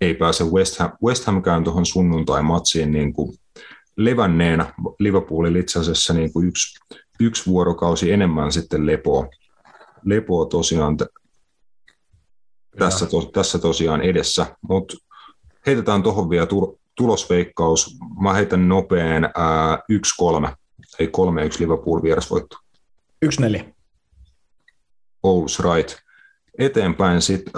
ei 0.00 0.14
pääse 0.14 0.44
West, 0.44 0.78
Ham, 0.78 0.92
West 1.04 1.24
Hamkään 1.24 1.64
tuohon 1.64 1.86
sunnuntai-matsiin 1.86 2.92
niin 2.92 3.12
kuin 3.12 3.38
levänneenä. 3.96 4.74
Liverpoolilla 4.98 5.58
itse 5.58 5.78
asiassa 5.78 6.14
niin 6.14 6.32
kuin 6.32 6.48
yksi, 6.48 6.78
yksi 7.20 7.50
vuorokausi 7.50 8.12
enemmän 8.12 8.52
sitten 8.52 8.86
lepoa, 8.86 9.28
lepoa 10.04 10.46
tosiaan 10.46 10.96
t- 10.96 11.02
tässä, 12.78 13.06
to, 13.06 13.22
tässä 13.22 13.58
tosiaan 13.58 14.02
edessä, 14.02 14.56
mutta 14.68 14.96
heitetään 15.66 16.02
tuohon 16.02 16.30
vielä 16.30 16.46
tu- 16.46 16.80
tulosveikkaus. 16.94 17.96
Mä 18.20 18.32
heitän 18.32 18.68
nopean 18.68 19.24
ää, 19.24 19.78
1-3, 20.46 20.54
ei 20.98 21.06
3-1 21.06 21.10
Liverpool 21.58 22.02
vierasvoitto. 22.02 22.56
1-4. 23.26 23.64
All's 25.26 25.74
right. 25.74 25.96
Eteenpäin 26.58 27.22
sitten 27.22 27.52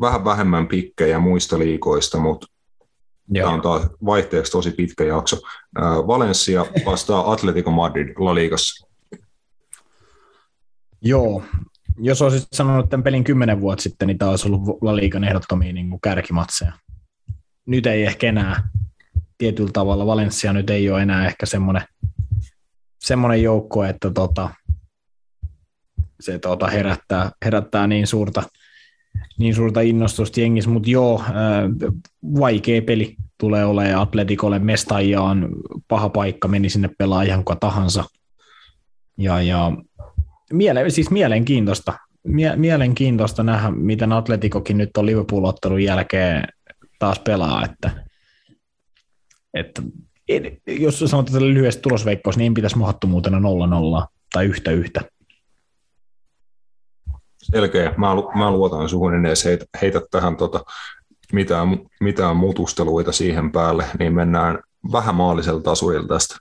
vähän 0.00 0.24
vähemmän 0.24 0.66
pikkejä 0.66 1.18
muista 1.18 1.58
liikoista, 1.58 2.18
mutta 2.18 2.46
Joo. 3.28 3.44
Tämä 3.44 3.54
on 3.54 3.62
taas 3.62 3.88
vaihteeksi 4.04 4.52
tosi 4.52 4.70
pitkä 4.70 5.04
jakso. 5.04 5.36
Valencia 6.06 6.66
vastaa 6.86 7.32
Atletico 7.32 7.70
Madrid 7.70 8.14
La 8.18 8.34
Ligassa. 8.34 8.88
Joo, 11.02 11.42
jos 11.98 12.22
olisit 12.22 12.48
sanonut 12.52 12.90
tämän 12.90 13.04
pelin 13.04 13.24
kymmenen 13.24 13.60
vuotta 13.60 13.82
sitten, 13.82 14.08
niin 14.08 14.18
tämä 14.18 14.30
olisi 14.30 14.48
ollut 14.48 14.82
La 14.82 14.96
Ligan 14.96 15.24
ehdottomia 15.24 15.72
niin 15.72 15.90
kuin 15.90 16.00
kärkimatseja. 16.00 16.72
Nyt 17.66 17.86
ei 17.86 18.02
ehkä 18.02 18.28
enää 18.28 18.68
tietyllä 19.38 19.70
tavalla. 19.72 20.06
Valencia 20.06 20.52
nyt 20.52 20.70
ei 20.70 20.90
ole 20.90 21.02
enää 21.02 21.26
ehkä 21.26 21.46
semmoinen, 21.46 21.82
semmoinen 22.98 23.42
joukko, 23.42 23.84
että 23.84 24.10
tota, 24.10 24.50
se 26.20 26.38
tota, 26.38 26.66
herättää, 26.66 27.30
herättää 27.44 27.86
niin 27.86 28.06
suurta– 28.06 28.42
niin 29.38 29.54
suurta 29.54 29.80
innostusta 29.80 30.40
jengissä, 30.40 30.70
mutta 30.70 30.90
joo, 30.90 31.20
äh, 31.20 31.32
vaikea 32.40 32.82
peli 32.82 33.16
tulee 33.38 33.64
olemaan 33.64 34.02
Atletikolle. 34.02 34.58
Mestajia 34.58 35.22
on 35.22 35.48
paha 35.88 36.08
paikka, 36.08 36.48
meni 36.48 36.70
sinne 36.70 36.90
pelaa 36.98 37.22
ihan 37.22 37.44
kuka 37.44 37.56
tahansa. 37.56 38.04
Ja, 39.18 39.42
ja 39.42 39.72
miele, 40.52 40.90
siis 40.90 41.10
mielenkiintoista. 41.10 41.92
Mie, 42.24 42.56
mielenkiintoista 42.56 43.42
nähdä, 43.42 43.70
miten 43.70 44.12
Atletikokin 44.12 44.78
nyt 44.78 44.96
on 44.96 45.06
Liverpool-ottelun 45.06 45.84
jälkeen 45.84 46.44
taas 46.98 47.18
pelaa, 47.18 47.64
että, 47.64 47.90
että 49.54 49.82
jos 50.66 50.98
sanotaan 50.98 51.54
lyhyesti 51.54 51.82
tulosveikkaus, 51.82 52.36
niin 52.36 52.54
pitäisi 52.54 52.78
mahdottomuutena 52.78 53.38
0-0 53.38 54.06
tai 54.32 54.46
yhtä 54.46 54.70
yhtä. 54.70 55.00
Selkeä. 57.52 57.94
Mä, 57.96 58.06
mä 58.34 58.50
luotan 58.50 58.88
suhun, 58.88 59.14
en 59.14 59.26
edes 59.26 59.44
heitä, 59.44 59.64
heitä 59.82 60.00
tähän 60.10 60.36
tota, 60.36 60.64
mitään, 61.32 61.68
mitään 62.00 62.36
mutusteluita 62.36 63.12
siihen 63.12 63.52
päälle, 63.52 63.84
niin 63.98 64.14
mennään 64.14 64.58
vähän 64.92 65.14
maalisella 65.14 65.60
tasurilla 65.60 66.08
tästä. 66.08 66.36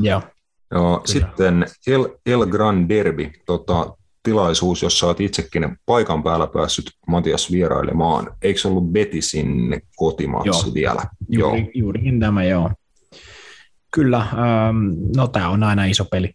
Joo. 0.00 0.22
Joo, 0.70 1.00
sitten 1.04 1.66
El, 1.86 2.08
El 2.26 2.46
Gran 2.46 2.88
Derby, 2.88 3.30
tota, 3.46 3.96
tilaisuus, 4.22 4.82
jossa 4.82 5.06
olet 5.06 5.20
itsekin 5.20 5.76
paikan 5.86 6.22
päällä 6.22 6.46
päässyt 6.46 6.90
Matias 7.06 7.52
vierailemaan. 7.52 8.30
Eikö 8.42 8.60
se 8.60 8.68
ollut 8.68 8.92
Betisin 8.92 9.82
kotimaassa 9.96 10.66
Joo. 10.66 10.74
vielä? 10.74 11.02
Juuri, 11.28 11.60
Joo. 11.60 11.70
juurikin 11.74 12.20
tämä, 12.20 12.44
joo. 12.44 12.70
Kyllä, 13.90 14.18
ähm, 14.18 14.76
no 15.16 15.28
tämä 15.28 15.48
on 15.48 15.62
aina 15.62 15.84
iso 15.84 16.04
peli. 16.04 16.34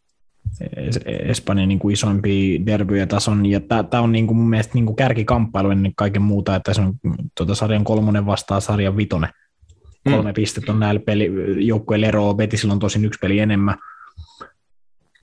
Es- 0.62 1.30
Espanjan 1.30 1.68
niin 1.68 1.80
kuin 1.80 1.94
isoimpia 1.94 2.66
derbyjä 2.66 3.08
tason, 3.08 3.46
ja 3.46 3.60
tämä 3.60 4.04
on 4.04 4.12
niin 4.12 4.28
kuin 4.28 4.38
mun 4.38 4.50
mielestä 4.50 4.74
niin 4.74 4.86
kuin 4.86 4.96
kärkikamppailu 4.96 5.70
ennen 5.70 5.94
kaiken 5.96 6.22
muuta, 6.22 6.56
että 6.56 6.74
se 6.74 6.82
on 6.82 6.94
tuota 7.38 7.56
sarjan 7.56 7.84
kolmonen 7.84 8.26
vastaa 8.26 8.60
sarjan 8.60 8.98
vitonen. 8.98 9.30
Kolme 10.04 10.32
mm. 10.32 10.34
pistettä 10.34 10.72
on 10.72 10.80
näillä 10.80 11.02
peli, 11.06 11.32
joukkueilla 11.68 12.08
eroa, 12.08 12.34
Betisillä 12.34 12.74
on 12.74 12.80
tosin 12.80 13.06
yksi 13.06 13.20
peli 13.22 13.40
enemmän. 13.40 13.76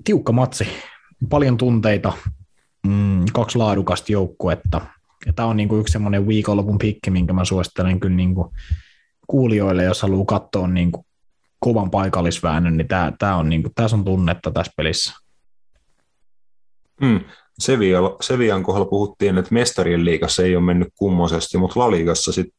Tiukka 0.05 0.33
matsi, 0.33 0.69
paljon 1.29 1.57
tunteita, 1.57 2.13
mm, 2.87 3.25
kaksi 3.33 3.59
laadukasta 3.59 4.13
joukkuetta. 4.13 4.81
Ja 5.27 5.33
tämä 5.33 5.49
on 5.49 5.57
niin 5.57 5.69
kuin 5.69 5.81
yksi 5.81 5.93
semmoinen 5.93 6.29
viikonlopun 6.29 6.79
pikki, 6.79 7.11
minkä 7.11 7.33
mä 7.33 7.45
suosittelen 7.45 8.01
kyllä 8.01 8.17
niin 8.17 8.35
kuin 8.35 8.49
kuulijoille, 9.27 9.85
jos 9.85 10.03
haluaa 10.03 10.25
katsoa 10.25 10.69
niin 10.69 10.93
kuin 10.93 11.07
kovan 11.61 11.91
paikallisväännön, 11.91 12.77
niin 12.77 12.89
tämä, 12.89 13.13
tämä 13.19 13.37
on, 13.37 13.49
niin 13.49 13.63
kuin, 13.63 13.75
tässä 13.75 13.97
on 13.97 14.05
tunnetta 14.05 14.51
tässä 14.51 14.73
pelissä. 14.77 15.15
Mm. 17.01 17.21
Sevilla, 17.59 18.17
Sevillan 18.21 18.63
kohdalla 18.63 18.89
puhuttiin, 18.89 19.39
että 19.39 19.55
mestarien 19.55 20.05
liigassa 20.05 20.43
ei 20.43 20.57
ole 20.57 20.65
mennyt 20.65 20.89
kummoisesti, 20.97 21.59
mutta 21.59 21.81
La 21.81 21.91
Ligassa 21.91 22.33
sit 22.33 22.55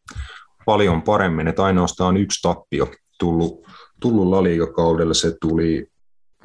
paljon 0.66 1.02
paremmin, 1.02 1.48
että 1.48 1.64
ainoastaan 1.64 2.18
yksi 2.18 2.42
tappio 2.42 2.88
tullut, 3.20 3.68
tullut 4.00 4.28
La 4.28 4.44
Liga-kaudella, 4.44 5.14
se 5.14 5.34
tuli 5.42 5.88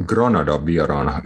Granada 0.06 0.66
vieraana 0.66 1.22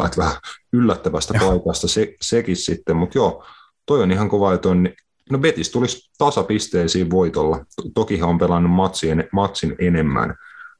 1-0, 0.00 0.06
että 0.06 0.16
vähän 0.16 0.36
yllättävästä 0.72 1.34
paikasta 1.40 1.88
se, 1.88 2.14
sekin 2.20 2.56
sitten, 2.56 2.96
mutta 2.96 3.18
joo, 3.18 3.44
toi 3.86 4.02
on 4.02 4.12
ihan 4.12 4.28
kova, 4.28 4.54
että 4.54 4.68
on, 4.68 4.88
no 5.30 5.38
Betis 5.38 5.70
tulisi 5.70 6.10
tasapisteisiin 6.18 7.10
voitolla, 7.10 7.56
To- 7.56 7.88
toki 7.94 8.18
he 8.18 8.24
on 8.24 8.38
pelannut 8.38 8.72
matsin, 8.72 9.24
matsin 9.32 9.74
enemmän 9.78 10.34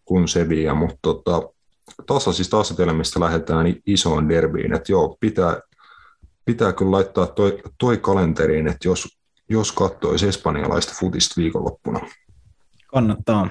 kuin 0.04 0.28
Sevilla, 0.28 0.74
mutta 0.74 0.98
tota, 1.02 1.42
tasaisista 2.06 2.60
asetelmista 2.60 3.20
lähdetään 3.20 3.66
isoon 3.86 4.28
derbiin, 4.28 4.74
että 4.74 4.92
joo, 4.92 5.16
pitää, 5.20 5.60
pitää 6.44 6.72
kyllä 6.72 6.90
laittaa 6.90 7.26
toi, 7.26 7.62
toi 7.78 7.98
kalenteriin, 7.98 8.66
että 8.66 8.88
jos, 8.88 9.18
jos 9.48 9.72
katsoisi 9.72 10.28
espanjalaista 10.28 10.94
futista 11.00 11.40
viikonloppuna. 11.40 12.00
Kannattaa. 12.86 13.48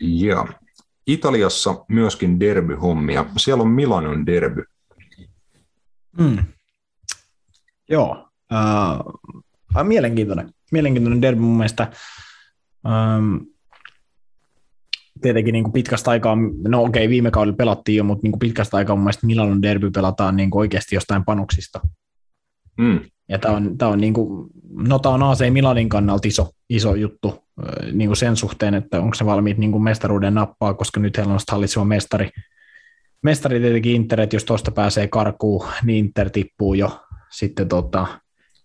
Ja 0.00 0.46
Italiassa 1.06 1.84
myöskin 1.88 2.40
derby-hommia. 2.40 3.24
Siellä 3.36 3.62
on 3.62 3.68
Milanon 3.68 4.26
derby. 4.26 4.64
Mm. 6.18 6.44
Joo. 7.88 8.28
Uh, 8.52 9.84
mielenkiintoinen. 9.84 10.54
Mielenkiintoinen 10.72 11.22
derby 11.22 11.40
mun 11.40 11.56
mielestä. 11.56 11.92
Um, 12.84 13.46
tietenkin 15.22 15.52
niin 15.52 15.64
kuin 15.64 15.72
pitkästä 15.72 16.10
aikaa, 16.10 16.36
no 16.68 16.82
okei, 16.82 17.08
viime 17.08 17.30
kaudella 17.30 17.56
pelattiin 17.56 17.96
jo, 17.96 18.04
mutta 18.04 18.22
niin 18.22 18.32
kuin 18.32 18.38
pitkästä 18.38 18.76
aikaa 18.76 18.96
mun 18.96 19.04
mielestä 19.04 19.26
Milanon 19.26 19.62
derby 19.62 19.90
pelataan 19.90 20.36
niin 20.36 20.50
kuin 20.50 20.60
oikeasti 20.60 20.94
jostain 20.94 21.24
panoksista. 21.24 21.80
Mm. 22.78 23.00
Ja 23.28 23.38
tämä 23.38 23.56
on, 23.56 23.78
tää 23.78 23.88
on, 23.88 24.00
niin 24.00 24.14
kuin, 24.14 24.48
no 24.70 24.98
tää 24.98 25.12
on 25.12 25.22
AC 25.22 25.50
Milanin 25.50 25.88
kannalta 25.88 26.28
iso, 26.28 26.50
iso 26.70 26.94
juttu 26.94 27.44
niin 27.92 28.08
kuin 28.08 28.16
sen 28.16 28.36
suhteen, 28.36 28.74
että 28.74 29.00
onko 29.00 29.14
se 29.14 29.26
valmiit 29.26 29.58
niin 29.58 29.72
kuin 29.72 29.82
mestaruuden 29.82 30.34
nappaa, 30.34 30.74
koska 30.74 31.00
nyt 31.00 31.16
heillä 31.16 31.32
on 31.32 31.40
hallitseva 31.50 31.84
mestari. 31.84 32.30
Mestari 33.22 33.60
tietenkin 33.60 33.94
Inter, 33.94 34.20
että 34.20 34.36
jos 34.36 34.44
tuosta 34.44 34.70
pääsee 34.70 35.08
karkuun, 35.08 35.66
niin 35.84 36.06
Inter 36.06 36.30
tippuu 36.30 36.74
jo 36.74 37.00
sitten 37.30 37.68
tota, 37.68 38.06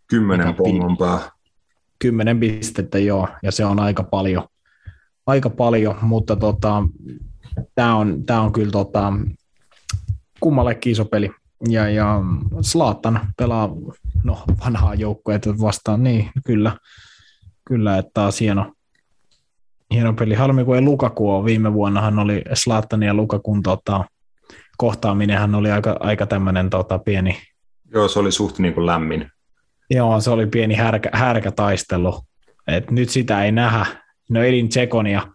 Kymmenen 0.08 0.56
pongon 0.56 0.98
pää. 0.98 1.20
10 2.00 2.40
pistettä 2.40 3.00
joo, 3.00 3.28
ja 3.44 3.52
se 3.52 3.66
on 3.66 3.80
aika 3.80 4.04
paljon, 4.04 4.44
aika 5.28 5.50
paljon 5.50 5.96
mutta 6.02 6.36
tota, 6.36 6.84
tämä 7.76 7.96
on, 7.96 8.26
tää 8.26 8.42
on 8.42 8.54
kyllä 8.54 8.72
tota, 8.72 9.14
kummallekin 10.40 10.92
iso 10.92 11.06
peli. 11.06 11.32
Ja, 11.70 11.90
ja 11.90 12.22
Slaattan 12.62 13.20
pelaa 13.38 13.70
no, 14.24 14.44
vanhaa 14.66 14.96
joukkuetta 14.96 15.60
vastaan, 15.62 16.04
niin 16.04 16.30
kyllä, 16.46 16.78
kyllä 17.68 17.98
että 17.98 18.12
taas 18.14 18.40
hieno, 18.40 18.74
hieno 19.94 20.14
peli. 20.14 20.34
Harmi, 20.34 20.66
kun 20.66 20.76
ei 20.76 20.82
Lukaku 20.82 21.32
ole. 21.32 21.46
Viime 21.46 21.74
vuonnahan 21.74 22.20
oli 22.20 22.42
Slaattan 22.54 23.04
ja 23.04 23.14
Lukakun 23.14 23.64
tota, 23.64 24.06
kohtaaminenhan 24.78 25.56
oli 25.56 25.72
aika, 25.72 25.98
aika 26.00 26.26
tämmöinen 26.26 26.70
tota, 26.70 27.00
pieni, 27.00 27.38
Joo, 27.94 28.08
se 28.08 28.20
oli 28.20 28.32
suht 28.32 28.60
niin 28.60 28.74
kuin 28.74 28.86
lämmin. 28.86 29.32
Joo, 29.90 30.22
se 30.22 30.30
oli 30.30 30.48
pieni 30.48 30.76
härkä, 30.76 31.10
härkätaistelu. 31.14 32.22
Et 32.68 32.92
nyt 32.92 33.10
sitä 33.10 33.44
ei 33.44 33.52
nähdä. 33.52 33.86
No 34.32 34.44
Edin 34.44 34.70
Tsekon 34.70 35.08
ja 35.08 35.28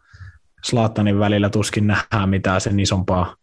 Slaattanin 0.65 1.19
välillä 1.19 1.51
tuskin 1.51 1.87
nähdään 1.87 2.29
mitään 2.29 2.61
sen 2.61 2.81
isompaa, 2.81 3.37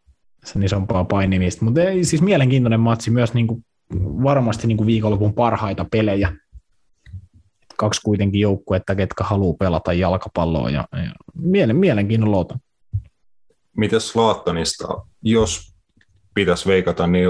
sen 0.44 0.64
isompaa 0.64 1.04
painimista. 1.04 1.66
Mutta 1.66 1.82
siis 2.02 2.22
mielenkiintoinen 2.22 2.80
matsi 2.80 3.12
myös 3.12 3.34
niinku, 3.34 3.62
varmasti 4.24 4.68
niinku 4.68 4.86
viikonlopun 4.86 5.34
parhaita 5.34 5.86
pelejä. 5.92 6.36
Kaksi 7.78 8.02
kuitenkin 8.04 8.42
joukkuetta, 8.42 8.96
ketkä 8.96 9.24
haluaa 9.24 9.58
pelata 9.60 9.94
jalkapalloa 9.94 10.70
ja, 10.70 10.88
ja 10.92 11.12
mielen, 11.36 11.76
mielenkiinnolla 11.76 12.38
otan. 12.38 12.60
Mites 13.78 14.10
Slaattanista, 14.10 14.88
jos 15.22 15.74
pitäisi 16.34 16.70
veikata, 16.70 17.08
niin 17.08 17.30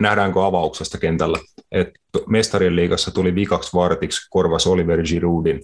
nähdäänkö 0.00 0.46
avauksesta 0.46 0.98
kentällä? 0.98 1.38
että 1.72 1.98
mestarien 2.26 2.76
liigassa 2.76 3.10
tuli 3.10 3.34
vikaksi 3.34 3.72
vartiksi, 3.74 4.28
korvasi 4.30 4.68
Oliver 4.68 5.02
Giroudin 5.02 5.62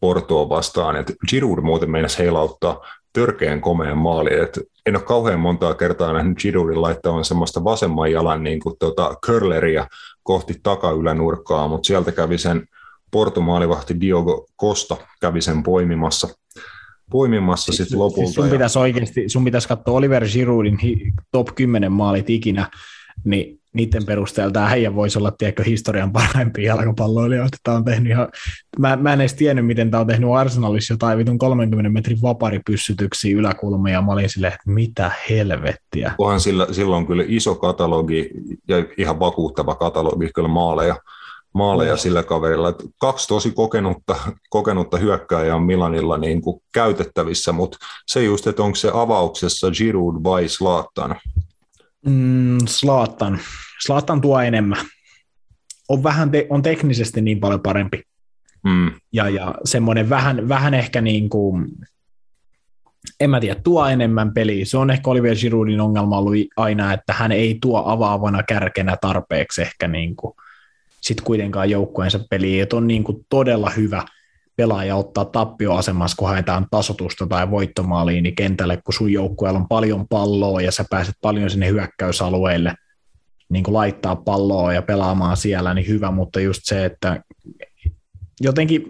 Portoon 0.00 0.48
vastaan. 0.48 0.96
Et 0.96 1.12
Giroud 1.28 1.60
muuten 1.60 1.90
meinasi 1.90 2.18
heilauttaa 2.18 2.80
törkeän 3.12 3.60
komeen 3.60 3.96
maali. 3.98 4.40
Et 4.40 4.60
en 4.86 4.96
ole 4.96 5.04
kauhean 5.04 5.40
montaa 5.40 5.74
kertaa 5.74 6.12
nähnyt 6.12 6.38
Giroudin 6.38 6.82
laittavan 6.82 7.24
semmoista 7.24 7.64
vasemman 7.64 8.12
jalan 8.12 8.44
niin 8.44 8.60
kuin 8.60 8.74
tota 8.78 9.14
curleria 9.26 9.86
kohti 10.22 10.54
takaylänurkkaa, 10.62 11.68
mutta 11.68 11.86
sieltä 11.86 12.12
kävi 12.12 12.38
sen 12.38 12.66
Porto 13.10 13.40
maalivahti 13.40 14.00
Diogo 14.00 14.46
Costa 14.60 14.96
kävi 15.20 15.40
sen 15.40 15.62
poimimassa 15.62 16.28
poimimassa 17.10 17.64
Siis, 17.72 17.76
sitten 17.76 17.98
lopulta. 17.98 18.26
siis 18.26 18.34
sun, 18.34 18.46
ja- 18.46 18.50
pitäisi 18.52 18.78
oikeasti, 18.78 19.28
sun 19.28 19.44
pitäisi 19.44 19.68
katsoa 19.68 19.94
Oliver 19.94 20.26
Giroudin 20.32 20.78
top 21.32 21.48
10 21.54 21.92
maalit 21.92 22.30
ikinä, 22.30 22.70
niin 23.24 23.57
niiden 23.74 24.06
perusteella 24.06 24.52
tämä 24.52 24.68
heidän 24.68 24.94
voisi 24.94 25.18
olla 25.18 25.30
tiedätkö, 25.30 25.64
historian 25.64 26.12
parhaimpia 26.12 26.66
jalkapalloilijoita. 26.66 27.56
Tämä 27.62 27.76
on 27.76 27.84
tehnyt 27.84 28.10
ihan, 28.10 28.28
mä, 28.78 28.96
mä 28.96 29.12
en 29.12 29.20
edes 29.20 29.34
tiennyt, 29.34 29.66
miten 29.66 29.90
tämä 29.90 30.00
on 30.00 30.06
tehnyt 30.06 30.30
Arsenalissa 30.30 30.94
jotain 30.94 31.18
vitun 31.18 31.38
30 31.38 31.90
metrin 31.90 32.22
vaparipyssytyksiä 32.22 33.36
yläkulmia, 33.36 33.92
ja 33.92 34.02
mä 34.02 34.12
olin 34.12 34.30
silleen, 34.30 34.52
että 34.52 34.70
mitä 34.70 35.10
helvettiä. 35.30 36.12
onhan 36.18 36.40
sillä, 36.40 36.66
silloin 36.70 37.06
kyllä 37.06 37.24
iso 37.26 37.54
katalogi 37.54 38.30
ja 38.68 38.76
ihan 38.98 39.20
vakuuttava 39.20 39.74
katalogi 39.74 40.30
kyllä 40.34 40.48
maaleja, 40.48 40.96
maaleja 41.54 41.92
Oh. 41.92 41.98
sillä 41.98 42.22
kaverilla. 42.22 42.68
Et 42.68 42.84
kaksi 43.00 43.28
tosi 43.28 43.50
kokenutta, 43.50 44.16
kokenutta 44.50 44.96
hyökkääjää 44.96 45.56
on 45.56 45.62
Milanilla 45.62 46.18
niin 46.18 46.42
kuin 46.42 46.62
käytettävissä, 46.72 47.52
mutta 47.52 47.78
se 48.06 48.24
just, 48.24 48.46
että 48.46 48.62
onko 48.62 48.76
se 48.76 48.90
avauksessa 48.94 49.70
Giroud 49.70 50.14
vai 50.24 50.48
Zlatan. 50.48 51.16
Mm, 52.06 52.58
Slaattan. 52.66 53.38
Slaattan 53.86 54.20
tuo 54.20 54.40
enemmän. 54.40 54.86
On, 55.88 56.02
vähän 56.02 56.30
te, 56.30 56.46
on 56.50 56.62
teknisesti 56.62 57.20
niin 57.20 57.40
paljon 57.40 57.60
parempi. 57.60 58.02
Mm. 58.64 58.90
ja, 59.12 59.28
ja 59.28 59.54
semmoinen 59.64 60.10
vähän, 60.10 60.48
vähän 60.48 60.74
ehkä 60.74 61.00
niin 61.00 61.28
kuin, 61.28 61.66
en 63.20 63.30
mä 63.30 63.40
tiedä, 63.40 63.60
tuo 63.64 63.86
enemmän 63.86 64.34
peliä. 64.34 64.64
Se 64.64 64.78
on 64.78 64.90
ehkä 64.90 65.10
Olivier 65.10 65.36
Giroudin 65.36 65.80
ongelma 65.80 66.18
ollut 66.18 66.34
aina, 66.56 66.92
että 66.92 67.12
hän 67.12 67.32
ei 67.32 67.58
tuo 67.60 67.82
avaavana 67.86 68.42
kärkenä 68.42 68.96
tarpeeksi 69.00 69.62
ehkä 69.62 69.88
niin 69.88 70.16
kuin, 70.16 70.34
sit 71.00 71.20
kuitenkaan 71.20 71.70
joukkueensa 71.70 72.20
peliin, 72.30 72.62
että 72.62 72.76
on 72.76 72.86
niin 72.86 73.04
kuin 73.04 73.26
todella 73.28 73.70
hyvä 73.70 74.02
pelaaja 74.58 74.96
ottaa 74.96 75.24
tappioasemassa, 75.24 76.16
kun 76.16 76.28
haetaan 76.28 76.66
tasotusta 76.70 77.26
tai 77.26 77.50
voittomaaliin 77.50 78.22
niin 78.22 78.34
kentälle, 78.34 78.76
kun 78.76 78.94
sun 78.94 79.12
joukkueella 79.12 79.58
on 79.58 79.68
paljon 79.68 80.08
palloa 80.08 80.60
ja 80.60 80.72
sä 80.72 80.84
pääset 80.90 81.14
paljon 81.20 81.50
sinne 81.50 81.68
hyökkäysalueelle 81.68 82.74
niin 83.48 83.64
kuin 83.64 83.74
laittaa 83.74 84.16
palloa 84.16 84.72
ja 84.72 84.82
pelaamaan 84.82 85.36
siellä, 85.36 85.74
niin 85.74 85.88
hyvä, 85.88 86.10
mutta 86.10 86.40
just 86.40 86.60
se, 86.64 86.84
että 86.84 87.22
jotenkin, 88.40 88.86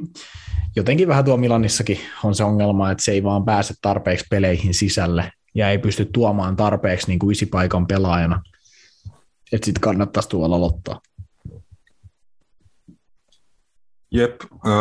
jotenkin 0.76 1.08
vähän 1.08 1.24
tuo 1.24 1.36
Milanissakin 1.36 1.98
on 2.24 2.34
se 2.34 2.44
ongelma, 2.44 2.90
että 2.90 3.04
se 3.04 3.12
ei 3.12 3.22
vaan 3.22 3.44
pääse 3.44 3.74
tarpeeksi 3.82 4.26
peleihin 4.30 4.74
sisälle 4.74 5.32
ja 5.54 5.70
ei 5.70 5.78
pysty 5.78 6.04
tuomaan 6.04 6.56
tarpeeksi 6.56 7.08
niin 7.08 7.18
kuin 7.18 7.32
isipaikan 7.32 7.86
pelaajana. 7.86 8.42
Että 9.52 9.64
sitten 9.64 9.80
kannattaisi 9.80 10.28
tuolla 10.28 10.56
aloittaa. 10.56 11.00
Jep, 14.10 14.40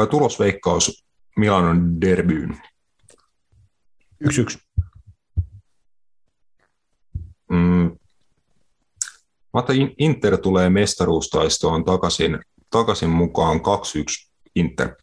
tulosveikkaus 0.09 1.07
Milanon 1.37 2.01
derbyyn. 2.01 2.61
Yksi 4.19 4.41
yksi. 4.41 4.59
Mm. 7.51 7.97
Mä 9.53 9.63
Inter 9.97 10.37
tulee 10.37 10.69
mestaruustaistoon 10.69 11.85
takaisin, 11.85 12.39
takaisin 12.69 13.09
mukaan 13.09 13.57
2-1 13.57 13.61
Inter. 14.55 14.95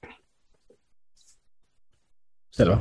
Selvä. 2.50 2.80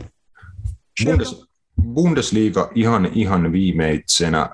Bundes, 1.06 1.46
Bundesliga 1.94 2.72
ihan, 2.76 3.06
ihan 3.14 3.52
viimeitsenä. 3.52 4.50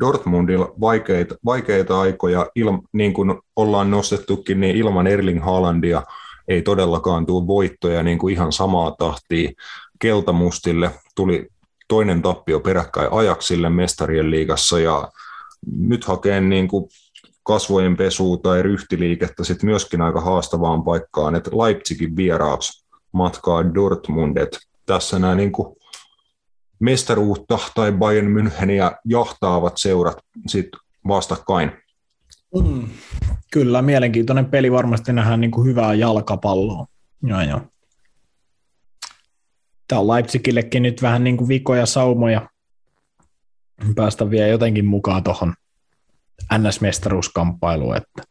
Dortmundilla 0.00 0.72
vaikeita, 0.80 1.34
vaikeita 1.44 2.00
aikoja, 2.00 2.46
il, 2.54 2.66
niin 2.92 3.12
kuin 3.12 3.34
ollaan 3.56 3.90
nostettukin, 3.90 4.60
niin 4.60 4.76
ilman 4.76 5.06
Erling 5.06 5.44
Haalandia 5.44 6.02
ei 6.48 6.62
todellakaan 6.62 7.26
tule 7.26 7.46
voittoja 7.46 8.02
niin 8.02 8.18
kuin 8.18 8.34
ihan 8.34 8.52
samaa 8.52 8.90
tahtia. 8.98 9.50
Keltamustille 9.98 10.90
tuli 11.14 11.48
toinen 11.88 12.22
tappio 12.22 12.60
peräkkäin 12.60 13.12
ajaksille 13.12 13.70
mestarien 13.70 14.30
liigassa 14.30 14.80
ja 14.80 15.08
nyt 15.76 16.04
hakee 16.04 16.40
niin 16.40 16.68
kuin 16.68 16.88
kasvojen 17.42 17.96
pesua 17.96 18.36
tai 18.36 18.62
ryhtiliikettä 18.62 19.44
sitten 19.44 19.70
myöskin 19.70 20.00
aika 20.00 20.20
haastavaan 20.20 20.84
paikkaan, 20.84 21.34
että 21.34 21.50
Leipzigin 21.50 22.16
vieraaksi 22.16 22.86
matkaa 23.12 23.74
Dortmundet. 23.74 24.58
Tässä 24.86 25.18
nämä 25.18 25.34
niin 25.34 25.52
kuin 25.52 25.76
mestaruutta 26.82 27.58
tai 27.74 27.92
Bayern 27.92 28.26
Müncheniä 28.26 28.96
jahtaavat 29.04 29.78
seurat 29.78 30.18
sit 30.46 30.68
vastakkain. 31.08 31.72
Mm, 32.62 32.88
kyllä, 33.52 33.82
mielenkiintoinen 33.82 34.46
peli 34.46 34.72
varmasti 34.72 35.12
nähdään 35.12 35.40
niin 35.40 35.50
kuin 35.50 35.66
hyvää 35.66 35.94
jalkapalloa. 35.94 36.86
Joo, 37.22 37.40
joo. 37.42 37.60
Tämä 39.88 40.00
on 40.00 40.08
Leipzigillekin 40.08 40.82
nyt 40.82 41.02
vähän 41.02 41.24
niin 41.24 41.36
kuin 41.36 41.48
vikoja 41.48 41.86
saumoja 41.86 42.48
päästä 43.94 44.30
vielä 44.30 44.48
jotenkin 44.48 44.86
mukaan 44.86 45.22
tuohon 45.22 45.54
NS-mestaruuskamppailuun, 46.54 47.96
että, 47.96 48.22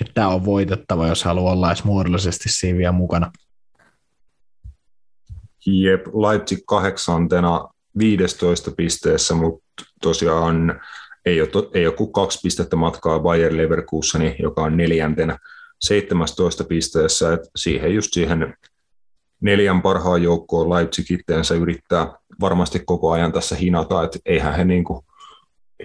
että 0.00 0.12
tämä 0.14 0.28
on 0.28 0.44
voitettava, 0.44 1.08
jos 1.08 1.24
haluaa 1.24 1.52
olla 1.52 1.68
edes 1.68 1.84
muodollisesti 1.84 2.48
siinä 2.48 2.78
vielä 2.78 2.92
mukana. 2.92 3.32
Jep, 5.66 6.06
Leipzig 6.06 6.58
kahdeksantena 6.66 7.68
15 7.98 8.70
pisteessä, 8.76 9.34
mutta 9.34 9.84
tosiaan 10.02 10.80
ei 11.26 11.40
ole, 11.40 11.68
ei 11.74 11.86
ole 11.86 11.94
kuin 11.94 12.12
kaksi 12.12 12.38
pistettä 12.42 12.76
matkaa 12.76 13.18
Bayer 13.18 13.56
Leverkuseni, 13.56 14.36
joka 14.38 14.62
on 14.62 14.76
neljäntenä 14.76 15.38
17 15.80 16.64
pisteessä, 16.64 17.32
että 17.32 17.48
siihen 17.56 17.94
just 17.94 18.12
siihen 18.12 18.54
neljän 19.40 19.82
parhaan 19.82 20.22
joukkoon 20.22 20.70
Leipzig 20.70 21.10
itteensä 21.10 21.54
yrittää 21.54 22.14
varmasti 22.40 22.82
koko 22.86 23.10
ajan 23.10 23.32
tässä 23.32 23.56
hinata, 23.56 24.04
että 24.04 24.18
eihän 24.24 24.54
he 24.56 24.64
niin 24.64 24.84
kuin 24.84 25.04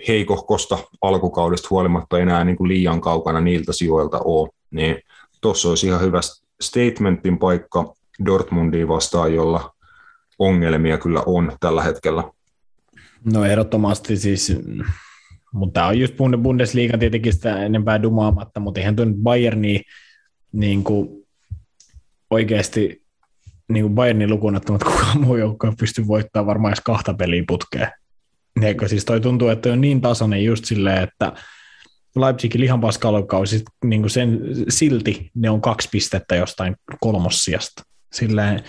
heikohkosta 0.07 0.77
alkukaudesta 1.01 1.67
huolimatta 1.69 2.19
enää 2.19 2.43
niin 2.43 2.57
kuin 2.57 2.67
liian 2.67 3.01
kaukana 3.01 3.41
niiltä 3.41 3.73
sijoilta 3.73 4.19
ole, 4.19 4.49
niin 4.71 5.01
tuossa 5.41 5.69
olisi 5.69 5.87
ihan 5.87 6.01
hyvä 6.01 6.19
statementin 6.61 7.39
paikka 7.39 7.93
Dortmundia 8.25 8.87
vastaan, 8.87 9.33
jolla 9.33 9.73
ongelmia 10.39 10.97
kyllä 10.97 11.23
on 11.25 11.51
tällä 11.59 11.83
hetkellä. 11.83 12.23
No 13.33 13.45
ehdottomasti 13.45 14.17
siis, 14.17 14.53
mutta 15.53 15.73
tämä 15.73 15.87
on 15.87 15.99
just 15.99 16.13
Bundesliga 16.41 16.97
tietenkin 16.97 17.33
sitä 17.33 17.63
enempää 17.63 18.01
dumaamatta, 18.01 18.59
mutta 18.59 18.79
eihän 18.79 18.95
tuo 18.95 19.05
nyt 19.05 19.17
Bayerni 19.17 19.81
niin 20.51 20.83
kuin 20.83 21.09
oikeasti 22.29 23.03
niin 23.69 23.83
kuin 23.83 23.95
Bayernin 23.95 24.29
lukuun 24.29 24.55
ottamatta 24.55 24.85
kukaan 24.85 25.21
muu 25.21 25.37
joukko 25.37 25.73
pystyy 25.79 26.07
voittamaan 26.07 26.47
varmaan 26.47 26.71
edes 26.71 26.83
kahta 26.83 27.13
peliä 27.13 27.43
putkeen. 27.47 27.91
Eikö 28.61 28.87
siis 28.87 29.05
toi 29.05 29.21
tuntuu, 29.21 29.47
että 29.49 29.73
on 29.73 29.81
niin 29.81 30.01
tasainen 30.01 30.45
just 30.45 30.65
silleen, 30.65 31.03
että 31.03 31.33
Leipzigin 32.15 32.61
lihan 32.61 32.81
paskalokausi, 32.81 33.63
niin 33.85 34.01
kuin 34.01 34.09
sen, 34.09 34.39
silti 34.69 35.31
ne 35.35 35.49
on 35.49 35.61
kaksi 35.61 35.89
pistettä 35.91 36.35
jostain 36.35 36.75
kolmossiasta. 36.99 37.83
Silleen, 38.13 38.63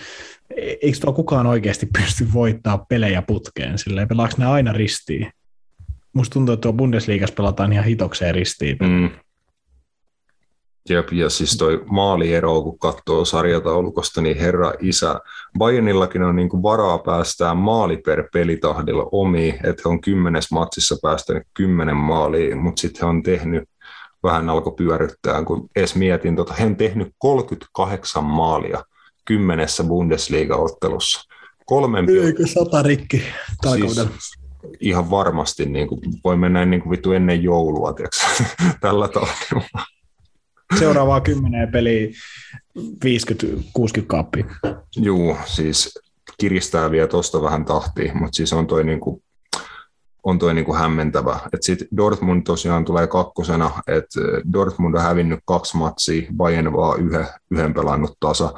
eikö 0.57 0.97
tuo 1.01 1.13
kukaan 1.13 1.47
oikeasti 1.47 1.85
pysty 1.85 2.27
voittaa 2.33 2.85
pelejä 2.89 3.21
putkeen? 3.21 3.77
Silleen, 3.77 4.07
pelaako 4.07 4.33
ne 4.37 4.45
aina 4.45 4.73
ristiin? 4.73 5.31
Musta 6.13 6.33
tuntuu, 6.33 6.53
että 6.53 6.61
tuo 6.61 6.73
Bundesliigassa 6.73 7.35
pelataan 7.35 7.73
ihan 7.73 7.85
hitokseen 7.85 8.35
ristiin. 8.35 8.77
Mm. 8.81 9.09
Jep, 10.89 11.11
ja 11.11 11.29
siis 11.29 11.57
toi 11.57 11.83
maaliero, 11.85 12.61
kun 12.61 12.79
katsoo 12.79 13.25
sarjataulukosta, 13.25 14.21
niin 14.21 14.37
herra 14.37 14.73
isä, 14.79 15.19
Bayernillakin 15.57 16.23
on 16.23 16.35
niin 16.35 16.49
varaa 16.63 16.97
päästää 16.97 17.53
maali 17.53 17.97
per 17.97 18.29
pelitahdilla 18.33 19.09
omi, 19.11 19.59
että 19.63 19.89
on 19.89 20.01
kymmenes 20.01 20.51
matsissa 20.51 20.95
päästänyt 21.01 21.43
kymmenen 21.53 21.95
maaliin, 21.95 22.57
mutta 22.57 22.81
sitten 22.81 23.01
he 23.01 23.05
on 23.05 23.23
tehnyt, 23.23 23.69
vähän 24.23 24.49
alkoi 24.49 24.73
pyöryttää, 24.77 25.43
kun 25.43 25.69
edes 25.75 25.95
mietin, 25.95 26.35
tota, 26.35 26.53
he 26.53 26.65
on 26.65 26.75
tehnyt 26.75 27.13
38 27.17 28.23
maalia 28.23 28.83
kymmenessä 29.29 29.83
Bundesliga-ottelussa. 29.83 31.29
Kolmen 31.65 32.09
Eikö 32.09 32.47
sata 32.47 32.83
rikki 32.83 33.23
siis, 33.73 34.09
ihan 34.79 35.09
varmasti 35.09 35.65
niin 35.65 35.87
kuin, 35.87 36.01
voi 36.23 36.37
mennä 36.37 36.65
niin 36.65 36.81
kuin 36.81 36.91
vittu 36.91 37.11
ennen 37.11 37.43
joulua, 37.43 37.93
tiiäks, 37.93 38.43
tällä 38.81 39.07
tahdilla. 39.07 39.85
Seuraavaa 40.79 41.21
kymmenen 41.21 41.71
peliä 41.71 42.07
50-60 42.79 42.81
kaappia. 44.07 44.45
Juu, 44.97 45.37
siis 45.45 45.99
kiristää 46.39 46.91
vielä 46.91 47.07
tuosta 47.07 47.41
vähän 47.41 47.65
tahtia, 47.65 48.13
mutta 48.13 48.35
siis 48.35 48.53
on 48.53 48.67
toi 48.67 48.83
niinku, 48.83 49.23
on 50.23 50.39
toi 50.39 50.53
niinku 50.53 50.73
hämmentävä. 50.73 51.39
Et 51.53 51.63
sit 51.63 51.79
Dortmund 51.97 52.43
tosiaan 52.43 52.85
tulee 52.85 53.07
kakkosena, 53.07 53.71
että 53.87 54.19
Dortmund 54.53 54.95
on 54.95 55.01
hävinnyt 55.01 55.39
kaksi 55.45 55.77
matsia, 55.77 56.27
Bayern 56.37 56.73
vaan 56.73 56.99
yhden, 56.99 57.27
yhden 57.51 57.73
pelannut 57.73 58.17
tasa, 58.19 58.53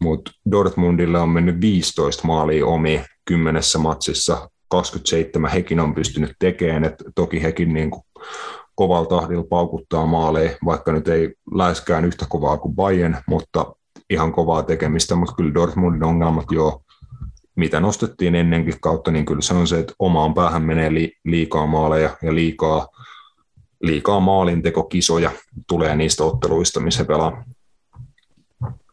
mutta 0.00 0.30
Dortmundille 0.50 1.20
on 1.20 1.28
mennyt 1.28 1.60
15 1.60 2.26
maalia 2.26 2.66
omi 2.66 3.02
kymmenessä 3.24 3.78
matsissa, 3.78 4.50
27 4.68 5.50
hekin 5.50 5.80
on 5.80 5.94
pystynyt 5.94 6.32
tekemään, 6.38 6.84
että 6.84 7.04
toki 7.14 7.42
hekin 7.42 7.74
niinku 7.74 8.04
kovalla 8.74 9.06
tahdilla 9.06 9.44
paukuttaa 9.44 10.06
maaleja, 10.06 10.56
vaikka 10.64 10.92
nyt 10.92 11.08
ei 11.08 11.34
läheskään 11.54 12.04
yhtä 12.04 12.26
kovaa 12.28 12.56
kuin 12.56 12.74
Bayern, 12.74 13.16
mutta 13.26 13.74
ihan 14.10 14.32
kovaa 14.32 14.62
tekemistä, 14.62 15.14
mutta 15.14 15.34
kyllä 15.34 15.54
Dortmundin 15.54 16.04
ongelmat 16.04 16.46
jo, 16.52 16.82
mitä 17.56 17.80
nostettiin 17.80 18.34
ennenkin 18.34 18.80
kautta, 18.80 19.10
niin 19.10 19.24
kyllä 19.24 19.40
se 19.40 19.54
on 19.54 19.66
se, 19.66 19.78
että 19.78 19.94
omaan 19.98 20.34
päähän 20.34 20.62
menee 20.62 20.90
liikaa 21.24 21.66
maaleja 21.66 22.16
ja 22.22 22.34
liikaa, 22.34 22.88
liikaa 23.82 24.20
maalintekokisoja 24.20 25.30
tulee 25.68 25.96
niistä 25.96 26.24
otteluista, 26.24 26.80
missä 26.80 27.04
pelaa. 27.04 27.44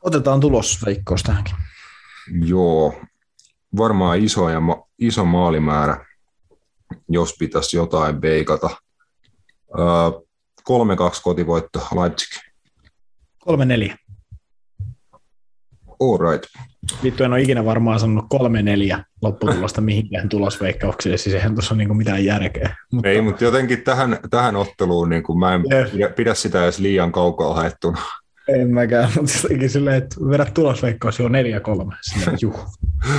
Otetaan 0.01 0.39
tulosveikkaus 0.39 1.23
tähänkin. 1.23 1.55
Joo, 2.45 3.01
varmaan 3.77 4.19
iso, 4.19 4.49
ja 4.49 4.59
ma- 4.59 4.83
iso 4.99 5.25
maalimäärä, 5.25 6.05
jos 7.09 7.35
pitäisi 7.39 7.77
jotain 7.77 8.21
veikata– 8.21 8.69
3-2 10.69 11.21
kotivoitto 11.23 11.87
Leipzig. 12.01 12.29
3-4. 13.49 13.95
All 15.99 16.31
right. 16.31 16.43
Vittu, 17.03 17.23
en 17.23 17.33
ole 17.33 17.41
ikinä 17.41 17.65
varmaan 17.65 17.99
sanonut 17.99 18.25
3-4 18.33 19.03
lopputulosta 19.21 19.81
mihinkään 19.81 20.29
tulosveikkaukseen, 20.29 21.17
siis 21.17 21.35
eihän 21.35 21.55
tuossa 21.55 21.73
ole 21.73 21.77
niinku 21.77 21.93
mitään 21.93 22.25
järkeä. 22.25 22.75
Mutta... 22.91 23.09
Ei, 23.09 23.21
mutta 23.21 23.43
jotenkin 23.43 23.83
tähän, 23.83 24.19
tähän 24.29 24.55
otteluun 24.55 25.09
niin 25.09 25.23
kuin 25.23 25.39
mä 25.39 25.53
en 25.53 25.63
pidä, 25.91 26.09
pidä 26.09 26.33
sitä 26.33 26.63
edes 26.63 26.79
liian 26.79 27.11
kaukaa 27.11 27.53
haettuna. 27.53 28.01
En 28.53 28.73
mäkään, 28.73 29.09
mutta 29.15 29.33
jotenkin 29.43 29.69
silleen, 29.69 29.95
että 29.95 30.15
vedät 30.29 30.53
tulosveikkaus 30.53 31.19
jo 31.19 31.27
4-3. 31.27 31.31
Silleen, 32.01 32.37
juh, 32.41 32.59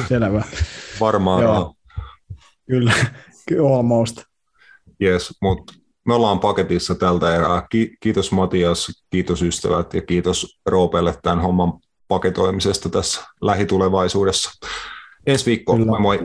selvä. 0.08 0.42
Varmaan 1.00 1.42
Joo. 1.42 1.74
Kyllä, 2.68 2.92
almost. 3.76 4.22
Yes, 5.02 5.38
mutta 5.42 5.72
me 6.06 6.14
ollaan 6.14 6.40
paketissa 6.40 6.94
tältä 6.94 7.36
erää. 7.36 7.66
Kiitos 8.00 8.32
Matias, 8.32 9.04
kiitos 9.10 9.42
ystävät 9.42 9.94
ja 9.94 10.02
kiitos 10.02 10.60
Roopelle 10.66 11.14
tämän 11.22 11.40
homman 11.40 11.72
paketoimisesta 12.08 12.88
tässä 12.88 13.22
lähitulevaisuudessa. 13.40 14.50
Ensi 15.26 15.46
viikko, 15.46 15.76
Kyllä. 15.76 15.86
moi 15.86 16.00
moi! 16.00 16.18